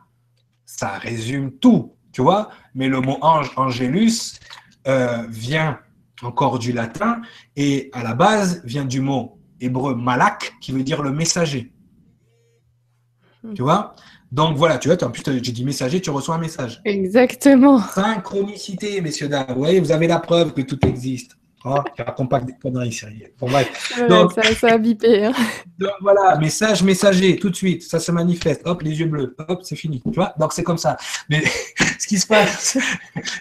ça 0.66 0.98
résume 0.98 1.52
tout. 1.52 1.94
Tu 2.12 2.20
vois, 2.20 2.50
mais 2.74 2.88
le 2.88 3.00
mot 3.00 3.16
ange, 3.22 3.50
angélus, 3.56 4.38
euh, 4.86 5.24
vient 5.28 5.78
encore 6.22 6.58
du 6.58 6.72
latin 6.72 7.22
et 7.56 7.88
à 7.92 8.02
la 8.02 8.14
base 8.14 8.62
vient 8.64 8.84
du 8.84 9.00
mot 9.00 9.38
hébreu 9.60 9.94
malak 9.94 10.54
qui 10.60 10.72
veut 10.72 10.82
dire 10.82 11.02
le 11.02 11.12
messager. 11.12 11.72
Hmm. 13.42 13.54
Tu 13.54 13.62
vois? 13.62 13.94
Donc 14.32 14.56
voilà, 14.56 14.78
tu 14.78 14.88
vois, 14.88 15.04
en 15.04 15.10
plus, 15.10 15.22
j'ai 15.26 15.52
dit 15.52 15.62
messager, 15.62 16.00
tu 16.00 16.08
reçois 16.08 16.36
un 16.36 16.38
message. 16.38 16.80
Exactement. 16.86 17.78
Synchronicité, 17.80 19.02
messieurs, 19.02 19.28
dames. 19.28 19.44
Vous 19.50 19.58
voyez, 19.58 19.78
vous 19.78 19.92
avez 19.92 20.06
la 20.06 20.20
preuve 20.20 20.54
que 20.54 20.62
tout 20.62 20.78
existe. 20.86 21.36
Oh, 21.64 21.78
tu 21.94 22.02
racontes 22.02 22.44
des 22.44 22.54
conneries, 22.60 22.92
sérieux. 22.92 23.32
Bon, 23.38 23.48
donc, 24.08 24.32
ça, 24.32 24.68
a 24.68 24.78
bipé. 24.78 25.26
Hein. 25.26 25.32
Donc 25.78 25.92
voilà, 26.00 26.36
message 26.38 26.82
messager, 26.82 27.36
tout 27.36 27.50
de 27.50 27.54
suite, 27.54 27.82
ça 27.82 28.00
se 28.00 28.10
manifeste. 28.10 28.62
Hop, 28.64 28.82
les 28.82 28.98
yeux 28.98 29.06
bleus. 29.06 29.36
Hop, 29.46 29.60
c'est 29.62 29.76
fini. 29.76 30.00
Tu 30.02 30.10
vois 30.14 30.34
Donc 30.40 30.54
c'est 30.54 30.64
comme 30.64 30.78
ça. 30.78 30.96
Mais 31.28 31.44
ce 32.00 32.06
qui 32.06 32.18
se 32.18 32.26
passe, 32.26 32.78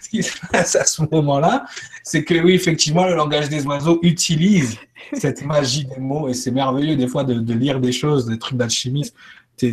ce 0.02 0.10
qui 0.10 0.22
se 0.22 0.38
passe 0.52 0.76
à 0.76 0.86
ce 0.86 1.02
moment-là, 1.10 1.66
c'est 2.04 2.24
que 2.24 2.36
oui, 2.36 2.54
effectivement, 2.54 3.08
le 3.08 3.16
langage 3.16 3.50
des 3.50 3.66
oiseaux 3.66 3.98
utilise 4.04 4.78
cette 5.14 5.44
magie 5.44 5.86
des 5.86 6.00
mots 6.00 6.30
et 6.30 6.36
c'est 6.36 6.52
merveilleux 6.52 6.96
des 6.96 7.08
fois 7.08 7.24
de, 7.24 7.34
de, 7.36 7.54
lire 7.54 7.80
des 7.80 7.92
choses, 7.92 8.28
des 8.28 8.38
trucs 8.38 8.58
d'alchimisme 8.58 9.16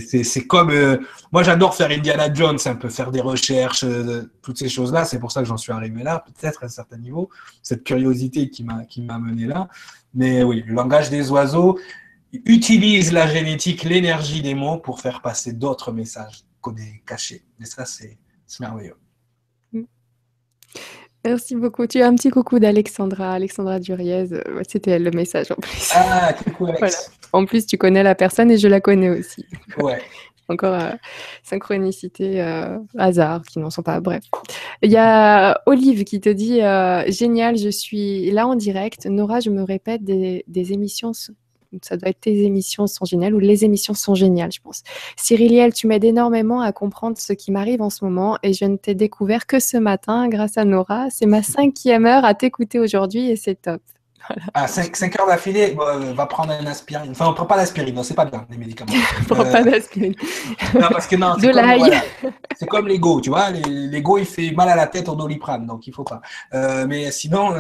c'est 0.01 0.47
comme. 0.47 0.70
Euh, 0.70 0.98
moi, 1.32 1.43
j'adore 1.43 1.74
faire 1.74 1.90
Indiana 1.90 2.32
Jones, 2.32 2.59
un 2.65 2.74
peu 2.74 2.89
faire 2.89 3.10
des 3.10 3.20
recherches, 3.20 3.85
euh, 3.85 4.31
toutes 4.43 4.59
ces 4.59 4.69
choses-là. 4.69 5.05
C'est 5.05 5.19
pour 5.19 5.32
ça 5.32 5.40
que 5.40 5.48
j'en 5.48 5.56
suis 5.56 5.73
arrivé 5.73 6.02
là, 6.02 6.24
peut-être 6.27 6.62
à 6.62 6.66
un 6.66 6.70
certain 6.70 6.98
niveau. 6.98 7.31
Cette 7.62 7.85
curiosité 7.85 8.51
qui 8.51 8.65
m'a 8.65 9.19
mené 9.19 9.47
là. 9.47 9.69
Mais 10.15 10.43
oui, 10.43 10.62
le 10.66 10.74
langage 10.74 11.10
des 11.10 11.31
oiseaux 11.31 11.78
utilise 12.32 13.12
la 13.12 13.27
génétique, 13.27 13.85
l'énergie 13.85 14.43
des 14.43 14.55
mots 14.55 14.78
pour 14.78 15.01
faire 15.01 15.23
passer 15.23 15.52
d'autres 15.52 15.93
messages 15.93 16.44
codés, 16.60 17.02
cachés. 17.06 17.44
Et 17.60 17.65
ça, 17.65 17.85
c'est 17.85 18.19
merveilleux. 18.60 18.97
Merci 21.24 21.57
beaucoup. 21.57 21.86
Tu 21.86 22.01
as 22.01 22.07
un 22.07 22.15
petit 22.15 22.31
coucou 22.31 22.59
d'Alexandra, 22.59 23.32
Alexandra 23.32 23.81
Duriez. 23.81 24.27
C'était 24.69 24.93
elle 24.93 25.05
le 25.05 25.11
message 25.11 25.51
en 25.51 25.57
plus. 25.57 25.93
Ah, 25.95 26.32
coucou 26.32 26.66
Alex. 26.66 27.12
En 27.32 27.45
plus, 27.45 27.66
tu 27.66 27.77
connais 27.77 28.03
la 28.03 28.15
personne 28.15 28.51
et 28.51 28.59
je 28.59 28.69
la 28.69 28.81
connais 28.81 29.11
aussi. 29.11 29.45
Ouais. 29.78 30.01
Encore 30.51 30.74
euh, 30.74 30.93
synchronicité, 31.43 32.40
euh, 32.40 32.78
hasard, 32.97 33.43
qui 33.43 33.59
n'en 33.59 33.69
sont 33.69 33.82
pas. 33.82 34.01
Bref. 34.01 34.24
Il 34.81 34.90
y 34.90 34.97
a 34.97 35.61
Olive 35.66 36.05
qui 36.05 36.20
te 36.20 36.31
dit 36.31 36.62
euh, 36.62 37.05
Génial, 37.09 37.59
je 37.59 37.69
suis 37.69 38.31
là 38.31 38.47
en 38.47 38.55
direct. 38.55 39.05
Nora, 39.07 39.40
je 39.40 39.51
me 39.51 39.62
répète 39.62 40.05
des, 40.05 40.45
des 40.49 40.73
émissions 40.73 41.12
ça 41.82 41.97
doit 41.97 42.09
être 42.09 42.20
tes 42.20 42.45
émissions 42.45 42.86
sont 42.86 43.05
géniales 43.05 43.35
ou 43.35 43.39
les 43.39 43.65
émissions 43.65 43.95
sont 43.95 44.15
géniales, 44.15 44.53
je 44.53 44.61
pense. 44.61 44.82
Cyriliel, 45.16 45.73
tu 45.73 45.86
m'aides 45.86 46.05
énormément 46.05 46.61
à 46.61 46.73
comprendre 46.73 47.19
ce 47.19 47.32
qui 47.32 47.53
m'arrive 47.53 47.82
en 47.82 47.90
ce 47.90 48.05
moment 48.05 48.39
et 48.43 48.53
je 48.53 48.65
ne 48.65 48.77
t'ai 48.77 48.95
découvert 48.95 49.47
que 49.47 49.59
ce 49.61 49.77
matin 49.77 50.28
grâce 50.28 50.57
à 50.57 50.65
Nora. 50.65 51.09
C'est 51.11 51.27
ma 51.27 51.43
cinquième 51.43 52.07
heure 52.07 52.24
à 52.24 52.35
t'écouter 52.35 52.78
aujourd'hui 52.78 53.31
et 53.31 53.36
c'est 53.36 53.61
top. 53.62 53.82
Ah, 54.53 54.66
5, 54.69 55.19
heures 55.19 55.27
d'affilée, 55.27 55.77
euh, 55.81 56.12
va 56.12 56.27
prendre 56.27 56.53
une 56.53 56.66
aspirine. 56.66 57.12
Enfin, 57.12 57.27
on 57.27 57.31
ne 57.31 57.35
prend 57.35 57.47
pas 57.47 57.57
d'aspirine, 57.57 57.95
non, 57.95 58.03
c'est 58.03 58.15
pas 58.15 58.27
bien, 58.27 58.47
les 58.51 58.59
médicaments. 58.59 58.93
on 59.23 59.35
prend 59.35 59.45
pas 59.45 59.61
euh, 59.61 59.65
d'aspirine. 59.65 60.15
non, 60.74 60.89
parce 60.90 61.07
que 61.07 61.16
non, 61.16 61.35
c'est 62.57 62.66
comme 62.66 62.89
l'ego, 62.89 63.20
tu 63.20 63.31
vois. 63.31 63.51
L'ego, 63.51 64.19
il 64.19 64.27
fait 64.27 64.51
mal 64.51 64.69
à 64.69 64.77
la 64.77 64.86
tête 64.86 65.09
au 65.09 65.15
doliprane, 65.15 65.66
donc 65.66 65.86
il 65.86 65.95
faut 65.95 66.05
pas. 66.05 66.20
Euh, 66.53 66.86
mais 66.86 67.11
sinon, 67.11 67.55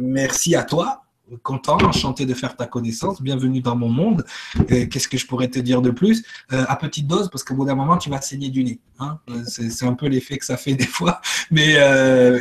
merci 0.00 0.54
à 0.54 0.62
toi 0.62 1.03
content, 1.42 1.78
enchanté 1.82 2.26
de 2.26 2.34
faire 2.34 2.56
ta 2.56 2.66
connaissance. 2.66 3.22
Bienvenue 3.22 3.60
dans 3.60 3.76
mon 3.76 3.88
monde. 3.88 4.24
Qu'est-ce 4.68 5.08
que 5.08 5.18
je 5.18 5.26
pourrais 5.26 5.48
te 5.48 5.58
dire 5.58 5.82
de 5.82 5.90
plus? 5.90 6.24
Euh, 6.52 6.64
À 6.68 6.76
petite 6.76 7.06
dose, 7.06 7.28
parce 7.30 7.44
qu'au 7.44 7.54
bout 7.54 7.64
d'un 7.64 7.74
moment, 7.74 7.96
tu 7.96 8.10
vas 8.10 8.20
saigner 8.20 8.50
du 8.50 8.64
nez. 8.64 8.80
Hein. 8.98 9.18
Euh, 9.30 9.42
c'est 9.46 9.86
un 9.86 9.94
peu 9.94 10.06
l'effet 10.06 10.38
que 10.38 10.44
ça 10.44 10.56
fait 10.56 10.74
des 10.74 10.86
fois. 10.86 11.20
Mais 11.50 11.74
euh, 11.76 12.40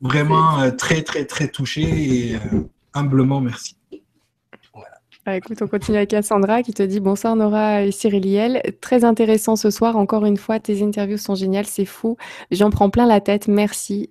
vraiment 0.00 0.70
très, 0.72 1.02
très, 1.02 1.24
très 1.24 1.48
touché 1.48 1.82
et 1.82 2.38
humblement 2.92 3.40
merci. 3.40 3.76
Bah, 5.26 5.36
écoute, 5.36 5.62
on 5.62 5.66
continue 5.66 5.96
avec 5.96 6.10
Cassandra 6.10 6.62
qui 6.62 6.74
te 6.74 6.82
dit 6.82 7.00
bonsoir 7.00 7.34
Nora 7.34 7.82
et 7.82 7.92
Cyriliel. 7.92 8.60
Très 8.82 9.04
intéressant 9.04 9.56
ce 9.56 9.70
soir. 9.70 9.96
Encore 9.96 10.26
une 10.26 10.36
fois, 10.36 10.60
tes 10.60 10.82
interviews 10.82 11.16
sont 11.16 11.34
géniales. 11.34 11.64
C'est 11.64 11.86
fou. 11.86 12.18
J'en 12.50 12.68
prends 12.68 12.90
plein 12.90 13.06
la 13.06 13.22
tête. 13.22 13.48
Merci. 13.48 14.10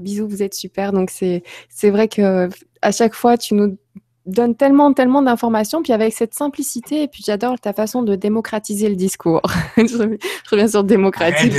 bisous, 0.00 0.26
vous 0.26 0.42
êtes 0.42 0.54
super. 0.54 0.94
Donc, 0.94 1.10
c'est 1.10 1.42
vrai 1.90 2.08
que 2.08 2.48
à 2.84 2.92
chaque 2.92 3.14
fois, 3.14 3.36
tu 3.38 3.54
nous 3.54 3.76
donnes 4.26 4.54
tellement, 4.54 4.92
tellement 4.92 5.22
d'informations, 5.22 5.82
puis 5.82 5.92
avec 5.92 6.12
cette 6.14 6.34
simplicité, 6.34 7.02
et 7.02 7.08
puis 7.08 7.22
j'adore 7.26 7.58
ta 7.58 7.72
façon 7.72 8.02
de 8.02 8.14
démocratiser 8.14 8.88
le 8.88 8.96
discours. 8.96 9.42
je, 9.76 10.18
reviens 10.50 10.68
sur 10.68 10.84
démocratique. 10.84 11.52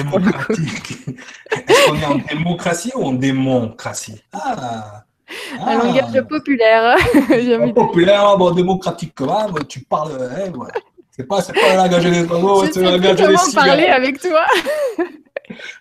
Est-ce 1.68 1.90
qu'on 1.90 1.96
est 1.96 2.06
en 2.06 2.16
démocratie 2.16 2.92
ou 2.96 3.04
en 3.06 3.14
démocratie? 3.14 4.22
Ah. 4.34 5.04
Un 5.60 5.78
langage 5.78 6.22
populaire. 6.28 6.96
populaire, 7.76 8.38
bon, 8.38 8.52
démocratique, 8.52 9.14
tu 9.68 9.80
parles, 9.82 10.12
hein, 10.22 10.52
voilà. 10.54 10.74
C'est 11.12 11.24
pas, 11.24 11.42
pas 11.42 11.54
le 11.54 11.78
langage 11.78 12.04
des 12.04 12.26
oiseaux, 12.26 12.66
c'est 12.66 12.82
le 12.82 12.92
langage 12.92 13.16
des 13.16 13.56
parler 13.56 13.86
avec 13.86 14.20
toi. 14.20 14.46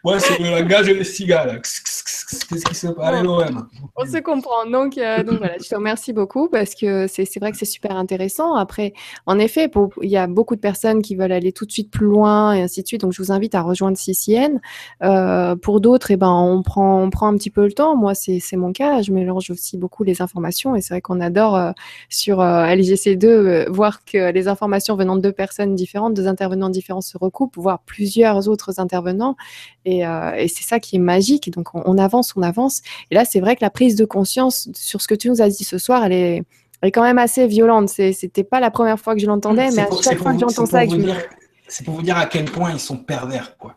Ouais, 0.05 0.19
c'est 0.19 0.39
le 0.39 0.51
langage 0.51 0.87
des 0.87 1.05
cigales. 1.05 1.61
Qu'est-ce 1.61 2.65
qui 2.65 2.75
se 2.75 2.87
passe 2.89 3.23
l'OM 3.23 3.69
On 3.97 4.07
se 4.07 4.19
comprend. 4.19 4.67
Donc, 4.71 4.99
euh, 4.99 5.23
donc 5.23 5.39
voilà, 5.39 5.55
je 5.63 5.69
te 5.69 5.75
remercie 5.75 6.13
beaucoup 6.13 6.49
parce 6.49 6.75
que 6.75 7.07
c'est 7.07 7.39
vrai 7.39 7.53
que 7.53 7.59
c'est 7.59 7.65
super 7.65 7.97
intéressant. 7.97 8.55
Après, 8.55 8.93
en 9.27 9.39
effet, 9.39 9.71
il 10.03 10.11
y 10.11 10.17
a 10.17 10.27
beaucoup 10.27 10.57
de 10.57 10.61
personnes 10.61 11.03
qui 11.03 11.17
veulent 11.17 11.33
aller 11.33 11.53
tout 11.53 11.67
de 11.67 11.73
suite 11.73 11.91
plus 11.91 12.07
loin 12.07 12.53
et 12.53 12.63
ainsi 12.63 12.83
de 12.83 12.87
suite. 12.87 13.03
Donc, 13.03 13.13
je 13.13 13.23
vous 13.23 13.33
invite 13.33 13.55
à 13.55 13.63
rejoindre 13.63 13.97
CCN. 13.97 14.61
Euh, 15.03 15.57
pour 15.57 15.81
d'autres, 15.81 16.11
eh 16.11 16.17
ben, 16.17 16.31
on, 16.31 16.63
prend, 16.63 17.03
on 17.03 17.11
prend 17.11 17.29
un 17.29 17.37
petit 17.37 17.51
peu 17.51 17.65
le 17.65 17.73
temps. 17.73 17.97
Moi, 17.97 18.15
c'est 18.15 18.41
mon 18.57 18.73
cas. 18.73 19.03
Je 19.03 19.13
mélange 19.13 19.51
aussi 19.51 19.77
beaucoup 19.77 20.05
les 20.05 20.23
informations 20.23 20.75
et 20.77 20.81
c'est 20.81 20.95
vrai 20.95 21.01
qu'on 21.01 21.21
adore 21.21 21.57
euh, 21.57 21.73
sur 22.09 22.39
LGC2 22.39 23.69
voir 23.71 24.05
que 24.05 24.31
les 24.31 24.49
informations 24.49 24.97
venant 24.97 25.17
de 25.17 25.21
deux 25.21 25.33
personnes 25.33 25.75
différentes, 25.75 26.15
deux 26.15 26.27
intervenants 26.27 26.71
différents 26.71 27.01
se 27.01 27.19
recoupent, 27.19 27.57
voire 27.57 27.81
plusieurs 27.81 28.49
autres 28.49 28.81
intervenants. 28.81 29.37
Et, 29.85 30.07
euh, 30.07 30.47
c'est 30.49 30.65
ça 30.65 30.81
qui 30.81 30.97
est 30.97 31.01
magique. 31.01 31.51
Donc, 31.51 31.75
on, 31.75 31.99
avance, 31.99 32.35
on 32.37 32.43
avance. 32.43 32.83
Et 33.11 33.15
là, 33.15 33.25
c'est 33.25 33.41
vrai 33.41 33.57
que 33.57 33.65
la 33.65 33.71
prise 33.71 33.97
de 33.97 34.05
conscience 34.05 34.69
sur 34.75 35.01
ce 35.01 35.09
que 35.09 35.15
tu 35.15 35.29
nous 35.29 35.43
as 35.43 35.49
dit 35.49 35.65
ce 35.65 35.79
soir, 35.79 36.05
elle 36.05 36.13
est, 36.13 36.43
elle 36.81 36.89
est 36.89 36.93
quand 36.93 37.03
même 37.03 37.19
assez 37.19 37.47
violente. 37.47 37.89
C'était 37.89 38.45
pas 38.45 38.61
la 38.61 38.71
première 38.71 38.99
fois 38.99 39.15
que 39.15 39.21
je 39.21 39.27
l'entendais, 39.27 39.71
mais 39.73 39.83
à 39.83 39.89
chaque 40.03 40.19
fois 40.19 40.33
que 40.35 40.41
j'entends 40.41 40.67
ça, 40.67 40.83
c'est 41.69 41.85
pour 41.85 41.95
vous 41.95 42.03
dire 42.03 42.19
à 42.19 42.27
quel 42.27 42.45
point 42.45 42.73
ils 42.73 42.81
sont 42.81 42.99
pervers, 42.99 43.57
quoi. 43.57 43.77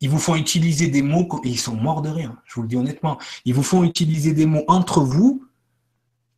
Ils 0.00 0.08
vous 0.08 0.18
font 0.18 0.36
utiliser 0.36 0.86
des 0.88 1.02
mots 1.02 1.28
et 1.44 1.48
ils 1.48 1.58
sont 1.58 1.74
morts 1.74 2.02
de 2.02 2.08
rire. 2.08 2.36
Je 2.44 2.54
vous 2.54 2.62
le 2.62 2.68
dis 2.68 2.76
honnêtement. 2.76 3.18
Ils 3.44 3.54
vous 3.54 3.64
font 3.64 3.82
utiliser 3.82 4.32
des 4.32 4.46
mots 4.46 4.62
entre 4.68 5.00
vous 5.00 5.44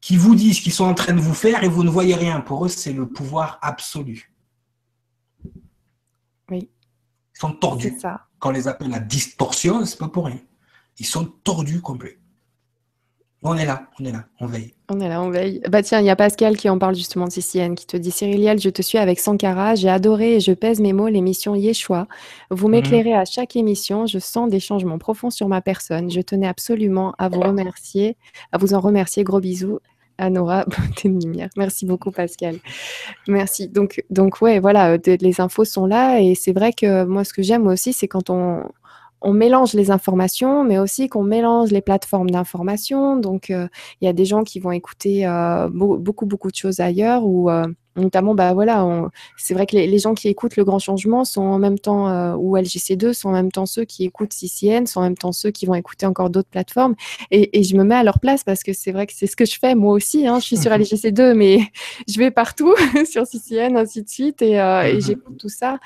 qui 0.00 0.16
vous 0.16 0.34
disent 0.34 0.60
qu'ils 0.60 0.72
sont 0.72 0.84
en 0.84 0.94
train 0.94 1.12
de 1.12 1.20
vous 1.20 1.34
faire 1.34 1.62
et 1.62 1.68
vous 1.68 1.84
ne 1.84 1.90
voyez 1.90 2.14
rien. 2.14 2.40
Pour 2.40 2.64
eux, 2.64 2.68
c'est 2.68 2.92
le 2.92 3.06
pouvoir 3.06 3.58
absolu. 3.60 4.32
Oui. 6.50 6.70
Sont 7.40 7.52
tordus. 7.52 7.96
Ça. 7.98 8.26
Quand 8.38 8.50
on 8.50 8.52
les 8.52 8.68
appelle 8.68 8.90
la 8.90 8.98
distorsion, 8.98 9.86
c'est 9.86 9.98
pas 9.98 10.08
pour 10.08 10.26
rien. 10.26 10.40
Ils 10.98 11.06
sont 11.06 11.24
tordus 11.24 11.80
complets. 11.80 12.18
On 13.42 13.56
est 13.56 13.64
là, 13.64 13.88
on 13.98 14.04
est 14.04 14.12
là, 14.12 14.26
on 14.40 14.46
veille. 14.46 14.74
On 14.90 15.00
est 15.00 15.08
là, 15.08 15.22
on 15.22 15.30
veille. 15.30 15.62
Bah 15.70 15.82
tiens, 15.82 16.00
il 16.00 16.04
y 16.04 16.10
a 16.10 16.16
Pascal 16.16 16.58
qui 16.58 16.68
en 16.68 16.78
parle 16.78 16.94
justement 16.94 17.24
de 17.24 17.30
CCN, 17.30 17.74
qui 17.74 17.86
te 17.86 17.96
dit 17.96 18.10
Cyriliel, 18.10 18.60
je 18.60 18.68
te 18.68 18.82
suis 18.82 18.98
avec 18.98 19.18
Sankara, 19.18 19.74
j'ai 19.74 19.88
adoré 19.88 20.36
et 20.36 20.40
je 20.40 20.52
pèse 20.52 20.80
mes 20.80 20.92
mots 20.92 21.08
l'émission 21.08 21.54
Yeshua. 21.54 22.06
Vous 22.50 22.66
mhm. 22.66 22.72
m'éclairez 22.72 23.14
à 23.14 23.24
chaque 23.24 23.56
émission, 23.56 24.04
je 24.04 24.18
sens 24.18 24.50
des 24.50 24.60
changements 24.60 24.98
profonds 24.98 25.30
sur 25.30 25.48
ma 25.48 25.62
personne. 25.62 26.10
Je 26.10 26.20
tenais 26.20 26.46
absolument 26.46 27.14
à 27.16 27.30
vous 27.30 27.40
remercier, 27.40 28.18
à 28.52 28.58
vous 28.58 28.74
en 28.74 28.80
remercier. 28.80 29.24
Gros 29.24 29.40
bisous. 29.40 29.78
À 30.20 30.28
Nora, 30.28 30.64
beauté 30.66 31.08
de 31.08 31.18
lumière. 31.18 31.48
Merci 31.56 31.86
beaucoup, 31.86 32.10
Pascal. 32.10 32.56
Merci. 33.26 33.68
Donc, 33.68 34.04
donc 34.10 34.42
ouais, 34.42 34.60
voilà, 34.60 34.92
euh, 34.92 35.16
les 35.18 35.40
infos 35.40 35.64
sont 35.64 35.86
là 35.86 36.20
et 36.20 36.34
c'est 36.34 36.52
vrai 36.52 36.74
que 36.74 37.04
moi, 37.04 37.24
ce 37.24 37.32
que 37.32 37.40
j'aime 37.40 37.66
aussi, 37.66 37.94
c'est 37.94 38.06
quand 38.06 38.28
on, 38.28 38.62
mélange 39.32 39.72
les 39.72 39.90
informations, 39.90 40.62
mais 40.62 40.78
aussi 40.78 41.08
qu'on 41.08 41.22
mélange 41.22 41.70
les 41.70 41.80
plateformes 41.80 42.28
d'information. 42.28 43.16
Donc, 43.16 43.48
euh, 43.48 43.66
il 44.02 44.04
y 44.04 44.08
a 44.08 44.12
des 44.12 44.26
gens 44.26 44.44
qui 44.44 44.60
vont 44.60 44.72
écouter 44.72 45.26
euh, 45.26 45.70
beaucoup, 45.70 46.26
beaucoup 46.26 46.50
de 46.50 46.56
choses 46.56 46.80
ailleurs 46.80 47.24
ou 47.24 47.48
Notamment, 47.96 48.34
bah 48.34 48.54
voilà, 48.54 48.86
c'est 49.36 49.52
vrai 49.52 49.66
que 49.66 49.74
les, 49.74 49.98
gens 49.98 50.14
qui 50.14 50.28
écoutent 50.28 50.56
le 50.56 50.64
grand 50.64 50.78
changement 50.78 51.24
sont 51.24 51.42
en 51.42 51.58
même 51.58 51.78
temps, 51.78 52.08
euh, 52.08 52.34
ou 52.36 52.56
LGC2, 52.56 53.12
sont 53.12 53.30
en 53.30 53.32
même 53.32 53.50
temps 53.50 53.66
ceux 53.66 53.84
qui 53.84 54.04
écoutent 54.04 54.32
CCN, 54.32 54.86
sont 54.86 55.00
en 55.00 55.02
même 55.02 55.16
temps 55.16 55.32
ceux 55.32 55.50
qui 55.50 55.66
vont 55.66 55.74
écouter 55.74 56.06
encore 56.06 56.30
d'autres 56.30 56.48
plateformes. 56.48 56.94
Et, 57.32 57.62
je 57.62 57.76
me 57.76 57.82
mets 57.82 57.96
à 57.96 58.04
leur 58.04 58.20
place 58.20 58.44
parce 58.44 58.62
que 58.62 58.72
c'est 58.72 58.92
vrai 58.92 59.06
que 59.06 59.12
c'est 59.14 59.26
ce 59.26 59.34
que 59.34 59.44
je 59.44 59.58
fais 59.58 59.74
moi 59.74 59.92
aussi. 59.92 60.26
Hein. 60.26 60.38
Je 60.38 60.44
suis 60.44 60.56
sur 60.56 60.70
LGC2, 60.80 61.34
mais 61.34 61.58
je 62.08 62.18
vais 62.18 62.30
partout 62.30 62.74
sur 63.10 63.26
CCN, 63.26 63.76
ainsi 63.76 64.02
de 64.02 64.08
suite, 64.08 64.40
et, 64.40 64.60
euh, 64.60 64.94
mhm. 64.94 65.00
j'écoute 65.00 65.36
tout 65.38 65.48
ça. 65.48 65.78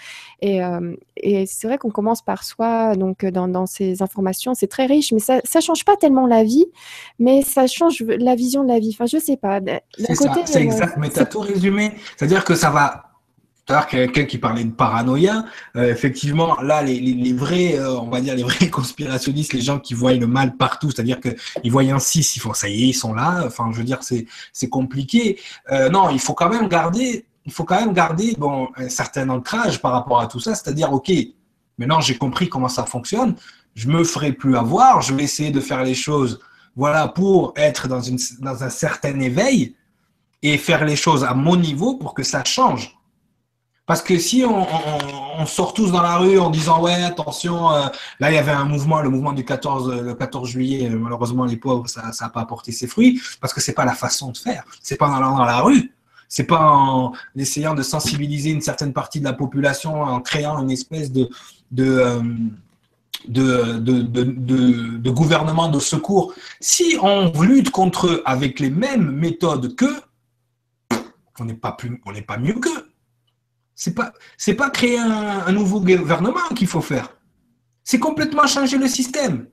Euh, 0.44 0.94
et, 1.16 1.46
c'est 1.46 1.66
vrai 1.66 1.78
qu'on 1.78 1.90
commence 1.90 2.22
par 2.22 2.44
soi, 2.44 2.96
donc 2.96 3.24
dans, 3.24 3.66
ces 3.66 4.02
informations, 4.02 4.54
c'est 4.54 4.66
très 4.66 4.84
riche, 4.84 5.12
mais 5.12 5.20
ça 5.20 5.40
ne 5.42 5.60
change 5.60 5.84
pas 5.86 5.96
tellement 5.96 6.26
la 6.26 6.44
vie, 6.44 6.66
mais 7.18 7.40
ça 7.40 7.66
change 7.66 8.02
la 8.02 8.34
vision 8.34 8.62
de 8.62 8.68
la 8.68 8.78
vie. 8.78 8.90
Enfin, 8.92 9.06
je 9.06 9.18
sais 9.18 9.36
pas. 9.38 9.60
C'est 10.44 10.62
exact, 10.62 10.96
mais 10.98 11.08
tu 11.08 11.18
as 11.18 11.26
tout 11.26 11.40
résumé. 11.40 11.93
C'est-à-dire 12.16 12.44
que 12.44 12.54
ça 12.54 12.70
va. 12.70 13.10
L'heure, 13.66 13.86
quelqu'un 13.86 14.24
qui 14.24 14.36
parlait 14.36 14.64
de 14.64 14.72
paranoïa, 14.72 15.46
euh, 15.76 15.90
effectivement, 15.90 16.60
là, 16.60 16.82
les, 16.82 17.32
vrais, 17.32 17.78
euh, 17.78 17.98
on 17.98 18.10
va 18.10 18.20
dire, 18.20 18.34
les 18.34 18.42
vrais 18.42 18.68
conspirationnistes, 18.70 19.54
les 19.54 19.62
gens 19.62 19.78
qui 19.78 19.94
voient 19.94 20.12
le 20.12 20.26
mal 20.26 20.58
partout, 20.58 20.90
c'est-à-dire 20.90 21.18
qu'ils 21.18 21.72
voient 21.72 21.82
un 21.82 21.98
6, 21.98 22.36
ils 22.36 22.40
font 22.40 22.52
ça 22.52 22.68
y 22.68 22.84
est, 22.84 22.88
ils 22.88 22.92
sont 22.92 23.14
là. 23.14 23.42
Enfin, 23.46 23.70
je 23.72 23.78
veux 23.78 23.84
dire, 23.84 24.00
c'est 24.02 24.68
compliqué. 24.68 25.40
Euh, 25.72 25.88
non, 25.88 26.10
il 26.10 26.20
faut 26.20 26.34
quand 26.34 26.50
même 26.50 26.68
garder, 26.68 27.24
il 27.46 27.52
faut 27.52 27.64
quand 27.64 27.80
même 27.80 27.94
garder 27.94 28.34
bon, 28.38 28.68
un 28.76 28.90
certain 28.90 29.28
ancrage 29.30 29.80
par 29.80 29.92
rapport 29.92 30.20
à 30.20 30.26
tout 30.26 30.40
ça, 30.40 30.54
c'est-à-dire, 30.54 30.92
OK, 30.92 31.10
maintenant 31.78 32.00
j'ai 32.00 32.16
compris 32.16 32.48
comment 32.48 32.68
ça 32.68 32.84
fonctionne, 32.84 33.34
je 33.74 33.88
me 33.88 34.04
ferai 34.04 34.32
plus 34.32 34.56
avoir, 34.56 35.02
je 35.02 35.14
vais 35.14 35.24
essayer 35.24 35.50
de 35.50 35.60
faire 35.60 35.84
les 35.84 35.94
choses, 35.94 36.38
voilà, 36.76 37.08
pour 37.08 37.52
être 37.56 37.88
dans, 37.88 38.00
une, 38.00 38.18
dans 38.40 38.64
un 38.64 38.70
certain 38.70 39.18
éveil 39.20 39.74
et 40.44 40.58
faire 40.58 40.84
les 40.84 40.94
choses 40.94 41.24
à 41.24 41.34
mon 41.34 41.56
niveau 41.56 41.96
pour 41.96 42.14
que 42.14 42.22
ça 42.22 42.44
change. 42.44 42.94
Parce 43.86 44.02
que 44.02 44.18
si 44.18 44.44
on, 44.44 45.46
sort 45.46 45.74
tous 45.74 45.90
dans 45.90 46.00
la 46.00 46.16
rue 46.16 46.38
en 46.38 46.48
disant 46.48 46.80
ouais 46.80 47.02
attention, 47.02 47.72
euh, 47.72 47.86
là 48.20 48.30
il 48.30 48.34
y 48.34 48.38
avait 48.38 48.52
un 48.52 48.64
mouvement, 48.64 49.00
le 49.00 49.10
mouvement 49.10 49.32
du 49.32 49.44
14, 49.44 50.00
le 50.02 50.14
14 50.14 50.48
juillet, 50.48 50.88
euh, 50.88 50.98
malheureusement 50.98 51.44
les 51.44 51.56
pauvres 51.56 51.86
ça 51.88 52.10
n'a 52.18 52.28
pas 52.28 52.40
apporté 52.40 52.72
ses 52.72 52.86
fruits 52.86 53.20
parce 53.40 53.52
que 53.52 53.60
c'est 53.60 53.72
pas 53.72 53.84
la 53.84 53.94
façon 53.94 54.30
de 54.30 54.38
faire. 54.38 54.64
C'est 54.80 54.96
pas 54.96 55.08
en 55.08 55.14
allant 55.14 55.36
dans 55.36 55.44
la 55.44 55.60
rue, 55.60 55.92
c'est 56.28 56.44
pas 56.44 56.60
en 56.60 57.12
essayant 57.36 57.74
de 57.74 57.82
sensibiliser 57.82 58.50
une 58.50 58.62
certaine 58.62 58.92
partie 58.92 59.18
de 59.18 59.24
la 59.24 59.34
population 59.34 60.00
en 60.02 60.20
créant 60.20 60.62
une 60.62 60.70
espèce 60.70 61.10
de 61.12 61.28
euh, 61.78 62.22
de, 63.28 63.78
de, 63.78 64.02
de, 64.02 64.98
de, 64.98 65.10
gouvernement 65.10 65.68
de 65.68 65.78
secours. 65.78 66.34
Si 66.60 66.98
on 67.00 67.32
lutte 67.40 67.70
contre 67.70 68.08
eux 68.08 68.22
avec 68.26 68.60
les 68.60 68.68
mêmes 68.68 69.10
méthodes 69.12 69.74
qu'eux, 69.76 69.96
on 71.40 71.44
n'est 71.44 71.54
pas 71.54 71.72
plus, 71.72 72.00
on 72.04 72.12
n'est 72.12 72.22
pas 72.22 72.38
mieux 72.38 72.54
qu'eux. 72.54 72.92
C'est 73.74 73.94
pas, 73.94 74.12
c'est 74.36 74.54
pas 74.54 74.70
créer 74.70 74.98
un, 74.98 75.50
nouveau 75.52 75.80
gouvernement 75.80 76.48
qu'il 76.54 76.68
faut 76.68 76.80
faire. 76.80 77.16
C'est 77.82 77.98
complètement 77.98 78.46
changer 78.46 78.78
le 78.78 78.86
système. 78.86 79.48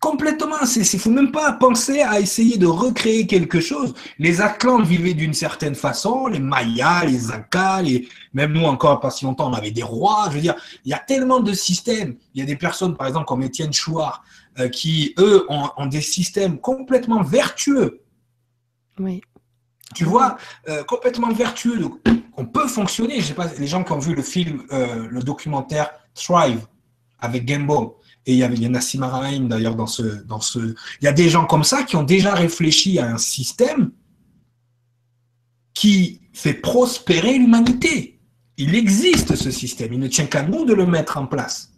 Complètement. 0.00 0.56
Il 0.76 0.80
ne 0.80 0.98
faut 0.98 1.10
même 1.10 1.32
pas 1.32 1.52
penser 1.52 2.00
à 2.00 2.20
essayer 2.20 2.56
de 2.56 2.66
recréer 2.66 3.26
quelque 3.26 3.60
chose. 3.60 3.94
Les 4.18 4.40
Atlantes 4.40 4.86
vivaient 4.86 5.12
d'une 5.12 5.34
certaine 5.34 5.74
façon, 5.74 6.28
les 6.28 6.38
Mayas, 6.38 7.04
les 7.04 7.30
Incas, 7.32 7.82
même 8.32 8.52
nous 8.52 8.64
encore 8.64 9.00
pas 9.00 9.10
si 9.10 9.26
longtemps, 9.26 9.50
on 9.50 9.54
avait 9.54 9.72
des 9.72 9.82
rois. 9.82 10.28
Je 10.30 10.36
veux 10.36 10.40
dire, 10.40 10.54
il 10.84 10.90
y 10.90 10.94
a 10.94 10.98
tellement 10.98 11.40
de 11.40 11.52
systèmes. 11.52 12.16
Il 12.34 12.40
y 12.40 12.42
a 12.42 12.46
des 12.46 12.56
personnes, 12.56 12.96
par 12.96 13.08
exemple, 13.08 13.26
comme 13.26 13.42
Étienne 13.42 13.72
Chouard, 13.72 14.24
euh, 14.58 14.68
qui, 14.68 15.14
eux, 15.18 15.44
ont, 15.50 15.86
des 15.86 16.00
systèmes 16.00 16.58
complètement 16.58 17.22
vertueux. 17.22 18.00
Oui 18.98 19.20
tu 19.94 20.04
vois, 20.04 20.36
euh, 20.68 20.84
complètement 20.84 21.32
vertueux. 21.32 21.80
on 22.36 22.46
peut 22.46 22.68
fonctionner. 22.68 23.20
Je 23.20 23.26
sais 23.26 23.34
pas, 23.34 23.50
les 23.58 23.66
gens 23.66 23.84
qui 23.84 23.92
ont 23.92 23.98
vu 23.98 24.14
le 24.14 24.22
film, 24.22 24.62
euh, 24.72 25.08
le 25.10 25.22
documentaire 25.22 25.90
Thrive 26.14 26.66
avec 27.18 27.44
Gambo, 27.44 27.98
et 28.26 28.32
il 28.32 28.36
y 28.36 28.40
y 28.40 28.44
a 28.44 28.48
d'ailleurs 29.40 29.74
dans 29.74 29.86
ce. 29.86 30.24
Il 31.00 31.04
y 31.04 31.08
a 31.08 31.12
des 31.12 31.28
gens 31.28 31.46
comme 31.46 31.64
ça 31.64 31.82
qui 31.82 31.96
ont 31.96 32.02
déjà 32.02 32.34
réfléchi 32.34 32.98
à 32.98 33.06
un 33.06 33.18
système 33.18 33.90
qui 35.74 36.20
fait 36.32 36.54
prospérer 36.54 37.38
l'humanité. 37.38 38.20
Il 38.56 38.74
existe 38.74 39.36
ce 39.36 39.50
système. 39.50 39.92
Il 39.94 39.98
ne 39.98 40.08
tient 40.08 40.26
qu'à 40.26 40.42
nous 40.42 40.64
de 40.64 40.74
le 40.74 40.86
mettre 40.86 41.16
en 41.16 41.26
place. 41.26 41.70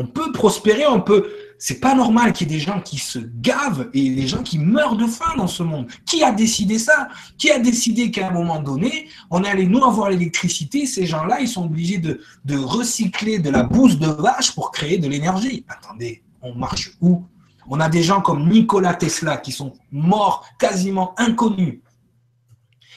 On 0.00 0.06
peut 0.06 0.32
prospérer, 0.32 0.86
on 0.86 1.02
peut 1.02 1.30
c'est 1.58 1.78
pas 1.78 1.94
normal 1.94 2.32
qu'il 2.32 2.50
y 2.50 2.54
ait 2.54 2.58
des 2.58 2.64
gens 2.64 2.80
qui 2.80 2.96
se 2.96 3.18
gavent 3.18 3.90
et 3.92 4.14
des 4.14 4.26
gens 4.26 4.42
qui 4.42 4.58
meurent 4.58 4.96
de 4.96 5.06
faim 5.06 5.36
dans 5.36 5.46
ce 5.46 5.62
monde. 5.62 5.88
Qui 6.06 6.24
a 6.24 6.32
décidé 6.32 6.78
ça? 6.78 7.08
Qui 7.36 7.50
a 7.50 7.58
décidé 7.58 8.10
qu'à 8.10 8.28
un 8.28 8.30
moment 8.30 8.62
donné, 8.62 9.10
on 9.30 9.44
allait 9.44 9.66
nous 9.66 9.84
avoir 9.84 10.08
l'électricité? 10.08 10.86
Ces 10.86 11.04
gens-là, 11.04 11.42
ils 11.42 11.48
sont 11.48 11.66
obligés 11.66 11.98
de, 11.98 12.18
recycler 12.56 13.40
de 13.40 13.50
la 13.50 13.62
bouse 13.62 13.98
de 13.98 14.06
vache 14.06 14.54
pour 14.54 14.70
créer 14.70 14.96
de 14.96 15.06
l'énergie. 15.06 15.66
Attendez, 15.68 16.24
on 16.40 16.54
marche 16.54 16.92
où? 17.02 17.26
On 17.68 17.78
a 17.78 17.90
des 17.90 18.02
gens 18.02 18.22
comme 18.22 18.48
Nikola 18.48 18.94
Tesla 18.94 19.36
qui 19.36 19.52
sont 19.52 19.74
morts 19.92 20.46
quasiment 20.58 21.12
inconnus, 21.18 21.80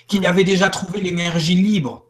qui 0.07 0.25
avaient 0.25 0.45
déjà 0.45 0.69
trouvé 0.69 1.01
l'énergie 1.01 1.55
libre. 1.55 2.05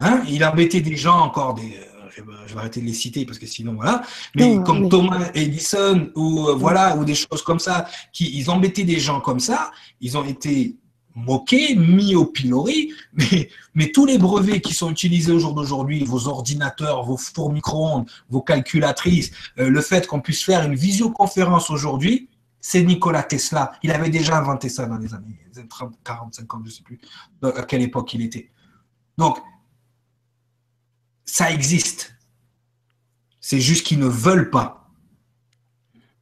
Hein? 0.00 0.24
Il 0.28 0.44
embêtait 0.44 0.80
des 0.80 0.96
gens 0.96 1.20
encore, 1.20 1.54
des, 1.54 1.78
je 2.16 2.54
vais 2.54 2.60
arrêter 2.60 2.80
de 2.80 2.86
les 2.86 2.94
citer 2.94 3.24
parce 3.24 3.38
que 3.38 3.46
sinon 3.46 3.74
voilà. 3.74 4.02
Mais 4.34 4.58
comme 4.64 4.88
Thomas 4.88 5.30
Edison 5.34 6.10
ou 6.14 6.48
euh, 6.48 6.54
voilà 6.54 6.96
ou 6.96 7.04
des 7.04 7.14
choses 7.14 7.42
comme 7.42 7.58
ça, 7.58 7.86
qui 8.12 8.36
ils 8.36 8.50
embêtaient 8.50 8.84
des 8.84 8.98
gens 8.98 9.20
comme 9.20 9.40
ça, 9.40 9.70
ils 10.00 10.16
ont 10.16 10.24
été 10.24 10.76
moqués, 11.14 11.74
mis 11.74 12.14
au 12.14 12.26
pilori, 12.26 12.92
mais, 13.14 13.48
mais 13.74 13.90
tous 13.90 14.06
les 14.06 14.18
brevets 14.18 14.60
qui 14.60 14.74
sont 14.74 14.90
utilisés 14.90 15.32
au 15.32 15.38
jour 15.38 15.54
d'aujourd'hui, 15.54 16.04
vos 16.04 16.28
ordinateurs, 16.28 17.04
vos 17.04 17.16
fours 17.16 17.52
micro-ondes, 17.52 18.08
vos 18.28 18.42
calculatrices, 18.42 19.30
euh, 19.58 19.68
le 19.68 19.80
fait 19.80 20.06
qu'on 20.06 20.20
puisse 20.20 20.44
faire 20.44 20.64
une 20.64 20.74
visioconférence 20.74 21.70
aujourd'hui, 21.70 22.28
c'est 22.60 22.82
Nikola 22.82 23.22
Tesla. 23.22 23.72
Il 23.82 23.92
avait 23.92 24.10
déjà 24.10 24.38
inventé 24.38 24.68
ça 24.68 24.86
dans 24.86 24.98
les 24.98 25.14
années 25.14 25.38
30, 25.68 25.94
40, 26.04 26.34
50, 26.34 26.60
je 26.64 26.68
ne 26.68 26.74
sais 26.74 26.82
plus 26.82 27.00
à 27.42 27.62
quelle 27.62 27.82
époque 27.82 28.12
il 28.14 28.22
était. 28.22 28.50
Donc, 29.16 29.38
ça 31.26 31.50
existe. 31.52 32.14
C'est 33.40 33.60
juste 33.60 33.86
qu'ils 33.86 33.98
ne 33.98 34.06
veulent 34.06 34.50
pas. 34.50 34.90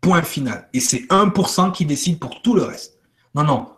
Point 0.01 0.23
final. 0.23 0.69
Et 0.73 0.81
c'est 0.81 1.07
1% 1.09 1.73
qui 1.73 1.87
décide 1.87 2.19
pour 2.19 2.43
tout 2.43 2.55
le 2.55 2.65
reste. 2.65 2.99
Non, 3.35 3.45
non. 3.45 3.73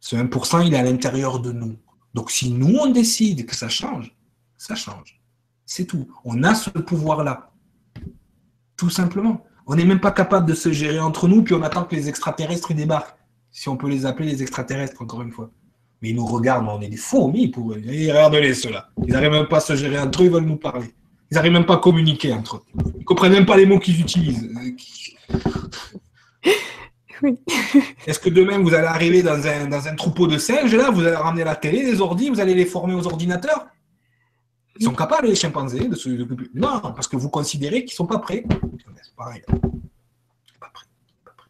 Ce 0.00 0.16
1%, 0.16 0.66
il 0.66 0.74
est 0.74 0.78
à 0.78 0.82
l'intérieur 0.82 1.40
de 1.40 1.52
nous. 1.52 1.76
Donc 2.14 2.30
si 2.30 2.50
nous, 2.50 2.76
on 2.76 2.90
décide 2.90 3.46
que 3.46 3.56
ça 3.56 3.68
change, 3.68 4.14
ça 4.56 4.74
change. 4.74 5.20
C'est 5.64 5.86
tout. 5.86 6.08
On 6.24 6.42
a 6.42 6.54
ce 6.54 6.70
pouvoir-là. 6.70 7.52
Tout 8.76 8.90
simplement. 8.90 9.44
On 9.66 9.76
n'est 9.76 9.84
même 9.84 10.00
pas 10.00 10.10
capable 10.10 10.46
de 10.46 10.54
se 10.54 10.72
gérer 10.72 10.98
entre 10.98 11.28
nous, 11.28 11.42
puis 11.42 11.54
on 11.54 11.62
attend 11.62 11.84
que 11.84 11.94
les 11.94 12.08
extraterrestres 12.08 12.74
débarquent. 12.74 13.16
Si 13.50 13.68
on 13.68 13.76
peut 13.76 13.88
les 13.88 14.06
appeler 14.06 14.28
les 14.28 14.42
extraterrestres, 14.42 15.00
encore 15.02 15.22
une 15.22 15.30
fois. 15.30 15.50
Mais 16.02 16.10
ils 16.10 16.16
nous 16.16 16.26
regardent, 16.26 16.68
on 16.68 16.80
est 16.80 16.88
des 16.88 16.96
fourmis 16.96 17.48
pour 17.48 17.72
eux. 17.72 17.82
regardez-les, 17.86 18.54
ceux-là. 18.54 18.88
Ils 19.06 19.12
n'arrivent 19.12 19.30
même 19.30 19.46
pas 19.46 19.58
à 19.58 19.60
se 19.60 19.76
gérer 19.76 19.98
entre 19.98 20.22
eux, 20.22 20.26
ils 20.26 20.32
veulent 20.32 20.44
nous 20.44 20.56
parler. 20.56 20.88
Ils 21.30 21.36
n'arrivent 21.36 21.52
même 21.52 21.66
pas 21.66 21.74
à 21.74 21.78
communiquer 21.78 22.32
entre 22.32 22.56
eux. 22.56 22.62
Ils 22.94 23.00
ne 23.00 23.04
comprennent 23.04 23.32
même 23.32 23.46
pas 23.46 23.56
les 23.56 23.66
mots 23.66 23.78
qu'ils 23.78 24.00
utilisent. 24.00 24.50
Oui. 27.22 27.38
Est-ce 28.06 28.18
que 28.18 28.28
demain, 28.28 28.58
vous 28.58 28.74
allez 28.74 28.86
arriver 28.86 29.22
dans 29.22 29.46
un, 29.46 29.68
dans 29.68 29.86
un, 29.86 29.94
troupeau 29.94 30.26
de 30.26 30.38
singes, 30.38 30.74
là, 30.74 30.90
vous 30.90 31.02
allez 31.02 31.14
ramener 31.16 31.44
la 31.44 31.54
télé, 31.54 31.82
les 31.82 32.00
ordi, 32.00 32.28
vous 32.28 32.40
allez 32.40 32.54
les 32.54 32.66
former 32.66 32.94
aux 32.94 33.06
ordinateurs? 33.06 33.66
Ils 34.78 34.84
sont 34.84 34.94
capables, 34.94 35.28
les 35.28 35.34
chimpanzés, 35.34 35.86
de 35.86 35.94
se. 35.94 36.08
Non, 36.54 36.80
parce 36.80 37.06
que 37.06 37.16
vous 37.16 37.28
considérez 37.28 37.84
qu'ils 37.84 37.92
ne 37.92 37.96
sont 37.96 38.06
pas 38.06 38.18
prêts. 38.18 38.42
C'est 39.02 39.14
pareil. 39.14 39.42
Pas 40.58 40.70
prêts. 40.72 40.86
Pas 41.24 41.32
prêts. 41.36 41.48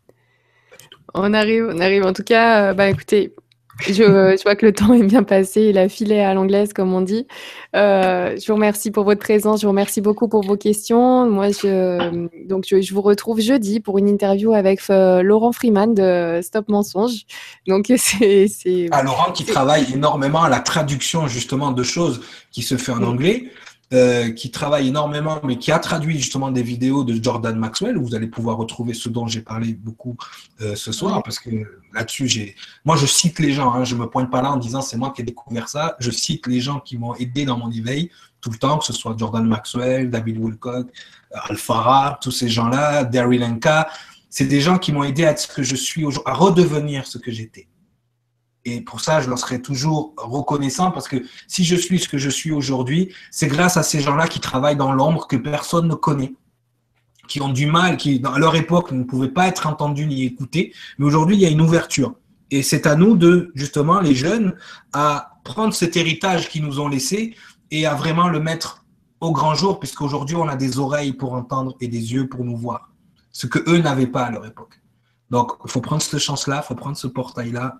On 1.15 1.33
arrive, 1.33 1.71
on 1.73 1.81
arrive. 1.81 2.05
En 2.05 2.13
tout 2.13 2.25
cas, 2.25 2.71
euh, 2.71 2.75
bah 2.75 2.91
écoutez, 2.91 3.35
je, 3.81 4.43
vois 4.43 4.55
que 4.55 4.67
le 4.67 4.73
temps 4.73 4.93
est 4.93 5.03
bien 5.03 5.23
passé, 5.23 5.63
il 5.63 5.79
a 5.79 5.89
filé 5.89 6.21
à 6.21 6.35
l'anglaise, 6.35 6.73
comme 6.73 6.93
on 6.93 7.01
dit. 7.01 7.27
Euh, 7.75 8.37
je 8.39 8.47
vous 8.47 8.55
remercie 8.55 8.91
pour 8.91 9.05
votre 9.05 9.21
présence, 9.21 9.61
je 9.61 9.67
vous 9.67 9.71
remercie 9.71 10.01
beaucoup 10.01 10.29
pour 10.29 10.43
vos 10.43 10.57
questions. 10.57 11.29
Moi, 11.29 11.49
je, 11.49 12.29
donc, 12.47 12.67
je, 12.69 12.95
vous 12.95 13.03
retrouve 13.03 13.41
jeudi 13.41 13.81
pour 13.81 13.99
une 13.99 14.09
interview 14.09 14.53
avec 14.53 14.81
euh, 14.91 15.23
Laurent 15.23 15.53
Freeman 15.53 15.95
de 15.95 16.41
Stop 16.43 16.69
Mensonge. 16.69 17.23
Donc, 17.67 17.93
c'est. 17.97 18.47
Ah, 18.91 19.03
Laurent 19.03 19.33
qui 19.33 19.45
travaille 19.45 19.87
énormément 19.93 20.43
à 20.43 20.49
la 20.49 20.61
traduction, 20.61 21.27
justement, 21.27 21.73
de 21.73 21.83
choses 21.83 22.21
qui 22.51 22.63
se 22.63 22.77
fait 22.77 22.93
en 22.93 23.03
anglais. 23.03 23.51
Euh, 23.93 24.31
qui 24.31 24.51
travaille 24.51 24.89
énormément, 24.89 25.39
mais 25.45 25.59
qui 25.59 25.71
a 25.71 25.79
traduit 25.79 26.17
justement 26.17 26.51
des 26.51 26.63
vidéos 26.63 27.05
de 27.05 27.23
Jordan 27.23 27.55
Maxwell, 27.59 27.99
où 27.99 28.07
vous 28.07 28.15
allez 28.15 28.27
pouvoir 28.27 28.57
retrouver 28.57 28.95
ce 28.95 29.11
dont 29.11 29.27
j'ai 29.27 29.43
parlé 29.43 29.75
beaucoup 29.75 30.17
euh, 30.63 30.75
ce 30.75 30.93
soir, 30.93 31.23
parce 31.23 31.39
que 31.39 31.51
là-dessus, 31.93 32.27
j'ai, 32.27 32.57
moi, 32.87 32.97
je 32.97 33.05
cite 33.05 33.39
les 33.39 33.53
gens, 33.53 33.71
hein, 33.75 33.85
je 33.85 33.95
me 33.95 34.07
pointe 34.07 34.31
pas 34.31 34.41
là 34.41 34.51
en 34.51 34.57
disant 34.57 34.81
c'est 34.81 34.97
moi 34.97 35.13
qui 35.15 35.21
ai 35.21 35.25
découvert 35.25 35.69
ça, 35.69 35.97
je 35.99 36.11
cite 36.11 36.47
les 36.47 36.59
gens 36.59 36.81
qui 36.81 36.97
m'ont 36.97 37.15
aidé 37.17 37.45
dans 37.45 37.59
mon 37.59 37.71
éveil 37.71 38.11
tout 38.41 38.49
le 38.49 38.57
temps, 38.57 38.79
que 38.79 38.87
ce 38.87 38.95
soit 38.95 39.15
Jordan 39.19 39.47
Maxwell, 39.47 40.09
David 40.09 40.39
Wilcock, 40.39 40.87
Alfara, 41.31 42.19
tous 42.23 42.31
ces 42.31 42.49
gens-là, 42.49 43.05
Daryl 43.05 43.43
Lenka, 43.43 43.91
c'est 44.31 44.47
des 44.47 44.63
gens 44.63 44.79
qui 44.79 44.93
m'ont 44.93 45.05
aidé 45.05 45.27
à 45.27 45.37
ce 45.37 45.47
que 45.47 45.63
je 45.63 45.77
suis, 45.77 46.07
à 46.25 46.33
redevenir 46.33 47.07
ce 47.07 47.19
que 47.19 47.31
j'étais. 47.31 47.67
Et 48.65 48.81
pour 48.81 49.01
ça, 49.01 49.21
je 49.21 49.29
leur 49.29 49.39
serai 49.39 49.61
toujours 49.61 50.15
reconnaissant 50.17 50.93
parce 50.93 51.09
que 51.09 51.17
si 51.49 51.65
je 51.65 51.75
suis 51.75 51.99
ce 51.99 52.09
que 52.09 52.19
je 52.19 52.31
suis 52.31 52.53
aujourd'hui, 52.53 53.13
c'est 53.31 53.49
grâce 53.49 53.77
à 53.77 53.83
ces 53.83 54.01
gens-là 54.01 54.29
qui 54.29 54.41
travaillent 54.41 54.77
dans 54.77 54.93
l'ombre 54.93 55.27
que 55.27 55.37
personne 55.37 55.89
ne 55.89 55.95
connaît, 55.95 56.35
qui 57.27 57.41
ont 57.41 57.49
du 57.49 57.67
mal, 57.67 57.97
qui, 57.97 58.23
à 58.25 58.39
leur 58.39 58.55
époque, 58.55 58.93
ne 58.93 59.03
pouvaient 59.03 59.29
pas 59.29 59.49
être 59.49 59.67
entendus 59.67 60.07
ni 60.07 60.23
écoutés. 60.23 60.73
Mais 60.99 61.07
aujourd'hui, 61.07 61.37
il 61.37 61.43
y 61.43 61.47
a 61.47 61.51
une 61.51 61.61
ouverture. 61.61 62.15
Et 62.51 62.63
c'est 62.63 62.87
à 62.87 62.95
nous 62.95 63.17
de, 63.17 63.51
justement, 63.55 64.01
les 64.01 64.15
jeunes, 64.15 64.55
à 64.93 65.41
prendre 65.43 65.75
cet 65.75 65.97
héritage 65.97 66.49
qu'ils 66.49 66.65
nous 66.65 66.79
ont 66.79 66.89
laissé 66.89 67.35
et 67.71 67.87
à 67.87 67.95
vraiment 67.95 68.29
le 68.29 68.39
mettre 68.39 68.85
au 69.21 69.33
grand 69.33 69.55
jour, 69.55 69.81
puisqu'aujourd'hui, 69.81 70.37
on 70.37 70.47
a 70.49 70.57
des 70.57 70.79
oreilles 70.79 71.15
pour 71.15 71.33
entendre 71.33 71.77
et 71.81 71.89
des 71.89 72.13
yeux 72.13 72.29
pour 72.29 72.45
nous 72.45 72.57
voir. 72.57 72.91
Ce 73.33 73.47
que 73.47 73.59
eux 73.71 73.79
n'avaient 73.79 74.07
pas 74.07 74.25
à 74.25 74.31
leur 74.31 74.45
époque. 74.47 74.81
Donc, 75.31 75.53
il 75.65 75.71
faut 75.71 75.81
prendre 75.81 76.03
cette 76.03 76.19
chance-là, 76.19 76.63
il 76.63 76.67
faut 76.67 76.75
prendre 76.75 76.97
ce 76.97 77.07
portail-là 77.07 77.79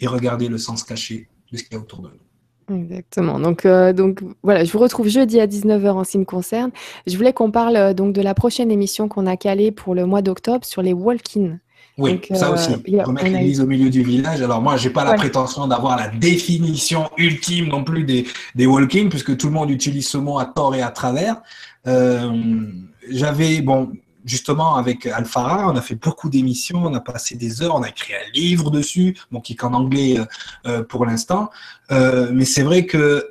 et 0.00 0.06
regarder 0.06 0.48
le 0.48 0.58
sens 0.58 0.82
caché 0.84 1.28
de 1.52 1.56
ce 1.56 1.62
qu'il 1.62 1.74
y 1.74 1.76
a 1.76 1.80
autour 1.80 2.00
de 2.00 2.08
nous. 2.08 2.26
Exactement. 2.74 3.38
Donc, 3.38 3.64
euh, 3.64 3.92
donc 3.92 4.22
voilà, 4.42 4.64
je 4.64 4.72
vous 4.72 4.78
retrouve 4.78 5.08
jeudi 5.08 5.40
à 5.40 5.46
19h 5.46 5.90
en 5.90 6.04
ce 6.04 6.12
qui 6.12 6.18
me 6.18 6.24
concerne. 6.24 6.70
Je 7.06 7.16
voulais 7.16 7.32
qu'on 7.32 7.50
parle 7.50 7.76
euh, 7.76 7.94
donc 7.94 8.12
de 8.12 8.20
la 8.20 8.34
prochaine 8.34 8.70
émission 8.70 9.08
qu'on 9.08 9.26
a 9.26 9.36
calée 9.36 9.70
pour 9.70 9.94
le 9.94 10.06
mois 10.06 10.22
d'octobre 10.22 10.64
sur 10.64 10.82
les 10.82 10.92
walk-in. 10.92 11.58
Oui, 11.98 12.20
ça 12.34 12.50
aussi. 12.50 12.72
Euh, 12.72 13.04
Remettre 13.04 13.26
l'église 13.26 13.60
au 13.60 13.66
milieu 13.66 13.88
du 13.88 14.02
village. 14.02 14.42
Alors 14.42 14.60
moi, 14.60 14.76
j'ai 14.76 14.90
pas 14.90 15.04
la 15.04 15.14
prétention 15.14 15.66
d'avoir 15.66 15.96
la 15.96 16.08
définition 16.08 17.08
ultime 17.16 17.68
non 17.68 17.84
plus 17.84 18.04
des, 18.04 18.26
des 18.54 18.66
walk-in, 18.66 19.08
puisque 19.08 19.36
tout 19.36 19.46
le 19.46 19.54
monde 19.54 19.70
utilise 19.70 20.08
ce 20.08 20.18
mot 20.18 20.38
à 20.38 20.44
tort 20.44 20.74
et 20.74 20.82
à 20.82 20.90
travers. 20.90 21.40
J'avais, 23.08 23.62
bon, 23.62 23.92
justement, 24.26 24.74
avec 24.76 25.06
Alphara, 25.06 25.70
on 25.70 25.76
a 25.76 25.80
fait 25.80 25.94
beaucoup 25.94 26.28
d'émissions, 26.28 26.84
on 26.84 26.94
a 26.94 27.00
passé 27.00 27.36
des 27.36 27.62
heures, 27.62 27.76
on 27.76 27.82
a 27.82 27.88
écrit 27.88 28.12
un 28.12 28.30
livre 28.34 28.70
dessus, 28.70 29.16
bon, 29.30 29.40
qui 29.40 29.54
est 29.54 29.56
qu'en 29.56 29.72
anglais 29.72 30.18
euh, 30.18 30.24
euh, 30.66 30.82
pour 30.82 31.06
l'instant. 31.06 31.48
Euh, 31.92 32.30
mais 32.32 32.44
c'est 32.44 32.64
vrai 32.64 32.84
que 32.84 33.30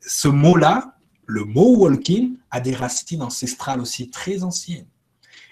ce 0.00 0.28
mot-là, 0.28 0.94
le 1.26 1.44
mot 1.44 1.76
walking, 1.76 2.36
a 2.50 2.60
des 2.60 2.74
racines 2.74 3.22
ancestrales 3.22 3.80
aussi 3.80 4.08
très 4.08 4.44
anciennes. 4.44 4.86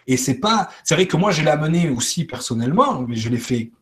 Et 0.06 0.16
c'est 0.16 0.34
pas, 0.34 0.68
c'est 0.84 0.94
vrai 0.94 1.06
que 1.06 1.16
moi, 1.16 1.32
je 1.32 1.42
l'ai 1.42 1.50
amené 1.50 1.90
aussi 1.90 2.24
personnellement, 2.24 3.02
mais 3.02 3.16
je 3.16 3.28
l'ai 3.28 3.38
fait 3.38 3.72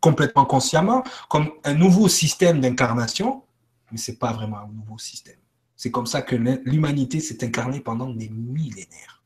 complètement 0.00 0.44
consciemment, 0.44 1.04
comme 1.28 1.50
un 1.64 1.74
nouveau 1.74 2.08
système 2.08 2.60
d'incarnation, 2.60 3.42
mais 3.92 3.98
c'est 3.98 4.18
pas 4.18 4.32
vraiment 4.32 4.58
un 4.58 4.68
nouveau 4.68 4.98
système. 4.98 5.36
C'est 5.76 5.90
comme 5.90 6.06
ça 6.06 6.22
que 6.22 6.36
l'humanité 6.36 7.20
s'est 7.20 7.42
incarnée 7.44 7.80
pendant 7.80 8.10
des 8.10 8.28
millénaires. 8.28 9.19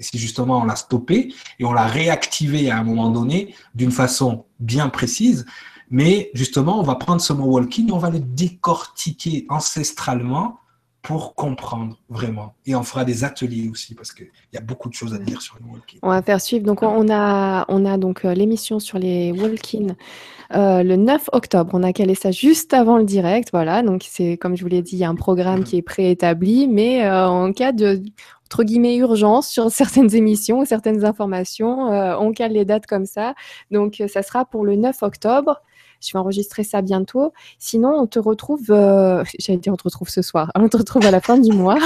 Et 0.00 0.02
si 0.02 0.18
justement 0.18 0.62
on 0.62 0.64
l'a 0.64 0.76
stoppé 0.76 1.32
et 1.58 1.64
on 1.64 1.72
l'a 1.72 1.86
réactivé 1.86 2.70
à 2.70 2.78
un 2.78 2.82
moment 2.82 3.10
donné 3.10 3.54
d'une 3.74 3.92
façon 3.92 4.46
bien 4.58 4.88
précise, 4.88 5.46
mais 5.90 6.30
justement 6.34 6.80
on 6.80 6.82
va 6.82 6.96
prendre 6.96 7.20
ce 7.20 7.32
mot 7.32 7.44
walking 7.44 7.90
et 7.90 7.92
on 7.92 7.98
va 7.98 8.10
le 8.10 8.18
décortiquer 8.18 9.46
ancestralement 9.48 10.60
pour 11.02 11.34
comprendre 11.34 11.98
vraiment. 12.10 12.54
Et 12.66 12.74
on 12.74 12.82
fera 12.82 13.04
des 13.04 13.24
ateliers 13.24 13.68
aussi 13.70 13.94
parce 13.94 14.12
qu'il 14.12 14.28
y 14.52 14.58
a 14.58 14.60
beaucoup 14.60 14.88
de 14.88 14.94
choses 14.94 15.14
à 15.14 15.18
dire 15.18 15.40
sur 15.40 15.56
le 15.58 15.64
walking. 15.72 15.98
On 16.02 16.10
va 16.10 16.22
faire 16.22 16.40
suivre. 16.40 16.64
Donc 16.64 16.82
on 16.82 17.08
a, 17.10 17.64
on 17.68 17.86
a 17.86 17.96
donc 17.96 18.24
euh, 18.24 18.34
l'émission 18.34 18.78
sur 18.80 18.98
les 18.98 19.32
walking 19.32 19.94
euh, 20.54 20.82
le 20.82 20.96
9 20.96 21.30
octobre. 21.32 21.70
On 21.72 21.82
a 21.82 21.92
calé 21.92 22.14
ça 22.14 22.30
juste 22.32 22.74
avant 22.74 22.98
le 22.98 23.04
direct. 23.04 23.48
Voilà. 23.52 23.82
Donc 23.82 24.04
c'est 24.06 24.36
comme 24.36 24.56
je 24.56 24.62
vous 24.62 24.68
l'ai 24.68 24.82
dit, 24.82 24.96
il 24.96 24.98
y 24.98 25.04
a 25.04 25.08
un 25.08 25.14
programme 25.14 25.64
qui 25.64 25.78
est 25.78 25.82
préétabli, 25.82 26.68
mais 26.68 27.06
euh, 27.06 27.26
en 27.26 27.52
cas 27.52 27.72
de 27.72 28.02
entre 28.50 28.64
guillemets 28.64 28.96
urgence 28.96 29.48
sur 29.48 29.70
certaines 29.70 30.12
émissions 30.14 30.58
ou 30.58 30.64
certaines 30.64 31.04
informations. 31.04 31.92
Euh, 31.92 32.16
on 32.18 32.32
cale 32.32 32.52
les 32.52 32.64
dates 32.64 32.86
comme 32.86 33.06
ça. 33.06 33.34
Donc, 33.70 34.00
euh, 34.00 34.08
ça 34.08 34.22
sera 34.22 34.44
pour 34.44 34.64
le 34.64 34.74
9 34.74 35.02
octobre. 35.02 35.62
Je 36.00 36.12
vais 36.12 36.18
enregistrer 36.18 36.64
ça 36.64 36.82
bientôt. 36.82 37.32
Sinon, 37.58 37.90
on 37.90 38.06
te 38.06 38.18
retrouve, 38.18 38.70
euh, 38.70 39.24
j'allais 39.38 39.58
dire 39.58 39.72
on 39.72 39.76
te 39.76 39.84
retrouve 39.84 40.08
ce 40.08 40.22
soir, 40.22 40.50
on 40.54 40.68
te 40.68 40.76
retrouve 40.76 41.06
à 41.06 41.10
la 41.10 41.20
fin 41.20 41.38
du 41.38 41.52
mois. 41.52 41.78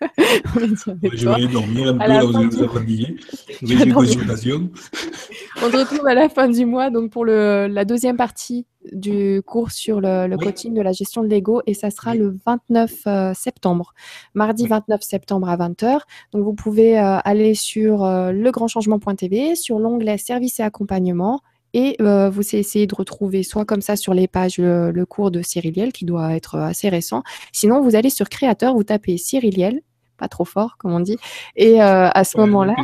je 0.56 1.28
vais 1.28 1.34
aller 1.34 1.48
dormir 1.48 1.88
un 1.88 1.98
peu, 1.98 2.06
là, 2.06 2.24
vous 2.24 2.32
On 5.62 5.70
te 5.70 5.76
retrouve 5.76 6.06
à 6.06 6.14
la 6.14 6.28
fin 6.28 6.48
du 6.48 6.66
mois, 6.66 6.90
donc 6.90 7.10
pour 7.10 7.24
le, 7.24 7.66
la 7.68 7.84
deuxième 7.84 8.16
partie 8.16 8.66
du 8.92 9.42
cours 9.44 9.70
sur 9.70 10.00
le, 10.00 10.36
coaching 10.36 10.74
de 10.74 10.82
la 10.82 10.92
gestion 10.92 11.22
de 11.22 11.28
l'ego 11.28 11.62
et 11.66 11.74
ça 11.74 11.90
sera 11.90 12.14
le 12.14 12.36
29 12.46 12.92
euh, 13.06 13.34
septembre, 13.34 13.94
mardi 14.34 14.66
29 14.66 15.02
septembre 15.02 15.48
à 15.48 15.56
20h. 15.56 16.00
Donc 16.32 16.44
vous 16.44 16.54
pouvez 16.54 16.98
euh, 16.98 17.18
aller 17.24 17.54
sur 17.54 18.04
euh, 18.04 18.32
legrandchangement.tv, 18.32 19.56
sur 19.56 19.78
l'onglet 19.78 20.18
service 20.18 20.60
et 20.60 20.62
accompagnement 20.62 21.40
et 21.76 21.96
vous 22.00 22.56
essayez 22.56 22.86
de 22.86 22.94
retrouver 22.94 23.42
soit 23.42 23.66
comme 23.66 23.82
ça 23.82 23.96
sur 23.96 24.14
les 24.14 24.26
pages 24.28 24.56
le, 24.58 25.04
cours 25.04 25.30
de 25.30 25.42
Cyriliel 25.42 25.92
qui 25.92 26.06
doit 26.06 26.34
être 26.34 26.56
assez 26.56 26.88
récent. 26.88 27.22
Sinon, 27.52 27.82
vous 27.82 27.94
allez 27.94 28.10
sur 28.10 28.30
créateur, 28.30 28.74
vous 28.74 28.84
tapez 28.84 29.18
Cyriliel 29.18 29.80
pas 30.18 30.28
trop 30.28 30.46
fort, 30.46 30.76
comme 30.78 30.92
on 30.92 31.00
dit. 31.00 31.18
Et 31.56 31.78
à 31.78 32.24
ce 32.24 32.38
moment-là, 32.38 32.74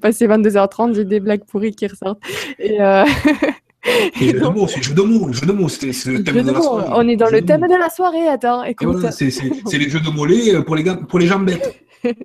passé 0.00 0.26
22h30, 0.26 0.94
j'ai 0.94 1.04
des 1.04 1.20
blagues 1.20 1.44
pourries 1.44 1.72
qui 1.72 1.86
ressortent. 1.86 2.22
Et, 2.58 2.78
de 4.32 4.48
mots, 4.48 4.66
c'est 4.66 4.78
le 4.78 4.82
jeu 4.84 4.94
de 4.94 5.02
mots, 5.02 5.26
le 5.26 5.32
jeu 5.34 5.44
de 5.44 5.52
mots, 5.52 5.68
c'est 5.68 5.86
le 6.06 6.24
thème 6.24 6.42
de, 6.42 6.52
la 6.52 6.62
soirée. 6.62 6.88
On 6.94 7.06
est 7.06 7.16
dans 7.16 7.28
le 7.28 7.42
thème 7.42 7.60
de 7.60 7.78
la 7.78 7.90
soirée, 7.90 8.28
attends, 8.28 8.62
c'est 9.10 9.78
les 9.78 9.90
jeux 9.90 10.00
de 10.00 10.10
mollets 10.10 10.62
pour 10.62 10.76
les, 10.76 10.84
pour 11.08 11.18
les 11.18 11.26
gens 11.26 11.40
bêtes. 11.40 11.84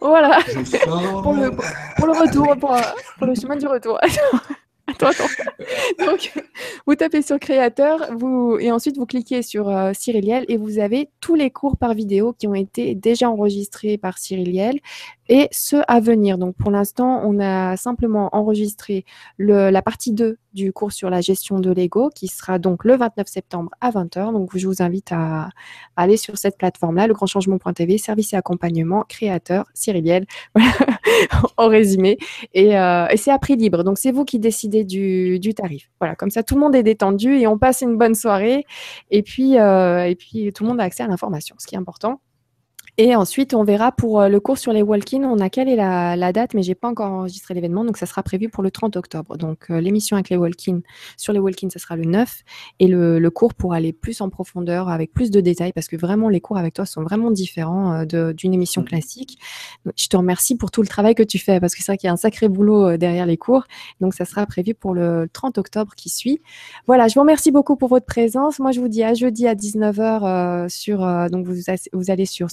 voilà. 0.00 0.38
pour, 1.22 1.32
le, 1.32 1.50
pour, 1.96 2.06
le, 2.06 2.12
retour, 2.12 2.56
pour, 2.58 2.76
pour, 3.18 3.26
le 3.26 3.34
chemin 3.34 3.56
du 3.56 3.66
retour. 3.66 3.98
attends, 4.86 5.08
attends. 5.08 5.24
Donc, 5.98 6.32
vous 6.86 6.94
tapez 6.94 7.22
sur 7.22 7.38
créateur, 7.38 8.14
vous, 8.16 8.58
et 8.60 8.70
ensuite 8.72 8.96
vous 8.96 9.06
cliquez 9.06 9.42
sur 9.42 9.68
euh, 9.68 9.92
Cyriliel 9.94 10.44
et 10.48 10.56
vous 10.56 10.78
avez 10.78 11.10
tous 11.20 11.34
les 11.34 11.50
cours 11.50 11.76
par 11.76 11.94
vidéo 11.94 12.32
qui 12.32 12.46
ont 12.46 12.54
été 12.54 12.94
déjà 12.94 13.30
enregistrés 13.30 13.98
par 13.98 14.18
Cyriliel 14.18 14.80
et 15.28 15.48
ceux 15.52 15.82
à 15.88 16.00
venir. 16.00 16.38
Donc, 16.38 16.56
pour 16.56 16.70
l'instant, 16.70 17.22
on 17.24 17.38
a 17.40 17.76
simplement 17.76 18.28
enregistré 18.32 19.04
la 19.38 19.82
partie 19.82 20.12
2 20.12 20.38
du 20.52 20.72
cours 20.72 20.92
sur 20.92 21.08
la 21.10 21.20
gestion 21.20 21.58
de 21.58 21.70
l'ego 21.70 22.10
qui 22.14 22.28
sera 22.28 22.58
donc 22.58 22.84
le 22.84 22.96
29 22.96 23.26
septembre 23.26 23.70
à 23.80 23.90
20h. 23.90 24.32
Donc, 24.32 24.50
je 24.56 24.66
vous 24.66 24.82
invite 24.82 25.12
à, 25.12 25.50
aller 25.96 26.16
sur 26.16 26.36
cette 26.36 26.58
plateforme-là, 26.58 27.06
le 27.06 27.14
grand 27.14 27.26
changement.tv, 27.26 27.98
service 27.98 28.32
et 28.32 28.36
accompagnement, 28.36 29.04
créateur, 29.08 29.66
Cyriliel, 29.74 30.26
en 31.56 31.68
résumé. 31.68 32.18
Et, 32.54 32.78
euh, 32.78 33.06
et 33.08 33.16
c'est 33.16 33.30
à 33.30 33.38
prix 33.38 33.56
libre. 33.56 33.84
Donc, 33.84 33.98
c'est 33.98 34.12
vous 34.12 34.24
qui 34.24 34.38
décidez 34.38 34.84
du, 34.84 35.38
du, 35.38 35.54
tarif. 35.54 35.90
Voilà, 36.00 36.14
comme 36.16 36.30
ça, 36.30 36.42
tout 36.42 36.54
le 36.54 36.60
monde 36.60 36.74
est 36.74 36.82
détendu 36.82 37.34
et 37.36 37.46
on 37.46 37.58
passe 37.58 37.80
une 37.82 37.96
bonne 37.96 38.14
soirée. 38.14 38.64
Et 39.10 39.22
puis, 39.22 39.58
euh, 39.58 40.04
et 40.04 40.14
puis 40.14 40.52
tout 40.52 40.64
le 40.64 40.70
monde 40.70 40.80
a 40.80 40.84
accès 40.84 41.02
à 41.02 41.06
l'information, 41.06 41.56
ce 41.58 41.66
qui 41.66 41.74
est 41.74 41.78
important. 41.78 42.20
Et 43.04 43.16
ensuite, 43.16 43.52
on 43.52 43.64
verra 43.64 43.90
pour 43.90 44.20
euh, 44.20 44.28
le 44.28 44.38
cours 44.38 44.58
sur 44.58 44.72
les 44.72 44.80
walk-in, 44.80 45.24
on 45.24 45.40
a 45.40 45.50
calé 45.50 45.74
la, 45.74 46.14
la 46.14 46.32
date, 46.32 46.54
mais 46.54 46.62
j'ai 46.62 46.76
pas 46.76 46.86
encore 46.86 47.10
enregistré 47.10 47.52
l'événement, 47.52 47.84
donc 47.84 47.96
ça 47.96 48.06
sera 48.06 48.22
prévu 48.22 48.48
pour 48.48 48.62
le 48.62 48.70
30 48.70 48.94
octobre. 48.94 49.36
Donc 49.36 49.70
euh, 49.70 49.80
l'émission 49.80 50.14
avec 50.14 50.28
les 50.28 50.36
walk-in, 50.36 50.82
sur 51.16 51.32
les 51.32 51.40
walk-in, 51.40 51.68
ça 51.68 51.80
sera 51.80 51.96
le 51.96 52.04
9, 52.04 52.44
et 52.78 52.86
le, 52.86 53.18
le, 53.18 53.30
cours 53.32 53.54
pour 53.54 53.74
aller 53.74 53.92
plus 53.92 54.20
en 54.20 54.30
profondeur, 54.30 54.88
avec 54.88 55.12
plus 55.12 55.32
de 55.32 55.40
détails, 55.40 55.72
parce 55.72 55.88
que 55.88 55.96
vraiment, 55.96 56.28
les 56.28 56.40
cours 56.40 56.58
avec 56.58 56.74
toi 56.74 56.86
sont 56.86 57.02
vraiment 57.02 57.32
différents 57.32 58.04
euh, 58.08 58.32
d'une 58.34 58.54
émission 58.54 58.82
mmh. 58.82 58.84
classique. 58.84 59.38
Je 59.96 60.06
te 60.06 60.16
remercie 60.16 60.54
pour 60.54 60.70
tout 60.70 60.80
le 60.80 60.86
travail 60.86 61.16
que 61.16 61.24
tu 61.24 61.40
fais, 61.40 61.58
parce 61.58 61.74
que 61.74 61.82
c'est 61.82 61.90
vrai 61.90 61.98
qu'il 61.98 62.06
y 62.06 62.10
a 62.10 62.12
un 62.12 62.16
sacré 62.16 62.48
boulot 62.48 62.96
derrière 62.98 63.26
les 63.26 63.36
cours, 63.36 63.64
donc 64.00 64.14
ça 64.14 64.24
sera 64.24 64.46
prévu 64.46 64.74
pour 64.74 64.94
le 64.94 65.28
30 65.32 65.58
octobre 65.58 65.92
qui 65.96 66.08
suit. 66.08 66.40
Voilà, 66.86 67.08
je 67.08 67.14
vous 67.14 67.22
remercie 67.22 67.50
beaucoup 67.50 67.74
pour 67.74 67.88
votre 67.88 68.06
présence. 68.06 68.60
Moi, 68.60 68.70
je 68.70 68.78
vous 68.78 68.86
dis 68.86 69.02
à 69.02 69.14
jeudi 69.14 69.48
à 69.48 69.56
19h 69.56 70.68
sur, 70.68 70.98
donc 71.30 71.44
vous, 71.46 71.54
vous 71.92 72.10
allez 72.12 72.26
sur 72.26 72.48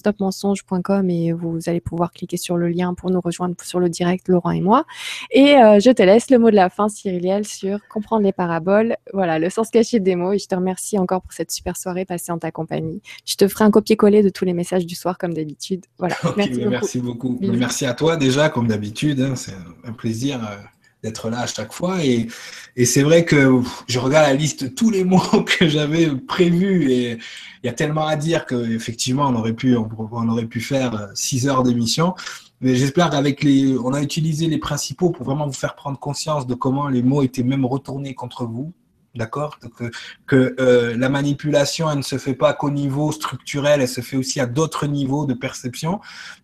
et 1.09 1.33
vous 1.33 1.59
allez 1.67 1.81
pouvoir 1.81 2.11
cliquer 2.11 2.37
sur 2.37 2.57
le 2.57 2.69
lien 2.69 2.93
pour 2.93 3.09
nous 3.11 3.21
rejoindre 3.21 3.55
sur 3.63 3.79
le 3.79 3.89
direct, 3.89 4.27
Laurent 4.27 4.51
et 4.51 4.61
moi. 4.61 4.85
Et 5.31 5.55
euh, 5.55 5.79
je 5.79 5.91
te 5.91 6.01
laisse 6.01 6.29
le 6.29 6.39
mot 6.39 6.49
de 6.49 6.55
la 6.55 6.69
fin, 6.69 6.89
Cyriliel, 6.89 7.45
sur 7.45 7.79
comprendre 7.87 8.23
les 8.23 8.31
paraboles. 8.31 8.95
Voilà, 9.13 9.39
le 9.39 9.49
sens 9.49 9.69
caché 9.69 9.99
des 9.99 10.15
mots. 10.15 10.33
Et 10.33 10.39
je 10.39 10.47
te 10.47 10.55
remercie 10.55 10.97
encore 10.97 11.21
pour 11.21 11.33
cette 11.33 11.51
super 11.51 11.77
soirée 11.77 12.05
passée 12.05 12.31
en 12.31 12.37
ta 12.37 12.51
compagnie. 12.51 13.01
Je 13.25 13.35
te 13.35 13.47
ferai 13.47 13.65
un 13.65 13.71
copier-coller 13.71 14.23
de 14.23 14.29
tous 14.29 14.45
les 14.45 14.53
messages 14.53 14.85
du 14.85 14.95
soir, 14.95 15.17
comme 15.17 15.33
d'habitude. 15.33 15.85
Voilà. 15.97 16.15
merci, 16.37 16.99
beaucoup. 16.99 17.37
Merci 17.41 17.57
Merci 17.57 17.85
à 17.85 17.93
toi 17.93 18.17
déjà, 18.17 18.49
comme 18.49 18.67
d'habitude. 18.67 19.21
Hein. 19.21 19.35
C'est 19.35 19.53
un 19.83 19.93
plaisir. 19.93 20.39
Euh, 20.43 20.55
d'être 21.03 21.29
là 21.29 21.41
à 21.41 21.47
chaque 21.47 21.73
fois. 21.73 22.03
Et, 22.03 22.27
et 22.75 22.85
c'est 22.85 23.03
vrai 23.03 23.25
que 23.25 23.61
je 23.87 23.99
regarde 23.99 24.27
la 24.27 24.33
liste 24.33 24.75
tous 24.75 24.89
les 24.89 25.03
mots 25.05 25.43
que 25.45 25.67
j'avais 25.67 26.07
prévus 26.15 26.91
et 26.91 27.17
il 27.63 27.67
y 27.67 27.69
a 27.69 27.73
tellement 27.73 28.07
à 28.07 28.15
dire 28.15 28.45
qu'effectivement, 28.45 29.27
on 29.27 29.35
aurait 29.35 29.53
pu, 29.53 29.75
on, 29.75 30.29
aurait 30.29 30.45
pu 30.45 30.61
faire 30.61 31.09
six 31.13 31.47
heures 31.47 31.63
d'émission. 31.63 32.15
Mais 32.61 32.75
j'espère 32.75 33.09
qu'avec 33.09 33.43
les, 33.43 33.77
on 33.77 33.93
a 33.93 34.01
utilisé 34.01 34.47
les 34.47 34.57
principaux 34.57 35.09
pour 35.09 35.25
vraiment 35.25 35.45
vous 35.45 35.53
faire 35.53 35.75
prendre 35.75 35.99
conscience 35.99 36.47
de 36.47 36.53
comment 36.53 36.87
les 36.87 37.01
mots 37.01 37.21
étaient 37.21 37.43
même 37.43 37.65
retournés 37.65 38.13
contre 38.13 38.45
vous. 38.45 38.73
D'accord? 39.15 39.57
Que, 39.59 39.91
que 40.27 40.55
euh, 40.59 40.95
la 40.95 41.09
manipulation, 41.09 41.89
elle 41.89 41.97
ne 41.97 42.03
se 42.03 42.17
fait 42.17 42.35
pas 42.35 42.53
qu'au 42.53 42.69
niveau 42.69 43.11
structurel, 43.11 43.81
elle 43.81 43.87
se 43.87 44.01
fait 44.01 44.17
aussi 44.17 44.39
à 44.39 44.45
d'autres 44.45 44.87
niveaux 44.87 45.25
de 45.25 45.33
perception. 45.33 45.99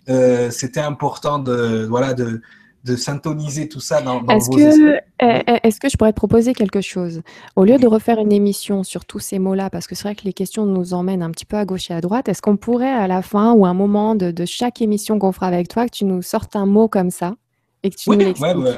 Euh, 0.10 0.50
C'était 0.50 0.80
important 0.82 1.38
de, 1.40 1.86
voilà, 1.88 2.14
de, 2.14 2.42
de 2.86 2.96
syntoniser 2.96 3.68
tout 3.68 3.80
ça 3.80 4.02
dans, 4.02 4.26
est-ce 4.28 4.46
vos 4.46 4.58
que, 4.58 4.96
eh, 4.98 5.02
eh, 5.20 5.60
Est-ce 5.64 5.80
que 5.80 5.90
je 5.90 5.98
pourrais 5.98 6.14
te 6.14 6.18
proposer 6.18 6.54
quelque 6.54 6.82
chose? 6.82 7.22
Au 7.56 7.66
lieu 7.66 7.78
de 7.78 7.88
refaire 7.88 8.20
une 8.20 8.32
émission 8.32 8.84
sur 8.84 9.06
tous 9.06 9.20
ces 9.20 9.40
mots-là, 9.40 9.72
parce 9.72 9.88
que 9.88 9.96
c'est 9.96 10.04
vrai 10.04 10.16
que 10.16 10.24
les 10.24 10.34
questions 10.34 10.66
nous 10.66 10.94
emmènent 10.94 11.24
un 11.24 11.32
petit 11.32 11.46
peu 11.46 11.58
à 11.58 11.66
gauche 11.66 11.90
et 11.90 11.96
à 11.96 12.02
droite, 12.02 12.30
est-ce 12.30 12.44
qu'on 12.44 12.58
pourrait 12.58 12.94
à 12.94 13.08
la 13.08 13.24
fin 13.24 13.54
ou 13.54 13.66
à 13.66 13.70
un 13.70 13.74
moment 13.74 14.14
de, 14.14 14.30
de 14.30 14.46
chaque 14.46 14.82
émission 14.82 15.18
qu'on 15.18 15.32
fera 15.32 15.48
avec 15.48 15.68
toi, 15.68 15.86
que 15.86 15.96
tu 15.96 16.06
nous 16.06 16.22
sortes 16.22 16.56
un 16.56 16.68
mot 16.68 16.88
comme 16.88 17.10
ça 17.10 17.36
et 17.82 17.90
que 17.90 17.96
tu 17.96 18.10
oui, 18.10 18.18
nous 18.18 18.40
ouais, 18.40 18.54
euh, 18.54 18.74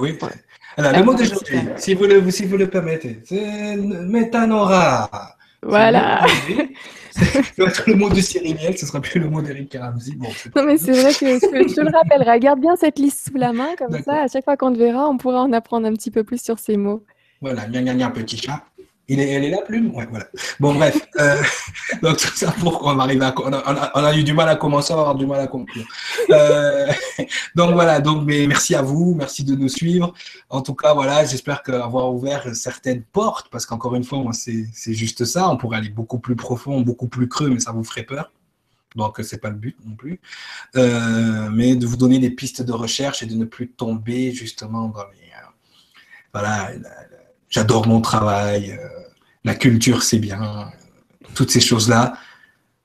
oui. 0.00 0.18
Alors, 0.76 0.92
le 0.92 1.04
mot 1.04 1.14
d'aujourd'hui, 1.14 1.58
si 1.76 1.94
vous 1.94 2.04
le, 2.04 2.30
si 2.30 2.46
vous 2.46 2.56
le 2.56 2.70
permettez, 2.70 3.20
c'est 3.24 3.76
métanora. 3.76 5.10
Voilà. 5.62 6.24
le 7.86 7.94
mot 7.94 8.08
de 8.08 8.20
Cyriliel, 8.20 8.76
ce 8.76 8.86
sera 8.86 9.00
plus 9.00 9.20
le 9.20 9.28
mot 9.28 9.42
d'Eric 9.42 9.70
Karamzi. 9.70 10.14
Bon, 10.16 10.28
non, 10.56 10.64
mais 10.64 10.78
c'est 10.78 10.92
vrai 10.92 11.12
que 11.12 11.26
je, 11.26 11.74
te 11.74 11.80
le 11.80 11.90
rappellerai. 11.90 12.40
Garde 12.40 12.60
bien 12.60 12.76
cette 12.76 12.98
liste 12.98 13.28
sous 13.28 13.36
la 13.36 13.52
main, 13.52 13.74
comme 13.76 14.00
ça, 14.02 14.22
à 14.22 14.28
chaque 14.28 14.44
fois 14.44 14.56
qu'on 14.56 14.72
te 14.72 14.78
verra, 14.78 15.08
on 15.08 15.16
pourra 15.16 15.42
en 15.42 15.52
apprendre 15.52 15.86
un 15.86 15.92
petit 15.92 16.10
peu 16.10 16.24
plus 16.24 16.42
sur 16.42 16.58
ces 16.58 16.76
mots. 16.76 17.04
Voilà, 17.40 17.66
gna 17.66 17.82
gna 17.82 17.94
gna, 17.94 18.10
petit 18.10 18.36
chat. 18.36 18.62
Il 19.12 19.18
est, 19.18 19.28
elle 19.28 19.42
est 19.42 19.50
là, 19.50 19.58
plume? 19.66 19.92
Ouais, 19.92 20.06
voilà. 20.08 20.28
Bon, 20.60 20.72
bref. 20.72 20.96
Euh, 21.18 21.42
donc, 22.02 22.18
tout 22.18 22.36
ça 22.36 22.52
pour 22.52 22.78
qu'on 22.78 22.96
arrive 23.00 23.20
à. 23.22 23.34
On 23.44 23.52
a, 23.52 23.90
on 23.96 24.04
a, 24.04 24.16
eu 24.16 24.22
du 24.22 24.32
mal 24.32 24.48
à 24.48 24.54
commencer, 24.54 24.92
on 24.92 24.96
va 24.96 25.02
avoir 25.02 25.16
du 25.16 25.26
mal 25.26 25.40
à 25.40 25.48
conclure. 25.48 25.84
Euh, 26.30 26.86
donc, 27.56 27.72
voilà. 27.72 28.00
Donc, 28.00 28.24
mais 28.24 28.46
merci 28.46 28.76
à 28.76 28.82
vous. 28.82 29.16
Merci 29.18 29.42
de 29.42 29.56
nous 29.56 29.68
suivre. 29.68 30.14
En 30.48 30.62
tout 30.62 30.74
cas, 30.76 30.94
voilà, 30.94 31.24
j'espère 31.24 31.64
qu'avoir 31.64 32.14
ouvert 32.14 32.54
certaines 32.54 33.02
portes, 33.02 33.48
parce 33.50 33.66
qu'encore 33.66 33.96
une 33.96 34.04
fois, 34.04 34.22
c'est 34.32 34.94
juste 34.94 35.24
ça. 35.24 35.48
On 35.50 35.56
pourrait 35.56 35.78
aller 35.78 35.88
beaucoup 35.88 36.20
plus 36.20 36.36
profond, 36.36 36.80
beaucoup 36.80 37.08
plus 37.08 37.26
creux, 37.26 37.50
mais 37.50 37.58
ça 37.58 37.72
vous 37.72 37.82
ferait 37.82 38.04
peur. 38.04 38.30
Donc, 38.94 39.16
ce 39.20 39.34
n'est 39.34 39.40
pas 39.40 39.50
le 39.50 39.56
but 39.56 39.76
non 39.84 39.96
plus. 39.96 40.20
Euh, 40.76 41.50
mais 41.50 41.74
de 41.74 41.84
vous 41.84 41.96
donner 41.96 42.20
des 42.20 42.30
pistes 42.30 42.62
de 42.62 42.72
recherche 42.72 43.24
et 43.24 43.26
de 43.26 43.34
ne 43.34 43.44
plus 43.44 43.70
tomber 43.72 44.30
justement 44.30 44.86
dans 44.86 45.02
les. 45.02 45.32
voilà 46.32 46.70
j'adore 47.50 47.86
mon 47.86 48.00
travail, 48.00 48.72
euh, 48.72 48.88
la 49.44 49.54
culture 49.54 50.02
c'est 50.02 50.18
bien, 50.18 50.70
toutes 51.34 51.50
ces 51.50 51.60
choses-là. 51.60 52.14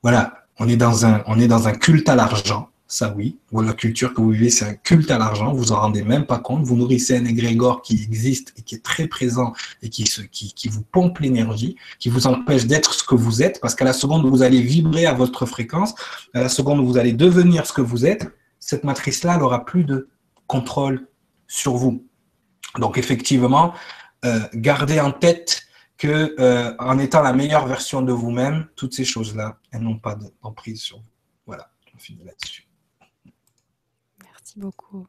Voilà, 0.04 0.46
on 0.60 0.68
est 0.68 0.78
dans 0.78 1.06
un, 1.06 1.24
on 1.28 1.40
est 1.40 1.48
dans 1.48 1.68
un 1.68 1.74
culte 1.74 2.10
à 2.10 2.16
l'argent. 2.16 2.70
Ça 2.88 3.16
oui, 3.18 3.40
la 3.52 3.74
culture 3.74 4.14
que 4.14 4.22
vous 4.22 4.30
vivez, 4.30 4.52
c'est 4.52 4.66
un 4.66 4.76
culte 4.76 5.10
à 5.10 5.18
l'argent. 5.18 5.52
Vous 5.52 5.72
en 5.72 5.80
rendez 5.80 6.04
même 6.04 6.28
pas 6.28 6.38
compte. 6.38 6.64
Vous 6.64 6.76
nourrissez 6.76 7.18
un 7.18 7.26
égrégore 7.26 7.82
qui 7.82 7.94
existe 8.04 8.54
et 8.58 8.62
qui 8.62 8.76
est 8.76 8.84
très 8.84 9.08
présent 9.08 9.54
et 9.82 9.90
qui, 9.90 10.06
qui 10.32 10.70
vous 10.70 10.84
pompe 10.84 11.18
l'énergie, 11.18 11.78
qui 11.98 12.10
vous 12.10 12.28
empêche 12.28 12.68
d'être 12.68 12.94
ce 12.94 13.04
que 13.04 13.16
vous 13.16 13.42
êtes, 13.42 13.60
parce 13.60 13.74
qu'à 13.74 13.86
la 13.86 13.94
seconde 13.94 14.24
où 14.24 14.30
vous 14.30 14.44
allez 14.44 14.62
vibrer 14.62 15.08
à 15.08 15.14
votre 15.14 15.48
fréquence, 15.48 15.96
à 16.36 16.42
la 16.42 16.50
seconde 16.50 16.80
où 16.80 16.86
vous 16.86 16.98
allez 16.98 17.14
devenir 17.14 17.66
ce 17.66 17.74
que 17.74 17.82
vous 17.82 18.06
êtes, 18.06 18.32
cette 18.60 18.84
matrice-là 18.84 19.38
n'aura 19.38 19.66
plus 19.66 19.84
de 19.84 20.08
contrôle 20.46 21.08
sur 21.48 21.76
vous. 21.76 22.06
Donc 22.78 23.00
effectivement, 23.00 23.74
euh, 24.26 24.40
gardez 24.54 25.00
en 25.00 25.12
tête 25.12 25.66
que 25.98 26.36
euh, 26.40 26.76
en 26.80 27.00
étant 27.00 27.22
la 27.22 27.34
meilleure 27.34 27.68
version 27.68 28.02
de 28.02 28.12
vous-même, 28.12 28.68
toutes 28.76 28.94
ces 28.94 29.06
choses-là, 29.06 29.60
elles 29.72 29.82
n'ont 29.82 30.00
pas 30.00 30.16
d'emprise 30.16 30.82
sur 30.82 30.98
vous. 30.98 31.04
Voilà, 31.46 31.70
on 31.94 31.98
finit 31.98 32.24
là-dessus. 32.24 32.68
Merci 34.24 34.60
beaucoup. 34.60 35.08